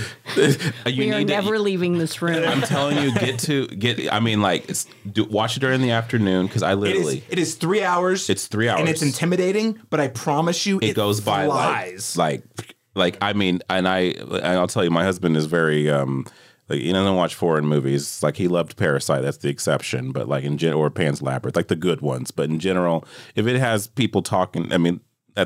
you 0.86 0.98
We 0.98 1.12
are 1.12 1.20
need 1.20 1.28
to- 1.28 1.34
never 1.34 1.58
leaving 1.60 1.98
this 1.98 2.22
room. 2.22 2.44
I'm 2.46 2.62
telling 2.62 2.98
you, 2.98 3.12
get 3.16 3.40
to 3.40 3.68
get. 3.68 4.12
I 4.14 4.20
mean, 4.20 4.42
like, 4.42 4.70
do, 5.12 5.24
watch 5.26 5.58
it 5.58 5.62
during 5.62 5.82
the 5.82 5.92
afternoon 5.92 6.46
because 6.48 6.62
I 6.62 6.74
literally 6.76 7.18
is, 7.20 7.24
it 7.30 7.40
is 7.40 7.56
three 7.56 7.84
hours. 7.84 8.30
It's 8.30 8.48
three 8.48 8.70
hours, 8.70 8.80
and 8.82 8.90
it's 8.90 9.02
intimidating. 9.02 9.80
But 9.90 10.00
I 10.00 10.10
promise 10.10 10.66
you, 10.66 10.80
it, 10.82 10.96
goes 10.96 11.22
by 11.22 11.46
flies. 11.46 12.16
like 12.18 12.44
like 12.58 12.76
like 12.94 13.18
I 13.22 13.34
mean, 13.34 13.62
and 13.70 13.88
I 13.88 14.00
and 14.00 14.46
I'll 14.46 14.68
tell 14.68 14.84
you, 14.84 14.92
my 14.92 15.04
husband 15.04 15.36
is 15.38 15.46
very 15.46 15.90
um. 15.90 16.26
Like, 16.68 16.80
he 16.80 16.92
doesn't 16.92 17.16
watch 17.16 17.36
foreign 17.36 17.68
movies. 17.68 18.24
Like 18.24 18.38
he 18.38 18.48
loved 18.48 18.76
Parasite, 18.76 19.22
that's 19.22 19.38
the 19.38 19.50
exception. 19.50 20.12
But 20.12 20.28
like 20.28 20.44
in 20.44 20.58
gen 20.58 20.74
or 20.74 20.90
Pan's 20.90 21.22
Labyrinth, 21.22 21.56
like 21.56 21.68
the 21.68 21.76
good 21.76 22.02
ones. 22.02 22.32
But 22.32 22.50
in 22.50 22.60
general, 22.60 23.06
if 23.36 23.46
it 23.46 23.60
has 23.60 23.86
people 23.86 24.24
talking, 24.24 24.74
I 24.74 24.78
mean, 24.80 25.00
that 25.00 25.00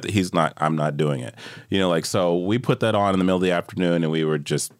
he's 0.08 0.34
not. 0.34 0.54
I'm 0.58 0.76
not 0.76 0.98
doing 0.98 1.22
it. 1.22 1.36
You 1.70 1.80
know, 1.80 1.90
like 1.90 2.06
so 2.06 2.38
we 2.38 2.58
put 2.58 2.80
that 2.82 2.96
on 2.96 3.14
in 3.14 3.20
the 3.20 3.26
middle 3.26 3.38
of 3.38 3.44
the 3.44 3.52
afternoon, 3.52 4.04
and 4.04 4.12
we 4.12 4.24
were 4.24 4.38
just 4.38 4.72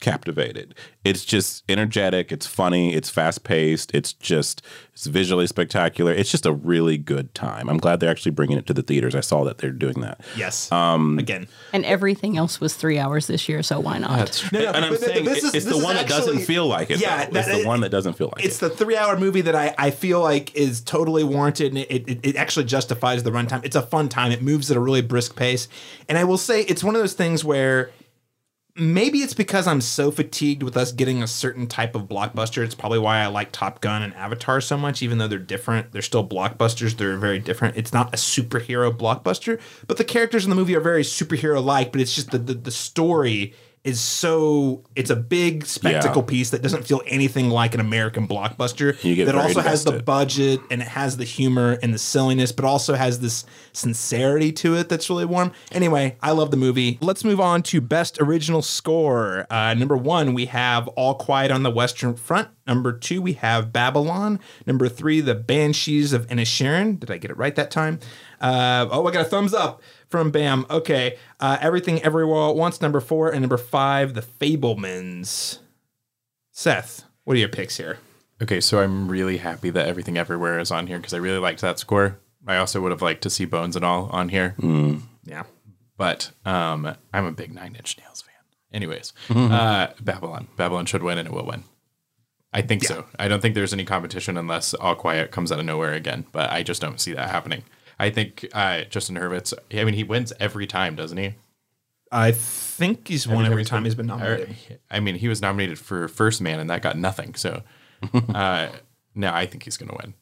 captivated. 0.00 0.74
It's 1.04 1.24
just 1.24 1.64
energetic, 1.68 2.30
it's 2.32 2.46
funny, 2.46 2.94
it's 2.94 3.08
fast 3.10 3.44
paced, 3.44 3.94
it's 3.94 4.12
just 4.12 4.62
it's 4.92 5.06
visually 5.06 5.46
spectacular. 5.46 6.12
It's 6.12 6.30
just 6.30 6.44
a 6.46 6.52
really 6.52 6.98
good 6.98 7.34
time. 7.34 7.68
I'm 7.68 7.78
glad 7.78 8.00
they're 8.00 8.10
actually 8.10 8.32
bringing 8.32 8.58
it 8.58 8.66
to 8.66 8.74
the 8.74 8.82
theaters. 8.82 9.14
I 9.14 9.20
saw 9.20 9.44
that 9.44 9.58
they're 9.58 9.70
doing 9.70 10.00
that. 10.00 10.20
yes. 10.36 10.70
Um, 10.72 11.18
Again, 11.18 11.48
and 11.72 11.84
everything 11.84 12.36
else 12.36 12.60
was 12.60 12.74
three 12.74 12.98
hours 12.98 13.26
this 13.26 13.48
year, 13.48 13.62
so 13.62 13.80
why 13.80 13.98
not? 13.98 14.18
That's. 14.18 14.52
No, 14.52 14.60
no, 14.62 14.70
and 14.72 14.84
I'm 14.84 14.96
saying 14.96 15.24
this 15.24 15.38
it- 15.38 15.44
is- 15.44 15.54
it's 15.54 15.64
this 15.64 15.72
the 15.72 15.78
is 15.78 15.84
one 15.84 15.96
that 15.96 16.08
doesn't 16.08 16.40
feel 16.40 16.66
like 16.66 16.90
it. 16.90 17.00
Yeah, 17.00 17.26
though. 17.26 17.38
it's 17.38 17.48
that- 17.48 17.62
the 17.62 17.66
one 17.66 17.80
that 17.80 17.90
doesn't 17.90 18.14
feel 18.14 18.28
like 18.34 18.44
it's 18.44 18.60
it. 18.62 18.66
It's 18.66 18.76
the 18.78 18.84
three-hour 18.84 19.18
movie 19.18 19.40
that 19.42 19.54
I, 19.54 19.74
I 19.78 19.90
feel 19.90 20.20
like 20.20 20.54
is 20.54 20.80
totally 20.80 21.24
warranted, 21.24 21.68
and 21.72 21.78
it, 21.78 22.08
it, 22.08 22.20
it 22.22 22.36
actually 22.36 22.64
justifies 22.66 23.22
the 23.22 23.30
runtime. 23.30 23.64
It's 23.64 23.76
a 23.76 23.82
fun 23.82 24.08
time. 24.08 24.30
It 24.32 24.42
moves 24.42 24.70
at 24.70 24.76
a 24.76 24.80
really 24.80 25.02
brisk 25.02 25.36
pace, 25.36 25.68
and 26.08 26.16
I 26.18 26.24
will 26.24 26.38
say 26.38 26.62
it's 26.62 26.82
one 26.84 26.94
of 26.94 27.00
those 27.00 27.14
things 27.14 27.44
where 27.44 27.90
maybe 28.76 29.20
it's 29.20 29.34
because 29.34 29.66
I'm 29.66 29.80
so 29.80 30.10
fatigued 30.10 30.62
with 30.62 30.76
us 30.76 30.92
getting 30.92 31.22
a 31.22 31.26
certain 31.26 31.66
type 31.66 31.94
of 31.94 32.02
blockbuster. 32.02 32.62
It's 32.62 32.74
probably 32.74 32.98
why 32.98 33.18
I 33.18 33.26
like 33.26 33.50
Top 33.52 33.80
Gun 33.80 34.02
and 34.02 34.14
Avatar 34.14 34.60
so 34.60 34.76
much, 34.76 35.02
even 35.02 35.18
though 35.18 35.28
they're 35.28 35.38
different. 35.38 35.92
They're 35.92 36.02
still 36.02 36.26
blockbusters. 36.26 36.96
They're 36.96 37.16
very 37.16 37.38
different. 37.38 37.76
It's 37.76 37.92
not 37.92 38.12
a 38.12 38.16
superhero 38.16 38.96
blockbuster, 38.96 39.60
but 39.86 39.96
the 39.96 40.04
characters 40.04 40.44
in 40.44 40.50
the 40.50 40.56
movie 40.56 40.76
are 40.76 40.80
very 40.80 41.02
superhero 41.02 41.64
like. 41.64 41.90
But 41.92 42.00
it's 42.00 42.14
just 42.14 42.30
the, 42.30 42.38
the 42.38 42.54
the 42.54 42.70
story 42.70 43.54
is 43.86 44.00
so 44.00 44.82
it's 44.96 45.10
a 45.10 45.16
big 45.16 45.64
spectacle 45.64 46.22
Yeah. 46.22 46.26
piece 46.28 46.50
that 46.50 46.60
doesn't 46.60 46.84
feel 46.86 47.00
anything 47.06 47.50
like 47.50 47.72
an 47.72 47.80
American 47.80 48.26
blockbuster. 48.26 49.02
You 49.04 49.14
get 49.14 49.26
that 49.26 49.36
also 49.36 49.60
has 49.60 49.84
the 49.84 50.02
budget 50.02 50.60
and 50.70 50.82
it 50.82 50.88
has 50.88 51.16
the 51.16 51.24
humor 51.24 51.78
and 51.82 51.94
the 51.94 51.98
silliness, 51.98 52.50
but 52.50 52.64
also 52.64 52.94
has 52.94 53.20
this 53.20 53.44
sincerity 53.72 54.50
to 54.52 54.74
it 54.76 54.88
that's 54.88 55.08
really 55.08 55.24
warm. 55.24 55.52
Anyway, 55.70 56.16
I 56.20 56.32
love 56.32 56.50
the 56.50 56.56
movie. 56.56 56.98
Let's 57.00 57.22
move 57.24 57.40
on 57.40 57.62
to 57.64 57.80
best 57.80 58.18
original 58.20 58.60
score. 58.60 59.46
Uh, 59.50 59.74
number 59.74 59.96
one, 59.96 60.34
we 60.34 60.46
have 60.46 60.88
All 60.88 61.14
Quiet 61.14 61.52
on 61.52 61.62
the 61.62 61.70
Western 61.70 62.16
Front. 62.16 62.48
Number 62.66 62.92
two, 62.92 63.22
we 63.22 63.34
have 63.34 63.72
Babylon. 63.72 64.40
Number 64.66 64.88
three, 64.88 65.20
The 65.20 65.36
Banshees 65.36 66.12
of 66.12 66.26
Inisherin. 66.26 66.98
Did 66.98 67.12
I 67.12 67.18
get 67.18 67.30
it 67.30 67.36
right 67.36 67.54
that 67.54 67.70
time? 67.70 68.00
Uh, 68.40 68.88
oh, 68.90 69.06
I 69.06 69.12
got 69.12 69.22
a 69.22 69.28
thumbs 69.28 69.54
up 69.54 69.80
from 70.08 70.30
Bam. 70.30 70.66
Okay. 70.70 71.16
Uh, 71.40 71.58
Everything 71.60 72.00
Everywhere 72.02 72.36
All 72.36 72.50
at 72.50 72.56
Once. 72.56 72.80
Number 72.80 73.00
four. 73.00 73.30
And 73.30 73.40
number 73.40 73.56
five, 73.58 74.14
The 74.14 74.22
Fabelmans. 74.22 75.58
Seth, 76.52 77.04
what 77.24 77.36
are 77.36 77.40
your 77.40 77.48
picks 77.48 77.76
here? 77.76 77.98
Okay, 78.42 78.60
so 78.60 78.80
I'm 78.80 79.08
really 79.08 79.38
happy 79.38 79.70
that 79.70 79.86
everything 79.88 80.16
everywhere 80.18 80.58
is 80.58 80.70
on 80.70 80.86
here 80.86 80.98
because 80.98 81.14
I 81.14 81.18
really 81.18 81.38
liked 81.38 81.60
that 81.62 81.78
score. 81.78 82.18
I 82.46 82.56
also 82.56 82.80
would 82.80 82.92
have 82.92 83.02
liked 83.02 83.22
to 83.22 83.30
see 83.30 83.44
Bones 83.44 83.76
and 83.76 83.84
all 83.84 84.08
on 84.12 84.28
here, 84.28 84.54
Yeah. 85.24 85.44
but 85.96 86.30
um, 86.44 86.94
I'm 87.12 87.24
a 87.24 87.32
big 87.32 87.52
Nine 87.54 87.74
Inch 87.74 87.98
Nails 87.98 88.22
fan. 88.22 88.34
Anyways, 88.72 89.12
uh, 89.30 89.88
Babylon, 90.00 90.48
Babylon 90.56 90.86
should 90.86 91.02
win 91.02 91.18
and 91.18 91.26
it 91.28 91.34
will 91.34 91.46
win. 91.46 91.64
I 92.52 92.62
think 92.62 92.84
so. 92.84 93.04
I 93.18 93.26
don't 93.28 93.40
think 93.40 93.54
there's 93.54 93.72
any 93.72 93.84
competition 93.84 94.36
unless 94.38 94.74
All 94.74 94.94
Quiet 94.94 95.30
comes 95.30 95.50
out 95.50 95.58
of 95.58 95.64
nowhere 95.66 95.92
again, 95.94 96.24
but 96.32 96.50
I 96.50 96.62
just 96.62 96.80
don't 96.80 97.00
see 97.00 97.12
that 97.14 97.30
happening. 97.30 97.64
I 97.98 98.10
think 98.10 98.46
uh, 98.52 98.82
Justin 98.84 99.16
Hurwitz. 99.16 99.54
I 99.72 99.84
mean, 99.84 99.94
he 99.94 100.04
wins 100.04 100.32
every 100.38 100.66
time, 100.66 100.96
doesn't 100.96 101.18
he? 101.18 101.34
I 102.12 102.30
think 102.30 103.08
he's 103.08 103.26
won 103.26 103.44
every 103.46 103.64
time 103.64 103.84
he's 103.84 103.94
been 103.94 104.06
nominated. 104.06 104.56
I 104.90 105.00
mean, 105.00 105.16
he 105.16 105.28
was 105.28 105.42
nominated 105.42 105.78
for 105.78 106.06
First 106.08 106.40
Man, 106.40 106.60
and 106.60 106.70
that 106.70 106.82
got 106.82 106.96
nothing. 106.96 107.34
So, 107.34 107.62
uh, 108.34 108.68
no, 109.14 109.32
I 109.32 109.46
think 109.46 109.64
he's 109.64 109.76
going 109.76 109.88
to 109.88 109.96
win. 110.00 110.14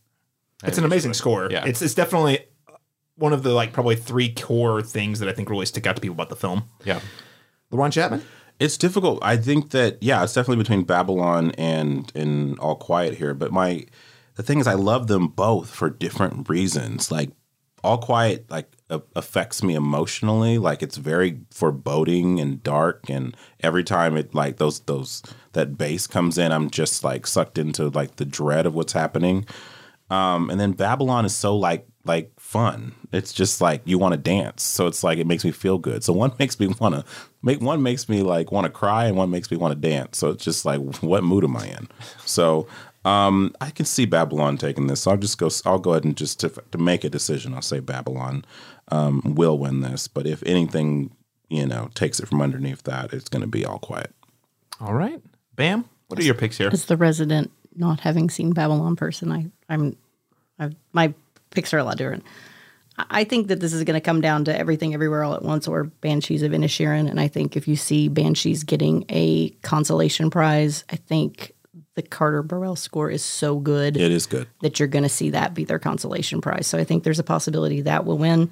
I 0.62 0.68
It's 0.68 0.78
an 0.78 0.84
amazing 0.84 1.14
score. 1.14 1.48
Yeah, 1.50 1.64
It's 1.66 1.82
it's 1.82 1.94
definitely 1.94 2.46
one 3.16 3.32
of 3.32 3.42
the 3.42 3.52
like 3.52 3.72
probably 3.72 3.96
three 3.96 4.32
core 4.32 4.82
things 4.82 5.20
that 5.20 5.28
I 5.28 5.32
think 5.32 5.50
really 5.50 5.66
stick 5.66 5.86
out 5.86 5.96
to 5.96 6.02
people 6.02 6.14
about 6.14 6.30
the 6.30 6.36
film. 6.36 6.64
yeah. 6.84 7.00
LaRon 7.72 7.92
Chapman. 7.92 8.22
It's 8.60 8.76
difficult. 8.78 9.18
I 9.22 9.36
think 9.36 9.70
that 9.70 9.98
yeah, 10.00 10.22
it's 10.22 10.32
definitely 10.32 10.62
between 10.62 10.84
Babylon 10.84 11.50
and 11.58 12.10
and 12.14 12.58
All 12.60 12.76
Quiet 12.76 13.16
here. 13.16 13.34
But 13.34 13.52
my 13.52 13.84
the 14.36 14.42
thing 14.42 14.58
is, 14.58 14.66
I 14.66 14.74
love 14.74 15.08
them 15.08 15.28
both 15.28 15.74
for 15.74 15.90
different 15.90 16.48
reasons. 16.48 17.10
Like 17.10 17.30
All 17.84 17.98
Quiet, 17.98 18.50
like 18.50 18.70
a- 18.90 19.02
affects 19.14 19.62
me 19.62 19.74
emotionally. 19.74 20.58
Like 20.58 20.82
it's 20.82 20.96
very 20.96 21.40
foreboding 21.50 22.40
and 22.40 22.62
dark, 22.62 23.08
and 23.08 23.36
every 23.60 23.84
time 23.84 24.16
it 24.16 24.34
like 24.34 24.56
those 24.56 24.80
those 24.80 25.22
that 25.52 25.76
bass 25.78 26.06
comes 26.06 26.38
in, 26.38 26.50
I'm 26.50 26.70
just 26.70 27.04
like 27.04 27.26
sucked 27.26 27.58
into 27.58 27.88
like 27.90 28.16
the 28.16 28.24
dread 28.24 28.66
of 28.66 28.74
what's 28.74 28.94
happening. 28.94 29.46
Um, 30.10 30.50
and 30.50 30.60
then 30.60 30.72
Babylon 30.72 31.24
is 31.24 31.34
so 31.34 31.56
like 31.56 31.86
like 32.04 32.30
fun. 32.38 32.94
It's 33.12 33.32
just 33.32 33.60
like 33.60 33.82
you 33.84 33.98
want 33.98 34.12
to 34.12 34.18
dance. 34.18 34.62
So 34.62 34.86
it's 34.86 35.02
like 35.02 35.18
it 35.18 35.26
makes 35.26 35.44
me 35.44 35.50
feel 35.50 35.78
good. 35.78 36.04
So 36.04 36.12
one 36.12 36.32
makes 36.38 36.58
me 36.60 36.68
want 36.68 36.94
to 36.94 37.04
make 37.42 37.60
one 37.60 37.82
makes 37.82 38.08
me 38.08 38.22
like 38.22 38.52
want 38.52 38.64
to 38.64 38.70
cry 38.70 39.06
and 39.06 39.16
one 39.16 39.30
makes 39.30 39.50
me 39.50 39.56
want 39.56 39.72
to 39.72 39.88
dance. 39.88 40.18
So 40.18 40.30
it's 40.30 40.44
just 40.44 40.64
like 40.64 40.80
what 41.00 41.24
mood 41.24 41.44
am 41.44 41.56
I 41.56 41.68
in? 41.68 41.88
So 42.24 42.66
um, 43.04 43.54
I 43.60 43.70
can 43.70 43.84
see 43.84 44.06
Babylon 44.06 44.56
taking 44.56 44.86
this. 44.86 45.02
So 45.02 45.10
I'll 45.10 45.16
just 45.16 45.38
go. 45.38 45.50
I'll 45.64 45.78
go 45.78 45.90
ahead 45.90 46.04
and 46.04 46.16
just 46.16 46.40
to, 46.40 46.48
to 46.48 46.78
make 46.78 47.04
a 47.04 47.10
decision. 47.10 47.54
I'll 47.54 47.62
say 47.62 47.80
Babylon 47.80 48.44
um, 48.88 49.34
will 49.34 49.58
win 49.58 49.80
this. 49.80 50.08
But 50.08 50.26
if 50.26 50.42
anything, 50.44 51.14
you 51.48 51.66
know, 51.66 51.90
takes 51.94 52.18
it 52.20 52.28
from 52.28 52.40
underneath 52.40 52.82
that, 52.84 53.12
it's 53.12 53.28
going 53.28 53.42
to 53.42 53.48
be 53.48 53.64
all 53.64 53.78
quiet. 53.78 54.14
All 54.80 54.94
right. 54.94 55.20
Bam. 55.54 55.84
What 56.08 56.18
are 56.18 56.22
your 56.22 56.34
picks 56.34 56.58
here? 56.58 56.70
As 56.72 56.86
the 56.86 56.96
resident, 56.96 57.50
not 57.76 58.00
having 58.00 58.30
seen 58.30 58.52
Babylon 58.52 58.96
person, 58.96 59.32
I, 59.32 59.46
I'm, 59.68 59.96
I, 60.58 60.70
my 60.92 61.14
picks 61.50 61.72
are 61.72 61.78
a 61.78 61.84
lot 61.84 61.96
different. 61.96 62.24
I 62.98 63.04
I 63.10 63.24
think 63.24 63.48
that 63.48 63.58
this 63.58 63.72
is 63.72 63.82
going 63.82 63.94
to 63.94 64.00
come 64.00 64.20
down 64.20 64.44
to 64.44 64.56
everything, 64.56 64.94
everywhere, 64.94 65.24
all 65.24 65.34
at 65.34 65.42
once, 65.42 65.66
or 65.66 65.84
Banshees 65.84 66.42
of 66.42 66.52
Inisherin. 66.52 67.10
And 67.10 67.18
I 67.18 67.26
think 67.26 67.56
if 67.56 67.66
you 67.66 67.74
see 67.74 68.08
Banshees 68.08 68.62
getting 68.62 69.04
a 69.08 69.50
consolation 69.62 70.30
prize, 70.30 70.84
I 70.90 70.96
think 70.96 71.53
the 71.96 72.02
Carter 72.02 72.42
Burwell 72.42 72.76
score 72.76 73.10
is 73.10 73.22
so 73.24 73.58
good 73.58 73.96
It 73.96 74.10
is 74.10 74.26
good. 74.26 74.48
that 74.62 74.78
you're 74.78 74.88
going 74.88 75.04
to 75.04 75.08
see 75.08 75.30
that 75.30 75.54
be 75.54 75.64
their 75.64 75.78
consolation 75.78 76.40
prize. 76.40 76.66
So 76.66 76.76
I 76.78 76.84
think 76.84 77.04
there's 77.04 77.18
a 77.20 77.24
possibility 77.24 77.82
that 77.82 78.04
will 78.04 78.18
win. 78.18 78.50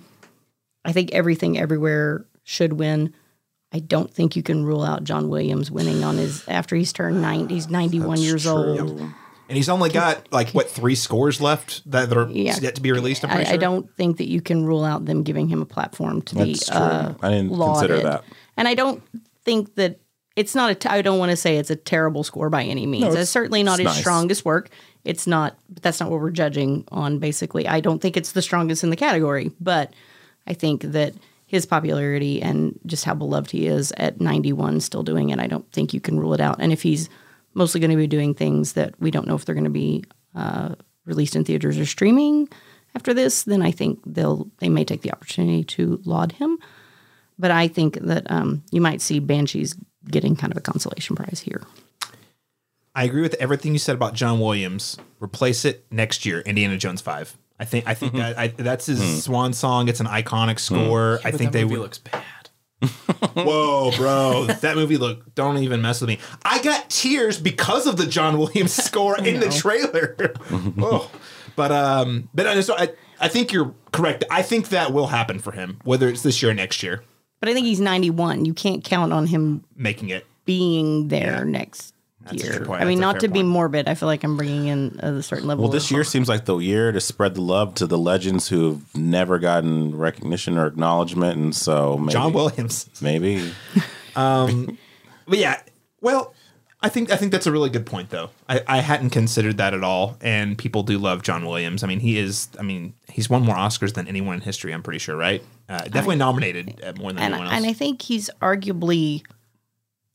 I 0.85 0.93
think 0.93 1.13
everything 1.13 1.59
everywhere 1.59 2.25
should 2.45 2.75
win. 2.75 3.13
I 3.73 3.79
don't 3.79 4.13
think 4.13 4.37
you 4.37 4.43
can 4.43 4.65
rule 4.65 4.83
out 4.83 5.03
John 5.05 5.29
Williams 5.29 5.71
winning 5.71 6.05
on 6.05 6.19
his 6.19 6.47
after 6.47 6.77
he's 6.77 6.93
turned 6.93 7.23
90. 7.23 7.55
He's 7.55 7.69
91 7.69 8.21
years 8.21 8.47
old. 8.47 9.01
And 9.49 9.57
he's 9.57 9.69
only 9.69 9.91
got 9.91 10.31
like 10.33 10.51
what 10.51 10.71
three 10.71 10.95
scores 10.95 11.41
left 11.41 11.83
that, 11.91 12.09
that 12.09 12.17
are 12.19 12.29
Yeah. 12.31 12.57
yet 12.61 12.75
to 12.77 12.81
be 12.81 12.93
released. 12.93 13.25
I'm 13.25 13.31
I, 13.31 13.45
sure. 13.45 13.55
I 13.55 13.57
don't 13.57 13.91
think 13.97 14.19
that 14.19 14.29
you 14.29 14.41
can 14.41 14.65
rule 14.65 14.85
out 14.85 15.05
them 15.07 15.23
giving 15.23 15.49
him 15.49 15.61
a 15.63 15.67
platform 15.67 16.23
to 16.23 16.35
That's 16.35 16.47
be 16.69 16.73
true. 16.73 16.81
uh, 16.81 17.15
I 17.23 17.31
didn't 17.31 17.57
consider 17.57 18.01
that. 18.01 18.25
And 18.57 18.69
I 18.69 18.75
don't 18.75 19.03
think 19.45 19.75
that 19.75 20.01
it's 20.37 20.55
not 20.55 20.71
a. 20.71 20.75
T- 20.75 20.89
I 20.89 21.03
don't 21.03 21.19
want 21.19 21.31
to 21.31 21.37
say 21.37 21.57
it's 21.57 21.71
a 21.71 21.77
terrible 21.77 22.23
score 22.25 22.51
by 22.51 22.65
any 22.65 22.87
means. 22.87 23.05
it's- 23.05 23.23
it's 23.23 23.31
certainly 23.31 23.63
not 23.63 23.81
it's 23.81 23.89
his 23.89 23.97
nice. 23.97 24.01
strongest 24.01 24.45
work. 24.45 24.71
It's 25.05 25.27
not. 25.27 25.57
But 25.69 25.83
that's 25.83 26.01
not 26.01 26.11
what 26.11 26.21
we're 26.21 26.31
judging 26.31 26.85
on. 26.93 27.19
Basically, 27.19 27.67
I 27.69 27.81
don't 27.81 28.01
think 28.01 28.17
it's 28.17 28.33
the 28.33 28.43
strongest 28.43 28.85
in 28.85 28.91
the 28.91 28.97
category, 28.97 29.51
but 29.61 29.93
I 30.47 30.55
think 30.55 30.83
that 30.83 31.15
his 31.47 31.67
popularity 31.67 32.41
and 32.41 32.79
just 32.87 33.05
how 33.05 33.15
beloved 33.15 33.51
he 33.51 33.67
is 33.67 33.93
at 33.99 34.21
91 34.21 34.81
still 34.81 35.03
doing 35.03 35.29
it. 35.31 35.39
I 35.39 35.47
don't 35.47 35.71
think 35.73 35.93
you 35.93 36.01
can 36.01 36.19
rule 36.19 36.33
it 36.33 36.41
out. 36.41 36.57
And 36.61 36.73
if 36.73 36.81
he's 36.83 37.11
mostly 37.53 37.79
going 37.79 37.91
to 37.91 37.97
be 37.99 38.07
doing 38.07 38.33
things 38.35 38.73
that 38.73 38.95
we 38.99 39.11
don't 39.11 39.27
know 39.29 39.35
if 39.35 39.45
they're 39.45 39.55
going 39.55 39.65
to 39.65 39.71
be 39.71 40.03
uh, 40.35 40.75
released 41.05 41.37
in 41.37 41.45
theaters 41.45 41.79
or 41.79 41.85
streaming 41.85 42.49
after 42.95 43.13
this, 43.13 43.43
then 43.43 43.61
I 43.61 43.71
think 43.71 44.01
they'll 44.07 44.49
they 44.61 44.71
may 44.71 44.85
take 44.85 45.03
the 45.03 45.13
opportunity 45.13 45.63
to 45.65 46.01
laud 46.07 46.33
him. 46.33 46.57
But 47.39 47.51
I 47.51 47.69
think 47.69 47.99
that 48.01 48.31
um, 48.31 48.63
you 48.71 48.81
might 48.81 49.03
see 49.03 49.19
Banshees 49.19 49.77
getting 50.09 50.37
kind 50.37 50.53
of 50.53 50.57
a 50.57 50.61
consolation 50.61 51.17
prize 51.17 51.41
here. 51.41 51.63
I 52.95 53.05
agree 53.05 53.23
with 53.23 53.35
everything 53.35 53.73
you 53.73 53.79
said 53.79 53.95
about 53.95 54.15
John 54.15 54.39
Williams. 54.39 54.99
Replace 55.21 55.65
it 55.65 55.87
next 55.91 56.27
year, 56.27 56.41
Indiana 56.41 56.77
Jones 56.77 57.01
Five. 57.01 57.37
I 57.59 57.65
think 57.65 57.87
I 57.87 57.95
think 57.95 58.15
that 58.15 58.39
I, 58.39 58.49
that's 58.49 58.87
his 58.87 59.01
hmm. 59.01 59.17
swan 59.19 59.53
song. 59.53 59.89
It's 59.89 60.01
an 60.01 60.07
iconic 60.07 60.53
hmm. 60.53 60.75
score. 60.75 61.21
I 61.25 61.31
think 61.31 61.53
they 61.53 61.63
movie 61.63 61.77
would. 61.77 61.83
looks 61.83 61.99
bad. 61.99 62.25
Whoa, 63.35 63.93
bro, 63.97 64.47
that 64.47 64.75
movie 64.75 64.97
look. 64.97 65.35
Don't 65.37 65.59
even 65.59 65.81
mess 65.81 66.01
with 66.01 66.09
me. 66.09 66.19
I 66.45 66.61
got 66.63 66.91
tears 66.91 67.41
because 67.41 67.87
of 67.87 67.97
the 67.97 68.07
John 68.07 68.39
Williams 68.39 68.73
score 68.85 69.17
in 69.17 69.39
the 69.39 69.49
trailer. 69.49 70.17
oh, 70.81 71.11
but 71.55 71.71
um, 71.71 72.29
but 72.35 72.47
I, 72.47 72.61
so 72.61 72.77
I 72.77 72.89
I 73.21 73.29
think 73.29 73.53
you're 73.53 73.73
correct. 73.93 74.25
I 74.31 74.43
think 74.43 74.71
that 74.71 74.93
will 74.93 75.07
happen 75.07 75.39
for 75.39 75.53
him, 75.53 75.79
whether 75.85 76.09
it's 76.09 76.23
this 76.23 76.43
year 76.43 76.51
or 76.51 76.55
next 76.55 76.83
year, 76.83 77.05
But 77.43 77.49
I 77.49 77.55
think 77.55 77.67
he's 77.67 77.81
91. 77.81 78.45
You 78.45 78.55
can't 78.55 78.85
count 78.85 79.13
on 79.13 79.27
him 79.27 79.65
making 79.75 80.11
it. 80.11 80.25
being 80.45 81.09
there 81.09 81.45
next 81.45 81.93
a 82.27 82.37
year. 82.37 82.59
good 82.59 82.69
point. 82.69 82.81
I 82.81 82.85
mean, 82.85 82.99
a 82.99 83.01
not 83.01 83.15
fair 83.15 83.23
to 83.23 83.29
be 83.31 83.43
morbid. 83.43 83.89
I 83.89 83.95
feel 83.97 84.07
like 84.07 84.23
I'm 84.23 84.37
bringing 84.37 84.69
in 84.69 85.01
a 85.01 85.25
certain 85.25 85.49
level. 85.49 85.65
Well, 85.65 85.73
this 85.73 85.91
year 85.91 86.05
seems 86.05 86.29
like 86.29 86.45
the 86.45 86.57
year 86.59 86.93
to 86.93 87.01
spread 87.01 87.35
the 87.35 87.41
love 87.41 87.75
to 87.75 87.89
the 87.89 87.99
legends 87.99 88.47
who've 88.47 88.81
never 88.97 89.41
gotten 89.41 89.99
recognition 89.99 90.57
or 90.57 90.69
acknowledgement, 90.69 91.37
and 91.37 91.53
so 91.53 91.99
maybe, 91.99 92.13
John 92.13 92.33
Williams. 92.33 92.89
maybe 93.01 93.53
um, 94.15 94.79
But 95.27 95.39
yeah, 95.39 95.63
well, 96.01 96.35
I 96.85 96.89
think 96.89 97.13
I 97.13 97.17
think 97.17 97.31
that's 97.31 97.47
a 97.47 97.53
really 97.53 97.71
good 97.71 97.87
point, 97.87 98.11
though. 98.11 98.31
I, 98.49 98.63
I 98.67 98.79
hadn't 98.81 99.11
considered 99.11 99.57
that 99.59 99.73
at 99.73 99.85
all, 99.85 100.17
and 100.21 100.59
people 100.59 100.83
do 100.83 100.99
love 100.99 101.23
John 101.23 101.47
Williams. 101.47 101.85
I 101.85 101.87
mean, 101.87 102.01
he 102.01 102.19
is. 102.19 102.49
I 102.59 102.63
mean, 102.63 102.95
he's 103.09 103.31
won 103.31 103.43
more 103.43 103.55
Oscars 103.55 103.95
than 103.95 104.09
anyone 104.09 104.35
in 104.35 104.41
history. 104.41 104.73
I'm 104.75 104.83
pretty 104.83 104.99
sure, 104.99 105.17
right? 105.17 105.43
Uh, 105.69 105.85
definitely 105.85 106.17
nominated 106.17 106.81
uh, 106.85 106.93
more 106.99 107.13
than 107.13 107.23
anyone 107.23 107.47
else. 107.47 107.55
and 107.55 107.67
I 107.67 107.73
think 107.73 108.03
he's 108.03 108.29
arguably, 108.43 109.23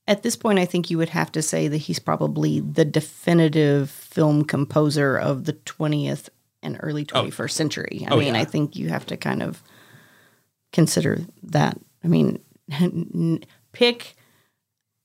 at 0.07 0.23
this 0.23 0.35
point, 0.35 0.59
I 0.59 0.65
think 0.65 0.89
you 0.91 0.97
would 0.97 1.09
have 1.09 1.31
to 1.31 1.41
say 1.41 1.67
that 1.69 1.77
he's 1.77 1.99
probably 1.99 2.59
the 2.59 2.83
definitive 2.85 3.89
film 3.89 4.43
composer 4.43 5.17
of 5.17 5.45
the 5.45 5.53
20th 5.53 6.27
and 6.61 6.77
early 6.81 7.05
21st 7.05 7.51
century. 7.51 8.05
I 8.09 8.13
Oh, 8.13 8.17
mean, 8.17 8.33
yeah. 8.35 8.41
I 8.41 8.45
think 8.45 8.75
you 8.75 8.89
have 8.89 9.05
to 9.07 9.15
kind 9.17 9.41
of 9.41 9.63
consider 10.73 11.21
that. 11.43 11.79
I 12.03 12.07
mean, 12.07 12.39
pick 13.71 14.15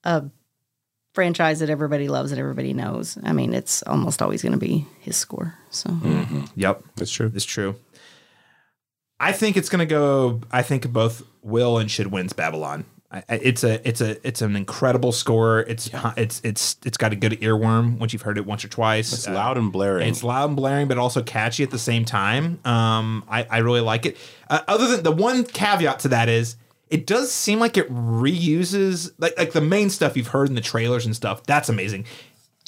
a 0.04 0.24
franchise 1.12 1.60
that 1.60 1.70
everybody 1.70 2.08
loves 2.08 2.30
that 2.30 2.38
everybody 2.38 2.72
knows. 2.72 3.18
I 3.22 3.32
mean, 3.32 3.52
it's 3.54 3.82
almost 3.82 4.22
always 4.22 4.42
going 4.42 4.52
to 4.52 4.58
be 4.58 4.86
his 5.00 5.16
score. 5.16 5.54
So 5.70 5.96
yep, 6.56 6.82
that's 6.96 7.10
true. 7.12 7.30
it's 7.34 7.44
true. 7.44 7.76
I 9.20 9.32
think 9.32 9.56
it's 9.56 9.68
going 9.68 9.80
to 9.80 9.86
go. 9.86 10.40
I 10.50 10.62
think 10.62 10.90
both 10.92 11.22
will 11.42 11.78
and 11.78 11.90
should 11.90 12.08
wins 12.08 12.32
Babylon. 12.32 12.84
I, 13.10 13.18
I- 13.28 13.34
it's 13.42 13.62
a 13.62 13.86
it's 13.86 14.00
a 14.00 14.26
it's 14.26 14.42
an 14.42 14.56
incredible 14.56 15.12
score. 15.12 15.60
It's 15.60 15.90
it's 16.16 16.40
it's 16.42 16.76
it's 16.84 16.96
got 16.96 17.12
a 17.12 17.16
good 17.16 17.32
earworm 17.40 17.98
once 17.98 18.12
you've 18.12 18.22
heard 18.22 18.36
it 18.38 18.46
once 18.46 18.64
or 18.64 18.68
twice. 18.68 19.12
It's 19.12 19.28
Uh, 19.28 19.34
loud 19.34 19.58
and 19.58 19.70
blaring. 19.70 20.08
It's 20.08 20.24
loud 20.24 20.48
and 20.48 20.56
blaring, 20.56 20.88
but 20.88 20.98
also 20.98 21.22
catchy 21.22 21.62
at 21.62 21.70
the 21.70 21.78
same 21.78 22.04
time. 22.04 22.58
Um, 22.64 23.22
I, 23.28 23.46
I 23.48 23.58
really 23.58 23.80
like 23.82 24.06
it. 24.06 24.16
Uh, 24.50 24.60
other 24.66 24.88
than 24.88 25.02
the 25.04 25.12
one 25.12 25.44
caveat 25.44 26.00
to 26.00 26.08
that 26.08 26.28
is, 26.28 26.56
it 26.92 27.06
does 27.06 27.32
seem 27.32 27.58
like 27.58 27.76
it 27.76 27.90
reuses 27.92 29.12
like 29.18 29.36
like 29.38 29.52
the 29.52 29.60
main 29.60 29.90
stuff 29.90 30.16
you've 30.16 30.28
heard 30.28 30.48
in 30.48 30.54
the 30.54 30.60
trailers 30.60 31.06
and 31.06 31.16
stuff. 31.16 31.42
That's 31.44 31.68
amazing. 31.68 32.04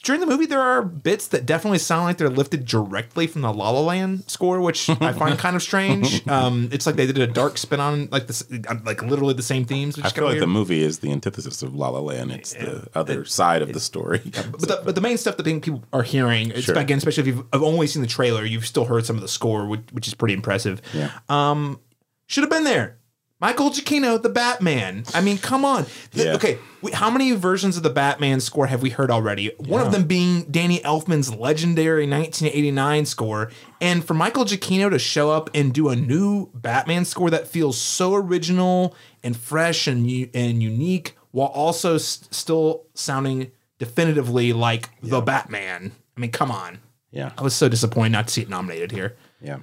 During 0.03 0.21
the 0.21 0.27
movie, 0.27 0.45
there 0.45 0.61
are 0.61 0.83
bits 0.83 1.29
that 1.29 1.47
definitely 1.47 1.79
sound 1.79 2.05
like 2.05 2.19
they're 2.19 2.29
lifted 2.29 2.67
directly 2.67 3.27
from 3.27 3.41
the 3.41 3.51
La 3.51 3.71
La 3.71 3.81
Land 3.81 4.25
score, 4.27 4.61
which 4.61 4.91
I 4.91 5.15
find 5.15 5.39
kind 5.39 5.57
of 5.57 5.63
strange. 5.63 6.23
Um, 6.35 6.69
it's 6.73 6.85
like 6.85 6.97
they 6.97 7.07
did 7.07 7.19
a 7.19 7.27
dark 7.27 7.57
spin 7.57 7.81
on 7.81 8.09
like 8.11 8.27
this, 8.27 8.45
like 8.85 9.03
literally 9.03 9.33
the 9.33 9.43
same 9.43 9.65
themes. 9.65 9.97
Which 9.97 10.05
I 10.05 10.09
is 10.09 10.13
feel 10.13 10.25
like 10.25 10.41
the 10.41 10.47
movie 10.47 10.83
is 10.83 10.99
the 10.99 11.11
antithesis 11.11 11.63
of 11.63 11.75
La 11.75 11.89
La 11.89 12.01
Land. 12.01 12.33
It's 12.33 12.53
the 12.53 12.87
other 12.95 13.25
side 13.25 13.63
of 13.63 13.73
the 13.73 13.81
story. 13.81 14.21
But 14.25 14.61
the, 14.61 14.83
but 14.85 14.95
the 14.95 15.01
main 15.01 15.17
stuff 15.17 15.37
that 15.39 15.45
people 15.45 15.83
are 15.93 16.03
hearing, 16.03 16.51
it's 16.51 16.63
Sure. 16.65 16.77
again, 16.79 16.99
especially 16.99 17.23
if 17.23 17.27
you've 17.29 17.45
only 17.55 17.87
seen 17.87 18.03
the 18.03 18.09
trailer, 18.09 18.45
you've 18.45 18.67
still 18.67 18.85
heard 18.85 19.07
some 19.07 19.17
of 19.17 19.23
the 19.23 19.29
score, 19.29 19.67
which, 19.67 19.81
which 19.93 20.07
is 20.09 20.15
pretty 20.15 20.35
impressive. 20.35 20.83
Yeah. 20.93 21.11
Um, 21.31 21.81
should 22.27 22.43
have 22.43 22.51
been 22.51 22.65
there. 22.65 22.99
Michael 23.45 23.71
Giacchino, 23.71 24.21
the 24.23 24.31
Batman. 24.31 25.05
I 25.13 25.21
mean, 25.21 25.37
come 25.37 25.65
on. 25.67 25.85
The- 26.13 26.25
Yeah. 26.25 26.35
Okay, 26.37 26.59
we, 26.81 26.93
how 26.93 27.11
many 27.11 27.33
versions 27.33 27.77
of 27.77 27.83
the 27.83 27.91
Batman 27.91 28.41
score 28.41 28.67
have 28.69 28.81
we 28.81 28.89
heard 28.91 29.11
already? 29.11 29.53
One 29.59 29.83
of 29.87 29.93
them 29.93 30.05
being 30.05 30.45
Danny 30.51 30.79
Elfman's 30.81 31.29
legendary 31.35 32.07
1989 32.09 33.05
score, 33.07 33.51
and 33.83 34.03
for 34.05 34.15
Michael 34.15 34.45
Giacchino 34.47 34.89
to 34.91 34.99
show 34.99 35.31
up 35.31 35.51
and 35.55 35.75
do 35.75 35.89
a 35.91 35.97
new 35.97 36.49
Batman 36.55 37.05
score 37.05 37.29
that 37.31 37.47
feels 37.47 37.79
so 37.79 38.15
original 38.15 38.95
and 39.23 39.37
fresh 39.37 39.87
and 39.87 40.09
and 40.35 40.63
unique, 40.63 41.15
while 41.31 41.49
also 41.49 41.97
s- 41.97 42.27
still 42.31 42.85
sounding 42.95 43.51
definitively 43.79 44.53
like 44.55 44.89
the 45.03 45.21
Batman. 45.21 45.93
I 46.17 46.21
mean, 46.21 46.31
come 46.31 46.51
on. 46.51 46.79
Yeah. 47.11 47.33
I 47.37 47.43
was 47.43 47.55
so 47.55 47.69
disappointed 47.69 48.13
not 48.13 48.29
to 48.29 48.33
see 48.33 48.43
it 48.43 48.49
nominated 48.49 48.91
here. 48.93 49.17
Yeah. 49.43 49.59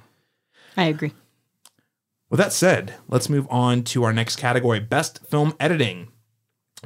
I 0.76 0.84
agree. 0.84 1.12
With 2.32 2.38
that 2.38 2.54
said, 2.54 2.94
let's 3.08 3.28
move 3.28 3.46
on 3.50 3.82
to 3.84 4.04
our 4.04 4.12
next 4.14 4.36
category 4.36 4.80
Best 4.80 5.18
Film 5.26 5.52
Editing. 5.60 6.08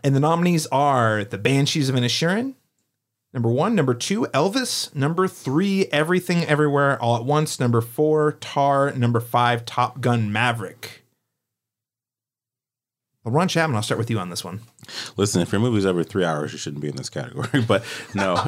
And 0.02 0.12
the 0.12 0.18
nominees 0.18 0.66
are 0.72 1.22
The 1.22 1.38
Banshees 1.38 1.88
of 1.88 1.94
Inisherin, 1.94 2.54
number 3.32 3.48
one. 3.48 3.76
Number 3.76 3.94
two, 3.94 4.22
Elvis. 4.34 4.92
Number 4.92 5.28
three, 5.28 5.86
Everything 5.92 6.44
Everywhere 6.44 7.00
All 7.00 7.14
at 7.14 7.24
Once. 7.24 7.60
Number 7.60 7.80
four, 7.80 8.32
Tar. 8.32 8.90
Number 8.90 9.20
five, 9.20 9.64
Top 9.64 10.00
Gun 10.00 10.32
Maverick. 10.32 11.05
Well, 13.26 13.34
Ron 13.34 13.48
Chapman, 13.48 13.74
I'll 13.74 13.82
start 13.82 13.98
with 13.98 14.08
you 14.08 14.20
on 14.20 14.30
this 14.30 14.44
one. 14.44 14.60
Listen, 15.16 15.42
if 15.42 15.50
your 15.50 15.60
movie's 15.60 15.84
over 15.84 16.04
three 16.04 16.24
hours, 16.24 16.52
you 16.52 16.58
shouldn't 16.58 16.80
be 16.80 16.88
in 16.88 16.94
this 16.94 17.10
category. 17.10 17.60
But 17.66 17.82
no, 18.14 18.46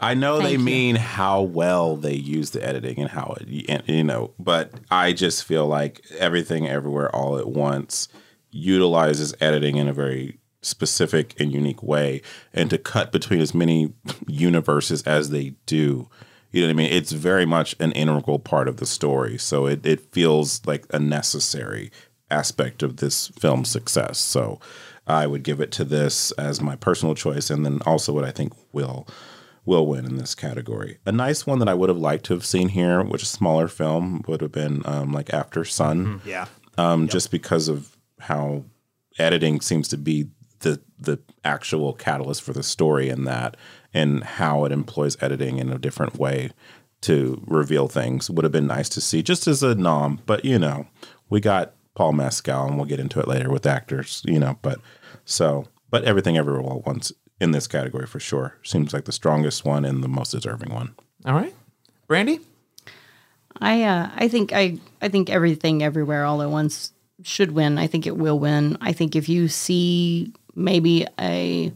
I 0.00 0.14
know 0.14 0.40
they 0.40 0.54
you. 0.54 0.58
mean 0.58 0.96
how 0.96 1.42
well 1.42 1.94
they 1.94 2.14
use 2.14 2.50
the 2.50 2.66
editing 2.66 2.98
and 2.98 3.10
how 3.10 3.36
it, 3.40 3.88
you 3.88 4.02
know. 4.02 4.32
But 4.36 4.72
I 4.90 5.12
just 5.12 5.44
feel 5.44 5.68
like 5.68 6.04
everything, 6.18 6.66
everywhere, 6.66 7.14
all 7.14 7.38
at 7.38 7.46
once 7.48 8.08
utilizes 8.50 9.36
editing 9.40 9.76
in 9.76 9.86
a 9.86 9.92
very 9.92 10.40
specific 10.62 11.40
and 11.40 11.52
unique 11.52 11.84
way, 11.84 12.20
and 12.52 12.68
to 12.70 12.78
cut 12.78 13.12
between 13.12 13.40
as 13.40 13.54
many 13.54 13.92
universes 14.26 15.00
as 15.04 15.30
they 15.30 15.50
do. 15.66 16.08
You 16.50 16.62
know 16.62 16.68
what 16.68 16.72
I 16.72 16.76
mean? 16.76 16.92
It's 16.92 17.12
very 17.12 17.46
much 17.46 17.76
an 17.78 17.92
integral 17.92 18.38
part 18.38 18.68
of 18.68 18.78
the 18.78 18.86
story. 18.86 19.36
So 19.38 19.66
it, 19.66 19.84
it 19.84 20.00
feels 20.12 20.66
like 20.66 20.86
a 20.92 20.98
necessary 20.98 21.92
aspect 22.30 22.82
of 22.82 22.96
this 22.98 23.28
film's 23.28 23.68
success. 23.70 24.18
So 24.18 24.60
I 25.06 25.26
would 25.26 25.42
give 25.42 25.60
it 25.60 25.72
to 25.72 25.84
this 25.84 26.30
as 26.32 26.60
my 26.60 26.76
personal 26.76 27.14
choice, 27.14 27.50
and 27.50 27.64
then 27.64 27.80
also 27.86 28.12
what 28.12 28.24
I 28.24 28.30
think 28.30 28.52
will 28.72 29.06
will 29.64 29.86
win 29.86 30.06
in 30.06 30.16
this 30.16 30.34
category. 30.34 30.96
A 31.04 31.12
nice 31.12 31.46
one 31.46 31.58
that 31.58 31.68
I 31.68 31.74
would 31.74 31.90
have 31.90 31.98
liked 31.98 32.24
to 32.26 32.34
have 32.34 32.44
seen 32.46 32.68
here, 32.70 33.02
which 33.02 33.22
is 33.22 33.28
a 33.28 33.36
smaller 33.36 33.68
film, 33.68 34.24
would 34.26 34.40
have 34.40 34.52
been 34.52 34.80
um, 34.86 35.12
like 35.12 35.26
Aftersun 35.26 36.20
Yeah. 36.24 36.46
um, 36.78 37.06
just 37.08 37.30
because 37.30 37.68
of 37.68 37.96
how 38.20 38.64
editing 39.18 39.60
seems 39.60 39.88
to 39.88 39.96
be 39.98 40.28
the 40.60 40.80
the 40.98 41.18
actual 41.44 41.92
catalyst 41.92 42.42
for 42.42 42.52
the 42.52 42.62
story 42.62 43.08
in 43.10 43.24
that, 43.24 43.56
and 43.94 44.24
how 44.24 44.64
it 44.64 44.72
employs 44.72 45.16
editing 45.22 45.58
in 45.58 45.70
a 45.70 45.78
different 45.78 46.18
way 46.18 46.50
to 47.02 47.42
reveal 47.46 47.86
things 47.88 48.28
would 48.28 48.42
have 48.44 48.50
been 48.52 48.66
nice 48.66 48.88
to 48.88 49.00
see 49.00 49.22
just 49.22 49.46
as 49.46 49.62
a 49.62 49.74
nom. 49.74 50.20
But 50.26 50.44
you 50.44 50.58
know, 50.58 50.86
we 51.30 51.40
got 51.40 51.74
Paul 51.98 52.12
Mescal, 52.12 52.64
and 52.64 52.76
we'll 52.76 52.86
get 52.86 53.00
into 53.00 53.18
it 53.18 53.26
later 53.26 53.50
with 53.50 53.66
actors. 53.66 54.22
You 54.24 54.38
know, 54.38 54.56
but 54.62 54.80
so 55.24 55.66
but 55.90 56.04
everything 56.04 56.38
everywhere 56.38 56.62
all 56.62 56.78
at 56.78 56.86
once 56.86 57.12
in 57.40 57.50
this 57.50 57.66
category 57.66 58.06
for 58.06 58.20
sure 58.20 58.56
seems 58.62 58.92
like 58.92 59.04
the 59.04 59.10
strongest 59.10 59.64
one 59.64 59.84
and 59.84 60.04
the 60.04 60.08
most 60.08 60.30
deserving 60.30 60.72
one. 60.72 60.94
All 61.26 61.34
right. 61.34 61.52
Brandy? 62.06 62.38
I 63.60 63.82
uh, 63.82 64.10
I 64.14 64.28
think 64.28 64.52
I 64.52 64.78
I 65.02 65.08
think 65.08 65.28
everything 65.28 65.82
everywhere 65.82 66.24
all 66.24 66.40
at 66.40 66.50
once 66.50 66.92
should 67.24 67.50
win. 67.50 67.78
I 67.78 67.88
think 67.88 68.06
it 68.06 68.16
will 68.16 68.38
win. 68.38 68.78
I 68.80 68.92
think 68.92 69.16
if 69.16 69.28
you 69.28 69.48
see 69.48 70.32
maybe 70.54 71.04
a 71.18 71.72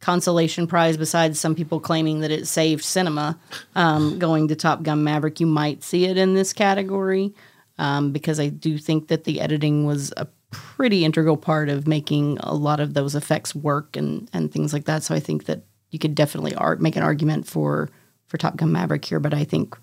consolation 0.00 0.66
prize 0.66 0.96
besides 0.96 1.38
some 1.38 1.54
people 1.54 1.78
claiming 1.78 2.20
that 2.20 2.32
it 2.32 2.48
saved 2.48 2.82
cinema 2.82 3.38
um, 3.76 4.18
going 4.18 4.48
to 4.48 4.56
Top 4.56 4.82
Gun 4.82 5.04
Maverick, 5.04 5.38
you 5.38 5.46
might 5.46 5.84
see 5.84 6.06
it 6.06 6.16
in 6.16 6.34
this 6.34 6.52
category 6.52 7.32
um, 7.78 8.12
because 8.12 8.38
I 8.40 8.48
do 8.48 8.78
think 8.78 9.08
that 9.08 9.24
the 9.24 9.40
editing 9.40 9.84
was 9.86 10.12
a 10.16 10.26
pretty 10.50 11.04
integral 11.04 11.36
part 11.36 11.68
of 11.68 11.86
making 11.86 12.38
a 12.40 12.54
lot 12.54 12.80
of 12.80 12.94
those 12.94 13.14
effects 13.14 13.54
work 13.54 13.96
and 13.96 14.28
and 14.32 14.50
things 14.52 14.72
like 14.72 14.86
that. 14.86 15.02
So 15.02 15.14
I 15.14 15.20
think 15.20 15.44
that 15.44 15.62
you 15.90 15.98
could 15.98 16.14
definitely 16.14 16.54
art 16.54 16.80
make 16.80 16.96
an 16.96 17.02
argument 17.02 17.46
for 17.46 17.88
for 18.26 18.36
Top 18.38 18.56
Gun 18.56 18.72
Maverick 18.72 19.04
here, 19.04 19.20
but 19.20 19.34
I 19.34 19.44
think 19.44 19.76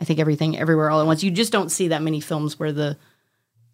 I 0.00 0.04
think 0.04 0.18
everything 0.18 0.58
everywhere 0.58 0.90
all 0.90 1.00
at 1.00 1.06
once. 1.06 1.22
You 1.22 1.30
just 1.30 1.52
don't 1.52 1.70
see 1.70 1.88
that 1.88 2.02
many 2.02 2.20
films 2.20 2.58
where 2.58 2.72
the 2.72 2.96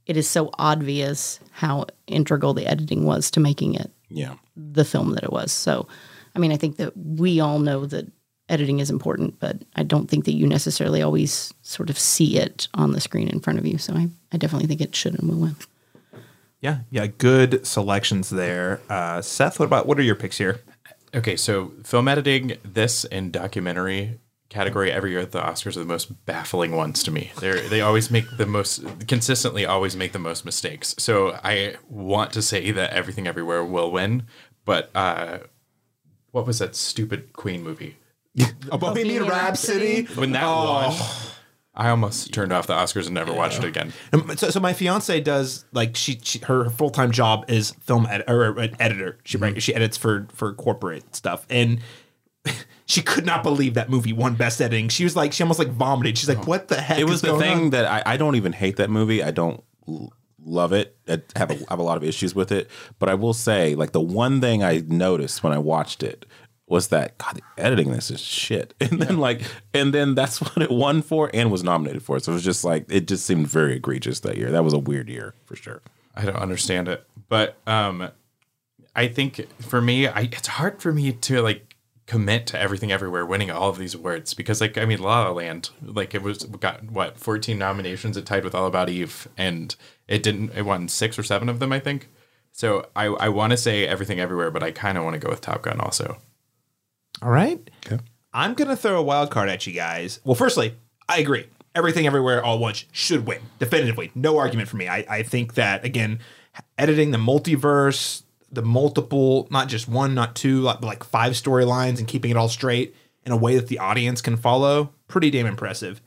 it 0.07 0.17
is 0.17 0.29
so 0.29 0.51
obvious 0.59 1.41
how 1.53 1.87
integral 2.07 2.53
the 2.55 2.67
editing 2.67 3.05
was 3.05 3.31
to 3.31 3.41
making 3.41 3.75
it 3.75 3.91
Yeah. 4.11 4.35
the 4.57 4.85
film 4.85 5.13
that 5.13 5.25
it 5.25 5.33
was. 5.33 5.51
So, 5.51 5.89
I 6.37 6.39
mean, 6.41 6.53
I 6.53 6.57
think 6.59 6.77
that 6.77 6.93
we 6.97 7.41
all 7.41 7.59
know 7.59 7.87
that 7.87 8.11
editing 8.49 8.81
is 8.81 8.91
important, 8.91 9.39
but 9.41 9.63
I 9.77 9.83
don't 9.83 10.09
think 10.09 10.25
that 10.25 10.35
you 10.35 10.47
necessarily 10.47 11.03
always 11.03 11.53
sort 11.63 11.91
of 11.91 11.99
see 11.99 12.39
it 12.39 12.69
on 12.75 12.93
the 12.93 13.01
screen 13.01 13.29
in 13.29 13.41
front 13.41 13.59
of 13.59 13.67
you. 13.67 13.79
So 13.79 13.95
I, 13.95 14.09
I 14.33 14.37
definitely 14.37 14.69
think 14.69 14.81
it 14.81 14.95
should 14.95 15.19
and 15.19 15.29
will 15.29 15.39
win. 15.39 15.57
Yeah, 16.61 16.79
yeah, 16.91 17.07
good 17.07 17.67
selections 17.67 18.31
there. 18.31 18.81
Uh, 18.89 19.21
Seth, 19.21 19.59
what 19.59 19.67
about 19.67 19.87
what 19.87 19.99
are 19.99 20.03
your 20.03 20.15
picks 20.15 20.39
here? 20.39 20.61
Okay, 21.15 21.37
so 21.37 21.73
film 21.85 22.09
editing, 22.09 22.57
this 22.65 23.05
and 23.05 23.33
documentary 23.33 24.19
category 24.49 24.91
every 24.91 25.11
year 25.11 25.21
at 25.21 25.33
the 25.33 25.41
Oscars 25.41 25.77
are 25.77 25.81
the 25.81 25.85
most 25.85 26.25
baffling 26.27 26.73
ones 26.73 27.03
to 27.03 27.11
me. 27.11 27.33
They 27.41 27.69
they 27.69 27.81
always 27.81 28.11
make 28.11 28.37
the 28.37 28.47
most 28.47 28.83
consistently 29.09 29.67
always 29.67 29.97
make 29.97 30.13
the 30.13 30.19
most 30.19 30.45
mistakes. 30.45 30.95
So 30.99 31.39
I 31.45 31.77
want 31.89 32.33
to 32.33 32.43
say 32.43 32.71
that 32.71 32.93
Everything 32.93 33.27
Everywhere 33.27 33.65
will 33.65 33.91
win, 33.91 34.25
but 34.65 34.91
uh, 34.95 35.39
what 36.31 36.47
was 36.47 36.61
that 36.61 36.75
stupid 36.75 37.33
Queen 37.33 37.63
movie? 37.63 37.97
A 38.71 38.79
Bohemian 38.79 39.27
Rhapsody. 39.27 40.05
When 40.15 40.33
that 40.33 40.43
Oh. 40.45 40.89
won, 40.89 41.11
I 41.77 41.89
almost 41.91 42.33
turned 42.33 42.53
off 42.53 42.67
the 42.67 42.73
Oscars 42.75 43.07
and 43.07 43.15
never 43.15 43.33
watched 43.33 43.59
it 43.63 43.65
again. 43.67 43.93
So, 44.37 44.51
so 44.51 44.61
my 44.61 44.73
fiance 44.73 45.21
does 45.21 45.65
like 45.73 45.97
she, 45.97 46.19
she 46.23 46.39
her 46.41 46.71
full 46.71 46.91
time 46.91 47.11
job 47.11 47.45
is 47.49 47.73
film 47.81 48.07
ed- 48.07 48.25
or 48.29 48.59
an 48.59 48.77
editor. 48.81 49.19
She 49.25 49.39
Mm-hmm. 49.39 49.59
she 49.59 49.75
edits 49.75 49.97
for 49.97 50.27
for 50.33 50.53
corporate 50.55 51.15
stuff, 51.17 51.47
and 51.51 51.81
she 52.87 53.03
could 53.03 53.25
not 53.27 53.43
believe 53.43 53.75
that 53.75 53.89
movie 53.91 54.13
won 54.13 54.35
best 54.35 54.61
editing. 54.61 54.89
She 54.89 55.05
was 55.05 55.17
like, 55.17 55.33
she 55.33 55.43
almost 55.43 55.59
like 55.59 55.71
vomited. 55.71 56.17
She's 56.19 56.29
like, 56.29 56.47
"What 56.47 56.69
the 56.69 56.81
heck?" 56.81 56.99
It 56.99 57.05
was 57.05 57.17
is 57.17 57.21
the 57.23 57.29
going 57.29 57.41
thing 57.41 57.59
on? 57.67 57.71
that 57.71 57.87
I, 57.87 58.15
I 58.15 58.17
don't 58.17 58.37
even 58.37 58.53
hate 58.53 58.77
that 58.77 58.91
movie. 58.91 59.23
I 59.23 59.31
don't 59.33 59.63
l- 59.89 60.13
love 60.45 60.73
it. 60.73 60.97
I 61.09 61.21
have 61.37 61.51
a, 61.51 61.55
have 61.71 61.79
a 61.79 61.83
lot 61.83 61.97
of 61.97 62.05
issues 62.05 62.35
with 62.35 62.53
it. 62.53 62.71
But 62.99 63.09
I 63.09 63.15
will 63.15 63.33
say, 63.35 63.75
like 63.75 63.93
the 63.93 64.01
one 64.01 64.41
thing 64.41 64.63
I 64.63 64.83
noticed 64.87 65.43
when 65.43 65.53
I 65.53 65.59
watched 65.59 66.03
it 66.03 66.27
was 66.75 66.89
that 66.89 67.17
God, 67.19 67.37
the 67.37 67.43
editing 67.57 67.93
this 67.93 68.11
is 68.11 68.21
shit. 68.21 68.75
And 68.81 69.01
then 69.01 69.19
like, 69.19 69.43
and 69.73 69.95
then 69.95 70.17
that's 70.17 70.41
what 70.43 70.61
it 70.61 70.71
won 70.71 71.03
for 71.03 71.31
and 71.33 71.51
was 71.51 71.63
nominated 71.63 72.03
for. 72.03 72.19
So 72.19 72.33
it 72.33 72.35
was 72.35 72.45
just 72.45 72.65
like 72.65 72.85
it 72.89 73.07
just 73.07 73.25
seemed 73.25 73.47
very 73.47 73.77
egregious 73.77 74.21
that 74.21 74.37
year. 74.37 74.51
That 74.51 74.65
was 74.65 74.75
a 74.75 74.79
weird 74.79 75.09
year 75.09 75.35
for 75.47 75.55
sure. 75.55 75.83
I 76.17 76.25
don't 76.25 76.37
understand 76.37 76.89
it. 76.89 77.07
But 77.29 77.57
um 77.67 78.11
I 78.97 79.09
think 79.09 79.47
for 79.61 79.81
me, 79.81 80.09
I 80.09 80.23
it's 80.23 80.49
hard 80.49 80.83
for 80.83 80.93
me 80.93 81.13
to 81.13 81.41
like 81.43 81.75
commit 82.07 82.47
to 82.49 82.59
everything 82.59 82.91
everywhere 82.93 83.25
winning 83.25 83.51
all 83.51 83.71
of 83.71 83.79
these 83.79 83.95
awards 83.95 84.35
because 84.35 84.61
like 84.61 84.77
I 84.77 84.85
mean 84.85 85.01
La 85.01 85.23
La 85.23 85.31
Land 85.31 85.71
like 85.81 86.13
it 86.15 86.23
was 86.23 86.45
got 86.45 86.91
what 86.91 87.19
14 87.19 87.57
nominations 87.57 88.17
it 88.17 88.27
tied 88.27 88.45
with 88.45 88.55
All 88.55 88.67
About 88.67 88.91
Eve 88.91 89.29
and 89.39 89.75
it 90.07 90.23
didn't 90.23 90.51
it 90.55 90.63
won 90.63 90.89
6 90.89 91.19
or 91.19 91.23
7 91.23 91.49
of 91.49 91.61
them 91.61 91.73
I 91.73 91.79
think. 91.79 92.09
So 92.53 92.89
I 92.97 93.07
I 93.07 93.29
want 93.29 93.53
to 93.53 93.57
say 93.57 93.87
everything 93.87 94.19
everywhere 94.19 94.51
but 94.51 94.65
I 94.65 94.73
kind 94.73 94.99
of 94.99 95.05
want 95.05 95.15
to 95.15 95.21
go 95.21 95.31
with 95.31 95.41
Top 95.41 95.63
Gun 95.63 95.81
also. 95.81 96.19
All 97.25 97.31
right. 97.31 97.71
Okay. 97.87 97.99
I'm 98.35 98.53
gonna 98.53 98.77
throw 98.77 98.99
a 98.99 99.03
wild 99.03 99.31
card 99.31 99.49
at 99.49 99.67
you 99.67 99.73
guys. 99.73 100.21
Well, 100.25 100.35
firstly, 100.35 100.77
I 101.09 101.21
agree. 101.21 101.47
Everything 101.75 102.07
Everywhere 102.07 102.45
All 102.45 102.57
at 102.57 102.61
Once 102.61 102.85
should 102.93 103.27
win 103.27 103.41
definitively. 103.59 104.13
No 104.15 104.37
argument 104.39 104.69
for 104.69 104.77
me. 104.77 104.89
I, 104.89 105.07
I 105.09 105.23
think 105.23 105.55
that 105.55 105.87
again, 105.87 106.21
editing 106.77 107.13
the 107.13 107.19
multiverse, 107.19 108.25
the 108.53 108.63
multiple, 108.63 109.49
not 109.51 109.69
just 109.69 109.89
one, 109.89 110.15
not 110.15 110.37
two, 110.37 110.61
like, 110.61 110.83
but 110.83 110.87
like 110.87 111.03
five 111.03 111.33
storylines, 111.33 111.99
and 111.99 112.07
keeping 112.07 112.31
it 112.31 112.37
all 112.37 112.51
straight 112.51 112.95
in 113.25 113.33
a 113.33 113.37
way 113.39 113.57
that 113.57 113.69
the 113.69 113.79
audience 113.79 114.21
can 114.21 114.37
follow, 114.37 114.93
pretty 115.09 115.31
damn 115.31 115.47
impressive. 115.47 116.03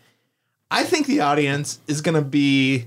I 0.69 0.83
think 0.83 1.07
the 1.07 1.21
audience 1.21 1.79
is 1.87 2.01
gonna 2.01 2.21
be 2.21 2.85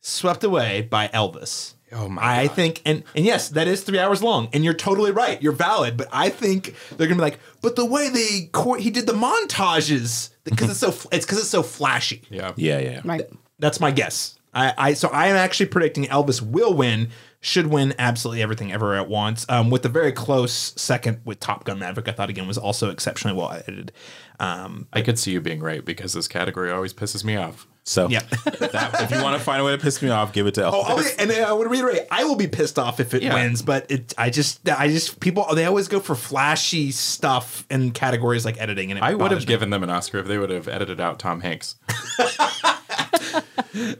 swept 0.00 0.42
away 0.42 0.82
by 0.82 1.06
Elvis. 1.08 1.74
Oh 1.92 2.08
my 2.08 2.40
I 2.40 2.48
think, 2.48 2.82
and 2.84 3.04
and 3.14 3.24
yes, 3.24 3.50
that 3.50 3.68
is 3.68 3.82
three 3.82 3.98
hours 3.98 4.22
long, 4.22 4.48
and 4.52 4.64
you're 4.64 4.74
totally 4.74 5.12
right. 5.12 5.40
You're 5.40 5.52
valid, 5.52 5.96
but 5.96 6.08
I 6.12 6.30
think 6.30 6.74
they're 6.96 7.06
gonna 7.06 7.18
be 7.18 7.22
like, 7.22 7.38
but 7.62 7.76
the 7.76 7.84
way 7.84 8.08
they 8.08 8.46
court, 8.52 8.80
he 8.80 8.90
did 8.90 9.06
the 9.06 9.12
montages 9.12 10.30
because 10.44 10.70
it's 10.70 10.80
so 10.80 10.88
it's 11.12 11.24
because 11.24 11.38
it's 11.38 11.48
so 11.48 11.62
flashy. 11.62 12.22
Yeah. 12.28 12.52
Yeah, 12.56 12.78
yeah. 12.80 13.02
Right. 13.04 13.28
That's 13.58 13.80
my 13.80 13.90
guess. 13.90 14.38
I, 14.52 14.74
I 14.76 14.92
so 14.94 15.08
I 15.08 15.28
am 15.28 15.36
actually 15.36 15.66
predicting 15.66 16.04
Elvis 16.04 16.40
will 16.40 16.74
win, 16.74 17.10
should 17.40 17.66
win 17.68 17.94
absolutely 17.98 18.42
everything 18.42 18.72
everywhere 18.72 18.96
at 18.96 19.08
once. 19.08 19.46
Um, 19.48 19.70
with 19.70 19.84
a 19.84 19.88
very 19.88 20.12
close 20.12 20.72
second 20.76 21.20
with 21.24 21.40
Top 21.40 21.64
Gun 21.64 21.78
Maverick, 21.78 22.08
I 22.08 22.12
thought 22.12 22.30
again 22.30 22.48
was 22.48 22.58
also 22.58 22.90
exceptionally 22.90 23.36
well 23.36 23.52
edited. 23.52 23.92
Um, 24.40 24.88
I 24.92 25.02
could 25.02 25.18
see 25.18 25.32
you 25.32 25.40
being 25.40 25.60
right 25.60 25.84
because 25.84 26.14
this 26.14 26.26
category 26.26 26.70
always 26.70 26.94
pisses 26.94 27.22
me 27.22 27.36
off. 27.36 27.66
So 27.88 28.08
yeah. 28.08 28.18
that, 28.44 28.96
if 29.02 29.12
you 29.12 29.22
want 29.22 29.38
to 29.38 29.44
find 29.44 29.62
a 29.62 29.64
way 29.64 29.70
to 29.70 29.80
piss 29.80 30.02
me 30.02 30.10
off, 30.10 30.32
give 30.32 30.48
it 30.48 30.54
to 30.54 30.64
oh, 30.66 30.70
oh, 30.74 30.82
Elvis. 30.82 30.86
Oh, 30.88 30.96
I'll 31.20 31.26
be, 31.28 31.34
and 31.36 31.44
I 31.46 31.52
would 31.52 31.70
reiterate, 31.70 32.00
I 32.10 32.24
will 32.24 32.34
be 32.34 32.48
pissed 32.48 32.80
off 32.80 32.98
if 32.98 33.14
it 33.14 33.22
Yeah. 33.22 33.32
wins, 33.34 33.62
but 33.62 33.88
it, 33.88 34.12
I 34.18 34.28
just, 34.28 34.68
I 34.68 34.88
just, 34.88 35.20
people, 35.20 35.46
they 35.54 35.64
always 35.66 35.86
go 35.86 36.00
for 36.00 36.16
flashy 36.16 36.90
stuff 36.90 37.64
in 37.70 37.92
categories 37.92 38.44
like 38.44 38.60
editing, 38.60 38.90
and 38.90 38.98
it 38.98 39.04
I 39.04 39.14
would 39.14 39.30
have 39.30 39.40
me. 39.40 39.46
given 39.46 39.70
them 39.70 39.84
an 39.84 39.90
Oscar 39.90 40.18
if 40.18 40.26
they 40.26 40.36
would 40.36 40.50
have 40.50 40.66
edited 40.66 41.00
out 41.00 41.20
Tom 41.20 41.40
Hanks. 41.42 41.76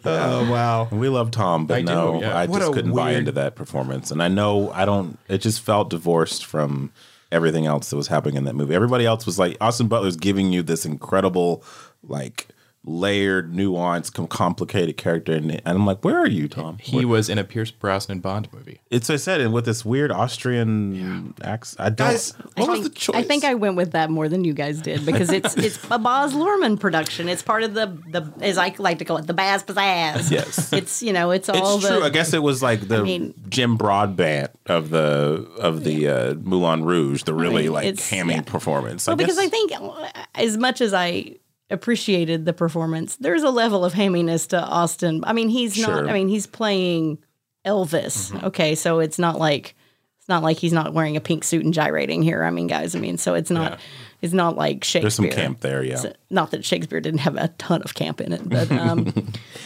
Oh 0.05 0.51
wow! 0.51 0.89
We 0.91 1.09
love 1.11 1.31
Tom, 1.31 1.67
but 1.67 1.75
I 1.79 1.81
do, 1.81 1.87
no, 1.87 2.21
yeah. 2.21 2.35
I 2.37 2.47
What 2.47 2.61
just 2.61 2.73
couldn't 2.73 2.95
buy 2.95 3.13
into 3.13 3.33
that 3.33 3.57
performance. 3.57 4.11
And 4.11 4.23
I 4.23 4.29
know 4.29 4.71
I 4.73 4.87
don't. 4.87 5.19
It 5.29 5.39
just 5.39 5.61
felt 5.61 5.91
divorced 5.91 6.47
from 6.47 6.93
everything 7.31 7.67
else 7.67 7.91
that 7.91 7.97
was 7.97 8.07
happening 8.09 8.37
in 8.37 8.45
that 8.45 8.55
movie. 8.55 8.75
Everybody 8.75 9.05
else 9.05 9.27
was 9.27 9.39
like 9.39 9.57
Austin 9.61 9.89
Butler's 9.89 10.17
giving 10.17 10.51
you 10.53 10.63
this 10.63 10.87
incredible, 10.87 11.63
like 12.03 12.49
layered, 12.87 13.53
nuanced, 13.53 14.15
com- 14.15 14.29
complicated 14.29 14.97
character, 14.97 15.33
and, 15.33 15.51
and 15.51 15.63
I'm 15.67 15.85
like, 15.85 16.05
where 16.05 16.17
are 16.17 16.29
you, 16.29 16.49
Tom? 16.49 16.79
He 16.81 17.05
was 17.05 17.29
in 17.29 17.37
a 17.37 17.45
Pierce 17.45 17.71
Brosnan 17.71 18.21
Bond 18.21 18.49
movie. 18.53 18.81
It's 18.91 19.11
I 19.11 19.17
said, 19.17 19.41
and 19.41 19.53
with 19.53 19.65
this 19.67 19.85
weird 19.85 20.13
Austrian 20.13 21.35
accent. 21.43 21.81
I 21.81 21.91
don't. 21.91 22.09
Guys, 22.13 22.33
what 22.55 22.69
I 22.69 22.71
was 22.71 22.81
think, 22.81 22.95
the 22.95 22.99
choice? 22.99 23.17
I 23.17 23.23
think 23.23 23.45
I 23.45 23.55
went 23.55 23.77
with 23.77 23.93
that 23.93 24.11
more 24.11 24.29
than 24.29 24.45
you 24.45 24.55
guys 24.55 24.81
did 24.81 25.05
because 25.05 25.31
it's 25.31 25.57
it's 25.57 25.79
a 25.91 25.99
Baz 25.99 26.33
Luhrmann 26.33 26.79
production. 26.79 27.29
It's 27.29 27.43
part 27.43 27.63
of 27.63 27.75
the 27.75 27.87
the 28.09 28.33
as 28.41 28.57
I 28.59 28.75
like 28.79 28.99
to 29.01 29.05
call 29.05 29.17
it 29.19 29.27
the 29.27 29.35
Baz 29.35 29.63
Pizzazz. 29.65 30.31
Yes. 30.31 30.73
It's 30.73 31.03
you 31.03 31.13
know 31.13 31.31
it's 31.33 31.49
all 31.49 31.77
It's 31.77 31.85
the 31.89 31.97
true. 31.97 32.05
I 32.05 32.11
guess 32.11 32.33
it 32.33 32.43
was 32.43 32.63
like 32.63 32.87
the 32.89 33.03
mean- 33.03 33.35
Jim 33.49 33.77
Broadbent 33.77 34.51
of 34.67 34.91
the 34.91 35.49
of 35.59 35.83
the 35.85 36.09
uh, 36.09 36.35
Moulin 36.35 36.85
Rouge, 36.85 37.25
the 37.25 37.35
really 37.35 37.65
mean, 37.65 37.73
like 37.73 37.85
it's- 37.87 38.09
hammy 38.09 38.35
yeah. 38.35 38.43
performance. 38.43 39.07
well, 39.07 39.17
because 39.17 39.37
guess- 39.37 39.47
I 39.47 39.49
think 39.49 39.73
uh, 39.73 40.09
as 40.35 40.57
much 40.57 40.81
as 40.81 40.95
I 40.95 41.37
appreciated 41.71 42.45
the 42.45 42.53
performance, 42.53 43.17
there's 43.17 43.43
a 43.43 43.51
level 43.51 43.85
of 43.85 43.93
hamminess 43.93 44.49
to 44.49 44.63
Austin. 44.63 45.23
I 45.27 45.33
mean, 45.33 45.49
he's 45.49 45.75
Sure. 45.75 46.03
not. 46.03 46.09
I 46.11 46.13
mean, 46.13 46.29
he's 46.29 46.47
playing 46.47 47.19
Elvis. 47.65 48.31
Mm-hmm. 48.33 48.47
Okay, 48.47 48.75
so 48.75 49.01
it's 49.01 49.19
not 49.19 49.39
like 49.39 49.75
it's 50.19 50.29
not 50.29 50.43
like 50.43 50.57
he's 50.59 50.73
not 50.73 50.93
wearing 50.93 51.17
a 51.17 51.21
pink 51.21 51.45
suit 51.45 51.65
and 51.65 51.75
gyrating 51.75 52.23
here. 52.23 52.43
I 52.45 52.51
mean, 52.51 52.67
guys. 52.67 52.95
I 52.95 53.01
mean, 53.01 53.19
so 53.19 53.35
it's 53.35 53.51
not. 53.51 53.73
Yeah. 53.73 53.79
It's 54.23 54.33
not 54.33 54.57
like 54.57 54.83
Shakespeare. 54.83 55.03
there's 55.03 55.15
some 55.15 55.29
camp 55.31 55.61
there. 55.61 55.83
Yeah. 55.85 55.97
So- 55.97 56.13
not 56.31 56.51
that 56.51 56.65
Shakespeare 56.65 57.01
didn't 57.01 57.21
have 57.21 57.37
a 57.37 57.49
ton 57.59 57.83
of 57.83 57.95
camp 57.95 58.21
in 58.21 58.33
it, 58.33 58.49
but 58.49 58.71
um, 58.73 59.13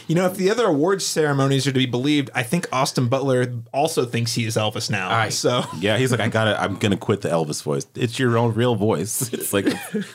you 0.09 0.15
know, 0.15 0.27
if 0.27 0.37
the 0.37 0.51
other 0.51 0.67
awards 0.67 1.07
ceremonies 1.07 1.67
are 1.67 1.73
to 1.73 1.79
be 1.79 1.87
believed, 1.87 2.29
I 2.35 2.43
think 2.43 2.67
Austin 2.73 3.09
Butler 3.09 3.53
also 3.73 4.05
thinks 4.05 4.35
he 4.35 4.45
is 4.45 4.57
Elvis 4.57 4.91
now. 4.91 5.09
Aye. 5.11 5.31
So 5.31 5.63
Yeah, 5.79 5.97
he's 5.97 6.11
like, 6.11 6.21
I 6.21 6.29
gotta, 6.29 6.61
I'm 6.61 6.77
gonna 6.77 6.97
quit 6.99 7.23
the 7.23 7.29
Elvis 7.31 7.63
voice. 7.63 7.87
It's 7.95 8.19
your 8.19 8.37
own 8.37 8.55
real 8.55 8.75
voice. 8.75 9.33
It's 9.33 9.53
like 9.53 9.67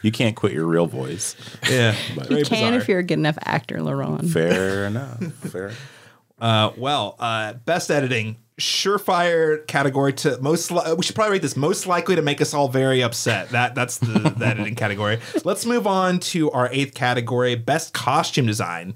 you 0.03 0.12
can't 0.12 0.36
quit 0.36 0.53
your 0.53 0.66
real 0.66 0.86
voice. 0.86 1.36
yeah, 1.70 1.95
you 2.30 2.45
can 2.45 2.74
if 2.76 2.88
you're 2.88 2.99
a 2.99 3.03
good 3.03 3.18
enough 3.20 3.38
actor, 3.41 3.78
LaRon. 3.78 4.30
Fair 4.32 4.86
enough. 4.86 5.24
Fair. 5.36 5.72
Uh, 6.38 6.74
well, 6.76 7.16
uh, 7.18 7.53
best 7.53 7.90
editing, 7.90 8.36
surefire 8.60 9.65
category 9.68 10.14
to 10.14 10.40
most. 10.41 10.72
Li- 10.72 10.94
we 10.95 11.03
should 11.03 11.15
probably 11.15 11.34
rate 11.34 11.41
this 11.41 11.56
most 11.57 11.88
likely 11.88 12.15
to 12.15 12.22
make 12.22 12.41
us 12.41 12.53
all 12.53 12.68
very 12.68 13.03
upset. 13.03 13.49
That 13.49 13.76
that's 13.76 13.98
the, 13.98 14.34
the 14.38 14.45
editing 14.45 14.76
category. 14.76 15.19
Let's 15.44 15.65
move 15.65 15.88
on 15.88 16.19
to 16.19 16.52
our 16.52 16.69
eighth 16.72 16.94
category, 16.94 17.56
best 17.56 17.94
costume 17.94 18.45
design. 18.45 18.95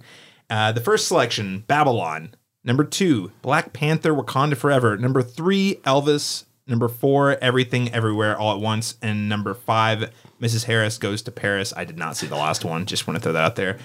Uh, 0.50 0.72
the 0.72 0.82
first 0.82 1.08
selection, 1.08 1.64
Babylon. 1.68 2.34
Number 2.64 2.84
two, 2.84 3.32
Black 3.42 3.74
Panther: 3.74 4.14
Wakanda 4.14 4.56
Forever. 4.58 4.98
Number 4.98 5.22
three, 5.22 5.76
Elvis. 5.84 6.46
Number 6.68 6.88
four, 6.88 7.36
Everything 7.42 7.92
Everywhere 7.92 8.38
All 8.38 8.54
at 8.54 8.60
Once, 8.62 8.96
and 9.02 9.28
number 9.28 9.56
five, 9.56 10.12
Mrs. 10.40 10.66
Harris 10.66 11.00
Goes 11.00 11.24
to 11.24 11.32
Paris. 11.32 11.74
I 11.76 11.84
did 11.84 11.98
not 11.98 12.16
see 12.16 12.28
the 12.28 12.36
last 12.36 12.64
one. 12.64 12.86
Just 12.86 13.08
want 13.08 13.18
to 13.18 13.24
throw 13.24 13.34
that 13.34 13.44
out 13.44 13.56
there. 13.56 13.80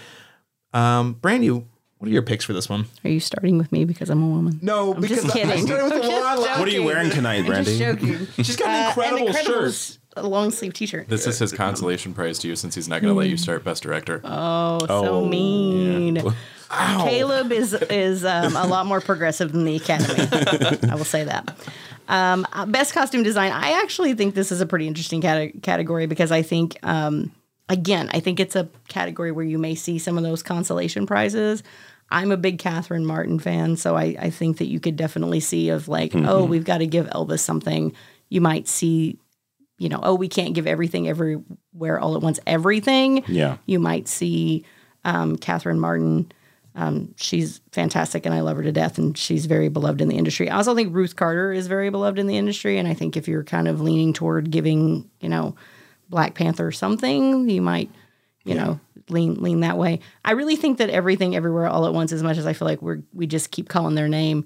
Um, 0.74 1.14
Brandy, 1.14 1.64
what 2.04 2.10
are 2.10 2.12
your 2.12 2.22
picks 2.22 2.44
for 2.44 2.52
this 2.52 2.68
one? 2.68 2.84
Are 3.02 3.08
you 3.08 3.18
starting 3.18 3.56
with 3.56 3.72
me 3.72 3.86
because 3.86 4.10
I'm 4.10 4.22
a 4.22 4.26
woman? 4.28 4.58
No, 4.60 4.92
I'm 4.92 5.00
because 5.00 5.22
just 5.22 5.34
I- 5.36 5.40
I 5.40 5.42
kidding. 5.44 5.66
started 5.66 5.84
with 5.84 6.02
the 6.02 6.08
one. 6.10 6.38
What 6.38 6.68
are 6.68 6.70
you 6.70 6.82
wearing 6.84 7.08
tonight, 7.10 7.46
Brandy? 7.46 7.78
Just 7.78 7.78
joking. 7.78 8.26
She's 8.44 8.56
got 8.56 8.68
an 8.68 8.84
Uh, 8.84 8.88
incredible, 8.88 9.18
an 9.22 9.26
incredible 9.28 9.70
shirt. 9.72 9.98
A 10.16 10.28
long 10.28 10.50
sleeve 10.50 10.74
T-shirt. 10.74 11.08
This 11.08 11.26
is 11.26 11.38
his 11.38 11.52
consolation 11.52 12.12
prize 12.12 12.38
to 12.40 12.48
you 12.48 12.56
since 12.56 12.74
he's 12.74 12.88
not 12.88 13.00
going 13.00 13.12
to 13.12 13.18
let 13.18 13.28
you 13.30 13.36
start 13.38 13.64
Best 13.64 13.82
Director. 13.82 14.20
oh, 14.22 14.78
so 14.86 14.86
Oh, 15.06 15.26
mean. 15.26 16.22
Caleb 16.70 17.50
is 17.52 17.72
is 17.74 18.24
um, 18.24 18.54
a 18.56 18.66
lot 18.66 18.84
more 18.86 19.00
progressive 19.00 19.52
than 19.52 19.64
the 19.64 19.76
Academy. 19.76 20.28
I 20.90 20.94
will 20.94 21.04
say 21.04 21.24
that. 21.24 21.56
Um, 22.08 22.46
uh, 22.52 22.66
best 22.66 22.92
costume 22.92 23.22
design. 23.22 23.50
I 23.52 23.80
actually 23.82 24.14
think 24.14 24.34
this 24.34 24.52
is 24.52 24.60
a 24.60 24.66
pretty 24.66 24.86
interesting 24.86 25.20
cate- 25.22 25.62
category 25.62 26.06
because 26.06 26.30
I 26.30 26.42
think, 26.42 26.76
um, 26.82 27.32
again, 27.68 28.10
I 28.12 28.20
think 28.20 28.40
it's 28.40 28.54
a 28.56 28.68
category 28.88 29.32
where 29.32 29.44
you 29.44 29.58
may 29.58 29.74
see 29.74 29.98
some 29.98 30.16
of 30.18 30.22
those 30.22 30.42
consolation 30.42 31.06
prizes. 31.06 31.62
I'm 32.14 32.30
a 32.30 32.36
big 32.36 32.60
Catherine 32.60 33.04
Martin 33.04 33.40
fan, 33.40 33.76
so 33.76 33.96
I, 33.96 34.14
I 34.18 34.30
think 34.30 34.58
that 34.58 34.66
you 34.66 34.78
could 34.78 34.94
definitely 34.94 35.40
see 35.40 35.70
of 35.70 35.88
like, 35.88 36.14
oh, 36.14 36.44
we've 36.44 36.64
got 36.64 36.78
to 36.78 36.86
give 36.86 37.06
Elvis 37.06 37.40
something. 37.40 37.92
You 38.28 38.40
might 38.40 38.68
see, 38.68 39.18
you 39.78 39.88
know, 39.88 39.98
oh, 40.00 40.14
we 40.14 40.28
can't 40.28 40.54
give 40.54 40.68
everything 40.68 41.08
everywhere 41.08 41.98
all 41.98 42.14
at 42.14 42.22
once, 42.22 42.38
everything. 42.46 43.24
Yeah. 43.26 43.56
You 43.66 43.80
might 43.80 44.06
see 44.06 44.64
um, 45.04 45.36
Catherine 45.36 45.80
Martin. 45.80 46.30
Um, 46.76 47.14
she's 47.16 47.60
fantastic 47.72 48.26
and 48.26 48.34
I 48.34 48.42
love 48.42 48.58
her 48.58 48.62
to 48.62 48.72
death, 48.72 48.96
and 48.96 49.18
she's 49.18 49.46
very 49.46 49.68
beloved 49.68 50.00
in 50.00 50.06
the 50.06 50.16
industry. 50.16 50.48
I 50.48 50.56
also 50.56 50.76
think 50.76 50.94
Ruth 50.94 51.16
Carter 51.16 51.52
is 51.52 51.66
very 51.66 51.90
beloved 51.90 52.20
in 52.20 52.28
the 52.28 52.36
industry, 52.36 52.78
and 52.78 52.86
I 52.86 52.94
think 52.94 53.16
if 53.16 53.26
you're 53.26 53.42
kind 53.42 53.66
of 53.66 53.80
leaning 53.80 54.12
toward 54.12 54.52
giving, 54.52 55.10
you 55.20 55.28
know, 55.28 55.56
Black 56.08 56.34
Panther 56.34 56.70
something, 56.70 57.50
you 57.50 57.60
might, 57.60 57.90
you 58.44 58.54
know, 58.54 58.78
lean 59.08 59.34
lean 59.42 59.60
that 59.60 59.76
way. 59.78 60.00
I 60.24 60.32
really 60.32 60.56
think 60.56 60.78
that 60.78 60.90
everything 60.90 61.36
everywhere 61.36 61.66
all 61.66 61.86
at 61.86 61.94
once, 61.94 62.12
as 62.12 62.22
much 62.22 62.38
as 62.38 62.46
I 62.46 62.52
feel 62.52 62.66
like 62.68 62.82
we're 62.82 63.02
we 63.12 63.26
just 63.26 63.50
keep 63.50 63.68
calling 63.68 63.94
their 63.94 64.08
name. 64.08 64.44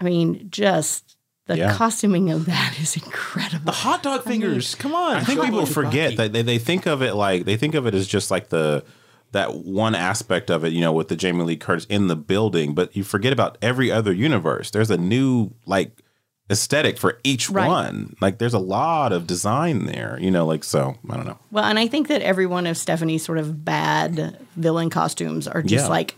I 0.00 0.04
mean, 0.04 0.48
just 0.50 1.16
the 1.46 1.58
Yeah. 1.58 1.74
costuming 1.74 2.30
of 2.30 2.46
that 2.46 2.76
is 2.80 2.96
incredible. 2.96 3.66
The 3.66 3.72
hot 3.72 4.02
dog 4.02 4.24
fingers. 4.24 4.74
Come 4.74 4.94
on. 4.94 5.16
I 5.16 5.24
think 5.24 5.42
people 5.42 5.66
forget 5.66 6.16
that 6.16 6.32
they, 6.32 6.42
they 6.42 6.58
think 6.58 6.86
of 6.86 7.02
it 7.02 7.14
like 7.14 7.44
they 7.44 7.56
think 7.56 7.74
of 7.74 7.86
it 7.86 7.94
as 7.94 8.06
just 8.06 8.30
like 8.30 8.48
the 8.48 8.84
that 9.32 9.52
one 9.54 9.96
aspect 9.96 10.48
of 10.48 10.64
it, 10.64 10.72
you 10.72 10.80
know, 10.80 10.92
with 10.92 11.08
the 11.08 11.16
Jamie 11.16 11.42
Lee 11.42 11.56
Curtis 11.56 11.86
in 11.86 12.06
the 12.06 12.14
building, 12.14 12.72
but 12.72 12.94
you 12.94 13.02
forget 13.02 13.32
about 13.32 13.58
every 13.60 13.90
other 13.90 14.12
universe. 14.12 14.70
There's 14.70 14.90
a 14.92 14.96
new 14.96 15.50
like 15.66 16.03
aesthetic 16.50 16.98
for 16.98 17.18
each 17.24 17.48
Right. 17.48 17.66
one. 17.66 18.16
Like 18.20 18.38
there's 18.38 18.54
a 18.54 18.58
lot 18.58 19.12
of 19.12 19.26
design 19.26 19.86
there, 19.86 20.18
you 20.20 20.30
know, 20.30 20.44
like 20.46 20.62
so, 20.64 20.96
I 21.08 21.16
don't 21.16 21.26
know. 21.26 21.38
Well, 21.50 21.64
and 21.64 21.78
I 21.78 21.86
think 21.88 22.08
that 22.08 22.20
every 22.22 22.46
one 22.46 22.66
of 22.66 22.76
Stephanie's 22.76 23.24
sort 23.24 23.38
of 23.38 23.64
bad 23.64 24.38
villain 24.56 24.90
costumes 24.90 25.48
are 25.48 25.62
just 25.62 25.84
Yeah. 25.84 25.88
like 25.88 26.14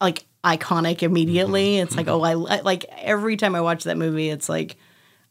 like 0.00 0.24
iconic 0.44 1.02
immediately. 1.02 1.74
Mm-hmm. 1.76 1.82
It's 1.84 1.96
like, 1.96 2.06
mm-hmm. 2.06 2.14
oh, 2.16 2.22
I 2.22 2.34
li- 2.34 2.62
like 2.62 2.84
every 2.98 3.36
time 3.36 3.54
I 3.54 3.60
watch 3.60 3.84
that 3.84 3.96
movie, 3.96 4.28
it's 4.28 4.48
like 4.48 4.76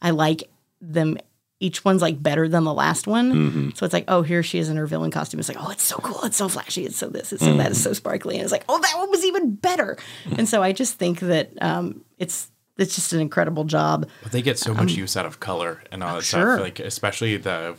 I 0.02 0.12
like 0.12 0.44
them. 0.82 1.18
Each 1.60 1.86
one's 1.86 2.02
like 2.02 2.22
better 2.22 2.50
than 2.50 2.64
the 2.66 2.74
last 2.74 3.08
one. 3.08 3.32
Mm-hmm. 3.34 3.70
So 3.76 3.86
it's 3.86 3.94
like, 3.94 4.06
oh, 4.10 4.22
here 4.22 4.44
she 4.44 4.58
is 4.60 4.68
in 4.70 4.76
her 4.78 4.86
villain 4.88 5.12
costume. 5.12 5.40
It's 5.40 5.48
like, 5.48 5.62
oh, 5.62 5.70
it's 5.70 5.84
so 5.84 5.96
cool. 5.98 6.24
It's 6.24 6.36
so 6.36 6.50
flashy. 6.50 6.86
It's 6.86 6.98
so 6.98 7.08
this. 7.08 7.32
It's 7.32 7.44
so 7.44 7.56
that. 7.56 7.72
It's 7.72 7.80
so 7.82 7.94
sparkly. 7.94 8.36
And 8.36 8.44
it's 8.44 8.52
like, 8.52 8.66
oh, 8.68 8.80
that 8.82 8.98
one 8.98 9.10
was 9.10 9.24
even 9.24 9.56
better. 9.56 9.98
And 10.38 10.48
so 10.50 10.62
I 10.64 10.74
just 10.74 10.96
think 10.96 11.20
that 11.20 11.52
um, 11.62 12.04
it's 12.18 12.50
it's 12.78 12.96
just 12.96 13.14
an 13.14 13.20
incredible 13.20 13.64
job. 13.64 14.08
But 14.24 14.32
they 14.32 14.42
get 14.42 14.58
so 14.58 14.74
much 14.74 14.94
use 14.94 15.16
out 15.16 15.26
of 15.26 15.40
color 15.40 15.84
and 15.92 16.04
all 16.04 16.16
that 16.16 16.24
sure. 16.24 16.56
stuff. 16.56 16.64
Like 16.64 16.80
especially 16.80 17.38
the 17.38 17.76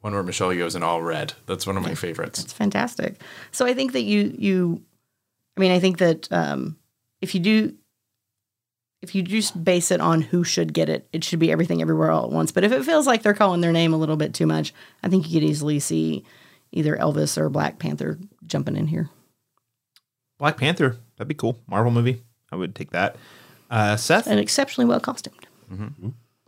one 0.00 0.12
where 0.12 0.22
Michelle 0.22 0.50
Yeoh's 0.50 0.74
in 0.74 0.82
all 0.82 1.02
red. 1.02 1.34
That's 1.46 1.66
one 1.66 1.76
of 1.76 1.82
my 1.82 1.94
favorites. 1.94 2.42
It's 2.42 2.52
fantastic. 2.52 3.20
So 3.52 3.66
I 3.66 3.74
think 3.74 3.92
that 3.92 4.02
you 4.02 4.34
you 4.38 4.82
I 5.56 5.60
mean 5.60 5.72
I 5.72 5.78
think 5.78 5.98
that 5.98 6.30
um 6.32 6.76
if 7.20 7.34
you 7.34 7.40
do 7.40 7.74
if 9.02 9.14
you 9.14 9.22
just 9.22 9.62
base 9.62 9.90
it 9.90 10.00
on 10.00 10.20
who 10.20 10.42
should 10.42 10.72
get 10.72 10.88
it, 10.88 11.08
it 11.12 11.22
should 11.22 11.38
be 11.38 11.52
everything 11.52 11.80
everywhere 11.80 12.10
all 12.10 12.24
at 12.24 12.32
once. 12.32 12.50
But 12.50 12.64
if 12.64 12.72
it 12.72 12.84
feels 12.84 13.06
like 13.06 13.22
they're 13.22 13.34
calling 13.34 13.60
their 13.60 13.72
name 13.72 13.92
a 13.92 13.98
little 13.98 14.16
bit 14.16 14.34
too 14.34 14.46
much, 14.46 14.74
I 15.02 15.08
think 15.08 15.28
you 15.28 15.38
could 15.38 15.48
easily 15.48 15.78
see 15.78 16.24
either 16.72 16.96
Elvis 16.96 17.38
or 17.38 17.48
Black 17.48 17.78
Panther 17.78 18.18
jumping 18.46 18.76
in 18.76 18.88
here. 18.88 19.08
Black 20.38 20.56
Panther. 20.56 20.98
That'd 21.16 21.28
be 21.28 21.34
cool. 21.34 21.60
Marvel 21.68 21.92
movie. 21.92 22.22
I 22.50 22.56
would 22.56 22.74
take 22.74 22.90
that. 22.90 23.16
Uh, 23.70 23.96
Seth. 23.96 24.26
And 24.26 24.38
exceptionally 24.40 24.88
well 24.88 25.00
costumed. 25.00 25.46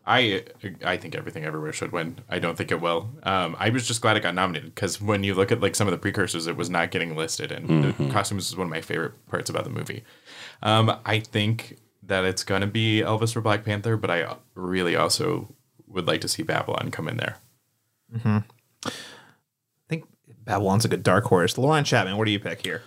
I 0.06 0.44
I 0.84 0.96
think 0.96 1.14
everything 1.14 1.44
everywhere 1.44 1.72
should 1.72 1.92
win. 1.92 2.20
I 2.30 2.38
don't 2.38 2.56
think 2.56 2.70
it 2.70 2.80
will. 2.80 3.10
Um, 3.24 3.54
I 3.58 3.68
was 3.68 3.86
just 3.86 4.00
glad 4.00 4.16
it 4.16 4.22
got 4.22 4.34
nominated 4.34 4.74
because 4.74 5.02
when 5.02 5.22
you 5.22 5.34
look 5.34 5.52
at 5.52 5.60
like 5.60 5.74
some 5.74 5.86
of 5.86 5.92
the 5.92 5.98
precursors, 5.98 6.46
it 6.46 6.56
was 6.56 6.70
not 6.70 6.90
getting 6.90 7.14
listed, 7.14 7.52
and 7.52 7.84
the 7.84 8.08
costumes 8.10 8.48
is 8.48 8.56
one 8.56 8.68
of 8.68 8.70
my 8.70 8.80
favorite 8.80 9.12
parts 9.26 9.50
about 9.50 9.64
the 9.64 9.70
movie. 9.70 10.04
Um, 10.62 10.96
I 11.04 11.20
think 11.20 11.76
that 12.02 12.24
it's 12.24 12.42
gonna 12.42 12.66
be 12.66 13.02
Elvis 13.02 13.36
or 13.36 13.42
Black 13.42 13.64
Panther, 13.66 13.98
but 13.98 14.10
I 14.10 14.36
really 14.54 14.96
also 14.96 15.54
would 15.86 16.06
like 16.06 16.22
to 16.22 16.28
see 16.28 16.42
Babylon 16.42 16.90
come 16.90 17.06
in 17.08 17.18
there. 17.18 17.36
I 18.86 18.90
think 19.90 20.04
Babylon's 20.44 20.86
a 20.86 20.88
good 20.88 21.02
dark 21.02 21.24
horse. 21.24 21.54
LaRon 21.54 21.84
Chapman, 21.84 22.16
what 22.16 22.24
do 22.24 22.30
you 22.30 22.40
pick 22.40 22.64
here? 22.64 22.82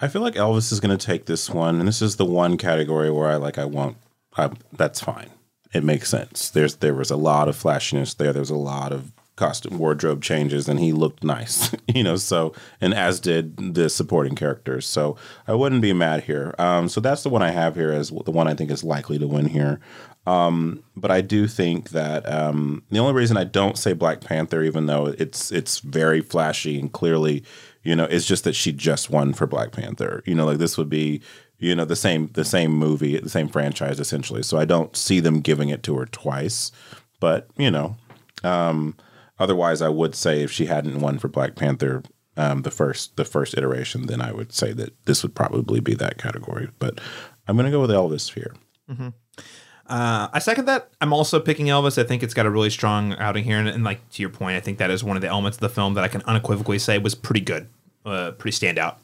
I 0.00 0.08
feel 0.08 0.22
like 0.22 0.34
Elvis 0.34 0.72
is 0.72 0.80
going 0.80 0.96
to 0.96 1.06
take 1.06 1.26
this 1.26 1.50
one, 1.50 1.78
and 1.78 1.86
this 1.86 2.00
is 2.00 2.16
the 2.16 2.24
one 2.24 2.56
category 2.56 3.10
where 3.10 3.28
I 3.28 3.36
like. 3.36 3.58
I 3.58 3.66
won't. 3.66 3.96
I, 4.36 4.50
that's 4.72 5.00
fine. 5.00 5.30
It 5.72 5.84
makes 5.84 6.08
sense. 6.08 6.50
There's 6.50 6.76
there 6.76 6.94
was 6.94 7.10
a 7.10 7.16
lot 7.16 7.48
of 7.48 7.56
flashiness 7.56 8.14
there. 8.14 8.32
There 8.32 8.40
was 8.40 8.50
a 8.50 8.56
lot 8.56 8.92
of 8.92 9.12
costume 9.36 9.78
wardrobe 9.78 10.22
changes, 10.22 10.68
and 10.68 10.80
he 10.80 10.92
looked 10.92 11.22
nice. 11.22 11.74
you 11.94 12.02
know. 12.02 12.16
So 12.16 12.54
and 12.80 12.94
as 12.94 13.20
did 13.20 13.74
the 13.74 13.90
supporting 13.90 14.34
characters. 14.34 14.86
So 14.86 15.16
I 15.46 15.54
wouldn't 15.54 15.82
be 15.82 15.92
mad 15.92 16.24
here. 16.24 16.54
Um, 16.58 16.88
so 16.88 17.00
that's 17.00 17.22
the 17.22 17.30
one 17.30 17.42
I 17.42 17.50
have 17.50 17.74
here 17.76 17.92
as 17.92 18.08
the 18.10 18.30
one 18.30 18.48
I 18.48 18.54
think 18.54 18.70
is 18.70 18.82
likely 18.82 19.18
to 19.18 19.28
win 19.28 19.46
here. 19.46 19.80
Um, 20.26 20.82
but 20.96 21.10
I 21.10 21.22
do 21.22 21.46
think 21.46 21.90
that 21.90 22.30
um, 22.30 22.84
the 22.90 22.98
only 22.98 23.14
reason 23.14 23.36
I 23.36 23.44
don't 23.44 23.78
say 23.78 23.92
Black 23.94 24.20
Panther, 24.20 24.62
even 24.62 24.86
though 24.86 25.06
it's 25.06 25.50
it's 25.50 25.80
very 25.80 26.20
flashy 26.20 26.78
and 26.78 26.92
clearly, 26.92 27.42
you 27.82 27.96
know, 27.96 28.04
it's 28.04 28.26
just 28.26 28.44
that 28.44 28.54
she 28.54 28.72
just 28.72 29.10
won 29.10 29.32
for 29.32 29.46
Black 29.46 29.72
Panther. 29.72 30.22
You 30.26 30.34
know, 30.34 30.46
like 30.46 30.58
this 30.58 30.76
would 30.76 30.88
be, 30.88 31.22
you 31.58 31.74
know, 31.74 31.84
the 31.84 31.96
same 31.96 32.28
the 32.34 32.44
same 32.44 32.72
movie, 32.72 33.18
the 33.18 33.28
same 33.28 33.48
franchise 33.48 34.00
essentially. 34.00 34.42
So 34.42 34.58
I 34.58 34.64
don't 34.64 34.96
see 34.96 35.20
them 35.20 35.40
giving 35.40 35.68
it 35.70 35.82
to 35.84 35.96
her 35.98 36.06
twice. 36.06 36.72
But 37.20 37.48
you 37.56 37.70
know, 37.70 37.96
um, 38.44 38.96
otherwise, 39.38 39.82
I 39.82 39.88
would 39.88 40.14
say 40.14 40.42
if 40.42 40.50
she 40.50 40.66
hadn't 40.66 41.00
won 41.00 41.18
for 41.18 41.28
Black 41.28 41.56
Panther. 41.56 42.02
Um, 42.36 42.62
the 42.62 42.70
first 42.70 43.16
the 43.16 43.24
first 43.24 43.58
iteration, 43.58 44.06
then 44.06 44.22
I 44.22 44.32
would 44.32 44.52
say 44.52 44.72
that 44.74 44.94
this 45.04 45.22
would 45.22 45.34
probably 45.34 45.80
be 45.80 45.94
that 45.94 46.16
category. 46.16 46.70
But 46.78 47.00
I'm 47.46 47.56
going 47.56 47.66
to 47.66 47.72
go 47.72 47.80
with 47.80 47.90
Elvis 47.90 48.32
here. 48.32 48.54
Uh, 49.90 50.28
I 50.32 50.38
second 50.38 50.66
that. 50.66 50.88
I'm 51.00 51.12
also 51.12 51.40
picking 51.40 51.66
Elvis. 51.66 51.98
I 51.98 52.04
think 52.04 52.22
it's 52.22 52.32
got 52.32 52.46
a 52.46 52.50
really 52.50 52.70
strong 52.70 53.14
outing 53.14 53.42
here, 53.42 53.58
and, 53.58 53.68
and 53.68 53.82
like 53.82 54.08
to 54.10 54.22
your 54.22 54.30
point, 54.30 54.56
I 54.56 54.60
think 54.60 54.78
that 54.78 54.88
is 54.88 55.02
one 55.02 55.16
of 55.16 55.20
the 55.20 55.28
elements 55.28 55.56
of 55.56 55.62
the 55.62 55.68
film 55.68 55.94
that 55.94 56.04
I 56.04 56.08
can 56.08 56.22
unequivocally 56.22 56.78
say 56.78 56.96
was 56.98 57.16
pretty 57.16 57.40
good, 57.40 57.68
uh, 58.06 58.30
pretty 58.30 58.56
standout. 58.56 58.98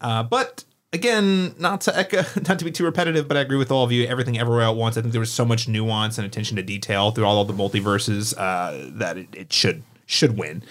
Uh, 0.00 0.22
but 0.22 0.64
again, 0.94 1.54
not 1.58 1.82
to 1.82 1.96
echo, 1.96 2.22
not 2.48 2.58
to 2.58 2.64
be 2.64 2.70
too 2.70 2.84
repetitive, 2.84 3.28
but 3.28 3.36
I 3.36 3.40
agree 3.40 3.58
with 3.58 3.70
all 3.70 3.84
of 3.84 3.92
you. 3.92 4.06
Everything 4.06 4.38
everywhere 4.38 4.64
at 4.64 4.76
once. 4.76 4.96
I 4.96 5.02
think 5.02 5.12
there 5.12 5.20
was 5.20 5.32
so 5.32 5.44
much 5.44 5.68
nuance 5.68 6.16
and 6.16 6.26
attention 6.26 6.56
to 6.56 6.62
detail 6.62 7.10
through 7.10 7.26
all 7.26 7.42
of 7.42 7.46
the 7.46 7.54
multiverses 7.54 8.34
uh, 8.38 8.90
that 8.98 9.18
it, 9.18 9.28
it 9.34 9.52
should 9.52 9.82
should 10.06 10.38
win. 10.38 10.62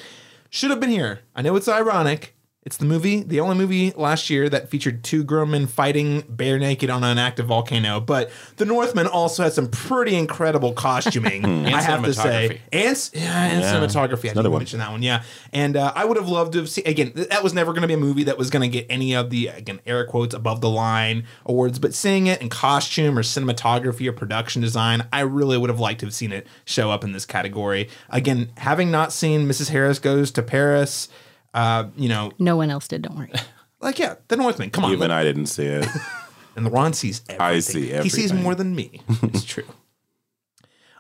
Should 0.49 0.71
have 0.71 0.79
been 0.79 0.89
here. 0.89 1.19
I 1.35 1.43
know 1.43 1.55
it's 1.55 1.67
ironic. 1.67 2.33
It's 2.69 2.77
the 2.77 2.85
movie, 2.85 3.23
the 3.23 3.39
only 3.39 3.55
movie 3.55 3.91
last 3.95 4.29
year 4.29 4.47
that 4.47 4.69
featured 4.69 5.03
two 5.03 5.23
grown 5.23 5.49
men 5.49 5.65
fighting 5.65 6.23
bare 6.29 6.59
naked 6.59 6.91
on 6.91 7.03
an 7.03 7.17
active 7.17 7.47
volcano. 7.47 7.99
But 7.99 8.29
The 8.57 8.65
Northman 8.65 9.07
also 9.07 9.41
had 9.41 9.53
some 9.53 9.69
pretty 9.69 10.15
incredible 10.15 10.73
costuming, 10.73 11.65
I 11.65 11.81
have 11.81 12.03
to 12.03 12.13
say, 12.13 12.61
and 12.71 13.09
yeah, 13.11 13.43
and 13.45 13.61
Yeah. 13.61 13.73
cinematography. 13.73 14.25
I 14.29 14.33
didn't 14.35 14.51
one. 14.51 14.59
mention 14.59 14.77
that 14.77 14.91
one, 14.91 15.01
yeah. 15.01 15.23
And 15.51 15.75
uh, 15.75 15.91
I 15.95 16.05
would 16.05 16.15
have 16.17 16.27
loved 16.29 16.53
to 16.53 16.59
have 16.59 16.69
seen 16.69 16.85
again. 16.85 17.11
That 17.15 17.41
was 17.43 17.55
never 17.55 17.71
going 17.71 17.81
to 17.81 17.87
be 17.87 17.95
a 17.95 17.97
movie 17.97 18.25
that 18.25 18.37
was 18.37 18.51
going 18.51 18.61
to 18.61 18.67
get 18.71 18.85
any 18.87 19.15
of 19.15 19.31
the 19.31 19.47
again 19.47 19.79
air 19.87 20.05
quotes 20.05 20.35
above 20.35 20.61
the 20.61 20.69
line 20.69 21.23
awards. 21.47 21.79
But 21.79 21.95
seeing 21.95 22.27
it 22.27 22.39
in 22.39 22.49
costume 22.49 23.17
or 23.17 23.23
cinematography 23.23 24.05
or 24.07 24.13
production 24.13 24.61
design, 24.61 25.07
I 25.11 25.21
really 25.21 25.57
would 25.57 25.71
have 25.71 25.79
liked 25.79 26.01
to 26.01 26.05
have 26.05 26.13
seen 26.13 26.31
it 26.31 26.45
show 26.65 26.91
up 26.91 27.03
in 27.03 27.13
this 27.13 27.25
category. 27.25 27.89
Again, 28.11 28.51
having 28.57 28.91
not 28.91 29.11
seen 29.11 29.47
Mrs. 29.47 29.69
Harris 29.69 29.97
Goes 29.97 30.29
to 30.33 30.43
Paris, 30.43 31.09
uh, 31.53 31.85
you 31.95 32.09
know, 32.09 32.31
No 32.39 32.55
one 32.55 32.69
else 32.69 32.87
did, 32.87 33.01
don't 33.01 33.17
worry. 33.17 33.31
like 33.81 33.99
yeah, 33.99 34.15
The 34.27 34.37
Northman. 34.37 34.69
Come 34.71 34.85
on, 34.85 34.91
Even 34.91 35.09
let- 35.09 35.11
I 35.11 35.23
didn't 35.23 35.47
see 35.47 35.65
it. 35.65 35.87
and 36.55 36.71
Ron 36.71 36.93
sees 36.93 37.21
everything. 37.29 37.41
I 37.41 37.59
see 37.59 37.91
He 38.03 38.09
sees 38.09 38.33
more 38.33 38.55
than 38.55 38.75
me. 38.75 39.01
It's 39.23 39.43
true. 39.43 39.65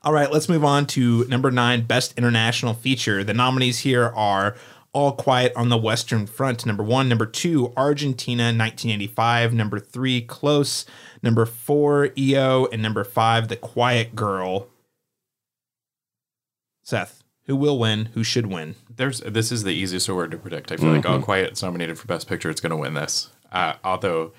All 0.01 0.13
right, 0.13 0.31
let's 0.31 0.47
move 0.47 0.63
on 0.63 0.85
to 0.87 1.25
number 1.27 1.51
nine, 1.51 1.81
Best 1.83 2.17
International 2.17 2.73
Feature. 2.73 3.23
The 3.25 3.33
nominees 3.33 3.79
here 3.79 4.05
are 4.15 4.55
All 4.93 5.11
Quiet 5.11 5.51
on 5.57 5.67
the 5.67 5.77
Western 5.77 6.25
Front, 6.25 6.65
number 6.65 6.83
one. 6.83 7.09
Number 7.09 7.25
two, 7.25 7.73
Argentina, 7.75 8.43
1985. 8.45 9.53
Number 9.53 9.77
three, 9.77 10.21
Close. 10.21 10.85
Number 11.21 11.45
four, 11.45 12.11
EO. 12.17 12.67
And 12.71 12.81
number 12.81 13.03
five, 13.03 13.49
The 13.49 13.57
Quiet 13.57 14.15
Girl. 14.15 14.69
Seth, 16.81 17.21
who 17.45 17.55
will 17.57 17.77
win? 17.77 18.05
Who 18.13 18.23
should 18.23 18.47
win? 18.47 18.75
There's 18.99 19.21
this 19.21 19.49
is 19.49 19.63
the 19.63 19.71
easiest 19.71 20.09
award 20.09 20.31
to 20.31 20.37
predict. 20.37 20.73
I 20.73 20.75
feel 20.75 20.91
like 20.91 21.05
All 21.05 21.21
Quiet 21.21 21.53
is 21.53 21.63
nominated 21.63 21.97
for 21.97 22.05
Best 22.05 22.27
Picture. 22.27 22.49
It's 22.49 22.59
going 22.59 22.71
to 22.71 22.75
win 22.75 22.95
this. 22.95 23.29
Uh, 23.49 23.75
although 23.81 24.33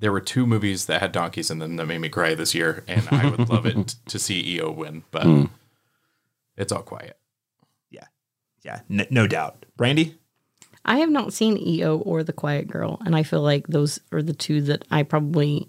there 0.00 0.10
were 0.10 0.20
two 0.20 0.46
movies 0.46 0.86
that 0.86 1.00
had 1.00 1.12
donkeys 1.12 1.48
in 1.48 1.60
them 1.60 1.76
that 1.76 1.86
made 1.86 1.98
me 2.00 2.08
cry 2.08 2.34
this 2.34 2.56
year, 2.56 2.82
and 2.88 3.06
I 3.12 3.30
would 3.30 3.48
love 3.48 3.66
it 3.66 3.94
to 4.06 4.18
see 4.18 4.44
EO 4.56 4.72
win, 4.72 5.04
but 5.12 5.48
it's 6.56 6.72
All 6.72 6.82
Quiet. 6.82 7.16
Yeah, 7.88 8.06
yeah, 8.64 8.80
n- 8.90 9.06
no 9.10 9.28
doubt. 9.28 9.64
Brandy? 9.76 10.18
I 10.84 10.98
have 10.98 11.10
not 11.10 11.32
seen 11.32 11.56
EO 11.56 11.98
or 11.98 12.24
The 12.24 12.32
Quiet 12.32 12.66
Girl, 12.66 13.00
and 13.06 13.14
I 13.14 13.22
feel 13.22 13.42
like 13.42 13.68
those 13.68 14.00
are 14.10 14.22
the 14.22 14.32
two 14.34 14.60
that 14.62 14.84
I 14.90 15.04
probably 15.04 15.68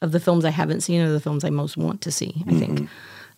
of 0.00 0.12
the 0.12 0.20
films 0.20 0.44
I 0.44 0.50
haven't 0.50 0.82
seen 0.82 1.00
are 1.00 1.10
the 1.10 1.18
films 1.18 1.42
I 1.42 1.50
most 1.50 1.76
want 1.76 2.02
to 2.02 2.12
see. 2.12 2.44
I 2.46 2.52
think, 2.52 2.88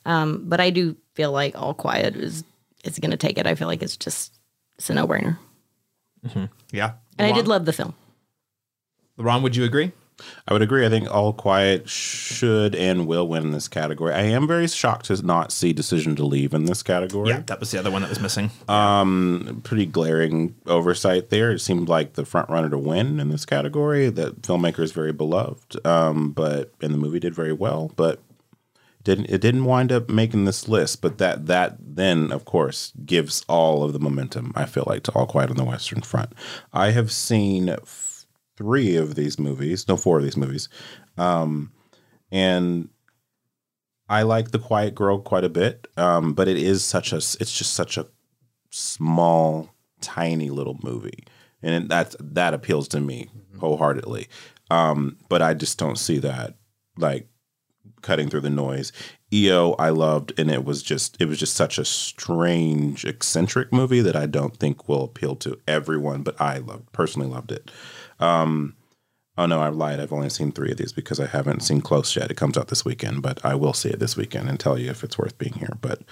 um, 0.05 0.45
but 0.47 0.61
I 0.61 0.69
do 0.69 0.95
feel 1.15 1.33
like 1.33 1.57
All 1.59 1.73
Quiet 1.73 2.17
is 2.17 2.45
is 2.85 2.99
going 2.99 3.11
to 3.11 3.17
take 3.17 3.39
it. 3.39 3.47
I 3.47 3.55
feel 3.55 3.69
like 3.69 3.83
it's 3.83 3.97
just 3.97 4.39
it's 4.77 4.91
a 4.91 4.95
no 4.95 5.07
brainer, 5.07 5.39
Yeah. 6.73 6.93
and 7.19 7.27
I 7.27 7.33
did 7.33 7.49
love 7.49 7.65
the 7.65 7.73
film. 7.73 7.95
Ron, 9.19 9.43
would 9.43 9.57
you 9.57 9.65
agree? 9.65 9.93
I 10.47 10.53
would 10.53 10.61
agree. 10.61 10.85
I 10.85 10.91
think 10.91 11.11
All 11.11 11.33
Quiet 11.33 11.89
should 11.89 12.75
and 12.75 13.07
will 13.07 13.27
win 13.27 13.45
in 13.45 13.51
this 13.53 13.69
category. 13.69 14.13
I 14.13 14.21
am 14.25 14.47
very 14.47 14.69
shocked 14.69 15.07
to 15.07 15.25
not 15.25 15.51
see 15.51 15.73
Decision 15.73 16.15
to 16.17 16.27
Leave 16.27 16.53
in 16.53 16.67
this 16.67 16.83
category. 16.83 17.31
Yeah, 17.31 17.41
that 17.47 17.59
was 17.59 17.71
the 17.71 17.79
other 17.79 17.91
one 17.91 18.03
that 18.03 18.09
was 18.11 18.21
missing. 18.21 18.51
Um, 18.69 19.63
pretty 19.65 19.87
glaring 19.87 20.55
oversight 20.67 21.31
there. 21.31 21.51
It 21.53 21.61
seemed 21.61 21.89
like 21.89 22.15
the 22.15 22.27
front 22.27 22.51
runner 22.51 22.69
to 22.69 22.77
win 22.79 23.19
in 23.19 23.31
this 23.31 23.47
category. 23.47 24.11
That 24.11 24.43
filmmaker 24.43 24.81
is 24.81 24.93
very 24.93 25.13
beloved, 25.13 25.85
um, 25.87 26.33
but 26.33 26.73
and 26.83 26.93
the 26.93 26.99
movie 26.99 27.21
did 27.21 27.35
very 27.35 27.55
well, 27.55 27.91
but 27.97 28.21
didn't 29.15 29.31
it 29.31 29.41
didn't 29.41 29.65
wind 29.65 29.91
up 29.93 30.09
making 30.09 30.45
this 30.45 30.69
list. 30.69 31.03
But 31.03 31.19
that 31.19 31.47
that 31.47 31.77
then 31.81 32.33
of 32.33 32.45
course 32.45 32.93
gives 33.05 33.45
all 33.49 33.83
of 33.83 33.93
the 33.93 33.99
momentum. 33.99 34.53
I 34.55 34.67
feel 34.67 34.85
like 34.87 35.03
to 35.05 35.13
All 35.13 35.27
Quiet 35.27 35.51
on 35.51 35.57
the 35.57 35.65
Western 35.65 36.03
Front. 36.03 36.33
I 36.73 36.91
have 36.91 37.11
seen 37.11 37.69
f- 37.69 38.27
three 38.57 38.97
of 38.97 39.15
these 39.15 39.39
movies, 39.39 39.89
no, 39.89 39.97
four 39.97 40.19
of 40.19 40.25
these 40.25 40.37
movies, 40.37 40.69
um, 41.19 41.73
and 42.31 42.89
I 44.09 44.23
like 44.23 44.51
The 44.51 44.59
Quiet 44.59 44.95
Girl 44.95 45.21
quite 45.21 45.45
a 45.45 45.49
bit, 45.49 45.87
um, 45.97 46.35
but 46.35 46.49
it 46.49 46.57
is 46.57 46.85
such 46.85 47.13
a 47.13 47.17
it's 47.17 47.57
just 47.57 47.73
such 47.73 47.97
a 47.97 48.07
small, 48.71 49.71
tiny 50.01 50.51
little 50.51 50.79
movie, 50.83 51.25
and 51.63 51.89
that 51.89 52.15
that 52.21 52.55
appeals 52.55 52.89
to 52.89 53.01
me 53.01 53.29
wholeheartedly. 53.59 54.29
Um, 54.71 55.17
but 55.29 55.43
I 55.43 55.55
just 55.55 55.79
don't 55.79 55.99
see 55.99 56.19
that 56.19 56.55
like 56.97 57.30
cutting 58.03 58.29
through 58.29 58.43
the 58.43 58.51
noise. 58.51 58.93
EO 59.33 59.73
I 59.79 59.91
loved, 59.91 60.33
and 60.39 60.51
it 60.51 60.65
was 60.65 60.83
just 60.83 61.17
it 61.21 61.27
was 61.27 61.39
just 61.39 61.55
such 61.55 61.79
a 61.79 61.85
strange, 61.85 63.05
eccentric 63.05 63.73
movie 63.73 64.01
that 64.01 64.17
I 64.17 64.27
don't 64.27 64.57
think 64.57 64.89
will 64.89 65.05
appeal 65.05 65.37
to 65.37 65.59
everyone, 65.69 66.23
but 66.23 66.41
I 66.41 66.59
loved 66.59 66.93
personally 66.93 67.29
loved 67.29 67.53
it. 67.53 67.71
Um, 68.19 68.77
oh 69.39 69.47
no, 69.47 69.61
I 69.61 69.69
lied. 69.69 70.01
I've 70.01 70.13
only 70.13 70.31
seen 70.31 70.53
three 70.53 70.73
of 70.73 70.79
these 70.79 70.93
because 70.93 71.21
I 71.21 71.27
haven't 71.27 71.61
seen 71.61 71.81
Close 71.81 72.17
yet. 72.17 72.31
It 72.31 72.37
comes 72.37 72.59
out 72.59 72.69
this 72.69 72.85
weekend, 72.85 73.23
but 73.23 73.45
I 73.45 73.55
will 73.55 73.73
see 73.73 73.91
it 73.91 74.01
this 74.01 74.17
weekend 74.17 74.49
and 74.49 74.59
tell 74.59 74.79
you 74.79 74.91
if 74.91 75.05
it's 75.05 75.19
worth 75.19 75.39
being 75.39 75.55
here. 75.55 75.77
But 75.81 76.03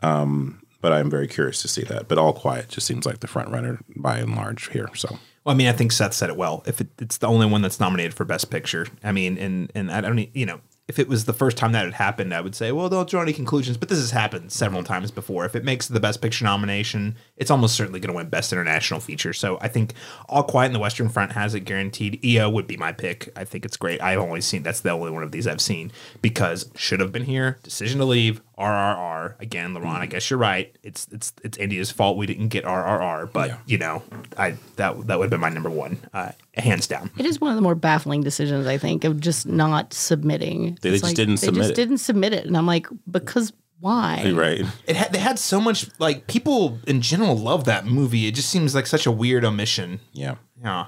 um, 0.00 0.62
but 0.80 0.92
I'm 0.92 1.10
very 1.10 1.26
curious 1.26 1.60
to 1.62 1.68
see 1.68 1.82
that. 1.84 2.08
But 2.08 2.18
All 2.18 2.32
Quiet 2.32 2.68
just 2.68 2.86
seems 2.86 3.04
like 3.04 3.20
the 3.20 3.26
front 3.26 3.50
runner 3.50 3.80
by 3.96 4.18
and 4.18 4.36
large 4.36 4.70
here. 4.70 4.88
So 4.94 5.18
Well, 5.44 5.54
I 5.54 5.58
mean, 5.58 5.66
I 5.66 5.72
think 5.72 5.92
Seth 5.92 6.14
said 6.14 6.30
it 6.30 6.36
well. 6.36 6.62
If 6.66 6.80
it, 6.80 6.88
it's 7.00 7.18
the 7.18 7.26
only 7.26 7.46
one 7.46 7.62
that's 7.62 7.80
nominated 7.80 8.14
for 8.14 8.24
Best 8.24 8.50
Picture, 8.50 8.86
I 9.02 9.12
mean, 9.12 9.36
and 9.38 9.72
and 9.74 9.90
I 9.90 10.00
don't, 10.00 10.34
you 10.36 10.46
know, 10.46 10.60
if 10.88 10.98
it 10.98 11.06
was 11.06 11.26
the 11.26 11.34
first 11.34 11.58
time 11.58 11.72
that 11.72 11.84
had 11.84 11.94
happened, 11.94 12.32
I 12.32 12.40
would 12.40 12.54
say, 12.54 12.72
well, 12.72 12.88
don't 12.88 13.08
draw 13.08 13.20
any 13.20 13.34
conclusions. 13.34 13.76
But 13.76 13.90
this 13.90 13.98
has 13.98 14.10
happened 14.10 14.50
several 14.50 14.82
times 14.82 15.10
before. 15.10 15.44
If 15.44 15.54
it 15.54 15.62
makes 15.62 15.86
the 15.86 16.00
Best 16.00 16.22
Picture 16.22 16.46
nomination, 16.46 17.16
it's 17.36 17.50
almost 17.50 17.76
certainly 17.76 18.00
going 18.00 18.10
to 18.10 18.16
win 18.16 18.30
Best 18.30 18.52
International 18.52 18.98
Feature. 18.98 19.34
So 19.34 19.58
I 19.60 19.68
think 19.68 19.92
All 20.30 20.42
Quiet 20.42 20.68
in 20.68 20.72
the 20.72 20.78
Western 20.78 21.10
Front 21.10 21.32
has 21.32 21.54
it 21.54 21.60
guaranteed. 21.60 22.24
EO 22.24 22.48
would 22.48 22.66
be 22.66 22.78
my 22.78 22.92
pick. 22.92 23.30
I 23.36 23.44
think 23.44 23.66
it's 23.66 23.76
great. 23.76 24.00
I've 24.00 24.18
only 24.18 24.40
seen 24.40 24.62
that's 24.62 24.80
the 24.80 24.90
only 24.90 25.10
one 25.10 25.22
of 25.22 25.30
these 25.30 25.46
I've 25.46 25.60
seen 25.60 25.92
because 26.22 26.70
should 26.74 27.00
have 27.00 27.12
been 27.12 27.24
here. 27.24 27.58
Decision 27.62 27.98
to 27.98 28.06
leave. 28.06 28.40
RRR 28.58 29.40
again, 29.40 29.72
LaRon. 29.74 29.98
I 30.00 30.06
guess 30.06 30.28
you're 30.30 30.38
right. 30.38 30.74
It's 30.82 31.06
it's 31.12 31.32
it's 31.44 31.56
India's 31.58 31.90
fault 31.90 32.16
we 32.16 32.26
didn't 32.26 32.48
get 32.48 32.64
RRR, 32.64 33.32
but 33.32 33.58
you 33.66 33.78
know, 33.78 34.02
I 34.36 34.56
that 34.76 35.06
that 35.06 35.18
would 35.18 35.24
have 35.26 35.30
been 35.30 35.40
my 35.40 35.48
number 35.48 35.70
one, 35.70 35.98
uh, 36.12 36.32
hands 36.54 36.86
down. 36.86 37.10
It 37.18 37.24
is 37.26 37.40
one 37.40 37.50
of 37.50 37.56
the 37.56 37.62
more 37.62 37.74
baffling 37.74 38.22
decisions, 38.22 38.66
I 38.66 38.76
think, 38.76 39.04
of 39.04 39.20
just 39.20 39.46
not 39.46 39.92
submitting. 39.94 40.78
They 40.82 40.90
It's 40.90 41.02
just 41.02 41.16
didn't 41.16 41.36
they 41.40 41.46
submit 41.46 41.60
just 41.62 41.70
it. 41.72 41.76
didn't 41.76 41.98
submit 41.98 42.32
it, 42.32 42.46
and 42.46 42.56
I'm 42.56 42.66
like, 42.66 42.86
because 43.10 43.52
why? 43.80 44.32
right, 44.34 44.62
It 44.88 44.96
had 44.96 45.12
they 45.12 45.20
had 45.20 45.38
so 45.38 45.60
much 45.60 45.88
like 46.00 46.26
people 46.26 46.80
in 46.88 47.00
general 47.00 47.36
love 47.36 47.64
that 47.66 47.86
movie. 47.86 48.26
It 48.26 48.34
just 48.34 48.50
seems 48.50 48.74
like 48.74 48.88
such 48.88 49.06
a 49.06 49.12
weird 49.12 49.44
omission. 49.44 50.00
yeah, 50.12 50.34
Yeah, 50.60 50.86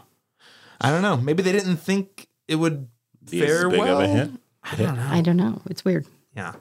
I 0.80 0.90
don't 0.90 1.02
know. 1.02 1.16
Maybe 1.16 1.42
they 1.44 1.52
didn't 1.52 1.76
think 1.76 2.26
it 2.48 2.56
would 2.56 2.88
Be 3.30 3.40
as 3.42 3.46
fare 3.48 3.70
big 3.70 3.78
well. 3.78 4.00
of 4.00 4.04
a 4.04 4.08
hit. 4.08 4.30
I 4.64 5.20
don't 5.20 5.36
know. 5.36 5.62
It's 5.70 5.84
weird. 5.84 6.04
Yeah. 6.34 6.54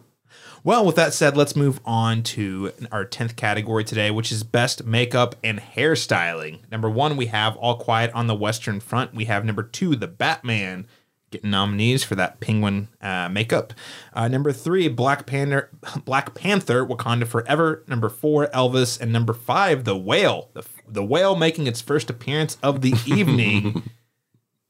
Well, 0.64 0.86
with 0.86 0.96
that 0.98 1.14
said, 1.14 1.38
let's 1.38 1.56
move 1.56 1.80
on 1.86 2.22
to 2.24 2.72
our 2.92 3.06
10th 3.06 3.36
category 3.36 3.84
today, 3.84 4.12
which 4.12 4.32
is 4.32 4.44
best 4.44 4.86
makeup 4.86 5.36
and 5.44 5.60
hairstyling. 5.60 6.60
Number 6.70 6.90
one, 6.90 7.16
we 7.16 7.28
have 7.28 7.56
All 7.58 7.78
Quiet 7.78 8.12
on 8.14 8.28
the 8.28 8.36
Western 8.36 8.80
Front. 8.80 9.14
We 9.14 9.26
have 9.26 9.46
number 9.46 9.64
two, 9.64 9.96
The 9.96 10.08
Batman, 10.08 10.86
getting 11.32 11.52
nominees 11.52 12.04
for 12.04 12.16
that 12.16 12.42
penguin 12.42 12.90
uh, 13.02 13.30
makeup. 13.30 13.74
Uh, 14.14 14.28
number 14.28 14.52
three, 14.52 14.90
Black 14.90 15.26
Panther, 15.26 15.70
Black 16.04 16.36
Panther, 16.36 16.86
Wakanda 16.86 17.26
Forever. 17.26 17.84
Number 17.88 18.10
four, 18.10 18.48
Elvis, 18.48 19.00
and 19.00 19.14
number 19.14 19.34
five, 19.34 19.86
The 19.86 19.98
Whale. 19.98 20.50
The, 20.54 20.66
the 20.88 21.06
Whale 21.06 21.36
making 21.36 21.68
its 21.68 21.80
first 21.82 22.10
appearance 22.10 22.58
of 22.62 22.82
the 22.82 22.96
evening. 23.06 23.84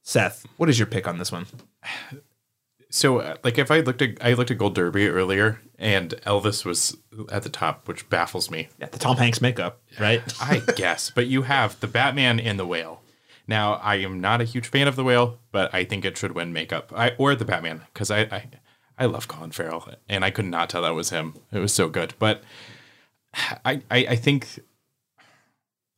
Seth, 0.04 0.46
what 0.58 0.70
is 0.70 0.78
your 0.78 0.88
pick 0.88 1.08
on 1.08 1.18
this 1.18 1.32
one? 1.32 1.46
So, 2.92 3.20
uh, 3.20 3.36
like, 3.44 3.58
if 3.60 3.70
I 3.70 3.82
looked 3.82 4.02
at 4.02 4.18
I 4.20 4.34
looked 4.34 4.50
at 4.52 4.58
Gold 4.58 4.74
Derby 4.76 5.08
earlier, 5.08 5.62
and 5.78 6.12
Elvis 6.26 6.66
was 6.66 6.98
at 7.32 7.44
the 7.44 7.50
top, 7.50 7.88
which 7.88 8.10
baffles 8.10 8.50
me. 8.50 8.70
Yeah, 8.80 8.88
the 8.88 8.98
Tom 8.98 9.18
Hanks 9.18 9.42
makeup, 9.42 9.82
right? 10.00 10.22
I 10.42 10.62
guess, 10.76 11.12
but 11.12 11.28
you 11.28 11.44
have 11.44 11.80
the 11.82 11.88
Batman 11.88 12.40
and 12.40 12.58
the 12.60 12.66
Whale. 12.66 13.02
Now, 13.48 13.74
I 13.76 13.96
am 13.96 14.20
not 14.22 14.42
a 14.42 14.46
huge 14.46 14.68
fan 14.68 14.88
of 14.88 14.96
the 14.96 15.04
Whale, 15.04 15.40
but 15.52 15.74
I 15.74 15.84
think 15.84 16.04
it 16.06 16.18
should 16.18 16.34
win 16.34 16.52
makeup 16.54 16.92
I, 16.96 17.12
or 17.18 17.36
the 17.36 17.46
Batman 17.46 17.82
because 17.94 18.10
I, 18.12 18.22
I 18.22 18.48
I 18.98 19.06
love 19.06 19.28
Colin 19.28 19.52
Farrell, 19.52 19.88
and 20.08 20.26
I 20.26 20.32
could 20.32 20.46
not 20.46 20.70
tell 20.70 20.82
that 20.82 20.96
was 20.96 21.12
him. 21.12 21.36
It 21.52 21.60
was 21.60 21.74
so 21.74 21.90
good, 21.90 22.16
but 22.18 22.44
I 23.64 23.82
I, 23.92 23.98
I 24.10 24.16
think. 24.16 24.60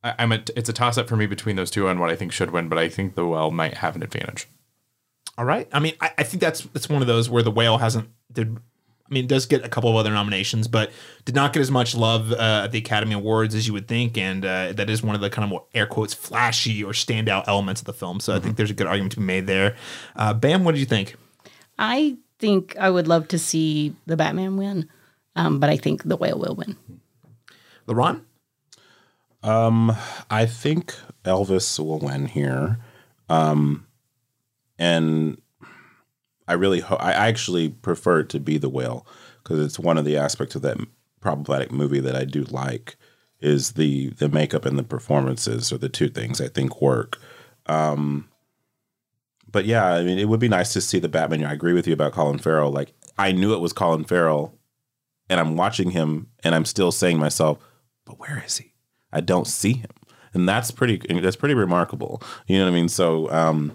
I- 0.04 0.14
I'm 0.18 0.32
a, 0.32 0.42
it's 0.56 0.68
a 0.68 0.72
toss 0.74 0.98
up 0.98 1.08
for 1.08 1.16
me 1.16 1.26
between 1.26 1.56
those 1.56 1.70
two 1.70 1.88
on 1.88 1.98
what 2.00 2.10
I 2.10 2.16
think 2.16 2.32
should 2.32 2.50
win, 2.50 2.68
but 2.68 2.76
I 2.78 2.88
think 2.88 3.14
the 3.14 3.26
Whale 3.26 3.50
might 3.50 3.78
have 3.78 3.96
an 3.96 4.02
advantage. 4.02 4.46
All 5.38 5.44
right. 5.44 5.68
I 5.72 5.80
mean, 5.80 5.94
I, 6.00 6.10
I 6.18 6.22
think 6.22 6.40
that's 6.40 6.60
that's 6.60 6.88
one 6.88 7.02
of 7.02 7.08
those 7.08 7.30
where 7.30 7.42
the 7.42 7.50
whale 7.50 7.78
hasn't 7.78 8.08
did. 8.32 8.56
I 8.56 9.14
mean, 9.14 9.24
it 9.24 9.28
does 9.28 9.44
get 9.44 9.64
a 9.64 9.68
couple 9.68 9.90
of 9.90 9.96
other 9.96 10.10
nominations, 10.10 10.68
but 10.68 10.90
did 11.26 11.34
not 11.34 11.52
get 11.52 11.60
as 11.60 11.70
much 11.70 11.94
love 11.94 12.32
uh, 12.32 12.62
at 12.64 12.72
the 12.72 12.78
Academy 12.78 13.12
Awards 13.12 13.54
as 13.54 13.66
you 13.66 13.74
would 13.74 13.86
think, 13.86 14.16
and 14.16 14.44
uh, 14.44 14.72
that 14.72 14.88
is 14.88 15.02
one 15.02 15.14
of 15.14 15.20
the 15.20 15.28
kind 15.28 15.44
of 15.44 15.50
more 15.50 15.64
air 15.74 15.86
quotes 15.86 16.14
flashy 16.14 16.82
or 16.82 16.92
standout 16.92 17.44
elements 17.46 17.82
of 17.82 17.86
the 17.86 17.92
film. 17.92 18.20
So 18.20 18.34
I 18.34 18.38
think 18.38 18.56
there's 18.56 18.70
a 18.70 18.74
good 18.74 18.86
argument 18.86 19.12
to 19.12 19.18
be 19.18 19.24
made 19.24 19.46
there. 19.46 19.76
Uh, 20.16 20.32
Bam, 20.32 20.64
what 20.64 20.72
did 20.72 20.80
you 20.80 20.86
think? 20.86 21.16
I 21.78 22.16
think 22.38 22.76
I 22.78 22.88
would 22.88 23.06
love 23.06 23.28
to 23.28 23.38
see 23.38 23.94
the 24.06 24.16
Batman 24.16 24.56
win, 24.56 24.88
um, 25.36 25.60
but 25.60 25.68
I 25.68 25.76
think 25.76 26.04
the 26.04 26.16
whale 26.16 26.38
will 26.38 26.54
win. 26.54 26.76
LaRon? 27.86 28.22
Um, 29.42 29.94
I 30.30 30.46
think 30.46 30.94
Elvis 31.24 31.78
will 31.78 31.98
win 31.98 32.26
here. 32.26 32.78
Um, 33.28 33.86
and 34.78 35.40
I 36.48 36.54
really, 36.54 36.82
I 36.82 37.12
actually 37.12 37.70
prefer 37.70 38.20
it 38.20 38.28
to 38.30 38.40
be 38.40 38.58
the 38.58 38.68
whale 38.68 39.06
because 39.42 39.64
it's 39.64 39.78
one 39.78 39.98
of 39.98 40.04
the 40.04 40.16
aspects 40.16 40.54
of 40.54 40.62
that 40.62 40.78
problematic 41.20 41.70
movie 41.70 42.00
that 42.00 42.16
I 42.16 42.24
do 42.24 42.42
like 42.44 42.96
is 43.40 43.72
the 43.72 44.10
the 44.10 44.28
makeup 44.28 44.64
and 44.64 44.78
the 44.78 44.84
performances 44.84 45.72
are 45.72 45.78
the 45.78 45.88
two 45.88 46.08
things 46.08 46.40
I 46.40 46.48
think 46.48 46.80
work. 46.80 47.18
Um, 47.66 48.28
but 49.50 49.66
yeah, 49.66 49.86
I 49.86 50.02
mean, 50.02 50.18
it 50.18 50.28
would 50.28 50.40
be 50.40 50.48
nice 50.48 50.72
to 50.72 50.80
see 50.80 50.98
the 50.98 51.08
Batman. 51.08 51.44
I 51.44 51.52
agree 51.52 51.74
with 51.74 51.86
you 51.86 51.92
about 51.92 52.12
Colin 52.12 52.38
Farrell. 52.38 52.70
Like, 52.70 52.92
I 53.18 53.32
knew 53.32 53.52
it 53.52 53.60
was 53.60 53.72
Colin 53.72 54.04
Farrell, 54.04 54.58
and 55.28 55.38
I'm 55.38 55.56
watching 55.56 55.90
him, 55.90 56.28
and 56.42 56.54
I'm 56.54 56.64
still 56.64 56.90
saying 56.90 57.18
myself, 57.18 57.58
"But 58.04 58.18
where 58.18 58.42
is 58.44 58.58
he? 58.58 58.74
I 59.12 59.20
don't 59.20 59.46
see 59.46 59.74
him." 59.74 59.90
And 60.34 60.48
that's 60.48 60.70
pretty. 60.70 61.02
That's 61.20 61.36
pretty 61.36 61.54
remarkable. 61.54 62.22
You 62.46 62.58
know 62.58 62.64
what 62.64 62.70
I 62.70 62.74
mean? 62.74 62.88
So, 62.88 63.30
um, 63.30 63.74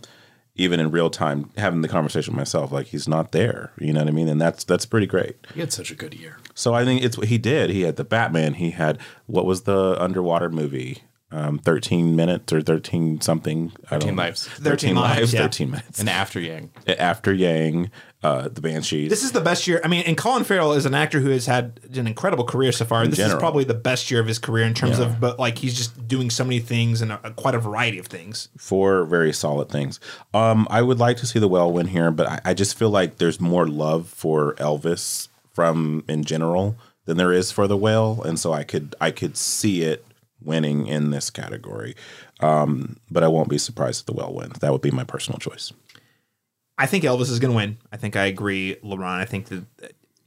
even 0.58 0.80
in 0.80 0.92
real 0.92 1.10
time, 1.10 1.50
having 1.58 1.82
the 1.82 1.88
conversation 1.88 2.34
with 2.34 2.38
myself, 2.40 2.72
like 2.72 2.88
he's 2.88 3.08
not 3.08 3.32
there. 3.32 3.72
You 3.80 3.94
know 3.94 4.02
what 4.02 4.10
I 4.10 4.12
mean? 4.12 4.28
And 4.28 4.42
that's 4.42 4.64
that's 4.64 4.86
pretty 4.86 5.08
great. 5.08 5.38
He 5.54 5.60
had 5.60 5.72
such 5.72 5.92
a 5.92 5.96
good 5.96 6.14
year. 6.14 6.38
So 6.54 6.74
I 6.74 6.84
think 6.84 7.04
it's 7.04 7.18
what 7.18 7.28
he 7.28 7.38
did. 7.38 7.70
He 7.70 7.82
had 7.82 7.96
the 7.96 8.04
Batman. 8.04 8.56
He 8.56 8.72
had 8.72 9.00
what 9.28 9.46
was 9.46 9.64
the 9.64 9.96
underwater 10.02 10.50
movie? 10.50 11.04
Um, 11.30 11.60
thirteen 11.60 12.16
minutes 12.16 12.54
or 12.54 12.62
thirteen 12.62 13.20
something. 13.20 13.74
I 13.88 14.00
13 14.00 14.00
don't 14.00 14.16
know. 14.16 14.24
Lives. 14.24 14.48
13 14.48 14.64
13 14.64 14.96
lives. 14.96 15.20
Lives, 15.20 15.34
yeah. 15.34 15.42
Thirteen 15.42 15.72
minutes. 15.72 16.00
And 16.00 16.10
after 16.10 16.40
Yang, 16.40 16.72
After 17.00 17.34
Yang, 17.34 17.92
uh, 18.24 18.50
the 18.50 18.62
Banshees. 18.62 19.10
This 19.10 19.24
is 19.24 19.32
the 19.32 19.42
best 19.42 19.68
year. 19.68 19.80
I 19.84 19.88
mean, 19.88 20.04
and 20.08 20.18
Colin 20.18 20.44
Farrell 20.44 20.74
is 20.74 20.86
an 20.86 20.96
actor 20.96 21.20
who 21.20 21.30
has 21.30 21.46
had 21.46 21.80
an 21.94 22.08
incredible 22.08 22.44
career 22.46 22.72
so 22.72 22.84
far. 22.84 23.06
this 23.08 23.20
is 23.20 23.34
probably 23.36 23.64
the 23.64 23.76
best 23.76 24.10
year 24.10 24.20
of 24.20 24.28
his 24.28 24.40
career 24.40 24.66
in 24.66 24.74
terms 24.74 25.00
of, 25.00 25.20
but 25.20 25.38
like 25.38 25.60
he's 25.60 25.78
just 25.78 26.08
doing 26.08 26.30
so 26.30 26.44
many 26.44 26.60
things 26.60 27.02
and 27.02 27.12
a, 27.12 27.32
quite 27.36 27.54
a 27.56 27.60
variety 27.60 28.00
of 28.00 28.08
things. 28.08 28.50
four 28.58 29.06
very 29.06 29.32
solid 29.32 29.70
things. 29.70 30.00
Um, 30.34 30.68
I 30.70 30.82
would 30.82 31.00
like 31.00 31.18
to 31.18 31.28
see 31.28 31.40
the 31.40 31.48
well 31.48 31.72
win 31.72 31.88
here, 31.88 32.10
but 32.12 32.28
I, 32.28 32.42
I 32.46 32.54
just 32.54 32.78
feel 32.78 32.90
like 32.90 33.18
there's 33.18 33.40
more 33.40 33.68
love 33.68 34.08
for 34.10 34.56
Elvis 34.56 35.28
from 35.54 36.04
in 36.08 36.24
general 36.24 36.76
than 37.06 37.18
there 37.18 37.32
is 37.32 37.52
for 37.52 37.68
the 37.68 37.78
whale, 37.78 38.22
and 38.24 38.40
so 38.40 38.52
I 38.52 38.64
could 38.64 38.96
I 39.00 39.12
could 39.12 39.38
see 39.38 39.84
it 39.84 40.04
winning 40.44 40.88
in 40.88 41.12
this 41.12 41.30
category. 41.30 41.96
Um, 42.40 42.98
but 43.10 43.24
I 43.24 43.28
won't 43.28 43.50
be 43.50 43.58
surprised 43.58 44.02
if 44.02 44.06
the 44.06 44.14
whale 44.14 44.34
wins. 44.34 44.60
That 44.60 44.72
would 44.72 44.82
be 44.82 44.92
my 44.92 45.04
personal 45.04 45.40
choice. 45.40 45.74
I 46.78 46.86
think 46.86 47.04
Elvis 47.04 47.30
is 47.30 47.40
going 47.40 47.52
to 47.52 47.56
win. 47.56 47.78
I 47.92 47.98
think 47.98 48.16
I 48.16 48.26
agree, 48.26 48.76
LaRon. 48.84 49.20
I 49.20 49.26
think 49.26 49.48
that, 49.48 49.66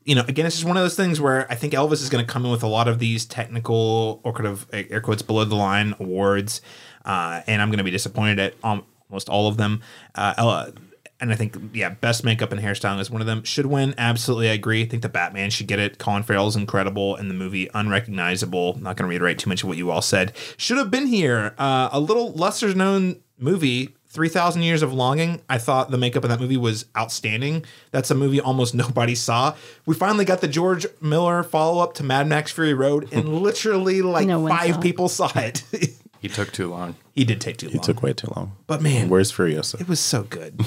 you 0.04 0.14
know, 0.14 0.24
again, 0.26 0.46
it's 0.46 0.56
just 0.56 0.66
one 0.66 0.76
of 0.76 0.82
those 0.82 0.96
things 0.96 1.20
where 1.20 1.50
I 1.50 1.54
think 1.54 1.72
Elvis 1.72 2.02
is 2.02 2.08
going 2.08 2.24
to 2.24 2.30
come 2.30 2.44
in 2.44 2.50
with 2.50 2.62
a 2.62 2.68
lot 2.68 2.88
of 2.88 2.98
these 2.98 3.24
technical 3.24 4.20
or 4.24 4.32
kind 4.32 4.46
of 4.46 4.66
air 4.72 5.00
quotes 5.00 5.22
below 5.22 5.44
the 5.44 5.54
line 5.54 5.94
awards, 6.00 6.60
uh, 7.04 7.42
and 7.46 7.62
I'm 7.62 7.68
going 7.68 7.78
to 7.78 7.84
be 7.84 7.90
disappointed 7.90 8.38
at 8.40 8.54
almost 8.64 9.28
all 9.28 9.46
of 9.46 9.56
them. 9.56 9.82
Uh, 10.14 10.34
El- 10.36 10.72
and 11.20 11.30
I 11.30 11.36
think 11.36 11.56
yeah, 11.74 11.90
best 11.90 12.24
makeup 12.24 12.50
and 12.50 12.60
hairstyling 12.60 12.98
is 12.98 13.10
one 13.10 13.20
of 13.20 13.26
them. 13.26 13.44
Should 13.44 13.66
win, 13.66 13.94
absolutely. 13.98 14.48
I 14.48 14.54
agree. 14.54 14.82
I 14.82 14.86
think 14.86 15.02
the 15.02 15.08
Batman 15.08 15.50
should 15.50 15.66
get 15.66 15.78
it. 15.78 15.98
Colin 15.98 16.22
Farrell 16.22 16.48
is 16.48 16.56
incredible 16.56 17.16
in 17.16 17.28
the 17.28 17.34
movie, 17.34 17.68
unrecognizable. 17.74 18.78
Not 18.80 18.96
going 18.96 19.06
to 19.06 19.10
reiterate 19.10 19.38
too 19.38 19.50
much 19.50 19.62
of 19.62 19.68
what 19.68 19.76
you 19.76 19.90
all 19.90 20.02
said. 20.02 20.32
Should 20.56 20.78
have 20.78 20.90
been 20.90 21.06
here. 21.06 21.54
Uh, 21.58 21.90
a 21.92 22.00
little 22.00 22.32
lesser 22.32 22.74
known 22.74 23.20
movie. 23.38 23.94
3000 24.10 24.62
Years 24.62 24.82
of 24.82 24.92
Longing. 24.92 25.40
I 25.48 25.58
thought 25.58 25.90
the 25.90 25.96
makeup 25.98 26.24
in 26.24 26.30
that 26.30 26.40
movie 26.40 26.56
was 26.56 26.84
outstanding. 26.98 27.64
That's 27.92 28.10
a 28.10 28.14
movie 28.14 28.40
almost 28.40 28.74
nobody 28.84 29.14
saw. 29.14 29.54
We 29.86 29.94
finally 29.94 30.24
got 30.24 30.40
the 30.40 30.48
George 30.48 30.84
Miller 31.00 31.42
follow 31.42 31.82
up 31.82 31.94
to 31.94 32.02
Mad 32.02 32.26
Max 32.26 32.50
Fury 32.52 32.74
Road, 32.74 33.08
and 33.12 33.28
literally 33.42 34.02
like 34.02 34.26
No 34.26 34.46
five 34.48 34.74
saw 34.74 34.80
people 34.80 35.08
saw 35.08 35.30
it. 35.36 35.62
He 36.20 36.28
took 36.28 36.52
too 36.52 36.68
long. 36.68 36.96
he 37.14 37.24
did 37.24 37.40
take 37.40 37.56
too 37.56 37.68
long. 37.68 37.76
It 37.76 37.82
took 37.82 38.02
way 38.02 38.12
too 38.12 38.30
long. 38.36 38.54
but 38.66 38.82
man, 38.82 39.08
Where's 39.08 39.32
Furiosa? 39.32 39.80
it 39.80 39.88
was 39.88 40.00
so 40.00 40.22
good. 40.24 40.60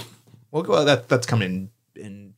well, 0.49 0.63
well, 0.63 0.83
that 0.83 1.07
that's 1.09 1.27
coming 1.27 1.45
in, 1.51 1.53
in 1.53 1.69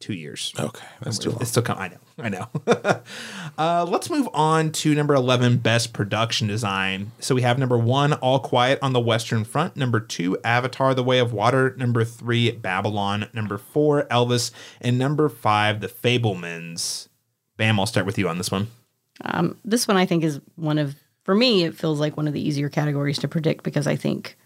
two 0.06 0.14
years. 0.14 0.54
Okay, 0.60 0.86
that's 1.02 1.18
too 1.18 1.32
long. 1.32 1.42
It's 1.42 1.50
still 1.50 1.64
coming. 1.64 1.82
I 1.82 1.88
know. 1.88 1.98
I 2.20 2.30
know. 2.30 3.02
uh, 3.58 3.86
let's 3.90 4.10
move 4.12 4.30
on 4.34 4.72
to 4.74 4.94
number 4.94 5.16
eleven, 5.16 5.58
best 5.58 5.94
production 5.94 6.48
design. 6.48 7.12
So 7.20 7.34
we 7.34 7.42
have 7.42 7.58
number 7.58 7.78
one, 7.78 8.14
All 8.14 8.40
Quiet 8.40 8.78
on 8.84 8.94
the 8.94 9.00
Western 9.00 9.44
Front. 9.44 9.76
Number 9.76 10.00
two, 10.00 10.38
Avatar: 10.44 10.94
The 10.94 11.04
Way 11.04 11.18
of 11.18 11.34
Water. 11.34 11.74
Number 11.78 12.06
three, 12.06 12.52
Babylon. 12.52 13.28
Number 13.34 13.58
four, 13.58 14.04
Elvis, 14.12 14.52
and 14.80 15.00
number 15.00 15.28
five, 15.28 15.82
The 15.82 15.88
Fabelmans. 15.88 17.08
Bam, 17.58 17.80
I'll 17.80 17.88
start 17.88 18.06
with 18.06 18.20
you 18.20 18.30
on 18.30 18.38
this 18.38 18.52
one. 18.52 18.68
Um, 19.22 19.58
this 19.66 19.88
one 19.88 19.98
I 19.98 20.06
think 20.06 20.24
is 20.24 20.40
one 20.56 20.78
of, 20.78 20.96
for 21.24 21.34
me, 21.34 21.64
it 21.64 21.74
feels 21.74 22.00
like 22.02 22.18
one 22.18 22.28
of 22.28 22.34
the 22.34 22.46
easier 22.46 22.70
categories 22.70 23.18
to 23.20 23.30
predict 23.30 23.64
because 23.64 23.88
I 23.88 23.96
think 23.96 24.38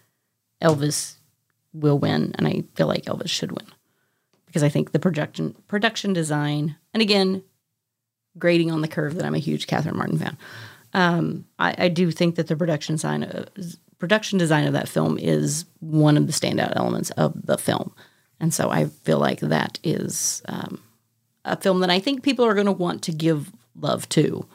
Elvis 0.62 1.16
will 1.72 1.98
win, 1.98 2.32
and 2.36 2.46
I 2.46 2.62
feel 2.76 2.86
like 2.86 3.04
Elvis 3.04 3.28
should 3.28 3.52
win 3.52 3.66
because 4.50 4.64
I 4.64 4.68
think 4.68 4.90
the 4.90 4.98
production 4.98 5.54
production 5.68 6.12
design, 6.12 6.74
and 6.92 7.00
again, 7.00 7.44
grading 8.36 8.72
on 8.72 8.80
the 8.80 8.88
curve 8.88 9.14
that 9.14 9.24
I'm 9.24 9.34
a 9.36 9.38
huge 9.38 9.68
Catherine 9.68 9.96
Martin 9.96 10.18
fan. 10.18 10.36
Um, 10.92 11.44
I, 11.60 11.74
I 11.78 11.88
do 11.88 12.10
think 12.10 12.34
that 12.34 12.48
the 12.48 12.56
production 12.56 12.96
design 12.96 13.22
of, 13.22 13.48
production 14.00 14.38
design 14.38 14.66
of 14.66 14.72
that 14.72 14.88
film 14.88 15.18
is 15.18 15.66
one 15.78 16.16
of 16.16 16.26
the 16.26 16.32
standout 16.32 16.72
elements 16.74 17.10
of 17.12 17.46
the 17.46 17.56
film, 17.56 17.94
and 18.40 18.52
so 18.52 18.70
I 18.70 18.86
feel 18.86 19.18
like 19.18 19.38
that 19.38 19.78
is 19.84 20.42
um, 20.46 20.82
a 21.44 21.56
film 21.56 21.78
that 21.78 21.90
I 21.90 22.00
think 22.00 22.24
people 22.24 22.44
are 22.44 22.54
going 22.54 22.66
to 22.66 22.72
want 22.72 23.02
to 23.02 23.12
give 23.12 23.52
love 23.76 24.08
to. 24.10 24.46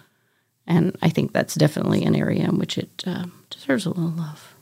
And 0.67 0.97
I 1.01 1.09
think 1.09 1.31
that's 1.31 1.53
definitely 1.53 2.03
an 2.03 2.15
area 2.15 2.43
in 2.43 2.57
which 2.57 2.77
it 2.80 3.03
um, 3.05 3.45
deserves 3.51 3.85
a 3.85 3.89
little 3.89 4.09
love. 4.09 4.55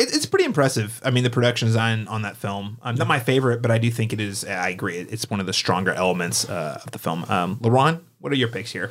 It, 0.00 0.14
it's 0.14 0.24
pretty 0.24 0.46
impressive. 0.46 1.00
I 1.04 1.10
mean, 1.10 1.24
the 1.24 1.30
production 1.30 1.66
design 1.66 2.08
on 2.08 2.22
that 2.22 2.36
film, 2.36 2.78
um, 2.82 2.94
not 2.94 3.06
my 3.06 3.20
favorite, 3.20 3.60
but 3.60 3.70
I 3.70 3.76
do 3.76 3.90
think 3.90 4.12
it 4.14 4.20
is. 4.20 4.44
I 4.44 4.70
agree. 4.70 4.96
It's 4.96 5.28
one 5.28 5.40
of 5.40 5.46
the 5.46 5.52
stronger 5.52 5.92
elements 5.92 6.48
uh, 6.48 6.80
of 6.82 6.90
the 6.92 6.98
film. 6.98 7.24
Um, 7.28 7.56
LaRon, 7.58 8.00
what 8.18 8.32
are 8.32 8.36
your 8.36 8.48
picks 8.48 8.72
here? 8.72 8.90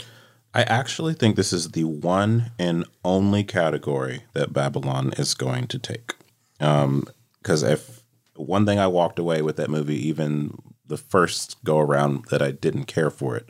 I 0.53 0.63
actually 0.63 1.15
think 1.15 1.35
this 1.35 1.51
is 1.51 1.71
the 1.71 1.83
one 1.83 2.51
and 2.59 2.85
only 3.03 3.43
category 3.43 4.23
that 4.33 4.53
Babylon 4.53 5.13
is 5.17 5.33
going 5.33 5.67
to 5.67 5.79
take. 5.79 6.13
Because 6.59 7.63
if 7.63 8.03
one 8.35 8.65
thing 8.65 8.79
I 8.79 8.87
walked 8.87 9.19
away 9.19 9.41
with 9.41 9.57
that 9.57 9.69
movie, 9.69 10.07
even 10.07 10.57
the 10.85 10.97
first 10.97 11.63
go 11.63 11.79
around 11.79 12.25
that 12.25 12.41
I 12.41 12.51
didn't 12.51 12.85
care 12.85 13.09
for 13.09 13.35
it, 13.35 13.49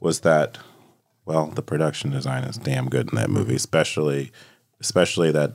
was 0.00 0.20
that 0.20 0.58
well, 1.26 1.48
the 1.48 1.62
production 1.62 2.10
design 2.10 2.44
is 2.44 2.56
damn 2.56 2.88
good 2.88 3.10
in 3.10 3.16
that 3.16 3.28
movie, 3.28 3.56
especially 3.56 4.32
especially 4.80 5.30
that 5.32 5.54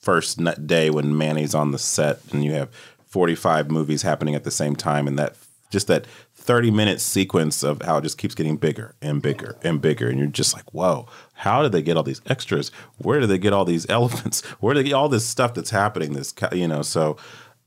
first 0.00 0.40
day 0.66 0.90
when 0.90 1.16
Manny's 1.16 1.54
on 1.54 1.72
the 1.72 1.78
set 1.78 2.20
and 2.32 2.44
you 2.44 2.52
have 2.52 2.70
45 3.06 3.70
movies 3.70 4.02
happening 4.02 4.34
at 4.34 4.44
the 4.44 4.50
same 4.50 4.76
time 4.76 5.06
and 5.06 5.18
that 5.18 5.36
just 5.70 5.86
that 5.86 6.06
30 6.34 6.70
minute 6.70 7.00
sequence 7.00 7.62
of 7.64 7.82
how 7.82 7.98
it 7.98 8.02
just 8.02 8.18
keeps 8.18 8.34
getting 8.34 8.56
bigger 8.56 8.94
and 9.02 9.20
bigger 9.20 9.56
and 9.62 9.80
bigger 9.80 10.08
and 10.08 10.18
you're 10.18 10.28
just 10.28 10.54
like 10.54 10.72
whoa 10.72 11.06
how 11.34 11.62
did 11.62 11.72
they 11.72 11.82
get 11.82 11.96
all 11.96 12.04
these 12.04 12.20
extras 12.26 12.70
where 12.98 13.18
did 13.18 13.28
they 13.28 13.38
get 13.38 13.52
all 13.52 13.64
these 13.64 13.84
elephants 13.90 14.44
where 14.60 14.74
did 14.74 14.84
they 14.84 14.88
get 14.90 14.94
all 14.94 15.08
this 15.08 15.26
stuff 15.26 15.54
that's 15.54 15.70
happening 15.70 16.12
this 16.12 16.32
you 16.52 16.68
know 16.68 16.82
so 16.82 17.16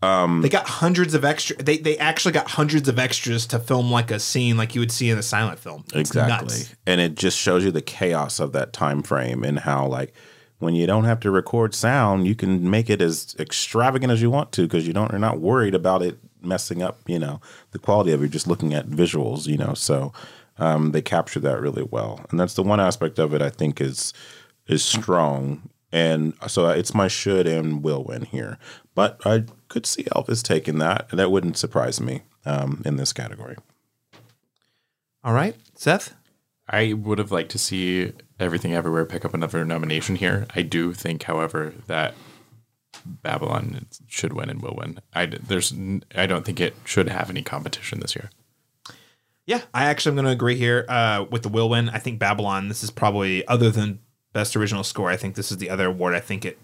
um, 0.02 0.42
They 0.42 0.48
got 0.48 0.66
hundreds 0.66 1.14
of 1.14 1.26
extra. 1.26 1.58
They 1.58 1.78
they 1.78 1.98
actually 1.98 2.32
got 2.32 2.48
hundreds 2.48 2.88
of 2.88 2.98
extras 2.98 3.46
to 3.48 3.60
film 3.60 3.92
like 3.92 4.12
a 4.12 4.20
scene 4.20 4.56
like 4.56 4.74
you 4.74 4.80
would 4.80 4.94
see 4.94 5.10
in 5.10 5.18
a 5.18 5.22
silent 5.22 5.60
film. 5.60 5.84
It's 5.88 6.12
exactly 6.12 6.60
nuts. 6.60 6.76
and 6.88 7.02
it 7.02 7.16
just 7.16 7.38
shows 7.38 7.66
you 7.66 7.72
the 7.72 7.82
chaos 7.82 8.40
of 8.40 8.54
that 8.54 8.72
time 8.72 9.04
frame 9.04 9.44
and 9.44 9.60
how 9.60 9.88
like 9.88 10.14
when 10.60 10.76
you 10.76 10.86
don't 10.86 11.06
have 11.06 11.20
to 11.20 11.32
record 11.32 11.74
sound 11.74 12.28
you 12.28 12.36
can 12.36 12.70
make 12.70 12.90
it 12.90 13.02
as 13.02 13.36
extravagant 13.40 14.12
as 14.12 14.22
you 14.22 14.30
want 14.30 14.52
to 14.52 14.64
because 14.64 14.86
you 14.86 14.94
don't 14.94 15.12
you're 15.12 15.20
not 15.20 15.40
worried 15.40 15.76
about 15.76 16.02
it 16.02 16.18
messing 16.42 16.82
up 16.82 17.00
you 17.08 17.20
know 17.20 17.42
the 17.72 17.80
quality 17.80 18.12
of 18.12 18.22
it 18.22 18.24
You're 18.24 18.32
just 18.32 18.48
looking 18.48 18.74
at 18.74 18.88
visuals 18.88 19.48
you 19.48 19.58
know 19.58 19.74
so 19.74 20.14
um, 20.60 20.92
they 20.92 21.02
capture 21.02 21.40
that 21.40 21.62
really 21.62 21.84
well. 21.84 22.26
And 22.30 22.40
that's 22.40 22.54
the 22.54 22.64
one 22.64 22.80
aspect 22.80 23.18
of 23.18 23.34
it 23.34 23.42
i 23.42 23.50
think 23.50 23.82
is 23.82 24.14
is 24.68 24.86
strong. 24.86 25.70
And 25.92 26.36
so 26.48 26.70
it's 26.70 26.94
my 26.94 27.08
should 27.08 27.48
and 27.48 27.82
will 27.82 28.04
win 28.04 28.24
here. 28.26 28.60
But 28.94 29.20
i 29.26 29.46
could 29.70 29.86
see 29.86 30.04
elvis 30.04 30.44
taking 30.44 30.78
that. 30.80 31.08
And 31.10 31.20
that 31.20 31.32
wouldn't 31.32 31.58
surprise 31.58 32.00
me 32.00 32.22
um, 32.46 32.82
in 32.86 32.98
this 32.98 33.14
category. 33.14 33.56
All 35.24 35.34
right, 35.34 35.56
Seth. 35.76 36.14
I 36.68 36.94
would 36.94 37.18
have 37.18 37.32
liked 37.32 37.52
to 37.52 37.58
see 37.58 38.14
Everything 38.40 38.74
Everywhere 38.74 39.06
pick 39.06 39.26
up 39.26 39.34
another 39.34 39.66
nomination 39.66 40.16
here. 40.16 40.48
I 40.56 40.62
do 40.62 40.94
think, 40.94 41.24
however, 41.24 41.74
that 41.88 42.14
Babylon 43.06 43.86
should 44.08 44.34
win 44.34 44.50
and 44.50 44.62
will 44.62 44.76
win. 44.78 45.00
I 45.14 45.26
there's 45.26 45.74
I 46.16 46.26
don't 46.26 46.46
think 46.46 46.60
it 46.60 46.76
should 46.86 47.10
have 47.10 47.30
any 47.30 47.42
competition 47.42 48.00
this 48.00 48.16
year. 48.16 48.30
Yeah, 49.46 49.62
I 49.74 49.86
actually 49.86 50.12
am 50.12 50.16
going 50.16 50.26
to 50.26 50.32
agree 50.32 50.56
here 50.56 50.86
uh, 50.88 51.26
with 51.30 51.42
the 51.42 51.50
will 51.50 51.70
win. 51.70 51.90
I 51.90 51.98
think 51.98 52.20
Babylon. 52.20 52.68
This 52.68 52.84
is 52.84 52.92
probably 52.92 53.46
other 53.48 53.72
than 53.72 54.00
best 54.32 54.56
original 54.56 54.84
score. 54.84 55.10
I 55.10 55.18
think 55.18 55.36
this 55.36 55.52
is 55.52 55.58
the 55.58 55.70
other 55.70 55.88
award. 55.88 56.14
I 56.14 56.20
think 56.20 56.46
it 56.46 56.60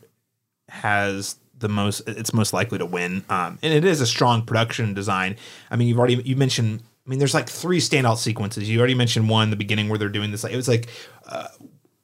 has 0.70 1.38
the 1.58 1.70
most. 1.70 2.08
It's 2.08 2.34
most 2.34 2.54
likely 2.54 2.78
to 2.78 2.86
win, 2.86 3.26
um, 3.30 3.58
and 3.62 3.74
it 3.74 3.86
is 3.86 4.02
a 4.02 4.08
strong 4.08 4.46
production 4.46 4.94
design. 4.94 5.36
I 5.72 5.76
mean, 5.76 5.88
you've 5.88 6.00
already 6.00 6.22
you 6.24 6.36
mentioned. 6.36 6.84
I 7.06 7.10
mean, 7.10 7.20
there's 7.20 7.34
like 7.34 7.48
three 7.48 7.80
standout 7.80 8.18
sequences. 8.18 8.70
You 8.70 8.80
already 8.80 8.96
mentioned 8.96 9.30
one 9.30 9.44
in 9.44 9.50
the 9.52 9.56
beginning 9.56 9.90
where 9.90 10.00
they're 10.00 10.10
doing 10.10 10.32
this. 10.32 10.44
Like 10.44 10.54
it 10.54 10.58
was 10.58 10.68
like 10.68 10.88
uh, 11.28 11.48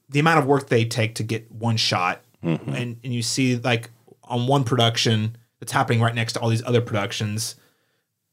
the 0.10 0.20
amount 0.20 0.40
of 0.40 0.46
work 0.46 0.70
they 0.70 0.86
take 0.86 1.16
to 1.16 1.24
get 1.24 1.52
one 1.52 1.78
shot, 1.78 2.22
and 2.44 3.00
and 3.04 3.14
you 3.14 3.22
see 3.22 3.58
like 3.58 3.90
on 4.24 4.48
one 4.48 4.64
production 4.64 5.38
that's 5.60 5.72
happening 5.72 6.02
right 6.02 6.16
next 6.16 6.34
to 6.34 6.40
all 6.40 6.50
these 6.50 6.64
other 6.66 6.82
productions 6.82 7.56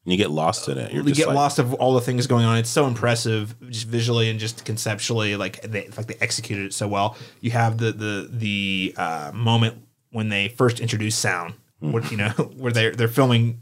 and 0.09 0.15
you 0.15 0.17
get 0.17 0.31
lost 0.31 0.67
in 0.69 0.79
it 0.79 0.91
you're 0.91 1.05
you 1.05 1.15
get 1.15 1.27
like, 1.27 1.37
lost 1.37 1.59
of 1.59 1.75
all 1.75 1.93
the 1.93 2.01
things 2.01 2.27
going 2.27 2.47
on. 2.47 2.57
It's 2.57 2.71
so 2.71 2.87
impressive, 2.87 3.55
just 3.69 3.87
visually 3.87 4.31
and 4.31 4.41
just 4.41 4.65
conceptually. 4.65 5.37
Like 5.37 5.61
they 5.61 5.87
like 5.99 6.07
they 6.07 6.17
executed 6.19 6.65
it 6.65 6.73
so 6.73 6.89
well. 6.89 7.15
You 7.43 7.51
have 7.51 7.77
the 7.77 7.93
the 7.93 8.29
the 8.33 8.95
uh, 8.97 9.33
moment 9.35 9.85
when 10.11 10.31
they 10.31 10.49
first 10.49 10.81
introduce 10.81 11.15
sound. 11.15 11.53
What 11.81 12.11
you 12.11 12.17
know, 12.17 12.31
where 12.57 12.73
they 12.73 12.89
they're 12.89 13.07
filming. 13.07 13.61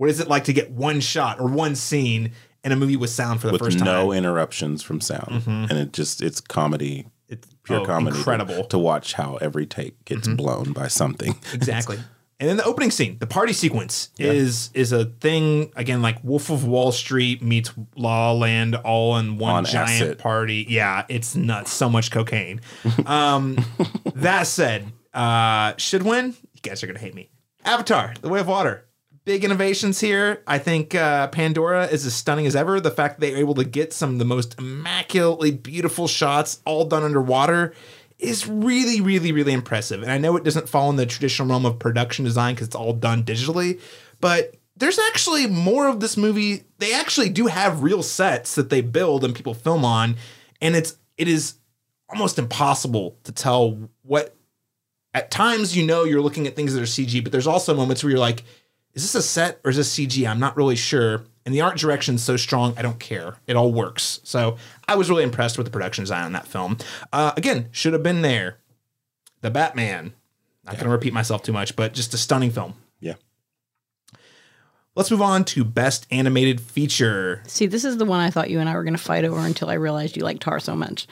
What 0.00 0.08
is 0.08 0.18
it 0.18 0.28
like 0.28 0.44
to 0.44 0.54
get 0.54 0.70
one 0.70 1.00
shot 1.00 1.40
or 1.40 1.46
one 1.46 1.74
scene 1.74 2.32
in 2.64 2.72
a 2.72 2.76
movie 2.76 2.96
with 2.96 3.10
sound 3.10 3.42
for 3.42 3.48
the 3.48 3.52
with 3.52 3.60
first 3.60 3.80
no 3.80 4.12
interruptions 4.12 4.82
from 4.82 4.98
sound, 4.98 5.42
and 5.46 5.72
it 5.72 5.92
just 5.92 6.22
it's 6.22 6.40
comedy, 6.40 7.06
It's 7.28 7.46
pure 7.64 7.80
oh, 7.80 7.84
comedy, 7.84 8.16
incredible. 8.16 8.64
to, 8.64 8.78
watch 8.78 9.12
how 9.12 9.36
every 9.42 9.66
take 9.66 10.02
gets 10.06 10.26
blown 10.26 10.72
by 10.72 10.88
something. 10.88 11.36
exactly. 11.52 11.98
And 12.38 12.48
then 12.48 12.56
the 12.56 12.64
opening 12.64 12.90
scene, 12.90 13.18
the 13.18 13.26
party 13.26 13.52
sequence, 13.52 14.08
is 14.18 14.70
is 14.72 14.92
a 14.92 15.04
thing 15.04 15.70
again 15.76 16.00
like 16.00 16.24
Wolf 16.24 16.48
of 16.48 16.66
Wall 16.66 16.92
Street 16.92 17.42
meets 17.42 17.70
La 17.94 18.32
La 18.32 18.38
Land 18.38 18.76
all 18.76 19.18
in 19.18 19.36
one 19.36 19.52
On 19.54 19.64
giant 19.66 19.90
acid. 20.02 20.18
party. 20.18 20.64
Yeah, 20.66 21.04
it's 21.10 21.36
nuts. 21.36 21.72
So 21.72 21.90
much 21.90 22.10
cocaine. 22.10 22.62
Um, 23.04 23.62
that 24.14 24.46
said, 24.46 24.90
uh, 25.12 25.74
should 25.76 26.04
win. 26.04 26.34
You 26.54 26.60
guys 26.62 26.82
are 26.82 26.86
gonna 26.86 26.98
hate 26.98 27.14
me. 27.14 27.28
Avatar: 27.66 28.14
The 28.22 28.30
Way 28.30 28.40
of 28.40 28.46
Water. 28.46 28.86
Big 29.24 29.44
innovations 29.44 30.00
here. 30.00 30.42
I 30.46 30.58
think 30.58 30.94
uh, 30.94 31.28
Pandora 31.28 31.86
is 31.86 32.06
as 32.06 32.14
stunning 32.14 32.46
as 32.46 32.56
ever. 32.56 32.80
The 32.80 32.90
fact 32.90 33.20
that 33.20 33.26
they 33.26 33.34
are 33.34 33.38
able 33.38 33.54
to 33.54 33.64
get 33.64 33.92
some 33.92 34.14
of 34.14 34.18
the 34.18 34.24
most 34.24 34.58
immaculately 34.58 35.50
beautiful 35.50 36.08
shots, 36.08 36.60
all 36.64 36.86
done 36.86 37.02
underwater, 37.02 37.74
is 38.18 38.48
really, 38.48 39.00
really, 39.00 39.32
really 39.32 39.52
impressive. 39.52 40.02
And 40.02 40.10
I 40.10 40.16
know 40.16 40.36
it 40.36 40.44
doesn't 40.44 40.68
fall 40.68 40.88
in 40.88 40.96
the 40.96 41.04
traditional 41.04 41.48
realm 41.48 41.66
of 41.66 41.78
production 41.78 42.24
design 42.24 42.54
because 42.54 42.68
it's 42.68 42.76
all 42.76 42.94
done 42.94 43.24
digitally, 43.24 43.80
but 44.20 44.54
there's 44.76 44.98
actually 44.98 45.46
more 45.46 45.88
of 45.88 46.00
this 46.00 46.16
movie. 46.16 46.64
They 46.78 46.94
actually 46.94 47.28
do 47.28 47.46
have 47.46 47.82
real 47.82 48.02
sets 48.02 48.54
that 48.54 48.70
they 48.70 48.80
build 48.80 49.24
and 49.24 49.34
people 49.34 49.52
film 49.52 49.84
on, 49.84 50.16
and 50.62 50.74
it's 50.74 50.96
it 51.18 51.28
is 51.28 51.54
almost 52.08 52.38
impossible 52.38 53.16
to 53.24 53.32
tell 53.32 53.90
what. 54.02 54.34
At 55.12 55.32
times, 55.32 55.76
you 55.76 55.84
know, 55.84 56.04
you're 56.04 56.20
looking 56.20 56.46
at 56.46 56.54
things 56.54 56.72
that 56.72 56.80
are 56.80 56.84
CG, 56.84 57.20
but 57.24 57.32
there's 57.32 57.48
also 57.48 57.74
moments 57.74 58.04
where 58.04 58.12
you're 58.12 58.20
like, 58.20 58.44
"Is 58.94 59.02
this 59.02 59.14
a 59.14 59.22
set 59.22 59.60
or 59.64 59.70
is 59.70 59.76
this 59.76 59.94
CG?" 59.94 60.26
I'm 60.28 60.40
not 60.40 60.56
really 60.56 60.76
sure. 60.76 61.24
And 61.46 61.54
the 61.54 61.62
art 61.62 61.78
direction's 61.78 62.22
so 62.22 62.36
strong, 62.36 62.74
I 62.76 62.82
don't 62.82 63.00
care. 63.00 63.36
It 63.46 63.56
all 63.56 63.72
works. 63.72 64.20
So 64.24 64.56
I 64.86 64.94
was 64.94 65.08
really 65.08 65.22
impressed 65.22 65.56
with 65.56 65.66
the 65.66 65.70
production 65.70 66.02
design 66.02 66.24
on 66.24 66.32
that 66.32 66.46
film. 66.46 66.76
Uh, 67.12 67.32
again, 67.36 67.68
should 67.72 67.94
have 67.94 68.02
been 68.02 68.20
there. 68.22 68.58
The 69.40 69.50
Batman. 69.50 70.12
Not 70.64 70.74
going 70.74 70.84
to 70.84 70.90
repeat 70.90 71.14
myself 71.14 71.42
too 71.42 71.52
much, 71.52 71.74
but 71.74 71.94
just 71.94 72.12
a 72.12 72.18
stunning 72.18 72.50
film. 72.50 72.74
yeah, 73.00 73.14
Let's 74.94 75.10
move 75.10 75.22
on 75.22 75.44
to 75.46 75.64
best 75.64 76.06
animated 76.10 76.60
feature. 76.60 77.42
See, 77.46 77.66
this 77.66 77.84
is 77.84 77.96
the 77.96 78.04
one 78.04 78.20
I 78.20 78.28
thought 78.30 78.50
you 78.50 78.60
and 78.60 78.68
I 78.68 78.74
were 78.74 78.84
going 78.84 78.94
to 78.96 79.02
fight 79.02 79.24
over 79.24 79.40
until 79.40 79.70
I 79.70 79.74
realized 79.74 80.16
you 80.16 80.22
like 80.24 80.40
Tar 80.40 80.60
so 80.60 80.76
much. 80.76 81.06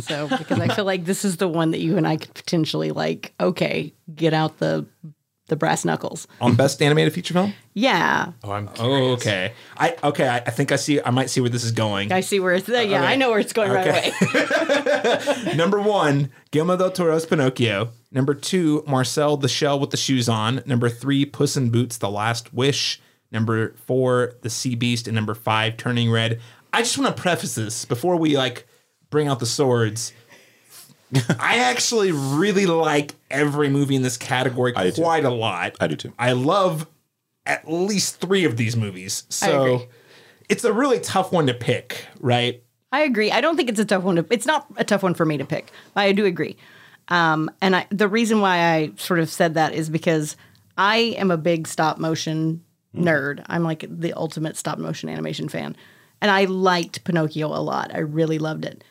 So, 0.00 0.26
because 0.28 0.58
I 0.58 0.68
feel 0.68 0.86
like 0.86 1.04
this 1.04 1.22
is 1.24 1.36
the 1.36 1.48
one 1.48 1.72
that 1.72 1.80
you 1.80 1.98
and 1.98 2.08
I 2.08 2.16
could 2.16 2.32
potentially 2.32 2.92
like, 2.92 3.34
okay, 3.38 3.92
get 4.14 4.32
out 4.32 4.58
the 4.58 4.86
the 5.48 5.56
brass 5.56 5.84
knuckles. 5.84 6.26
On 6.40 6.54
best 6.56 6.82
animated 6.82 7.12
feature 7.12 7.34
film? 7.34 7.54
Yeah. 7.74 8.32
Oh, 8.42 8.52
I'm 8.52 8.68
Oh, 8.78 9.12
okay. 9.12 9.52
I 9.76 9.96
okay. 10.02 10.26
I, 10.28 10.36
I 10.38 10.50
think 10.50 10.72
I 10.72 10.76
see. 10.76 11.00
I 11.00 11.10
might 11.10 11.30
see 11.30 11.40
where 11.40 11.50
this 11.50 11.64
is 11.64 11.72
going. 11.72 12.12
I 12.12 12.20
see 12.20 12.40
where 12.40 12.54
it's, 12.54 12.68
yeah, 12.68 13.02
I 13.02 13.16
know 13.16 13.30
where 13.30 13.38
it's 13.38 13.52
going 13.52 13.70
right 13.70 13.86
away. 13.86 15.54
Number 15.56 15.80
one, 15.80 16.30
Guillermo 16.50 16.76
del 16.76 16.90
Toro's 16.90 17.26
Pinocchio. 17.26 17.90
Number 18.10 18.34
two, 18.34 18.82
Marcel 18.86 19.36
the 19.36 19.48
Shell 19.48 19.78
with 19.80 19.90
the 19.90 19.96
Shoes 19.96 20.28
On. 20.28 20.62
Number 20.66 20.88
three, 20.88 21.24
Puss 21.24 21.56
in 21.56 21.70
Boots: 21.70 21.98
The 21.98 22.10
Last 22.10 22.52
Wish. 22.52 23.00
Number 23.32 23.74
four, 23.74 24.34
The 24.42 24.50
Sea 24.50 24.74
Beast, 24.74 25.06
and 25.08 25.14
number 25.14 25.34
five, 25.34 25.76
Turning 25.76 26.10
Red. 26.10 26.40
I 26.72 26.82
just 26.82 26.96
want 26.98 27.14
to 27.16 27.20
preface 27.20 27.54
this 27.54 27.84
before 27.84 28.16
we 28.16 28.36
like 28.36 28.66
bring 29.10 29.28
out 29.28 29.40
the 29.40 29.46
swords. 29.46 30.12
I 31.38 31.58
actually 31.58 32.12
really 32.12 32.66
like 32.66 33.14
every 33.30 33.68
movie 33.68 33.94
in 33.94 34.02
this 34.02 34.16
category 34.16 34.72
do 34.72 34.92
quite 34.92 35.24
a 35.24 35.30
lot. 35.30 35.76
I 35.80 35.86
do 35.86 35.96
too. 35.96 36.12
I 36.18 36.32
love 36.32 36.86
at 37.44 37.70
least 37.70 38.20
three 38.20 38.44
of 38.44 38.56
these 38.56 38.76
movies. 38.76 39.24
So 39.28 39.74
agree. 39.74 39.88
it's 40.48 40.64
a 40.64 40.72
really 40.72 40.98
tough 40.98 41.32
one 41.32 41.46
to 41.46 41.54
pick, 41.54 42.06
right? 42.20 42.62
I 42.92 43.02
agree. 43.02 43.30
I 43.30 43.40
don't 43.40 43.56
think 43.56 43.68
it's 43.68 43.80
a 43.80 43.84
tough 43.84 44.02
one 44.02 44.16
to. 44.16 44.26
It's 44.30 44.46
not 44.46 44.66
a 44.76 44.84
tough 44.84 45.02
one 45.02 45.14
for 45.14 45.24
me 45.24 45.38
to 45.38 45.44
pick. 45.44 45.70
I 45.94 46.12
do 46.12 46.24
agree. 46.24 46.56
Um, 47.08 47.50
and 47.60 47.76
I, 47.76 47.86
the 47.90 48.08
reason 48.08 48.40
why 48.40 48.58
I 48.58 48.90
sort 48.96 49.20
of 49.20 49.30
said 49.30 49.54
that 49.54 49.74
is 49.74 49.88
because 49.88 50.36
I 50.76 50.96
am 51.18 51.30
a 51.30 51.36
big 51.36 51.68
stop 51.68 51.98
motion 51.98 52.64
nerd. 52.94 53.44
I'm 53.46 53.62
like 53.62 53.84
the 53.88 54.12
ultimate 54.14 54.56
stop 54.56 54.78
motion 54.78 55.08
animation 55.08 55.48
fan, 55.48 55.76
and 56.20 56.30
I 56.30 56.44
liked 56.44 57.04
Pinocchio 57.04 57.48
a 57.48 57.60
lot. 57.60 57.94
I 57.94 57.98
really 57.98 58.38
loved 58.38 58.64
it. 58.64 58.82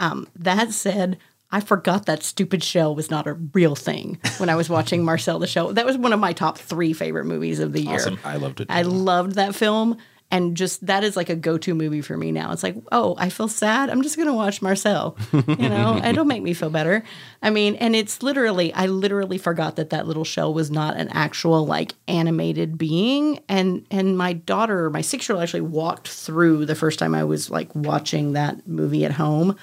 Um, 0.00 0.28
that 0.36 0.72
said, 0.72 1.18
I 1.50 1.60
forgot 1.60 2.06
that 2.06 2.22
stupid 2.22 2.62
shell 2.64 2.94
was 2.94 3.10
not 3.10 3.26
a 3.26 3.34
real 3.34 3.74
thing 3.74 4.18
when 4.38 4.48
I 4.48 4.56
was 4.56 4.68
watching 4.68 5.04
Marcel 5.04 5.38
the 5.38 5.46
Shell. 5.46 5.74
That 5.74 5.86
was 5.86 5.96
one 5.96 6.12
of 6.12 6.20
my 6.20 6.32
top 6.32 6.58
three 6.58 6.92
favorite 6.92 7.24
movies 7.24 7.60
of 7.60 7.72
the 7.72 7.82
year. 7.82 7.94
Awesome. 7.94 8.18
I 8.24 8.36
loved 8.36 8.60
it. 8.60 8.66
I 8.70 8.82
loved 8.82 9.32
that 9.36 9.54
film. 9.54 9.98
And 10.28 10.56
just 10.56 10.84
that 10.86 11.04
is 11.04 11.16
like 11.16 11.28
a 11.28 11.36
go 11.36 11.56
to 11.56 11.72
movie 11.72 12.00
for 12.00 12.16
me 12.16 12.32
now. 12.32 12.50
It's 12.50 12.64
like, 12.64 12.74
oh, 12.90 13.14
I 13.16 13.28
feel 13.28 13.46
sad. 13.46 13.90
I'm 13.90 14.02
just 14.02 14.16
going 14.16 14.26
to 14.26 14.34
watch 14.34 14.60
Marcel. 14.60 15.16
You 15.32 15.68
know, 15.68 16.00
it'll 16.04 16.24
make 16.24 16.42
me 16.42 16.52
feel 16.52 16.68
better. 16.68 17.04
I 17.42 17.50
mean, 17.50 17.76
and 17.76 17.94
it's 17.94 18.24
literally, 18.24 18.74
I 18.74 18.86
literally 18.86 19.38
forgot 19.38 19.76
that 19.76 19.90
that 19.90 20.08
little 20.08 20.24
shell 20.24 20.52
was 20.52 20.68
not 20.68 20.96
an 20.96 21.10
actual 21.10 21.64
like 21.64 21.92
animated 22.08 22.76
being. 22.76 23.38
And 23.48 23.86
and 23.88 24.18
my 24.18 24.32
daughter, 24.32 24.90
my 24.90 25.00
six 25.00 25.28
year 25.28 25.36
old, 25.36 25.44
actually 25.44 25.60
walked 25.60 26.08
through 26.08 26.66
the 26.66 26.74
first 26.74 26.98
time 26.98 27.14
I 27.14 27.22
was 27.22 27.48
like 27.48 27.72
watching 27.76 28.32
that 28.32 28.66
movie 28.66 29.04
at 29.04 29.12
home. 29.12 29.56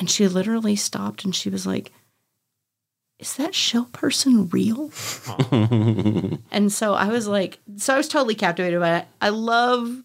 And 0.00 0.10
she 0.10 0.26
literally 0.26 0.74
stopped 0.74 1.24
and 1.24 1.32
she 1.34 1.48
was 1.50 1.66
like, 1.66 1.92
is 3.20 3.36
that 3.36 3.54
shell 3.54 3.88
person 3.92 4.48
real? 4.48 4.90
and 6.50 6.72
so 6.72 6.94
I 6.94 7.08
was 7.08 7.28
like, 7.28 7.58
so 7.76 7.94
I 7.94 7.98
was 7.98 8.08
totally 8.08 8.34
captivated 8.34 8.80
by 8.80 8.98
it. 9.00 9.06
I 9.20 9.28
love 9.28 10.02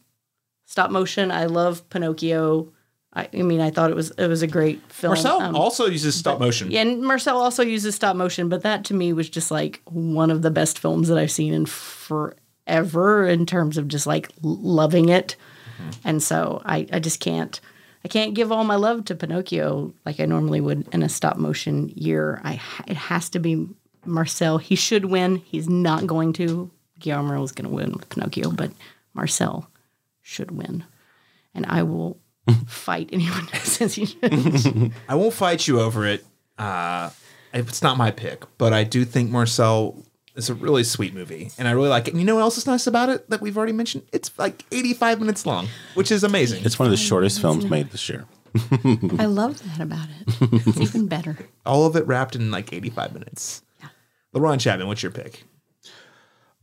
stop 0.66 0.92
motion. 0.92 1.32
I 1.32 1.46
love 1.46 1.90
Pinocchio. 1.90 2.74
I, 3.14 3.30
I 3.34 3.44
mean, 3.44 3.62
I 3.62 3.70
thought 3.72 3.90
it 3.90 3.96
was 3.96 4.12
it 4.12 4.28
was 4.28 4.42
a 4.42 4.48
great 4.48 4.82
film. 4.92 5.12
Marcel 5.14 5.40
Um, 5.42 5.56
also 5.56 5.86
uses 5.86 6.16
stop 6.16 6.40
motion. 6.40 6.70
yeah, 6.70 6.82
and 6.82 7.02
Marcel 7.02 7.38
also 7.38 7.64
uses 7.64 7.96
stop 7.96 8.18
motion, 8.18 8.50
but 8.50 8.64
that 8.64 8.84
to 8.86 8.94
me 8.94 9.14
was 9.14 9.30
just 9.30 9.50
like 9.50 9.82
one 9.86 10.30
of 10.30 10.42
the 10.42 10.52
best 10.52 10.78
films 10.78 11.08
that 11.08 11.18
I've 11.18 11.32
seen 11.32 11.54
in 11.54 11.66
forever 11.66 13.26
in 13.26 13.46
terms 13.46 13.78
of 13.78 13.88
just 13.88 14.06
like 14.06 14.30
loving 14.42 15.08
it. 15.10 15.38
And 16.04 16.22
so 16.22 16.62
I, 16.66 16.88
I 16.92 17.00
just 17.00 17.20
can't 17.20 17.60
I 18.06 18.08
can't 18.08 18.36
give 18.36 18.52
all 18.52 18.64
my 18.64 18.76
love 18.76 19.06
to 19.06 19.16
Pinocchio 19.16 19.92
like 20.06 20.20
I 20.20 20.26
normally 20.26 20.62
would 20.62 20.88
in 20.94 21.02
a 21.02 21.10
stop 21.10 21.38
motion 21.38 21.90
year. 21.96 22.40
I 22.44 22.62
it 22.86 22.96
has 22.96 23.30
to 23.32 23.40
be 23.40 23.68
Marcel. 24.06 24.60
He 24.60 24.76
should 24.76 25.06
win. 25.06 25.38
He's 25.38 25.68
not 25.68 26.06
going 26.06 26.32
to. 26.34 26.70
Guillermo 27.00 27.42
is 27.42 27.52
going 27.52 27.68
to 27.68 27.76
win 27.76 27.94
with 27.94 28.08
Pinocchio, 28.10 28.52
but 28.52 28.70
Marcel 29.16 29.72
should 30.22 30.52
win. 30.52 30.84
And 31.56 31.66
I 31.66 31.82
will 31.82 32.20
fight 32.68 33.10
anyone 33.12 33.48
who 33.48 33.58
says 33.58 33.96
he 33.96 34.06
should. 34.06 34.92
I 35.10 35.16
won't 35.16 35.34
fight 35.34 35.68
you 35.68 35.80
over 35.80 36.06
it. 36.06 36.24
Uh, 36.60 37.10
it's 37.56 37.82
not 37.82 37.98
my 37.98 38.12
pick, 38.12 38.44
but 38.60 38.72
I 38.72 38.84
do 38.84 39.04
think 39.04 39.32
Marcel 39.32 40.06
is 40.36 40.50
a 40.50 40.54
really 40.54 40.84
sweet 40.84 41.14
movie, 41.14 41.52
and 41.58 41.68
I 41.68 41.72
really 41.72 41.90
like 41.90 42.08
it. 42.08 42.12
And 42.12 42.20
you 42.20 42.26
know 42.26 42.36
what 42.36 42.42
else 42.42 42.58
is 42.58 42.68
nice 42.68 42.88
about 42.88 43.10
it 43.10 43.30
that 43.30 43.42
we've 43.42 43.58
already 43.58 43.74
mentioned? 43.74 44.04
It's 44.12 44.32
like 44.38 44.66
85 44.72 45.20
minutes 45.20 45.46
long, 45.46 45.68
which 45.94 46.12
is 46.12 46.24
amazing. 46.24 46.64
It's 46.66 46.78
one 46.78 46.86
of 46.88 46.92
the 46.92 46.98
shortest 46.98 47.42
films 47.42 47.66
made 47.66 47.92
this 47.92 48.08
year. 48.10 48.26
I 49.20 49.26
love 49.26 49.62
that 49.64 49.82
about 49.82 50.08
it. 50.10 50.68
It's 50.68 50.80
even 50.80 51.08
better. 51.08 51.38
All 51.66 51.86
of 51.86 51.96
it 51.96 52.08
wrapped 52.08 52.36
in 52.36 52.52
like 52.52 52.72
85 52.72 53.14
minutes. 53.14 53.62
LaRon 54.34 54.60
Chapman, 54.60 54.88
what's 54.88 55.04
your 55.04 55.12
pick? 55.12 55.44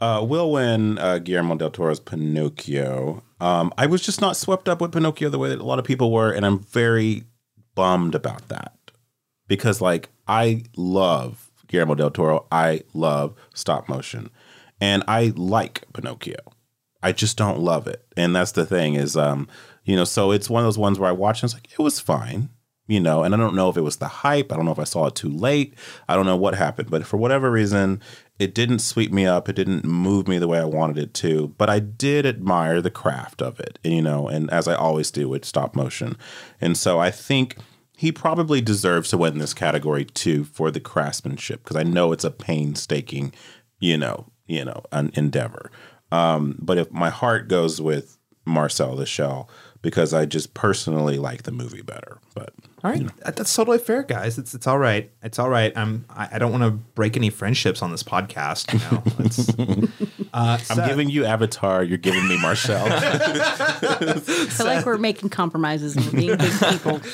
Uh, 0.01 0.23
will 0.23 0.51
win 0.51 0.99
uh, 0.99 1.19
Guillermo 1.19 1.55
del 1.55 1.71
Toro's 1.71 2.01
Pinocchio. 2.01 3.23
Um, 3.41 3.73
I 3.79 3.87
was 3.87 4.03
just 4.03 4.21
not 4.21 4.37
swept 4.37 4.69
up 4.69 4.81
with 4.81 4.93
Pinocchio 4.93 5.29
the 5.29 5.39
way 5.39 5.49
that 5.49 5.61
a 5.61 5.65
lot 5.65 5.79
of 5.79 5.85
people 5.85 6.11
were, 6.11 6.33
and 6.33 6.45
I'm 6.45 6.59
very 6.59 7.25
bummed 7.75 8.15
about 8.15 8.49
that 8.49 8.77
because, 9.47 9.81
like, 9.81 10.09
I 10.27 10.65
love 10.77 11.52
Guillermo 11.73 11.95
del 11.97 12.11
Toro. 12.11 12.47
I 12.53 12.83
love 12.95 13.35
stop 13.55 13.89
motion, 13.89 14.31
and 14.81 15.03
I 15.09 15.33
like 15.35 15.85
Pinocchio. 15.93 16.37
I 17.03 17.11
just 17.11 17.37
don't 17.37 17.59
love 17.59 17.89
it, 17.89 18.05
and 18.17 18.37
that's 18.37 18.53
the 18.53 18.67
thing 18.67 18.95
is, 18.95 19.17
um, 19.17 19.49
you 19.85 19.97
know, 19.97 20.05
so 20.05 20.31
it's 20.31 20.49
one 20.49 20.63
of 20.63 20.67
those 20.67 20.79
ones 20.79 20.99
where 20.99 21.09
I 21.09 21.13
watch 21.13 21.43
and 21.43 21.49
it's 21.49 21.55
like 21.55 21.73
it 21.73 21.83
was 21.83 21.99
fine, 21.99 22.51
you 22.87 23.01
know, 23.01 23.25
and 23.25 23.35
I 23.35 23.39
don't 23.39 23.57
know 23.57 23.69
if 23.71 23.77
it 23.77 23.83
was 23.83 23.97
the 23.97 24.07
hype. 24.07 24.53
I 24.53 24.57
don't 24.57 24.67
know 24.67 24.73
if 24.73 24.79
I 24.79 24.85
saw 24.85 25.07
it 25.07 25.17
too 25.17 25.29
late. 25.29 25.75
I 26.09 26.15
don't 26.15 26.27
know 26.27 26.37
what 26.37 26.55
happened, 26.55 26.91
but 26.91 27.07
for 27.07 27.17
whatever 27.17 27.51
reason, 27.51 28.01
it 28.39 28.55
didn't 28.55 28.81
sweep 28.81 29.13
me 29.13 29.27
up. 29.27 29.49
It 29.49 29.57
didn't 29.57 29.85
move 29.85 30.29
me 30.29 30.39
the 30.39 30.49
way 30.49 30.59
I 30.59 30.65
wanted 30.65 30.99
it 30.99 31.15
to. 31.15 31.49
But 31.59 31.71
I 31.71 31.79
did 31.79 32.27
admire 32.27 32.81
the 32.81 32.91
craft 32.91 33.41
of 33.41 33.59
it, 33.59 33.79
you 33.83 34.03
know, 34.03 34.29
and 34.29 34.51
as 34.51 34.69
I 34.69 34.75
always 34.75 35.11
do 35.11 35.29
with 35.29 35.45
stop 35.45 35.75
motion. 35.75 36.17
And 36.61 36.77
so 36.77 36.99
I 36.99 37.11
think 37.11 37.57
he 38.03 38.11
probably 38.11 38.61
deserves 38.61 39.11
to 39.11 39.17
win 39.17 39.39
this 39.39 39.55
category 39.55 40.05
too 40.05 40.43
for 40.43 40.73
the 40.73 40.81
craftsmanship 40.81 41.63
because 41.63 41.77
I 41.77 41.85
know 41.85 42.11
it's 42.11 42.25
a 42.25 42.33
painstaking, 42.33 43.33
you 43.79 43.97
know, 43.97 44.27
you 44.49 44.65
know, 44.65 44.83
an 44.91 45.13
endeavor. 45.15 45.71
Um, 46.11 46.59
but 46.59 46.79
if 46.79 46.91
my 46.91 47.11
heart 47.11 47.47
goes 47.47 47.81
with 47.81 48.19
Marcel 48.45 48.97
the 48.97 49.07
Shell 49.07 49.49
because 49.83 50.13
I 50.13 50.27
just 50.27 50.53
personally 50.53 51.17
like 51.17 51.45
the 51.45 51.53
movie 51.53 51.81
better. 51.81 52.19
But 52.35 52.53
All 52.85 52.91
right, 52.91 53.07
That- 53.25 53.37
that's 53.37 53.55
totally 53.55 53.79
fair, 53.79 54.03
guys. 54.03 54.39
It's 54.39 54.55
it's 54.55 54.67
all 54.67 54.79
right. 54.79 55.11
It's 55.23 55.39
all 55.39 55.49
right. 55.49 55.73
I'm 55.77 56.05
I, 56.11 56.31
I 56.33 56.39
don't 56.39 56.51
want 56.51 56.65
to 56.65 56.71
break 56.71 57.17
any 57.17 57.31
friendships 57.31 57.81
on 57.81 57.93
this 57.93 58.03
podcast. 58.03 58.73
You 58.73 58.81
know, 59.79 59.89
uh, 60.35 60.59
I'm 60.69 60.89
giving 60.89 61.09
you 61.09 61.25
Avatar. 61.25 61.85
You're 61.85 61.99
giving 61.99 62.27
me 62.27 62.41
Marcel. 62.41 62.85
I 62.91 64.19
feel 64.19 64.67
like 64.67 64.85
we're 64.85 64.99
making 64.99 65.29
compromises 65.29 65.95
and 65.97 66.05
we're 66.07 66.13
being 66.13 66.37
good 66.37 66.61
people. 66.61 67.01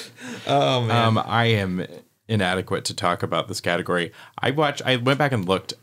Um, 0.46 1.18
I 1.18 1.46
am 1.46 1.84
inadequate 2.26 2.86
to 2.86 2.94
talk 2.94 3.22
about 3.22 3.48
this 3.48 3.60
category. 3.60 4.12
I 4.38 4.50
watched. 4.50 4.80
I 4.86 4.96
went 4.96 5.18
back 5.18 5.32
and 5.32 5.46
looked. 5.46 5.74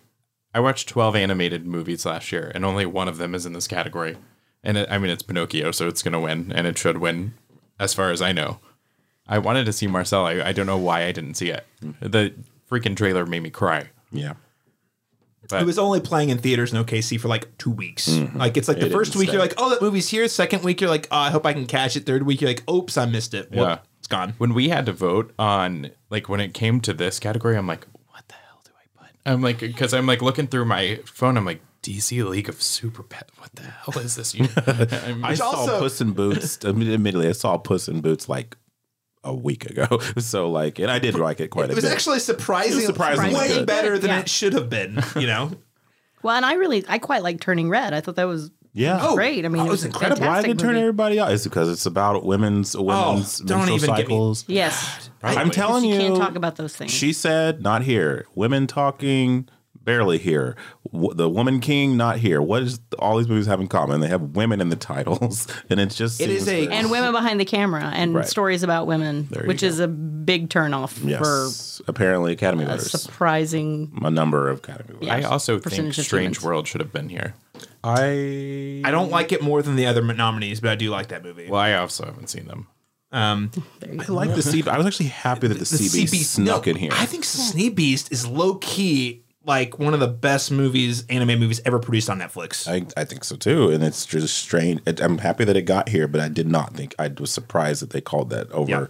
I 0.56 0.60
watched 0.62 0.90
twelve 0.90 1.16
animated 1.16 1.68
movies 1.68 2.04
last 2.08 2.32
year, 2.32 2.52
and 2.56 2.66
only 2.66 2.88
one 2.88 3.08
of 3.08 3.18
them 3.18 3.36
is 3.36 3.46
in 3.46 3.54
this 3.54 3.68
category. 3.68 4.18
And 4.64 4.78
it, 4.78 4.88
I 4.90 4.98
mean, 4.98 5.12
it's 5.12 5.22
Pinocchio, 5.22 5.70
so 5.70 5.88
it's 5.88 6.02
going 6.02 6.14
to 6.14 6.20
win, 6.20 6.52
and 6.52 6.66
it 6.66 6.76
should 6.80 6.98
win, 6.98 7.36
as 7.80 7.94
far 7.94 8.10
as 8.10 8.20
I 8.24 8.32
know. 8.32 8.60
I 9.28 9.40
wanted 9.40 9.66
to 9.66 9.74
see 9.74 9.88
Marcel. 9.88 10.26
I, 10.26 10.42
I 10.42 10.52
don't 10.52 10.66
know 10.68 10.78
why 10.78 11.06
I 11.06 11.12
didn't 11.12 11.34
see 11.36 11.50
it. 11.50 11.66
Mm. 11.84 11.96
The 12.00 12.34
freaking 12.70 12.96
trailer 12.96 13.26
made 13.26 13.42
me 13.44 13.50
cry. 13.50 13.90
yeah. 14.12 14.34
But 15.48 15.62
it 15.62 15.66
was 15.66 15.78
only 15.78 16.00
playing 16.00 16.30
in 16.30 16.40
theaters 16.40 16.74
in 16.74 16.84
OKC 16.84 17.20
for 17.20 17.28
like 17.28 17.56
two 17.60 17.70
weeks. 17.70 18.10
Mm-hmm. 18.10 18.40
Like 18.40 18.58
it's 18.58 18.68
like 18.68 18.80
the 18.80 18.88
It 18.88 18.92
first 18.92 19.12
didn't 19.12 19.20
week 19.28 19.32
you're 19.32 19.42
like, 19.42 19.54
oh, 19.60 19.70
that 19.70 19.80
movie's 19.80 20.10
here. 20.10 20.28
Second 20.28 20.64
week 20.64 20.82
you're 20.82 20.90
like, 20.90 21.08
oh, 21.12 21.18
I 21.18 21.30
hope 21.30 21.46
I 21.46 21.54
can 21.54 21.68
catch 21.68 21.96
it. 21.96 22.08
Third 22.08 22.24
week 22.24 22.42
you're 22.42 22.50
like, 22.50 22.68
oops, 22.68 22.98
I 22.98 23.06
missed 23.06 23.36
it. 23.36 23.52
Whoop, 23.52 23.60
Yeah. 23.60 23.78
it's 24.00 24.08
gone. 24.08 24.34
when 24.40 24.56
we 24.56 24.70
had 24.70 24.88
to 24.88 24.92
vote 24.92 25.32
on 25.38 25.92
like 26.10 26.30
when 26.30 26.40
it 26.40 26.56
came 26.56 26.82
to 26.82 26.94
this 26.94 27.20
category, 27.20 27.56
I'm 27.58 27.68
like, 27.68 27.86
what 28.10 28.28
the 28.28 28.34
hell 28.34 28.62
do 28.66 28.72
I 28.76 28.86
put? 29.04 29.12
I'm 29.24 29.42
like, 29.44 29.60
because 29.60 29.94
I'm 29.94 30.08
like 30.08 30.24
looking 30.24 30.48
through 30.48 30.66
my 30.66 31.00
phone. 31.06 31.38
I'm 31.38 31.46
like, 31.46 31.62
DC 31.84 32.28
League 32.28 32.50
of 32.50 32.60
Super 32.60 33.04
Pet. 33.04 33.30
What 33.38 33.54
the 33.54 33.62
hell 33.62 34.00
is 34.04 34.16
this? 34.16 34.34
I'm- 34.34 35.24
I 35.24 35.36
saw 35.36 35.52
also- 35.52 35.80
Puss 35.80 36.02
in 36.02 36.14
Boots. 36.14 36.58
I 36.66 36.72
mean, 36.72 36.92
admittedly, 36.92 37.28
I 37.28 37.34
saw 37.34 37.56
Puss 37.60 37.88
in 37.88 38.02
Boots 38.02 38.28
like 38.28 38.58
a 39.26 39.34
week 39.34 39.66
ago. 39.70 39.88
So 40.20 40.50
like, 40.50 40.80
and 40.80 40.90
I 40.90 41.00
did 41.00 41.16
like 41.16 41.40
it 41.42 41.50
quite 41.50 41.64
It 41.64 41.66
a 41.66 41.68
bit. 41.70 41.74
It 41.74 41.76
was 41.76 41.84
bit. 41.86 41.92
actually 41.94 42.20
surprisingly, 42.20 42.86
surprisingly 42.86 43.34
way 43.36 43.48
good. 43.50 43.66
better 43.68 43.98
than 44.00 44.10
Yeah. 44.12 44.20
it 44.22 44.30
should 44.30 44.54
have 44.54 44.70
been. 44.70 45.02
You 45.16 45.28
know, 45.28 45.52
Well, 46.24 46.36
and 46.36 46.46
I 46.46 46.54
really, 46.54 46.84
I 46.88 46.98
quite 46.98 47.22
like 47.22 47.40
Turning 47.40 47.70
Red. 47.70 47.94
I 47.94 48.02
thought 48.02 48.16
that 48.16 48.24
was 48.28 48.50
yeah. 48.74 49.00
Oh, 49.02 49.16
great. 49.16 49.46
I 49.46 49.48
mean, 49.48 49.62
oh, 49.62 49.66
it 49.66 49.68
it 49.68 49.72
was 49.72 49.80
was 49.84 49.86
incredible. 49.86 50.18
incredible. 50.24 50.36
Why 50.36 50.42
did 50.42 50.52
it 50.52 50.60
turn 50.60 50.70
movie. 50.72 50.80
everybody 50.82 51.20
out? 51.20 51.32
It's 51.32 51.44
because 51.46 51.70
it's 51.70 51.86
about 51.86 52.26
women's 52.26 52.76
oh, 52.76 52.82
women's 52.84 53.40
don't 53.40 53.60
menstrual 53.60 53.78
even 53.78 53.90
get 53.90 53.98
me- 53.98 54.04
cycles. 54.04 54.46
Yes, 54.48 55.10
I'm 55.24 55.50
telling 55.52 55.86
you 55.86 55.94
you, 55.96 56.00
can't 56.02 56.18
talk 56.18 56.36
about 56.36 56.56
those 56.58 56.76
things. 56.76 56.92
She 56.92 57.14
said, 57.14 57.62
"Not 57.62 57.84
here." 57.84 58.26
Women 58.36 58.68
talking, 58.68 59.48
barely 59.86 60.18
here. 60.18 60.56
the 60.92 61.30
woman 61.30 61.60
king 61.60 61.96
not 61.96 62.18
here. 62.18 62.42
What 62.42 62.62
does 62.62 62.80
all 63.00 63.18
these 63.18 63.28
movies 63.28 63.46
have 63.46 63.62
in 63.62 63.68
common? 63.68 64.02
They 64.02 64.08
have 64.08 64.36
women 64.36 64.60
in 64.60 64.70
the 64.70 64.76
titles, 64.76 65.48
and 65.70 65.80
it's 65.80 65.96
just 65.96 66.20
It 66.20 66.30
is 66.30 66.48
a- 66.50 66.68
and 66.70 66.92
women 66.92 67.12
behind 67.12 67.40
the 67.40 67.46
camera 67.46 67.92
and 67.94 68.16
Right. 68.16 68.28
stories 68.28 68.64
about 68.64 68.88
women, 68.88 69.28
you 69.34 69.48
which 69.48 69.62
go. 69.62 69.68
is 69.68 69.80
a 69.80 69.88
big 69.88 70.50
turnoff 70.50 70.90
for 70.94 71.08
yes, 71.08 71.82
apparently 71.88 72.34
Academy 72.34 72.64
a 72.64 72.68
voters, 72.68 72.92
surprising. 72.92 73.98
a 74.04 74.10
number 74.12 74.50
of 74.50 74.58
Academy 74.58 74.94
voters. 74.94 75.08
Yeah. 75.08 75.16
I 75.16 75.22
also 75.24 75.60
think 75.60 75.94
Strange. 75.94 76.42
World 76.42 76.68
should 76.68 76.82
have 76.82 76.92
been 76.92 77.10
here. 77.10 77.36
I 77.84 78.82
I 78.84 78.92
don't 78.92 79.12
like 79.12 79.32
it 79.32 79.42
more 79.44 79.62
than 79.62 79.76
the 79.76 79.86
other 79.86 80.02
nominees, 80.02 80.60
but 80.60 80.72
I 80.72 80.76
do 80.76 80.90
like 80.90 81.08
that 81.10 81.24
movie. 81.24 81.48
Well, 81.50 81.62
I 81.62 81.74
also 81.74 82.06
haven't 82.06 82.28
seen 82.30 82.48
them. 82.48 82.68
Um, 83.12 83.52
I 84.00 84.12
like 84.12 84.34
the 84.36 84.42
sea. 84.42 84.64
I 84.68 84.78
was 84.78 84.86
actually 84.88 85.08
happy 85.10 85.48
that 85.48 85.54
the, 85.54 85.60
the 85.60 85.66
sea 85.66 85.88
Sea 85.88 86.02
beast 86.02 86.14
Beast 86.14 86.32
snuck 86.34 86.66
no, 86.66 86.72
in 86.72 86.76
here. 86.78 86.92
I 86.94 87.06
think 87.06 87.24
Sea 87.24 87.70
Beast 87.70 88.12
is 88.12 88.26
low 88.28 88.56
key 88.56 89.24
like 89.46 89.78
one 89.80 89.94
of 89.94 90.00
the 90.00 90.08
best 90.08 90.52
movies, 90.52 91.06
anime 91.10 91.40
movies 91.40 91.62
ever 91.66 91.80
produced 91.80 92.10
on 92.10 92.20
Netflix. 92.20 92.68
I, 92.68 92.86
I 93.00 93.06
think 93.06 93.24
so 93.24 93.36
too, 93.36 93.70
and 93.70 93.84
it's 93.84 94.06
just 94.06 94.38
strange. 94.38 94.82
It, 94.86 95.00
I'm 95.02 95.20
happy 95.20 95.44
that 95.46 95.56
it 95.56 95.64
got 95.64 95.90
here, 95.90 96.08
but 96.08 96.20
I 96.22 96.28
did 96.30 96.48
not 96.48 96.74
think 96.74 96.96
I 96.98 97.08
was 97.18 97.32
surprised 97.32 97.82
that 97.82 97.92
they 97.92 98.02
called 98.02 98.30
that 98.32 98.52
over 98.52 98.70
Yeah. 98.72 98.88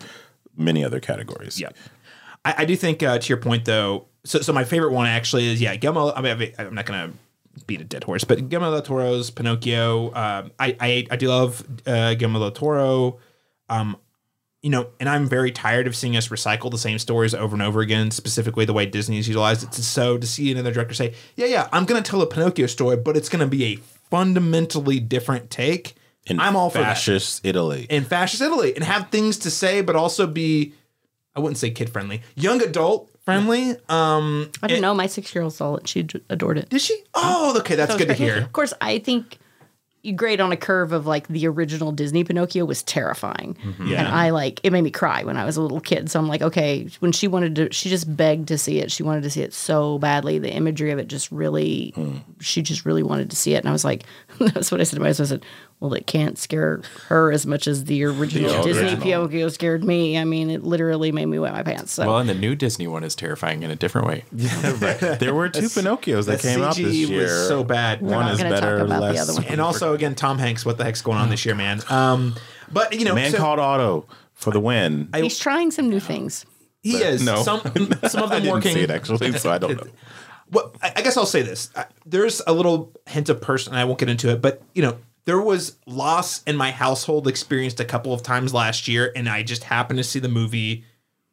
many 0.55 0.83
other 0.83 0.99
categories. 0.99 1.59
Yeah, 1.59 1.69
I, 2.45 2.55
I 2.59 2.65
do 2.65 2.75
think 2.75 3.03
uh, 3.03 3.19
to 3.19 3.27
your 3.29 3.37
point 3.37 3.65
though. 3.65 4.05
So, 4.23 4.39
so 4.41 4.53
my 4.53 4.63
favorite 4.63 4.91
one 4.93 5.07
actually 5.07 5.47
is 5.47 5.61
yeah, 5.61 5.75
Guillermo. 5.75 6.11
I 6.13 6.21
mean, 6.21 6.53
I'm 6.57 6.73
not 6.73 6.85
gonna 6.85 7.11
beat 7.67 7.81
a 7.81 7.85
dead 7.85 8.03
horse, 8.03 8.23
but 8.23 8.49
Guillermo 8.49 8.71
del 8.71 8.81
Toro's 8.81 9.29
Pinocchio. 9.31 10.07
Um, 10.15 10.51
I, 10.59 10.75
I 10.79 11.07
I 11.11 11.15
do 11.15 11.27
love 11.27 11.63
uh, 11.85 12.13
Guillermo 12.15 12.39
del 12.39 12.51
Toro. 12.51 13.19
Um, 13.69 13.97
you 14.65 14.71
know, 14.71 14.87
and 14.99 15.07
I'm 15.07 15.29
very 15.29 15.51
tired 15.51 15.85
of 15.85 15.95
seeing 15.95 16.17
us 16.17 16.29
recycle 16.29 16.71
the 16.71 16.79
same 16.79 16.97
stories 16.97 17.35
over 17.35 17.55
and 17.55 17.61
over 17.61 17.81
again. 17.81 18.09
Specifically, 18.09 18.65
the 18.65 18.73
way 18.73 18.87
Disney's 18.87 19.27
utilized 19.27 19.61
it. 19.61 19.75
So 19.75 20.17
to 20.17 20.25
see 20.25 20.51
another 20.51 20.71
director 20.71 20.95
say, 20.95 21.13
"Yeah, 21.35 21.45
yeah, 21.45 21.69
I'm 21.71 21.85
gonna 21.85 22.01
tell 22.01 22.19
a 22.23 22.25
Pinocchio 22.25 22.65
story, 22.65 22.97
but 22.97 23.15
it's 23.15 23.29
gonna 23.29 23.45
be 23.45 23.63
a 23.63 23.75
fundamentally 24.09 24.99
different 24.99 25.51
take," 25.51 25.93
In 26.25 26.39
I'm 26.39 26.55
all 26.55 26.71
for 26.71 26.79
that 26.79 26.95
fascist 26.95 27.45
Italy. 27.45 27.85
in 27.91 28.05
fascist 28.05 28.41
Italy 28.41 28.73
and 28.73 28.83
have 28.83 29.11
things 29.11 29.37
to 29.37 29.51
say, 29.51 29.81
but 29.81 29.95
also 29.95 30.25
be, 30.25 30.73
I 31.35 31.41
wouldn't 31.41 31.59
say 31.59 31.69
kid 31.69 31.91
friendly, 31.91 32.23
young 32.35 32.59
adult 32.63 33.11
friendly. 33.23 33.75
Um, 33.87 34.49
I 34.63 34.67
don't 34.67 34.81
know. 34.81 34.95
My 34.95 35.05
six 35.05 35.35
year 35.35 35.43
old 35.43 35.53
saw 35.53 35.75
it. 35.75 35.87
She 35.87 36.07
adored 36.27 36.57
it. 36.57 36.69
did 36.69 36.81
she? 36.81 37.03
Oh, 37.13 37.55
okay, 37.59 37.75
that's 37.75 37.95
good 37.95 38.07
to 38.07 38.15
hear. 38.15 38.37
Of 38.39 38.51
course, 38.51 38.73
I 38.81 38.97
think 38.97 39.37
you 40.05 40.13
grade 40.13 40.39
on 40.39 40.51
a 40.51 40.57
curve 40.57 40.91
of 40.91 41.07
like 41.07 41.27
the 41.27 41.47
original 41.47 41.91
Disney 41.91 42.23
Pinocchio 42.23 42.63
was 42.63 42.83
terrifying. 42.83 43.57
Mm-hmm. 43.63 43.87
Yeah. 43.87 43.99
And 43.99 44.07
I 44.09 44.29
like 44.29 44.59
it 44.63 44.71
made 44.71 44.83
me 44.83 44.91
cry 44.91 45.23
when 45.23 45.35
I 45.35 45.45
was 45.45 45.57
a 45.57 45.61
little 45.61 45.79
kid. 45.79 46.11
So 46.11 46.19
I'm 46.19 46.27
like, 46.27 46.41
okay, 46.41 46.87
when 46.99 47.11
she 47.11 47.27
wanted 47.27 47.55
to 47.55 47.71
she 47.71 47.89
just 47.89 48.15
begged 48.15 48.47
to 48.49 48.57
see 48.57 48.79
it. 48.79 48.91
She 48.91 49.01
wanted 49.01 49.23
to 49.23 49.29
see 49.29 49.41
it 49.41 49.53
so 49.53 49.97
badly. 49.97 50.37
The 50.37 50.53
imagery 50.53 50.91
of 50.91 50.99
it 50.99 51.07
just 51.07 51.31
really 51.31 51.93
mm. 51.97 52.21
she 52.39 52.61
just 52.61 52.85
really 52.85 53.03
wanted 53.03 53.31
to 53.31 53.35
see 53.35 53.55
it. 53.55 53.59
And 53.59 53.69
I 53.69 53.71
was 53.71 53.83
like, 53.83 54.03
that's 54.39 54.71
what 54.71 54.79
I 54.79 54.83
said 54.83 54.97
to 54.97 55.01
myself. 55.01 55.27
I 55.27 55.29
said, 55.29 55.45
Well, 55.85 55.93
it 55.93 56.07
can't 56.07 56.37
scare 56.37 56.81
her 57.09 57.31
as 57.31 57.45
much 57.45 57.67
as 57.67 57.85
the 57.85 58.03
original 58.05 58.49
The 58.57 58.63
Disney 58.63 58.83
original. 58.83 59.01
Pinocchio 59.27 59.49
scared 59.49 59.83
me. 59.83 60.17
I 60.17 60.23
mean, 60.23 60.49
it 60.49 60.63
literally 60.63 61.11
made 61.11 61.27
me 61.27 61.37
wet 61.37 61.53
my 61.53 61.61
pants. 61.63 61.93
So 61.93 62.07
Well, 62.07 62.17
and 62.17 62.27
the 62.27 62.33
new 62.33 62.55
Disney 62.55 62.87
one 62.87 63.03
is 63.03 63.13
terrifying 63.15 63.61
in 63.63 63.69
a 63.69 63.75
different 63.75 64.07
way. 64.07 64.23
there 64.31 65.33
were 65.35 65.49
two 65.49 65.61
Pinocchios 65.69 66.25
that 66.25 66.41
The 66.41 66.47
came 66.47 66.61
out 66.63 66.75
this 66.75 66.93
year. 66.95 67.21
was 67.23 67.47
so 67.47 67.63
bad. 67.63 68.01
We're 68.01 68.09
One 68.15 68.25
not 68.25 68.31
is 68.33 68.37
gonna 68.39 68.49
talk 68.51 68.61
better, 68.61 68.77
about 68.79 68.95
the 68.95 68.99
less. 69.13 69.29
other 69.29 69.33
one. 69.35 69.45
And 69.45 69.61
also, 69.61 69.93
again, 69.93 70.15
Tom 70.15 70.39
Hanks. 70.39 70.65
What 70.65 70.77
the 70.77 70.83
heck's 70.83 71.01
going 71.01 71.17
on 71.19 71.29
this 71.29 71.45
year, 71.45 71.55
man? 71.55 71.81
Um, 71.89 72.35
but 72.71 72.97
you 72.97 73.05
know, 73.05 73.13
Man 73.13 73.31
so 73.31 73.37
called 73.37 73.59
Auto 73.59 74.07
for 74.33 74.51
the 74.51 74.59
win. 74.59 75.09
he's 75.15 75.37
trying 75.37 75.71
some 75.71 75.89
new 75.89 75.99
things. 75.99 76.45
he 76.81 76.97
is 76.97 77.23
no. 77.23 77.43
some 77.43 77.59
some 78.07 78.23
of 78.23 78.31
I 78.31 78.35
them 78.35 78.41
didn't 78.43 78.51
working. 78.51 78.73
see 78.73 78.81
it 78.81 78.89
actually, 78.91 79.31
so 79.33 79.51
I 79.51 79.57
don't 79.59 79.77
know. 79.77 79.91
well, 80.51 80.71
I, 80.81 80.93
I 80.97 81.01
guess 81.01 81.17
I'll 81.17 81.25
say 81.25 81.41
this. 81.41 81.69
There's 82.05 82.41
a 82.45 82.53
little 82.53 82.91
hint 83.07 83.29
of 83.29 83.41
person. 83.41 83.73
And 83.73 83.79
I 83.79 83.85
won't 83.85 83.97
get 83.99 84.09
into 84.09 84.29
it, 84.31 84.41
but 84.41 84.61
you 84.73 84.81
know, 84.83 84.97
there 85.25 85.41
was 85.41 85.77
loss 85.85 86.41
in 86.43 86.55
my 86.55 86.71
household 86.71 87.27
experienced 87.27 87.79
a 87.79 87.85
couple 87.85 88.13
of 88.13 88.23
times 88.23 88.53
last 88.53 88.87
year, 88.87 89.11
and 89.15 89.27
I 89.27 89.43
just 89.43 89.65
happened 89.65 89.97
to 89.97 90.03
see 90.03 90.19
the 90.19 90.29
movie 90.29 90.85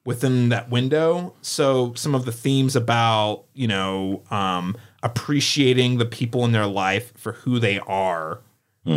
within 0.05 0.49
that 0.49 0.69
window. 0.71 1.35
So 1.43 1.95
some 1.95 2.15
of 2.15 2.25
the 2.25 2.33
themes 2.33 2.75
about 2.75 3.45
you 3.55 3.69
know 3.69 4.23
um, 4.31 4.77
appreciating 5.03 5.99
the 5.99 6.07
people 6.07 6.45
in 6.45 6.53
their 6.53 6.67
life 6.67 7.17
for 7.17 7.33
who 7.33 7.59
they 7.59 7.79
are 7.81 8.41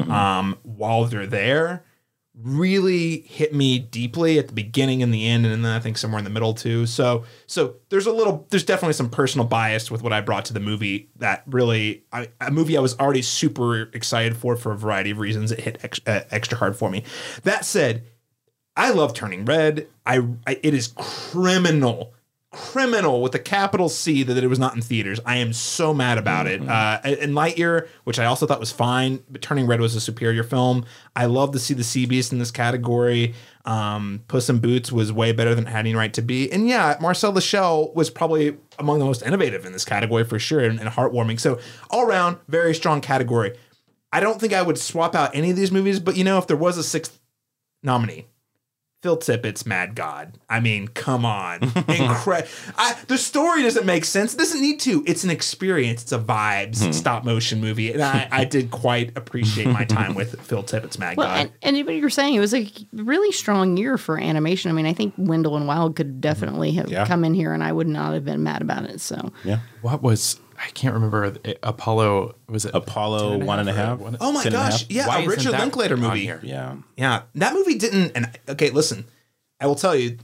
um, 0.09 0.57
while 0.63 1.05
they're 1.05 1.27
there 1.27 1.84
really 2.41 3.21
hit 3.21 3.53
me 3.53 3.79
deeply 3.79 4.37
at 4.37 4.47
the 4.47 4.53
beginning 4.53 5.01
and 5.01 5.13
the 5.13 5.25
end 5.25 5.45
and 5.45 5.63
then 5.63 5.71
I 5.71 5.79
think 5.79 5.97
somewhere 5.97 6.19
in 6.19 6.25
the 6.25 6.29
middle 6.29 6.53
too. 6.53 6.85
So 6.85 7.23
so 7.47 7.75
there's 7.89 8.07
a 8.07 8.11
little 8.11 8.45
there's 8.49 8.63
definitely 8.63 8.93
some 8.93 9.09
personal 9.09 9.47
bias 9.47 9.89
with 9.89 10.01
what 10.03 10.11
I 10.11 10.21
brought 10.21 10.45
to 10.45 10.53
the 10.53 10.59
movie 10.59 11.09
that 11.17 11.43
really 11.45 12.03
I, 12.11 12.29
a 12.41 12.51
movie 12.51 12.77
I 12.77 12.81
was 12.81 12.97
already 12.99 13.21
super 13.21 13.83
excited 13.93 14.35
for 14.35 14.55
for 14.57 14.73
a 14.73 14.77
variety 14.77 15.11
of 15.11 15.19
reasons 15.19 15.51
it 15.51 15.61
hit 15.61 15.79
ex, 15.83 15.99
uh, 16.05 16.21
extra 16.31 16.57
hard 16.57 16.75
for 16.75 16.89
me. 16.89 17.03
That 17.43 17.63
said, 17.63 18.05
I 18.75 18.91
love 18.91 19.13
Turning 19.13 19.45
Red. 19.45 19.87
I, 20.05 20.27
I 20.45 20.59
it 20.61 20.73
is 20.73 20.93
criminal 20.97 22.14
criminal 22.55 23.21
with 23.21 23.35
a 23.35 23.39
capital 23.39 23.89
C 23.89 24.23
that 24.23 24.41
it 24.41 24.47
was 24.47 24.59
not 24.59 24.75
in 24.75 24.81
theaters. 24.81 25.19
I 25.25 25.35
am 25.37 25.51
so 25.51 25.93
mad 25.93 26.17
about 26.17 26.47
it. 26.47 26.65
Uh, 26.65 27.01
and 27.03 27.33
Lightyear, 27.33 27.89
which 28.05 28.17
I 28.17 28.25
also 28.25 28.47
thought 28.47 28.61
was 28.61 28.71
fine, 28.71 29.21
but 29.29 29.41
Turning 29.41 29.67
Red 29.67 29.81
was 29.81 29.93
a 29.93 29.99
superior 29.99 30.41
film. 30.41 30.85
I 31.17 31.25
love 31.25 31.51
to 31.51 31.59
see 31.59 31.73
the 31.73 31.83
Sea 31.83 32.05
Beast 32.05 32.31
in 32.31 32.39
this 32.39 32.51
category. 32.51 33.35
Um, 33.65 34.23
Puss 34.29 34.49
in 34.49 34.59
Boots 34.59 34.89
was 34.89 35.11
way 35.11 35.33
better 35.33 35.53
than 35.53 35.67
it 35.67 35.69
had 35.69 35.79
any 35.79 35.95
right 35.95 36.13
to 36.13 36.21
be. 36.21 36.49
And 36.49 36.65
yeah, 36.65 36.95
Marcel 37.01 37.33
the 37.33 37.41
Shell 37.41 37.91
was 37.93 38.09
probably 38.09 38.57
among 38.79 38.99
the 38.99 39.05
most 39.05 39.21
innovative 39.21 39.65
in 39.65 39.73
this 39.73 39.83
category 39.83 40.23
for 40.23 40.39
sure 40.39 40.61
and, 40.61 40.79
and 40.79 40.87
heartwarming. 40.87 41.39
So 41.39 41.59
all 41.89 42.07
around, 42.07 42.37
very 42.47 42.73
strong 42.73 43.01
category. 43.01 43.57
I 44.13 44.21
don't 44.21 44.39
think 44.39 44.53
I 44.53 44.61
would 44.61 44.77
swap 44.77 45.13
out 45.13 45.35
any 45.35 45.49
of 45.49 45.57
these 45.57 45.73
movies, 45.73 45.99
but 45.99 46.15
you 46.15 46.23
know, 46.23 46.37
if 46.37 46.47
there 46.47 46.55
was 46.55 46.77
a 46.77 46.83
sixth 46.83 47.19
nominee, 47.83 48.27
Phil 49.05 49.17
Tippett's 49.17 49.67
Mad 49.67 49.93
God. 49.93 50.39
I 50.49 50.59
mean, 50.59 50.87
come 50.87 51.25
on. 51.25 51.61
Incredible. 51.87 52.49
The 53.05 53.19
story 53.19 53.61
doesn't 53.61 53.85
make 53.85 54.03
sense. 54.03 54.33
It 54.33 54.37
doesn't 54.37 54.59
need 54.59 54.79
to. 54.79 55.03
It's 55.05 55.23
an 55.23 55.29
experience. 55.29 56.01
It's 56.01 56.11
a 56.11 56.17
vibes 56.17 56.83
hmm. 56.83 56.91
stop 56.91 57.23
motion 57.23 57.61
movie. 57.61 57.91
And 57.93 58.01
I, 58.01 58.27
I 58.31 58.45
did 58.45 58.71
quite 58.71 59.15
appreciate 59.15 59.67
my 59.67 59.85
time 59.85 60.15
with 60.15 60.41
Phil 60.47 60.63
Tippett's 60.63 60.97
Mad 60.97 61.17
Well, 61.17 61.27
God. 61.27 61.51
and, 61.61 61.77
and 61.77 61.85
what 61.85 61.93
you 61.93 62.01
were 62.01 62.09
saying, 62.09 62.33
it 62.33 62.39
was 62.39 62.55
a 62.55 62.67
really 62.93 63.31
strong 63.31 63.77
year 63.77 63.99
for 63.99 64.19
animation. 64.19 64.71
I 64.71 64.73
mean, 64.73 64.87
I 64.87 64.93
think 64.93 65.13
Wendell 65.19 65.55
and 65.55 65.67
Wild 65.67 65.95
could 65.95 66.07
mm-hmm. 66.07 66.21
definitely 66.21 66.71
have 66.71 66.89
Yeah. 66.89 67.05
come 67.05 67.23
in 67.23 67.35
here, 67.35 67.53
and 67.53 67.63
I 67.63 67.71
would 67.71 67.87
not 67.87 68.15
have 68.15 68.25
been 68.25 68.41
mad 68.41 68.63
about 68.63 68.85
it. 68.85 69.01
So 69.01 69.31
Yeah. 69.43 69.59
What 69.83 70.01
was 70.01 70.39
I 70.65 70.69
can't 70.71 70.95
remember 70.95 71.25
it- 71.25 71.59
Apollo 71.61 72.35
was 72.49 72.65
it 72.65 72.73
Apollo 72.73 73.37
one 73.45 73.59
and 73.59 73.69
a 73.69 73.73
half. 73.73 73.99
One- 73.99 74.17
oh 74.19 74.31
my 74.31 74.43
Ten 74.43 74.53
and 74.53 74.61
gosh. 74.61 74.81
half? 74.81 74.91
Yeah, 74.91 75.07
Why 75.07 75.21
a 75.21 75.27
Richard 75.27 75.51
Linklater 75.51 75.95
movie. 75.95 76.21
here? 76.21 76.39
Yeah. 76.43 76.77
Yeah, 76.97 77.23
that 77.35 77.53
movie 77.53 77.77
didn't. 77.77 78.13
And 78.15 78.29
okay, 78.49 78.71
listen, 78.71 79.05
I 79.59 79.67
will 79.67 79.75
tell 79.75 79.95
you, 79.95 80.17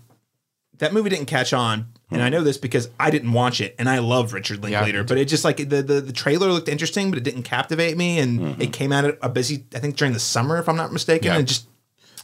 that 0.79 0.93
movie 0.93 1.11
didn't 1.11 1.27
catch 1.27 1.53
on, 1.53 1.93
and 2.09 2.19
hmm. 2.19 2.25
I 2.25 2.29
know 2.29 2.41
this 2.41 2.57
because 2.57 2.89
I 2.99 3.11
didn't 3.11 3.33
watch 3.33 3.61
it, 3.61 3.75
and 3.77 3.87
I 3.87 3.99
love 3.99 4.33
Richard 4.33 4.63
Linklater, 4.63 5.03
me 5.03 5.05
but 5.07 5.19
it 5.19 5.25
just 5.25 5.45
like 5.45 5.57
the, 5.57 5.83
the 5.83 6.01
the 6.01 6.11
trailer 6.11 6.47
looked 6.51 6.67
interesting, 6.67 7.11
but 7.11 7.19
it 7.19 7.23
didn't 7.23 7.43
captivate 7.43 7.95
me, 7.95 8.17
and 8.17 8.41
it 8.41 8.43
mm-hmm. 8.57 8.71
came 8.71 8.91
out 8.91 9.05
at 9.05 9.19
a 9.21 9.29
busy, 9.29 9.65
I 9.75 9.79
think 9.79 9.95
during 9.95 10.13
the 10.13 10.19
summer, 10.19 10.57
if 10.57 10.67
I'm 10.67 10.75
not 10.75 10.91
mistaken, 10.91 11.27
Yeah. 11.27 11.37
and 11.37 11.47
just 11.47 11.67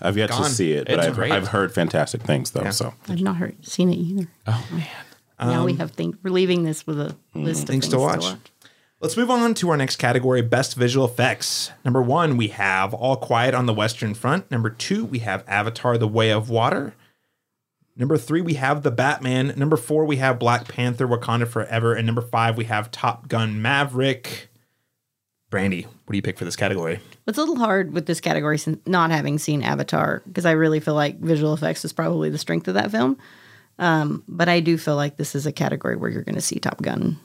I've 0.01 0.17
yet 0.17 0.31
Gone. 0.31 0.43
to 0.43 0.49
see 0.49 0.73
it, 0.73 0.87
but 0.87 0.97
It's 0.97 1.07
I've, 1.07 1.15
great. 1.15 1.31
I've 1.31 1.49
heard 1.49 1.71
fantastic 1.71 2.23
things 2.23 2.49
though. 2.51 2.69
So 2.71 2.95
I've 3.07 3.21
not 3.21 3.37
heard 3.37 3.63
seen 3.65 3.91
it 3.91 3.97
either. 3.97 4.27
Oh 4.47 4.67
man. 4.71 4.87
Now 5.39 5.65
we 5.65 5.73
um, 5.73 5.77
have 5.77 5.91
think 5.91 6.17
we're 6.23 6.31
leaving 6.31 6.63
this 6.63 6.87
with 6.87 6.99
a 6.99 7.15
list 7.35 7.63
of 7.63 7.69
things 7.69 7.85
things, 7.85 7.89
to 7.89 7.99
watch. 7.99 8.25
Let's 8.99 9.15
move 9.15 9.29
on 9.29 9.53
to 9.55 9.69
our 9.69 9.77
next 9.77 9.97
category 9.97 10.41
Best 10.41 10.75
Visual 10.75 11.05
Effects. 11.05 11.71
Number 11.85 12.01
one, 12.01 12.35
we 12.35 12.47
have 12.47 12.95
All 12.95 13.15
Quiet 13.15 13.53
on 13.53 13.67
the 13.67 13.73
Western 13.73 14.15
Front. 14.15 14.49
Number 14.49 14.71
two, 14.71 15.05
we 15.05 15.19
have 15.19 15.43
Avatar 15.47 15.99
The 15.99 16.07
Way 16.07 16.31
of 16.31 16.49
Water. 16.49 16.95
Number 17.95 18.17
three, 18.17 18.41
we 18.41 18.55
have 18.55 18.81
The 18.81 18.89
Batman. 18.89 19.53
Number 19.55 19.77
four, 19.77 20.05
we 20.05 20.17
have 20.17 20.39
Black 20.39 20.67
Panther 20.67 21.07
Wakanda 21.07 21.47
Forever. 21.47 21.93
And 21.93 22.07
number 22.07 22.23
five, 22.23 22.57
we 22.57 22.65
have 22.65 22.89
Top 22.89 23.27
Gun 23.27 23.61
Maverick. 23.61 24.49
Brandy, 25.51 25.83
what 25.83 26.11
do 26.11 26.15
you 26.15 26.23
pick 26.23 26.39
for 26.39 26.45
this 26.45 26.55
category? 26.55 26.99
It's 27.27 27.37
a 27.37 27.41
little 27.41 27.57
hard 27.57 27.93
with 27.93 28.07
this 28.07 28.19
category 28.19 28.57
since 28.57 28.79
not 28.87 29.11
having 29.11 29.37
seen 29.37 29.61
Avatar 29.61 30.23
because 30.25 30.45
I 30.45 30.51
really 30.51 30.79
feel 30.79 30.95
like 30.95 31.19
visual 31.19 31.53
effects 31.53 31.85
is 31.85 31.93
probably 31.93 32.29
the 32.29 32.37
strength 32.37 32.67
of 32.67 32.73
that 32.73 32.91
film. 32.91 33.17
Um, 33.79 34.23
but 34.27 34.49
I 34.49 34.59
do 34.59 34.77
feel 34.77 34.95
like 34.95 35.17
this 35.17 35.35
is 35.35 35.45
a 35.45 35.51
category 35.51 35.95
where 35.95 36.09
you're 36.09 36.23
going 36.23 36.35
to 36.35 36.41
see 36.41 36.59
Top 36.59 36.81
Gun 36.81 37.19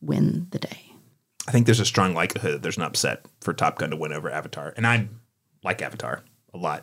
win 0.00 0.46
the 0.50 0.58
day. 0.58 0.92
I 1.48 1.52
think 1.52 1.66
there's 1.66 1.80
a 1.80 1.84
strong 1.84 2.14
likelihood 2.14 2.52
that 2.54 2.62
there's 2.62 2.76
an 2.76 2.82
upset 2.82 3.24
for 3.40 3.52
Top 3.52 3.78
Gun 3.78 3.90
to 3.90 3.96
win 3.96 4.12
over 4.12 4.30
Avatar. 4.30 4.74
And 4.76 4.86
I 4.86 5.08
like 5.62 5.82
Avatar 5.82 6.22
a 6.52 6.58
lot. 6.58 6.82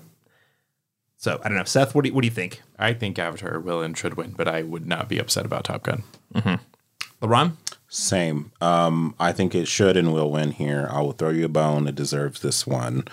So 1.18 1.40
I 1.44 1.48
don't 1.48 1.58
know. 1.58 1.64
Seth, 1.64 1.96
what 1.96 2.04
do 2.04 2.10
you, 2.10 2.16
what 2.16 2.22
do 2.22 2.28
you 2.28 2.34
think? 2.34 2.62
I 2.78 2.94
think 2.94 3.18
Avatar 3.18 3.60
will 3.60 3.82
and 3.82 3.98
should 3.98 4.16
win, 4.16 4.32
but 4.32 4.48
I 4.48 4.64
would 4.64 4.86
not 4.86 5.08
be 5.08 5.20
upset 5.20 5.46
about 5.46 5.64
Top 5.64 5.84
Gun. 5.84 6.04
LaRon? 7.22 7.58
same. 7.94 8.52
Um, 8.60 9.14
I 9.20 9.32
think 9.32 9.54
it 9.54 9.68
should 9.68 9.96
and 9.96 10.12
will 10.12 10.32
win 10.32 10.52
here. 10.52 10.90
I 10.92 11.02
will 11.02 11.12
throw 11.12 11.30
you 11.30 11.46
a 11.46 11.50
bone. 11.50 11.88
It 11.88 11.96
deserves 11.96 12.42
this 12.42 12.66
one. 12.66 13.06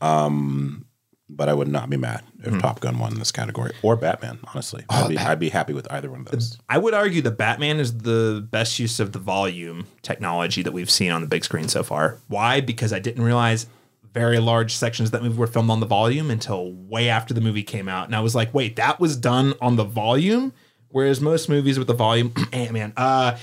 Um, 0.00 0.86
but 1.30 1.48
I 1.48 1.54
would 1.54 1.68
not 1.68 1.90
be 1.90 1.96
mad 1.96 2.24
if 2.42 2.58
Top 2.60 2.80
Gun 2.80 2.98
won 2.98 3.18
this 3.18 3.30
category 3.30 3.72
or 3.82 3.96
Batman. 3.96 4.38
Honestly, 4.52 4.84
I'd, 4.88 5.08
be, 5.08 5.18
I'd 5.18 5.38
be 5.38 5.50
happy 5.50 5.74
with 5.74 5.90
either 5.92 6.10
one 6.10 6.20
of 6.20 6.26
those. 6.26 6.58
I 6.68 6.78
would 6.78 6.94
argue 6.94 7.20
the 7.20 7.30
Batman 7.30 7.80
is 7.80 7.98
the 7.98 8.46
best 8.50 8.78
use 8.78 8.98
of 8.98 9.12
the 9.12 9.18
volume 9.18 9.86
technology 10.02 10.62
that 10.62 10.72
we've 10.72 10.90
seen 10.90 11.12
on 11.12 11.20
the 11.20 11.26
big 11.26 11.44
screen 11.44 11.68
so 11.68 11.82
far. 11.82 12.18
Why? 12.28 12.60
Because 12.60 12.92
I 12.92 12.98
didn't 12.98 13.22
realize 13.22 13.66
very 14.14 14.38
large 14.38 14.74
sections 14.74 15.08
of 15.08 15.12
that 15.12 15.22
movie 15.22 15.36
were 15.36 15.46
filmed 15.46 15.70
on 15.70 15.80
the 15.80 15.86
volume 15.86 16.30
until 16.30 16.72
way 16.72 17.08
after 17.08 17.34
the 17.34 17.40
movie 17.40 17.62
came 17.62 17.88
out. 17.88 18.06
And 18.06 18.16
I 18.16 18.20
was 18.20 18.34
like, 18.34 18.52
wait, 18.54 18.76
that 18.76 18.98
was 18.98 19.16
done 19.16 19.54
on 19.60 19.76
the 19.76 19.84
volume? 19.84 20.52
Whereas 20.88 21.20
most 21.20 21.48
movies 21.48 21.78
with 21.78 21.88
the 21.88 21.94
volume, 21.94 22.32
man, 22.52 22.94
uh, 22.96 23.36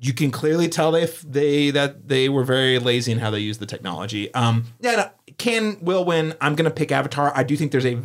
you 0.00 0.12
can 0.12 0.30
clearly 0.30 0.68
tell 0.68 0.92
they 0.92 1.06
they 1.26 1.70
that 1.70 2.08
they 2.08 2.28
were 2.28 2.44
very 2.44 2.78
lazy 2.78 3.10
in 3.12 3.18
how 3.18 3.30
they 3.30 3.38
used 3.38 3.58
the 3.58 3.66
technology. 3.66 4.32
Um, 4.34 4.64
yeah, 4.80 4.96
no, 4.96 5.10
can 5.38 5.78
will 5.80 6.04
win. 6.04 6.34
I'm 6.40 6.54
gonna 6.54 6.70
pick 6.70 6.92
Avatar. 6.92 7.32
I 7.34 7.42
do 7.42 7.56
think 7.56 7.72
there's 7.72 7.86
a 7.86 7.98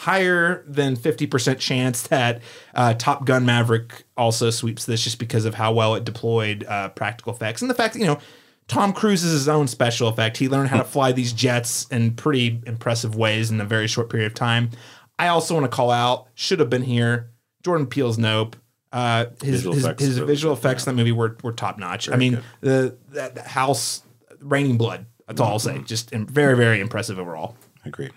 higher 0.00 0.64
than 0.66 0.96
50% 0.96 1.58
chance 1.58 2.02
that 2.04 2.40
uh, 2.74 2.94
Top 2.94 3.26
Gun 3.26 3.44
Maverick 3.44 4.04
also 4.16 4.48
sweeps 4.48 4.86
this 4.86 5.04
just 5.04 5.18
because 5.18 5.44
of 5.44 5.54
how 5.54 5.72
well 5.74 5.94
it 5.94 6.04
deployed 6.04 6.64
uh, 6.64 6.88
practical 6.90 7.34
effects 7.34 7.60
and 7.60 7.70
the 7.70 7.74
fact 7.74 7.92
that, 7.92 8.00
you 8.00 8.06
know, 8.06 8.18
Tom 8.66 8.92
Cruise 8.92 9.24
is 9.24 9.32
his 9.32 9.48
own 9.48 9.66
special 9.66 10.08
effect. 10.08 10.36
He 10.36 10.48
learned 10.48 10.68
how 10.68 10.78
to 10.78 10.84
fly 10.84 11.10
these 11.10 11.32
jets 11.32 11.88
in 11.88 12.14
pretty 12.14 12.62
impressive 12.66 13.16
ways 13.16 13.50
in 13.50 13.60
a 13.60 13.64
very 13.64 13.88
short 13.88 14.08
period 14.08 14.26
of 14.26 14.34
time. 14.34 14.70
I 15.18 15.26
also 15.26 15.54
want 15.54 15.64
to 15.64 15.76
call 15.76 15.90
out, 15.90 16.28
should 16.34 16.60
have 16.60 16.70
been 16.70 16.82
here, 16.82 17.30
Jordan 17.64 17.86
Peele's 17.86 18.16
Nope. 18.16 18.54
Uh, 18.92 19.26
his 19.42 19.56
Visual 19.56 19.74
his, 19.74 19.84
effects 19.84 20.02
his 20.02 20.20
really 20.20 20.32
visual 20.32 20.54
good, 20.54 20.60
effects 20.60 20.86
in 20.86 20.94
that 20.94 21.00
movie 21.00 21.12
were, 21.12 21.36
were 21.42 21.52
top 21.52 21.78
notch. 21.78 22.08
I 22.08 22.16
mean, 22.16 22.40
the 22.60 22.96
that, 23.10 23.34
that 23.34 23.46
house, 23.46 24.02
Raining 24.40 24.78
Blood. 24.78 25.06
That's 25.30 25.40
all 25.40 25.52
I'll 25.52 25.58
say. 25.58 25.78
Just 25.78 26.12
im- 26.12 26.26
very, 26.26 26.56
very 26.56 26.80
impressive 26.80 27.18
overall. 27.18 27.56
Agreed. 27.84 28.12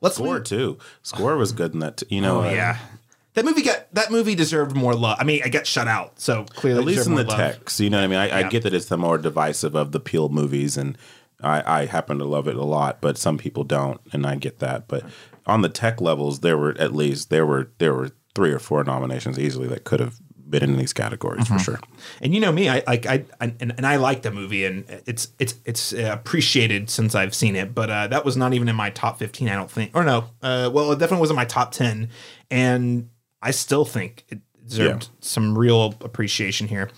Let's 0.00 0.16
Score 0.16 0.34
move- 0.34 0.44
too. 0.44 0.78
Score 1.02 1.36
was 1.36 1.52
good 1.52 1.72
in 1.72 1.80
that. 1.80 1.98
T- 1.98 2.06
you 2.14 2.20
know, 2.20 2.40
Oh 2.40 2.48
uh, 2.48 2.50
yeah, 2.50 2.78
that 3.34 3.44
movie 3.44 3.62
got 3.62 3.92
that 3.94 4.10
movie 4.10 4.34
deserved 4.34 4.76
more 4.76 4.94
love. 4.94 5.16
I 5.20 5.24
mean, 5.24 5.40
I 5.44 5.48
got 5.48 5.66
shut 5.66 5.88
out, 5.88 6.20
so 6.20 6.44
clearly 6.44 6.80
At 6.80 6.86
least 6.86 6.98
deserved 6.98 7.08
in 7.08 7.14
more 7.14 7.22
the 7.24 7.28
love. 7.30 7.38
text, 7.38 7.80
you 7.80 7.90
know 7.90 7.98
what 7.98 8.04
I 8.04 8.06
mean. 8.08 8.18
I, 8.18 8.40
I 8.40 8.48
get 8.48 8.62
that 8.64 8.74
it's 8.74 8.86
the 8.86 8.98
more 8.98 9.18
divisive 9.18 9.74
of 9.74 9.92
the 9.92 10.00
Peele 10.00 10.28
movies, 10.28 10.76
and 10.76 10.98
I, 11.42 11.80
I 11.82 11.86
happen 11.86 12.18
to 12.18 12.24
love 12.24 12.46
it 12.48 12.56
a 12.56 12.64
lot, 12.64 13.00
but 13.00 13.16
some 13.18 13.38
people 13.38 13.64
don't, 13.64 14.00
and 14.12 14.26
I 14.26 14.36
get 14.36 14.58
that. 14.58 14.86
But 14.88 15.04
on 15.46 15.62
the 15.62 15.68
tech 15.68 16.00
levels, 16.00 16.40
there 16.40 16.58
were 16.58 16.76
at 16.78 16.94
least 16.94 17.30
there 17.30 17.46
were 17.46 17.70
there 17.78 17.94
were 17.94 18.10
three 18.34 18.52
or 18.52 18.58
four 18.58 18.84
nominations 18.84 19.38
easily 19.38 19.66
that 19.68 19.84
could 19.84 20.00
have 20.00 20.18
been 20.50 20.62
in 20.62 20.76
these 20.76 20.92
categories 20.92 21.44
Mm-hmm. 21.44 21.56
for 21.56 21.62
sure. 21.62 21.80
And 22.20 22.34
you 22.34 22.40
know 22.40 22.52
me, 22.52 22.68
I 22.68 22.82
like 22.86 23.06
I, 23.06 23.24
I 23.40 23.54
and, 23.60 23.74
and 23.76 23.86
I 23.86 23.96
like 23.96 24.22
the 24.22 24.30
movie, 24.30 24.64
and 24.64 24.84
it's 25.06 25.28
it's 25.38 25.54
it's 25.64 25.92
uh, 25.92 26.10
appreciated 26.12 26.88
since 26.90 27.14
I've 27.14 27.34
seen 27.34 27.56
it. 27.56 27.74
But 27.74 27.90
uh, 27.90 28.06
that 28.08 28.24
was 28.24 28.36
not 28.36 28.54
even 28.54 28.68
in 28.68 28.76
my 28.76 28.90
top 28.90 29.18
fifteen, 29.18 29.48
I 29.48 29.54
don't 29.54 29.70
think. 29.70 29.90
Or 29.94 30.04
no, 30.04 30.30
uh, 30.42 30.70
well, 30.72 30.92
it 30.92 30.98
definitely 30.98 31.20
was 31.22 31.30
in 31.30 31.36
my 31.36 31.44
top 31.44 31.72
ten, 31.72 32.08
and 32.50 33.08
I 33.42 33.50
still 33.50 33.84
think 33.84 34.24
it 34.28 34.40
deserved 34.66 35.04
Yeah. 35.04 35.08
some 35.20 35.56
real 35.56 35.94
appreciation 36.00 36.68
here. 36.68 36.90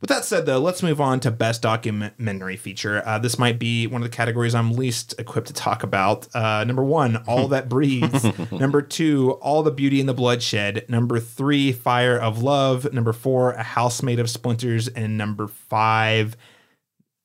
With 0.00 0.08
that 0.08 0.24
said, 0.24 0.46
though, 0.46 0.58
let's 0.58 0.82
move 0.82 0.98
on 0.98 1.20
to 1.20 1.30
best 1.30 1.60
documentary 1.60 2.56
feature. 2.56 3.02
Uh, 3.04 3.18
this 3.18 3.38
might 3.38 3.58
be 3.58 3.86
one 3.86 4.00
of 4.02 4.10
the 4.10 4.16
categories 4.16 4.54
I'm 4.54 4.72
least 4.72 5.14
equipped 5.18 5.48
to 5.48 5.52
talk 5.52 5.82
about. 5.82 6.26
Uh, 6.34 6.64
number 6.64 6.82
one, 6.82 7.16
All 7.26 7.48
That 7.48 7.68
Breathes. 7.68 8.24
number 8.50 8.80
two, 8.80 9.32
All 9.42 9.62
the 9.62 9.70
Beauty 9.70 10.00
and 10.00 10.08
the 10.08 10.14
Bloodshed. 10.14 10.86
Number 10.88 11.20
three, 11.20 11.70
Fire 11.72 12.18
of 12.18 12.42
Love. 12.42 12.90
Number 12.94 13.12
four, 13.12 13.52
A 13.52 13.62
House 13.62 14.02
Made 14.02 14.18
of 14.20 14.30
Splinters. 14.30 14.88
And 14.88 15.18
number 15.18 15.46
five, 15.46 16.34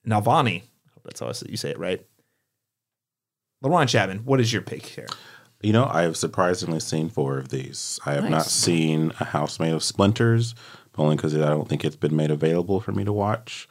Navalny. 0.06 0.64
Hope 0.94 1.04
that's 1.06 1.22
how 1.22 1.32
you 1.50 1.56
say 1.58 1.70
it 1.70 1.80
right. 1.80 2.06
LaRon 3.64 3.88
Chapman, 3.88 4.20
what 4.26 4.42
is 4.42 4.52
your 4.52 4.62
pick 4.62 4.86
here? 4.86 5.08
You 5.62 5.74
know, 5.74 5.86
I 5.86 6.04
have 6.04 6.18
surprisingly 6.18 6.80
seen 6.80 7.10
four 7.10 7.40
of 7.40 7.50
these. 7.50 8.00
I 8.06 8.14
have 8.14 8.30
not 8.30 8.46
seen 8.46 9.14
a 9.20 9.26
house 9.26 9.60
made 9.60 9.74
of 9.74 9.82
splinters, 9.82 10.54
only 10.98 11.16
because 11.16 11.36
I 11.36 11.50
don't 11.50 11.68
think 11.68 11.84
it's 11.84 11.96
been 11.96 12.16
made 12.16 12.32
available 12.32 12.80
for 12.80 12.92
me 12.92 13.04
to 13.04 13.14
watch. 13.14 13.68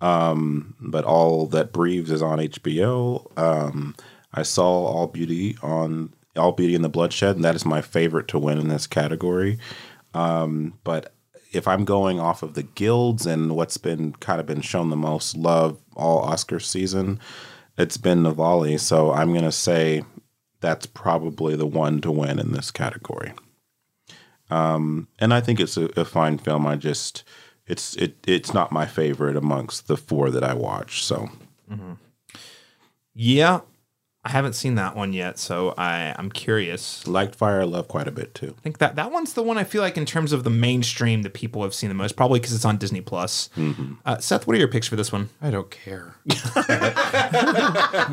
Um, 0.00 0.74
but 0.80 1.04
all 1.04 1.46
that 1.46 1.72
breathes 1.72 2.10
is 2.10 2.22
on 2.22 2.38
HBO. 2.38 3.38
Um, 3.38 3.94
I 4.34 4.42
saw 4.42 4.64
All 4.64 5.06
Beauty 5.06 5.56
on 5.62 6.12
All 6.36 6.52
Beauty 6.52 6.74
and 6.74 6.84
the 6.84 6.90
Bloodshed, 6.90 7.36
and 7.36 7.44
that 7.44 7.54
is 7.54 7.64
my 7.64 7.80
favorite 7.80 8.28
to 8.28 8.38
win 8.38 8.58
in 8.58 8.68
this 8.68 8.86
category. 8.86 9.58
Um, 10.12 10.74
but 10.84 11.14
if 11.52 11.66
I'm 11.66 11.84
going 11.84 12.20
off 12.20 12.42
of 12.42 12.54
the 12.54 12.62
guilds 12.62 13.26
and 13.26 13.56
what's 13.56 13.78
been 13.78 14.12
kind 14.14 14.40
of 14.40 14.46
been 14.46 14.60
shown 14.60 14.90
the 14.90 14.96
most 14.96 15.36
love 15.36 15.78
all 15.94 16.18
Oscar 16.18 16.60
season, 16.60 17.18
it's 17.78 17.96
been 17.96 18.22
Navalny. 18.22 18.78
So 18.78 19.12
I'm 19.12 19.32
gonna 19.32 19.52
say 19.52 20.04
that's 20.60 20.86
probably 20.86 21.56
the 21.56 21.66
one 21.66 22.00
to 22.02 22.10
win 22.10 22.38
in 22.38 22.52
this 22.52 22.70
category. 22.70 23.32
Um, 24.50 25.08
and 25.18 25.34
I 25.34 25.40
think 25.40 25.60
it's 25.60 25.76
a, 25.76 25.86
a 26.00 26.04
fine 26.04 26.38
film. 26.38 26.66
I 26.66 26.76
just 26.76 27.24
it's 27.66 27.96
it 27.96 28.16
it's 28.26 28.54
not 28.54 28.70
my 28.72 28.86
favorite 28.86 29.36
amongst 29.36 29.88
the 29.88 29.96
four 29.96 30.30
that 30.30 30.44
I 30.44 30.54
watch. 30.54 31.04
So 31.04 31.28
Yeah, 33.14 33.60
I 34.26 34.30
haven't 34.30 34.54
seen 34.54 34.74
that 34.74 34.96
one 34.96 35.12
yet, 35.12 35.38
so 35.38 35.72
I, 35.78 36.12
I'm 36.18 36.32
curious. 36.32 37.06
liked 37.06 37.36
Fire 37.36 37.60
I 37.60 37.64
Love 37.64 37.86
quite 37.86 38.08
a 38.08 38.10
bit 38.10 38.34
too. 38.34 38.56
I 38.58 38.60
think 38.60 38.78
that 38.78 38.96
that 38.96 39.12
one's 39.12 39.34
the 39.34 39.42
one 39.44 39.56
I 39.56 39.62
feel 39.62 39.82
like 39.82 39.96
in 39.96 40.04
terms 40.04 40.32
of 40.32 40.42
the 40.42 40.50
mainstream 40.50 41.22
that 41.22 41.32
people 41.32 41.62
have 41.62 41.72
seen 41.72 41.90
the 41.90 41.94
most, 41.94 42.16
probably 42.16 42.40
because 42.40 42.52
it's 42.52 42.64
on 42.64 42.76
Disney 42.76 43.00
Plus. 43.00 43.50
Uh, 44.04 44.18
Seth, 44.18 44.48
what 44.48 44.56
are 44.56 44.58
your 44.58 44.66
picks 44.66 44.88
for 44.88 44.96
this 44.96 45.12
one? 45.12 45.28
I 45.40 45.50
don't 45.52 45.70
care. 45.70 46.16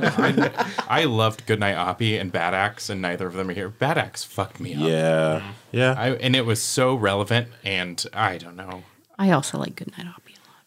I, 0.03 0.67
I 0.87 1.05
loved 1.05 1.47
Goodnight 1.47 1.77
Oppy 1.77 2.21
and 2.21 2.31
Bad 2.31 2.53
Axe, 2.53 2.91
and 2.91 3.01
neither 3.01 3.25
of 3.25 3.33
them 3.33 3.49
are 3.49 3.53
here. 3.53 3.69
Bad 3.69 3.97
Axe 3.97 4.23
fucked 4.23 4.59
me 4.59 4.75
up. 4.75 4.81
Yeah, 4.81 5.51
yeah. 5.71 5.95
I, 5.97 6.11
and 6.11 6.35
it 6.35 6.45
was 6.45 6.61
so 6.61 6.93
relevant, 6.93 7.47
and 7.63 8.05
I 8.13 8.37
don't 8.37 8.55
know. 8.55 8.83
I 9.17 9.31
also 9.31 9.57
like 9.57 9.75
Goodnight 9.75 10.05
Oppy 10.05 10.35
a 10.35 10.41
lot. 10.47 10.61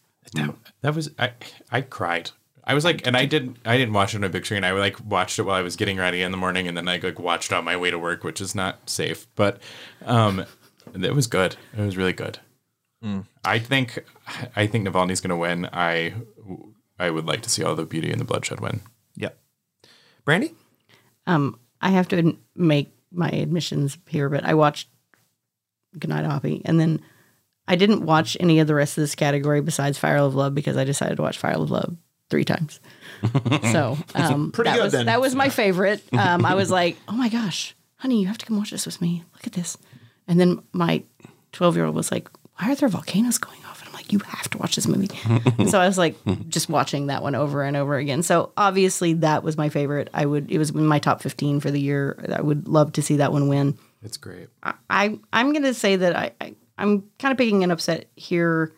That, 0.48 0.56
that 0.80 0.94
was 0.96 1.10
I. 1.20 1.34
I 1.70 1.82
cried. 1.82 2.32
I 2.66 2.74
was 2.74 2.84
like, 2.84 3.06
and 3.06 3.16
I 3.16 3.26
didn't. 3.26 3.58
I 3.64 3.76
didn't 3.76 3.94
watch 3.94 4.14
it 4.14 4.18
on 4.18 4.24
a 4.24 4.28
big 4.28 4.44
screen. 4.44 4.64
I 4.64 4.72
like 4.72 5.02
watched 5.04 5.38
it 5.38 5.42
while 5.42 5.54
I 5.54 5.62
was 5.62 5.76
getting 5.76 5.98
ready 5.98 6.20
in 6.20 6.32
the 6.32 6.36
morning, 6.36 6.66
and 6.66 6.76
then 6.76 6.88
I 6.88 6.98
like 6.98 7.18
watched 7.18 7.52
on 7.52 7.64
my 7.64 7.76
way 7.76 7.90
to 7.90 7.98
work, 7.98 8.24
which 8.24 8.40
is 8.40 8.54
not 8.54 8.90
safe. 8.90 9.28
But 9.36 9.60
um, 10.04 10.44
it 11.00 11.14
was 11.14 11.28
good. 11.28 11.56
It 11.76 11.80
was 11.80 11.96
really 11.96 12.12
good. 12.12 12.40
I 13.44 13.60
think. 13.60 14.04
I 14.56 14.66
think 14.66 14.86
Navalny's 14.86 15.20
going 15.20 15.30
to 15.30 15.36
win. 15.36 15.68
I. 15.72 16.14
I 16.98 17.10
would 17.10 17.26
like 17.26 17.42
to 17.42 17.50
see 17.50 17.62
all 17.62 17.74
the 17.76 17.84
beauty 17.84 18.10
and 18.10 18.18
the 18.18 18.24
bloodshed 18.24 18.58
win. 18.58 18.80
Yep. 19.16 19.38
Brandy? 20.24 20.54
Um, 21.26 21.60
I 21.82 21.90
have 21.90 22.08
to 22.08 22.38
make 22.54 22.90
my 23.12 23.28
admissions 23.28 23.98
here, 24.06 24.30
but 24.30 24.44
I 24.44 24.54
watched 24.54 24.88
Goodnight 25.98 26.24
Oppy, 26.24 26.62
and 26.64 26.80
then 26.80 27.02
I 27.68 27.76
didn't 27.76 28.06
watch 28.06 28.36
any 28.40 28.60
of 28.60 28.66
the 28.66 28.74
rest 28.74 28.96
of 28.96 29.02
this 29.02 29.14
category 29.14 29.60
besides 29.60 29.98
Fire 29.98 30.16
of 30.16 30.34
Love 30.34 30.54
because 30.54 30.78
I 30.78 30.84
decided 30.84 31.16
to 31.16 31.22
watch 31.22 31.36
Fire 31.36 31.52
of 31.52 31.70
Love 31.70 31.96
three 32.30 32.44
times. 32.44 32.80
so 33.72 33.96
um, 34.14 34.52
Pretty 34.52 34.70
that 34.70 34.76
good 34.76 34.84
was, 34.84 34.92
then. 34.92 35.06
That 35.06 35.20
was 35.20 35.34
my 35.34 35.48
favorite. 35.62 36.02
Um, 36.12 36.44
I 36.44 36.54
was 36.54 36.70
like, 36.70 36.96
oh 37.08 37.12
my 37.12 37.28
gosh, 37.28 37.74
honey, 37.96 38.20
you 38.20 38.26
have 38.26 38.38
to 38.38 38.46
come 38.46 38.56
watch 38.56 38.70
this 38.70 38.86
with 38.86 39.00
me. 39.00 39.24
Look 39.34 39.46
at 39.46 39.52
this. 39.52 39.78
And 40.28 40.40
then 40.40 40.62
my 40.72 41.02
12 41.52 41.76
year 41.76 41.84
old 41.86 41.94
was 41.94 42.10
like, 42.10 42.28
why 42.58 42.70
are 42.70 42.74
there 42.74 42.88
volcanoes 42.88 43.38
going 43.38 43.58
off? 43.66 43.80
And 43.80 43.88
I'm 43.88 43.94
like, 43.94 44.12
you 44.12 44.18
have 44.20 44.48
to 44.50 44.58
watch 44.58 44.76
this 44.76 44.88
movie. 44.88 45.10
and 45.58 45.70
so 45.70 45.78
I 45.78 45.86
was 45.86 45.98
like, 45.98 46.16
just 46.48 46.68
watching 46.68 47.08
that 47.08 47.22
one 47.22 47.34
over 47.34 47.62
and 47.62 47.76
over 47.76 47.96
again. 47.96 48.22
So 48.22 48.52
obviously 48.56 49.12
that 49.14 49.42
was 49.42 49.56
my 49.56 49.68
favorite. 49.68 50.08
I 50.14 50.26
would, 50.26 50.50
it 50.50 50.58
was 50.58 50.70
in 50.70 50.86
my 50.86 50.98
top 50.98 51.22
15 51.22 51.60
for 51.60 51.70
the 51.70 51.80
year. 51.80 52.18
I 52.34 52.40
would 52.40 52.66
love 52.66 52.92
to 52.92 53.02
see 53.02 53.16
that 53.16 53.32
one 53.32 53.48
win. 53.48 53.78
It's 54.02 54.16
great. 54.16 54.48
I 54.62 55.18
I'm 55.32 55.52
gonna 55.52 55.74
say 55.74 55.96
that 55.96 56.14
I, 56.14 56.30
I 56.40 56.54
I'm 56.78 57.04
kind 57.18 57.32
of 57.32 57.38
picking 57.38 57.64
an 57.64 57.70
upset 57.70 58.08
here 58.14 58.72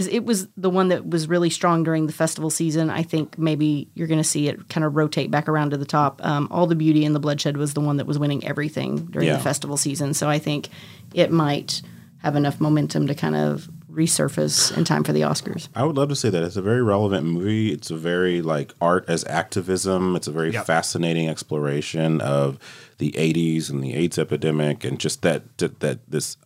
because 0.00 0.14
it 0.14 0.24
was 0.24 0.48
the 0.56 0.70
one 0.70 0.88
that 0.88 1.10
was 1.10 1.28
really 1.28 1.50
strong 1.50 1.82
during 1.84 2.06
the 2.06 2.12
festival 2.14 2.48
season. 2.48 2.88
I 2.88 3.02
think 3.02 3.36
maybe 3.38 3.86
you're 3.92 4.06
gonna 4.06 4.24
see 4.24 4.48
it 4.48 4.70
kind 4.70 4.82
of 4.82 4.96
rotate 4.96 5.30
back 5.30 5.46
around 5.46 5.70
to 5.72 5.76
the 5.76 5.84
top. 5.84 6.24
Um, 6.24 6.48
All 6.50 6.66
the 6.66 6.74
Beauty 6.74 7.04
and 7.04 7.14
the 7.14 7.20
Bloodshed 7.20 7.58
was 7.58 7.74
the 7.74 7.82
one 7.82 7.98
that 7.98 8.06
was 8.06 8.18
winning 8.18 8.42
everything 8.46 8.96
during 9.10 9.28
Yeah. 9.28 9.36
the 9.36 9.42
festival 9.42 9.76
season, 9.76 10.14
so 10.14 10.26
I 10.26 10.38
think 10.38 10.70
it 11.12 11.30
might 11.30 11.82
have 12.22 12.34
enough 12.34 12.62
momentum 12.62 13.08
to 13.08 13.14
kind 13.14 13.36
of 13.36 13.68
resurface 13.92 14.74
in 14.74 14.84
time 14.84 15.04
for 15.04 15.12
the 15.12 15.20
Oscars. 15.20 15.68
I 15.74 15.84
would 15.84 15.96
love 15.98 16.08
to 16.08 16.16
say 16.16 16.30
that 16.30 16.42
it's 16.42 16.56
a 16.56 16.62
very 16.62 16.82
relevant 16.82 17.26
movie. 17.26 17.70
It's 17.70 17.90
a 17.90 17.96
very 17.96 18.40
like 18.40 18.72
art 18.80 19.04
as 19.06 19.22
activism. 19.26 20.16
It's 20.16 20.28
a 20.28 20.32
very 20.32 20.50
Yep. 20.54 20.64
fascinating 20.64 21.28
exploration 21.28 22.22
of 22.22 22.58
the 22.96 23.12
'80s 23.18 23.68
and 23.68 23.82
the 23.84 23.92
AIDS 23.92 24.18
epidemic, 24.18 24.82
and 24.82 24.98
just 24.98 25.20
that 25.22 25.58
that, 25.58 25.80
that 25.80 25.98
this 26.08 26.38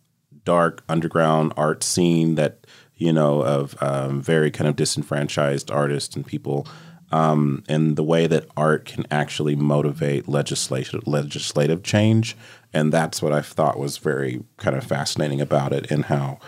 dark 0.45 0.83
underground 0.89 1.53
art 1.57 1.83
scene 1.85 2.35
that 2.35 2.67
you 2.97 3.13
know 3.13 3.43
of 3.43 3.77
um, 3.83 4.21
very 4.21 4.51
kind 4.51 4.69
of 4.69 4.77
disenfranchised 4.77 5.71
artists 5.71 6.17
and 6.17 6.27
people. 6.27 6.67
Um, 7.13 7.63
and 7.69 7.95
the 7.97 8.03
way 8.03 8.27
that 8.27 8.49
art 8.57 8.87
can 8.87 9.05
actually 9.11 9.55
motivate 9.55 10.29
legislative 10.29 11.07
legislative 11.07 11.83
change, 11.83 12.37
and 12.73 12.93
that's 12.93 13.23
what 13.23 13.33
I 13.33 13.41
thought 13.41 13.79
was 13.79 13.99
very 13.99 14.43
kind 14.57 14.77
of 14.77 14.85
fascinating 14.85 15.41
about 15.41 15.73
it, 15.73 15.91
and 15.91 16.07
how 16.07 16.39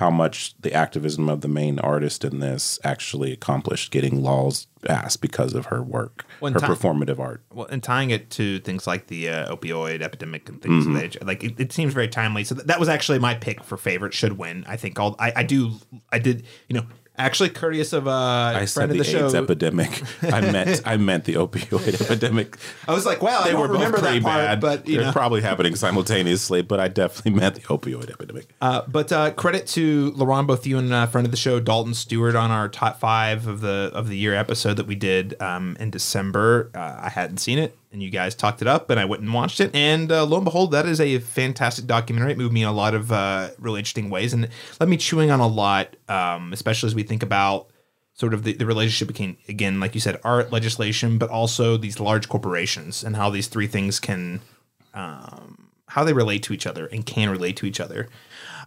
how 0.00 0.10
much 0.10 0.54
the 0.58 0.72
activism 0.72 1.28
of 1.28 1.42
the 1.42 1.48
main 1.48 1.78
artist 1.78 2.24
in 2.24 2.40
this 2.40 2.80
actually 2.82 3.32
accomplished 3.32 3.90
getting 3.92 4.22
laws 4.22 4.66
passed 4.82 5.20
because 5.20 5.52
of 5.52 5.66
her 5.66 5.82
work, 5.82 6.24
One 6.40 6.54
her 6.54 6.58
time- 6.60 6.70
performative 6.74 7.18
art. 7.18 7.42
Well, 7.52 7.66
and 7.66 7.82
tying 7.82 8.08
it 8.08 8.30
to 8.30 8.60
things 8.60 8.86
like 8.86 9.08
the 9.08 9.28
uh, 9.28 9.54
opioid 9.54 10.00
epidemic 10.00 10.48
and 10.48 10.60
things 10.62 10.86
of 10.86 10.94
that 10.94 11.24
like 11.26 11.44
it, 11.44 11.60
it 11.60 11.70
seems 11.72 11.92
very 11.92 12.08
timely. 12.08 12.44
So 12.44 12.54
th- 12.54 12.66
that 12.66 12.80
was 12.80 12.88
actually 12.88 13.18
my 13.18 13.34
pick 13.34 13.62
for 13.62 13.76
favorite 13.76 14.14
should 14.14 14.38
win. 14.38 14.64
I 14.66 14.76
think 14.78 14.98
all 14.98 15.16
I, 15.18 15.32
I 15.36 15.42
do 15.42 15.72
I 16.10 16.18
did 16.18 16.46
you 16.68 16.76
know 16.76 16.86
actually 17.24 17.50
courteous 17.50 17.92
of 17.92 18.06
uh, 18.08 18.10
I 18.10 18.52
friend 18.52 18.68
said 18.68 18.84
of 18.84 18.90
the, 18.90 18.98
the, 18.98 19.04
show. 19.04 19.24
AIDS 19.26 19.34
epidemic. 19.34 20.02
I 20.22 20.40
meant 20.40 20.82
I 20.84 20.96
meant 20.96 21.24
the 21.24 21.34
opioid 21.34 22.00
epidemic. 22.00 22.56
I 22.88 22.92
was 22.94 23.06
like, 23.06 23.22
wow, 23.22 23.40
I 23.40 23.44
They 23.44 23.52
don't 23.52 23.60
were 23.60 23.68
both 23.68 23.76
remember 23.76 23.98
pretty 23.98 24.18
that 24.20 24.24
part, 24.24 24.36
bad, 24.44 24.60
but 24.60 24.88
you 24.88 24.96
they're 24.96 25.06
know. 25.06 25.12
probably 25.12 25.40
happening 25.40 25.74
simultaneously. 25.76 26.62
But 26.62 26.80
I 26.80 26.88
definitely 26.88 27.32
meant 27.40 27.54
the 27.54 27.60
opioid 27.62 28.10
epidemic. 28.10 28.48
Uh, 28.60 28.82
but 28.88 29.12
uh, 29.12 29.30
credit 29.32 29.66
to 29.68 30.12
LaRon, 30.12 30.46
both 30.46 30.66
you 30.66 30.78
and 30.78 30.92
uh, 30.92 31.06
friend 31.06 31.26
of 31.26 31.30
the 31.30 31.36
show, 31.36 31.60
Dalton 31.60 31.94
Stewart, 31.94 32.34
on 32.34 32.50
our 32.50 32.68
top 32.68 33.00
five 33.00 33.46
of 33.46 33.60
the 33.60 33.90
of 33.94 34.08
the 34.08 34.16
year 34.16 34.34
episode 34.34 34.74
that 34.74 34.86
we 34.86 34.94
did 34.94 35.40
um, 35.40 35.76
in 35.80 35.90
December. 35.90 36.70
Uh, 36.74 36.98
I 37.02 37.08
hadn't 37.10 37.38
seen 37.38 37.58
it, 37.58 37.76
and 37.92 38.02
you 38.02 38.10
guys 38.10 38.34
talked 38.34 38.62
it 38.62 38.68
up, 38.68 38.90
and 38.90 39.00
I 39.00 39.04
went 39.04 39.22
and 39.22 39.32
watched 39.34 39.60
it, 39.60 39.74
and 39.74 40.10
uh, 40.10 40.24
lo 40.24 40.36
and 40.36 40.44
behold, 40.44 40.72
that 40.72 40.86
is 40.86 41.00
a 41.00 41.18
fantastic 41.18 41.86
documentary. 41.86 42.32
It 42.32 42.38
moved 42.38 42.52
me 42.52 42.62
in 42.62 42.68
a 42.68 42.72
lot 42.72 42.94
of 42.94 43.10
uh, 43.10 43.50
really 43.58 43.80
interesting 43.80 44.10
ways, 44.10 44.32
and 44.32 44.48
left 44.78 44.88
me 44.88 44.96
chewing 44.96 45.30
on 45.30 45.40
a 45.40 45.46
lot, 45.46 45.96
um, 46.08 46.52
especially 46.52 46.86
as 46.86 46.94
we 46.94 47.02
think 47.02 47.22
about 47.22 47.70
sort 48.20 48.34
of 48.34 48.44
the, 48.44 48.52
the 48.52 48.66
relationship 48.66 49.08
between 49.08 49.36
again 49.48 49.80
like 49.80 49.94
you 49.94 50.00
said 50.00 50.20
art 50.22 50.52
legislation 50.52 51.16
but 51.16 51.30
also 51.30 51.78
these 51.78 51.98
large 51.98 52.28
corporations 52.28 53.02
and 53.02 53.16
how 53.16 53.30
these 53.30 53.46
three 53.46 53.66
things 53.66 53.98
can 53.98 54.42
um, 54.92 55.70
how 55.86 56.04
they 56.04 56.12
relate 56.12 56.42
to 56.42 56.52
each 56.52 56.66
other 56.66 56.86
and 56.86 57.06
can 57.06 57.30
relate 57.30 57.56
to 57.56 57.66
each 57.66 57.80
other. 57.80 58.08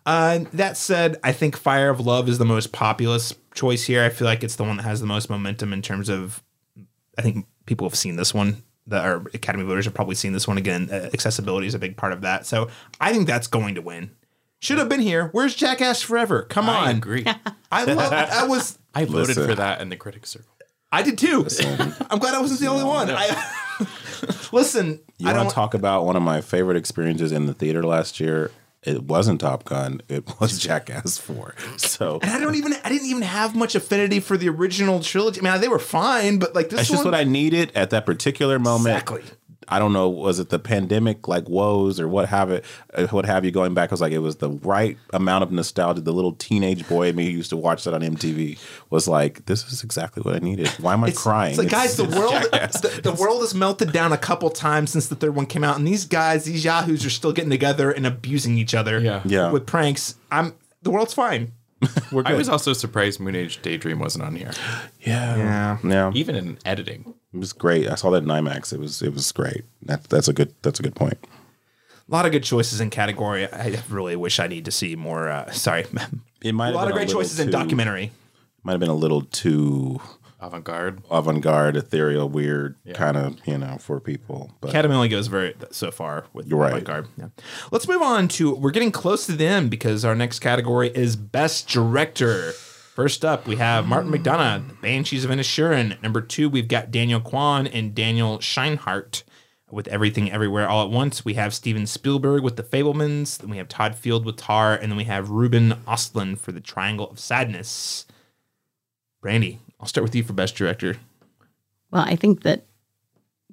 Uh, 0.05 0.39
that 0.51 0.75
said 0.75 1.17
i 1.23 1.31
think 1.31 1.55
fire 1.55 1.89
of 1.89 1.99
love 1.99 2.27
is 2.27 2.39
the 2.39 2.45
most 2.45 2.71
populous 2.73 3.35
choice 3.53 3.83
here. 3.83 4.03
I 4.03 4.09
feel 4.09 4.25
like 4.25 4.43
it's 4.43 4.55
the 4.55 4.63
one 4.63 4.77
that 4.77 4.83
has 4.83 4.99
the 4.99 5.05
most 5.05 5.29
momentum 5.29 5.71
in 5.71 5.81
terms 5.81 6.09
of 6.09 6.41
i 7.17 7.21
think 7.21 7.45
people 7.65 7.87
have 7.87 7.95
seen 7.95 8.15
this 8.15 8.33
one 8.33 8.63
that 8.87 9.05
are 9.05 9.17
academy 9.33 9.63
voters 9.63 9.85
have 9.85 9.93
probably 9.93 10.15
seen 10.15 10.33
this 10.33 10.47
one 10.47 10.57
again 10.57 10.89
uh, 10.91 11.09
accessibility 11.13 11.67
is 11.67 11.73
a 11.73 11.79
big 11.79 11.95
part 11.97 12.11
of 12.13 12.21
that 12.21 12.45
so 12.45 12.67
i 12.99 13.11
think 13.13 13.27
that's 13.27 13.47
going 13.47 13.75
to 13.75 13.81
win 13.81 14.11
should 14.59 14.77
have 14.77 14.89
been 14.89 14.99
here 15.01 15.29
where's 15.31 15.55
jackass 15.55 16.01
forever 16.01 16.43
come 16.43 16.69
I 16.69 16.75
on 16.77 16.83
I 16.87 16.91
agree. 16.91 17.25
i 17.71 17.83
love 17.85 18.11
i 18.13 18.45
was 18.45 18.77
I 18.95 19.05
voted 19.05 19.29
Listen. 19.29 19.47
for 19.47 19.55
that 19.55 19.81
in 19.81 19.89
the 19.89 19.95
critics 19.95 20.29
circle. 20.29 20.49
I 20.91 21.01
did 21.01 21.17
too. 21.17 21.47
I'm 22.11 22.19
glad 22.19 22.35
I 22.35 22.39
wasn't 22.39 22.59
the 22.59 22.67
only 22.67 22.83
one. 22.83 23.09
I, 23.09 23.87
listen, 24.51 24.99
You 25.17 25.27
I 25.29 25.33
want 25.33 25.49
to 25.49 25.55
talk 25.55 25.73
about 25.73 26.05
one 26.05 26.15
of 26.15 26.21
my 26.21 26.41
favorite 26.41 26.77
experiences 26.77 27.31
in 27.31 27.47
the 27.47 27.53
theater 27.55 27.81
last 27.83 28.19
year? 28.19 28.51
It 28.85 29.03
wasn't 29.03 29.41
Top 29.41 29.63
Gun. 29.63 30.01
It 30.09 30.39
was 30.39 30.59
Jackass 30.59 31.17
Four. 31.17 31.55
So 31.77 32.19
and 32.21 32.31
I 32.31 32.39
don't 32.39 32.55
even. 32.55 32.73
I 32.83 32.89
didn't 32.89 33.07
even 33.07 33.21
have 33.21 33.55
much 33.55 33.75
affinity 33.75 34.19
for 34.19 34.37
the 34.37 34.49
original 34.49 34.99
trilogy. 34.99 35.41
I 35.41 35.51
mean, 35.51 35.61
they 35.61 35.67
were 35.67 35.79
fine, 35.79 36.39
but 36.39 36.53
like 36.55 36.69
this 36.69 36.79
that's 36.79 36.89
one. 36.89 36.97
just 36.97 37.05
what 37.05 37.15
I 37.15 37.23
needed 37.23 37.71
at 37.75 37.91
that 37.91 38.05
particular 38.05 38.59
moment. 38.59 38.95
Exactly. 38.95 39.23
I 39.67 39.79
don't 39.79 39.93
know, 39.93 40.09
was 40.09 40.39
it 40.39 40.49
the 40.49 40.59
pandemic 40.59 41.27
like 41.27 41.47
woes 41.49 41.99
or 41.99 42.07
what 42.07 42.29
have 42.29 42.51
it, 42.51 42.65
uh, 42.93 43.07
what 43.07 43.25
have 43.25 43.43
you 43.45 43.51
going 43.51 43.73
back? 43.73 43.89
I 43.91 43.93
was 43.93 44.01
like, 44.01 44.11
it 44.11 44.19
was 44.19 44.37
the 44.37 44.49
right 44.49 44.97
amount 45.13 45.43
of 45.43 45.51
nostalgia. 45.51 46.01
The 46.01 46.11
little 46.13 46.33
teenage 46.33 46.87
boy 46.87 47.07
in 47.09 47.15
me 47.15 47.25
who 47.25 47.31
used 47.31 47.49
to 47.51 47.57
watch 47.57 47.83
that 47.83 47.93
on 47.93 48.01
MTV 48.01 48.57
was 48.89 49.07
like, 49.07 49.45
this 49.45 49.71
is 49.71 49.83
exactly 49.83 50.21
what 50.21 50.35
I 50.35 50.39
needed. 50.39 50.67
Why 50.79 50.93
am 50.93 51.03
I 51.03 51.07
It's, 51.09 51.21
crying? 51.21 51.51
it's 51.51 51.59
like, 51.59 51.69
guys, 51.69 51.97
the 51.97 52.03
it's 52.05 52.15
world, 52.15 52.31
Jackass. 52.51 52.81
the, 52.81 53.01
the 53.01 53.13
world 53.13 53.41
has 53.41 53.53
melted 53.55 53.91
down 53.91 54.11
a 54.13 54.17
couple 54.17 54.49
times 54.49 54.91
since 54.91 55.07
the 55.07 55.15
third 55.15 55.35
one 55.35 55.45
came 55.45 55.63
out, 55.63 55.77
and 55.77 55.87
these 55.87 56.05
guys, 56.05 56.45
these 56.45 56.63
yahoos, 56.65 57.05
are 57.05 57.09
still 57.09 57.31
getting 57.33 57.51
together 57.51 57.91
and 57.91 58.05
abusing 58.05 58.57
each 58.57 58.73
other. 58.73 58.99
Yeah. 58.99 59.21
Yeah. 59.25 59.51
with 59.51 59.65
pranks. 59.65 60.15
I'm 60.31 60.53
the 60.81 60.91
world's 60.91 61.13
fine. 61.13 61.53
We're 62.11 62.23
I 62.25 62.33
was 62.33 62.47
also 62.49 62.73
surprised 62.73 63.19
Moon 63.19 63.35
Age 63.35 63.61
Daydream 63.61 63.99
wasn't 63.99 64.23
on 64.23 64.35
here, 64.35 64.51
yeah, 65.01 65.35
Yeah. 65.37 65.77
yeah, 65.83 66.11
even 66.13 66.35
in 66.35 66.57
editing. 66.65 67.13
It 67.33 67.37
was 67.39 67.53
great. 67.53 67.89
I 67.89 67.95
saw 67.95 68.11
that 68.11 68.23
in 68.23 68.29
IMAX. 68.29 68.71
It 68.73 68.79
was 68.79 69.01
it 69.01 69.13
was 69.13 69.31
great. 69.31 69.63
That, 69.83 70.03
that's 70.05 70.27
a 70.27 70.33
good 70.33 70.53
that's 70.61 70.79
a 70.79 70.83
good 70.83 70.95
point. 70.95 71.17
A 72.07 72.11
lot 72.11 72.25
of 72.25 72.31
good 72.31 72.43
choices 72.43 72.79
in 72.81 72.89
category. 72.89 73.51
I 73.51 73.81
really 73.89 74.15
wish 74.15 74.39
I 74.39 74.47
need 74.47 74.65
to 74.65 74.71
see 74.71 74.95
more. 74.95 75.29
Uh, 75.29 75.49
sorry, 75.51 75.85
It 76.43 76.53
might 76.53 76.69
a 76.69 76.71
lot 76.73 76.81
been 76.81 76.89
of 76.89 76.93
great 76.95 77.07
little 77.07 77.21
choices 77.21 77.39
in 77.39 77.49
documentary. 77.49 78.11
Might 78.63 78.73
have 78.73 78.79
been 78.79 78.89
a 78.89 78.93
little 78.93 79.21
too 79.23 79.99
Avant 80.39 80.63
garde. 80.65 81.01
avant-garde, 81.09 81.77
ethereal, 81.77 82.27
weird 82.27 82.75
kind 82.93 83.15
of 83.15 83.39
you 83.47 83.57
know 83.57 83.77
for 83.79 83.99
people. 84.01 84.51
But 84.59 84.71
Academy 84.71 84.93
only 84.93 85.07
goes 85.07 85.27
very 85.27 85.55
so 85.71 85.89
far 85.89 86.25
with 86.33 86.47
You're 86.47 86.59
right. 86.59 86.73
avant-garde. 86.73 87.07
Yeah. 87.17 87.27
Let's 87.71 87.87
move 87.87 88.01
on 88.01 88.27
to 88.29 88.53
we're 88.53 88.71
getting 88.71 88.91
close 88.91 89.25
to 89.27 89.31
the 89.31 89.47
end 89.47 89.71
because 89.71 90.03
our 90.03 90.15
next 90.15 90.39
category 90.39 90.89
is 90.93 91.15
best 91.15 91.69
director. 91.69 92.53
First 92.93 93.25
up, 93.25 93.47
we 93.47 93.55
have 93.55 93.87
Martin 93.87 94.11
McDonagh, 94.11 94.67
The 94.67 94.75
Banshees 94.75 95.25
of 95.25 95.31
Inisherin. 95.31 95.99
Number 96.03 96.21
two, 96.21 96.47
we've 96.47 96.67
got 96.67 96.91
Daniel 96.91 97.19
Kwan 97.19 97.65
and 97.65 97.95
Daniel 97.95 98.37
Scheinert 98.37 99.23
with 99.71 99.87
Everything 99.87 100.31
Everywhere 100.31 100.69
All 100.69 100.85
at 100.85 100.91
Once. 100.91 101.25
We 101.25 101.33
have 101.33 101.55
Steven 101.55 101.87
Spielberg 101.87 102.43
with 102.43 102.55
The 102.55 102.61
Fabelmans. 102.61 103.39
Then 103.39 103.49
we 103.49 103.57
have 103.57 103.67
Todd 103.67 103.95
Field 103.95 104.25
with 104.27 104.37
Tar, 104.37 104.75
and 104.75 104.91
then 104.91 104.97
we 104.97 105.05
have 105.05 105.31
Ruben 105.31 105.71
Ostlund 105.87 106.37
for 106.37 106.51
The 106.51 106.59
Triangle 106.59 107.09
of 107.09 107.19
Sadness. 107.19 108.05
Brandy, 109.21 109.57
I'll 109.79 109.87
start 109.87 110.03
with 110.03 110.13
you 110.13 110.21
for 110.21 110.33
best 110.33 110.55
director. 110.55 110.97
Well, 111.89 112.03
I 112.03 112.15
think 112.15 112.43
that 112.43 112.67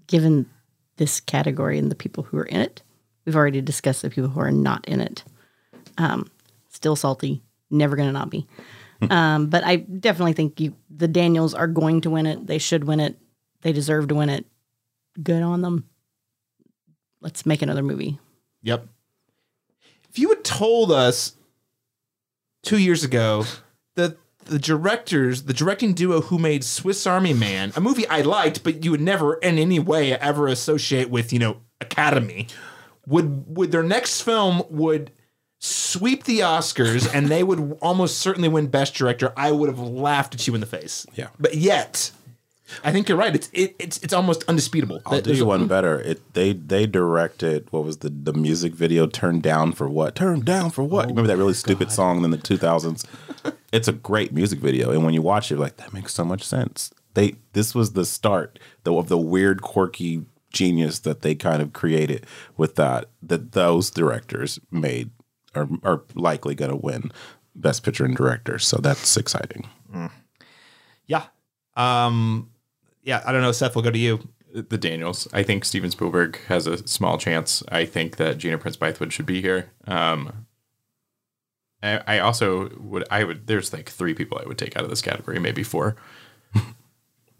given 0.07 0.51
this 0.99 1.19
category 1.19 1.79
and 1.79 1.91
the 1.91 1.95
people 1.95 2.25
who 2.25 2.37
are 2.37 2.45
in 2.45 2.61
it, 2.61 2.83
we've 3.25 3.37
already 3.37 3.63
discussed 3.63 4.03
the 4.03 4.11
people 4.11 4.29
who 4.29 4.41
are 4.41 4.53
not 4.53 4.87
in 4.87 5.01
it. 5.01 5.25
Um, 5.97 6.31
still 6.69 6.95
salty, 6.95 7.41
never 7.71 7.97
going 7.97 8.11
to 8.11 8.13
not 8.13 8.29
be. 8.29 8.47
um, 9.11 9.49
but 9.49 9.65
I 9.65 9.77
definitely 9.77 10.35
think 10.35 10.61
you, 10.61 10.75
the 10.91 11.09
Daniels 11.09 11.55
are 11.55 11.67
going 11.67 12.01
to 12.03 12.11
win 12.11 12.27
it. 12.27 12.47
They 12.47 12.59
should 12.59 12.85
win 12.85 13.01
it. 13.01 13.19
They 13.63 13.73
deserve 13.73 14.09
to 14.09 14.15
win 14.15 14.29
it. 14.29 14.47
Good 15.23 15.43
on 15.43 15.63
them. 15.63 15.89
Let's 17.21 17.45
make 17.45 17.63
another 17.63 17.83
movie. 17.83 18.19
Yep. 18.63 18.87
If 20.09 20.19
you 20.19 20.29
had 20.31 20.45
told 20.45 20.91
us 20.91 21.35
two 22.63 22.79
years 22.79 23.05
ago 23.05 23.45
that 23.95 24.17
the 24.47 24.59
directors, 24.59 25.45
the 25.45 25.53
directing 25.53 25.95
duo 25.95 26.21
who 26.23 26.39
made 26.39 26.65
Swiss 26.65 27.07
Army 27.07 27.33
Man, 27.33 27.73
a 27.77 27.81
movie 27.81 28.07
I 28.09 28.23
liked, 28.23 28.65
but 28.65 28.85
you 28.85 28.91
would 28.91 29.01
never 29.01 29.35
in 29.35 29.59
any 29.59 29.79
way 29.79 30.13
ever 30.15 30.49
associate 30.49 31.11
with, 31.11 31.33
you 31.33 31.39
know, 31.39 31.59
Academy, 31.81 32.49
would 33.07 33.57
would 33.57 33.73
their 33.73 33.83
next 33.83 34.23
film 34.23 34.63
would 34.69 35.11
sweep 35.61 36.25
the 36.25 36.41
Oscars 36.41 37.13
and 37.15 37.29
they 37.29 37.45
would 37.45 37.79
almost 37.81 38.19
certainly 38.19 38.49
win 38.49 38.67
Best 38.67 38.95
Director, 38.95 39.33
I 39.37 39.53
would 39.53 39.69
have 39.69 39.79
laughed 39.79 40.35
at 40.35 40.47
you 40.47 40.55
in 40.55 40.61
the 40.61 40.67
face. 40.67 41.07
Yeah. 41.15 41.29
But 41.39 41.55
yet, 41.55 42.11
I 42.83 42.93
think 42.93 43.09
you're 43.09 43.19
right. 43.19 43.35
It's 43.35 43.51
it, 43.53 43.77
it's 43.79 43.99
it's 43.99 44.15
almost 44.15 44.45
undisputable. 44.45 45.03
I'll 45.05 45.21
do 45.21 45.35
you 45.35 45.45
one 45.45 45.67
better. 45.67 46.01
It 46.01 46.35
they 46.35 46.53
they 46.53 46.87
directed 46.87 47.71
what 47.71 47.85
was 47.85 47.99
the 47.99 48.09
the 48.09 48.33
music 48.33 48.75
video 48.75 49.07
turned 49.07 49.43
down 49.43 49.73
for 49.73 49.89
what? 49.89 50.15
Turned 50.15 50.45
down 50.45 50.71
for 50.71 50.83
what? 50.83 51.09
Remember 51.09 51.29
that 51.29 51.37
really 51.37 51.51
oh, 51.51 51.53
stupid 51.53 51.93
song 51.93 52.25
in 52.25 52.31
the 52.31 52.39
two 52.39 52.57
thousands? 52.57 53.05
it's 53.73 53.89
a 53.89 53.93
great 53.93 54.33
music 54.33 54.61
video, 54.61 54.91
and 54.91 55.05
when 55.05 55.15
you 55.15 55.23
watch 55.23 55.51
it, 55.51 55.55
you're 55.55 55.61
like 55.61 55.77
that 55.77 55.93
makes 55.93 56.15
so 56.15 56.25
much 56.25 56.43
sense. 56.43 56.93
They 57.15 57.35
this 57.53 57.75
was 57.75 57.93
the 57.93 58.05
start 58.05 58.59
though 58.85 58.99
of 58.99 59.09
the 59.09 59.19
weird, 59.19 59.63
quirky 59.63 60.25
genius 60.53 60.99
that 61.01 61.23
they 61.23 61.35
kind 61.35 61.63
of 61.63 61.73
created 61.73 62.27
with 62.57 62.77
that 62.77 63.07
that 63.23 63.53
those 63.53 63.91
directors 63.91 64.59
made 64.71 65.11
are 65.55 65.69
are 65.83 66.03
likely 66.15 66.55
going 66.55 66.71
to 66.71 66.77
win 66.77 67.11
best 67.55 67.83
picture 67.83 68.05
and 68.05 68.17
director. 68.17 68.59
So 68.59 68.79
that's 68.79 69.17
exciting. 69.17 69.69
Yeah. 71.07 71.25
Um 71.77 72.51
yeah, 73.03 73.23
I 73.25 73.33
don't 73.33 73.43
know, 73.43 73.53
Seth, 73.53 73.75
we'll 73.75 73.85
go 73.85 73.91
to 73.91 73.99
you. 73.99 74.29
The 74.53 74.77
Daniels. 74.79 75.29
I 75.33 75.43
think 75.45 75.65
Steven 75.65 75.91
Spielberg 75.91 76.39
has 76.49 76.67
a 76.67 76.87
small 76.87 77.19
chance. 77.19 77.63
I 77.69 77.85
think 77.85 78.17
that 78.17 78.39
Gina 78.39 78.59
Prince 78.59 78.77
Bythewood 78.77 79.13
should 79.13 79.27
be 79.27 79.41
here. 79.41 79.71
Um, 79.87 80.47
I, 81.83 82.03
I 82.07 82.19
also 82.19 82.69
would. 82.79 83.05
I 83.11 83.25
would. 83.25 83.47
There's 83.47 83.73
like 83.73 83.89
three 83.89 84.13
people 84.15 84.41
I 84.43 84.47
would 84.47 84.59
take 84.59 84.77
out 84.77 84.85
of 84.85 84.91
this 84.91 85.01
category, 85.03 85.39
maybe 85.39 85.63
four. 85.63 85.97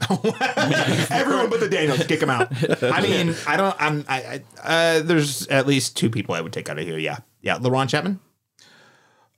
Everyone 0.09 1.51
but 1.51 1.61
the 1.61 1.69
Daniels, 1.71 2.07
kick 2.07 2.21
them 2.21 2.31
out. 2.31 2.49
I 2.83 3.03
mean, 3.03 3.35
I 3.47 3.57
don't. 3.57 3.77
I'm. 3.79 4.05
I. 4.09 4.43
I 4.63 4.97
uh, 4.97 5.03
there's 5.03 5.47
at 5.49 5.67
least 5.67 5.97
two 5.97 6.09
people 6.09 6.35
I 6.35 6.41
would 6.41 6.53
take 6.53 6.69
out 6.71 6.79
of 6.79 6.87
here. 6.87 6.97
Yeah, 6.97 7.19
yeah. 7.43 7.59
LaRon 7.59 7.89
Chapman. 7.89 8.21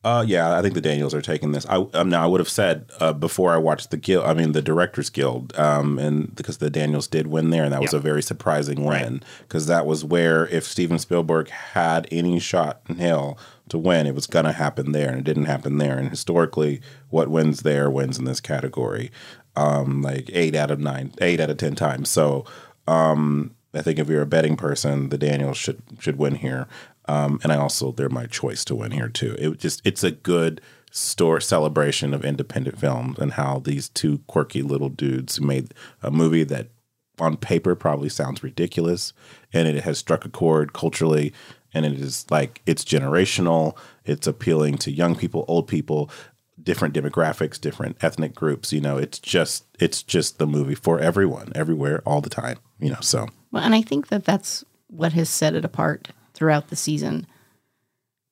Uh, 0.05 0.25
yeah, 0.27 0.59
I 0.59 0.63
think 0.63 0.75
the 0.75 0.81
Daniels 0.81 1.15
are 1.15 1.23
taking 1.23 1.53
this. 1.53 1.65
I 1.67 1.77
um, 1.95 2.09
now 2.09 2.25
I 2.25 2.27
would 2.27 2.41
have 2.41 2.49
said 2.49 2.91
uh, 2.99 3.13
before 3.13 3.53
I 3.53 3.59
watched 3.59 3.93
the 3.93 3.97
guild. 3.97 4.25
I 4.25 4.35
mean, 4.35 4.51
the 4.51 4.61
Directors 4.61 5.11
Guild, 5.11 5.57
um, 5.57 5.97
and 5.97 6.35
because 6.35 6.59
the 6.59 6.71
Daniels 6.71 7.07
did 7.07 7.29
win 7.29 7.51
there, 7.51 7.63
and 7.63 7.73
that 7.73 7.81
was 7.81 7.95
a 7.95 8.01
very 8.01 8.23
surprising 8.23 8.85
win 8.85 9.23
because 9.43 9.67
that 9.67 9.87
was 9.87 10.05
where 10.05 10.49
if 10.49 10.65
Steven 10.65 10.99
Spielberg 10.99 11.51
had 11.51 12.09
any 12.11 12.41
shot 12.41 12.83
in 12.89 12.97
hell 12.97 13.39
to 13.69 13.79
win, 13.79 14.09
it 14.09 14.15
was 14.17 14.27
gonna 14.27 14.53
happen 14.53 14.91
there, 14.91 15.09
and 15.09 15.19
it 15.19 15.25
didn't 15.25 15.45
happen 15.45 15.79
there. 15.79 15.97
And 15.97 16.11
historically, 16.11 16.81
what 17.11 17.29
wins 17.29 17.63
there 17.63 17.89
wins 17.89 18.19
in 18.19 18.25
this 18.25 18.41
category, 18.41 19.13
um, 19.55 20.03
like 20.03 20.29
eight 20.33 20.57
out 20.57 20.73
of 20.73 20.81
nine, 20.81 21.13
eight 21.21 21.39
out 21.39 21.51
of 21.51 21.59
ten 21.59 21.77
times. 21.77 22.11
So. 22.11 22.45
Um, 22.89 23.55
I 23.75 23.81
think 23.81 23.99
if 23.99 24.09
you're 24.09 24.23
a 24.23 24.27
betting 24.27 24.57
person, 24.57 25.09
the 25.09 25.17
Daniels 25.17 25.57
should 25.57 25.81
should 25.99 26.19
win 26.19 26.35
here. 26.35 26.69
Um, 27.07 27.41
and 27.43 27.53
I 27.53 27.57
also 27.57 27.93
they're 27.93 28.09
my 28.09 28.27
choice 28.27 28.65
to 28.67 28.75
win 28.75 28.93
here 28.93 29.09
too. 29.09 29.37
It 29.39 29.59
just 29.59 29.81
it's 29.85 30.05
a 30.05 30.11
good 30.11 30.61
store 30.93 31.41
celebration 31.41 32.13
of 32.13 32.25
independent 32.25 32.79
films 32.79 33.19
and 33.19 33.33
how 33.33 33.59
these 33.59 33.89
two 33.89 34.19
quirky 34.27 34.63
little 34.63 34.91
dudes 34.91 35.41
made 35.41 35.73
a 36.03 36.11
movie 36.11 36.45
that 36.45 36.69
on 37.19 37.37
paper 37.37 37.75
probably 37.75 38.11
sounds 38.11 38.43
ridiculous 38.43 39.13
and 39.53 39.67
it 39.67 39.85
has 39.85 39.99
struck 39.99 40.25
a 40.25 40.29
chord 40.29 40.73
culturally 40.75 41.33
and 41.73 41.87
it 41.87 41.95
is 41.95 42.27
like 42.31 42.61
it's 42.67 42.85
generational. 42.85 43.77
It's 44.05 44.27
appealing 44.27 44.77
to 44.79 44.91
young 44.91 45.17
people 45.17 45.45
old 45.49 45.67
people 45.67 46.11
different 46.63 46.95
demographics 46.95 47.61
different 47.61 47.97
ethnic 48.03 48.35
groups 48.35 48.73
you 48.73 48.81
know? 48.81 48.99
It's 48.99 49.19
just 49.19 49.65
it's 49.81 50.03
just 50.03 50.39
the 50.39 50.47
movie 50.47 50.75
for 50.75 51.01
everyone 51.01 51.51
everywhere 51.55 52.03
all 52.05 52.21
the 52.21 52.31
time 52.31 52.59
you 52.79 52.91
know 52.91 53.01
so. 53.01 53.29
Well, 53.51 53.65
and 53.65 53.75
I 53.75 53.83
think 53.83 54.09
that 54.09 54.25
that's 54.25 54.65
what 54.89 55.15
has 55.15 55.31
set 55.31 55.55
it 55.55 55.65
apart 55.65 56.09
throughout 56.43 56.71
the 56.71 56.77
season. 56.77 57.25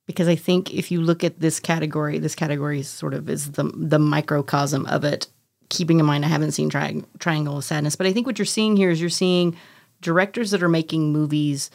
Because 0.08 0.26
I 0.26 0.34
think 0.34 0.74
if 0.74 0.90
you 0.90 1.00
look 1.00 1.22
at 1.22 1.38
this 1.38 1.60
category, 1.60 2.18
this 2.18 2.34
category 2.34 2.82
sort 2.82 3.14
of 3.14 3.30
is 3.30 3.52
the 3.52 3.70
the 3.72 4.00
microcosm 4.00 4.84
of 4.86 5.04
it. 5.04 5.28
Keeping 5.68 6.00
in 6.00 6.06
mind, 6.06 6.24
I 6.24 6.28
haven't 6.28 6.50
seen 6.50 6.68
tri- 6.70 7.04
Triangle 7.20 7.58
of 7.58 7.64
Sadness, 7.64 7.94
but 7.94 8.08
I 8.08 8.12
think 8.12 8.26
what 8.26 8.36
you're 8.36 8.46
seeing 8.46 8.76
here 8.76 8.90
is 8.90 9.00
you're 9.00 9.10
seeing 9.10 9.56
directors 10.00 10.50
that 10.50 10.64
are 10.64 10.68
making 10.68 11.12
movies 11.12 11.70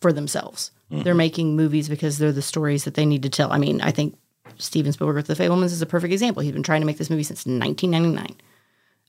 for 0.00 0.12
themselves. 0.12 0.70
Mm-hmm. 0.92 1.02
They're 1.02 1.16
making 1.16 1.56
movies 1.56 1.88
because 1.88 2.18
they're 2.18 2.30
the 2.30 2.42
stories 2.42 2.84
that 2.84 2.94
they 2.94 3.04
need 3.04 3.24
to 3.24 3.28
tell. 3.28 3.50
I 3.52 3.58
mean, 3.58 3.80
I 3.80 3.90
think 3.90 4.16
Steven 4.58 4.92
Spielberg 4.92 5.16
with 5.16 5.26
The 5.26 5.34
Fabelmans 5.34 5.72
is 5.72 5.82
a 5.82 5.86
perfect 5.86 6.12
example. 6.12 6.44
He's 6.44 6.52
been 6.52 6.62
trying 6.62 6.82
to 6.82 6.86
make 6.86 6.98
this 6.98 7.10
movie 7.10 7.24
since 7.24 7.44
1999. 7.44 8.36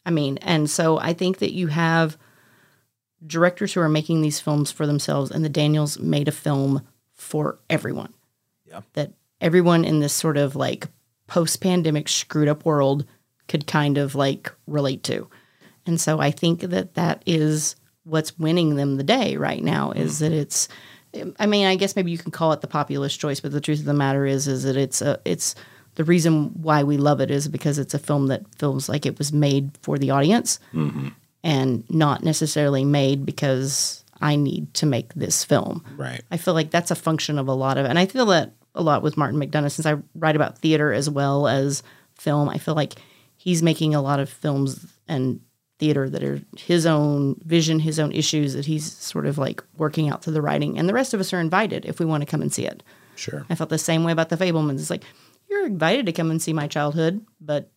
I 0.08 0.10
mean, 0.10 0.40
and 0.40 0.68
so 0.68 0.98
I 0.98 1.14
think 1.14 1.38
that 1.38 1.54
you 1.54 1.68
have 1.68 2.18
directors 3.26 3.74
who 3.74 3.82
are 3.82 3.90
making 3.90 4.22
these 4.22 4.40
films 4.40 4.72
for 4.72 4.86
themselves, 4.86 5.32
and 5.32 5.44
the 5.44 5.50
Daniels 5.50 6.00
made 6.00 6.28
a 6.28 6.32
film 6.32 6.82
for 7.14 7.60
everyone. 7.70 8.14
Yeah. 8.66 8.82
That 8.94 9.14
everyone 9.41 9.86
in 9.86 10.00
this 10.00 10.14
sort 10.14 10.38
of 10.38 10.56
like 10.56 10.88
post 11.28 11.62
pandemic 11.62 12.10
screwed 12.10 12.48
up 12.48 12.66
world 12.66 13.06
could 13.48 13.68
kind 13.68 13.98
of 13.98 14.16
like 14.16 14.52
relate 14.68 15.04
to. 15.04 15.30
And 15.86 16.00
so 16.00 16.20
I 16.20 16.32
think 16.32 16.62
that 16.62 16.95
that 16.95 17.24
is 17.26 17.76
what's 18.04 18.38
winning 18.38 18.76
them 18.76 18.98
the 18.98 19.04
day 19.04 19.38
right 19.38 19.64
now 19.64 19.91
is 19.91 20.18
mm. 20.18 20.20
that 20.20 20.32
it's 20.32 20.68
I 21.40 21.45
mean, 21.45 21.68
I 21.68 21.76
guess 21.76 21.95
maybe 21.95 22.12
you 22.12 22.18
can 22.18 22.32
call 22.32 22.54
it 22.54 22.62
the 22.62 22.68
populist 22.68 23.20
choice, 23.20 23.40
but 23.40 23.52
the 23.52 23.62
truth 23.62 23.80
of 23.80 23.86
the 23.86 23.94
matter 23.94 24.26
is 24.26 24.48
is 24.48 24.64
that 24.64 24.76
it's 24.76 25.02
a 25.02 25.20
it's 25.26 25.56
the 25.95 26.04
reason 26.04 26.50
why 26.62 26.84
we 26.84 26.98
love 26.98 27.22
it 27.22 27.30
is 27.30 27.48
because 27.48 27.78
it's 27.78 27.94
a 27.94 28.00
film 28.00 28.28
that 28.28 28.44
feels 28.56 28.90
like 28.90 29.06
it 29.06 29.20
was 29.20 29.32
made 29.32 29.72
for 29.82 30.00
the 30.00 30.10
audience 30.10 30.60
mm-hmm. 30.74 31.10
And 31.44 31.84
not 31.90 32.24
necessarily 32.24 32.86
made 32.86 33.26
because 33.26 34.03
I 34.22 34.38
need 34.38 34.74
to 34.76 34.86
make 34.86 35.14
this 35.14 35.44
film. 35.44 35.84
right 35.98 36.22
I 36.32 36.38
feel 36.38 36.53
like 36.53 36.72
that's 36.72 36.91
a 36.91 36.95
function 36.95 37.38
of 37.38 37.49
a 37.49 37.53
lot 37.53 37.78
of, 37.78 37.86
and 37.86 37.99
I 37.99 38.06
feel 38.06 38.28
that 38.28 38.53
a 38.76 38.82
lot 38.82 39.03
with 39.03 39.18
Martin 39.18 39.40
McDonagh 39.40 39.72
since 39.72 39.86
I 39.86 39.98
write 40.15 40.36
about 40.36 40.57
theater 40.57 40.94
as 40.94 41.10
well 41.10 41.48
as 41.48 41.84
film. 42.15 42.49
I 42.49 42.57
feel 42.57 42.76
like 42.76 42.94
he's 43.36 43.61
making 43.61 43.94
a 43.94 44.02
lot 44.02 44.22
of 44.22 44.30
films 44.30 44.86
and 45.07 45.41
theater 45.80 46.10
that 46.10 46.24
are 46.24 46.41
his 46.57 46.86
own 46.86 47.36
vision, 47.44 47.80
his 47.80 47.99
own 47.99 48.14
issues 48.14 48.53
that 48.53 48.65
he's 48.65 48.90
sort 48.90 49.26
of 49.26 49.38
like 49.38 49.61
working 49.78 50.10
out 50.10 50.24
through 50.24 50.34
the 50.34 50.41
writing, 50.41 50.80
and 50.80 50.88
the 50.88 50.94
rest 50.94 51.14
of 51.14 51.20
us 51.20 51.34
are 51.34 51.41
invited 51.41 51.86
if 51.86 51.99
we 51.99 52.06
want 52.06 52.22
to 52.22 52.30
come 52.30 52.41
and 52.41 52.53
see 52.53 52.65
it. 52.65 52.84
sure 53.15 53.45
I 53.49 53.56
felt 53.56 53.70
the 53.70 53.78
same 53.78 54.06
way 54.06 54.14
about 54.14 54.30
the 54.30 54.38
Fabelmans. 54.38 54.80
It's 54.80 54.90
like 54.90 55.03
you're 55.49 55.65
invited 55.65 56.06
to 56.06 56.14
come 56.14 56.32
and 56.32 56.41
see 56.41 56.53
my 56.53 56.68
childhood, 56.68 57.26
but 57.41 57.70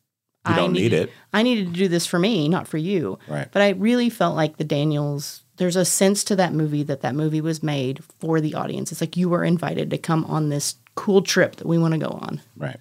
You 0.47 0.53
I 0.53 0.57
don't 0.57 0.73
need 0.73 0.81
needed- 0.83 1.09
it. 1.09 1.13
I 1.33 1.43
needed 1.43 1.67
to 1.67 1.73
do 1.73 1.89
this 1.89 2.07
for 2.07 2.19
me, 2.19 2.49
not 2.49 2.67
for 2.69 2.79
you. 2.79 3.19
Right. 3.29 3.49
But 3.53 3.63
I 3.63 3.71
really 3.71 4.09
felt 4.11 4.37
like 4.37 4.57
the 4.57 4.65
Daniels. 4.65 5.43
There's 5.59 5.77
a 5.77 5.85
sense 5.87 6.23
to 6.25 6.37
that 6.37 6.53
movie 6.53 6.83
that 6.83 7.01
that 7.01 7.15
movie 7.15 7.41
was 7.41 7.63
made 7.63 8.05
for 8.21 8.41
the 8.41 8.55
audience. 8.55 8.93
It's 8.93 9.01
like 9.01 9.17
you 9.17 9.29
were 9.31 9.43
invited 9.45 9.89
to 9.91 9.99
come 9.99 10.25
on 10.27 10.49
this 10.51 10.75
cool 10.95 11.23
trip 11.23 11.57
that 11.57 11.67
we 11.67 11.79
want 11.79 11.93
to 11.95 11.99
go 11.99 12.09
on. 12.09 12.41
right 12.57 12.79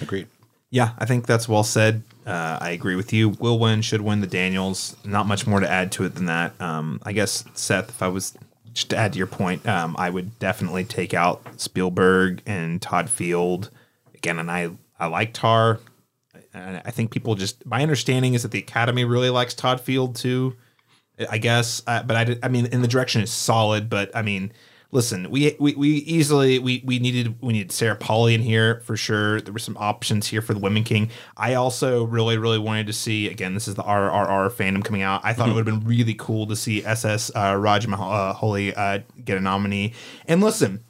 agreed 0.00 0.26
Yeah, 0.70 0.90
I 0.98 1.04
think 1.06 1.26
that's 1.26 1.48
well 1.48 1.62
said. 1.64 2.02
Uh, 2.26 2.58
I 2.60 2.70
agree 2.70 2.94
with 2.94 3.12
you. 3.12 3.30
Will 3.30 3.58
win, 3.58 3.80
should 3.82 4.02
win 4.02 4.20
the 4.20 4.26
Daniels. 4.26 4.96
Not 5.04 5.26
much 5.26 5.46
more 5.46 5.60
to 5.60 5.70
add 5.70 5.90
to 5.92 6.04
it 6.04 6.14
than 6.14 6.26
that. 6.26 6.60
Um, 6.60 7.00
I 7.04 7.12
guess, 7.12 7.42
Seth, 7.54 7.88
if 7.88 8.02
I 8.02 8.08
was 8.08 8.36
just 8.74 8.90
to 8.90 8.96
add 8.96 9.12
to 9.14 9.18
your 9.18 9.26
point, 9.26 9.66
um, 9.66 9.96
I 9.98 10.10
would 10.10 10.38
definitely 10.38 10.84
take 10.84 11.14
out 11.14 11.42
Spielberg 11.58 12.42
and 12.46 12.82
Todd 12.82 13.08
Field. 13.08 13.70
Again, 14.14 14.38
and 14.38 14.50
I, 14.50 14.70
I 15.00 15.06
like 15.06 15.32
Tar. 15.32 15.80
And 16.54 16.82
I 16.84 16.90
think 16.90 17.10
people 17.10 17.34
just, 17.34 17.64
my 17.66 17.82
understanding 17.82 18.34
is 18.34 18.42
that 18.42 18.50
the 18.50 18.58
Academy 18.58 19.04
really 19.04 19.30
likes 19.30 19.54
Todd 19.54 19.80
Field 19.80 20.16
too, 20.16 20.56
I 21.30 21.38
guess. 21.38 21.82
Uh, 21.86 22.02
but 22.02 22.16
I, 22.16 22.24
did, 22.24 22.38
I 22.42 22.48
mean, 22.48 22.66
in 22.66 22.82
the 22.82 22.88
direction 22.88 23.22
is 23.22 23.30
solid, 23.30 23.88
but 23.90 24.14
I 24.14 24.22
mean, 24.22 24.52
listen, 24.90 25.30
we, 25.30 25.54
we, 25.60 25.74
we 25.74 25.88
easily, 25.90 26.58
we, 26.58 26.82
we 26.84 26.98
needed, 26.98 27.36
we 27.42 27.52
needed 27.52 27.72
Sarah 27.72 27.96
Polley 27.96 28.34
in 28.34 28.40
here 28.40 28.80
for 28.84 28.96
sure. 28.96 29.40
There 29.40 29.52
were 29.52 29.58
some 29.58 29.76
options 29.78 30.28
here 30.28 30.40
for 30.40 30.54
the 30.54 30.60
Women 30.60 30.84
King. 30.84 31.10
I 31.36 31.54
also 31.54 32.04
really, 32.04 32.38
really 32.38 32.58
wanted 32.58 32.86
to 32.86 32.92
see, 32.92 33.28
again, 33.28 33.54
this 33.54 33.68
is 33.68 33.74
the 33.74 33.82
RRR 33.82 34.50
fandom 34.50 34.84
coming 34.84 35.02
out. 35.02 35.20
I 35.24 35.34
thought 35.34 35.48
it 35.48 35.54
would 35.54 35.66
have 35.66 35.80
been 35.80 35.86
really 35.86 36.14
cool 36.14 36.46
to 36.46 36.56
see 36.56 36.84
SS 36.84 37.30
uh, 37.34 37.54
Rajamouli 37.54 38.72
uh, 38.76 39.00
get 39.24 39.36
a 39.36 39.40
nominee. 39.40 39.92
And 40.26 40.40
listen, 40.40 40.84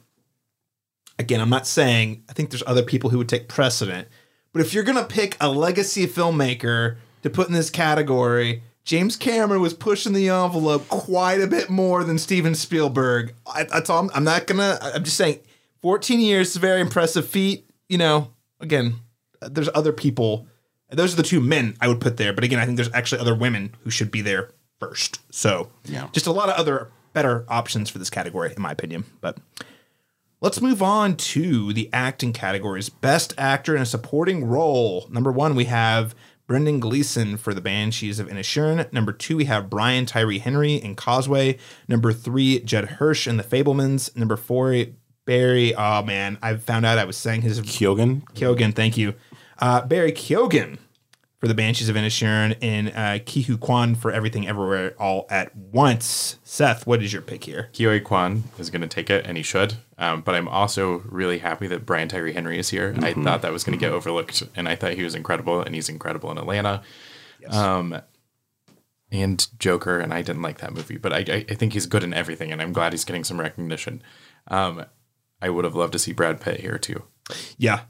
again, 1.19 1.41
I'm 1.41 1.49
not 1.49 1.67
saying 1.67 2.23
I 2.29 2.33
think 2.33 2.49
there's 2.49 2.63
other 2.65 2.83
people 2.83 3.09
who 3.09 3.17
would 3.19 3.29
take 3.29 3.49
precedent, 3.49 4.07
but 4.53 4.61
if 4.61 4.73
you're 4.73 4.83
gonna 4.83 5.03
pick 5.05 5.37
a 5.39 5.49
legacy 5.49 6.07
filmmaker 6.07 6.97
to 7.23 7.29
put 7.29 7.47
in 7.47 7.53
this 7.53 7.69
category, 7.69 8.63
James 8.85 9.15
Cameron 9.15 9.61
was 9.61 9.73
pushing 9.73 10.13
the 10.13 10.29
envelope 10.29 10.87
quite 10.87 11.41
a 11.41 11.47
bit 11.47 11.69
more 11.69 12.03
than 12.03 12.17
Steven 12.17 12.55
Spielberg. 12.55 13.33
I, 13.45 13.63
that's 13.63 13.89
all. 13.89 13.99
I'm, 14.03 14.09
I'm 14.13 14.23
not 14.23 14.47
gonna. 14.47 14.79
I'm 14.81 15.03
just 15.03 15.17
saying, 15.17 15.39
14 15.81 16.19
years 16.19 16.49
is 16.51 16.55
a 16.55 16.59
very 16.59 16.81
impressive 16.81 17.27
feat. 17.27 17.69
You 17.87 17.97
know, 17.97 18.31
again, 18.59 18.95
there's 19.41 19.69
other 19.75 19.91
people. 19.93 20.47
Those 20.91 21.13
are 21.13 21.17
the 21.17 21.23
two 21.23 21.39
men 21.39 21.75
I 21.81 21.87
would 21.87 22.01
put 22.01 22.17
there. 22.17 22.33
But 22.33 22.43
again, 22.43 22.57
I 22.59 22.65
think 22.65 22.77
there's 22.77 22.91
actually 22.93 23.21
other 23.21 23.35
women 23.35 23.75
who 23.83 23.91
should 23.91 24.09
be 24.09 24.21
there 24.21 24.49
first. 24.79 25.19
So, 25.31 25.69
Yeah. 25.85 26.07
just 26.13 26.25
a 26.25 26.31
lot 26.31 26.49
of 26.49 26.55
other 26.55 26.89
better 27.13 27.45
options 27.47 27.89
for 27.91 27.99
this 27.99 28.09
category, 28.09 28.53
in 28.55 28.61
my 28.61 28.71
opinion. 28.71 29.03
But 29.21 29.37
Let's 30.41 30.61
move 30.61 30.81
on 30.81 31.17
to 31.17 31.73
the 31.73 31.89
acting 31.91 32.31
categories. 32.31 32.87
Best 32.87 33.33
actor 33.37 33.75
in 33.75 33.81
a 33.81 33.85
supporting 33.85 34.45
role. 34.45 35.05
Number 35.11 35.33
one, 35.33 35.53
we 35.53 35.65
have 35.65 36.15
Brendan 36.47 36.79
Gleeson 36.79 37.35
for 37.35 37.53
The 37.53 37.59
Banshees 37.59 38.19
of 38.19 38.29
Inisherin. 38.29 38.91
Number 38.93 39.11
two, 39.11 39.35
we 39.35 39.45
have 39.45 39.69
Brian 39.69 40.05
Tyree 40.05 40.39
Henry 40.39 40.75
in 40.75 40.95
Causeway. 40.95 41.57
Number 41.89 42.13
three, 42.13 42.61
Judd 42.61 42.85
Hirsch 42.85 43.27
in 43.27 43.35
The 43.35 43.43
Fabelmans. 43.43 44.15
Number 44.15 44.37
four, 44.37 44.85
Barry. 45.25 45.75
Oh 45.75 46.03
man, 46.03 46.37
I 46.41 46.55
found 46.55 46.85
out 46.85 46.97
I 46.97 47.03
was 47.03 47.17
saying 47.17 47.41
his 47.41 47.59
Kyogen 47.59 48.23
Kyogen. 48.33 48.73
Thank 48.73 48.95
you, 48.95 49.15
uh, 49.59 49.85
Barry 49.85 50.13
Keoghan 50.13 50.77
for 51.39 51.49
The 51.49 51.53
Banshees 51.53 51.89
of 51.89 51.97
Inisherin 51.97 52.55
and 52.61 52.89
uh, 52.95 53.19
Ke 53.19 53.45
Huy 53.45 53.57
Quan 53.57 53.93
for 53.93 54.11
Everything 54.11 54.47
Everywhere 54.47 54.95
All 54.97 55.27
at 55.29 55.53
Once. 55.55 56.37
Seth, 56.45 56.87
what 56.87 57.03
is 57.03 57.11
your 57.11 57.21
pick 57.21 57.43
here? 57.43 57.69
Ke 57.73 57.79
Huy 57.79 57.99
Quan 57.99 58.45
is 58.57 58.69
going 58.69 58.81
to 58.81 58.87
take 58.87 59.09
it, 59.09 59.25
and 59.27 59.35
he 59.35 59.43
should. 59.43 59.75
Um, 59.99 60.21
but 60.21 60.33
I'm 60.33 60.47
also 60.47 61.03
really 61.05 61.39
happy 61.39 61.67
that 61.67 61.85
Brian 61.85 62.07
Tyree 62.07 62.31
Henry 62.31 62.57
is 62.57 62.69
here. 62.69 62.95
I 62.99 63.13
thought 63.13 63.41
that 63.41 63.51
was 63.51 63.65
going 63.65 63.77
to 63.77 63.85
get 63.85 63.91
overlooked, 63.91 64.43
and 64.55 64.67
I 64.69 64.75
thought 64.75 64.93
he 64.93 65.03
was 65.03 65.13
incredible, 65.13 65.61
and 65.61 65.75
he's 65.75 65.89
incredible 65.89 66.31
in 66.31 66.37
Atlanta. 66.37 66.81
Um, 67.49 68.01
and 69.11 69.47
Joker, 69.59 69.99
and 69.99 70.13
I 70.13 70.21
didn't 70.21 70.41
like 70.41 70.59
that 70.59 70.73
movie, 70.73 70.97
but 70.97 71.11
I, 71.11 71.17
I, 71.17 71.45
I 71.49 71.53
think 71.55 71.73
he's 71.73 71.85
good 71.85 72.03
in 72.03 72.13
everything, 72.13 72.51
and 72.51 72.61
I'm 72.61 72.71
glad 72.71 72.93
he's 72.93 73.03
getting 73.03 73.25
some 73.25 73.39
recognition. 73.39 74.01
Um, 74.47 74.85
I 75.41 75.49
would 75.49 75.65
have 75.65 75.75
loved 75.75 75.93
to 75.93 75.99
see 75.99 76.13
Brad 76.13 76.39
Pitt 76.39 76.61
here 76.61 76.77
too. 76.77 77.03
Yeah, 77.57 77.81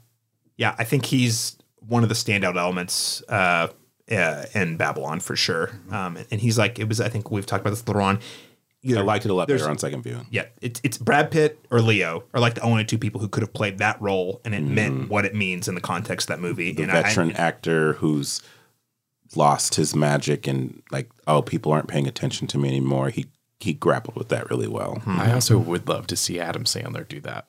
yeah, 0.56 0.74
I 0.78 0.84
think 0.84 1.06
he's 1.06 1.56
one 1.76 2.02
of 2.02 2.08
the 2.08 2.14
standout 2.14 2.56
elements 2.56 3.22
uh, 3.28 3.68
uh, 4.10 4.44
in 4.54 4.76
Babylon 4.76 5.20
for 5.20 5.36
sure. 5.36 5.70
Um, 5.90 6.18
and 6.30 6.40
he's 6.40 6.58
like, 6.58 6.78
it 6.78 6.88
was. 6.88 7.00
I 7.00 7.08
think 7.08 7.30
we've 7.30 7.46
talked 7.46 7.62
about 7.62 7.70
this 7.70 7.86
later 7.86 8.00
on. 8.00 8.18
I 8.88 9.00
liked 9.02 9.24
it 9.24 9.30
a 9.30 9.34
lot 9.34 9.46
There's- 9.46 9.62
better 9.62 9.70
on 9.70 9.78
second 9.78 10.02
view. 10.02 10.20
Yeah, 10.30 10.46
it's 10.60 10.80
it's 10.82 10.96
Brad 10.96 11.30
Pitt 11.30 11.58
or 11.70 11.80
Leo 11.80 12.24
are 12.32 12.40
like 12.40 12.54
the 12.54 12.62
only 12.62 12.84
two 12.84 12.98
people 12.98 13.20
who 13.20 13.28
could 13.28 13.42
have 13.42 13.52
played 13.52 13.78
that 13.78 14.00
role, 14.00 14.40
and 14.44 14.54
it 14.54 14.62
meant 14.62 15.02
mm. 15.02 15.08
what 15.08 15.24
it 15.24 15.34
means 15.34 15.68
in 15.68 15.74
the 15.74 15.80
context 15.80 16.30
of 16.30 16.36
that 16.36 16.40
movie. 16.40 16.72
The 16.72 16.84
and 16.84 16.92
I- 16.92 17.02
veteran 17.02 17.32
I, 17.32 17.34
actor 17.34 17.94
who's 17.94 18.40
lost 19.36 19.76
his 19.76 19.94
magic 19.94 20.46
and 20.46 20.82
like, 20.90 21.08
oh, 21.26 21.40
people 21.40 21.72
aren't 21.72 21.88
paying 21.88 22.06
attention 22.06 22.46
to 22.48 22.58
me 22.58 22.68
anymore. 22.68 23.10
He 23.10 23.26
he 23.60 23.74
grappled 23.74 24.16
with 24.16 24.28
that 24.30 24.48
really 24.50 24.68
well. 24.68 24.96
Hmm. 25.04 25.20
I 25.20 25.34
also 25.34 25.58
would 25.58 25.86
love 25.86 26.06
to 26.08 26.16
see 26.16 26.40
Adam 26.40 26.64
Sandler 26.64 27.06
do 27.06 27.20
that. 27.20 27.46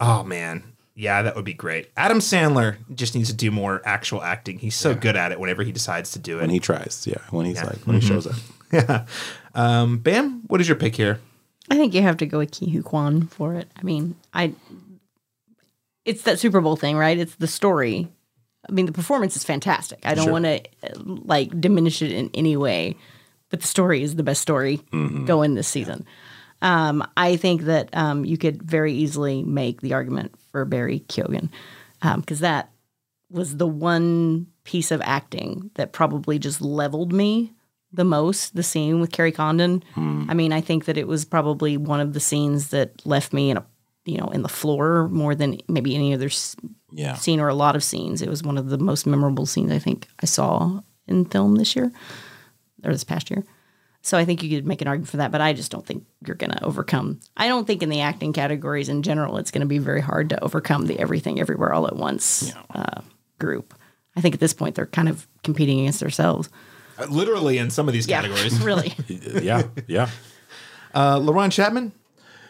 oh 0.00 0.24
man, 0.24 0.64
yeah, 0.94 1.22
that 1.22 1.36
would 1.36 1.44
be 1.44 1.54
great. 1.54 1.90
Adam 1.96 2.18
Sandler 2.18 2.76
just 2.94 3.14
needs 3.14 3.28
to 3.30 3.34
do 3.34 3.50
more 3.50 3.80
actual 3.84 4.22
acting. 4.22 4.58
He's 4.58 4.74
so 4.74 4.94
good 4.94 5.16
at 5.16 5.32
it 5.32 5.40
whenever 5.40 5.62
he 5.62 5.72
decides 5.72 6.12
to 6.12 6.18
do 6.18 6.38
it. 6.38 6.42
When 6.42 6.50
he 6.50 6.58
tries, 6.58 7.06
yeah. 7.06 7.18
When 7.30 7.46
he's 7.46 7.62
like 7.62 7.78
when 7.86 8.00
he 8.00 8.06
mm-hmm. 8.06 8.14
shows 8.14 8.26
up. 8.26 8.36
yeah. 8.72 9.06
Um, 9.54 9.98
Bam, 9.98 10.42
what 10.46 10.60
is 10.60 10.68
your 10.68 10.76
pick 10.76 10.96
here? 10.96 11.20
I 11.70 11.76
think 11.76 11.94
you 11.94 12.02
have 12.02 12.16
to 12.18 12.26
go 12.26 12.38
with 12.38 12.50
Ke 12.50 12.68
Huy 12.68 12.82
Quan 12.82 13.26
for 13.28 13.54
it. 13.54 13.68
I 13.76 13.82
mean, 13.82 14.16
I 14.34 14.54
it's 16.04 16.22
that 16.22 16.38
Super 16.38 16.60
Bowl 16.60 16.76
thing, 16.76 16.96
right? 16.96 17.18
It's 17.18 17.36
the 17.36 17.46
story. 17.46 18.08
I 18.68 18.72
mean, 18.72 18.86
the 18.86 18.92
performance 18.92 19.36
is 19.36 19.44
fantastic. 19.44 20.00
I 20.04 20.14
don't 20.14 20.30
want 20.30 20.44
to 20.44 20.62
like 20.96 21.60
diminish 21.60 22.02
it 22.02 22.12
in 22.12 22.30
any 22.34 22.56
way, 22.56 22.96
but 23.48 23.60
the 23.60 23.66
story 23.66 24.02
is 24.02 24.16
the 24.16 24.22
best 24.22 24.42
story 24.42 24.80
going 25.24 25.54
this 25.54 25.68
season. 25.68 26.04
Um, 26.62 27.06
I 27.16 27.36
think 27.36 27.62
that 27.62 27.88
um, 27.94 28.24
you 28.24 28.36
could 28.36 28.62
very 28.62 28.92
easily 28.92 29.42
make 29.42 29.80
the 29.80 29.94
argument 29.94 30.34
for 30.50 30.64
Barry 30.64 31.00
Keoghan. 31.08 31.48
because 32.16 32.40
that 32.40 32.70
was 33.30 33.56
the 33.56 33.66
one 33.66 34.46
piece 34.64 34.90
of 34.90 35.00
acting 35.02 35.70
that 35.74 35.92
probably 35.92 36.38
just 36.38 36.60
leveled 36.60 37.12
me 37.12 37.52
the 37.92 38.04
most. 38.04 38.54
The 38.56 38.62
scene 38.62 39.00
with 39.00 39.12
Kerry 39.12 39.32
Condon. 39.32 39.82
I 39.96 40.34
mean, 40.34 40.52
I 40.52 40.60
think 40.60 40.84
that 40.84 40.96
it 40.96 41.08
was 41.08 41.24
probably 41.24 41.76
one 41.76 42.00
of 42.00 42.12
the 42.12 42.20
scenes 42.20 42.68
that 42.68 43.04
left 43.06 43.32
me 43.32 43.50
in 43.50 43.56
a 43.56 43.66
you 44.04 44.16
know 44.18 44.28
in 44.28 44.42
the 44.42 44.48
floor 44.48 45.08
more 45.08 45.34
than 45.34 45.58
maybe 45.68 45.94
any 45.94 46.14
other 46.14 46.30
Yeah. 46.92 47.14
scene 47.14 47.38
or 47.40 47.48
a 47.48 47.54
lot 47.54 47.76
of 47.76 47.84
scenes. 47.84 48.22
It 48.22 48.28
was 48.28 48.42
one 48.42 48.58
of 48.58 48.68
the 48.68 48.78
most 48.78 49.06
memorable 49.06 49.46
scenes 49.46 49.70
I 49.72 49.78
think 49.78 50.08
I 50.22 50.26
saw 50.26 50.80
in 51.06 51.24
film 51.26 51.56
this 51.56 51.76
year 51.76 51.92
or 52.84 52.92
this 52.92 53.04
past 53.04 53.30
year. 53.30 53.44
So 54.02 54.16
I 54.16 54.24
think 54.24 54.42
you 54.42 54.48
could 54.56 54.66
make 54.66 54.80
an 54.80 54.88
argument 54.88 55.10
for 55.10 55.18
that, 55.18 55.30
but 55.30 55.42
I 55.42 55.52
just 55.52 55.70
don't 55.70 55.84
think 55.84 56.06
you're 56.26 56.34
going 56.36 56.52
to 56.52 56.64
overcome. 56.64 57.20
I 57.36 57.48
don't 57.48 57.66
think 57.66 57.82
in 57.82 57.90
the 57.90 58.00
acting 58.00 58.32
categories 58.32 58.88
in 58.88 59.02
general, 59.02 59.36
it's 59.36 59.50
going 59.50 59.60
to 59.60 59.66
be 59.66 59.76
very 59.78 60.00
hard 60.00 60.30
to 60.30 60.42
overcome 60.42 60.86
the 60.86 60.98
everything 60.98 61.38
everywhere 61.38 61.74
all 61.74 61.86
at 61.86 61.96
once 61.96 62.50
uh, 62.74 63.02
group. 63.38 63.74
I 64.16 64.22
think 64.22 64.34
at 64.34 64.40
this 64.40 64.54
point 64.54 64.74
they're 64.74 64.86
kind 64.86 65.10
of 65.10 65.28
competing 65.44 65.80
against 65.80 66.00
themselves. 66.00 66.48
Literally 67.08 67.58
in 67.58 67.70
some 67.70 67.88
of 67.88 67.94
these 67.94 68.06
Yeah, 68.08 68.22
categories. 68.22 68.60
really. 68.64 68.94
yeah. 69.42 69.62
Yeah. 69.86 70.08
Uh, 70.94 71.18
LaRon 71.18 71.52
Chapman. 71.52 71.92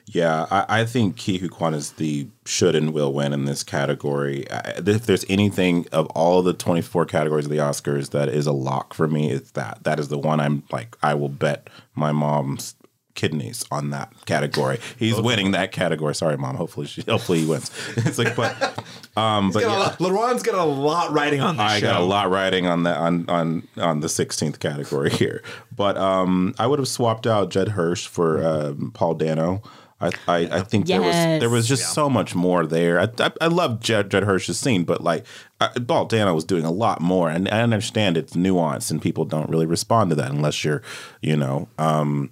Yeah, 0.07 0.47
I, 0.51 0.81
I 0.81 0.85
think 0.87 1.17
Ke 1.17 1.39
Huy 1.39 1.49
Quan 1.49 1.73
is 1.73 1.93
the 1.93 2.27
should 2.45 2.75
and 2.75 2.93
will 2.93 3.13
win 3.13 3.33
in 3.33 3.45
this 3.45 3.63
category. 3.63 4.51
I, 4.51 4.75
if 4.85 5.07
there's 5.07 5.25
anything 5.29 5.87
of 5.93 6.07
all 6.07 6.43
the 6.43 6.53
24 6.53 7.05
categories 7.07 7.45
of 7.45 7.51
the 7.53 7.59
Oscars 7.59 8.11
that 8.11 8.29
is 8.29 8.47
a 8.47 8.53
lock 8.53 8.93
for 8.93 9.07
me, 9.07 9.31
it's 9.31 9.53
that. 9.53 9.85
That 9.85 10.01
is 10.01 10.09
the 10.09 10.19
one 10.19 10.41
I'm 10.41 10.65
like, 10.73 10.97
I 11.03 11.15
will 11.15 11.29
bet 11.29 11.69
my 11.95 12.11
mom's 12.11 12.75
kidneys 13.15 13.65
on 13.71 13.91
that 13.91 14.13
category. 14.27 14.79
He's 14.99 15.21
winning 15.21 15.53
that 15.53 15.73
category. 15.73 16.15
Sorry, 16.15 16.37
mom. 16.37 16.57
Hopefully, 16.57 16.87
she, 16.87 17.03
hopefully 17.03 17.41
he 17.41 17.47
wins. 17.47 17.71
It's 17.97 18.19
like, 18.19 18.35
but, 18.35 18.85
um, 19.17 19.51
but 19.51 19.63
yeah. 19.63 19.95
LaRon's 19.99 20.43
got 20.43 20.55
a 20.55 20.65
lot 20.65 21.13
riding 21.13 21.41
on 21.41 21.59
I 21.61 21.81
show. 21.81 21.87
got 21.87 22.01
a 22.01 22.05
lot 22.05 22.31
riding 22.31 22.67
on 22.67 22.83
the 22.85 22.97
on 22.97 23.29
on 23.29 23.69
on 23.77 24.01
the 24.01 24.07
16th 24.09 24.59
category 24.59 25.11
here, 25.23 25.43
but 25.75 25.97
um, 25.97 26.55
I 26.59 26.67
would 26.67 26.79
have 26.79 26.89
swapped 26.89 27.27
out 27.27 27.51
Judd 27.51 27.69
Hirsch 27.69 28.07
for 28.07 28.45
um, 28.47 28.91
Paul 28.93 29.15
Dano. 29.15 29.63
I 30.01 30.11
I, 30.27 30.37
I 30.39 30.61
think 30.63 30.87
there 30.87 31.03
was 31.03 31.15
there 31.15 31.51
was 31.51 31.69
just 31.69 31.93
so 31.93 32.09
much 32.09 32.35
more 32.35 32.67
there. 32.67 33.01
I 33.01 33.09
I, 33.19 33.33
I 33.43 33.47
love 33.49 33.81
Judd, 33.81 34.11
Judd 34.11 34.25
Hirsch's 34.25 34.59
scene, 34.59 34.85
but 34.85 35.03
like 35.03 35.27
I, 35.61 35.69
Paul 35.87 36.07
Dano 36.07 36.35
was 36.35 36.45
doing 36.45 36.65
a 36.65 36.71
lot 36.71 37.01
more, 37.01 37.29
and 37.29 37.49
I 37.49 37.61
understand 37.61 38.17
it's 38.17 38.35
nuance, 38.35 38.91
and 38.91 39.03
people 39.03 39.25
don't 39.25 39.51
really 39.51 39.67
respond 39.67 40.11
to 40.11 40.17
that 40.17 40.31
unless 40.31 40.65
you're, 40.65 40.83
you 41.21 41.37
know. 41.37 41.69
Um, 41.79 42.31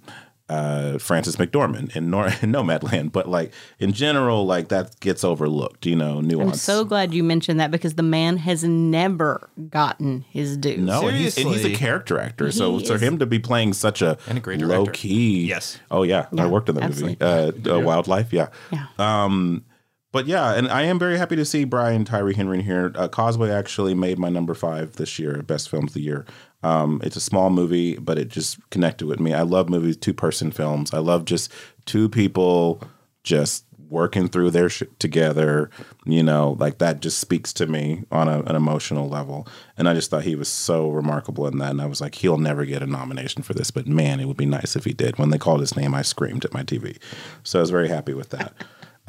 uh, 0.49 0.97
Frances 0.97 1.35
McDormand 1.37 1.95
in, 1.95 2.09
Nor- 2.09 2.27
in 2.41 2.51
Nomadland, 2.51 3.11
but 3.11 3.29
like 3.29 3.53
in 3.79 3.93
general, 3.93 4.45
like 4.45 4.69
that 4.69 4.99
gets 4.99 5.23
overlooked, 5.23 5.85
you 5.85 5.95
know, 5.95 6.21
nuance. 6.21 6.51
I'm 6.51 6.57
so 6.57 6.83
glad 6.85 7.13
you 7.13 7.23
mentioned 7.23 7.59
that 7.59 7.71
because 7.71 7.93
the 7.95 8.03
man 8.03 8.37
has 8.37 8.63
never 8.63 9.49
gotten 9.69 10.21
his 10.29 10.57
due. 10.57 10.77
No, 10.77 11.07
and 11.07 11.15
he's, 11.17 11.37
and 11.37 11.47
he's 11.49 11.65
a 11.65 11.73
character 11.73 12.19
actor. 12.19 12.51
so 12.51 12.77
He 12.77 12.85
for 12.85 12.97
him 12.97 13.19
to 13.19 13.25
be 13.25 13.39
playing 13.39 13.73
such 13.73 14.01
a, 14.01 14.17
And 14.27 14.37
a 14.37 14.41
great 14.41 14.59
low 14.61 14.85
director. 14.85 14.91
key, 14.91 15.45
Yes. 15.47 15.79
Oh 15.91 16.03
yeah, 16.03 16.27
I 16.37 16.47
worked 16.47 16.69
on 16.69 16.75
that 16.75 16.83
absolutely. 16.85 17.17
movie, 17.25 17.69
uh, 17.69 17.77
uh, 17.77 17.79
Wildlife. 17.81 18.33
Yeah. 18.33 18.49
Yeah. 18.71 18.85
Um, 18.97 19.65
but 20.11 20.25
yeah, 20.25 20.53
and 20.55 20.67
I 20.69 20.83
am 20.83 20.97
very 20.97 21.19
happy 21.19 21.35
to 21.35 21.45
see 21.45 21.65
Brian 21.65 22.03
Tyree 22.03 22.33
Henry 22.33 22.57
in 22.57 22.65
here. 22.65 22.91
Uh, 22.95 23.07
Causeway 23.07 23.51
actually 23.51 23.93
made 23.93 24.17
my 24.17 24.29
number 24.29 24.55
five 24.55 24.95
this 24.95 25.19
year, 25.19 25.43
best 25.43 25.69
films 25.69 25.91
of 25.91 25.93
the 25.93 26.01
year. 26.01 26.25
Um, 26.63 26.99
it's 27.03 27.15
a 27.15 27.21
small 27.21 27.49
movie, 27.49 27.97
but 27.97 28.17
it 28.17 28.27
just 28.29 28.57
connected 28.69 29.07
with 29.07 29.19
me. 29.19 29.33
I 29.33 29.43
love 29.43 29.69
movies, 29.69 29.97
two 29.97 30.13
person 30.13 30.51
films. 30.51 30.93
I 30.93 30.99
love 30.99 31.25
just 31.25 31.51
two 31.85 32.09
people 32.09 32.81
just 33.23 33.65
working 33.89 34.27
through 34.27 34.51
their 34.51 34.69
shit 34.69 34.99
together. 34.99 35.69
You 36.05 36.23
know, 36.23 36.55
like 36.59 36.77
that 36.77 37.01
just 37.01 37.19
speaks 37.19 37.51
to 37.53 37.67
me 37.67 38.03
on 38.11 38.27
a, 38.27 38.41
an 38.41 38.55
emotional 38.55 39.09
level. 39.09 39.47
And 39.77 39.89
I 39.89 39.93
just 39.93 40.09
thought 40.09 40.23
he 40.23 40.35
was 40.35 40.47
so 40.47 40.89
remarkable 40.89 41.47
in 41.47 41.57
that. 41.57 41.71
And 41.71 41.81
I 41.81 41.85
was 41.85 42.01
like, 42.01 42.15
he'll 42.15 42.37
never 42.37 42.65
get 42.65 42.83
a 42.83 42.87
nomination 42.87 43.41
for 43.41 43.53
this, 43.53 43.71
but 43.71 43.87
man, 43.87 44.19
it 44.19 44.25
would 44.25 44.37
be 44.37 44.45
nice 44.45 44.75
if 44.75 44.85
he 44.85 44.93
did. 44.93 45.17
When 45.17 45.29
they 45.29 45.37
called 45.37 45.61
his 45.61 45.75
name, 45.75 45.93
I 45.95 46.01
screamed 46.01 46.45
at 46.45 46.53
my 46.53 46.63
TV. 46.63 46.97
So 47.43 47.59
I 47.59 47.61
was 47.61 47.71
very 47.71 47.87
happy 47.87 48.13
with 48.13 48.29
that. 48.29 48.53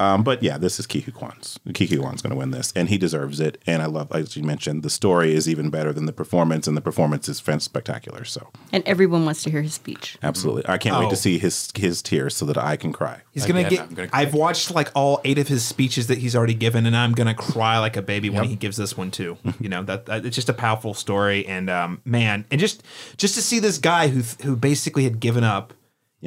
Um, 0.01 0.23
but 0.23 0.41
yeah, 0.41 0.57
this 0.57 0.79
is 0.79 0.87
Ke 0.87 1.03
Huy 1.03 1.11
Quan's. 1.13 1.59
Kiku 1.73 1.99
Kwan's 2.01 2.21
going 2.21 2.31
to 2.31 2.35
win 2.37 2.51
this, 2.51 2.73
and 2.75 2.89
he 2.89 2.97
deserves 2.97 3.39
it. 3.39 3.61
And 3.67 3.81
I 3.81 3.85
love, 3.85 4.11
as 4.11 4.35
you 4.35 4.43
mentioned, 4.43 4.83
the 4.83 4.89
story 4.89 5.33
is 5.35 5.47
even 5.47 5.69
better 5.69 5.93
than 5.93 6.05
the 6.05 6.13
performance, 6.13 6.67
and 6.67 6.75
the 6.75 6.81
performance 6.81 7.29
is 7.29 7.39
fan- 7.39 7.59
spectacular. 7.59 8.23
So 8.25 8.49
And 8.73 8.83
everyone 8.87 9.25
wants 9.25 9.43
to 9.43 9.51
hear 9.51 9.61
his 9.61 9.73
speech. 9.73 10.17
absolutely, 10.23 10.63
I 10.67 10.77
can't 10.77 10.97
wait 10.97 11.05
Oh. 11.05 11.09
to 11.11 11.15
see 11.15 11.37
his 11.37 11.69
his 11.75 12.01
tears 12.01 12.35
so 12.35 12.45
that 12.45 12.57
I 12.57 12.75
can 12.77 12.91
cry. 12.93 13.21
He's 13.31 13.45
gonna 13.45 13.59
Again, 13.61 13.69
get. 13.71 13.81
I'm 13.81 13.93
gonna 13.93 14.07
cry. 14.07 14.21
I've 14.21 14.33
watched 14.33 14.71
like 14.73 14.89
all 14.95 15.21
eight 15.23 15.37
of 15.37 15.47
his 15.47 15.63
speeches 15.63 16.07
that 16.07 16.17
he's 16.17 16.35
already 16.35 16.53
given, 16.55 16.85
and 16.85 16.95
I'm 16.97 17.11
gonna 17.13 17.35
cry 17.35 17.77
like 17.79 17.95
a 17.95 18.01
baby 18.01 18.29
when 18.29 18.45
he 18.45 18.55
gives 18.55 18.77
this 18.77 18.97
one 18.97 19.11
too. 19.11 19.37
you 19.59 19.69
know 19.69 19.83
that, 19.83 20.05
that 20.07 20.25
it's 20.25 20.35
just 20.35 20.49
a 20.49 20.53
powerful 20.53 20.93
story, 20.93 21.45
and 21.47 21.69
um, 21.69 22.01
man, 22.05 22.45
and 22.51 22.59
just 22.59 22.81
just 23.17 23.35
to 23.35 23.41
see 23.41 23.59
this 23.59 23.77
guy 23.77 24.07
who 24.07 24.21
who 24.43 24.55
basically 24.55 25.03
had 25.03 25.19
given 25.19 25.43
up, 25.43 25.73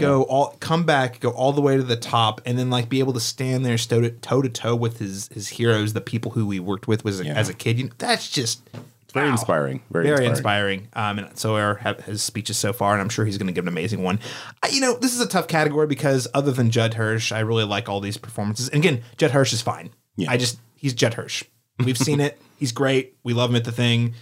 go 0.02 0.22
all 0.24 0.56
come 0.60 0.84
back, 0.84 1.20
go 1.20 1.30
all 1.30 1.52
the 1.52 1.60
way 1.60 1.76
to 1.76 1.82
the 1.82 1.96
top, 1.96 2.40
and 2.44 2.58
then 2.58 2.70
like 2.70 2.88
be 2.88 2.98
able 2.98 3.12
to 3.12 3.20
stand 3.20 3.64
there 3.64 3.78
toe 3.78 4.00
to 4.00 4.10
toe, 4.10 4.42
to 4.42 4.48
toe 4.48 4.74
with 4.74 4.98
his 4.98 5.28
his 5.28 5.48
heroes, 5.48 5.92
the 5.92 6.00
people 6.00 6.32
who 6.32 6.46
we 6.46 6.60
worked 6.60 6.88
with 6.88 7.04
was 7.04 7.20
as 7.20 7.48
a 7.48 7.54
kid. 7.54 7.78
You 7.78 7.84
know, 7.84 7.92
that's 7.98 8.28
just. 8.28 8.62
Very 9.12 9.26
wow. 9.26 9.32
inspiring. 9.32 9.80
Very, 9.92 10.06
Very 10.06 10.26
inspiring. 10.26 10.80
inspiring. 10.80 11.20
Um, 11.20 11.24
and 11.24 11.38
so 11.38 11.54
are 11.54 11.76
his 12.04 12.20
speeches 12.20 12.58
so 12.58 12.72
far, 12.72 12.94
and 12.94 13.00
I'm 13.00 13.08
sure 13.08 13.24
he's 13.24 13.38
going 13.38 13.46
to 13.46 13.52
give 13.52 13.64
an 13.64 13.68
amazing 13.68 14.02
one. 14.02 14.18
I, 14.60 14.70
you 14.70 14.80
know, 14.80 14.96
this 14.96 15.14
is 15.14 15.20
a 15.20 15.28
tough 15.28 15.46
category 15.46 15.86
because 15.86 16.26
other 16.34 16.50
than 16.50 16.72
Judd 16.72 16.94
Hirsch, 16.94 17.30
I 17.30 17.38
really 17.38 17.62
like 17.62 17.88
all 17.88 18.00
these 18.00 18.16
performances. 18.16 18.68
And 18.70 18.84
again, 18.84 19.04
Judd 19.16 19.30
Hirsch 19.30 19.52
is 19.52 19.62
fine. 19.62 19.90
Yeah. 20.16 20.32
I 20.32 20.36
just 20.36 20.58
he's 20.74 20.94
Judd 20.94 21.14
Hirsch. 21.14 21.44
We've 21.78 21.96
seen 21.96 22.18
it. 22.28 22.40
He's 22.58 22.72
great. 22.72 23.16
We 23.22 23.34
love 23.34 23.50
him 23.50 23.56
at 23.56 23.64
the 23.64 23.72
thing. 23.72 24.14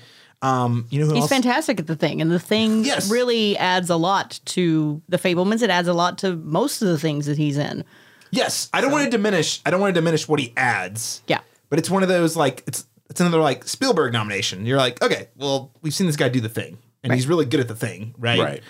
Um, 0.43 0.87
you 0.91 0.99
know 1.01 1.07
who 1.07 1.15
He's 1.15 1.23
else? 1.23 1.31
fantastic 1.31 1.79
at 1.81 1.87
the 1.87 1.97
thing, 1.97 2.21
and 2.21 2.31
the 2.31 2.39
thing 2.41 2.85
Yes. 2.85 3.09
really 3.11 3.57
adds 3.57 3.89
a 3.91 3.97
lot 3.97 4.41
to 4.47 5.01
the 5.09 5.17
Fabelmans. 5.19 5.63
It 5.63 5.71
adds 5.71 5.89
a 5.89 5.95
lot 5.95 6.19
to 6.19 6.35
most 6.37 6.83
of 6.83 6.89
the 6.89 6.99
things 6.99 7.27
that 7.27 7.39
he's 7.39 7.57
in. 7.57 7.85
Yes, 8.33 8.69
I 8.73 8.81
don't 8.81 8.91
want 8.93 9.05
to 9.05 9.11
diminish. 9.11 9.61
I 9.65 9.71
don't 9.71 9.81
want 9.81 9.95
to 9.95 10.01
diminish 10.01 10.27
what 10.27 10.41
he 10.41 10.53
adds. 10.57 11.23
Yeah. 11.29 11.41
but 11.71 11.79
it's 11.79 11.89
one 11.89 12.03
of 12.03 12.09
those 12.09 12.37
like 12.37 12.63
it's 12.67 12.85
it's 13.09 13.21
another 13.21 13.39
like 13.41 13.65
Spielberg 13.69 14.13
nomination. 14.13 14.67
You're 14.67 14.79
like, 14.79 15.01
okay, 15.03 15.29
well, 15.37 15.71
we've 15.83 15.95
seen 15.95 16.07
this 16.07 16.17
guy 16.17 16.29
do 16.29 16.41
the 16.41 16.49
thing, 16.49 16.79
and 17.05 17.13
he's 17.15 17.27
really 17.27 17.45
good 17.47 17.61
at 17.61 17.69
the 17.69 17.77
thing, 17.77 18.15
right? 18.19 18.39
Right. 18.41 18.63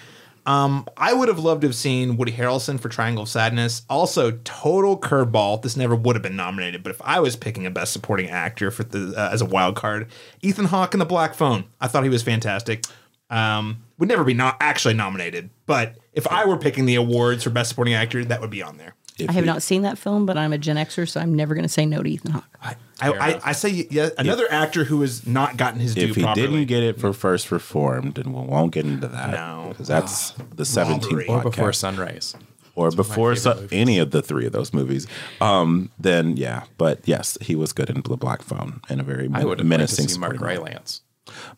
Um, 0.44 0.86
I 0.97 1.12
would 1.12 1.28
have 1.28 1.39
loved 1.39 1.60
to 1.60 1.69
have 1.69 1.74
seen 1.74 2.16
Woody 2.16 2.32
Harrelson 2.32 2.81
for 2.81 2.89
Triangle 2.89 3.23
of 3.23 3.28
Sadness. 3.28 3.82
Also, 3.89 4.32
total 4.44 4.98
curveball. 4.98 5.62
This 5.62 5.77
never 5.77 5.94
would 5.94 6.16
have 6.16 6.23
been 6.23 6.36
nominated, 6.36 6.82
but 6.82 6.90
if 6.90 7.01
I 7.02 7.20
was 7.20 7.36
picking 7.36 7.66
a 7.66 7.70
Best 7.70 7.93
Supporting 7.93 8.28
Actor 8.28 8.73
for 8.73 8.85
the 8.85 9.14
uh, 9.16 9.31
as 9.32 9.40
a 9.40 9.47
wild 9.47 9.77
card, 9.77 10.09
Ethan 10.40 10.66
Hawke 10.66 10.94
in 10.94 10.98
The 10.98 11.06
Black 11.06 11.35
Phone. 11.35 11.64
I 11.81 11.86
thought 11.86 12.02
he 12.02 12.10
was 12.10 12.23
fantastic. 12.23 12.85
Um, 13.31 13.85
would 13.98 14.09
never 14.09 14.24
be 14.24 14.35
not 14.35 14.56
actually 14.60 14.94
nominated, 14.94 15.48
but 15.66 15.97
if 16.12 16.27
I 16.27 16.44
were 16.44 16.59
picking 16.59 16.86
the 16.86 16.97
awards 16.97 17.44
for 17.44 17.51
Best 17.51 17.70
Supporting 17.70 17.94
Actor, 17.94 18.27
that 18.27 18.40
would 18.40 18.51
be 18.51 18.62
on 18.62 18.77
there. 18.77 18.94
If 19.18 19.28
I 19.30 19.32
have 19.34 19.44
he- 19.44 19.47
not 19.51 19.62
seen 19.62 19.82
that 19.82 19.98
film, 19.98 20.24
but 20.26 20.36
I'm 20.39 20.52
a 20.52 20.59
Gen 20.59 20.76
Xer, 20.76 21.09
so 21.09 21.20
I'm 21.20 21.34
never 21.34 21.55
going 21.55 21.64
to 21.64 21.68
say 21.68 21.84
no 21.86 22.02
to 22.02 22.09
Ethan 22.10 22.30
Hawke. 22.32 22.59
I, 22.62 22.76
I, 23.01 23.10
I, 23.10 23.40
I 23.47 23.52
say 23.52 23.86
yeah, 23.90 24.09
another 24.18 24.47
actor 24.51 24.84
who 24.84 25.01
has 25.02 25.26
not 25.26 25.56
gotten 25.56 25.80
his 25.80 25.94
due 25.94 26.09
If 26.09 26.16
he 26.16 26.22
properly. 26.22 26.47
didn't 26.47 26.64
get 26.66 26.82
it 26.82 26.98
for 27.01 27.12
first 27.12 27.51
reformed, 27.51 28.18
and 28.18 28.32
we 28.34 28.40
won't 28.47 28.72
get 28.72 28.86
into 28.86 29.09
that. 29.09 29.30
No. 29.32 29.66
because 29.70 29.89
that's 29.89 30.30
the 30.55 30.64
17th 30.64 31.28
Or 31.28 31.43
before 31.43 31.72
sunrise. 31.72 32.34
or 32.74 32.90
before 32.90 33.36
so, 33.36 33.68
any 33.70 33.98
of 33.98 34.12
the 34.12 34.22
three 34.22 34.47
of 34.47 34.52
those 34.52 34.72
movies, 34.72 35.06
um, 35.40 35.90
then 35.98 36.36
yeah. 36.36 36.64
But 36.78 37.01
yes, 37.06 37.36
he 37.40 37.55
was 37.55 37.72
good 37.74 37.90
in 37.90 38.01
the 38.02 38.16
Black 38.16 38.40
Phone 38.43 38.80
and 38.89 39.01
a 39.01 39.05
very 39.05 39.28
I 39.34 39.44
would 39.44 39.59
have 39.59 39.59
liked 39.59 39.59
to 39.59 39.64
menacing 39.64 40.09
see 40.09 40.18
Mark 40.18 40.34
supporting 40.34 40.56
role. 40.59 40.66
Rylance. 40.66 41.02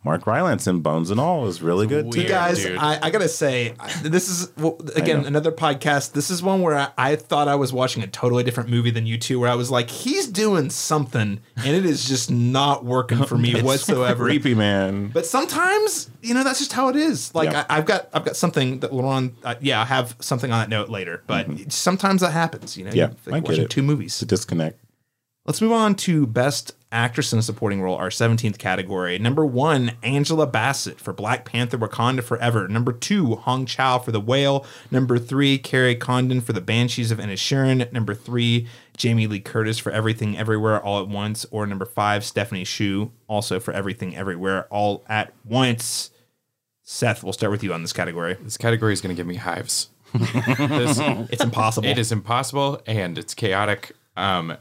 Mark 0.04 0.26
Rylance 0.26 0.66
in 0.66 0.80
Bones 0.80 1.10
and 1.10 1.18
All 1.20 1.46
is 1.46 1.62
really 1.62 1.86
good 1.86 2.10
too. 2.12 2.24
guys. 2.26 2.64
I, 2.66 2.98
I 3.02 3.10
gotta 3.10 3.28
say, 3.28 3.74
this 4.02 4.28
is 4.28 4.52
well, 4.56 4.78
again 4.96 5.24
another 5.24 5.52
podcast. 5.52 6.12
This 6.12 6.30
is 6.30 6.42
one 6.42 6.62
where 6.62 6.76
I, 6.76 6.88
I 6.96 7.16
thought 7.16 7.48
I 7.48 7.54
was 7.54 7.72
watching 7.72 8.02
a 8.02 8.06
totally 8.06 8.42
different 8.44 8.70
movie 8.70 8.90
than 8.90 9.06
you 9.06 9.18
two. 9.18 9.38
Where 9.40 9.50
I 9.50 9.54
was 9.54 9.70
like, 9.70 9.90
he's 9.90 10.26
doing 10.26 10.70
something, 10.70 11.40
and 11.56 11.66
it 11.76 11.84
is 11.84 12.06
just 12.08 12.30
not 12.30 12.84
working 12.84 13.24
for 13.24 13.36
me 13.38 13.60
whatsoever. 13.62 14.24
Creepy 14.24 14.54
man. 14.54 15.08
But 15.08 15.26
sometimes, 15.26 16.10
you 16.22 16.34
know, 16.34 16.44
that's 16.44 16.58
just 16.58 16.72
how 16.72 16.88
it 16.88 16.96
is. 16.96 17.34
Like 17.34 17.50
Yeah. 17.50 17.64
I, 17.68 17.78
I've 17.78 17.86
got, 17.86 18.08
I've 18.12 18.24
got 18.24 18.36
something 18.36 18.80
that 18.80 18.90
LaRon. 18.92 19.32
Uh, 19.42 19.54
yeah, 19.60 19.80
I 19.80 19.84
have 19.84 20.16
something 20.20 20.50
on 20.52 20.60
that 20.60 20.68
note 20.68 20.88
later. 20.88 21.22
But 21.26 21.72
sometimes 21.72 22.20
that 22.22 22.32
happens. 22.32 22.76
You 22.76 22.84
know, 22.84 22.90
Mm-hmm. 22.90 22.98
Yeah, 22.98 23.10
You're, 23.26 23.34
I 23.34 23.40
get 23.40 23.48
watching 23.48 23.64
it. 23.64 23.70
two 23.70 23.82
movies. 23.82 24.18
to 24.18 24.26
disconnect. 24.26 24.78
Let's 25.46 25.60
move 25.60 25.72
on 25.72 25.94
to 25.96 26.26
Best 26.26 26.74
Actress 26.90 27.34
in 27.34 27.38
a 27.38 27.42
Supporting 27.42 27.82
Role, 27.82 27.96
our 27.96 28.08
17th 28.08 28.56
category. 28.56 29.18
Number 29.18 29.44
one, 29.44 29.92
Angela 30.02 30.46
Bassett 30.46 30.98
for 30.98 31.12
Black 31.12 31.44
Panther 31.44 31.76
Wakanda 31.76 32.22
Forever. 32.24 32.66
Number 32.66 32.92
two, 32.92 33.34
Hong 33.34 33.66
Chau 33.66 33.98
for 33.98 34.10
The 34.10 34.20
Whale. 34.20 34.64
Number 34.90 35.18
three, 35.18 35.58
Kerry 35.58 35.96
Condon 35.96 36.40
for 36.40 36.54
The 36.54 36.62
Banshees 36.62 37.10
of 37.10 37.18
Inisherin. 37.18 37.92
Number 37.92 38.14
three, 38.14 38.66
Jamie 38.96 39.26
Lee 39.26 39.40
Curtis 39.40 39.78
for 39.78 39.92
Everything 39.92 40.34
Everywhere 40.38 40.82
All 40.82 41.02
at 41.02 41.08
Once. 41.08 41.44
Or 41.50 41.66
number 41.66 41.84
five, 41.84 42.24
Stephanie 42.24 42.64
Hsu, 42.64 43.10
also 43.28 43.60
for 43.60 43.74
Everything 43.74 44.16
Everywhere 44.16 44.66
All 44.70 45.04
at 45.10 45.34
Once. 45.44 46.10
Seth, 46.84 47.22
we'll 47.22 47.34
start 47.34 47.50
with 47.50 47.62
you 47.62 47.74
on 47.74 47.82
this 47.82 47.92
category. 47.92 48.38
This 48.40 48.56
category 48.56 48.94
is 48.94 49.02
going 49.02 49.14
to 49.14 49.20
give 49.20 49.26
me 49.26 49.34
hives. 49.36 49.90
this, 50.14 50.98
It's 51.30 51.44
impossible. 51.44 51.86
it 51.86 51.98
is 51.98 52.12
impossible 52.12 52.80
and 52.86 53.18
it's 53.18 53.34
chaotic. 53.34 53.92
Um, 54.16 54.56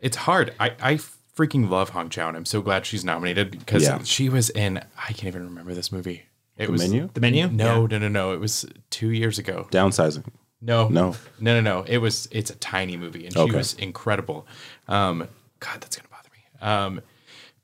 It's 0.00 0.16
hard. 0.16 0.54
I, 0.60 0.70
I 0.80 0.94
freaking 1.36 1.68
love 1.70 1.90
Hong 1.90 2.08
Chau, 2.08 2.28
and 2.28 2.36
I'm 2.36 2.44
so 2.44 2.60
glad 2.62 2.86
she's 2.86 3.04
nominated 3.04 3.50
because 3.50 3.82
Yeah. 3.82 4.02
she 4.02 4.28
was 4.28 4.50
in. 4.50 4.78
I 4.78 5.12
can't 5.12 5.24
even 5.26 5.44
remember 5.44 5.74
this 5.74 5.90
movie. 5.92 6.22
It 6.56 6.68
was 6.70 6.80
Menu? 6.82 7.08
The 7.14 7.20
menu? 7.20 7.48
No, 7.48 7.86
no, 7.86 7.98
no, 7.98 8.08
no. 8.08 8.32
It 8.32 8.40
was 8.40 8.66
two 8.90 9.10
years 9.10 9.38
ago. 9.38 9.68
Downsizing. 9.70 10.24
No, 10.60 10.88
No. 10.88 11.14
no, 11.38 11.54
no, 11.54 11.60
no. 11.60 11.82
It 11.86 11.98
was. 11.98 12.28
It's 12.32 12.50
a 12.50 12.56
tiny 12.56 12.96
movie, 12.96 13.24
and 13.26 13.32
she 13.32 13.38
Okay. 13.40 13.56
was 13.56 13.74
incredible. 13.74 14.46
Um, 14.88 15.28
God, 15.60 15.80
that's 15.80 15.96
gonna 15.96 16.08
bother 16.10 16.28
me. 16.32 16.40
Um, 16.60 17.00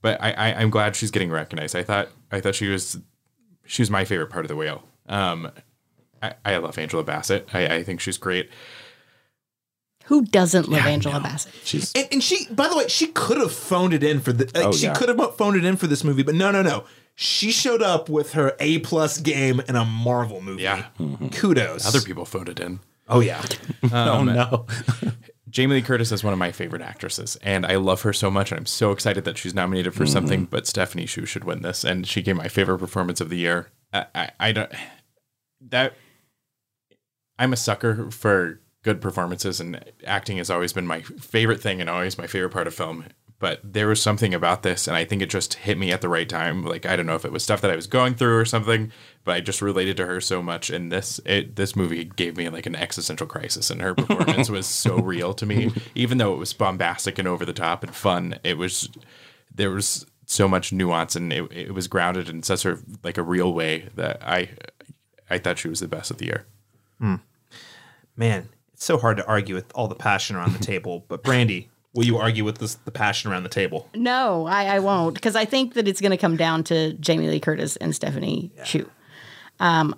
but 0.00 0.22
I, 0.22 0.30
I, 0.32 0.54
I'm 0.60 0.70
glad 0.70 0.94
she's 0.94 1.10
getting 1.10 1.30
recognized. 1.30 1.74
I 1.74 1.82
thought, 1.82 2.08
I 2.30 2.40
thought 2.40 2.54
she 2.54 2.68
was, 2.68 2.98
she 3.66 3.82
was 3.82 3.90
my 3.90 4.04
favorite 4.04 4.28
part 4.30 4.44
of 4.44 4.48
the 4.48 4.54
whale. 4.56 4.84
Um, 5.08 5.50
I, 6.22 6.34
I 6.44 6.56
love 6.58 6.78
Angela 6.78 7.02
Bassett. 7.02 7.48
I, 7.52 7.76
I 7.76 7.82
think 7.82 8.00
she's 8.00 8.18
great. 8.18 8.48
Who 10.04 10.24
doesn't 10.24 10.68
love 10.68 10.84
Angela 10.84 11.20
Bassett? 11.20 11.52
She's 11.64 11.92
And, 11.94 12.08
and 12.12 12.22
she, 12.22 12.46
by 12.50 12.68
the 12.68 12.76
way, 12.76 12.88
she 12.88 13.06
could 13.08 13.38
have 13.38 13.52
phoned 13.52 13.94
it 13.94 14.02
in 14.02 14.20
for 14.20 14.32
the. 14.32 14.44
Like, 14.54 14.66
Oh, 14.66 14.72
she 14.72 14.86
yeah. 14.86 14.94
could 14.94 15.08
have 15.08 15.36
phoned 15.36 15.56
it 15.56 15.64
in 15.64 15.76
for 15.76 15.86
this 15.86 16.04
movie, 16.04 16.22
but 16.22 16.34
no, 16.34 16.50
no, 16.50 16.62
no. 16.62 16.84
She 17.14 17.52
showed 17.52 17.82
up 17.82 18.08
with 18.08 18.32
her 18.32 18.56
A 18.60 18.80
plus 18.80 19.18
game 19.18 19.62
in 19.68 19.76
a 19.76 19.84
Marvel 19.84 20.40
movie. 20.40 20.62
Yeah. 20.62 20.86
Mm-hmm. 20.98 21.28
Kudos. 21.28 21.86
Other 21.86 22.00
people 22.00 22.24
phoned 22.24 22.48
it 22.48 22.60
in. 22.60 22.80
Oh 23.08 23.20
yeah. 23.20 23.42
oh, 23.84 23.88
oh 23.92 24.24
no. 24.24 24.66
Jamie 25.48 25.76
Lee 25.76 25.82
Curtis 25.82 26.10
is 26.10 26.24
one 26.24 26.32
of 26.32 26.38
my 26.38 26.50
favorite 26.50 26.82
actresses, 26.82 27.36
and 27.36 27.64
I 27.64 27.76
love 27.76 28.02
her 28.02 28.12
so 28.12 28.28
much. 28.30 28.50
And 28.50 28.58
I'm 28.58 28.66
so 28.66 28.90
excited 28.90 29.24
that 29.24 29.38
she's 29.38 29.54
nominated 29.54 29.94
for 29.94 30.04
mm-hmm. 30.04 30.12
something. 30.12 30.44
But 30.46 30.66
Stephanie 30.66 31.06
Hsu 31.06 31.26
should 31.26 31.44
win 31.44 31.62
this, 31.62 31.84
and 31.84 32.06
she 32.06 32.22
gave 32.22 32.36
my 32.36 32.48
favorite 32.48 32.78
performance 32.78 33.20
of 33.20 33.28
the 33.28 33.36
year. 33.36 33.70
I, 33.92 34.06
I, 34.14 34.30
I 34.40 34.52
don't 34.52 34.72
that 35.70 35.94
I'm 37.38 37.52
a 37.52 37.56
sucker 37.56 38.10
for 38.10 38.60
good 38.84 39.00
performances, 39.00 39.58
and 39.58 39.82
acting 40.06 40.36
has 40.36 40.50
always 40.50 40.72
been 40.72 40.86
my 40.86 41.00
favorite 41.02 41.60
thing, 41.60 41.80
and 41.80 41.90
always 41.90 42.16
my 42.16 42.28
favorite 42.28 42.50
part 42.50 42.68
of 42.68 42.74
film. 42.74 43.06
But 43.40 43.60
there 43.64 43.88
was 43.88 44.00
something 44.00 44.32
about 44.32 44.62
this, 44.62 44.86
and 44.86 44.96
I 44.96 45.04
think 45.04 45.20
it 45.20 45.28
just 45.28 45.54
hit 45.54 45.76
me 45.76 45.90
at 45.90 46.00
the 46.00 46.08
right 46.08 46.28
time. 46.28 46.62
Like 46.64 46.86
I 46.86 46.94
don't 46.94 47.06
know 47.06 47.16
if 47.16 47.24
it 47.24 47.32
was 47.32 47.42
stuff 47.42 47.60
that 47.62 47.70
I 47.70 47.76
was 47.76 47.88
going 47.88 48.14
through 48.14 48.38
or 48.38 48.44
something, 48.44 48.92
but 49.24 49.34
I 49.34 49.40
just 49.40 49.60
related 49.60 49.96
to 49.96 50.06
her 50.06 50.20
so 50.20 50.40
much. 50.40 50.70
And 50.70 50.92
this 50.92 51.20
it, 51.26 51.56
this 51.56 51.74
movie 51.74 52.04
gave 52.04 52.36
me 52.36 52.48
like 52.48 52.66
an 52.66 52.76
existential 52.76 53.26
crisis, 53.26 53.70
and 53.70 53.82
her 53.82 53.94
performance 53.96 54.48
was 54.48 54.66
so 54.66 54.96
real 54.98 55.34
to 55.34 55.46
me. 55.46 55.72
Even 55.94 56.18
though 56.18 56.32
it 56.34 56.38
was 56.38 56.52
bombastic 56.52 57.18
and 57.18 57.26
over 57.26 57.44
the 57.44 57.52
top 57.52 57.82
and 57.82 57.94
fun, 57.94 58.38
it 58.44 58.56
was 58.56 58.88
there 59.52 59.70
was 59.70 60.06
so 60.26 60.46
much 60.46 60.72
nuance, 60.72 61.16
and 61.16 61.32
it, 61.32 61.50
it 61.50 61.74
was 61.74 61.88
grounded 61.88 62.28
in 62.28 62.42
such 62.42 62.64
a 62.64 62.78
like 63.02 63.18
a 63.18 63.22
real 63.22 63.52
way 63.52 63.88
that 63.96 64.22
I 64.22 64.50
I 65.28 65.38
thought 65.38 65.58
she 65.58 65.68
was 65.68 65.80
the 65.80 65.88
best 65.88 66.10
of 66.10 66.18
the 66.18 66.26
year. 66.26 66.46
Hmm. 66.98 67.16
Man, 68.16 68.48
it's 68.52 68.53
so 68.84 68.98
hard 68.98 69.16
to 69.16 69.26
argue 69.26 69.54
with 69.54 69.70
all 69.74 69.88
the 69.88 69.94
passion 69.94 70.36
around 70.36 70.52
the 70.52 70.58
table. 70.64 71.04
But 71.08 71.22
Brandy, 71.22 71.70
will 71.94 72.04
you 72.04 72.18
argue 72.18 72.44
with 72.44 72.58
this, 72.58 72.74
the 72.74 72.90
passion 72.90 73.30
around 73.30 73.42
the 73.44 73.48
table? 73.48 73.88
No, 73.94 74.46
I, 74.46 74.76
I 74.76 74.78
won't 74.80 75.14
because 75.14 75.36
I 75.36 75.44
think 75.44 75.74
that 75.74 75.88
it's 75.88 76.00
going 76.00 76.10
to 76.10 76.16
come 76.16 76.36
down 76.36 76.64
to 76.64 76.92
Jamie 76.94 77.28
Lee 77.28 77.40
Curtis 77.40 77.76
and 77.76 77.94
Stephanie 77.94 78.52
Hsu. 78.64 78.88
Um, 79.60 79.94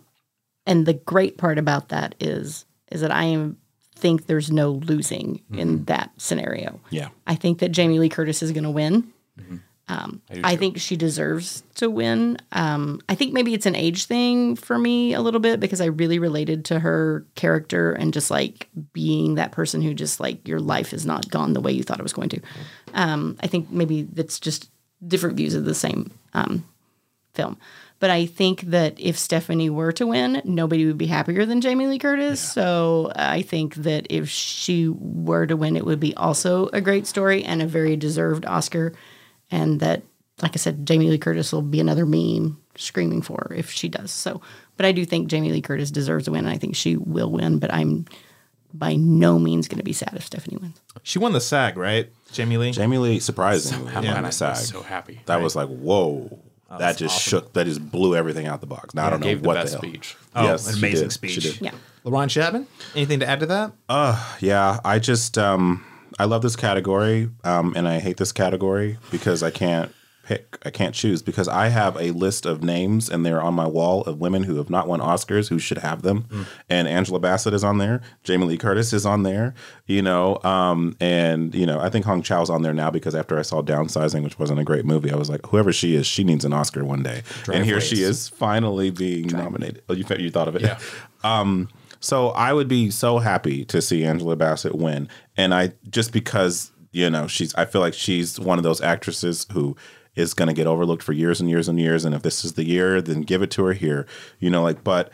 and 0.66 0.86
the 0.86 0.94
great 0.94 1.38
part 1.38 1.58
about 1.58 1.88
that 1.88 2.14
is 2.20 2.64
is 2.92 3.00
that 3.00 3.10
I 3.10 3.24
am 3.24 3.56
think 3.96 4.26
there's 4.26 4.50
no 4.50 4.72
losing 4.72 5.42
in 5.52 5.84
that 5.86 6.10
scenario. 6.18 6.80
Yeah. 6.90 7.08
I 7.26 7.34
think 7.34 7.60
that 7.60 7.70
Jamie 7.70 7.98
Lee 7.98 8.10
Curtis 8.10 8.42
is 8.42 8.52
going 8.52 8.64
to 8.64 8.70
win. 8.70 9.12
Um, 9.88 10.20
do 10.32 10.40
I 10.42 10.56
think 10.56 10.78
she 10.78 10.96
deserves 10.96 11.62
to 11.76 11.88
win. 11.88 12.38
Um, 12.50 13.00
I 13.08 13.14
think 13.14 13.32
maybe 13.32 13.54
it's 13.54 13.66
an 13.66 13.76
age 13.76 14.06
thing 14.06 14.56
for 14.56 14.76
me 14.76 15.14
a 15.14 15.20
little 15.20 15.38
bit 15.38 15.60
because 15.60 15.80
I 15.80 15.86
really 15.86 16.18
related 16.18 16.64
to 16.66 16.80
her 16.80 17.24
character 17.36 17.92
and 17.92 18.12
just 18.12 18.28
like 18.30 18.68
being 18.92 19.36
that 19.36 19.52
person 19.52 19.82
who 19.82 19.94
just 19.94 20.18
like 20.18 20.46
your 20.48 20.58
life 20.58 20.90
has 20.90 21.06
not 21.06 21.30
gone 21.30 21.52
the 21.52 21.60
way 21.60 21.70
you 21.70 21.84
thought 21.84 22.00
it 22.00 22.02
was 22.02 22.12
going 22.12 22.30
to. 22.30 22.40
Um, 22.94 23.36
I 23.40 23.46
think 23.46 23.70
maybe 23.70 24.02
that's 24.02 24.40
just 24.40 24.70
different 25.06 25.36
views 25.36 25.54
of 25.54 25.64
the 25.64 25.74
same 25.74 26.10
um, 26.34 26.64
film. 27.34 27.56
But 27.98 28.10
I 28.10 28.26
think 28.26 28.62
that 28.62 28.98
if 29.00 29.16
Stephanie 29.16 29.70
were 29.70 29.92
to 29.92 30.06
win, 30.06 30.42
nobody 30.44 30.84
would 30.84 30.98
be 30.98 31.06
happier 31.06 31.46
than 31.46 31.62
Jamie 31.62 31.86
Lee 31.86 31.98
Curtis. 31.98 32.40
So 32.40 33.10
I 33.16 33.40
think 33.40 33.76
that 33.76 34.06
if 34.10 34.28
she 34.28 34.88
were 34.88 35.46
to 35.46 35.56
win, 35.56 35.76
it 35.76 35.86
would 35.86 36.00
be 36.00 36.14
also 36.14 36.68
a 36.72 36.80
great 36.80 37.06
story 37.06 37.42
and 37.42 37.62
a 37.62 37.66
very 37.66 37.96
deserved 37.96 38.44
Oscar. 38.44 38.92
And 39.50 39.80
that, 39.80 40.02
like 40.42 40.52
I 40.54 40.56
said, 40.58 40.86
Jamie 40.86 41.08
Lee 41.08 41.18
Curtis 41.18 41.52
will 41.52 41.62
be 41.62 41.80
another 41.80 42.04
meme 42.06 42.60
screaming 42.76 43.22
for 43.22 43.46
her 43.48 43.54
if 43.54 43.70
she 43.70 43.88
does. 43.88 44.10
So, 44.10 44.40
but 44.76 44.84
I 44.86 44.92
do 44.92 45.04
think 45.04 45.28
Jamie 45.28 45.52
Lee 45.52 45.62
Curtis 45.62 45.90
deserves 45.90 46.28
a 46.28 46.32
win. 46.32 46.44
And 46.46 46.54
I 46.54 46.58
think 46.58 46.76
she 46.76 46.96
will 46.96 47.30
win. 47.30 47.58
But 47.58 47.72
I'm 47.72 48.06
by 48.74 48.94
no 48.96 49.38
means 49.38 49.68
going 49.68 49.78
to 49.78 49.84
be 49.84 49.92
sad 49.94 50.12
if 50.16 50.26
Stephanie 50.26 50.58
wins. 50.58 50.80
She 51.02 51.18
won 51.18 51.32
the 51.32 51.40
SAG, 51.40 51.76
right? 51.78 52.10
Jamie 52.32 52.58
Lee. 52.58 52.72
Jamie 52.72 52.98
Lee 52.98 53.20
surprisingly 53.20 53.90
Yeah, 53.92 53.94
won 54.00 54.06
and 54.08 54.26
I 54.26 54.28
was 54.28 54.36
SAG. 54.36 54.56
so 54.56 54.82
happy. 54.82 55.20
that 55.26 55.40
was 55.40 55.56
like 55.56 55.68
whoa. 55.68 56.38
that 56.78 56.96
just 56.98 57.18
shook. 57.22 57.52
That 57.54 57.64
just 57.64 57.90
blew 57.90 58.14
everything 58.16 58.46
out 58.46 58.60
the 58.60 58.66
box. 58.66 58.94
Now 58.94 59.06
I 59.06 59.10
don't 59.10 59.20
know 59.20 59.26
gave 59.26 59.42
the 59.42 59.48
what 59.48 59.54
best 59.54 59.72
the 59.72 59.78
hell. 59.78 59.88
speech. 59.88 60.16
Oh, 60.34 60.42
yes, 60.44 60.66
an 60.66 60.74
she 60.74 60.80
amazing 60.80 61.04
did. 61.08 61.12
speech. 61.12 61.30
She 61.30 61.40
did. 61.40 61.60
Yeah. 61.60 61.70
LaRon 62.04 62.28
Chapman. 62.28 62.66
Anything 62.94 63.20
to 63.20 63.28
add 63.28 63.40
to 63.40 63.46
that? 63.46 63.72
Uh, 63.88 64.36
yeah, 64.40 64.80
I 64.84 64.98
just 64.98 65.38
um 65.38 65.84
I 66.18 66.24
love 66.24 66.42
this 66.42 66.56
category, 66.56 67.28
um, 67.44 67.74
and 67.76 67.86
I 67.86 68.00
hate 68.00 68.16
this 68.16 68.32
category 68.32 68.98
because 69.10 69.42
I 69.42 69.50
can't 69.50 69.92
pick. 70.24 70.58
I 70.64 70.70
can't 70.70 70.94
choose 70.94 71.22
because 71.22 71.46
I 71.46 71.68
have 71.68 71.96
a 72.00 72.10
list 72.10 72.46
of 72.46 72.62
names 72.62 73.08
and 73.08 73.24
they're 73.24 73.40
on 73.40 73.54
my 73.54 73.66
wall 73.66 74.02
of 74.02 74.18
women 74.18 74.42
who 74.42 74.56
have 74.56 74.68
not 74.68 74.88
won 74.88 74.98
Oscars 74.98 75.48
who 75.48 75.58
should 75.60 75.78
have 75.78 76.02
them. 76.02 76.46
And 76.68 76.88
Angela 76.88 77.20
Bassett 77.20 77.54
is 77.54 77.62
on 77.62 77.78
there. 77.78 78.00
Jamie 78.24 78.46
Lee 78.46 78.58
Curtis 78.58 78.92
is 78.92 79.06
on 79.06 79.22
there. 79.22 79.54
You 79.86 80.02
know, 80.02 80.42
um, 80.42 80.96
and 81.00 81.54
you 81.54 81.64
know 81.64 81.78
I 81.78 81.90
think 81.90 82.04
Hong 82.06 82.22
Chau's 82.22 82.50
on 82.50 82.62
there 82.62 82.74
now 82.74 82.90
because 82.90 83.14
after 83.14 83.38
I 83.38 83.42
saw 83.42 83.62
Downsizing, 83.62 84.24
which 84.24 84.38
wasn't 84.38 84.58
a 84.58 84.64
great 84.64 84.84
movie, 84.84 85.12
I 85.12 85.16
was 85.16 85.30
like, 85.30 85.46
whoever 85.46 85.72
she 85.72 85.94
is, 85.94 86.06
she 86.06 86.24
needs 86.24 86.44
an 86.44 86.52
Oscar 86.52 86.84
one 86.84 87.02
day. 87.04 87.22
and 87.52 87.64
here 87.64 87.80
she 87.80 88.02
is 88.02 88.28
finally 88.28 88.90
being 88.90 89.28
nominated. 89.28 89.82
Oh, 89.88 89.92
you 89.94 90.04
you 90.18 90.30
thought 90.30 90.48
of 90.48 90.56
it? 90.56 90.62
Yeah. 90.62 90.78
Um, 91.24 91.68
so 92.06 92.28
I 92.28 92.52
would 92.52 92.68
be 92.68 92.90
so 92.90 93.18
happy 93.18 93.64
to 93.64 93.82
see 93.82 94.04
Angela 94.04 94.36
Bassett 94.36 94.76
win, 94.76 95.08
and 95.36 95.52
I 95.52 95.72
just 95.90 96.12
because 96.12 96.70
you 96.92 97.10
know 97.10 97.26
she's, 97.26 97.52
I 97.56 97.64
feel 97.64 97.80
like 97.80 97.94
she's 97.94 98.38
one 98.38 98.58
of 98.58 98.62
those 98.62 98.80
actresses 98.80 99.44
who 99.52 99.76
is 100.14 100.32
going 100.32 100.46
to 100.46 100.54
get 100.54 100.68
overlooked 100.68 101.02
for 101.02 101.12
years 101.12 101.40
and 101.40 101.50
years 101.50 101.68
and 101.68 101.80
years, 101.80 102.04
and 102.04 102.14
if 102.14 102.22
this 102.22 102.44
is 102.44 102.52
the 102.52 102.64
year, 102.64 103.02
then 103.02 103.22
give 103.22 103.42
it 103.42 103.50
to 103.50 103.64
her 103.64 103.72
here, 103.72 104.06
you 104.38 104.50
know, 104.50 104.62
like, 104.62 104.84
but. 104.84 105.10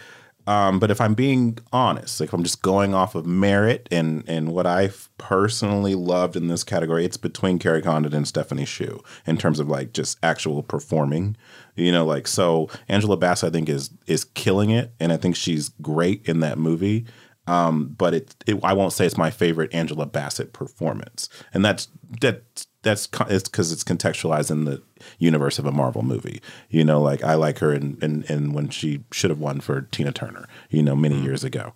Um, 0.47 0.79
but 0.79 0.91
if 0.91 1.01
I'm 1.01 1.15
being 1.15 1.59
honest, 1.73 2.21
like 2.21 2.29
if 2.29 2.33
I'm 2.35 2.43
just 2.43 2.63
going 2.63 2.95
off 2.95 3.15
of 3.15 3.27
merit 3.27 3.89
and 3.91 4.25
and 4.27 4.53
what 4.53 4.67
I've 4.67 5.09
personally 5.19 5.95
loved 5.95 6.37
in 6.37 6.49
this 6.49 6.65
category, 6.65 7.05
it's 7.05 7.17
between 7.17 7.59
Kerry 7.59 7.83
Condon 7.83 8.15
and 8.15 8.27
Stephanie 8.27 8.65
Hsu 8.65 9.03
in 9.27 9.37
terms 9.37 9.61
of 9.61 9.69
like 9.69 9.93
just 9.93 10.19
actual 10.23 10.63
performing. 10.63 11.37
You 11.77 11.93
know, 11.93 12.05
like 12.05 12.27
so 12.27 12.69
Angela 12.89 13.17
Bassett 13.17 13.49
I 13.49 13.53
think 13.53 13.69
is 13.69 13.91
is 14.07 14.25
killing 14.25 14.71
it, 14.71 14.93
and 14.99 15.13
I 15.13 15.17
think 15.17 15.37
she's 15.37 15.69
great 15.81 16.29
in 16.29 16.41
that 16.41 16.59
movie. 16.59 17.07
Um, 17.47 17.95
but 17.99 18.15
it, 18.15 18.37
it 18.47 18.61
I 18.63 18.73
won't 18.73 18.93
say 18.93 19.07
it's 19.07 19.17
my 19.17 19.31
favorite 19.31 19.75
Angela 19.75 20.07
Bassett 20.07 20.53
performance, 20.53 21.29
and 21.55 21.65
that's 21.65 21.89
that 22.21 22.67
that's 22.83 23.09
it's 23.29 23.49
because 23.49 23.73
it's 23.73 23.85
contextualized 23.85 24.51
in 24.51 24.65
the 24.65 24.83
universe 25.19 25.59
of 25.59 25.67
a 25.67 25.73
Marvel 25.73 26.03
movie. 26.03 26.41
You 26.69 26.85
know, 26.85 27.01
like 27.01 27.23
I 27.23 27.35
like 27.35 27.59
her 27.61 27.73
in 27.73 28.25
in, 28.29 28.53
when 28.53 28.69
she 28.69 29.05
should 29.13 29.31
have 29.31 29.39
won 29.39 29.61
for 29.61 29.83
Tina 29.83 30.13
Turner. 30.13 30.47
You 30.71 30.83
know, 30.83 30.97
many 30.97 31.21
years 31.21 31.45
ago. 31.45 31.73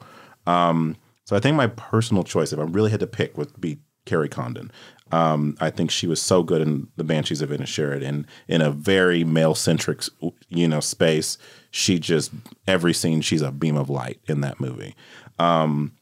Um, 0.46 0.96
so 1.24 1.36
I 1.36 1.40
think 1.40 1.56
my 1.56 1.66
personal 1.66 2.22
choice, 2.22 2.52
if 2.52 2.58
I 2.58 2.62
really 2.62 2.90
had 2.90 3.00
to 3.00 3.06
pick, 3.06 3.36
would 3.36 3.60
be 3.60 3.80
Kerry 4.04 4.28
Condon. 4.28 4.70
Um, 5.12 5.56
I 5.60 5.70
think 5.70 5.90
she 5.90 6.06
was 6.06 6.20
so 6.20 6.42
good 6.42 6.62
in 6.62 6.88
The 6.96 7.04
Banshees 7.04 7.42
of 7.42 7.50
Inisherin, 7.50 8.04
and 8.04 8.26
in 8.48 8.60
a 8.60 8.70
very 8.70 9.22
male 9.22 9.54
centric, 9.54 10.02
you 10.48 10.66
know, 10.66 10.80
space. 10.80 11.38
She 11.70 11.98
just 11.98 12.32
every 12.66 12.94
scene, 12.94 13.20
she's 13.20 13.42
a 13.42 13.52
beam 13.52 13.76
of 13.76 13.90
light 13.90 14.18
in 14.26 14.40
that 14.40 14.60
movie, 14.60 14.96
um, 15.38 15.92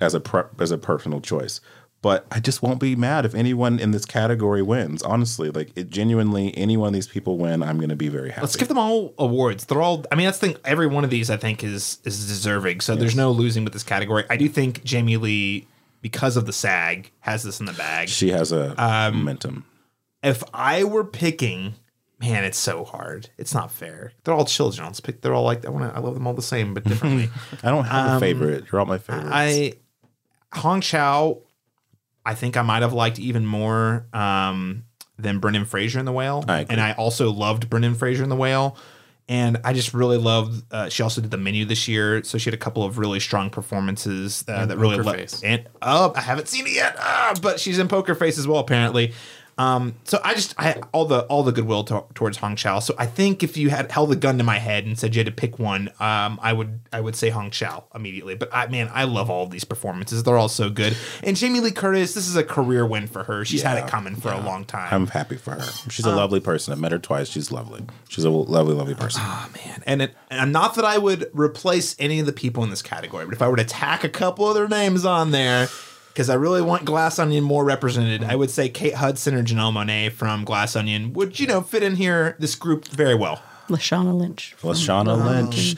as 0.00 0.14
a 0.14 0.20
per, 0.20 0.50
as 0.60 0.70
a 0.70 0.78
personal 0.78 1.20
choice. 1.20 1.60
But 2.02 2.26
I 2.32 2.40
just 2.40 2.62
won't 2.62 2.80
be 2.80 2.96
mad 2.96 3.24
if 3.24 3.32
anyone 3.34 3.78
in 3.78 3.92
this 3.92 4.04
category 4.04 4.60
wins. 4.60 5.02
Honestly, 5.02 5.50
like 5.50 5.70
it 5.76 5.88
genuinely, 5.88 6.52
any 6.58 6.76
one 6.76 6.88
of 6.88 6.94
these 6.94 7.06
people 7.06 7.38
win, 7.38 7.62
I'm 7.62 7.76
going 7.78 7.90
to 7.90 7.96
be 7.96 8.08
very 8.08 8.30
happy. 8.30 8.40
Let's 8.42 8.56
give 8.56 8.66
them 8.68 8.76
all 8.78 9.14
awards. 9.18 9.66
They're 9.66 9.80
all. 9.80 10.04
I 10.10 10.16
mean, 10.16 10.26
that's 10.26 10.38
the 10.40 10.48
thing. 10.48 10.56
Every 10.64 10.88
one 10.88 11.04
of 11.04 11.10
these, 11.10 11.30
I 11.30 11.36
think, 11.36 11.62
is 11.62 11.98
is 12.04 12.26
deserving. 12.26 12.80
So 12.80 12.96
there's 12.96 13.14
no 13.16 13.30
losing 13.30 13.62
with 13.64 13.72
this 13.72 13.84
category. 13.84 14.24
I 14.28 14.36
do 14.36 14.48
think 14.48 14.82
Jamie 14.82 15.16
Lee, 15.16 15.68
because 16.00 16.36
of 16.36 16.46
the 16.46 16.52
SAG, 16.52 17.12
has 17.20 17.44
this 17.44 17.60
in 17.60 17.66
the 17.66 17.72
bag. 17.72 18.08
she 18.08 18.30
has 18.30 18.50
a 18.50 18.74
Um, 18.82 19.18
momentum. 19.18 19.64
If 20.24 20.42
I 20.52 20.82
were 20.82 21.04
picking, 21.04 21.74
man, 22.20 22.42
it's 22.42 22.58
so 22.58 22.84
hard. 22.84 23.30
It's 23.38 23.54
not 23.54 23.70
fair. 23.70 24.12
They're 24.24 24.34
all 24.34 24.44
children. 24.44 24.86
Let's 24.86 24.98
pick. 24.98 25.20
They're 25.20 25.34
all 25.34 25.44
like 25.44 25.64
I 25.64 25.70
want 25.70 25.88
to. 25.88 25.96
I 25.96 26.00
love 26.00 26.14
them 26.14 26.26
all 26.26 26.34
the 26.34 26.42
same, 26.42 26.74
but 26.74 26.82
differently. 26.82 27.30
I 27.62 27.70
don't 27.70 27.84
have 27.84 28.16
a 28.16 28.20
favorite. 28.20 28.64
You're 28.72 28.80
all 28.80 28.86
my 28.86 28.98
favorites. 28.98 29.26
um, 29.28 29.32
I 29.32 29.74
Hong 30.54 30.80
Chau, 30.80 31.38
I 32.24 32.34
think 32.34 32.56
I 32.56 32.62
might 32.62 32.82
have 32.82 32.92
liked 32.92 33.18
even 33.18 33.44
more 33.46 34.06
um, 34.12 34.84
than 35.18 35.38
Brendan 35.38 35.64
Fraser 35.64 35.98
in 35.98 36.04
The 36.04 36.12
Whale, 36.12 36.44
I 36.48 36.66
and 36.68 36.80
I 36.80 36.92
also 36.92 37.30
loved 37.30 37.68
Brendan 37.68 37.94
Fraser 37.94 38.22
in 38.22 38.28
The 38.28 38.36
Whale. 38.36 38.76
And 39.28 39.58
I 39.64 39.72
just 39.72 39.94
really 39.94 40.18
loved. 40.18 40.64
Uh, 40.72 40.88
she 40.88 41.02
also 41.02 41.20
did 41.20 41.30
the 41.30 41.38
menu 41.38 41.64
this 41.64 41.86
year, 41.86 42.24
so 42.24 42.38
she 42.38 42.50
had 42.50 42.54
a 42.54 42.58
couple 42.58 42.82
of 42.82 42.98
really 42.98 43.20
strong 43.20 43.50
performances 43.50 44.44
uh, 44.48 44.66
that 44.66 44.76
really 44.76 45.02
Face. 45.02 45.42
And 45.44 45.68
oh, 45.80 46.12
I 46.16 46.20
haven't 46.20 46.48
seen 46.48 46.66
it 46.66 46.74
yet, 46.74 46.96
ah, 46.98 47.34
but 47.40 47.60
she's 47.60 47.78
in 47.78 47.86
Poker 47.86 48.16
Face 48.16 48.36
as 48.36 48.48
well, 48.48 48.58
apparently. 48.58 49.14
Um, 49.58 49.94
so 50.04 50.18
I 50.24 50.34
just 50.34 50.54
I 50.58 50.80
all 50.92 51.04
the 51.04 51.20
all 51.24 51.42
the 51.42 51.52
goodwill 51.52 51.84
to, 51.84 52.04
towards 52.14 52.38
Hong 52.38 52.56
Chau. 52.56 52.78
So 52.78 52.94
I 52.98 53.06
think 53.06 53.42
if 53.42 53.56
you 53.56 53.70
had 53.70 53.90
held 53.90 54.10
a 54.12 54.16
gun 54.16 54.38
to 54.38 54.44
my 54.44 54.58
head 54.58 54.86
and 54.86 54.98
said 54.98 55.14
you 55.14 55.20
had 55.20 55.26
to 55.26 55.32
pick 55.32 55.58
one, 55.58 55.88
um, 56.00 56.38
I 56.42 56.52
would 56.52 56.80
I 56.92 57.00
would 57.00 57.16
say 57.16 57.30
Hong 57.30 57.50
Chau 57.50 57.84
immediately. 57.94 58.34
But 58.34 58.48
I 58.52 58.66
man, 58.68 58.90
I 58.92 59.04
love 59.04 59.30
all 59.30 59.46
these 59.46 59.64
performances. 59.64 60.22
They're 60.22 60.38
all 60.38 60.48
so 60.48 60.70
good. 60.70 60.96
And 61.22 61.36
Jamie 61.36 61.60
Lee 61.60 61.70
Curtis, 61.70 62.14
this 62.14 62.28
is 62.28 62.36
a 62.36 62.44
career 62.44 62.86
win 62.86 63.06
for 63.06 63.24
her. 63.24 63.44
She's 63.44 63.62
had 63.62 63.78
it 63.78 63.88
coming 63.88 64.16
for 64.16 64.32
a 64.32 64.40
long 64.40 64.64
time. 64.64 64.88
I'm 64.92 65.06
happy 65.06 65.36
for 65.36 65.52
her. 65.52 65.90
She's 65.90 66.06
a 66.06 66.14
lovely 66.14 66.40
person. 66.40 66.72
I 66.72 66.76
met 66.76 66.92
her 66.92 66.98
twice. 66.98 67.28
She's 67.28 67.52
lovely. 67.52 67.82
She's 68.08 68.24
a 68.24 68.30
lovely, 68.30 68.74
lovely 68.74 68.94
person. 68.94 69.22
Oh 69.24 69.50
man, 69.54 69.82
and 69.86 70.02
it, 70.02 70.14
and 70.30 70.52
not 70.52 70.74
that 70.76 70.84
I 70.84 70.98
would 70.98 71.30
replace 71.32 71.94
any 71.98 72.20
of 72.20 72.26
the 72.26 72.32
people 72.32 72.64
in 72.64 72.70
this 72.70 72.82
category, 72.82 73.24
but 73.24 73.34
if 73.34 73.42
I 73.42 73.48
were 73.48 73.56
to 73.56 73.64
tack 73.64 74.04
a 74.04 74.08
couple 74.08 74.46
other 74.46 74.66
names 74.68 75.04
on 75.04 75.30
there, 75.30 75.68
because 76.12 76.28
I 76.30 76.34
really 76.34 76.62
want 76.62 76.84
Glass 76.84 77.18
Onion 77.18 77.42
more 77.44 77.64
represented, 77.64 78.22
I 78.24 78.36
would 78.36 78.50
say 78.50 78.68
Kate 78.68 78.94
Hudson 78.94 79.34
or 79.34 79.42
Janelle 79.42 79.72
Monáe 79.72 80.12
from 80.12 80.44
Glass 80.44 80.76
Onion 80.76 81.12
would 81.14 81.38
you 81.40 81.46
know 81.46 81.60
fit 81.60 81.82
in 81.82 81.96
here 81.96 82.36
this 82.38 82.54
group 82.54 82.86
very 82.88 83.14
well. 83.14 83.42
Lashana 83.68 84.14
Lynch. 84.14 84.54
Lashana 84.62 85.16
Lynch, 85.24 85.76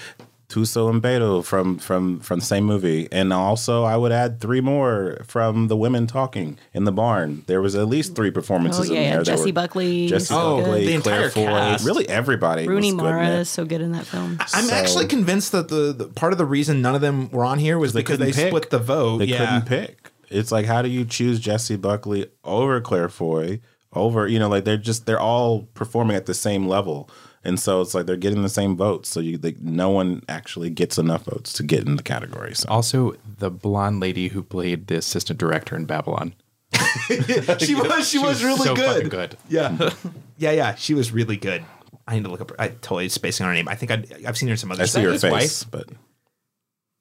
Thuso 0.48 1.00
Mbedu 1.00 1.44
from 1.44 1.78
from 1.78 2.20
from 2.20 2.38
the 2.40 2.44
same 2.44 2.64
movie, 2.64 3.08
and 3.12 3.32
also 3.32 3.84
I 3.84 3.96
would 3.96 4.12
add 4.12 4.40
three 4.40 4.60
more 4.60 5.18
from 5.26 5.68
the 5.68 5.76
women 5.76 6.06
talking 6.06 6.58
in 6.72 6.84
the 6.84 6.92
barn. 6.92 7.44
There 7.46 7.60
was 7.62 7.74
at 7.74 7.88
least 7.88 8.14
three 8.14 8.30
performances 8.30 8.90
Oh, 8.90 8.92
yeah, 8.92 9.00
in 9.00 9.10
there. 9.10 9.18
that 9.18 9.24
Jessie 9.26 9.46
were- 9.46 9.52
Buckley. 9.52 10.06
Jessie 10.08 10.26
so. 10.26 10.58
Buckley, 10.58 10.86
The 10.86 10.94
entire 10.94 11.30
Claire 11.30 11.46
Foy, 11.46 11.52
cast. 11.52 11.84
really 11.86 12.08
everybody. 12.08 12.68
Rooney 12.68 12.92
was 12.92 13.00
good 13.02 13.08
in 13.08 13.14
Mara 13.16 13.28
it. 13.28 13.40
is 13.40 13.48
so 13.48 13.64
good 13.64 13.80
in 13.80 13.92
that 13.92 14.06
film. 14.06 14.38
I'm 14.54 14.64
So- 14.64 14.74
actually 14.74 15.06
convinced 15.06 15.52
that 15.52 15.68
the, 15.68 15.92
the 15.92 16.06
part 16.06 16.32
of 16.32 16.38
the 16.38 16.46
reason 16.46 16.82
none 16.82 16.94
of 16.94 17.00
them 17.00 17.30
were 17.30 17.44
on 17.44 17.58
here 17.58 17.78
was 17.78 17.92
They 17.92 18.00
because 18.00 18.18
they 18.18 18.32
pick. 18.32 18.48
split 18.48 18.70
the 18.70 18.78
vote. 18.78 19.18
They 19.18 19.26
yeah. 19.26 19.38
couldn't 19.38 19.66
pick. 19.66 20.10
It's 20.34 20.52
like 20.52 20.66
how 20.66 20.82
do 20.82 20.88
you 20.88 21.04
choose 21.04 21.40
Jessie 21.40 21.76
Buckley 21.76 22.26
over 22.44 22.80
Claire 22.80 23.08
Foy 23.08 23.60
over 23.92 24.26
you 24.26 24.38
know 24.38 24.48
like 24.48 24.64
they're 24.64 24.76
just 24.76 25.06
they're 25.06 25.20
all 25.20 25.62
performing 25.74 26.16
at 26.16 26.26
the 26.26 26.34
same 26.34 26.66
level, 26.66 27.08
and 27.44 27.58
so 27.60 27.80
it's 27.80 27.94
like 27.94 28.06
they're 28.06 28.16
getting 28.16 28.42
the 28.42 28.48
same 28.48 28.76
votes. 28.76 29.08
So 29.08 29.20
you 29.20 29.38
like 29.38 29.60
no 29.60 29.90
one 29.90 30.22
actually 30.28 30.70
gets 30.70 30.98
enough 30.98 31.24
votes 31.24 31.52
to 31.54 31.62
get 31.62 31.86
in 31.86 31.96
the 31.96 32.02
category. 32.02 32.54
So 32.54 32.68
Also, 32.68 33.14
the 33.38 33.50
blonde 33.50 34.00
lady 34.00 34.28
who 34.28 34.42
played 34.42 34.88
the 34.88 34.96
assistant 34.96 35.38
director 35.38 35.76
in 35.76 35.84
Babylon. 35.84 36.34
she 37.58 37.74
was 37.74 38.08
she 38.08 38.18
was 38.18 38.42
really 38.42 38.64
so 38.64 38.74
good. 38.74 39.10
good. 39.10 39.36
Yeah, 39.48 39.90
yeah, 40.38 40.50
yeah. 40.50 40.74
She 40.74 40.94
was 40.94 41.12
really 41.12 41.36
good. 41.36 41.64
I 42.06 42.16
need 42.16 42.24
to 42.24 42.30
look 42.30 42.40
up. 42.40 42.50
Her. 42.50 42.60
I 42.60 42.68
totally 42.68 43.08
spacing 43.08 43.44
on 43.44 43.50
her 43.50 43.54
name. 43.54 43.68
I 43.68 43.76
think 43.76 43.90
I, 43.90 44.04
I've 44.26 44.36
seen 44.36 44.48
her 44.48 44.52
in 44.52 44.58
some 44.58 44.72
other. 44.72 44.82
I 44.82 44.86
see 44.86 45.02
her 45.02 45.16
face, 45.18 45.64
wife? 45.64 45.70
but 45.70 45.88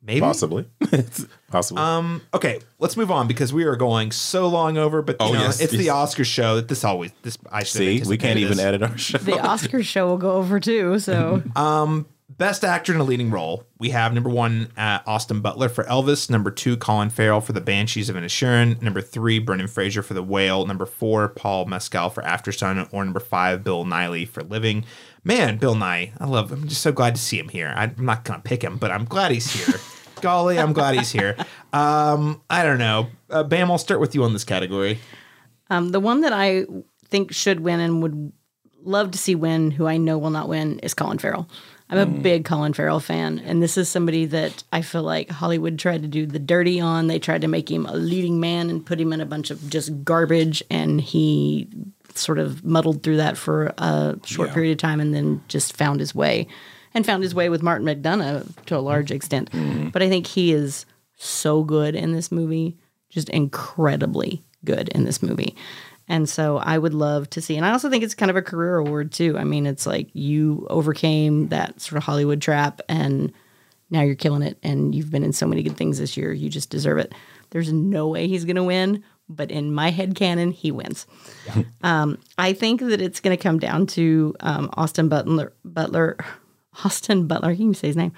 Maybe. 0.06 0.20
possibly, 0.20 0.66
it's 0.82 1.26
possible. 1.50 1.80
Um. 1.82 2.22
Okay. 2.34 2.60
Let's 2.80 2.98
move 2.98 3.10
on 3.12 3.28
because 3.28 3.54
we 3.54 3.64
are 3.64 3.76
going 3.78 4.12
so 4.12 4.48
long 4.48 4.78
over. 4.78 5.02
But 5.02 5.18
you 5.22 5.28
Oh, 5.28 5.34
know, 5.34 5.40
yes, 5.40 5.62
it's 5.62 5.72
the 5.72 5.84
yes. 5.86 5.94
Oscar 5.94 6.26
show. 6.26 6.56
That 6.58 6.68
this 6.68 6.84
always 6.84 7.12
this 7.22 7.38
I 7.52 7.64
should 7.64 7.82
have 7.82 8.06
See, 8.06 8.10
we 8.10 8.18
can't 8.18 8.38
anticipated 8.38 8.42
even 8.42 8.58
this. 8.58 8.66
edit 8.66 8.84
our 8.84 8.98
show. 8.98 9.18
The 9.20 9.40
Oscar 9.40 9.82
show 9.84 10.08
will 10.08 10.18
go 10.18 10.34
over 10.34 10.60
too. 10.60 11.00
So 11.00 11.42
um, 11.56 12.06
Best 12.36 12.64
actor 12.64 12.92
in 12.94 13.00
a 13.00 13.04
leading 13.04 13.30
role. 13.30 13.64
We 13.78 13.90
have 13.92 14.12
number 14.14 14.30
one 14.30 14.70
uh, 14.76 15.00
Austin 15.06 15.42
Butler 15.42 15.70
for 15.70 15.84
Elvis. 15.84 16.32
Number 16.32 16.50
two 16.50 16.76
Colin 16.78 17.12
Farrell 17.12 17.42
for 17.42 17.54
The 17.54 17.62
Banshees 17.62 18.10
of 18.10 18.16
Inisherin. 18.16 18.82
Number 18.82 19.02
three 19.02 19.38
Brendan 19.38 19.68
Fraser 19.68 20.02
for 20.02 20.16
The 20.16 20.24
Whale. 20.24 20.66
Number 20.66 20.88
four 20.88 21.28
Paul 21.30 21.66
Mescal 21.66 22.10
for 22.10 22.24
Aftersun. 22.24 22.90
Or 22.92 23.04
number 23.06 23.20
five 23.20 23.64
Bill 23.64 23.86
Nighy 23.86 24.28
for 24.28 24.42
Living. 24.42 24.84
Man, 25.24 25.58
Bill 25.58 25.76
Nighy, 25.76 26.12
I 26.20 26.26
love. 26.26 26.52
Him. 26.52 26.64
I'm 26.64 26.68
just 26.68 26.82
so 26.82 26.91
glad 26.91 27.16
to 27.16 27.22
see 27.22 27.40
him 27.40 27.50
here. 27.50 27.74
I'm 27.76 27.95
not 27.98 28.24
gonna 28.26 28.41
pick 28.41 28.64
him, 28.64 28.78
but 28.78 28.91
I'm 28.91 29.06
glad 29.06 29.32
he's 29.32 29.52
here. 29.52 29.80
Golly, 30.22 30.58
I'm 30.58 30.74
glad 30.74 30.95
he's 30.95 31.12
here. 31.12 31.36
Um, 31.74 32.41
I 32.50 32.64
don't 32.64 32.78
know. 32.78 33.08
Uh, 33.30 33.44
Bam, 33.44 33.70
I'll 33.72 33.78
start 33.78 34.00
with 34.00 34.16
you 34.16 34.24
on 34.24 34.34
this 34.34 34.44
category. 34.44 35.00
um, 35.70 35.90
the 35.90 36.00
one 36.00 36.22
that 36.22 36.32
I 36.34 36.66
think 37.10 37.34
should 37.34 37.60
win 37.60 37.80
and 37.80 38.02
would 38.02 38.32
love 38.84 39.12
to 39.12 39.18
see 39.18 39.36
win, 39.36 39.72
who 39.72 39.86
I 39.88 39.98
know 39.98 40.18
will 40.18 40.30
not 40.30 40.48
win, 40.50 40.80
is 40.80 40.94
Colin 40.94 41.18
Farrell. 41.18 41.50
I'm 41.90 42.00
a 42.00 42.06
big 42.06 42.44
Colin 42.44 42.74
Farrell 42.74 43.00
fan, 43.00 43.38
and 43.40 43.62
this 43.62 43.78
is 43.78 43.88
somebody 43.88 44.26
that 44.26 44.64
I 44.72 44.82
feel 44.82 45.04
like 45.04 45.30
Hollywood 45.30 45.78
tried 45.78 46.02
to 46.02 46.08
do 46.08 46.26
the 46.26 46.40
dirty 46.40 46.80
on. 46.80 47.06
They 47.06 47.20
tried 47.20 47.41
to 47.41 47.48
make 47.48 47.70
him 47.70 47.86
a 47.86 47.94
leading 47.94 48.40
man 48.40 48.72
and 48.72 48.84
put 48.84 49.00
him 49.00 49.14
in 49.14 49.22
a 49.22 49.28
bunch 49.28 49.52
of 49.52 49.70
just 49.70 50.04
garbage, 50.04 50.64
and 50.72 51.00
he 51.00 51.68
sort 52.18 52.40
of 52.40 52.64
muddled 52.64 53.03
through 53.03 53.18
that 53.18 53.38
for 53.38 53.73
a 53.77 54.18
short 54.26 54.52
period 54.52 54.72
of 54.72 54.77
time 54.77 54.99
and 54.99 55.14
then 55.14 55.41
just 55.48 55.76
found 55.76 55.99
his 55.99 56.14
way 56.14 56.48
and 56.94 57.06
found 57.06 57.23
his 57.23 57.34
way 57.34 57.49
with 57.49 57.64
Martin 57.64 57.88
McDonagh 57.88 58.65
to 58.65 58.76
a 58.76 58.77
mm-hmm. 58.77 58.85
large 58.85 59.11
extent. 59.11 59.52
Mm-hmm. 59.52 59.90
But 59.90 60.03
I 60.03 60.10
think 60.10 60.27
he 60.27 60.52
is 60.52 60.85
so 61.15 61.64
good 61.64 61.95
in 61.95 62.14
this 62.14 62.31
movie, 62.31 62.77
just 63.10 63.30
incredibly 63.30 64.44
good 64.64 64.90
in 64.90 65.03
this 65.06 65.22
movie. 65.23 65.56
And 66.07 66.27
so 66.27 66.57
I 66.57 66.77
would 66.77 66.94
love 66.94 67.30
to 67.31 67.41
see. 67.41 67.56
And 67.56 67.65
I 67.65 67.72
also 67.72 67.90
think 67.90 68.03
it's 68.03 68.15
kind 68.15 68.30
of 68.30 68.35
a 68.35 68.41
career 68.41 68.77
award 68.77 69.11
too. 69.11 69.38
I 69.38 69.44
mean, 69.44 69.65
it's 69.65 69.85
like 69.85 70.10
you 70.14 70.68
overcame 70.69 71.48
that 71.48 71.80
sort 71.80 71.98
of 71.98 72.03
Hollywood 72.03 72.41
trap 72.41 72.81
and 72.90 73.31
now 73.90 74.02
you're 74.02 74.15
killing 74.15 74.41
it 74.41 74.57
and 74.64 74.94
you've 74.94 75.11
been 75.11 75.23
in 75.23 75.34
so 75.34 75.48
many 75.48 75.64
good 75.64 75.77
things 75.77 75.99
this 75.99 76.18
year. 76.18 76.34
You 76.34 76.49
just 76.49 76.69
deserve 76.69 76.98
it. 76.98 77.14
There's 77.52 77.72
no 77.72 78.10
way 78.10 78.27
he's 78.27 78.45
going 78.45 78.57
to 78.57 78.64
win, 78.64 79.03
but 79.30 79.52
in 79.52 79.74
my 79.74 79.90
head 79.90 80.16
canon, 80.16 80.52
he 80.52 80.72
wins. 80.72 81.06
Um, 81.82 82.20
I 82.38 82.54
think 82.54 82.82
that 82.82 83.02
it's 83.02 83.20
going 83.20 83.36
to 83.36 83.41
come 83.41 83.60
down 83.60 83.88
to 83.88 84.36
um, 84.40 84.70
Austin 84.74 85.10
Butler, 85.10 85.54
Butler, 85.64 86.18
Austin 86.86 87.28
Butler. 87.28 87.56
Can 87.56 87.68
You 87.68 87.74
say 87.74 87.88
his 87.88 87.98
name, 87.98 88.14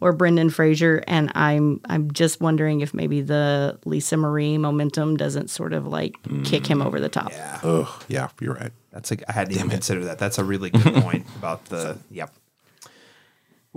or 0.00 0.12
Brendan 0.12 0.50
Fraser. 0.50 1.02
And 1.06 1.30
I'm 1.34 1.80
I'm 1.86 2.10
just 2.12 2.40
wondering 2.40 2.80
if 2.80 2.94
maybe 2.94 3.20
the 3.20 3.78
Lisa 3.84 4.16
Marie 4.16 4.58
momentum 4.58 5.16
doesn't 5.16 5.50
sort 5.50 5.72
of 5.72 5.86
like 5.86 6.16
kick 6.44 6.66
him 6.66 6.82
over 6.82 7.00
the 7.00 7.08
top. 7.08 7.30
Yeah. 7.30 7.60
Oh, 7.62 8.00
yeah, 8.08 8.28
you're 8.40 8.54
right. 8.54 8.72
That's 8.92 9.12
a, 9.12 9.16
I 9.28 9.32
hadn't 9.32 9.54
even 9.54 9.68
considered 9.68 10.04
that. 10.04 10.18
That's 10.18 10.38
a 10.38 10.44
really 10.44 10.70
good 10.70 10.94
point 11.02 11.26
about 11.36 11.66
the. 11.66 11.98
Yep. 12.10 12.32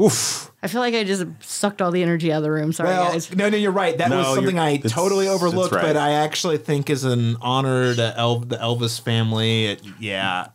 Oof. 0.02 0.52
I 0.64 0.68
feel 0.68 0.82
like 0.82 0.94
I 0.94 1.04
just 1.04 1.26
sucked 1.42 1.82
all 1.82 1.92
the 1.92 2.02
energy 2.04 2.32
out 2.32 2.38
of 2.38 2.44
the 2.44 2.52
room. 2.52 2.72
Sorry, 2.74 2.90
Well, 2.90 3.12
guys. 3.12 3.34
no, 3.36 3.50
no, 3.50 3.58
you're 3.58 3.72
right. 3.72 3.98
That 3.98 4.10
No, 4.10 4.18
was 4.20 4.36
something 4.36 4.60
I 4.60 4.78
totally 4.78 5.28
overlooked, 5.28 5.74
right. 5.74 5.82
but 5.82 5.98
I 5.98 6.12
actually 6.12 6.58
think 6.58 6.90
is 6.90 7.04
an 7.04 7.38
honor 7.42 7.94
to 7.96 8.14
El- 8.18 8.40
the 8.42 8.58
Elvis 8.58 9.00
family. 9.02 9.66
It- 9.68 9.82
yeah. 10.00 10.48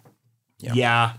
yeah, 0.58 1.12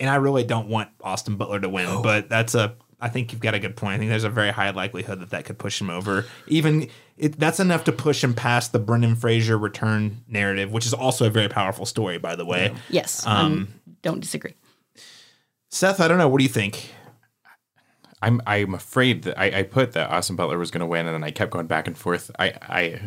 And 0.00 0.08
I 0.10 0.16
really 0.16 0.44
don't 0.44 0.68
want 0.68 0.88
Austin 1.02 1.36
Butler 1.36 1.60
to 1.60 1.68
win, 1.68 2.02
but 2.02 2.28
that's 2.28 2.54
a. 2.54 2.74
I 3.00 3.08
think 3.08 3.30
you've 3.32 3.40
got 3.40 3.54
a 3.54 3.60
good 3.60 3.76
point. 3.76 3.94
I 3.94 3.98
think 3.98 4.10
there's 4.10 4.24
a 4.24 4.28
very 4.30 4.50
high 4.50 4.70
likelihood 4.70 5.20
that 5.20 5.30
that 5.30 5.44
could 5.44 5.56
push 5.56 5.80
him 5.80 5.88
over. 5.88 6.24
Even 6.48 6.88
it, 7.16 7.38
that's 7.38 7.60
enough 7.60 7.84
to 7.84 7.92
push 7.92 8.24
him 8.24 8.34
past 8.34 8.72
the 8.72 8.80
Brendan 8.80 9.14
Fraser 9.14 9.56
return 9.56 10.24
narrative, 10.26 10.72
which 10.72 10.84
is 10.84 10.92
also 10.92 11.26
a 11.26 11.30
very 11.30 11.48
powerful 11.48 11.86
story, 11.86 12.18
by 12.18 12.34
the 12.34 12.44
way. 12.44 12.74
Yes, 12.90 13.24
Um, 13.24 13.36
um, 13.36 13.68
don't 14.02 14.18
disagree. 14.18 14.54
Seth, 15.70 16.00
I 16.00 16.08
don't 16.08 16.18
know. 16.18 16.28
What 16.28 16.38
do 16.38 16.44
you 16.44 16.50
think? 16.50 16.92
I'm 18.20 18.40
I'm 18.46 18.74
afraid 18.74 19.22
that 19.22 19.38
I, 19.38 19.60
I 19.60 19.62
put 19.62 19.92
that 19.92 20.10
Austin 20.10 20.36
Butler 20.36 20.58
was 20.58 20.70
going 20.70 20.80
to 20.80 20.86
win, 20.86 21.06
and 21.06 21.14
then 21.14 21.24
I 21.24 21.30
kept 21.30 21.52
going 21.52 21.66
back 21.66 21.86
and 21.86 21.96
forth. 21.96 22.30
I 22.38 22.54
I 22.62 23.00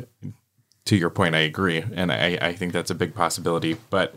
to 0.86 0.96
your 0.96 1.10
point, 1.10 1.36
I 1.36 1.40
agree, 1.40 1.84
and 1.94 2.12
I 2.12 2.38
I 2.42 2.54
think 2.54 2.74
that's 2.74 2.92
a 2.92 2.96
big 2.96 3.14
possibility. 3.14 3.78
But 3.90 4.16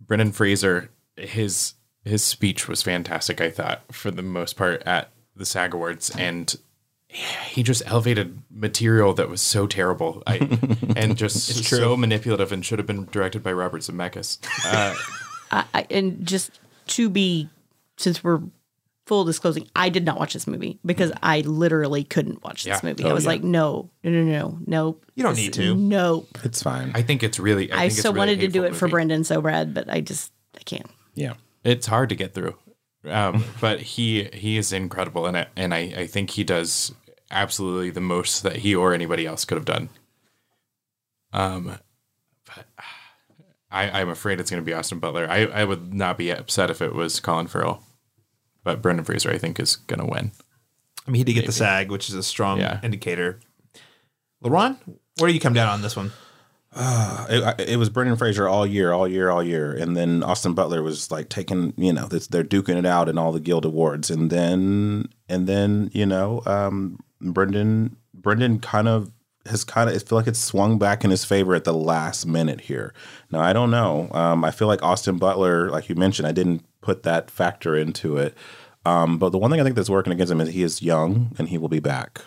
Brendan 0.00 0.32
Fraser, 0.32 0.90
his 1.16 1.74
his 2.04 2.24
speech 2.24 2.68
was 2.68 2.82
fantastic. 2.82 3.40
I 3.40 3.50
thought 3.50 3.82
for 3.92 4.10
the 4.10 4.22
most 4.22 4.56
part 4.56 4.82
at 4.84 5.10
the 5.36 5.46
SAG 5.46 5.74
Awards, 5.74 6.10
and 6.10 6.54
he 7.08 7.62
just 7.62 7.82
elevated 7.86 8.42
material 8.50 9.14
that 9.14 9.28
was 9.28 9.40
so 9.40 9.66
terrible, 9.66 10.22
I, 10.26 10.36
and 10.96 11.16
just 11.16 11.64
so 11.64 11.96
manipulative, 11.96 12.50
and 12.50 12.64
should 12.64 12.80
have 12.80 12.86
been 12.86 13.06
directed 13.06 13.42
by 13.42 13.52
Robert 13.52 13.82
Zemeckis. 13.82 14.38
Uh, 14.66 14.94
I, 15.50 15.64
I, 15.72 15.86
and 15.90 16.26
just 16.26 16.58
to 16.88 17.08
be, 17.08 17.48
since 17.96 18.22
we're 18.24 18.40
full 19.06 19.24
disclosing, 19.24 19.68
I 19.76 19.88
did 19.90 20.04
not 20.04 20.18
watch 20.18 20.32
this 20.32 20.46
movie 20.46 20.78
because 20.84 21.12
I 21.22 21.40
literally 21.42 22.04
couldn't 22.04 22.42
watch 22.42 22.64
this 22.64 22.82
Yeah. 22.82 22.88
movie. 22.88 23.04
Oh, 23.04 23.10
I 23.10 23.12
was 23.12 23.24
yeah. 23.24 23.30
like, 23.30 23.44
no, 23.44 23.90
no, 24.02 24.10
no, 24.10 24.22
no, 24.24 24.58
nope. 24.66 25.04
You 25.14 25.22
don't 25.22 25.34
This- 25.34 25.44
need 25.44 25.52
to. 25.54 25.74
Nope. 25.74 26.38
It's 26.42 26.62
fine. 26.62 26.92
I 26.94 27.02
think 27.02 27.22
it's 27.22 27.38
really. 27.38 27.70
I, 27.70 27.76
I, 27.76 27.88
think 27.88 27.98
it's 27.98 28.04
really 28.04 28.18
wanted 28.18 28.40
to 28.40 28.48
do 28.48 28.62
hateful 28.62 28.64
it 28.76 28.78
for 28.78 28.84
movie. 28.86 28.90
Brendan 28.92 29.24
so 29.24 29.40
Brad, 29.42 29.74
but 29.74 29.90
I 29.90 30.00
just 30.00 30.32
I 30.56 30.60
can't. 30.64 30.90
yeah. 31.14 31.34
It's 31.64 31.86
hard 31.86 32.08
to 32.10 32.14
get 32.14 32.34
through, 32.34 32.56
um, 33.06 33.42
but 33.60 33.80
he 33.80 34.24
he 34.34 34.58
is 34.58 34.70
incredible 34.72 35.26
in 35.26 35.34
it, 35.34 35.48
and 35.56 35.72
I, 35.72 35.78
I 35.96 36.06
think 36.06 36.30
he 36.30 36.44
does 36.44 36.92
absolutely 37.30 37.88
the 37.90 38.02
most 38.02 38.42
that 38.42 38.56
he 38.56 38.74
or 38.74 38.92
anybody 38.92 39.24
else 39.26 39.44
could 39.46 39.56
have 39.56 39.64
done. 39.64 39.88
Um, 41.32 41.78
but 42.44 42.66
I 43.74 44.00
I'm 44.00 44.08
afraid 44.08 44.40
it's 44.40 44.50
going 44.50 44.62
to 44.62 44.66
be 44.66 44.72
Austin 44.72 44.98
Butler. 45.00 45.26
I 45.28 45.46
I 45.46 45.64
would 45.64 45.92
not 45.92 46.16
be 46.16 46.30
upset 46.30 46.70
if 46.70 46.80
it 46.80 46.94
was 46.94 47.20
Colin 47.20 47.46
Farrell, 47.48 47.82
but 48.62 48.80
Brendan 48.80 49.04
Fraser 49.04 49.30
I 49.30 49.38
think 49.38 49.58
is 49.60 49.76
going 49.76 50.00
to 50.00 50.06
win. 50.06 50.32
I 51.06 51.10
mean, 51.10 51.20
he 51.20 51.24
did 51.24 51.34
get 51.34 51.46
the 51.46 51.52
SAG, 51.52 51.90
which 51.90 52.08
is 52.08 52.14
a 52.14 52.22
strong 52.22 52.60
Yeah. 52.60 52.80
indicator. 52.82 53.40
LaRon, 54.42 54.78
where 55.18 55.28
do 55.28 55.34
you 55.34 55.40
come 55.40 55.52
down 55.54 55.68
on 55.68 55.82
this 55.82 55.96
one? 55.96 56.12
it, 56.76 57.60
it 57.68 57.76
was 57.78 57.88
Brendan 57.88 58.16
Fraser 58.16 58.48
all 58.48 58.66
year, 58.66 58.92
all 58.92 59.06
year, 59.06 59.30
all 59.30 59.42
year, 59.42 59.72
and 59.72 59.96
then 59.96 60.22
Austin 60.22 60.54
Butler 60.54 60.82
was 60.82 61.10
like 61.10 61.28
taking, 61.28 61.72
you 61.76 61.92
know, 61.92 62.06
this, 62.08 62.26
they're 62.26 62.42
duking 62.42 62.76
it 62.76 62.84
out 62.86 63.08
in 63.08 63.16
all 63.16 63.30
the 63.32 63.38
Guild 63.40 63.64
Awards, 63.64 64.10
and 64.10 64.28
then 64.30 65.08
and 65.28 65.46
then 65.46 65.90
you 65.92 66.04
know, 66.06 66.42
um, 66.46 66.98
Brendan 67.20 67.96
Brendan 68.12 68.58
kind 68.58 68.88
of 68.88 69.12
has 69.46 69.64
kind 69.64 69.90
of 69.90 69.96
I 69.96 69.98
feel 69.98 70.16
like 70.16 70.26
it's 70.26 70.38
swung 70.38 70.78
back 70.78 71.04
in 71.04 71.10
his 71.10 71.24
favor 71.24 71.54
at 71.54 71.64
the 71.64 71.74
last 71.74 72.26
minute 72.26 72.62
here. 72.62 72.94
Now 73.30 73.40
I 73.40 73.52
don't 73.52 73.70
know. 73.70 74.08
Um, 74.12 74.44
I 74.44 74.50
feel 74.50 74.68
like 74.68 74.82
Austin 74.82 75.18
Butler, 75.18 75.70
like 75.70 75.88
you 75.88 75.94
mentioned, 75.94 76.26
I 76.26 76.32
didn't 76.32 76.64
put 76.80 77.02
that 77.02 77.30
factor 77.30 77.76
into 77.76 78.16
it. 78.16 78.34
Um, 78.86 79.18
but 79.18 79.30
the 79.30 79.38
one 79.38 79.50
thing 79.50 79.60
I 79.60 79.64
think 79.64 79.76
that's 79.76 79.90
working 79.90 80.12
against 80.12 80.32
him 80.32 80.40
is 80.40 80.50
he 80.50 80.62
is 80.62 80.82
young 80.82 81.34
and 81.38 81.48
he 81.48 81.58
will 81.58 81.68
be 81.68 81.80
back. 81.80 82.20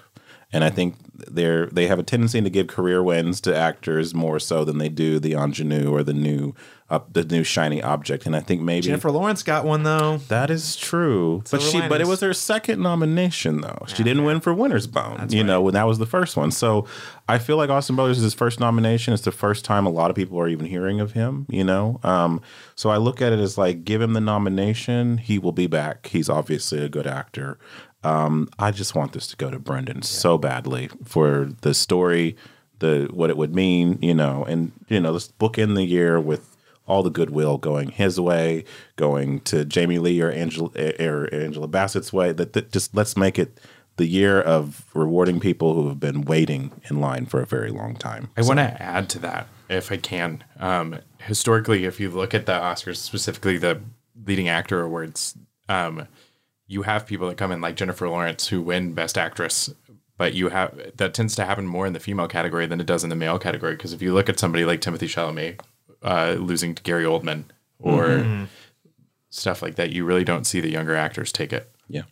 And 0.53 0.63
I 0.63 0.69
think 0.69 0.95
they're 1.13 1.65
they 1.67 1.87
have 1.87 1.99
a 1.99 2.03
tendency 2.03 2.41
to 2.41 2.49
give 2.49 2.67
career 2.67 3.03
wins 3.03 3.41
to 3.41 3.55
actors 3.55 4.13
more 4.13 4.39
so 4.39 4.63
than 4.63 4.77
they 4.77 4.89
do 4.89 5.19
the 5.19 5.33
ingenue 5.33 5.91
or 5.91 6.03
the 6.03 6.13
new 6.13 6.53
uh, 6.89 6.99
the 7.11 7.25
new 7.25 7.43
shiny 7.43 7.83
object. 7.83 8.25
And 8.25 8.33
I 8.33 8.39
think 8.39 8.61
maybe 8.61 8.85
Jennifer 8.85 9.11
Lawrence 9.11 9.43
got 9.43 9.65
one 9.65 9.83
though. 9.83 10.17
that 10.29 10.49
is 10.49 10.77
true, 10.77 11.43
but 11.51 11.61
she 11.61 11.81
but 11.81 11.99
it 11.99 12.07
was 12.07 12.21
her 12.21 12.33
second 12.33 12.81
nomination 12.81 13.59
though. 13.59 13.83
She 13.87 14.03
didn't 14.03 14.23
win 14.23 14.39
for 14.39 14.53
Winter's 14.53 14.87
Bone, 14.87 15.27
you 15.29 15.43
know, 15.43 15.61
when 15.61 15.73
that 15.73 15.85
was 15.85 15.97
the 15.97 16.05
first 16.05 16.37
one. 16.37 16.51
So 16.51 16.87
I 17.27 17.39
feel 17.39 17.57
like 17.57 17.69
Austin 17.69 17.97
Butler's 17.97 18.17
is 18.19 18.23
his 18.23 18.33
first 18.33 18.61
nomination. 18.61 19.13
It's 19.13 19.23
the 19.23 19.33
first 19.33 19.65
time 19.65 19.85
a 19.85 19.89
lot 19.89 20.09
of 20.09 20.15
people 20.15 20.39
are 20.39 20.47
even 20.47 20.65
hearing 20.65 21.01
of 21.01 21.11
him, 21.11 21.45
you 21.49 21.63
know. 21.65 21.99
Um, 22.03 22.41
so 22.75 22.89
I 22.89 22.97
look 22.97 23.21
at 23.21 23.33
it 23.33 23.39
as 23.39 23.57
like 23.57 23.83
give 23.83 24.01
him 24.01 24.13
the 24.13 24.21
nomination, 24.21 25.17
he 25.17 25.39
will 25.39 25.51
be 25.51 25.67
back. 25.67 26.07
He's 26.07 26.29
obviously 26.29 26.81
a 26.83 26.87
good 26.89 27.07
actor. 27.07 27.59
Um, 28.07 28.47
I 28.57 28.71
just 28.71 28.95
want 28.95 29.11
this 29.11 29.27
to 29.27 29.35
go 29.35 29.51
to 29.51 29.59
Brendan 29.59 30.01
so 30.01 30.37
badly 30.37 30.89
for 31.03 31.49
the 31.61 31.73
story, 31.73 32.37
the 32.79 33.09
what 33.11 33.29
it 33.29 33.37
would 33.37 33.53
mean, 33.53 33.99
you 34.01 34.13
know, 34.13 34.45
and 34.45 34.71
you 34.87 34.99
know, 34.99 35.11
let's 35.11 35.27
book 35.27 35.57
in 35.57 35.73
the 35.73 35.83
year 35.83 36.19
with 36.19 36.55
all 36.87 37.03
the 37.03 37.09
goodwill 37.09 37.57
going 37.57 37.89
his 37.89 38.17
way, 38.19 38.63
going 38.95 39.41
to 39.41 39.65
Jamie 39.65 39.99
Lee 39.99 40.21
or 40.21 40.31
Angela 40.31 40.69
or 40.99 41.27
Angela 41.33 41.67
Bassett's 41.67 42.13
way. 42.13 42.31
That, 42.31 42.53
that 42.53 42.71
just 42.71 42.95
let's 42.95 43.17
make 43.17 43.37
it 43.37 43.59
the 43.97 44.05
year 44.05 44.39
of 44.39 44.85
rewarding 44.93 45.39
people 45.39 45.73
who 45.73 45.89
have 45.89 45.99
been 45.99 46.21
waiting 46.21 46.71
in 46.89 47.01
line 47.01 47.25
for 47.25 47.41
a 47.41 47.45
very 47.45 47.71
long 47.71 47.95
time. 47.95 48.29
I 48.37 48.43
want 48.43 48.59
to 48.59 48.81
add 48.81 49.09
to 49.09 49.19
that, 49.19 49.47
if 49.69 49.91
I 49.91 49.97
can. 49.97 50.43
Um, 50.59 50.99
historically, 51.17 51.83
if 51.83 51.99
you 51.99 52.09
look 52.09 52.33
at 52.33 52.45
the 52.45 52.53
Oscars, 52.53 52.97
specifically 52.97 53.57
the 53.57 53.81
leading 54.25 54.47
actor 54.47 54.81
awards, 54.81 55.35
um, 55.67 56.07
you 56.67 56.83
have 56.83 57.05
people 57.05 57.27
that 57.29 57.37
come 57.37 57.51
in 57.51 57.61
like 57.61 57.75
Jennifer 57.75 58.07
Lawrence 58.09 58.47
who 58.49 58.61
win 58.61 58.93
Best 58.93 59.17
Actress, 59.17 59.73
but 60.17 60.33
you 60.33 60.49
have 60.49 60.77
that 60.97 61.13
tends 61.13 61.35
to 61.37 61.45
happen 61.45 61.65
more 61.65 61.85
in 61.87 61.93
the 61.93 61.99
female 61.99 62.27
category 62.27 62.65
than 62.65 62.79
it 62.81 62.85
does 62.87 63.03
in 63.03 63.09
the 63.09 63.15
male 63.15 63.39
category. 63.39 63.75
Because 63.75 63.93
if 63.93 64.01
you 64.01 64.13
look 64.13 64.29
at 64.29 64.39
somebody 64.39 64.65
like 64.65 64.81
Timothée 64.81 65.07
Chalamet 65.07 65.59
uh, 66.03 66.33
losing 66.39 66.75
to 66.75 66.83
Gary 66.83 67.03
Oldman 67.05 67.45
or 67.79 68.47
stuff 69.29 69.61
like 69.61 69.75
that, 69.75 69.91
you 69.91 70.03
really 70.05 70.23
don't 70.23 70.45
see 70.45 70.59
the 70.59 70.69
younger 70.69 70.95
actors 70.95 71.31
take 71.31 71.53
it. 71.53 71.71
Yeah. 71.87 72.03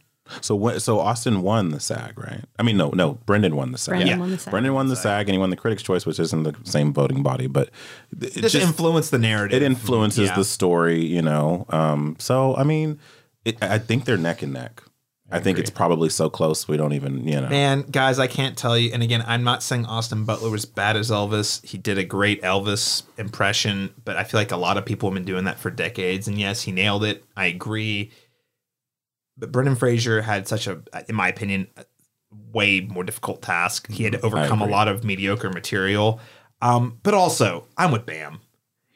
So 0.41 0.55
when, 0.55 0.79
so 0.79 0.99
Austin 0.99 1.43
won 1.43 1.69
the 1.69 1.79
SAG, 1.79 2.17
right? 2.17 2.43
I 2.57 2.63
mean, 2.63 2.77
no, 2.77 2.89
no, 2.89 3.13
Brendan 3.27 3.55
won 3.55 3.71
the 3.71 3.77
SAG. 3.77 3.91
Brendan 3.91 4.07
yeah. 4.07 4.17
won 4.17 4.31
the 4.31 4.39
SAG. 4.39 4.51
Brendan 4.51 4.73
won 4.73 4.87
the 4.87 4.95
SAG, 4.95 5.27
and 5.27 5.33
he 5.35 5.37
won 5.37 5.51
the 5.51 5.55
Critics' 5.55 5.83
Choice, 5.83 6.03
which 6.05 6.19
isn't 6.19 6.43
the 6.43 6.55
same 6.63 6.93
voting 6.93 7.21
body, 7.21 7.45
but 7.45 7.69
it 8.19 8.33
Just, 8.33 8.53
just 8.53 8.55
influenced 8.55 9.11
the 9.11 9.19
narrative. 9.19 9.61
it 9.61 9.63
influences 9.65 10.29
Yeah. 10.29 10.35
the 10.35 10.43
story, 10.43 11.03
you 11.05 11.21
know. 11.21 11.67
Um, 11.69 12.15
so 12.17 12.55
I 12.55 12.63
mean, 12.63 12.99
it, 13.45 13.63
I 13.63 13.77
think 13.77 14.05
they're 14.05 14.17
neck 14.17 14.41
and 14.41 14.53
neck. 14.53 14.83
I, 15.31 15.39
think 15.39 15.57
it's 15.57 15.71
probably 15.71 16.09
so 16.09 16.29
close 16.29 16.67
we 16.67 16.77
don't 16.77 16.93
even, 16.93 17.27
you 17.27 17.41
know. 17.41 17.49
Man, 17.49 17.81
guys, 17.81 18.19
I 18.19 18.27
can't 18.27 18.55
tell 18.55 18.77
you. 18.77 18.91
And 18.93 19.01
again, 19.01 19.23
I'm 19.25 19.43
not 19.43 19.63
saying 19.63 19.85
Austin 19.85 20.23
Butler 20.23 20.51
was 20.51 20.65
bad 20.65 20.95
as 20.95 21.09
Elvis. 21.09 21.65
He 21.65 21.79
did 21.79 21.97
a 21.97 22.03
great 22.03 22.43
Elvis 22.43 23.03
impression, 23.17 23.91
but 24.03 24.17
I 24.17 24.23
feel 24.23 24.39
like 24.39 24.51
a 24.51 24.57
lot 24.57 24.77
of 24.77 24.85
people 24.85 25.09
have 25.09 25.15
been 25.15 25.25
doing 25.25 25.45
that 25.45 25.57
for 25.57 25.71
decades. 25.71 26.27
And 26.27 26.39
yes, 26.39 26.61
he 26.61 26.71
nailed 26.71 27.03
it. 27.03 27.23
I 27.35 27.47
agree. 27.47 28.11
But 29.35 29.51
Brendan 29.51 29.75
Fraser 29.75 30.21
had 30.21 30.47
such 30.47 30.67
a, 30.67 30.83
in 31.09 31.15
my 31.15 31.27
opinion, 31.27 31.67
way 32.53 32.81
more 32.81 33.03
difficult 33.03 33.41
task. 33.41 33.89
He 33.89 34.03
had 34.03 34.13
to 34.13 34.21
overcome 34.21 34.61
a 34.61 34.67
lot 34.67 34.87
of 34.87 35.03
mediocre 35.03 35.49
material. 35.49 36.19
Um, 36.61 36.99
but 37.01 37.15
also, 37.15 37.67
I'm 37.77 37.91
with 37.91 38.05
Bam. 38.05 38.41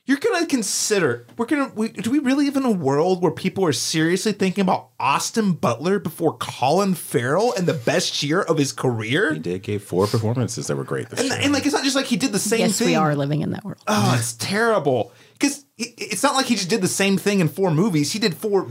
You're 0.10 0.18
gonna 0.18 0.48
consider 0.48 1.28
we're 1.38 1.46
gonna 1.46 1.72
we, 1.76 1.90
do 1.90 2.10
we 2.10 2.18
really 2.18 2.46
live 2.46 2.58
in 2.58 2.66
a 2.66 2.72
world 2.72 3.22
where 3.22 3.32
people 3.32 3.64
are 3.66 3.72
seriously 3.72 4.32
thinking 4.32 4.64
about 4.64 4.90
Austin 5.00 5.52
Butler 5.52 6.00
before 6.00 6.36
Colin 6.38 6.96
Farrell 6.96 7.54
and 7.54 7.68
the 7.68 7.76
best 7.76 8.24
year 8.24 8.42
of 8.42 8.58
his 8.58 8.72
career? 8.72 9.34
he 9.36 9.40
did 9.40 9.62
gave 9.62 9.84
four 9.84 10.08
performances 10.08 10.66
that 10.66 10.76
were 10.76 10.84
great 10.84 11.10
this 11.12 11.20
And, 11.20 11.30
year. 11.30 11.40
and 11.44 11.54
like 11.54 11.64
it's 11.64 11.76
not 11.76 11.84
just 11.84 11.96
like 11.96 12.08
he 12.08 12.18
did 12.18 12.32
the 12.32 12.40
same 12.40 12.62
Yes, 12.62 12.80
thing. 12.80 12.88
we 12.88 12.96
are 12.96 13.14
living 13.16 13.42
in 13.42 13.52
that 13.52 13.64
world. 13.64 13.84
Oh, 13.88 14.16
it's 14.18 14.34
terrible. 14.34 15.12
Because 15.34 15.64
it's 15.78 16.24
not 16.24 16.34
like 16.34 16.48
he 16.48 16.56
just 16.56 16.72
did 16.72 16.82
the 16.82 16.88
same 16.88 17.20
thing 17.20 17.40
in 17.40 17.48
four 17.48 17.70
movies. 17.70 18.12
He 18.12 18.18
did 18.18 18.34
four 18.34 18.68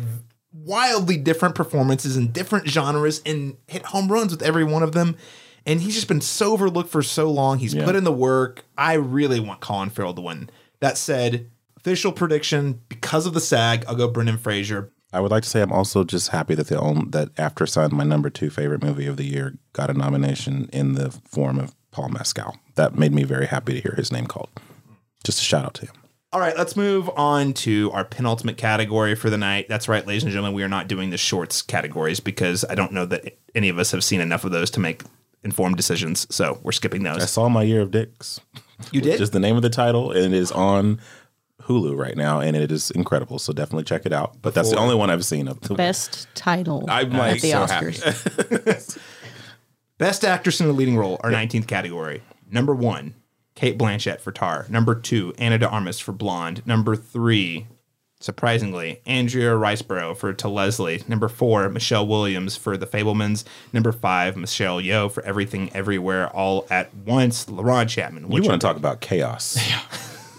wildly 0.52 1.18
different 1.18 1.54
performances 1.54 2.16
in 2.16 2.32
different 2.32 2.66
genres 2.68 3.22
and 3.24 3.56
hit 3.68 3.84
home 3.86 4.10
runs 4.10 4.32
with 4.32 4.42
every 4.42 4.64
one 4.64 4.82
of 4.82 4.90
them. 4.90 5.16
And 5.64 5.80
he's 5.82 5.94
just 5.94 6.08
been 6.08 6.20
so 6.20 6.52
overlooked 6.52 6.90
for 6.90 7.02
so 7.02 7.30
long. 7.30 7.58
He's 7.58 7.74
Yeah. 7.74 7.84
put 7.84 7.94
in 7.94 8.02
the 8.02 8.10
work. 8.12 8.64
I 8.76 8.94
really 8.94 9.38
want 9.38 9.60
Colin 9.60 9.90
Farrell 9.90 10.14
to 10.14 10.20
win. 10.20 10.50
That 10.80 10.98
said, 10.98 11.50
official 11.76 12.12
prediction 12.12 12.80
because 12.88 13.26
of 13.26 13.34
the 13.34 13.40
SAG, 13.40 13.84
I'll 13.86 13.96
go 13.96 14.08
Brendan 14.08 14.38
Fraser. 14.38 14.92
I 15.12 15.20
would 15.20 15.30
like 15.30 15.42
to 15.42 15.48
say 15.48 15.62
I'm 15.62 15.72
also 15.72 16.04
just 16.04 16.28
happy 16.28 16.54
that 16.54 16.68
the 16.68 16.78
own 16.78 17.10
that 17.12 17.34
Aftersun, 17.36 17.92
my 17.92 18.04
number 18.04 18.28
two 18.28 18.50
favorite 18.50 18.82
movie 18.82 19.06
of 19.06 19.16
the 19.16 19.24
year, 19.24 19.56
got 19.72 19.90
a 19.90 19.94
nomination 19.94 20.68
in 20.72 20.94
the 20.94 21.10
form 21.10 21.58
of 21.58 21.74
Paul 21.90 22.10
Mescal. 22.10 22.56
That 22.74 22.98
made 22.98 23.12
me 23.12 23.24
very 23.24 23.46
happy 23.46 23.72
to 23.74 23.80
hear 23.80 23.94
his 23.96 24.12
name 24.12 24.26
called. 24.26 24.50
Just 25.24 25.40
a 25.40 25.44
shout 25.44 25.64
out 25.64 25.74
to 25.74 25.86
him. 25.86 25.94
All 26.30 26.40
right, 26.40 26.56
let's 26.58 26.76
move 26.76 27.08
on 27.16 27.54
to 27.54 27.90
our 27.92 28.04
penultimate 28.04 28.58
category 28.58 29.14
for 29.14 29.30
the 29.30 29.38
night. 29.38 29.66
That's 29.66 29.88
right, 29.88 30.06
ladies 30.06 30.24
and 30.24 30.30
gentlemen, 30.30 30.54
we 30.54 30.62
are 30.62 30.68
not 30.68 30.86
doing 30.86 31.08
the 31.08 31.16
shorts 31.16 31.62
categories 31.62 32.20
because 32.20 32.66
I 32.68 32.74
don't 32.74 32.92
know 32.92 33.06
that 33.06 33.38
any 33.54 33.70
of 33.70 33.78
us 33.78 33.92
have 33.92 34.04
seen 34.04 34.20
enough 34.20 34.44
of 34.44 34.50
those 34.50 34.70
to 34.72 34.80
make 34.80 35.04
informed 35.42 35.76
decisions. 35.76 36.26
So 36.28 36.60
we're 36.62 36.72
skipping 36.72 37.02
those. 37.02 37.22
I 37.22 37.26
saw 37.26 37.48
My 37.48 37.62
Year 37.62 37.80
of 37.80 37.90
Dicks. 37.90 38.40
You 38.92 39.00
did? 39.00 39.18
Just 39.18 39.32
the 39.32 39.40
name 39.40 39.56
of 39.56 39.62
the 39.62 39.70
title, 39.70 40.12
and 40.12 40.32
it 40.32 40.38
is 40.38 40.52
on 40.52 41.00
Hulu 41.62 41.96
right 41.96 42.16
now, 42.16 42.40
and 42.40 42.56
it 42.56 42.72
is 42.72 42.90
incredible. 42.90 43.38
So 43.38 43.52
definitely 43.52 43.84
check 43.84 44.06
it 44.06 44.12
out. 44.12 44.36
But 44.40 44.54
that's 44.54 44.70
the 44.70 44.78
only 44.78 44.94
one 44.94 45.10
I've 45.10 45.24
seen 45.24 45.48
of. 45.48 45.60
The 45.60 45.74
best 45.74 46.28
title 46.34 46.84
I'm, 46.88 47.12
at 47.12 47.18
like, 47.18 47.40
the 47.42 47.50
so 47.50 47.66
Oscars. 47.66 48.98
Best 49.98 50.24
actress 50.24 50.60
in 50.60 50.68
a 50.68 50.72
leading 50.72 50.96
role, 50.96 51.20
our 51.24 51.30
19th 51.32 51.66
category. 51.66 52.22
Number 52.48 52.72
one, 52.72 53.14
Cate 53.56 53.76
Blanchett 53.76 54.20
for 54.20 54.30
Tár. 54.30 54.70
Number 54.70 54.94
two, 54.94 55.34
Ana 55.38 55.58
de 55.58 55.68
Armas 55.68 55.98
for 55.98 56.12
Blonde. 56.12 56.64
Number 56.64 56.94
three, 56.94 57.66
surprisingly, 58.20 59.00
Andrea 59.06 59.52
Riseborough 59.52 60.16
for 60.16 60.32
To 60.32 60.48
Leslie. 60.48 61.02
Number 61.08 61.28
four, 61.28 61.68
Michelle 61.68 62.06
Williams 62.06 62.56
for 62.56 62.76
The 62.76 62.86
Fabelmans. 62.86 63.44
Number 63.72 63.92
five, 63.92 64.36
Michelle 64.36 64.80
Yeoh 64.80 65.10
for 65.10 65.22
Everything 65.24 65.70
Everywhere 65.74 66.28
All 66.30 66.66
at 66.70 66.94
Once. 66.94 67.46
LaRon 67.46 67.88
Chapman. 67.88 68.24
You 68.30 68.42
want 68.42 68.60
to 68.60 68.66
talk 68.66 68.76
about 68.76 69.00
chaos? 69.00 69.58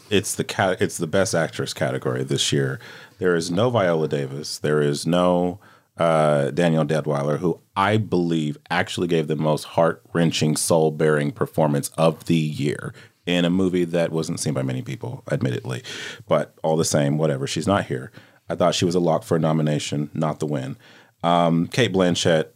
It's 0.09 0.33
the 0.33 0.43
cat. 0.43 0.81
It's 0.81 0.97
the 0.97 1.07
best 1.07 1.35
actress 1.35 1.73
category 1.73 2.23
this 2.23 2.51
year. 2.51 2.79
There 3.19 3.35
is 3.35 3.51
no 3.51 3.69
Viola 3.69 4.07
Davis. 4.07 4.57
There 4.57 4.81
is 4.81 5.05
no 5.05 5.59
uh, 5.97 6.51
Danielle 6.51 6.85
Deadwyler, 6.85 7.37
who 7.39 7.59
I 7.75 7.97
believe 7.97 8.57
actually 8.69 9.07
gave 9.07 9.27
the 9.27 9.35
most 9.35 9.65
heart 9.65 10.01
wrenching, 10.13 10.55
soul 10.55 10.91
bearing 10.91 11.31
performance 11.31 11.89
of 11.97 12.25
the 12.25 12.35
year 12.35 12.93
in 13.35 13.45
a 13.45 13.49
movie 13.49 13.85
that 13.85 14.11
wasn't 14.11 14.39
seen 14.39 14.53
by 14.53 14.63
many 14.63 14.81
people, 14.81 15.23
admittedly. 15.31 15.83
But 16.27 16.55
all 16.63 16.77
the 16.77 16.85
same, 16.85 17.17
whatever. 17.17 17.47
She's 17.47 17.67
not 17.67 17.85
here. 17.85 18.11
I 18.49 18.55
thought 18.55 18.75
she 18.75 18.85
was 18.85 18.95
a 18.95 18.99
lock 18.99 19.23
for 19.23 19.37
a 19.37 19.39
nomination, 19.39 20.09
not 20.13 20.39
the 20.39 20.45
win. 20.47 20.75
Um, 21.23 21.67
Cate 21.67 21.93
Blanchett. 21.93 22.55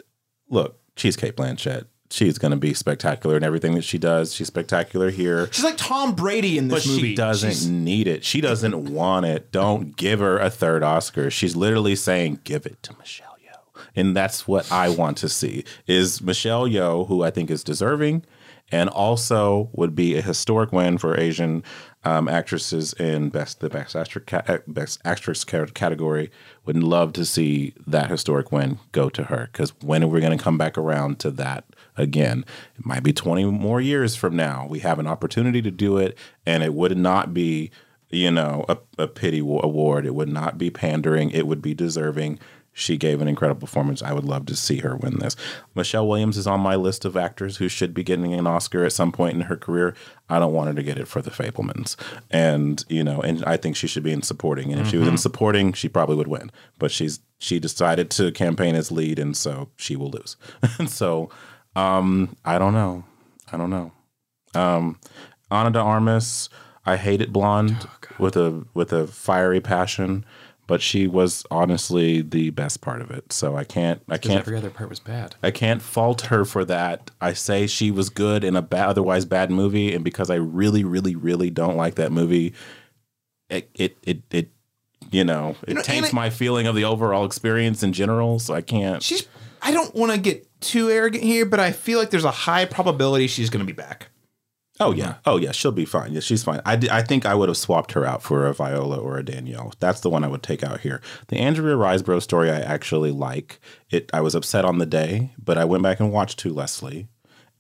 Look, 0.50 0.80
she's 0.96 1.16
Cate 1.16 1.36
Blanchett. 1.38 1.86
She's 2.10 2.38
going 2.38 2.52
to 2.52 2.58
be 2.58 2.74
spectacular 2.76 3.36
in 3.38 3.44
everything 3.44 3.74
that 3.74 3.84
she 3.84 3.98
does. 3.98 4.36
She's 4.36 4.46
spectacular 4.48 5.10
here. 5.10 5.50
She's 5.52 5.64
like 5.64 5.78
Tom 5.78 6.14
Brady 6.14 6.60
in 6.60 6.68
But 6.68 6.76
this 6.76 6.88
movie. 6.88 7.02
she 7.10 7.16
doesn't 7.16 7.50
She's- 7.52 7.66
need 7.66 8.08
it. 8.08 8.24
She 8.24 8.40
doesn't 8.40 8.92
want 8.92 9.26
it. 9.26 9.52
Don't 9.52 9.96
give 9.98 10.20
her 10.20 10.38
a 10.38 10.52
third 10.52 10.84
Oscar. 10.84 11.32
She's 11.32 11.56
literally 11.56 11.96
saying, 11.96 12.42
"Give 12.44 12.68
it 12.68 12.84
to 12.84 12.96
Michelle 13.00 13.36
Yeoh," 13.44 13.82
and 13.96 14.16
that's 14.16 14.48
what 14.48 14.72
I 14.72 14.90
want 14.90 15.18
to 15.18 15.30
see. 15.30 15.64
Is 15.88 16.22
Michelle 16.22 16.68
Yeoh, 16.68 17.08
who 17.08 17.24
I 17.24 17.32
think 17.32 17.50
is 17.50 17.64
deserving, 17.64 18.24
and 18.74 18.90
also 18.90 19.70
would 19.74 19.96
be 19.96 20.18
a 20.18 20.22
historic 20.22 20.74
win 20.74 20.98
for 20.98 21.16
Asian 21.16 21.64
um, 22.04 22.28
actresses 22.28 22.92
in 22.94 23.30
best 23.30 23.60
the 23.60 23.70
best 23.70 23.96
actress 23.96 24.24
ca- 24.26 24.60
best 24.68 25.00
actress 25.06 25.44
category. 25.44 26.32
Would 26.66 26.78
love 26.78 27.14
to 27.14 27.24
see 27.24 27.76
that 27.86 28.10
historic 28.10 28.52
win 28.52 28.80
go 28.92 29.10
to 29.10 29.26
her 29.26 29.50
because 29.52 29.74
when 29.82 30.04
are 30.04 30.08
we 30.08 30.20
going 30.20 30.36
to 30.36 30.44
come 30.44 30.58
back 30.58 30.76
around 30.76 31.20
to 31.20 31.30
that 31.32 31.66
again? 31.96 32.46
It 32.78 32.86
might 32.86 33.04
be 33.04 33.14
twenty 33.14 33.46
more 33.46 33.80
years 33.80 34.16
from 34.16 34.36
now. 34.36 34.66
We 34.68 34.80
have 34.80 34.98
an 34.98 35.08
opportunity 35.08 35.62
to 35.62 35.72
do 35.72 35.98
it, 35.98 36.18
and 36.46 36.64
it 36.64 36.74
would 36.74 36.98
not 36.98 37.32
be 37.32 37.70
you 38.10 38.32
know 38.32 38.66
a, 38.68 38.78
a 38.98 39.08
pity 39.08 39.40
award. 39.40 40.08
It 40.08 40.16
would 40.16 40.30
not 40.30 40.58
be 40.58 40.72
pandering. 40.72 41.30
It 41.30 41.46
would 41.46 41.62
be 41.62 41.76
deserving. 41.76 42.40
She 42.74 42.98
gave 42.98 43.22
an 43.22 43.28
incredible 43.28 43.62
performance. 43.62 44.02
I 44.02 44.14
would 44.14 44.24
love 44.24 44.48
to 44.48 44.56
see 44.56 44.78
her 44.78 44.96
win 44.96 45.20
this. 45.20 45.36
Michelle 45.76 46.08
Williams 46.08 46.38
is 46.38 46.48
on 46.48 46.60
my 46.60 46.76
list 46.76 47.06
of 47.06 47.16
actors 47.16 47.58
who 47.58 47.68
should 47.68 47.94
be 47.94 48.04
getting 48.04 48.34
an 48.34 48.48
Oscar 48.48 48.84
at 48.84 48.94
some 48.94 49.12
point 49.12 49.36
in 49.36 49.42
her 49.42 49.56
career. 49.56 49.96
I 50.30 50.40
don't 50.40 50.54
want 50.54 50.70
her 50.70 50.74
to 50.74 50.84
get 50.84 50.98
it 50.98 51.08
for 51.08 51.22
The 51.22 51.30
Fabelmans, 51.30 51.96
and 52.32 52.84
you 52.90 53.04
know, 53.04 53.22
and 53.22 53.44
I 53.46 53.58
think 53.58 53.76
she 53.76 53.88
should 53.88 54.04
be 54.04 54.12
in 54.12 54.24
supporting. 54.24 54.72
And 54.72 54.82
if 54.82 54.88
she 54.88 54.98
was 54.98 55.08
in 55.08 55.18
supporting, 55.18 55.74
she 55.74 55.88
probably 55.88 56.16
would 56.16 56.28
win. 56.28 56.52
But 56.80 56.92
she's 56.92 57.20
she 57.38 57.60
decided 57.60 58.10
to 58.12 58.32
campaign 58.32 58.74
as 58.76 58.92
lead, 58.92 59.20
and 59.20 59.38
so 59.38 59.70
she 59.76 59.96
will 59.96 60.10
lose. 60.10 60.36
and 60.80 60.90
so, 61.02 61.30
um, 61.76 62.36
I 62.44 62.58
don't 62.58 62.74
know. 62.74 63.04
I 63.52 63.58
don't 63.58 63.70
know. 63.70 63.92
Um, 64.56 65.00
Ana 65.52 65.72
de 65.72 65.80
Armas, 65.80 66.50
I 66.86 66.98
hated 66.98 67.32
Blonde 67.32 67.88
with 68.18 68.36
a 68.36 68.66
with 68.74 68.92
a 68.92 69.08
fiery 69.08 69.62
passion, 69.62 70.26
but 70.68 70.82
she 70.82 71.08
was 71.08 71.46
honestly 71.52 72.22
the 72.22 72.50
best 72.52 72.82
part 72.82 73.02
of 73.02 73.12
it. 73.12 73.34
So 73.34 73.56
I 73.56 73.64
can't 73.64 74.02
I 74.10 74.18
can't 74.18 74.40
every 74.40 74.58
other 74.58 74.70
part 74.70 74.90
was 74.90 75.00
bad. 75.00 75.36
I 75.44 75.52
can't 75.52 75.82
fault 75.82 76.22
her 76.28 76.46
for 76.46 76.64
that. 76.66 77.12
I 77.22 77.34
say 77.34 77.68
she 77.68 77.92
was 77.92 78.10
good 78.10 78.44
in 78.44 78.56
a 78.56 78.62
ba- 78.62 78.88
otherwise 78.88 79.26
bad 79.26 79.52
movie, 79.52 79.94
and 79.94 80.04
because 80.04 80.30
I 80.30 80.36
really, 80.36 80.84
really, 80.84 81.16
really 81.16 81.50
don't 81.50 81.76
like 81.76 81.96
that 81.96 82.12
movie, 82.12 82.54
it 83.50 83.70
it 83.76 83.98
it, 84.04 84.22
it 84.32 84.50
you 85.12 85.24
know 85.24 85.56
it 85.68 85.76
know, 85.76 85.82
taints 85.82 86.10
and 86.10 86.18
I- 86.18 86.22
my 86.24 86.30
feeling 86.30 86.68
of 86.68 86.76
the 86.76 86.86
overall 86.86 87.26
experience 87.26 87.84
in 87.84 87.94
general. 87.94 88.40
So 88.40 88.54
I 88.54 88.62
can't. 88.62 89.04
She's. 89.04 89.28
I 89.66 89.72
don't 89.72 89.96
want 89.96 90.12
to 90.12 90.18
get 90.18 90.46
too 90.60 90.90
arrogant 90.90 91.24
here, 91.24 91.46
but 91.46 91.60
I 91.60 91.72
feel 91.72 91.98
like 91.98 92.10
there's 92.10 92.26
a 92.26 92.32
high 92.32 92.66
probability 92.66 93.28
she's 93.28 93.50
going 93.50 93.66
to 93.66 93.72
be 93.72 93.76
back. 93.76 94.10
Oh 94.84 94.92
yeah, 94.92 95.16
oh 95.26 95.38
yeah, 95.38 95.52
she'll 95.52 95.72
be 95.72 95.86
fine. 95.86 96.14
Yeah, 96.14 96.20
she's 96.20 96.44
fine. 96.44 96.62
I, 96.66 96.76
d- 96.76 96.90
I 96.90 97.02
think 97.02 97.26
I 97.26 97.36
would 97.36 97.48
have 97.48 97.58
swapped 97.58 97.94
her 97.94 98.06
out 98.06 98.22
for 98.22 98.46
a 98.46 98.54
Viola 98.54 98.98
or 98.98 99.18
a 99.18 99.24
Danielle. 99.24 99.74
That's 99.80 100.02
the 100.02 100.10
one 100.10 100.24
I 100.24 100.28
would 100.28 100.44
take 100.44 100.64
out 100.64 100.82
here. 100.82 101.02
The 101.30 101.38
Andrea 101.38 101.76
Riseborough 101.76 102.22
story 102.22 102.52
I 102.52 102.60
actually 102.60 103.12
like. 103.12 103.60
It. 103.90 104.10
I 104.14 104.22
was 104.22 104.36
upset 104.36 104.66
on 104.66 104.80
the 104.80 104.86
day, 104.86 105.32
but 105.42 105.58
I 105.58 105.66
went 105.66 105.84
back 105.84 106.00
and 106.00 106.12
watched 106.12 106.40
To 106.40 106.54
Leslie, 106.54 107.08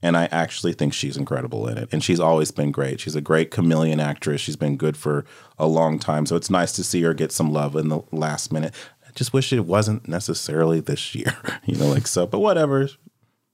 and 0.01 0.17
I 0.17 0.25
actually 0.25 0.73
think 0.73 0.93
she's 0.93 1.15
incredible 1.15 1.67
in 1.67 1.77
it. 1.77 1.89
And 1.93 2.03
she's 2.03 2.19
always 2.19 2.51
been 2.51 2.71
great. 2.71 2.99
She's 2.99 3.15
a 3.15 3.21
great 3.21 3.51
chameleon 3.51 4.01
actress. 4.01 4.41
She's 4.41 4.57
been 4.57 4.75
good 4.75 4.97
for 4.97 5.23
a 5.57 5.67
long 5.67 5.99
time. 5.99 6.25
So 6.25 6.35
it's 6.35 6.49
nice 6.49 6.73
to 6.73 6.83
see 6.83 7.01
her 7.03 7.13
get 7.13 7.31
some 7.31 7.53
love 7.53 7.75
in 7.77 7.87
the 7.87 8.01
last 8.11 8.51
minute. 8.51 8.73
I 9.07 9.11
just 9.15 9.31
wish 9.31 9.53
it 9.53 9.65
wasn't 9.65 10.07
necessarily 10.09 10.81
this 10.81 11.15
year, 11.15 11.37
you 11.65 11.77
know, 11.77 11.87
like 11.87 12.07
so. 12.07 12.27
But 12.27 12.39
whatever. 12.39 12.89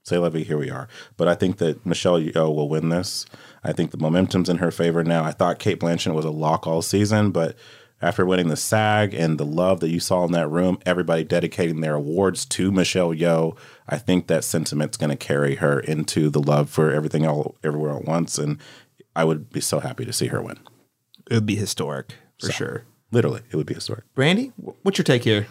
Say 0.03 0.17
Levy, 0.17 0.43
here 0.43 0.57
we 0.57 0.71
are. 0.71 0.87
But 1.17 1.27
I 1.27 1.35
think 1.35 1.57
that 1.57 1.85
Michelle 1.85 2.19
Yeoh 2.19 2.55
will 2.55 2.69
win 2.69 2.89
this. 2.89 3.25
I 3.63 3.73
think 3.73 3.91
the 3.91 3.97
momentum's 3.97 4.49
in 4.49 4.57
her 4.57 4.71
favor 4.71 5.03
now. 5.03 5.23
I 5.23 5.31
thought 5.31 5.59
Cate 5.59 5.79
Blanchett 5.79 6.13
was 6.13 6.25
a 6.25 6.29
lock 6.31 6.65
all 6.67 6.81
season, 6.81 7.31
but 7.31 7.55
after 8.01 8.25
winning 8.25 8.47
the 8.47 8.55
SAG 8.55 9.13
and 9.13 9.37
the 9.37 9.45
love 9.45 9.81
that 9.81 9.89
you 9.89 9.99
saw 9.99 10.23
in 10.23 10.31
that 10.31 10.47
room, 10.47 10.79
everybody 10.85 11.23
dedicating 11.25 11.81
their 11.81 11.95
awards 11.95 12.45
to 12.45 12.71
Michelle 12.71 13.13
Yeoh, 13.13 13.57
I 13.89 13.97
think 13.97 14.27
that 14.27 14.45
sentiment's 14.45 14.95
going 14.95 15.09
to 15.09 15.17
carry 15.17 15.55
her 15.55 15.79
into 15.81 16.29
the 16.29 16.41
love 16.41 16.69
for 16.69 16.91
everything 16.93 17.25
all 17.27 17.55
everywhere 17.63 17.97
at 17.97 18.05
once. 18.05 18.37
And 18.37 18.57
I 19.15 19.25
would 19.25 19.49
be 19.51 19.59
so 19.59 19.81
happy 19.81 20.05
to 20.05 20.13
see 20.13 20.27
her 20.27 20.41
win. 20.41 20.59
It 21.29 21.33
would 21.33 21.45
be 21.45 21.57
historic 21.57 22.13
for 22.39 22.51
sure. 22.51 22.83
Literally, 23.11 23.41
it 23.51 23.55
would 23.57 23.65
be 23.65 23.73
historic. 23.73 24.05
Brandy, 24.15 24.53
what's 24.83 24.97
your 24.97 25.03
take 25.03 25.23
here? 25.25 25.47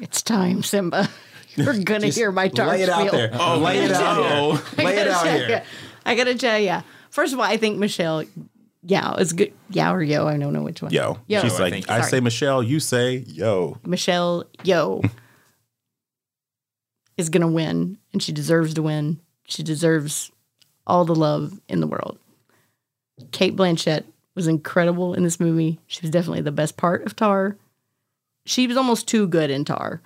It's 0.00 0.20
time, 0.22 0.62
Simba. 0.62 1.08
You're 1.56 1.78
gonna 1.84 2.08
hear 2.08 2.32
my 2.32 2.48
Tár 2.48 2.66
Lay 2.66 2.82
it 2.82 2.88
out 2.88 3.00
spiel. 3.06 3.12
there. 3.12 3.30
Oh, 3.32 3.58
lay 3.58 3.78
it 3.78 3.90
out 3.92 4.16
here. 4.16 4.60
I 4.76 4.82
Lay 4.84 4.96
it 4.96 5.08
out 5.08 5.26
here. 5.26 5.62
Ya. 6.04 6.12
I 6.12 6.14
gotta 6.14 6.34
tell 6.34 6.58
you. 6.58 6.82
First 7.10 7.32
of 7.32 7.38
all, 7.38 7.44
I 7.44 7.56
think 7.56 7.78
Michelle 7.78 8.24
Yao 8.86 9.14
is 9.14 9.32
good. 9.32 9.52
Yao 9.70 9.94
or 9.94 10.02
Yo, 10.02 10.26
I 10.26 10.36
don't 10.36 10.52
know 10.52 10.62
which 10.62 10.82
one. 10.82 10.92
Yo. 10.92 11.18
Yo. 11.26 11.40
She's 11.42 11.58
I 11.58 11.62
like, 11.64 11.72
think- 11.72 11.90
I, 11.90 12.00
say 12.02 12.20
Michelle, 12.20 12.62
you 12.62 12.80
say 12.80 13.24
yo. 13.26 13.78
Michelle 13.84 14.44
Yo 14.62 15.02
is 17.16 17.28
gonna 17.28 17.50
win, 17.50 17.98
and 18.12 18.22
she 18.22 18.32
deserves 18.32 18.74
to 18.74 18.82
win. 18.82 19.20
She 19.46 19.62
deserves 19.62 20.30
all 20.86 21.04
the 21.04 21.14
love 21.14 21.60
in 21.68 21.80
the 21.80 21.86
world. 21.86 22.18
Cate 23.32 23.56
Blanchett 23.56 24.04
was 24.34 24.48
incredible 24.48 25.14
in 25.14 25.22
this 25.22 25.38
movie. 25.38 25.78
She 25.86 26.00
was 26.02 26.10
definitely 26.10 26.42
the 26.42 26.52
best 26.52 26.76
part 26.76 27.04
of 27.06 27.14
Tár. 27.16 27.56
She 28.46 28.66
was 28.66 28.76
almost 28.76 29.06
too 29.08 29.26
good 29.28 29.50
in 29.50 29.64
Tár. 29.64 30.00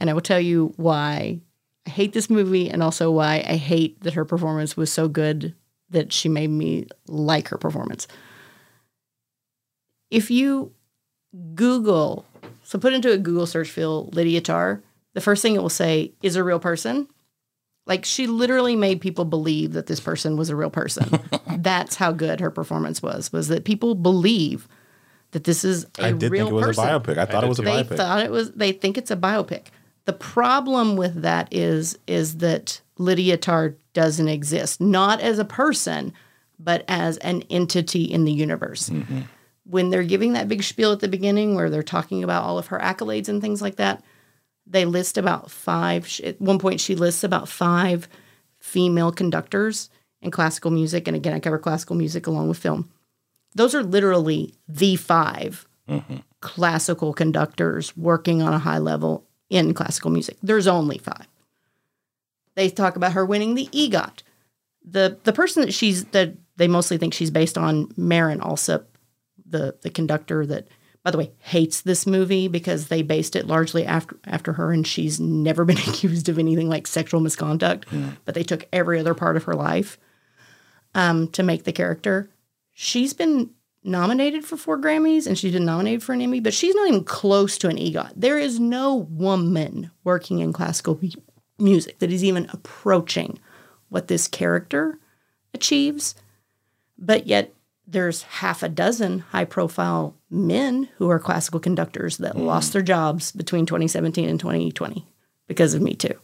And 0.00 0.08
I 0.08 0.14
will 0.14 0.20
tell 0.20 0.40
you 0.40 0.72
why 0.76 1.40
I 1.86 1.90
hate 1.90 2.12
this 2.12 2.30
movie 2.30 2.70
and 2.70 2.82
also 2.82 3.10
why 3.10 3.44
I 3.46 3.56
hate 3.56 4.00
that 4.02 4.14
her 4.14 4.24
performance 4.24 4.76
was 4.76 4.92
so 4.92 5.08
good 5.08 5.54
that 5.90 6.12
she 6.12 6.28
made 6.28 6.50
me 6.50 6.86
like 7.06 7.48
her 7.48 7.58
performance. 7.58 8.06
If 10.10 10.30
you 10.30 10.72
Google, 11.54 12.24
so 12.62 12.78
put 12.78 12.92
into 12.92 13.12
a 13.12 13.18
Google 13.18 13.46
search 13.46 13.70
field 13.70 14.14
Lydia 14.14 14.40
Tár, 14.40 14.82
the 15.14 15.20
first 15.20 15.42
thing 15.42 15.54
it 15.54 15.62
will 15.62 15.68
say 15.68 16.12
is 16.22 16.36
a 16.36 16.44
real 16.44 16.60
person. 16.60 17.08
Like 17.86 18.04
she 18.04 18.26
literally 18.26 18.76
made 18.76 19.00
people 19.00 19.24
believe 19.24 19.72
that 19.72 19.86
this 19.86 20.00
person 20.00 20.36
was 20.36 20.50
a 20.50 20.56
real 20.56 20.70
person. 20.70 21.18
That's 21.58 21.96
how 21.96 22.12
good 22.12 22.40
her 22.40 22.50
performance 22.50 23.02
was. 23.02 23.32
Was 23.32 23.48
that 23.48 23.64
people 23.64 23.94
believe 23.94 24.68
that 25.32 25.44
this 25.44 25.64
is 25.64 25.86
a 25.98 26.06
I 26.06 26.12
did 26.12 26.30
real 26.30 26.46
think 26.46 26.52
it 26.52 26.54
was 26.66 26.76
person. 26.76 26.84
a 26.88 27.00
biopic. 27.00 27.18
I 27.18 27.24
thought 27.24 27.40
did 27.40 27.46
it 27.46 27.48
was 27.48 27.58
a. 27.58 27.62
They 27.62 27.82
biopic. 27.82 27.96
thought 27.96 28.22
it 28.22 28.30
was. 28.30 28.52
They 28.52 28.72
think 28.72 28.98
it's 28.98 29.10
a 29.10 29.16
biopic. 29.16 29.66
The 30.04 30.12
problem 30.12 30.96
with 30.96 31.22
that 31.22 31.48
is 31.52 31.98
is 32.06 32.38
that 32.38 32.80
Lydia 32.98 33.38
Tár 33.38 33.76
doesn't 33.92 34.28
exist, 34.28 34.80
not 34.80 35.20
as 35.20 35.38
a 35.38 35.44
person, 35.44 36.12
but 36.58 36.84
as 36.88 37.18
an 37.18 37.42
entity 37.50 38.04
in 38.04 38.24
the 38.24 38.32
universe. 38.32 38.88
Mm-hmm. 38.88 39.20
When 39.64 39.90
they're 39.90 40.02
giving 40.02 40.32
that 40.32 40.48
big 40.48 40.62
spiel 40.62 40.92
at 40.92 41.00
the 41.00 41.08
beginning, 41.08 41.54
where 41.54 41.70
they're 41.70 41.82
talking 41.82 42.24
about 42.24 42.44
all 42.44 42.58
of 42.58 42.68
her 42.68 42.78
accolades 42.78 43.28
and 43.28 43.40
things 43.40 43.62
like 43.62 43.76
that, 43.76 44.02
they 44.66 44.84
list 44.84 45.18
about 45.18 45.50
five. 45.50 46.08
At 46.24 46.40
one 46.40 46.58
point, 46.58 46.80
she 46.80 46.96
lists 46.96 47.22
about 47.22 47.48
five 47.48 48.08
female 48.58 49.12
conductors 49.12 49.88
in 50.20 50.30
classical 50.30 50.70
music, 50.70 51.06
and 51.06 51.16
again, 51.16 51.34
I 51.34 51.40
cover 51.40 51.58
classical 51.58 51.96
music 51.96 52.26
along 52.26 52.48
with 52.48 52.58
film. 52.58 52.90
Those 53.54 53.74
are 53.74 53.82
literally 53.82 54.54
the 54.68 54.96
5 54.96 55.68
mm-hmm. 55.88 56.16
classical 56.40 57.12
conductors 57.12 57.96
working 57.96 58.40
on 58.40 58.54
a 58.54 58.58
high 58.58 58.78
level 58.78 59.26
in 59.52 59.74
classical 59.74 60.10
music. 60.10 60.38
There's 60.42 60.66
only 60.66 60.96
five. 60.98 61.28
They 62.54 62.70
talk 62.70 62.96
about 62.96 63.12
her 63.12 63.24
winning 63.24 63.54
the 63.54 63.68
EGOT. 63.70 64.22
The 64.84 65.18
the 65.22 65.32
person 65.32 65.62
that 65.62 65.72
she's 65.72 66.06
that 66.06 66.34
they 66.56 66.66
mostly 66.66 66.98
think 66.98 67.14
she's 67.14 67.30
based 67.30 67.58
on, 67.58 67.92
Marin 67.96 68.40
Alsop, 68.40 68.88
the 69.46 69.76
the 69.82 69.90
conductor 69.90 70.44
that 70.46 70.66
by 71.04 71.10
the 71.10 71.18
way 71.18 71.32
hates 71.38 71.82
this 71.82 72.06
movie 72.06 72.48
because 72.48 72.88
they 72.88 73.02
based 73.02 73.36
it 73.36 73.46
largely 73.46 73.84
after 73.84 74.18
after 74.24 74.54
her 74.54 74.72
and 74.72 74.86
she's 74.86 75.20
never 75.20 75.64
been 75.66 75.78
accused 75.78 76.28
of 76.30 76.38
anything 76.38 76.68
like 76.68 76.86
sexual 76.86 77.20
misconduct, 77.20 77.86
but 78.24 78.34
they 78.34 78.42
took 78.42 78.66
every 78.72 78.98
other 78.98 79.14
part 79.14 79.36
of 79.36 79.44
her 79.44 79.54
life 79.54 79.98
um, 80.94 81.28
to 81.28 81.42
make 81.42 81.64
the 81.64 81.72
character. 81.72 82.30
She's 82.72 83.12
been 83.12 83.50
nominated 83.84 84.44
for 84.44 84.56
four 84.56 84.78
Grammys 84.78 85.26
and 85.26 85.38
she's 85.38 85.52
been 85.52 85.64
nominated 85.64 86.02
for 86.02 86.12
an 86.12 86.22
Emmy, 86.22 86.40
but 86.40 86.54
she's 86.54 86.74
not 86.74 86.88
even 86.88 87.04
close 87.04 87.58
to 87.58 87.68
an 87.68 87.76
EGOT. 87.76 88.12
There 88.16 88.38
is 88.38 88.60
no 88.60 88.94
woman 88.94 89.90
working 90.04 90.38
in 90.38 90.52
classical 90.52 90.98
mu- 91.00 91.10
music 91.58 91.98
that 91.98 92.12
is 92.12 92.24
even 92.24 92.48
approaching 92.52 93.38
what 93.88 94.08
this 94.08 94.28
character 94.28 94.98
achieves. 95.54 96.14
But 96.98 97.26
yet, 97.26 97.52
there's 97.86 98.22
half 98.22 98.62
a 98.62 98.68
dozen 98.68 99.20
high 99.20 99.44
profile 99.44 100.16
men 100.30 100.88
who 100.96 101.10
are 101.10 101.18
classical 101.18 101.60
conductors 101.60 102.18
that 102.18 102.34
mm. 102.34 102.46
lost 102.46 102.72
their 102.72 102.82
jobs 102.82 103.32
between 103.32 103.66
2017 103.66 104.28
and 104.28 104.40
2020 104.40 105.06
because 105.46 105.74
of 105.74 105.82
Me 105.82 105.94
Too. 105.94 106.18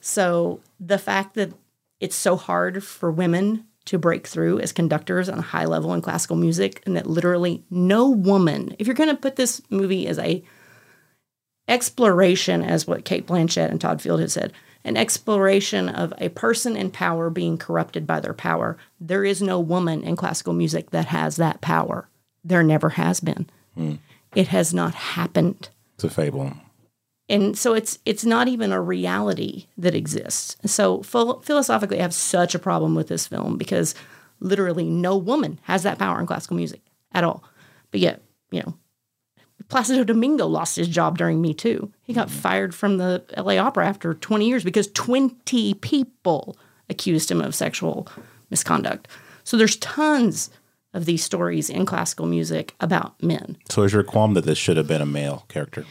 So 0.00 0.60
the 0.80 0.98
fact 0.98 1.34
that 1.34 1.52
it's 2.00 2.16
so 2.16 2.36
hard 2.36 2.82
for 2.82 3.12
women 3.12 3.66
to 3.84 3.98
break 3.98 4.26
through 4.26 4.60
as 4.60 4.72
conductors 4.72 5.28
on 5.28 5.38
a 5.38 5.42
high 5.42 5.64
level 5.64 5.92
in 5.92 6.02
classical 6.02 6.36
music, 6.36 6.82
and 6.86 6.96
that 6.96 7.06
literally 7.06 7.64
no 7.70 8.08
woman, 8.08 8.74
if 8.78 8.86
you're 8.86 8.94
going 8.94 9.10
to 9.10 9.16
put 9.16 9.36
this 9.36 9.60
movie 9.70 10.06
as 10.06 10.18
a 10.18 10.42
exploration, 11.68 12.62
as 12.62 12.86
what 12.86 13.04
Cate 13.04 13.26
Blanchett 13.26 13.70
and 13.70 13.80
Todd 13.80 14.02
Field 14.02 14.20
has 14.20 14.32
said, 14.32 14.52
an 14.84 14.96
exploration 14.96 15.88
of 15.88 16.12
a 16.18 16.28
person 16.30 16.76
in 16.76 16.90
power 16.90 17.30
being 17.30 17.56
corrupted 17.56 18.06
by 18.06 18.20
their 18.20 18.34
power. 18.34 18.76
There 19.00 19.24
is 19.24 19.40
no 19.40 19.60
woman 19.60 20.02
in 20.02 20.16
classical 20.16 20.52
music 20.52 20.90
that 20.90 21.06
has 21.06 21.36
that 21.36 21.60
power. 21.60 22.08
There 22.42 22.64
never 22.64 22.90
has 22.90 23.20
been. 23.20 23.48
Hmm. 23.74 23.94
It 24.34 24.48
has 24.48 24.74
not 24.74 24.94
happened 24.94 25.68
It's 25.94 26.04
a 26.04 26.10
fable. 26.10 26.52
And 27.28 27.56
so 27.56 27.74
it's 27.74 27.98
it's 28.04 28.24
not 28.24 28.48
even 28.48 28.72
a 28.72 28.80
reality 28.80 29.66
that 29.78 29.94
exists. 29.94 30.56
So 30.66 31.02
phil- 31.02 31.40
philosophically, 31.40 31.98
I 31.98 32.02
have 32.02 32.14
such 32.14 32.54
a 32.54 32.58
problem 32.58 32.94
with 32.94 33.08
this 33.08 33.26
film 33.26 33.56
because 33.56 33.94
literally 34.40 34.88
no 34.88 35.16
woman 35.16 35.60
has 35.62 35.82
that 35.84 35.98
power 35.98 36.20
in 36.20 36.26
classical 36.26 36.56
music 36.56 36.80
at 37.12 37.24
all. 37.24 37.44
But 37.90 38.00
yet, 38.00 38.22
you 38.50 38.62
know, 38.62 38.74
Placido 39.68 40.04
Domingo 40.04 40.46
lost 40.46 40.76
his 40.76 40.88
job 40.88 41.16
during 41.16 41.40
Me 41.40 41.54
Too. 41.54 41.90
He 42.02 42.12
got 42.12 42.28
mm-hmm. 42.28 42.40
fired 42.40 42.74
from 42.74 42.98
the 42.98 43.24
LA 43.36 43.56
Opera 43.56 43.86
after 43.86 44.14
20 44.14 44.46
years 44.46 44.64
because 44.64 44.88
20 44.88 45.74
people 45.74 46.58
accused 46.90 47.30
him 47.30 47.40
of 47.40 47.54
sexual 47.54 48.08
misconduct. 48.50 49.08
So 49.44 49.56
there's 49.56 49.76
tons 49.76 50.50
of 50.92 51.06
these 51.06 51.24
stories 51.24 51.70
in 51.70 51.86
classical 51.86 52.26
music 52.26 52.74
about 52.80 53.20
men. 53.22 53.56
So 53.70 53.82
is 53.82 53.94
your 53.94 54.04
qualm 54.04 54.34
that 54.34 54.44
this 54.44 54.58
should 54.58 54.76
have 54.76 54.86
been 54.86 55.00
a 55.00 55.06
male 55.06 55.46
character? 55.48 55.86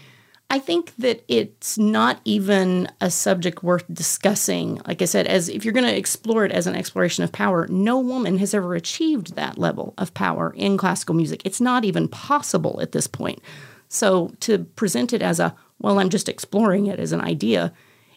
I 0.51 0.59
think 0.59 0.93
that 0.97 1.23
it's 1.29 1.77
not 1.77 2.19
even 2.25 2.89
a 2.99 3.09
subject 3.09 3.63
worth 3.63 3.85
discussing. 3.91 4.81
Like 4.85 5.01
I 5.01 5.05
said, 5.05 5.25
as 5.25 5.47
if 5.47 5.63
you're 5.63 5.73
going 5.73 5.85
to 5.85 5.97
explore 5.97 6.43
it 6.43 6.51
as 6.51 6.67
an 6.67 6.75
exploration 6.75 7.23
of 7.23 7.31
power, 7.31 7.67
no 7.69 7.97
woman 7.97 8.37
has 8.39 8.53
ever 8.53 8.75
achieved 8.75 9.35
that 9.35 9.57
level 9.57 9.93
of 9.97 10.13
power 10.13 10.53
in 10.57 10.77
classical 10.77 11.15
music. 11.15 11.41
It's 11.45 11.61
not 11.61 11.85
even 11.85 12.09
possible 12.09 12.81
at 12.81 12.91
this 12.91 13.07
point. 13.07 13.41
So 13.87 14.33
to 14.41 14.65
present 14.75 15.13
it 15.13 15.21
as 15.21 15.39
a, 15.39 15.55
well, 15.79 15.99
I'm 15.99 16.09
just 16.09 16.27
exploring 16.27 16.87
it 16.87 16.99
as 16.99 17.13
an 17.13 17.21
idea 17.21 17.71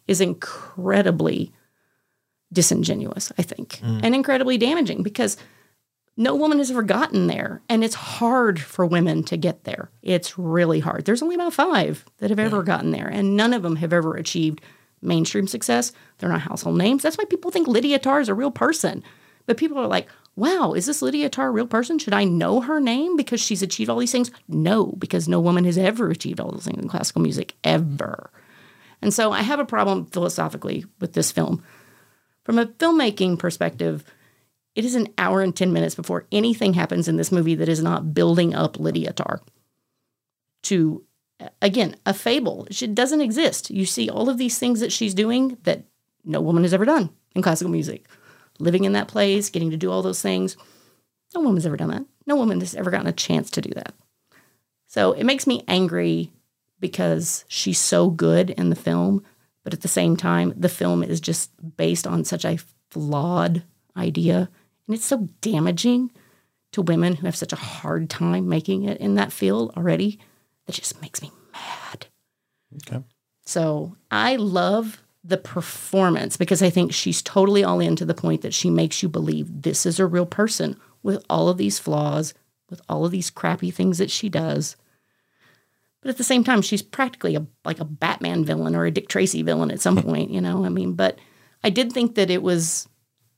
is 0.08 0.20
incredibly 0.20 1.52
disingenuous, 2.52 3.30
I 3.38 3.42
think, 3.42 3.78
mm. 3.78 4.00
and 4.02 4.12
incredibly 4.12 4.58
damaging 4.58 5.04
because 5.04 5.36
no 6.16 6.34
woman 6.34 6.58
has 6.58 6.70
ever 6.70 6.82
gotten 6.82 7.26
there. 7.26 7.62
And 7.68 7.82
it's 7.82 7.94
hard 7.94 8.60
for 8.60 8.86
women 8.86 9.24
to 9.24 9.36
get 9.36 9.64
there. 9.64 9.90
It's 10.02 10.38
really 10.38 10.80
hard. 10.80 11.04
There's 11.04 11.22
only 11.22 11.34
about 11.34 11.54
five 11.54 12.04
that 12.18 12.30
have 12.30 12.38
ever 12.38 12.62
gotten 12.62 12.90
there, 12.90 13.08
and 13.08 13.36
none 13.36 13.52
of 13.52 13.62
them 13.62 13.76
have 13.76 13.92
ever 13.92 14.14
achieved 14.14 14.60
mainstream 15.02 15.46
success. 15.46 15.92
They're 16.18 16.30
not 16.30 16.42
household 16.42 16.78
names. 16.78 17.02
That's 17.02 17.18
why 17.18 17.24
people 17.24 17.50
think 17.50 17.68
Lydia 17.68 17.98
Tár 17.98 18.20
is 18.20 18.28
a 18.28 18.34
real 18.34 18.50
person. 18.50 19.02
But 19.46 19.58
people 19.58 19.78
are 19.78 19.86
like, 19.86 20.08
wow, 20.36 20.72
is 20.72 20.86
this 20.86 21.02
Lydia 21.02 21.28
Tár 21.28 21.46
a 21.46 21.50
real 21.50 21.66
person? 21.66 21.98
Should 21.98 22.14
I 22.14 22.24
know 22.24 22.60
her 22.60 22.80
name 22.80 23.16
because 23.16 23.40
she's 23.40 23.62
achieved 23.62 23.90
all 23.90 23.98
these 23.98 24.12
things? 24.12 24.30
No, 24.48 24.86
because 24.98 25.28
no 25.28 25.40
woman 25.40 25.64
has 25.64 25.78
ever 25.78 26.10
achieved 26.10 26.40
all 26.40 26.50
those 26.50 26.64
things 26.64 26.82
in 26.82 26.88
classical 26.88 27.22
music, 27.22 27.54
ever. 27.62 28.30
And 29.02 29.12
so 29.12 29.32
I 29.32 29.42
have 29.42 29.60
a 29.60 29.66
problem 29.66 30.06
philosophically 30.06 30.86
with 31.00 31.12
this 31.12 31.30
film. 31.30 31.62
From 32.44 32.58
a 32.58 32.66
filmmaking 32.66 33.38
perspective, 33.38 34.04
it 34.74 34.84
is 34.84 34.94
an 34.94 35.08
hour 35.18 35.40
and 35.40 35.54
10 35.54 35.72
minutes 35.72 35.94
before 35.94 36.26
anything 36.32 36.74
happens 36.74 37.08
in 37.08 37.16
this 37.16 37.32
movie 37.32 37.54
that 37.54 37.68
is 37.68 37.82
not 37.82 38.14
building 38.14 38.54
up 38.54 38.78
Lydia 38.78 39.12
Tár 39.12 39.40
to, 40.64 41.04
again, 41.62 41.96
a 42.04 42.14
fable. 42.14 42.66
She 42.70 42.86
doesn't 42.86 43.20
exist. 43.20 43.70
You 43.70 43.86
see 43.86 44.08
all 44.08 44.28
of 44.28 44.38
these 44.38 44.58
things 44.58 44.80
that 44.80 44.92
she's 44.92 45.14
doing 45.14 45.58
that 45.62 45.84
no 46.24 46.40
woman 46.40 46.62
has 46.64 46.74
ever 46.74 46.84
done 46.84 47.10
in 47.34 47.42
classical 47.42 47.70
music. 47.70 48.06
Living 48.58 48.84
in 48.84 48.92
that 48.92 49.08
place, 49.08 49.50
getting 49.50 49.70
to 49.70 49.76
do 49.76 49.90
all 49.90 50.02
those 50.02 50.22
things. 50.22 50.56
No 51.34 51.40
woman's 51.40 51.66
ever 51.66 51.76
done 51.76 51.90
that. 51.90 52.04
No 52.26 52.36
woman 52.36 52.60
has 52.60 52.74
ever 52.74 52.90
gotten 52.90 53.06
a 53.06 53.12
chance 53.12 53.50
to 53.50 53.60
do 53.60 53.70
that. 53.74 53.94
So 54.86 55.12
it 55.12 55.24
makes 55.24 55.46
me 55.46 55.64
angry 55.66 56.30
because 56.80 57.44
she's 57.48 57.80
so 57.80 58.10
good 58.10 58.50
in 58.50 58.70
the 58.70 58.76
film, 58.76 59.24
but 59.64 59.72
at 59.72 59.80
the 59.80 59.88
same 59.88 60.16
time, 60.16 60.52
the 60.56 60.68
film 60.68 61.02
is 61.02 61.20
just 61.20 61.50
based 61.76 62.06
on 62.06 62.24
such 62.24 62.44
a 62.44 62.58
flawed 62.90 63.64
idea. 63.96 64.50
And 64.86 64.94
it's 64.96 65.06
so 65.06 65.28
damaging 65.40 66.10
to 66.72 66.82
women 66.82 67.16
who 67.16 67.26
have 67.26 67.36
such 67.36 67.52
a 67.52 67.56
hard 67.56 68.10
time 68.10 68.48
making 68.48 68.84
it 68.84 69.00
in 69.00 69.14
that 69.14 69.32
field 69.32 69.72
already 69.76 70.18
that 70.66 70.72
just 70.72 71.00
makes 71.00 71.22
me 71.22 71.30
mad. 71.52 72.06
Okay. 72.76 73.04
So 73.46 73.96
I 74.10 74.36
love 74.36 75.02
the 75.22 75.38
performance 75.38 76.36
because 76.36 76.62
I 76.62 76.70
think 76.70 76.92
she's 76.92 77.22
totally 77.22 77.64
all 77.64 77.80
in 77.80 77.96
to 77.96 78.04
the 78.04 78.14
point 78.14 78.42
that 78.42 78.54
she 78.54 78.70
makes 78.70 79.02
you 79.02 79.08
believe 79.08 79.62
this 79.62 79.86
is 79.86 79.98
a 79.98 80.06
real 80.06 80.26
person 80.26 80.78
with 81.02 81.24
all 81.30 81.48
of 81.48 81.56
these 81.56 81.78
flaws, 81.78 82.34
with 82.68 82.80
all 82.88 83.04
of 83.04 83.10
these 83.10 83.30
crappy 83.30 83.70
things 83.70 83.98
that 83.98 84.10
she 84.10 84.28
does. 84.28 84.76
But 86.02 86.10
at 86.10 86.18
the 86.18 86.24
same 86.24 86.44
time, 86.44 86.60
she's 86.60 86.82
practically 86.82 87.34
a, 87.34 87.46
like 87.64 87.80
a 87.80 87.84
Batman 87.84 88.44
villain 88.44 88.74
or 88.76 88.84
a 88.84 88.90
Dick 88.90 89.08
Tracy 89.08 89.42
villain 89.42 89.70
at 89.70 89.80
some 89.80 89.96
point, 90.02 90.30
you 90.30 90.40
know? 90.40 90.64
I 90.64 90.68
mean, 90.68 90.92
but 90.92 91.18
I 91.62 91.70
did 91.70 91.92
think 91.92 92.16
that 92.16 92.30
it 92.30 92.42
was, 92.42 92.88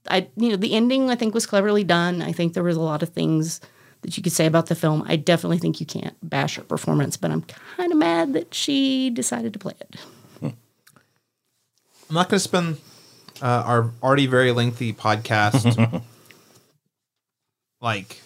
I, 0.08 0.28
you 0.36 0.50
know, 0.50 0.56
the 0.56 0.74
ending 0.74 1.10
I 1.10 1.14
think 1.14 1.34
was 1.34 1.46
cleverly 1.46 1.84
done. 1.84 2.22
I 2.22 2.32
think 2.32 2.54
there 2.54 2.62
was 2.62 2.76
a 2.76 2.80
lot 2.80 3.02
of 3.02 3.10
things 3.10 3.60
that 4.02 4.16
you 4.16 4.22
could 4.22 4.32
say 4.32 4.46
about 4.46 4.66
the 4.66 4.74
film. 4.74 5.04
I 5.06 5.16
definitely 5.16 5.58
think 5.58 5.80
you 5.80 5.86
can't 5.86 6.16
bash 6.22 6.56
her 6.56 6.62
performance, 6.62 7.16
but 7.16 7.30
I'm 7.30 7.42
kind 7.42 7.92
of 7.92 7.98
mad 7.98 8.32
that 8.34 8.54
she 8.54 9.10
decided 9.10 9.52
to 9.52 9.58
play 9.58 9.74
it. 9.80 9.96
I'm 12.08 12.14
not 12.14 12.28
going 12.28 12.36
to 12.36 12.40
spend 12.40 12.76
uh, 13.42 13.64
our 13.66 13.90
already 14.02 14.26
very 14.26 14.52
lengthy 14.52 14.92
podcast. 14.92 16.02
like, 17.80 18.20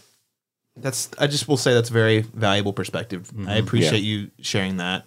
that's, 0.77 1.09
I 1.19 1.27
just 1.27 1.49
will 1.49 1.57
say 1.57 1.73
that's 1.73 1.89
a 1.89 1.95
very 1.95 2.21
valuable 2.21 2.75
perspective. 2.75 3.31
I 3.49 3.57
appreciate 3.57 4.03
you 4.03 4.31
sharing 4.43 4.77
that 4.79 5.07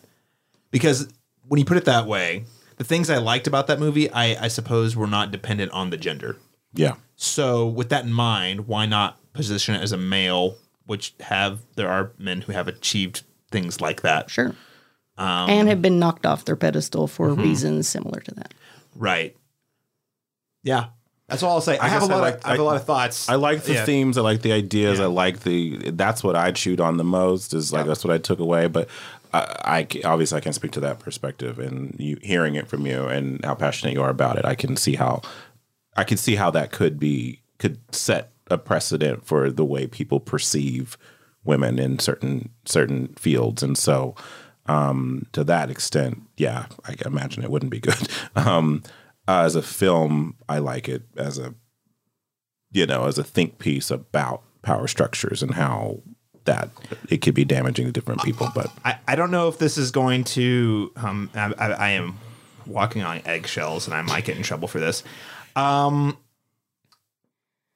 because 0.71 1.07
when 1.47 1.59
you 1.59 1.65
put 1.65 1.77
it 1.77 1.85
that 1.85 2.07
way, 2.07 2.45
the 2.77 2.83
things 2.83 3.09
I 3.09 3.17
liked 3.17 3.45
about 3.45 3.67
that 3.67 3.79
movie, 3.79 4.09
I, 4.09 4.45
I 4.45 4.47
suppose, 4.47 4.95
were 4.95 5.07
not 5.07 5.31
dependent 5.31 5.71
on 5.71 5.91
the 5.91 5.97
gender. 5.97 6.37
Yeah. 6.73 6.95
So, 7.15 7.65
with 7.67 7.89
that 7.89 8.05
in 8.05 8.13
mind, 8.13 8.67
why 8.67 8.85
not 8.85 9.17
position 9.33 9.75
it 9.75 9.81
as 9.81 9.91
a 9.91 9.97
male, 9.97 10.55
which 10.85 11.13
have, 11.19 11.59
there 11.75 11.89
are 11.89 12.11
men 12.17 12.41
who 12.41 12.51
have 12.51 12.67
achieved 12.67 13.23
things 13.51 13.81
like 13.81 14.01
that. 14.01 14.29
Sure. 14.29 14.55
Um, 15.17 15.49
and 15.49 15.67
have 15.67 15.81
been 15.81 15.99
knocked 15.99 16.25
off 16.25 16.45
their 16.45 16.55
pedestal 16.55 17.07
for 17.07 17.29
mm-hmm. 17.29 17.41
reasons 17.41 17.87
similar 17.87 18.19
to 18.21 18.35
that. 18.35 18.53
Right. 18.95 19.37
Yeah. 20.63 20.87
That's 21.27 21.41
all 21.43 21.53
I'll 21.53 21.61
say. 21.61 21.77
I, 21.77 21.87
have 21.87 22.03
a 22.03 22.05
lot. 22.07 22.21
like- 22.21 22.35
of, 22.35 22.45
I 22.45 22.49
have 22.49 22.59
a 22.59 22.63
lot 22.63 22.75
of 22.75 22.85
thoughts. 22.85 23.29
I 23.29 23.35
like 23.35 23.63
the 23.63 23.73
Yeah. 23.73 23.85
themes. 23.85 24.17
I 24.17 24.21
like 24.21 24.41
the 24.41 24.51
ideas. 24.51 24.99
Yeah. 24.99 25.05
I 25.05 25.07
like 25.07 25.41
the. 25.41 25.91
That's 25.91 26.23
what 26.23 26.35
I 26.35 26.51
chewed 26.51 26.81
on 26.81 26.97
the 26.97 27.03
most. 27.03 27.53
Is 27.53 27.71
like 27.71 27.85
that's 27.85 28.03
what 28.03 28.13
I 28.13 28.17
took 28.17 28.39
away. 28.39 28.67
But 28.67 28.89
I, 29.33 29.87
I 29.93 30.01
obviously 30.05 30.37
I 30.37 30.41
can 30.41 30.53
speak 30.53 30.71
to 30.71 30.79
that 30.81 30.99
perspective 30.99 31.59
and 31.59 31.95
you 31.97 32.17
hearing 32.21 32.55
it 32.55 32.67
from 32.67 32.85
you 32.85 33.05
and 33.05 33.43
how 33.45 33.55
passionate 33.55 33.93
you 33.93 34.01
are 34.01 34.09
about 34.09 34.37
it. 34.37 34.45
I 34.45 34.55
can 34.55 34.75
see 34.75 34.95
how 34.95 35.21
I 35.95 36.03
can 36.03 36.17
see 36.17 36.35
how 36.35 36.51
that 36.51 36.71
could 36.71 36.99
be 36.99 37.41
could 37.59 37.79
set 37.93 38.31
a 38.49 38.57
precedent 38.57 39.25
for 39.25 39.49
the 39.49 39.65
way 39.65 39.87
people 39.87 40.19
perceive 40.19 40.97
women 41.43 41.79
in 41.79 41.99
certain 41.99 42.49
certain 42.65 43.13
fields. 43.15 43.63
And 43.63 43.77
so 43.77 44.15
um, 44.65 45.27
to 45.33 45.43
that 45.43 45.69
extent, 45.69 46.21
yeah, 46.37 46.65
I 46.85 46.95
imagine 47.05 47.43
it 47.43 47.51
wouldn't 47.51 47.71
be 47.71 47.79
good. 47.79 48.07
Um, 48.35 48.81
uh, 49.25 49.43
as 49.45 49.55
a 49.55 49.61
film, 49.61 50.35
I 50.49 50.57
like 50.57 50.89
it 50.89 51.03
as 51.15 51.37
a 51.37 51.53
you 52.73 52.85
know, 52.87 53.05
as 53.05 53.17
a 53.17 53.23
think 53.23 53.59
piece 53.59 53.91
about 53.91 54.41
power 54.63 54.87
structures 54.87 55.43
and 55.43 55.53
how 55.53 56.01
that 56.45 56.69
it 57.09 57.17
could 57.17 57.35
be 57.35 57.45
damaging 57.45 57.85
to 57.85 57.91
different 57.91 58.21
people. 58.23 58.49
But 58.53 58.71
I, 58.83 58.97
I 59.07 59.15
don't 59.15 59.31
know 59.31 59.47
if 59.47 59.59
this 59.59 59.77
is 59.77 59.91
going 59.91 60.23
to. 60.25 60.91
Um, 60.97 61.29
I, 61.33 61.53
I, 61.57 61.71
I 61.71 61.89
am 61.91 62.17
walking 62.65 63.03
on 63.03 63.21
eggshells, 63.25 63.87
and 63.87 63.95
I 63.95 64.01
might 64.01 64.25
get 64.25 64.35
in 64.35 64.43
trouble 64.43 64.67
for 64.67 64.79
this. 64.79 65.03
Um, 65.55 66.17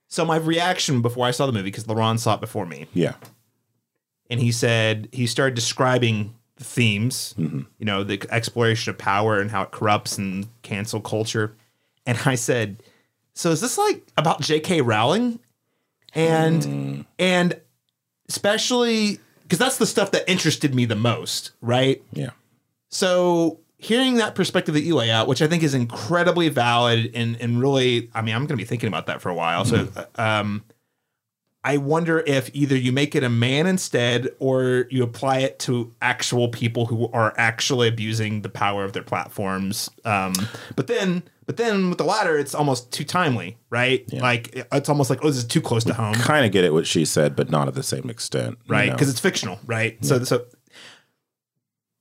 so 0.07 0.23
my 0.25 0.37
reaction 0.37 1.01
before 1.01 1.25
I 1.27 1.31
saw 1.31 1.45
the 1.45 1.51
movie, 1.51 1.63
because 1.69 1.83
LaRon 1.85 2.17
saw 2.19 2.35
it 2.35 2.41
before 2.41 2.65
me, 2.65 2.87
yeah, 2.93 3.15
and 4.29 4.39
he 4.39 4.51
said 4.51 5.09
he 5.11 5.27
started 5.27 5.55
describing 5.55 6.33
the 6.55 6.63
themes, 6.63 7.35
Mm-hmm. 7.37 7.61
you 7.77 7.85
know, 7.85 8.03
the 8.03 8.25
exploration 8.31 8.89
of 8.89 8.97
power 8.97 9.39
and 9.39 9.51
how 9.51 9.63
it 9.63 9.71
corrupts 9.71 10.17
and 10.17 10.47
cancel 10.63 11.01
culture. 11.01 11.53
And 12.05 12.17
I 12.25 12.35
said, 12.35 12.81
"So 13.33 13.51
is 13.51 13.61
this 13.61 13.77
like 13.77 14.07
about 14.17 14.41
J.K. 14.41 14.81
Rowling?" 14.81 15.39
And 16.15 16.61
Mm. 16.63 17.05
and 17.19 17.61
especially 18.29 19.19
because 19.43 19.59
that's 19.59 19.77
the 19.77 19.85
stuff 19.85 20.11
that 20.11 20.29
interested 20.29 20.73
me 20.75 20.85
the 20.85 20.95
most, 20.95 21.51
right? 21.61 22.01
yeah, 22.11 22.31
So 22.89 23.59
hearing 23.77 24.15
that 24.15 24.35
perspective 24.35 24.73
that 24.73 24.81
you 24.81 24.95
lay 24.95 25.11
out, 25.11 25.27
which 25.27 25.41
I 25.41 25.47
think 25.47 25.63
is 25.63 25.73
incredibly 25.73 26.49
valid 26.49 27.11
and 27.13 27.39
and 27.39 27.61
really, 27.61 28.09
I 28.13 28.21
mean, 28.21 28.35
I'm 28.35 28.41
going 28.41 28.49
to 28.49 28.57
be 28.57 28.65
thinking 28.65 28.87
about 28.87 29.05
that 29.05 29.21
for 29.21 29.29
a 29.29 29.35
while. 29.35 29.65
So, 29.65 29.87
um, 30.15 30.63
I 31.63 31.77
wonder 31.77 32.23
if 32.25 32.49
either 32.53 32.77
you 32.77 32.93
make 32.93 33.13
it 33.13 33.23
a 33.23 33.29
man 33.29 33.67
instead, 33.67 34.29
or 34.39 34.87
you 34.89 35.03
apply 35.03 35.39
it 35.39 35.59
to 35.59 35.93
actual 36.01 36.47
people 36.47 36.85
who 36.85 37.09
are 37.11 37.33
actually 37.37 37.89
abusing 37.89 38.41
the 38.41 38.47
power 38.47 38.85
of 38.85 38.93
their 38.93 39.03
platforms. 39.03 39.89
Um, 40.05 40.33
but 40.77 40.87
then, 40.87 41.23
but 41.45 41.57
then 41.57 41.89
with 41.89 41.97
the 41.97 42.05
latter, 42.05 42.37
it's 42.37 42.55
almost 42.55 42.93
too 42.93 43.03
timely, 43.03 43.57
right? 43.69 44.05
Like 44.13 44.65
it's 44.71 44.87
almost 44.87 45.09
like 45.09 45.19
oh, 45.23 45.27
this 45.27 45.37
is 45.37 45.45
too 45.45 45.61
close 45.61 45.83
to 45.85 45.93
home 45.93 46.13
kind 46.13 46.45
of 46.45 46.53
get 46.53 46.63
it 46.63 46.71
what 46.71 46.87
she 46.87 47.03
said, 47.03 47.35
but 47.35 47.49
not 47.49 47.67
at 47.67 47.73
the 47.73 47.83
same 47.83 48.09
extent, 48.09 48.57
you 48.65 48.73
right? 48.73 48.87
know? 48.87 48.93
Because 48.93 49.09
it's 49.09 49.19
fictional, 49.19 49.59
right? 49.65 50.03
So, 50.05 50.23
so 50.23 50.45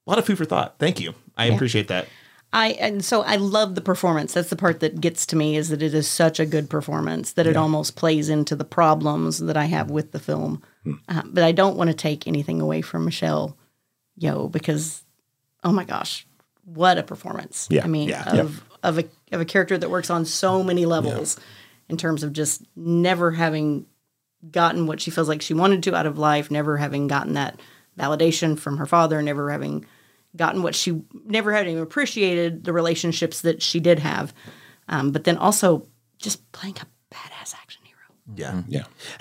a 0.07 0.11
lot 0.11 0.19
of 0.19 0.27
food 0.27 0.39
for 0.39 0.45
thought. 0.45 0.77
Thank 0.79 1.01
you. 1.01 1.15
I 1.37 1.47
appreciate 1.47 1.89
that. 1.89 2.07
I 2.53 2.69
and 2.69 3.05
so 3.05 3.23
I 3.23 3.37
love 3.37 3.75
the 3.75 3.81
performance. 3.81 4.33
That's 4.33 4.51
the 4.51 4.57
part 4.57 4.81
that 4.81 5.01
gets 5.01 5.27
to 5.27 5.37
me 5.37 5.57
is 5.57 5.69
that 5.69 5.83
it 5.83 5.95
is 5.95 6.09
such 6.09 6.39
a 6.41 6.47
good 6.47 6.71
performance 6.71 7.33
that 7.33 7.47
it 7.47 7.57
almost 7.57 7.97
plays 7.97 8.29
into 8.29 8.55
the 8.55 8.65
problems 8.65 9.39
that 9.39 9.57
I 9.57 9.65
have 9.67 9.91
with 9.91 10.13
the 10.13 10.21
film. 10.21 10.63
Hmm. 10.85 10.95
Uh, 11.09 11.23
but 11.27 11.45
I 11.45 11.53
don't 11.53 11.77
want 11.77 11.89
to 11.91 11.95
take 11.95 12.27
anything 12.27 12.61
away 12.61 12.83
from 12.83 13.05
Michelle 13.05 13.57
Yo 14.17 14.49
because 14.49 15.03
oh 15.65 15.73
my 15.73 15.85
gosh, 15.85 16.27
what 16.65 16.97
a 16.99 17.03
performance! 17.03 17.67
Yeah, 17.69 17.85
I 17.85 17.89
mean, 17.89 18.09
yeah, 18.09 18.37
of 18.37 18.65
of 18.83 18.99
a 18.99 19.05
of 19.33 19.41
a 19.41 19.45
character 19.45 19.77
that 19.77 19.91
works 19.91 20.09
on 20.09 20.25
so 20.25 20.63
many 20.63 20.87
levels 20.87 21.39
in 21.89 21.97
terms 21.97 22.23
of 22.23 22.33
just 22.33 22.63
never 22.75 23.33
having 23.33 23.87
gotten 24.51 24.87
what 24.87 25.01
she 25.01 25.11
feels 25.11 25.29
like 25.29 25.43
she 25.43 25.55
wanted 25.55 25.83
to 25.83 25.95
out 25.95 26.07
of 26.07 26.19
life, 26.19 26.51
never 26.51 26.77
having 26.77 27.09
gotten 27.09 27.35
that 27.35 27.61
validation 27.99 28.59
from 28.59 28.79
her 28.79 28.87
father, 28.87 29.21
never 29.21 29.51
having 29.51 29.85
gotten 30.37 30.63
what 30.63 30.75
she 30.75 31.01
never 31.25 31.53
had 31.53 31.67
even 31.69 31.83
appreciated 31.83 32.65
the 32.65 32.73
relationships 32.73 33.41
that 33.43 33.63
she 33.63 33.81
did 33.81 33.99
have, 33.99 34.35
um, 34.89 35.13
but 35.13 35.25
then 35.25 35.37
also 35.37 35.87
just 36.19 36.51
playing 36.53 36.77
a 36.81 37.15
badass 37.15 37.55
action 37.55 37.83
hero. 37.85 37.97
Yeah. 38.35 38.63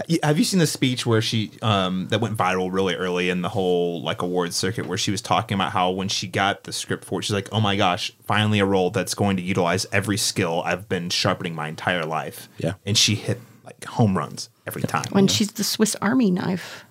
Yeah. 0.07 0.17
Have 0.23 0.37
you 0.37 0.45
seen 0.45 0.59
the 0.59 0.67
speech 0.67 1.05
where 1.05 1.21
she 1.21 1.51
um 1.61 2.07
that 2.09 2.21
went 2.21 2.37
viral 2.37 2.71
really 2.71 2.95
early 2.95 3.29
in 3.29 3.41
the 3.41 3.49
whole 3.49 4.01
like 4.01 4.21
awards 4.21 4.55
circuit 4.55 4.87
where 4.87 4.97
she 4.97 5.11
was 5.11 5.21
talking 5.21 5.55
about 5.55 5.71
how 5.71 5.91
when 5.91 6.07
she 6.07 6.27
got 6.27 6.63
the 6.63 6.73
script 6.73 7.05
for 7.05 7.19
it, 7.19 7.23
she's 7.23 7.33
like, 7.33 7.49
"Oh 7.51 7.59
my 7.59 7.75
gosh, 7.75 8.11
finally 8.23 8.59
a 8.59 8.65
role 8.65 8.89
that's 8.89 9.13
going 9.13 9.37
to 9.37 9.43
utilize 9.43 9.85
every 9.91 10.17
skill 10.17 10.61
I've 10.65 10.89
been 10.89 11.09
sharpening 11.09 11.55
my 11.55 11.67
entire 11.67 12.05
life." 12.05 12.49
Yeah. 12.57 12.73
And 12.85 12.97
she 12.97 13.15
hit 13.15 13.39
like 13.63 13.83
home 13.85 14.17
runs 14.17 14.49
every 14.65 14.81
time. 14.83 15.05
When 15.11 15.27
she's 15.27 15.51
the 15.51 15.63
Swiss 15.63 15.95
Army 16.01 16.31
knife 16.31 16.85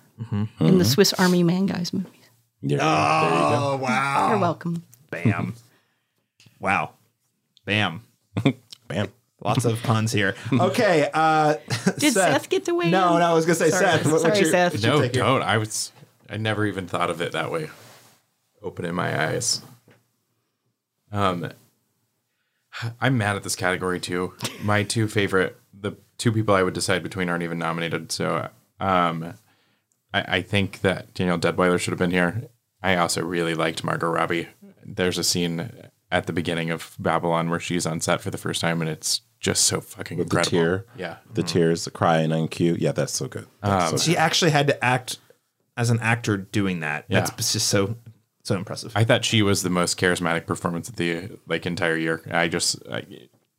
in 0.59 0.77
the 0.77 0.85
Swiss 0.85 1.13
Army 1.13 1.43
Man 1.43 1.65
Guys 1.65 1.93
movies. 1.93 2.11
Yeah. 2.67 2.79
oh, 2.81 3.77
wow. 3.77 4.29
You're 4.29 4.39
welcome. 4.39 4.83
Bam. 5.11 5.53
wow. 6.59 6.91
Bam. 7.65 8.01
Bam. 8.87 9.07
Lots 9.43 9.65
of 9.65 9.81
puns 9.83 10.11
here. 10.11 10.35
Okay. 10.51 11.07
Uh, 11.13 11.55
Did 11.99 12.13
Seth 12.13 12.49
get 12.49 12.65
to 12.65 12.73
weigh 12.73 12.89
No, 12.89 13.13
in? 13.13 13.19
no, 13.19 13.25
I 13.25 13.33
was 13.33 13.45
going 13.45 13.57
to 13.57 13.63
say, 13.65 13.69
Sorry. 13.69 13.85
Seth. 13.85 14.05
what- 14.05 14.11
what's 14.13 14.23
Sorry, 14.23 14.39
your- 14.39 14.49
Seth. 14.49 14.71
what's 14.73 14.83
your 14.83 14.93
No, 14.95 15.01
take 15.01 15.13
here? 15.13 15.23
don't. 15.23 15.43
I 15.43 15.57
was. 15.57 15.91
I 16.29 16.37
never 16.37 16.65
even 16.65 16.87
thought 16.87 17.09
of 17.11 17.21
it 17.21 17.33
that 17.33 17.51
way. 17.51 17.69
Opening 18.63 18.95
my 18.95 19.27
eyes. 19.27 19.61
Um, 21.11 21.51
I'm 22.99 23.17
mad 23.17 23.35
at 23.35 23.43
this 23.43 23.55
category 23.55 23.99
too. 23.99 24.33
My 24.63 24.81
two 24.83 25.07
favorite, 25.07 25.55
the 25.79 25.93
two 26.17 26.31
people 26.31 26.55
I 26.55 26.63
would 26.63 26.73
decide 26.73 27.03
between 27.03 27.29
aren't 27.29 27.43
even 27.43 27.59
nominated. 27.59 28.11
So, 28.11 28.49
um, 28.79 29.35
I, 30.13 30.37
I 30.37 30.41
think 30.41 30.81
that 30.81 31.13
Danielle 31.13 31.37
Deadwyler 31.39 31.79
should 31.79 31.91
have 31.91 31.99
been 31.99 32.11
here. 32.11 32.43
I 32.85 32.97
also 32.97 33.23
really 33.23 33.55
liked 33.55 33.83
Margot 33.83 34.07
Robbie. 34.09 34.47
There's 34.85 35.17
a 35.17 35.23
scene 35.23 35.71
at 36.11 36.27
the 36.27 36.33
beginning 36.33 36.69
of 36.69 36.95
Babylon 36.99 37.49
where 37.49 37.59
she's 37.59 37.87
on 37.87 37.99
set 37.99 38.21
for 38.21 38.29
the 38.29 38.37
first 38.37 38.61
time, 38.61 38.79
and 38.79 38.87
it's 38.87 39.21
just 39.39 39.63
so 39.63 39.81
fucking 39.81 40.19
With 40.19 40.29
the 40.29 40.37
incredible. 40.37 40.57
tear. 40.57 40.85
Yeah. 40.95 41.17
The 41.33 41.41
mm-hmm. 41.41 41.47
tears, 41.47 41.85
the 41.85 41.91
crying 41.91 42.31
on 42.31 42.47
cue. 42.47 42.77
Yeah, 42.79 42.91
that's 42.91 43.13
so 43.13 43.27
good. 43.27 43.47
That's 43.63 43.91
um, 43.91 43.97
so 43.97 44.03
She 44.03 44.15
actually 44.15 44.51
had 44.51 44.67
to 44.67 44.85
act 44.85 45.17
as 45.75 45.89
an 45.89 45.99
actor 45.99 46.37
doing 46.37 46.81
that. 46.81 47.05
Yeah. 47.07 47.21
That's 47.21 47.53
just 47.53 47.69
so 47.69 47.97
so 48.43 48.55
impressive. 48.55 48.91
I 48.95 49.03
thought 49.03 49.25
she 49.25 49.41
was 49.41 49.63
the 49.63 49.71
most 49.71 49.99
charismatic 49.99 50.45
performance 50.45 50.87
of 50.87 50.95
the 50.95 51.39
like 51.47 51.65
entire 51.65 51.97
year. 51.97 52.21
I 52.29 52.47
just 52.47 52.77
I, 52.87 53.03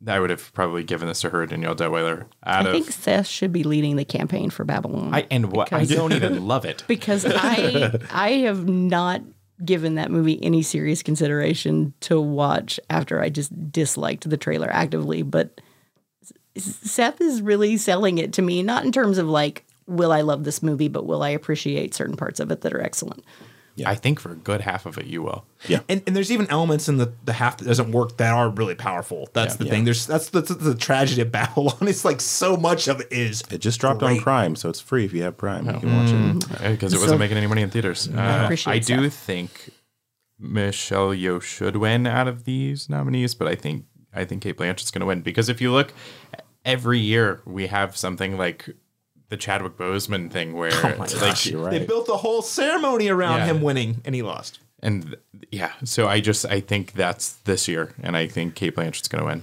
I 0.07 0.21
would 0.21 0.31
have 0.31 0.53
probably 0.53 0.85
given 0.85 1.09
this 1.09 1.21
to 1.23 1.31
her, 1.31 1.47
Danielle 1.47 1.75
Deadwyler. 1.75 2.27
Out 2.45 2.67
I 2.67 2.69
of 2.69 2.73
think 2.73 2.91
Seth 2.93 3.27
should 3.27 3.53
be 3.53 3.63
leading 3.63 3.97
the 3.97 4.05
campaign 4.05 4.51
for 4.51 4.65
Babylon. 4.65 5.15
I 5.15 5.27
and 5.31 5.53
what 5.53 5.73
I 5.73 5.85
don't 5.85 6.13
even 6.13 6.47
love 6.47 6.65
it. 6.65 6.85
because 6.89 7.25
I 7.27 7.99
I 8.11 8.31
have 8.31 8.69
not 8.69 9.23
given 9.65 9.95
that 9.95 10.11
movie 10.11 10.43
any 10.43 10.63
serious 10.63 11.03
consideration 11.03 11.95
to 12.01 12.21
watch 12.21 12.79
after 12.91 13.23
I 13.23 13.31
just 13.31 13.73
disliked 13.73 14.29
the 14.29 14.37
trailer 14.37 14.69
actively. 14.71 15.23
But 15.23 15.61
Seth 16.57 17.21
is 17.21 17.41
really 17.41 17.77
selling 17.77 18.19
it 18.19 18.33
to 18.35 18.43
me, 18.43 18.63
not 18.63 18.85
in 18.85 18.93
terms 18.93 19.19
of 19.19 19.29
like, 19.29 19.65
will 19.87 20.13
I 20.13 20.21
love 20.21 20.45
this 20.45 20.63
movie, 20.63 20.89
but 20.89 21.07
will 21.07 21.23
I 21.23 21.31
appreciate 21.31 21.95
certain 21.95 22.17
parts 22.17 22.41
of 22.41 22.51
it 22.51 22.61
that 22.63 22.75
are 22.75 22.83
excellent. 22.83 23.25
I 23.85 23.95
think 23.95 24.21
for 24.21 24.33
a 24.33 24.37
good 24.37 24.63
half 24.63 24.87
of 24.87 24.97
it, 24.97 25.07
you 25.07 25.23
will. 25.23 25.45
Yeah. 25.69 25.81
And, 25.89 26.03
and 26.07 26.17
there's 26.17 26.33
even 26.33 26.49
elements 26.49 26.89
in 26.89 26.97
the, 26.97 27.13
the 27.25 27.35
half 27.35 27.59
that 27.59 27.67
doesn't 27.67 27.93
work 27.93 28.17
that 28.17 28.33
are 28.33 28.49
really 28.49 28.75
powerful. 28.75 29.29
That's 29.35 29.57
the 29.57 29.67
thing. 29.67 29.85
There's 29.85 30.07
that's 30.07 30.31
the, 30.31 30.41
the, 30.41 30.75
tragedy 30.75 31.21
of 31.21 31.33
Babylon. 31.33 31.77
It's 31.83 32.05
like 32.05 32.21
so 32.21 32.57
much 32.57 32.89
of 32.89 33.01
it 33.01 33.09
is. 33.11 33.43
It 33.51 33.59
just 33.59 33.81
dropped 33.81 34.03
on 34.03 34.15
Great. 34.15 34.23
Prime, 34.23 34.57
so 34.57 34.71
it's 34.71 34.81
free 34.81 35.05
if 35.05 35.13
you 35.13 35.23
have 35.25 35.37
Prime. 35.37 35.67
You 35.67 35.81
can 35.81 36.41
watch 36.41 36.43
it. 36.63 36.71
because 36.71 36.95
it 36.95 37.01
wasn't 37.01 37.19
making 37.19 37.37
any 37.37 37.47
money 37.47 37.63
in 37.63 37.71
theaters. 37.71 38.09
Uh, 38.09 38.43
appreciate 38.45 38.73
I 38.73 38.79
do 38.79 39.05
Seth. 39.05 39.15
think 39.15 39.71
Michelle 40.39 41.11
Yeoh 41.11 41.43
should 41.43 41.77
win 41.77 42.07
out 42.07 42.29
of 42.29 42.45
these 42.45 42.89
nominees, 42.89 43.35
but 43.35 43.49
I 43.49 43.55
think 43.55 43.85
I 44.15 44.25
think 44.25 44.43
Cate 44.43 44.57
Blanchett's 44.57 44.91
going 44.91 45.01
to 45.01 45.07
win 45.07 45.21
because 45.21 45.49
if 45.49 45.61
you 45.61 45.73
look, 45.73 45.93
every 46.65 46.99
year 46.99 47.43
we 47.45 47.67
have 47.67 47.97
something 47.97 48.39
like 48.39 48.71
the 49.29 49.37
Chadwick 49.37 49.77
Boseman 49.77 50.31
thing 50.31 50.55
where 50.55 50.71
oh 50.85 50.95
like 50.99 51.45
You're 51.47 51.71
They 51.71 51.85
built 51.85 52.07
the 52.07 52.17
whole 52.19 52.43
ceremony 52.43 53.09
around 53.09 53.39
Yeah. 53.39 53.47
him 53.47 53.61
winning, 53.63 54.01
and 54.05 54.15
he 54.15 54.23
lost. 54.23 54.61
and 54.83 55.03
th- 55.05 55.19
yeah, 55.51 55.73
so 55.85 56.07
I 56.09 56.21
just 56.21 56.45
I 56.47 56.61
think 56.61 56.93
that's 56.93 57.33
this 57.45 57.67
year, 57.69 57.95
and 58.03 58.17
I 58.17 58.27
think 58.27 58.55
Cate 58.55 58.75
Blanchett's 58.75 59.09
going 59.09 59.23
to 59.23 59.27
win. 59.27 59.43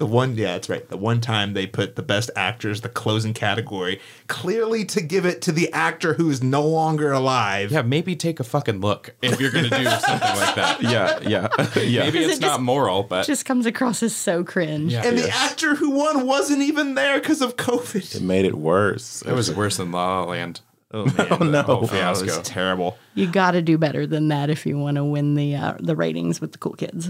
The 0.00 0.06
one, 0.06 0.34
yeah, 0.34 0.52
that's 0.54 0.70
right. 0.70 0.88
The 0.88 0.96
one 0.96 1.20
time 1.20 1.52
they 1.52 1.66
put 1.66 1.94
the 1.94 2.02
best 2.02 2.30
actors, 2.34 2.80
the 2.80 2.88
closing 2.88 3.34
category, 3.34 4.00
clearly 4.28 4.86
to 4.86 5.02
give 5.02 5.26
it 5.26 5.42
to 5.42 5.52
the 5.52 5.70
actor 5.74 6.14
who 6.14 6.30
is 6.30 6.42
no 6.42 6.66
longer 6.66 7.12
alive. 7.12 7.70
Yeah, 7.70 7.82
maybe 7.82 8.16
take 8.16 8.40
a 8.40 8.44
fucking 8.44 8.80
look 8.80 9.14
if 9.20 9.38
you're 9.38 9.50
going 9.50 9.68
to 9.68 9.76
do 9.76 9.84
something 9.90 10.36
like 10.36 10.54
that. 10.54 10.78
Yeah, 10.82 11.18
yeah, 11.20 11.48
yeah. 11.80 12.04
Maybe 12.04 12.20
it's 12.20 12.38
it 12.38 12.40
not 12.40 12.46
just- 12.52 12.60
moral, 12.62 13.02
but 13.02 13.26
Just 13.26 13.44
comes 13.44 13.66
across 13.66 14.02
as 14.02 14.16
so 14.16 14.42
cringe. 14.42 14.92
yeah, 14.94 15.04
And 15.06 15.18
the 15.18 15.28
actor 15.28 15.74
who 15.74 15.90
won 15.90 16.26
wasn't 16.26 16.62
even 16.62 16.94
there 16.94 17.20
because 17.20 17.42
of 17.42 17.56
COVID. 17.56 18.16
It 18.16 18.22
made 18.22 18.46
it 18.46 18.54
worse. 18.56 19.20
it 19.20 19.32
was 19.34 19.54
worse 19.54 19.76
than 19.76 19.92
La 19.92 20.20
La 20.20 20.24
Land. 20.30 20.62
Oh 20.92 21.04
man, 21.18 21.26
Oh 21.30 21.44
no! 21.44 21.62
whole 21.62 21.74
Oh, 21.74 21.78
it 21.78 21.82
was 21.82 21.90
fiasco. 21.90 22.40
terrible. 22.42 22.96
You 23.14 23.26
got 23.26 23.50
to 23.50 23.60
do 23.62 23.76
better 23.76 24.06
than 24.06 24.28
that 24.28 24.48
if 24.50 24.64
you 24.64 24.78
want 24.78 24.96
to 24.96 25.04
win 25.04 25.34
the 25.34 25.54
uh, 25.56 25.74
the 25.78 25.94
ratings 25.94 26.40
with 26.40 26.52
the 26.52 26.58
cool 26.58 26.72
kids. 26.72 27.08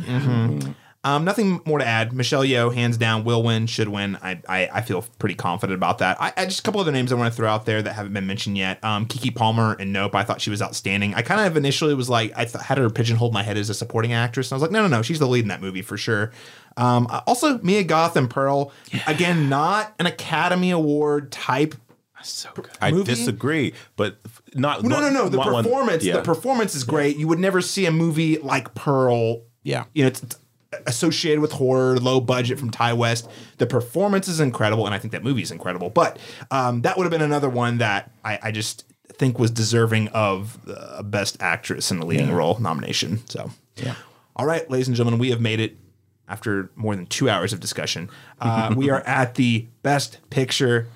Um, 1.03 1.25
nothing 1.25 1.63
more 1.65 1.79
to 1.79 1.87
add. 1.87 2.13
Michelle 2.13 2.43
Yeoh, 2.43 2.75
hands 2.75 2.99
down, 2.99 3.25
will 3.25 3.43
win, 3.43 3.67
should 3.67 3.89
win. 3.89 4.17
I 4.23 4.43
I, 4.47 4.69
I 4.71 4.81
feel 4.83 5.03
pretty 5.19 5.35
confident 5.35 5.75
about 5.79 5.99
that. 5.99 6.21
I, 6.21 6.33
I 6.37 6.45
just 6.45 6.61
a 6.61 6.63
couple 6.63 6.79
other 6.81 6.93
names 6.93 7.11
I 7.11 7.15
want 7.15 7.33
to 7.33 7.37
throw 7.37 7.49
out 7.49 7.65
there 7.65 7.81
that 7.81 7.95
haven't 7.95 8.13
been 8.13 8.27
mentioned 8.27 8.59
yet. 8.59 8.85
Um, 8.85 9.07
Keke 9.07 9.35
Palmer 9.35 9.77
and 9.81 9.95
Nope. 9.95 10.15
I 10.15 10.25
thought 10.25 10.43
she 10.43 10.51
was 10.51 10.61
outstanding. 10.61 11.15
I 11.15 11.23
kind 11.23 11.41
of 11.41 11.57
initially 11.57 11.95
was 11.95 12.11
like 12.11 12.33
I 12.37 12.45
th- 12.45 12.63
had 12.65 12.77
her 12.77 12.91
pigeonholed 12.91 13.33
my 13.33 13.43
head 13.43 13.57
as 13.57 13.71
a 13.71 13.75
supporting 13.75 14.13
actress, 14.13 14.49
and 14.51 14.53
I 14.53 14.57
was 14.57 14.63
like, 14.63 14.73
no, 14.73 14.83
no, 14.83 14.89
no, 14.89 15.01
she's 15.01 15.19
the 15.19 15.27
lead 15.27 15.41
in 15.43 15.49
that 15.49 15.63
movie 15.63 15.81
for 15.83 15.97
sure. 15.97 16.33
Um, 16.77 17.07
uh, 17.09 17.23
also 17.27 17.59
Mia 17.61 17.83
Goth 17.83 18.17
and 18.17 18.29
Pearl. 18.29 18.71
Again, 19.07 19.49
not 19.49 19.95
an 19.99 20.05
Academy 20.07 20.71
Award 20.71 21.33
type 21.33 21.75
So 22.23 22.51
good. 22.55 22.69
I 22.79 22.91
movie? 22.91 23.05
disagree, 23.05 23.73
but 23.97 24.19
not. 24.55 24.83
No, 24.85 25.01
no, 25.01 25.09
no. 25.09 25.31
The 25.31 25.39
not 25.39 25.51
one- 25.51 25.65
performance, 25.65 26.05
yeah. 26.05 26.17
the 26.17 26.23
performance 26.23 26.75
is 26.75 26.85
great. 26.85 27.17
You 27.17 27.27
would 27.29 27.39
never 27.39 27.63
see 27.63 27.87
a 27.87 27.91
movie 27.91 28.37
like 28.37 28.75
Pearl. 28.75 29.45
Yeah. 29.63 29.85
you 29.93 30.03
know, 30.05 30.09
it's, 30.09 30.23
it's 30.23 30.37
associated 30.87 31.41
with 31.41 31.53
horror, 31.53 31.99
low 31.99 32.21
budget 32.21 32.59
from 32.59 32.71
Ti 32.71 32.93
West. 32.93 33.29
The 33.59 33.67
performance 33.67 34.29
is 34.29 34.41
incredible, 34.41 34.87
and 34.87 34.95
I 34.95 34.99
think 34.99 35.13
that 35.13 35.25
movie 35.25 35.43
is 35.43 35.51
incredible. 35.51 35.91
But 35.91 36.19
um, 36.51 36.83
that 36.83 36.97
would 36.97 37.05
have 37.05 37.11
been 37.11 37.23
another 37.23 37.49
one 37.51 37.79
that 37.79 38.11
I, 38.25 38.39
I 38.43 38.53
just 38.53 38.85
think 39.09 39.39
was 39.39 39.51
deserving 39.51 40.09
of 40.09 40.59
a 40.69 41.03
best 41.03 41.37
actress 41.41 41.91
in 41.91 41.99
the 41.99 42.07
leading 42.07 42.33
role 42.33 42.59
nomination. 42.61 43.27
So, 43.29 43.51
Yeah. 43.77 43.95
all 44.37 44.47
right, 44.47 44.69
ladies 44.71 44.89
and 44.89 44.97
gentlemen, 44.97 45.19
we 45.21 45.31
have 45.31 45.41
made 45.41 45.61
it 45.61 45.77
after 46.29 46.71
more 46.77 46.95
than 46.95 47.07
two 47.07 47.29
hours 47.29 47.53
of 47.53 47.59
discussion. 47.61 48.09
Uh, 48.41 48.73
we 48.77 48.89
are 48.91 49.01
at 49.01 49.35
the 49.35 49.67
best 49.83 50.19
picture 50.31 50.87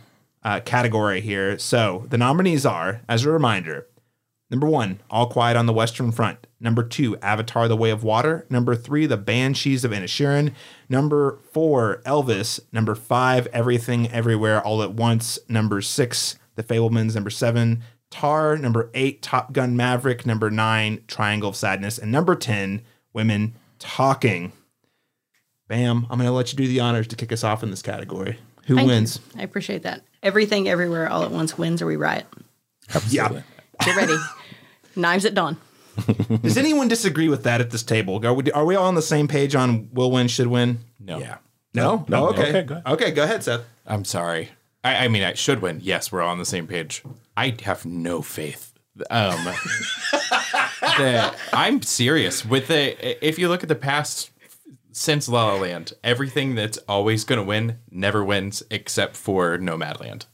uh, 0.45 0.61
category 0.61 1.21
here. 1.21 1.59
So 1.59 2.07
the 2.09 2.17
nominees 2.19 2.65
are, 2.65 3.01
as 3.09 3.25
a 3.25 3.31
reminder, 3.31 3.89
number 4.51 4.67
one, 4.67 5.01
All 5.11 5.27
Quiet 5.27 5.57
on 5.57 5.67
the 5.67 5.73
Western 5.73 6.13
Front. 6.13 6.47
Number 6.61 6.83
two, 6.83 7.17
Avatar: 7.19 7.69
The 7.69 7.77
Way 7.77 7.91
of 7.91 8.05
Water. 8.05 8.47
Number 8.49 8.75
three, 8.75 9.07
The 9.07 9.17
Banshees 9.17 9.85
of 9.85 9.91
Inisherin. 9.91 10.53
Number 10.89 11.39
four, 11.53 12.01
Elvis. 12.07 12.61
Number 12.73 12.95
five, 12.95 13.47
Everything 13.53 14.11
Everywhere 14.11 14.61
All 14.61 14.83
at 14.83 14.93
Once. 14.95 15.39
Number 15.49 15.81
six, 15.81 16.39
The 16.57 16.63
Fabelmans. 16.63 17.15
Number 17.15 17.31
seven, 17.31 17.83
Tár. 18.11 18.61
Number 18.61 18.91
eight, 18.95 19.23
Top 19.23 19.53
Gun 19.53 19.77
Maverick. 19.77 20.25
Number 20.25 20.51
nine, 20.51 21.03
Triangle 21.09 21.51
of 21.51 21.57
Sadness. 21.57 21.99
And 21.99 22.11
number 22.13 22.35
10, 22.35 22.83
Women 23.13 23.55
Talking. 23.79 24.53
Bam. 25.69 26.07
I'm 26.11 26.19
going 26.19 26.29
to 26.29 26.33
let 26.33 26.53
you 26.53 26.57
do 26.57 26.69
the 26.69 26.81
honors 26.81 27.07
to 27.09 27.17
kick 27.17 27.33
us 27.33 27.43
off 27.43 27.63
in 27.63 27.71
this 27.71 27.83
category. 27.83 28.39
Who 28.67 28.77
Thank 28.77 28.87
wins? 28.87 29.21
you. 29.35 29.41
I 29.41 29.45
appreciate 29.45 29.83
that. 29.83 30.03
Everything, 30.23 30.69
everywhere, 30.69 31.09
all 31.09 31.23
at 31.23 31.31
once 31.31 31.59
wins, 31.59 31.83
or 31.83 31.87
we 31.87 31.97
riot. 31.97 32.27
Absolutely. 32.95 33.43
Get 33.85 33.97
ready. 33.97 34.17
Knives 34.97 35.25
at 35.25 35.35
dawn. 35.35 35.57
Does 36.43 36.57
anyone 36.57 36.89
disagree 36.89 37.29
with 37.29 37.45
that 37.45 37.61
at 37.61 37.71
this 37.71 37.83
table? 37.83 38.25
Are 38.27 38.33
we, 38.35 38.51
are 38.53 38.65
we 38.65 38.75
all 38.75 38.87
on 38.87 38.95
the 38.95 39.03
same 39.03 39.29
page 39.29 39.55
on 39.55 39.89
will 39.93 40.11
win, 40.11 40.27
should 40.29 40.49
win? 40.49 40.79
No. 40.99 41.19
Yeah. 41.19 41.39
No? 41.73 42.05
No, 42.09 42.27
Oh, 42.27 42.31
okay. 42.31 42.49
okay, 42.51 42.63
go 42.63 42.75
ahead. 42.77 42.87
Okay, 42.87 43.11
go 43.13 43.23
ahead, 43.25 43.43
Seth. 43.45 43.63
I'm 43.87 44.05
sorry. 44.05 44.51
I, 44.83 45.05
I 45.05 45.09
mean, 45.09 45.23
I 45.23 45.35
should 45.35 45.61
win. 45.63 45.81
Yes, 45.83 46.11
we're 46.13 46.23
all 46.23 46.31
on 46.31 46.39
the 46.39 46.45
same 46.45 46.67
page. 46.67 47.03
I 47.37 47.55
have 47.63 47.85
no 47.85 48.23
faith. 48.23 48.73
Um, 49.11 49.45
the, 50.81 51.35
I'm 51.53 51.83
serious 51.83 52.45
with 52.45 52.69
the. 52.69 53.27
If 53.27 53.39
you 53.39 53.49
look 53.49 53.63
at 53.63 53.69
the 53.69 53.75
past 53.75 54.31
since 54.93 55.29
La 55.29 55.47
La 55.53 55.61
Land, 55.61 55.95
everything 56.05 56.55
that's 56.55 56.79
always 56.89 57.25
going 57.25 57.39
to 57.41 57.45
win 57.45 57.79
never 57.91 58.25
wins 58.25 58.63
except 58.71 59.17
for 59.17 59.59
Nomadland. 59.59 60.27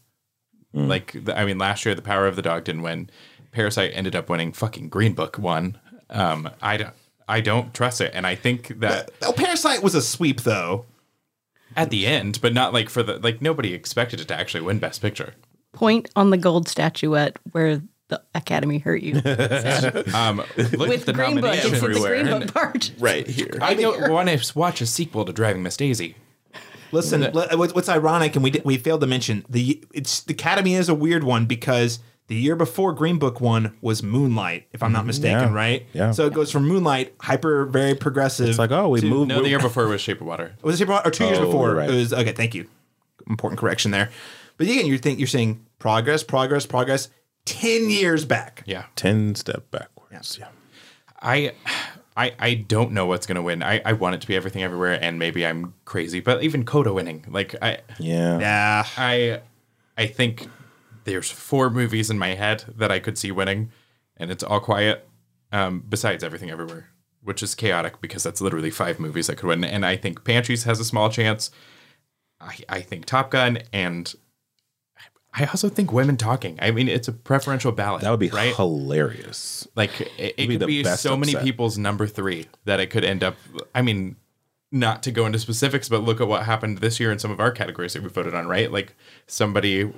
Like, 0.72 1.24
the, 1.24 1.36
I 1.36 1.44
mean, 1.46 1.58
last 1.58 1.84
year 1.84 1.94
the 1.96 2.02
Power 2.02 2.26
of 2.28 2.36
the 2.36 2.42
Dog 2.42 2.62
didn't 2.64 2.82
win. 2.82 3.10
Parasite 3.52 3.92
ended 3.94 4.14
up 4.16 4.28
winning. 4.28 4.52
Fucking 4.52 4.88
Green 4.88 5.14
Book 5.14 5.38
won. 5.38 5.78
Um, 6.08 6.50
I 6.62 6.76
don't. 6.76 6.94
I 7.28 7.40
don't 7.40 7.72
trust 7.72 8.00
it, 8.00 8.10
and 8.12 8.26
I 8.26 8.34
think 8.34 8.80
that 8.80 9.10
Oh, 9.22 9.32
Parasite 9.32 9.82
was 9.84 9.94
a 9.94 10.02
sweep, 10.02 10.40
though. 10.40 10.86
at 11.76 11.90
the 11.90 12.04
end, 12.06 12.40
but 12.42 12.52
not 12.52 12.72
like 12.72 12.88
for 12.90 13.02
the 13.04 13.18
like 13.20 13.40
nobody 13.40 13.72
expected 13.72 14.20
it 14.20 14.26
to 14.28 14.34
actually 14.38 14.62
win 14.62 14.80
Best 14.80 15.00
Picture. 15.00 15.34
Point 15.72 16.10
on 16.16 16.30
the 16.30 16.36
gold 16.36 16.66
statuette 16.68 17.38
where 17.52 17.80
the 18.08 18.20
Academy 18.34 18.78
hurt 18.78 19.02
you. 19.02 19.14
Um, 20.12 20.38
look 20.56 20.72
With 20.88 21.00
at 21.02 21.06
the 21.06 21.12
Green 21.12 21.36
Book, 21.36 21.44
nomination 21.44 21.72
it's 21.74 21.80
the. 21.80 22.08
Green 22.08 22.26
Book 22.26 22.52
part. 22.52 22.90
Right 22.98 23.24
here. 23.26 23.56
I 23.62 23.74
don't 23.74 24.10
want 24.10 24.28
to 24.28 24.58
watch 24.58 24.80
a 24.80 24.86
sequel 24.86 25.24
to 25.24 25.32
Driving 25.32 25.62
Miss 25.62 25.76
Daisy. 25.76 26.16
Listen, 26.90 27.32
what's, 27.32 27.72
what's 27.72 27.88
ironic, 27.88 28.34
and 28.34 28.42
we 28.42 28.50
did, 28.50 28.64
we 28.64 28.76
failed 28.76 29.00
to 29.02 29.06
mention 29.06 29.44
the 29.48 29.80
it's 29.94 30.22
the 30.22 30.32
Academy 30.34 30.74
is 30.74 30.88
a 30.88 30.94
weird 30.94 31.22
one 31.22 31.46
because 31.46 32.00
the 32.30 32.36
year 32.36 32.54
before 32.56 32.92
Green 32.92 33.18
Book 33.18 33.40
won 33.40 33.76
was 33.80 34.02
Moonlight, 34.02 34.68
if 34.72 34.82
I'm 34.84 34.92
not 34.92 35.04
mistaken, 35.04 35.38
Mm-hmm. 35.48 35.54
Yeah. 35.54 35.60
right? 35.60 35.86
Yeah. 35.92 36.10
So 36.12 36.26
it 36.26 36.32
goes 36.32 36.50
from 36.52 36.66
Moonlight, 36.68 37.12
hyper, 37.20 37.64
very 37.66 37.94
progressive. 37.96 38.48
It's 38.48 38.58
like, 38.58 38.70
oh, 38.70 38.88
we 38.88 39.00
moved. 39.00 39.28
No, 39.28 39.42
the 39.42 39.48
year 39.48 39.58
before 39.58 39.84
it 39.84 39.88
was 39.88 40.00
Shape 40.00 40.20
of 40.20 40.28
Water. 40.28 40.54
was 40.62 40.76
it 40.76 40.78
Shape 40.78 40.88
of 40.88 40.92
Water- 40.94 41.08
or 41.08 41.10
two 41.10 41.24
years 41.24 41.38
Oh, 41.38 41.46
before? 41.46 41.74
right. 41.74 41.90
It 41.90 41.94
was 41.94 42.12
okay. 42.12 42.32
Thank 42.32 42.54
you. 42.54 42.68
Important 43.28 43.58
correction 43.60 43.90
there. 43.90 44.10
But 44.56 44.68
again, 44.68 44.86
you 44.86 44.96
think 44.98 45.18
you're 45.18 45.26
saying 45.28 45.64
progress, 45.78 46.22
progress, 46.22 46.66
progress. 46.66 47.08
Ten 47.44 47.90
years 47.90 48.24
back. 48.24 48.62
Yeah. 48.64 48.84
10 48.96 49.34
step 49.34 49.70
backwards. 49.70 50.36
Yeah. 50.38 50.48
I 51.20 51.52
I 52.16 52.32
I 52.38 52.54
don't 52.54 52.92
know 52.92 53.06
what's 53.06 53.26
gonna 53.26 53.42
win. 53.42 53.62
I, 53.62 53.80
I 53.84 53.92
want 53.94 54.14
it 54.14 54.20
to 54.20 54.26
be 54.26 54.36
everything 54.36 54.62
everywhere 54.62 54.98
and 55.02 55.18
maybe 55.18 55.44
I'm 55.46 55.74
crazy, 55.84 56.20
but 56.20 56.42
even 56.44 56.64
Coda 56.64 56.92
winning. 56.92 57.24
Like 57.28 57.56
I 57.60 57.78
Yeah. 57.98 58.38
Yeah. 58.38 58.86
I 58.96 59.40
I 59.98 60.06
think 60.06 60.48
there's 61.04 61.30
four 61.30 61.70
movies 61.70 62.10
in 62.10 62.18
my 62.18 62.34
head 62.34 62.64
that 62.76 62.90
I 62.90 62.98
could 62.98 63.18
see 63.18 63.30
winning, 63.30 63.70
and 64.16 64.30
it's 64.30 64.42
all 64.42 64.60
quiet. 64.60 65.06
Um, 65.52 65.84
besides 65.88 66.22
everything 66.22 66.48
everywhere, 66.48 66.90
which 67.24 67.42
is 67.42 67.56
chaotic 67.56 68.00
because 68.00 68.22
that's 68.22 68.40
literally 68.40 68.70
five 68.70 69.00
movies 69.00 69.26
that 69.26 69.36
could 69.36 69.48
win. 69.48 69.64
And 69.64 69.84
I 69.84 69.96
think 69.96 70.22
Pantries 70.24 70.62
has 70.62 70.78
a 70.78 70.84
small 70.84 71.10
chance. 71.10 71.50
I, 72.40 72.56
I 72.68 72.80
think 72.82 73.04
Top 73.04 73.32
Gun 73.32 73.58
and 73.72 74.14
I 75.32 75.44
also 75.46 75.68
think 75.68 75.92
Women 75.92 76.16
Talking. 76.16 76.58
I 76.60 76.70
mean, 76.70 76.88
it's 76.88 77.08
a 77.08 77.12
preferential 77.12 77.72
ballot. 77.72 78.02
That 78.02 78.10
would 78.10 78.20
be 78.20 78.30
right. 78.30 78.54
hilarious. 78.54 79.66
Like 79.76 80.00
it, 80.00 80.10
it 80.18 80.36
be 80.36 80.46
could 80.48 80.60
the 80.60 80.66
be 80.66 80.82
best 80.82 81.02
so 81.02 81.16
many 81.16 81.34
people's 81.36 81.78
number 81.78 82.06
three 82.06 82.46
that 82.64 82.80
it 82.80 82.88
could 82.88 83.04
end 83.04 83.22
up. 83.22 83.36
I 83.74 83.82
mean, 83.82 84.16
not 84.72 85.02
to 85.04 85.12
go 85.12 85.26
into 85.26 85.38
specifics, 85.38 85.88
but 85.88 86.02
look 86.02 86.20
at 86.20 86.26
what 86.26 86.44
happened 86.44 86.78
this 86.78 86.98
year 86.98 87.12
in 87.12 87.18
some 87.18 87.30
of 87.30 87.38
our 87.38 87.52
categories 87.52 87.92
that 87.92 88.02
we 88.02 88.08
voted 88.08 88.34
on. 88.34 88.48
Right, 88.48 88.72
like 88.72 88.94
somebody 89.26 89.92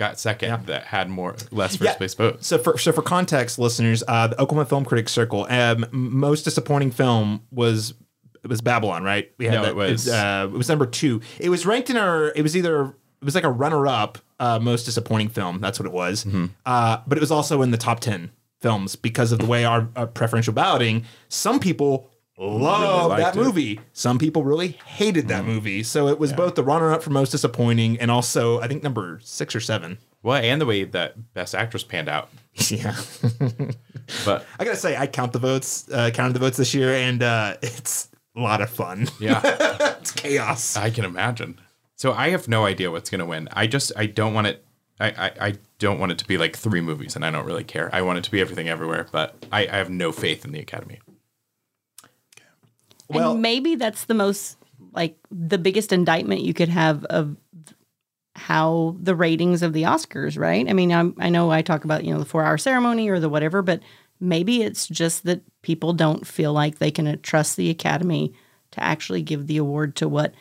got 0.00 0.18
second 0.18 0.66
that 0.66 0.84
had 0.84 1.08
more 1.10 1.36
less 1.52 1.76
first 1.76 1.82
Yeah. 1.90 1.94
place 1.94 2.14
votes. 2.14 2.46
So 2.46 2.58
for 2.58 2.76
so 2.78 2.90
for 2.90 3.02
context, 3.02 3.58
listeners, 3.58 4.02
uh, 4.08 4.26
the 4.28 4.40
Oklahoma 4.40 4.64
Film 4.66 4.84
Critics 4.84 5.12
Circle, 5.12 5.46
um, 5.48 5.86
most 5.92 6.42
disappointing 6.44 6.90
film 6.90 7.42
was 7.52 7.94
it 8.42 8.48
was 8.48 8.60
Babylon, 8.62 9.04
right? 9.04 9.30
We 9.38 9.48
No, 9.48 9.60
that- 9.62 9.68
it 9.70 9.76
was- 9.76 10.08
uh, 10.08 10.48
it 10.52 10.56
was 10.56 10.68
number 10.68 10.86
two. 10.86 11.20
It 11.38 11.50
was 11.50 11.66
ranked 11.66 11.90
in 11.90 11.96
our. 11.96 12.32
It 12.34 12.42
was 12.42 12.56
either 12.56 12.86
it 13.20 13.24
was 13.24 13.34
like 13.34 13.44
a 13.44 13.50
runner 13.50 13.86
up, 13.86 14.16
uh, 14.40 14.58
most 14.58 14.84
disappointing 14.84 15.28
film. 15.28 15.60
That's 15.60 15.78
what 15.78 15.86
it 15.86 15.92
was. 15.92 16.24
Mm-hmm. 16.24 16.46
Uh, 16.66 16.98
but 17.06 17.18
it 17.18 17.20
was 17.20 17.30
also 17.30 17.60
in 17.62 17.70
the 17.70 17.76
top 17.76 18.00
ten 18.00 18.30
films 18.62 18.96
because 18.96 19.30
of 19.32 19.38
the 19.38 19.46
way 19.46 19.64
our 19.64 19.88
uh, 19.94 20.06
preferential 20.06 20.52
balloting. 20.54 21.04
Some 21.28 21.60
people. 21.60 22.09
Love 22.48 23.16
that 23.18 23.36
it. 23.36 23.38
movie. 23.38 23.80
Some 23.92 24.18
people 24.18 24.44
really 24.44 24.68
hated 24.86 25.28
that 25.28 25.42
Mm-hmm. 25.42 25.52
movie. 25.52 25.82
So 25.82 26.08
it 26.08 26.18
was 26.18 26.32
both 26.32 26.54
the 26.54 26.64
runner 26.64 26.92
up 26.92 27.02
for 27.02 27.10
most 27.10 27.30
disappointing 27.30 27.98
and 28.00 28.10
also 28.10 28.60
I 28.60 28.66
think 28.68 28.82
number 28.82 29.20
six 29.22 29.54
or 29.54 29.60
seven. 29.60 29.98
Well, 30.22 30.42
and 30.42 30.60
the 30.60 30.66
way 30.66 30.84
that 30.84 31.32
Best 31.34 31.54
Actress 31.54 31.84
panned 31.84 32.08
out. 32.08 32.30
Yeah. 32.68 32.96
But 34.24 34.44
I 34.58 34.64
gotta 34.64 34.76
say, 34.76 34.96
I 34.96 35.06
count 35.06 35.32
the 35.32 35.38
votes, 35.38 35.88
uh, 35.92 36.10
counted 36.12 36.32
the 36.34 36.40
votes 36.40 36.56
this 36.56 36.74
year, 36.74 36.92
and 36.92 37.22
uh, 37.22 37.56
it's 37.62 38.08
a 38.36 38.40
lot 38.40 38.60
of 38.60 38.68
fun. 38.68 39.08
yeah, 39.20 39.40
it's 40.00 40.10
chaos. 40.10 40.76
I 40.76 40.90
can 40.90 41.04
imagine. 41.04 41.60
So 41.94 42.12
I 42.12 42.30
have 42.30 42.48
no 42.48 42.64
idea 42.64 42.90
what's 42.90 43.08
going 43.08 43.20
to 43.20 43.24
win. 43.26 43.48
I 43.52 43.66
just 43.68 43.92
I 43.96 44.06
don't 44.06 44.34
want 44.34 44.48
it. 44.48 44.64
I, 44.98 45.08
I, 45.10 45.32
I 45.48 45.54
don't 45.78 45.98
want 46.00 46.10
it 46.12 46.18
to 46.18 46.26
be 46.26 46.38
like 46.38 46.56
three 46.56 46.80
movies, 46.80 47.14
and 47.14 47.24
I 47.24 47.30
don't 47.30 47.46
really 47.46 47.64
care. 47.64 47.88
I 47.94 48.02
want 48.02 48.18
it 48.18 48.24
to 48.24 48.30
be 48.32 48.40
everything 48.40 48.68
everywhere, 48.68 49.06
but 49.12 49.46
I, 49.52 49.68
I 49.68 49.76
have 49.76 49.90
no 49.90 50.10
faith 50.10 50.44
in 50.44 50.50
the 50.52 50.58
Academy. 50.60 50.98
Well- 53.16 53.32
and 53.32 53.42
maybe 53.42 53.74
that's 53.76 54.04
the 54.04 54.14
most 54.14 54.56
like 54.92 55.16
the 55.30 55.58
biggest 55.58 55.92
indictment 55.92 56.40
you 56.40 56.52
could 56.54 56.68
have 56.68 57.04
of 57.04 57.36
how 58.36 58.96
the 59.00 59.14
ratings 59.14 59.62
of 59.62 59.72
the 59.72 59.82
Oscars, 59.82 60.38
right? 60.38 60.68
I 60.68 60.72
mean, 60.72 60.92
I'm, 60.92 61.14
I 61.18 61.28
know 61.28 61.50
I 61.50 61.62
talk 61.62 61.84
about 61.84 62.04
you 62.04 62.12
know 62.12 62.18
the 62.20 62.24
four 62.24 62.44
hour 62.44 62.58
ceremony 62.58 63.08
or 63.08 63.20
the 63.20 63.28
whatever, 63.28 63.62
but 63.62 63.80
maybe 64.20 64.62
it's 64.62 64.86
just 64.86 65.24
that 65.24 65.42
people 65.62 65.92
don't 65.92 66.26
feel 66.26 66.52
like 66.52 66.78
they 66.78 66.90
can 66.90 67.06
uh, 67.06 67.16
trust 67.22 67.56
the 67.56 67.70
Academy 67.70 68.32
to 68.72 68.82
actually 68.82 69.22
give 69.22 69.46
the 69.46 69.56
award 69.58 69.96
to 69.96 70.08
what. 70.08 70.34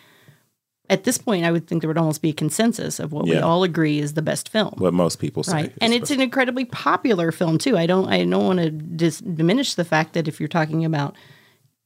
At 0.92 1.04
this 1.04 1.20
point, 1.20 1.46
I 1.46 1.52
would 1.52 1.68
think 1.68 1.82
there 1.84 1.88
would 1.88 2.00
almost 2.00 2.22
be 2.24 2.30
a 2.30 2.34
consensus 2.34 3.00
of 3.00 3.12
what 3.12 3.26
we 3.26 3.38
all 3.38 3.64
agree 3.64 4.00
is 4.00 4.16
the 4.16 4.24
best 4.24 4.50
film 4.50 4.74
What 4.78 4.94
most 4.94 5.18
people 5.20 5.44
say. 5.44 5.54
right 5.54 5.74
and 5.82 5.94
it's 5.94 6.10
an 6.10 6.20
incredibly 6.20 6.66
popular 6.66 7.32
film 7.32 7.60
too 7.60 7.78
i 7.78 7.86
don't 7.86 8.08
i 8.10 8.26
don't 8.26 8.46
want 8.48 8.58
to 8.58 8.72
dis- 8.72 9.20
diminish 9.20 9.76
the 9.76 9.86
fact 9.86 10.14
that 10.14 10.28
if 10.28 10.40
you're 10.40 10.48
talking 10.50 10.84
about 10.86 11.16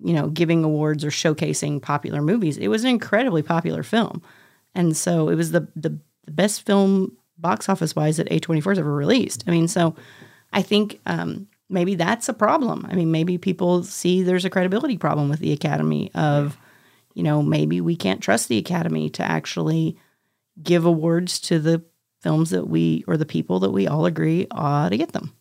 you 0.04 0.14
know 0.14 0.28
giving 0.28 0.64
awards 0.64 1.04
or 1.04 1.10
showcasing 1.10 1.82
popular 1.82 2.22
movies 2.22 2.58
it 2.58 2.68
was 2.68 2.84
an 2.84 2.90
incredibly 2.90 3.42
popular 3.42 3.84
film 3.84 4.22
and 4.76 4.96
so 4.96 5.30
it 5.30 5.36
was 5.36 5.52
the 5.52 5.68
the, 5.76 5.98
the 6.26 6.32
best 6.32 6.66
film 6.66 7.16
box 7.38 7.68
office 7.68 7.96
wise 7.96 8.18
that 8.18 8.30
a24 8.30 8.72
has 8.72 8.80
ever 8.80 8.94
released 8.94 9.44
i 9.48 9.52
mean 9.52 9.68
so 9.68 9.96
i 10.52 10.62
think 10.62 11.00
um, 11.06 11.48
maybe 11.70 11.96
that's 11.96 12.30
a 12.30 12.34
problem 12.34 12.86
i 12.90 12.96
mean 12.96 13.12
maybe 13.12 13.38
people 13.38 13.84
see 13.84 14.22
there's 14.22 14.46
a 14.46 14.50
credibility 14.50 14.98
problem 14.98 15.30
with 15.30 15.40
the 15.40 15.52
academy 15.52 16.12
of 16.14 16.58
you 17.14 17.24
know 17.24 17.42
maybe 17.42 17.82
we 17.82 17.96
can't 17.96 18.22
trust 18.22 18.48
the 18.48 18.58
academy 18.58 19.10
to 19.10 19.24
actually 19.24 19.98
give 20.62 20.86
awards 20.86 21.40
to 21.40 21.60
the 21.60 21.84
films 22.24 22.52
that 22.52 22.68
we 22.68 23.04
or 23.08 23.18
the 23.18 23.26
people 23.26 23.60
that 23.60 23.72
we 23.72 23.88
all 23.88 24.06
agree 24.06 24.48
ought 24.50 24.90
to 24.90 24.98
get 24.98 25.12
them. 25.12 25.34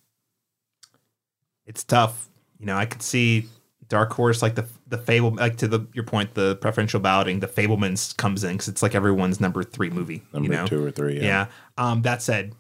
It's 1.65 1.84
tough. 1.84 2.28
You 2.58 2.66
know, 2.66 2.76
I 2.76 2.86
could 2.86 3.02
see 3.02 3.49
Dark 3.93 4.11
Horse, 4.15 4.41
like 4.41 4.55
the 4.55 4.65
the 4.89 4.97
Fable, 4.97 5.33
like 5.35 5.59
to 5.59 5.69
the 5.69 5.87
your 5.93 6.05
point, 6.05 6.33
the 6.33 6.57
preferential 6.57 6.99
balloting, 6.99 7.41
the 7.41 7.47
Fabelmans 7.47 8.17
comes 8.17 8.43
in 8.43 8.53
because 8.53 8.69
it's 8.69 8.83
like 8.83 8.95
everyone's 8.95 9.39
number 9.39 9.62
three 9.62 9.91
movie. 9.91 10.23
number 10.33 10.51
you 10.51 10.57
know? 10.59 10.67
two 10.67 10.83
or 10.83 10.91
three. 10.91 11.17
Yeah. 11.17 11.23
Yeah. 11.23 11.47
Um, 11.77 12.01
that 12.03 12.23
said, 12.23 12.55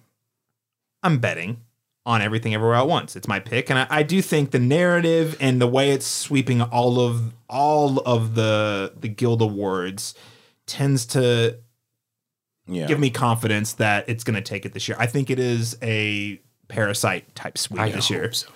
I'm 1.02 1.18
betting 1.20 1.62
on 2.04 2.20
everything 2.20 2.52
everywhere 2.52 2.76
at 2.76 2.86
once. 2.86 3.16
It's 3.16 3.26
my 3.26 3.40
pick, 3.40 3.70
and 3.70 3.78
I, 3.78 3.86
I 3.88 4.02
do 4.02 4.20
think 4.20 4.50
the 4.50 4.58
narrative 4.58 5.38
and 5.40 5.58
the 5.58 5.66
way 5.66 5.92
it's 5.92 6.04
sweeping 6.06 6.60
all 6.60 7.00
of 7.00 7.32
all 7.48 8.00
of 8.00 8.34
the 8.34 8.92
the 9.00 9.08
guild 9.08 9.40
awards 9.40 10.14
tends 10.66 11.06
to 11.06 11.56
Yeah. 12.66 12.86
give 12.88 13.00
me 13.00 13.08
confidence 13.08 13.72
that 13.74 14.06
it's 14.06 14.22
going 14.22 14.36
to 14.36 14.42
take 14.42 14.66
it 14.66 14.74
this 14.74 14.86
year. 14.86 14.96
I 15.00 15.06
think 15.06 15.30
it 15.30 15.38
is 15.38 15.78
a 15.82 16.40
parasite 16.68 17.34
type 17.34 17.56
sweep 17.56 17.80
I 17.80 17.88
this 17.90 18.08
hope 18.08 18.10
year. 18.10 18.32
so. 18.32 18.48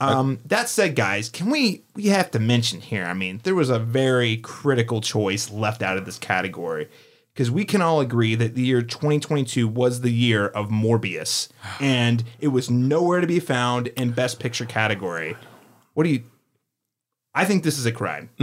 Um, 0.00 0.40
that 0.44 0.68
said, 0.68 0.96
guys, 0.96 1.28
can 1.28 1.50
we 1.50 1.84
we 1.94 2.06
have 2.06 2.30
to 2.32 2.38
mention 2.38 2.80
here? 2.80 3.04
I 3.04 3.14
mean, 3.14 3.40
there 3.44 3.54
was 3.54 3.70
a 3.70 3.78
very 3.78 4.36
critical 4.38 5.00
choice 5.00 5.50
left 5.50 5.82
out 5.82 5.96
of 5.96 6.04
this 6.04 6.18
category 6.18 6.88
because 7.32 7.50
we 7.50 7.64
can 7.64 7.82
all 7.82 8.00
agree 8.00 8.34
that 8.34 8.54
the 8.54 8.62
year 8.62 8.82
2022 8.82 9.66
was 9.66 10.00
the 10.00 10.10
year 10.10 10.46
of 10.46 10.68
Morbius, 10.68 11.48
and 11.80 12.22
it 12.38 12.48
was 12.48 12.70
nowhere 12.70 13.20
to 13.20 13.26
be 13.26 13.40
found 13.40 13.88
in 13.88 14.10
Best 14.12 14.38
Picture 14.40 14.66
category. 14.66 15.36
What 15.94 16.04
do 16.04 16.10
you? 16.10 16.24
I 17.34 17.44
think 17.44 17.64
this 17.64 17.78
is 17.78 17.86
a 17.86 17.92
crime. 17.92 18.30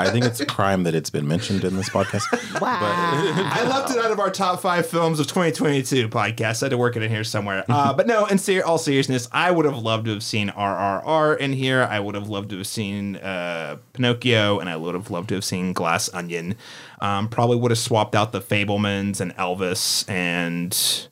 I 0.00 0.10
think 0.10 0.26
it's 0.26 0.38
a 0.38 0.46
crime 0.46 0.84
that 0.84 0.94
it's 0.94 1.10
been 1.10 1.26
mentioned 1.26 1.64
in 1.64 1.76
this 1.76 1.88
podcast. 1.88 2.24
Wow. 2.60 2.80
I 2.80 3.64
left 3.68 3.92
it 3.92 3.98
out 3.98 4.10
of 4.10 4.18
our 4.18 4.30
top 4.30 4.60
five 4.60 4.86
films 4.86 5.20
of 5.20 5.28
2022 5.28 6.08
podcast. 6.08 6.62
I 6.62 6.66
had 6.66 6.70
to 6.70 6.76
work 6.78 6.96
it 6.96 7.04
in 7.04 7.10
here 7.10 7.22
somewhere. 7.22 7.64
Uh, 7.68 7.92
but 7.96 8.08
no, 8.08 8.26
in 8.26 8.36
ser- 8.38 8.64
all 8.64 8.78
seriousness, 8.78 9.28
I 9.30 9.52
would 9.52 9.64
have 9.64 9.78
loved 9.78 10.06
to 10.06 10.12
have 10.12 10.24
seen 10.24 10.48
RRR 10.48 11.38
in 11.38 11.52
here. 11.52 11.86
I 11.88 12.00
would 12.00 12.16
have 12.16 12.28
loved 12.28 12.50
to 12.50 12.58
have 12.58 12.66
seen 12.66 13.16
uh, 13.16 13.76
Pinocchio, 13.92 14.58
and 14.58 14.68
I 14.68 14.76
would 14.76 14.94
have 14.94 15.10
loved 15.10 15.28
to 15.28 15.36
have 15.36 15.44
seen 15.44 15.72
Glass 15.72 16.12
Onion. 16.12 16.56
Um, 17.00 17.28
probably 17.28 17.56
would 17.58 17.70
have 17.70 17.78
swapped 17.78 18.16
out 18.16 18.32
the 18.32 18.40
Fabelmans 18.40 19.20
and 19.20 19.34
Elvis 19.36 20.08
and 20.10 21.08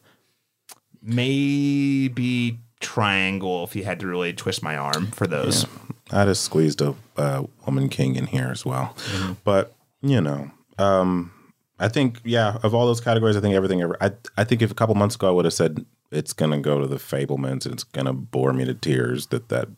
maybe 1.00 2.58
Triangle 2.81 3.62
if 3.65 3.76
you 3.76 3.84
had 3.84 4.00
to 4.00 4.06
really 4.08 4.32
twist 4.32 4.62
my 4.65 4.76
arm 4.76 5.08
for 5.12 5.28
those. 5.28 5.65
I 6.10 6.25
just 6.25 6.44
squeezed 6.44 6.81
a 6.81 6.94
uh, 7.17 7.44
Woman 7.65 7.89
King 7.89 8.17
in 8.17 8.26
here 8.26 8.49
as 8.51 8.65
well. 8.65 8.97
But, 9.44 9.75
you 10.02 10.20
know, 10.20 10.51
um, 10.78 11.33
I 11.78 11.89
think, 11.89 12.20
yeah, 12.25 12.59
of 12.62 12.75
all 12.75 12.86
those 12.86 13.01
categories, 13.01 13.36
I 13.36 13.41
think 13.41 13.55
everything 13.55 13.83
ever. 13.83 13.97
I, 14.01 14.12
I 14.36 14.44
think 14.44 14.62
if 14.62 14.70
a 14.70 14.75
couple 14.75 14.94
months 14.94 15.17
ago 15.17 15.28
I 15.28 15.33
would 15.33 15.44
have 15.44 15.55
said 15.55 15.85
it's 16.10 16.33
going 16.33 16.52
to 16.52 16.59
go 16.59 16.81
to 16.81 16.86
the 16.86 16.97
Fabelmans 16.97 17.65
and 17.65 17.75
it's 17.75 17.85
going 17.85 18.07
to 18.07 18.12
bore 18.12 18.52
me 18.52 18.65
to 18.65 18.75
tears 18.75 19.26
that 19.28 19.49
that 19.49 19.68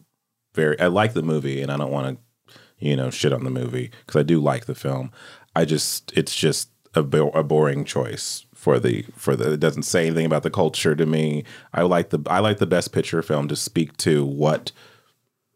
very. 0.55 0.79
I 0.79 0.89
like 0.89 1.15
the 1.15 1.23
movie 1.23 1.63
and 1.63 1.73
I 1.73 1.77
don't 1.77 1.91
want 1.91 2.19
to, 2.47 2.55
you 2.79 2.95
know, 2.95 3.11
shit 3.11 3.33
on 3.33 3.45
the 3.45 3.51
movie 3.51 3.91
because 4.05 4.21
I 4.21 4.23
do 4.23 4.39
like 4.41 4.67
the 4.67 4.75
film. 4.75 5.11
I 5.57 5.65
just, 5.65 6.13
it's 6.15 6.35
just 6.35 6.69
a, 6.95 7.03
bo- 7.03 7.31
a 7.31 7.43
boring 7.43 7.85
choice 7.85 8.45
for 8.55 8.79
the 8.81 9.05
for 9.15 9.37
the 9.37 9.53
it 9.53 9.61
doesn't 9.61 9.85
say 9.85 10.07
anything 10.07 10.27
about 10.27 10.43
the 10.43 10.51
culture 10.51 10.95
to 10.97 11.07
me. 11.07 11.45
I 11.73 11.83
like 11.83 12.11
the 12.11 12.21
I 12.27 12.41
like 12.41 12.59
the 12.59 12.67
best 12.67 12.93
picture 12.93 13.23
film 13.23 13.47
to 13.49 13.57
speak 13.57 13.97
to 13.99 14.25
what 14.25 14.73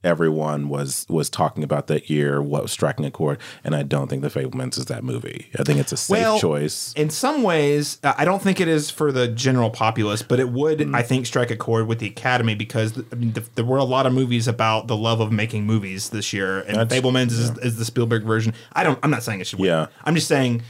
everyone 0.04 0.68
was 0.68 1.06
was 1.08 1.30
talking 1.30 1.62
about 1.64 1.86
that 1.86 2.10
year, 2.10 2.42
what 2.42 2.62
was 2.62 2.72
striking 2.72 3.04
a 3.04 3.10
chord, 3.10 3.38
and 3.64 3.74
I 3.74 3.82
don't 3.82 4.08
think 4.08 4.22
The 4.22 4.28
Fabelmans 4.28 4.78
is 4.78 4.86
that 4.86 5.04
movie. 5.04 5.48
I 5.58 5.62
think 5.62 5.80
it's 5.80 5.92
a 5.92 5.96
safe 5.96 6.18
Well, 6.18 6.38
choice. 6.38 6.92
In 6.94 7.10
some 7.10 7.42
ways, 7.42 7.98
I 8.02 8.24
don't 8.24 8.42
think 8.42 8.60
it 8.60 8.68
is 8.68 8.90
for 8.90 9.12
the 9.12 9.28
general 9.28 9.70
populace, 9.70 10.22
but 10.22 10.40
it 10.40 10.50
would, 10.50 10.78
mm-hmm. 10.78 10.94
I 10.94 11.02
think, 11.02 11.26
strike 11.26 11.50
a 11.50 11.56
chord 11.56 11.86
with 11.86 11.98
the 11.98 12.06
Academy 12.08 12.54
because 12.54 12.98
I 13.12 13.14
mean, 13.14 13.32
th- 13.32 13.46
there 13.54 13.64
were 13.64 13.78
a 13.78 13.84
lot 13.84 14.06
of 14.06 14.12
movies 14.12 14.48
about 14.48 14.86
the 14.86 14.96
love 14.96 15.20
of 15.20 15.32
making 15.32 15.64
movies 15.66 16.10
this 16.10 16.32
year, 16.32 16.60
and 16.60 16.76
That's- 16.76 17.00
Fabelmans 17.00 17.32
is, 17.32 17.56
is 17.58 17.76
the 17.76 17.84
Spielberg 17.84 18.24
version. 18.24 18.54
I 18.72 18.84
don't. 18.84 18.98
I'm 19.02 19.10
not 19.10 19.22
saying 19.22 19.40
it 19.40 19.46
should 19.46 19.58
win. 19.58 19.68
Yeah. 19.68 19.86
I'm 20.04 20.14
just 20.14 20.28
saying. 20.28 20.62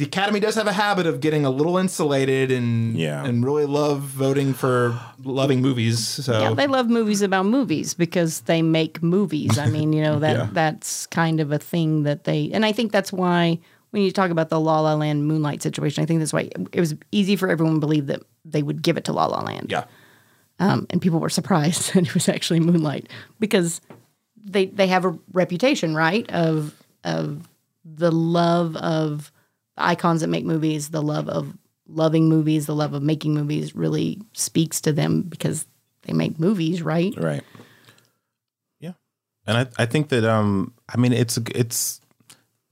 The 0.00 0.06
Academy 0.06 0.40
does 0.40 0.54
have 0.54 0.66
a 0.66 0.72
habit 0.72 1.04
of 1.06 1.20
getting 1.20 1.44
a 1.44 1.50
little 1.50 1.76
insulated 1.76 2.50
and 2.50 2.96
Yeah. 2.96 3.22
and 3.22 3.44
really 3.44 3.66
love 3.66 4.00
voting 4.00 4.54
for 4.54 4.98
loving 5.22 5.60
movies. 5.60 5.98
So 6.24 6.40
Yeah, 6.40 6.54
they 6.54 6.66
love 6.66 6.88
movies 6.88 7.20
about 7.20 7.44
movies 7.44 7.92
because 7.92 8.40
they 8.42 8.62
make 8.62 9.02
movies. 9.02 9.58
I 9.58 9.66
mean, 9.66 9.92
you 9.92 10.00
know 10.02 10.18
that 10.26 10.36
Yeah. 10.36 10.48
that's 10.52 11.06
kind 11.08 11.38
of 11.38 11.52
a 11.52 11.58
thing 11.58 12.04
that 12.04 12.24
they, 12.24 12.50
and 12.54 12.64
I 12.64 12.72
think 12.72 12.92
that's 12.92 13.12
why 13.12 13.58
when 13.90 14.02
you 14.02 14.10
talk 14.10 14.30
about 14.30 14.48
the 14.48 14.58
La 14.58 14.80
La 14.80 14.94
Land 14.94 15.26
Moonlight 15.26 15.60
situation, 15.62 16.02
I 16.02 16.06
think 16.06 16.20
that's 16.20 16.32
why 16.32 16.48
it 16.72 16.80
was 16.80 16.94
easy 17.12 17.36
for 17.36 17.50
everyone 17.50 17.74
to 17.74 17.80
believe 17.80 18.06
that 18.06 18.22
they 18.46 18.62
would 18.62 18.80
give 18.82 18.96
it 18.96 19.04
to 19.04 19.12
La 19.12 19.26
La 19.26 19.42
Land. 19.42 19.66
yeah, 19.70 19.84
um, 20.60 20.86
and 20.88 21.02
people 21.02 21.20
were 21.20 21.28
surprised 21.28 21.82
that 21.94 22.04
it 22.06 22.14
was 22.14 22.26
actually 22.26 22.60
Moonlight 22.60 23.06
because 23.38 23.82
they 24.42 24.64
they 24.66 24.86
have 24.86 25.04
a 25.04 25.18
reputation, 25.34 25.94
right, 25.94 26.24
of 26.30 26.74
of 27.04 27.46
the 27.84 28.10
love 28.10 28.76
of 28.76 29.30
icons 29.84 30.20
that 30.20 30.28
make 30.28 30.44
movies, 30.44 30.90
the 30.90 31.02
love 31.02 31.28
of 31.28 31.56
loving 31.86 32.28
movies, 32.28 32.66
the 32.66 32.74
love 32.74 32.94
of 32.94 33.02
making 33.02 33.34
movies 33.34 33.74
really 33.74 34.20
speaks 34.32 34.80
to 34.82 34.92
them 34.92 35.22
because 35.22 35.66
they 36.02 36.12
make 36.12 36.38
movies, 36.38 36.82
right? 36.82 37.14
Right. 37.16 37.42
Yeah. 38.78 38.92
And 39.46 39.58
I, 39.58 39.66
I 39.82 39.86
think 39.86 40.08
that 40.10 40.24
um 40.24 40.72
I 40.88 40.96
mean 40.96 41.12
it's 41.12 41.38
it's 41.54 42.00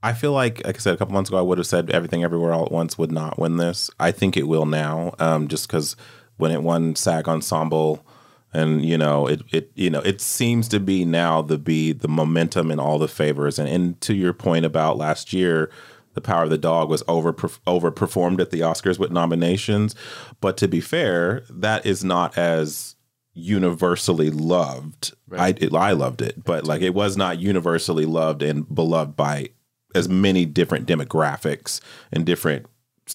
I 0.02 0.12
feel 0.12 0.32
like 0.32 0.64
like 0.64 0.76
I 0.76 0.78
said 0.78 0.94
a 0.94 0.96
couple 0.96 1.14
months 1.14 1.30
ago 1.30 1.38
I 1.38 1.42
would 1.42 1.58
have 1.58 1.66
said 1.66 1.90
everything 1.90 2.22
everywhere 2.22 2.52
all 2.52 2.66
at 2.66 2.72
once 2.72 2.96
would 2.96 3.12
not 3.12 3.38
win 3.38 3.56
this. 3.56 3.90
I 3.98 4.12
think 4.12 4.36
it 4.36 4.48
will 4.48 4.66
now 4.66 5.14
um 5.18 5.48
just 5.48 5.68
cuz 5.68 5.96
when 6.36 6.52
it 6.52 6.62
won 6.62 6.94
SAG 6.94 7.28
ensemble 7.28 8.06
and 8.52 8.84
you 8.84 8.96
know 8.96 9.26
it 9.26 9.42
it 9.52 9.70
you 9.74 9.90
know 9.90 10.00
it 10.00 10.20
seems 10.20 10.68
to 10.68 10.80
be 10.80 11.04
now 11.04 11.42
the 11.42 11.58
be 11.58 11.92
the 11.92 12.08
momentum 12.08 12.70
in 12.70 12.80
all 12.80 12.98
the 12.98 13.08
favors 13.08 13.58
and 13.58 13.68
and 13.68 14.00
to 14.00 14.14
your 14.14 14.32
point 14.32 14.64
about 14.64 14.96
last 14.96 15.32
year 15.32 15.70
the 16.18 16.28
power 16.28 16.42
of 16.44 16.50
the 16.50 16.58
dog 16.58 16.88
was 16.88 17.02
over 17.06 17.32
overperformed 17.32 18.40
at 18.40 18.50
the 18.50 18.60
Oscars 18.60 18.98
with 18.98 19.10
nominations. 19.10 19.94
But 20.40 20.56
to 20.58 20.68
be 20.68 20.80
fair 20.80 21.44
that 21.48 21.86
is 21.86 22.04
not 22.04 22.36
as 22.36 22.96
universally 23.34 24.30
loved. 24.30 25.14
I 25.32 25.50
it, 25.50 25.72
I 25.72 25.92
loved 25.92 26.22
it 26.22 26.44
but 26.44 26.64
like 26.64 26.82
it 26.82 26.94
was 26.94 27.16
not 27.16 27.38
universally 27.38 28.04
loved 28.04 28.42
and 28.42 28.72
beloved 28.74 29.16
by 29.16 29.50
as 29.94 30.08
many 30.08 30.44
different 30.44 30.86
demographics 30.86 31.80
and 32.10 32.26
different 32.26 32.66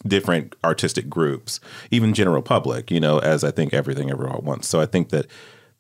different 0.07 0.56
artistic 0.64 1.09
groups, 1.09 1.59
even 1.91 2.14
general 2.14 2.41
public, 2.41 2.90
you 2.90 2.99
know, 2.99 3.19
as 3.19 3.43
I 3.43 3.51
think 3.51 3.73
everything 3.73 4.09
everyone 4.09 4.43
wants. 4.43 4.67
So 4.67 4.82
I 4.82 4.85
think 4.85 5.09
that 5.09 5.27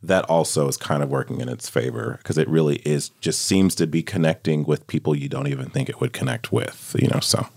that 0.03 0.25
also 0.25 0.67
is 0.67 0.75
kind 0.77 1.01
of 1.01 1.09
working 1.09 1.39
in 1.39 1.47
its 1.47 1.69
favor 1.69 2.19
because 2.21 2.37
it 2.37 2.47
really 2.49 2.77
is 2.85 3.09
just 3.21 3.41
seems 3.41 3.73
to 3.75 3.87
be 3.87 4.03
connecting 4.03 4.65
with 4.65 4.85
people 4.87 5.15
you 5.15 5.29
don't 5.29 5.47
even 5.47 5.69
think 5.69 5.89
it 5.89 6.01
would 6.01 6.11
connect 6.13 6.51
with, 6.51 6.95
you 6.99 7.07
know. 7.07 7.21
So 7.21 7.47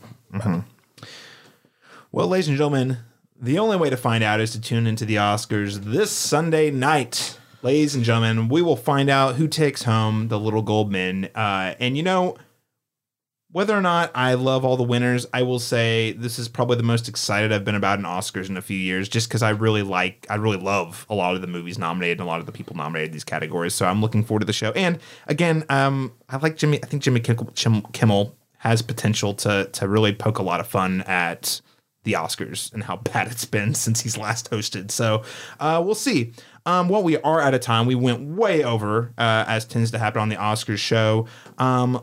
Well, 2.12 2.28
ladies 2.28 2.48
and 2.48 2.56
gentlemen, 2.56 2.98
the 3.38 3.58
only 3.58 3.76
way 3.76 3.90
to 3.90 3.96
find 3.96 4.22
out 4.24 4.40
is 4.40 4.52
to 4.52 4.60
tune 4.60 4.86
into 4.86 5.04
the 5.04 5.16
Oscars 5.16 5.84
this 5.84 6.10
Sunday 6.10 6.70
night. 6.70 7.38
Ladies 7.62 7.94
and 7.94 8.04
gentlemen, 8.04 8.48
we 8.48 8.62
will 8.62 8.76
find 8.76 9.10
out 9.10 9.34
who 9.34 9.48
takes 9.48 9.82
home 9.82 10.28
the 10.28 10.38
little 10.38 10.62
gold 10.62 10.90
men. 10.90 11.28
Uh, 11.34 11.74
and 11.80 11.96
you 11.96 12.02
know, 12.02 12.36
whether 13.52 13.76
or 13.76 13.80
not 13.80 14.10
I 14.14 14.34
love 14.34 14.64
all 14.64 14.76
the 14.76 14.82
winners, 14.82 15.26
I 15.32 15.42
will 15.42 15.58
say 15.58 16.12
this 16.12 16.38
is 16.38 16.48
probably 16.48 16.76
the 16.76 16.82
most 16.82 17.08
excited 17.08 17.52
I've 17.52 17.64
been 17.64 17.74
about 17.74 17.98
an 17.98 18.04
Oscars 18.04 18.48
in 18.48 18.56
a 18.56 18.62
few 18.62 18.76
years, 18.76 19.08
just 19.08 19.28
because 19.28 19.42
I 19.42 19.50
really 19.50 19.82
like, 19.82 20.26
I 20.28 20.34
really 20.34 20.58
love 20.58 21.06
a 21.08 21.14
lot 21.14 21.34
of 21.34 21.40
the 21.40 21.46
movies 21.46 21.78
nominated 21.78 22.18
and 22.18 22.26
a 22.26 22.30
lot 22.30 22.40
of 22.40 22.46
the 22.46 22.52
people 22.52 22.76
nominated 22.76 23.10
in 23.10 23.12
these 23.12 23.24
categories. 23.24 23.74
So 23.74 23.86
I'm 23.86 24.00
looking 24.00 24.24
forward 24.24 24.40
to 24.40 24.46
the 24.46 24.52
show. 24.52 24.72
And 24.72 24.98
again, 25.26 25.64
um, 25.68 26.12
I 26.28 26.38
like 26.38 26.56
Jimmy. 26.56 26.82
I 26.82 26.86
think 26.86 27.02
Jimmy 27.02 27.20
Kimmel, 27.20 28.36
has 28.58 28.82
potential 28.82 29.32
to 29.32 29.68
to 29.72 29.86
really 29.86 30.12
poke 30.12 30.38
a 30.38 30.42
lot 30.42 30.58
of 30.60 30.66
fun 30.66 31.02
at 31.02 31.60
the 32.02 32.14
Oscars 32.14 32.72
and 32.72 32.84
how 32.84 32.96
bad 33.12 33.28
it's 33.28 33.44
been 33.44 33.74
since 33.74 34.00
he's 34.00 34.18
last 34.18 34.50
hosted. 34.50 34.90
So 34.90 35.22
uh, 35.60 35.82
we'll 35.84 35.94
see. 35.94 36.32
Um, 36.64 36.88
well, 36.88 37.02
we 37.02 37.16
are 37.18 37.40
out 37.40 37.54
of 37.54 37.60
time. 37.60 37.86
We 37.86 37.94
went 37.94 38.36
way 38.36 38.64
over, 38.64 39.12
uh, 39.16 39.44
as 39.46 39.64
tends 39.64 39.92
to 39.92 39.98
happen 39.98 40.20
on 40.20 40.28
the 40.28 40.36
Oscars 40.36 40.78
show. 40.78 41.26
Um, 41.58 42.02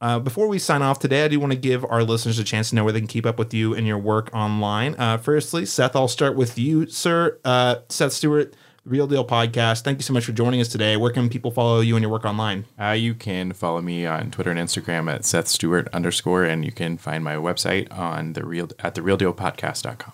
uh, 0.00 0.18
before 0.18 0.46
we 0.48 0.58
sign 0.58 0.82
off 0.82 0.98
today, 0.98 1.24
I 1.24 1.28
do 1.28 1.40
want 1.40 1.52
to 1.52 1.58
give 1.58 1.84
our 1.84 2.02
listeners 2.02 2.38
a 2.38 2.44
chance 2.44 2.70
to 2.70 2.74
know 2.76 2.84
where 2.84 2.92
they 2.92 3.00
can 3.00 3.08
keep 3.08 3.24
up 3.26 3.38
with 3.38 3.54
you 3.54 3.74
and 3.74 3.86
your 3.86 3.98
work 3.98 4.30
online. 4.34 4.94
Uh, 4.98 5.16
firstly, 5.16 5.64
Seth, 5.64 5.96
I'll 5.96 6.08
start 6.08 6.36
with 6.36 6.58
you, 6.58 6.86
sir. 6.86 7.38
Uh, 7.44 7.76
Seth 7.88 8.12
Stuart, 8.12 8.54
Reel 8.84 9.06
Deal 9.06 9.24
Podcast. 9.24 9.82
Thank 9.82 9.98
you 9.98 10.02
so 10.02 10.12
much 10.12 10.24
for 10.24 10.32
joining 10.32 10.60
us 10.60 10.68
today. 10.68 10.96
Where 10.96 11.10
can 11.10 11.28
people 11.28 11.50
follow 11.50 11.80
you 11.80 11.96
and 11.96 12.02
your 12.02 12.10
work 12.12 12.24
online? 12.24 12.66
Uh, 12.80 12.90
you 12.90 13.14
can 13.14 13.52
follow 13.52 13.80
me 13.80 14.04
on 14.06 14.30
Twitter 14.30 14.50
and 14.50 14.60
Instagram 14.60 15.12
at 15.12 15.24
Seth 15.24 15.48
Stuart 15.48 15.88
underscore, 15.92 16.44
and 16.44 16.64
you 16.64 16.72
can 16.72 16.98
find 16.98 17.24
my 17.24 17.34
website 17.34 17.90
on 17.90 18.34
the 18.34 18.44
real 18.44 18.68
at 18.78 18.94
the 18.94 19.00
reeldealpodcast.com. 19.00 20.12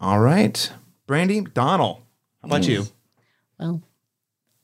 All 0.00 0.18
right, 0.20 0.72
Brandy 1.06 1.40
Donald, 1.40 2.02
How 2.42 2.48
about 2.48 2.68
you? 2.68 2.86
Well, 3.58 3.82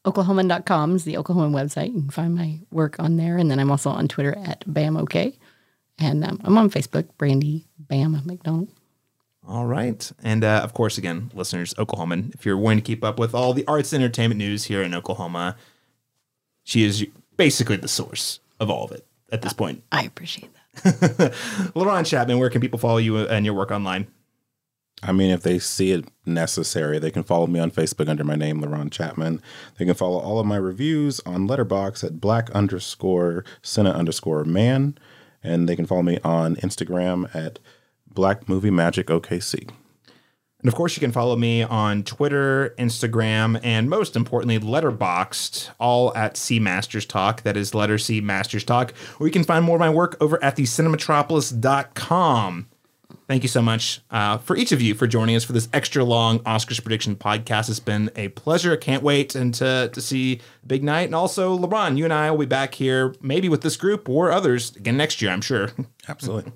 Oklahoman.com 0.04 0.96
is 0.96 1.04
the 1.04 1.14
Oklahoman 1.14 1.52
website. 1.52 1.88
You 1.94 2.00
can 2.00 2.10
find 2.10 2.34
my 2.34 2.58
work 2.70 2.98
on 2.98 3.16
there. 3.16 3.36
And 3.36 3.50
then 3.50 3.58
I'm 3.58 3.70
also 3.70 3.90
on 3.90 4.08
Twitter 4.08 4.36
at 4.36 4.66
BamOK. 4.66 5.36
And 5.98 6.24
um, 6.24 6.40
I'm 6.44 6.58
on 6.58 6.70
Facebook, 6.70 7.08
Brandy 7.18 7.66
Bam 7.78 8.20
McDonnell. 8.22 8.68
All 9.46 9.66
right. 9.66 10.10
And 10.22 10.44
uh, 10.44 10.60
of 10.62 10.72
course, 10.72 10.98
again, 10.98 11.30
listeners, 11.34 11.74
Oklahoman, 11.74 12.34
if 12.34 12.44
you're 12.44 12.56
wanting 12.56 12.78
to 12.78 12.84
keep 12.84 13.04
up 13.04 13.18
with 13.18 13.34
all 13.34 13.52
the 13.52 13.66
arts 13.66 13.92
and 13.92 14.02
entertainment 14.02 14.38
news 14.38 14.64
here 14.64 14.82
in 14.82 14.94
Oklahoma, 14.94 15.56
she 16.64 16.84
is 16.84 17.06
basically 17.36 17.76
the 17.76 17.88
source 17.88 18.40
of 18.60 18.70
all 18.70 18.84
of 18.84 18.92
it 18.92 19.06
at 19.30 19.42
this 19.42 19.52
point. 19.52 19.82
I 19.90 20.04
appreciate 20.04 20.50
that. 20.54 20.62
LaRon 21.74 22.06
Chapman, 22.06 22.38
where 22.38 22.50
can 22.50 22.60
people 22.60 22.78
follow 22.78 22.98
you 22.98 23.18
and 23.18 23.44
your 23.44 23.54
work 23.54 23.70
online? 23.70 24.06
I 25.02 25.12
mean, 25.12 25.30
if 25.30 25.42
they 25.42 25.58
see 25.58 25.90
it 25.90 26.06
necessary, 26.24 26.98
they 26.98 27.10
can 27.10 27.24
follow 27.24 27.48
me 27.48 27.58
on 27.58 27.72
Facebook 27.72 28.08
under 28.08 28.22
my 28.22 28.36
name, 28.36 28.60
LaRon 28.60 28.90
Chapman. 28.90 29.42
They 29.76 29.84
can 29.84 29.94
follow 29.94 30.18
all 30.18 30.38
of 30.38 30.46
my 30.46 30.56
reviews 30.56 31.18
on 31.26 31.48
Letterboxd 31.48 32.04
at 32.04 32.20
black 32.20 32.50
underscore 32.50 33.44
Senna 33.62 33.90
underscore 33.90 34.44
man. 34.44 34.96
And 35.42 35.68
they 35.68 35.74
can 35.74 35.86
follow 35.86 36.02
me 36.02 36.18
on 36.22 36.54
Instagram 36.56 37.34
at 37.34 37.58
Black 38.06 38.48
Movie 38.48 38.70
Magic 38.70 39.08
OKC. 39.08 39.68
And 40.60 40.68
of 40.68 40.76
course, 40.76 40.96
you 40.96 41.00
can 41.00 41.10
follow 41.10 41.34
me 41.34 41.64
on 41.64 42.04
Twitter, 42.04 42.72
Instagram, 42.78 43.58
and 43.64 43.90
most 43.90 44.14
importantly, 44.14 44.60
Letterboxd, 44.60 45.70
all 45.80 46.16
at 46.16 46.36
C 46.36 46.60
Masters 46.60 47.04
Talk. 47.04 47.42
That 47.42 47.56
is 47.56 47.74
letter 47.74 47.98
C 47.98 48.20
Masters 48.20 48.62
Talk. 48.62 48.94
Or 49.18 49.26
you 49.26 49.32
can 49.32 49.42
find 49.42 49.64
more 49.64 49.74
of 49.74 49.80
my 49.80 49.90
work 49.90 50.16
over 50.20 50.40
at 50.44 50.54
the 50.54 50.62
cinematropolis.com. 50.62 52.68
Thank 53.28 53.42
you 53.42 53.48
so 53.48 53.62
much 53.62 54.00
uh, 54.10 54.38
for 54.38 54.56
each 54.56 54.72
of 54.72 54.82
you 54.82 54.94
for 54.94 55.06
joining 55.06 55.36
us 55.36 55.44
for 55.44 55.52
this 55.52 55.68
extra 55.72 56.04
long 56.04 56.40
Oscars 56.40 56.82
prediction 56.82 57.16
podcast. 57.16 57.70
It's 57.70 57.80
been 57.80 58.10
a 58.16 58.28
pleasure. 58.28 58.72
I 58.72 58.76
can't 58.76 59.02
wait 59.02 59.34
and 59.34 59.54
to, 59.54 59.90
to 59.92 60.00
see 60.00 60.40
Big 60.66 60.82
Night. 60.82 61.04
And 61.04 61.14
also, 61.14 61.56
LaRon, 61.56 61.96
you 61.96 62.04
and 62.04 62.12
I 62.12 62.30
will 62.30 62.38
be 62.38 62.46
back 62.46 62.74
here 62.74 63.14
maybe 63.20 63.48
with 63.48 63.62
this 63.62 63.76
group 63.76 64.08
or 64.08 64.32
others 64.32 64.74
again 64.76 64.96
next 64.96 65.22
year, 65.22 65.30
I'm 65.30 65.40
sure. 65.40 65.70
Absolutely. 66.08 66.52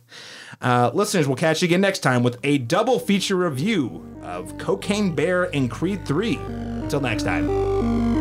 Uh, 0.60 0.90
listeners, 0.92 1.26
we'll 1.26 1.36
catch 1.36 1.62
you 1.62 1.66
again 1.66 1.80
next 1.80 2.00
time 2.00 2.22
with 2.22 2.38
a 2.42 2.58
double 2.58 2.98
feature 2.98 3.36
review 3.36 4.04
of 4.22 4.58
Cocaine 4.58 5.14
Bear 5.14 5.44
and 5.54 5.70
Creed 5.70 6.04
3. 6.06 6.36
Until 6.36 7.00
next 7.00 7.22
time. 7.22 8.15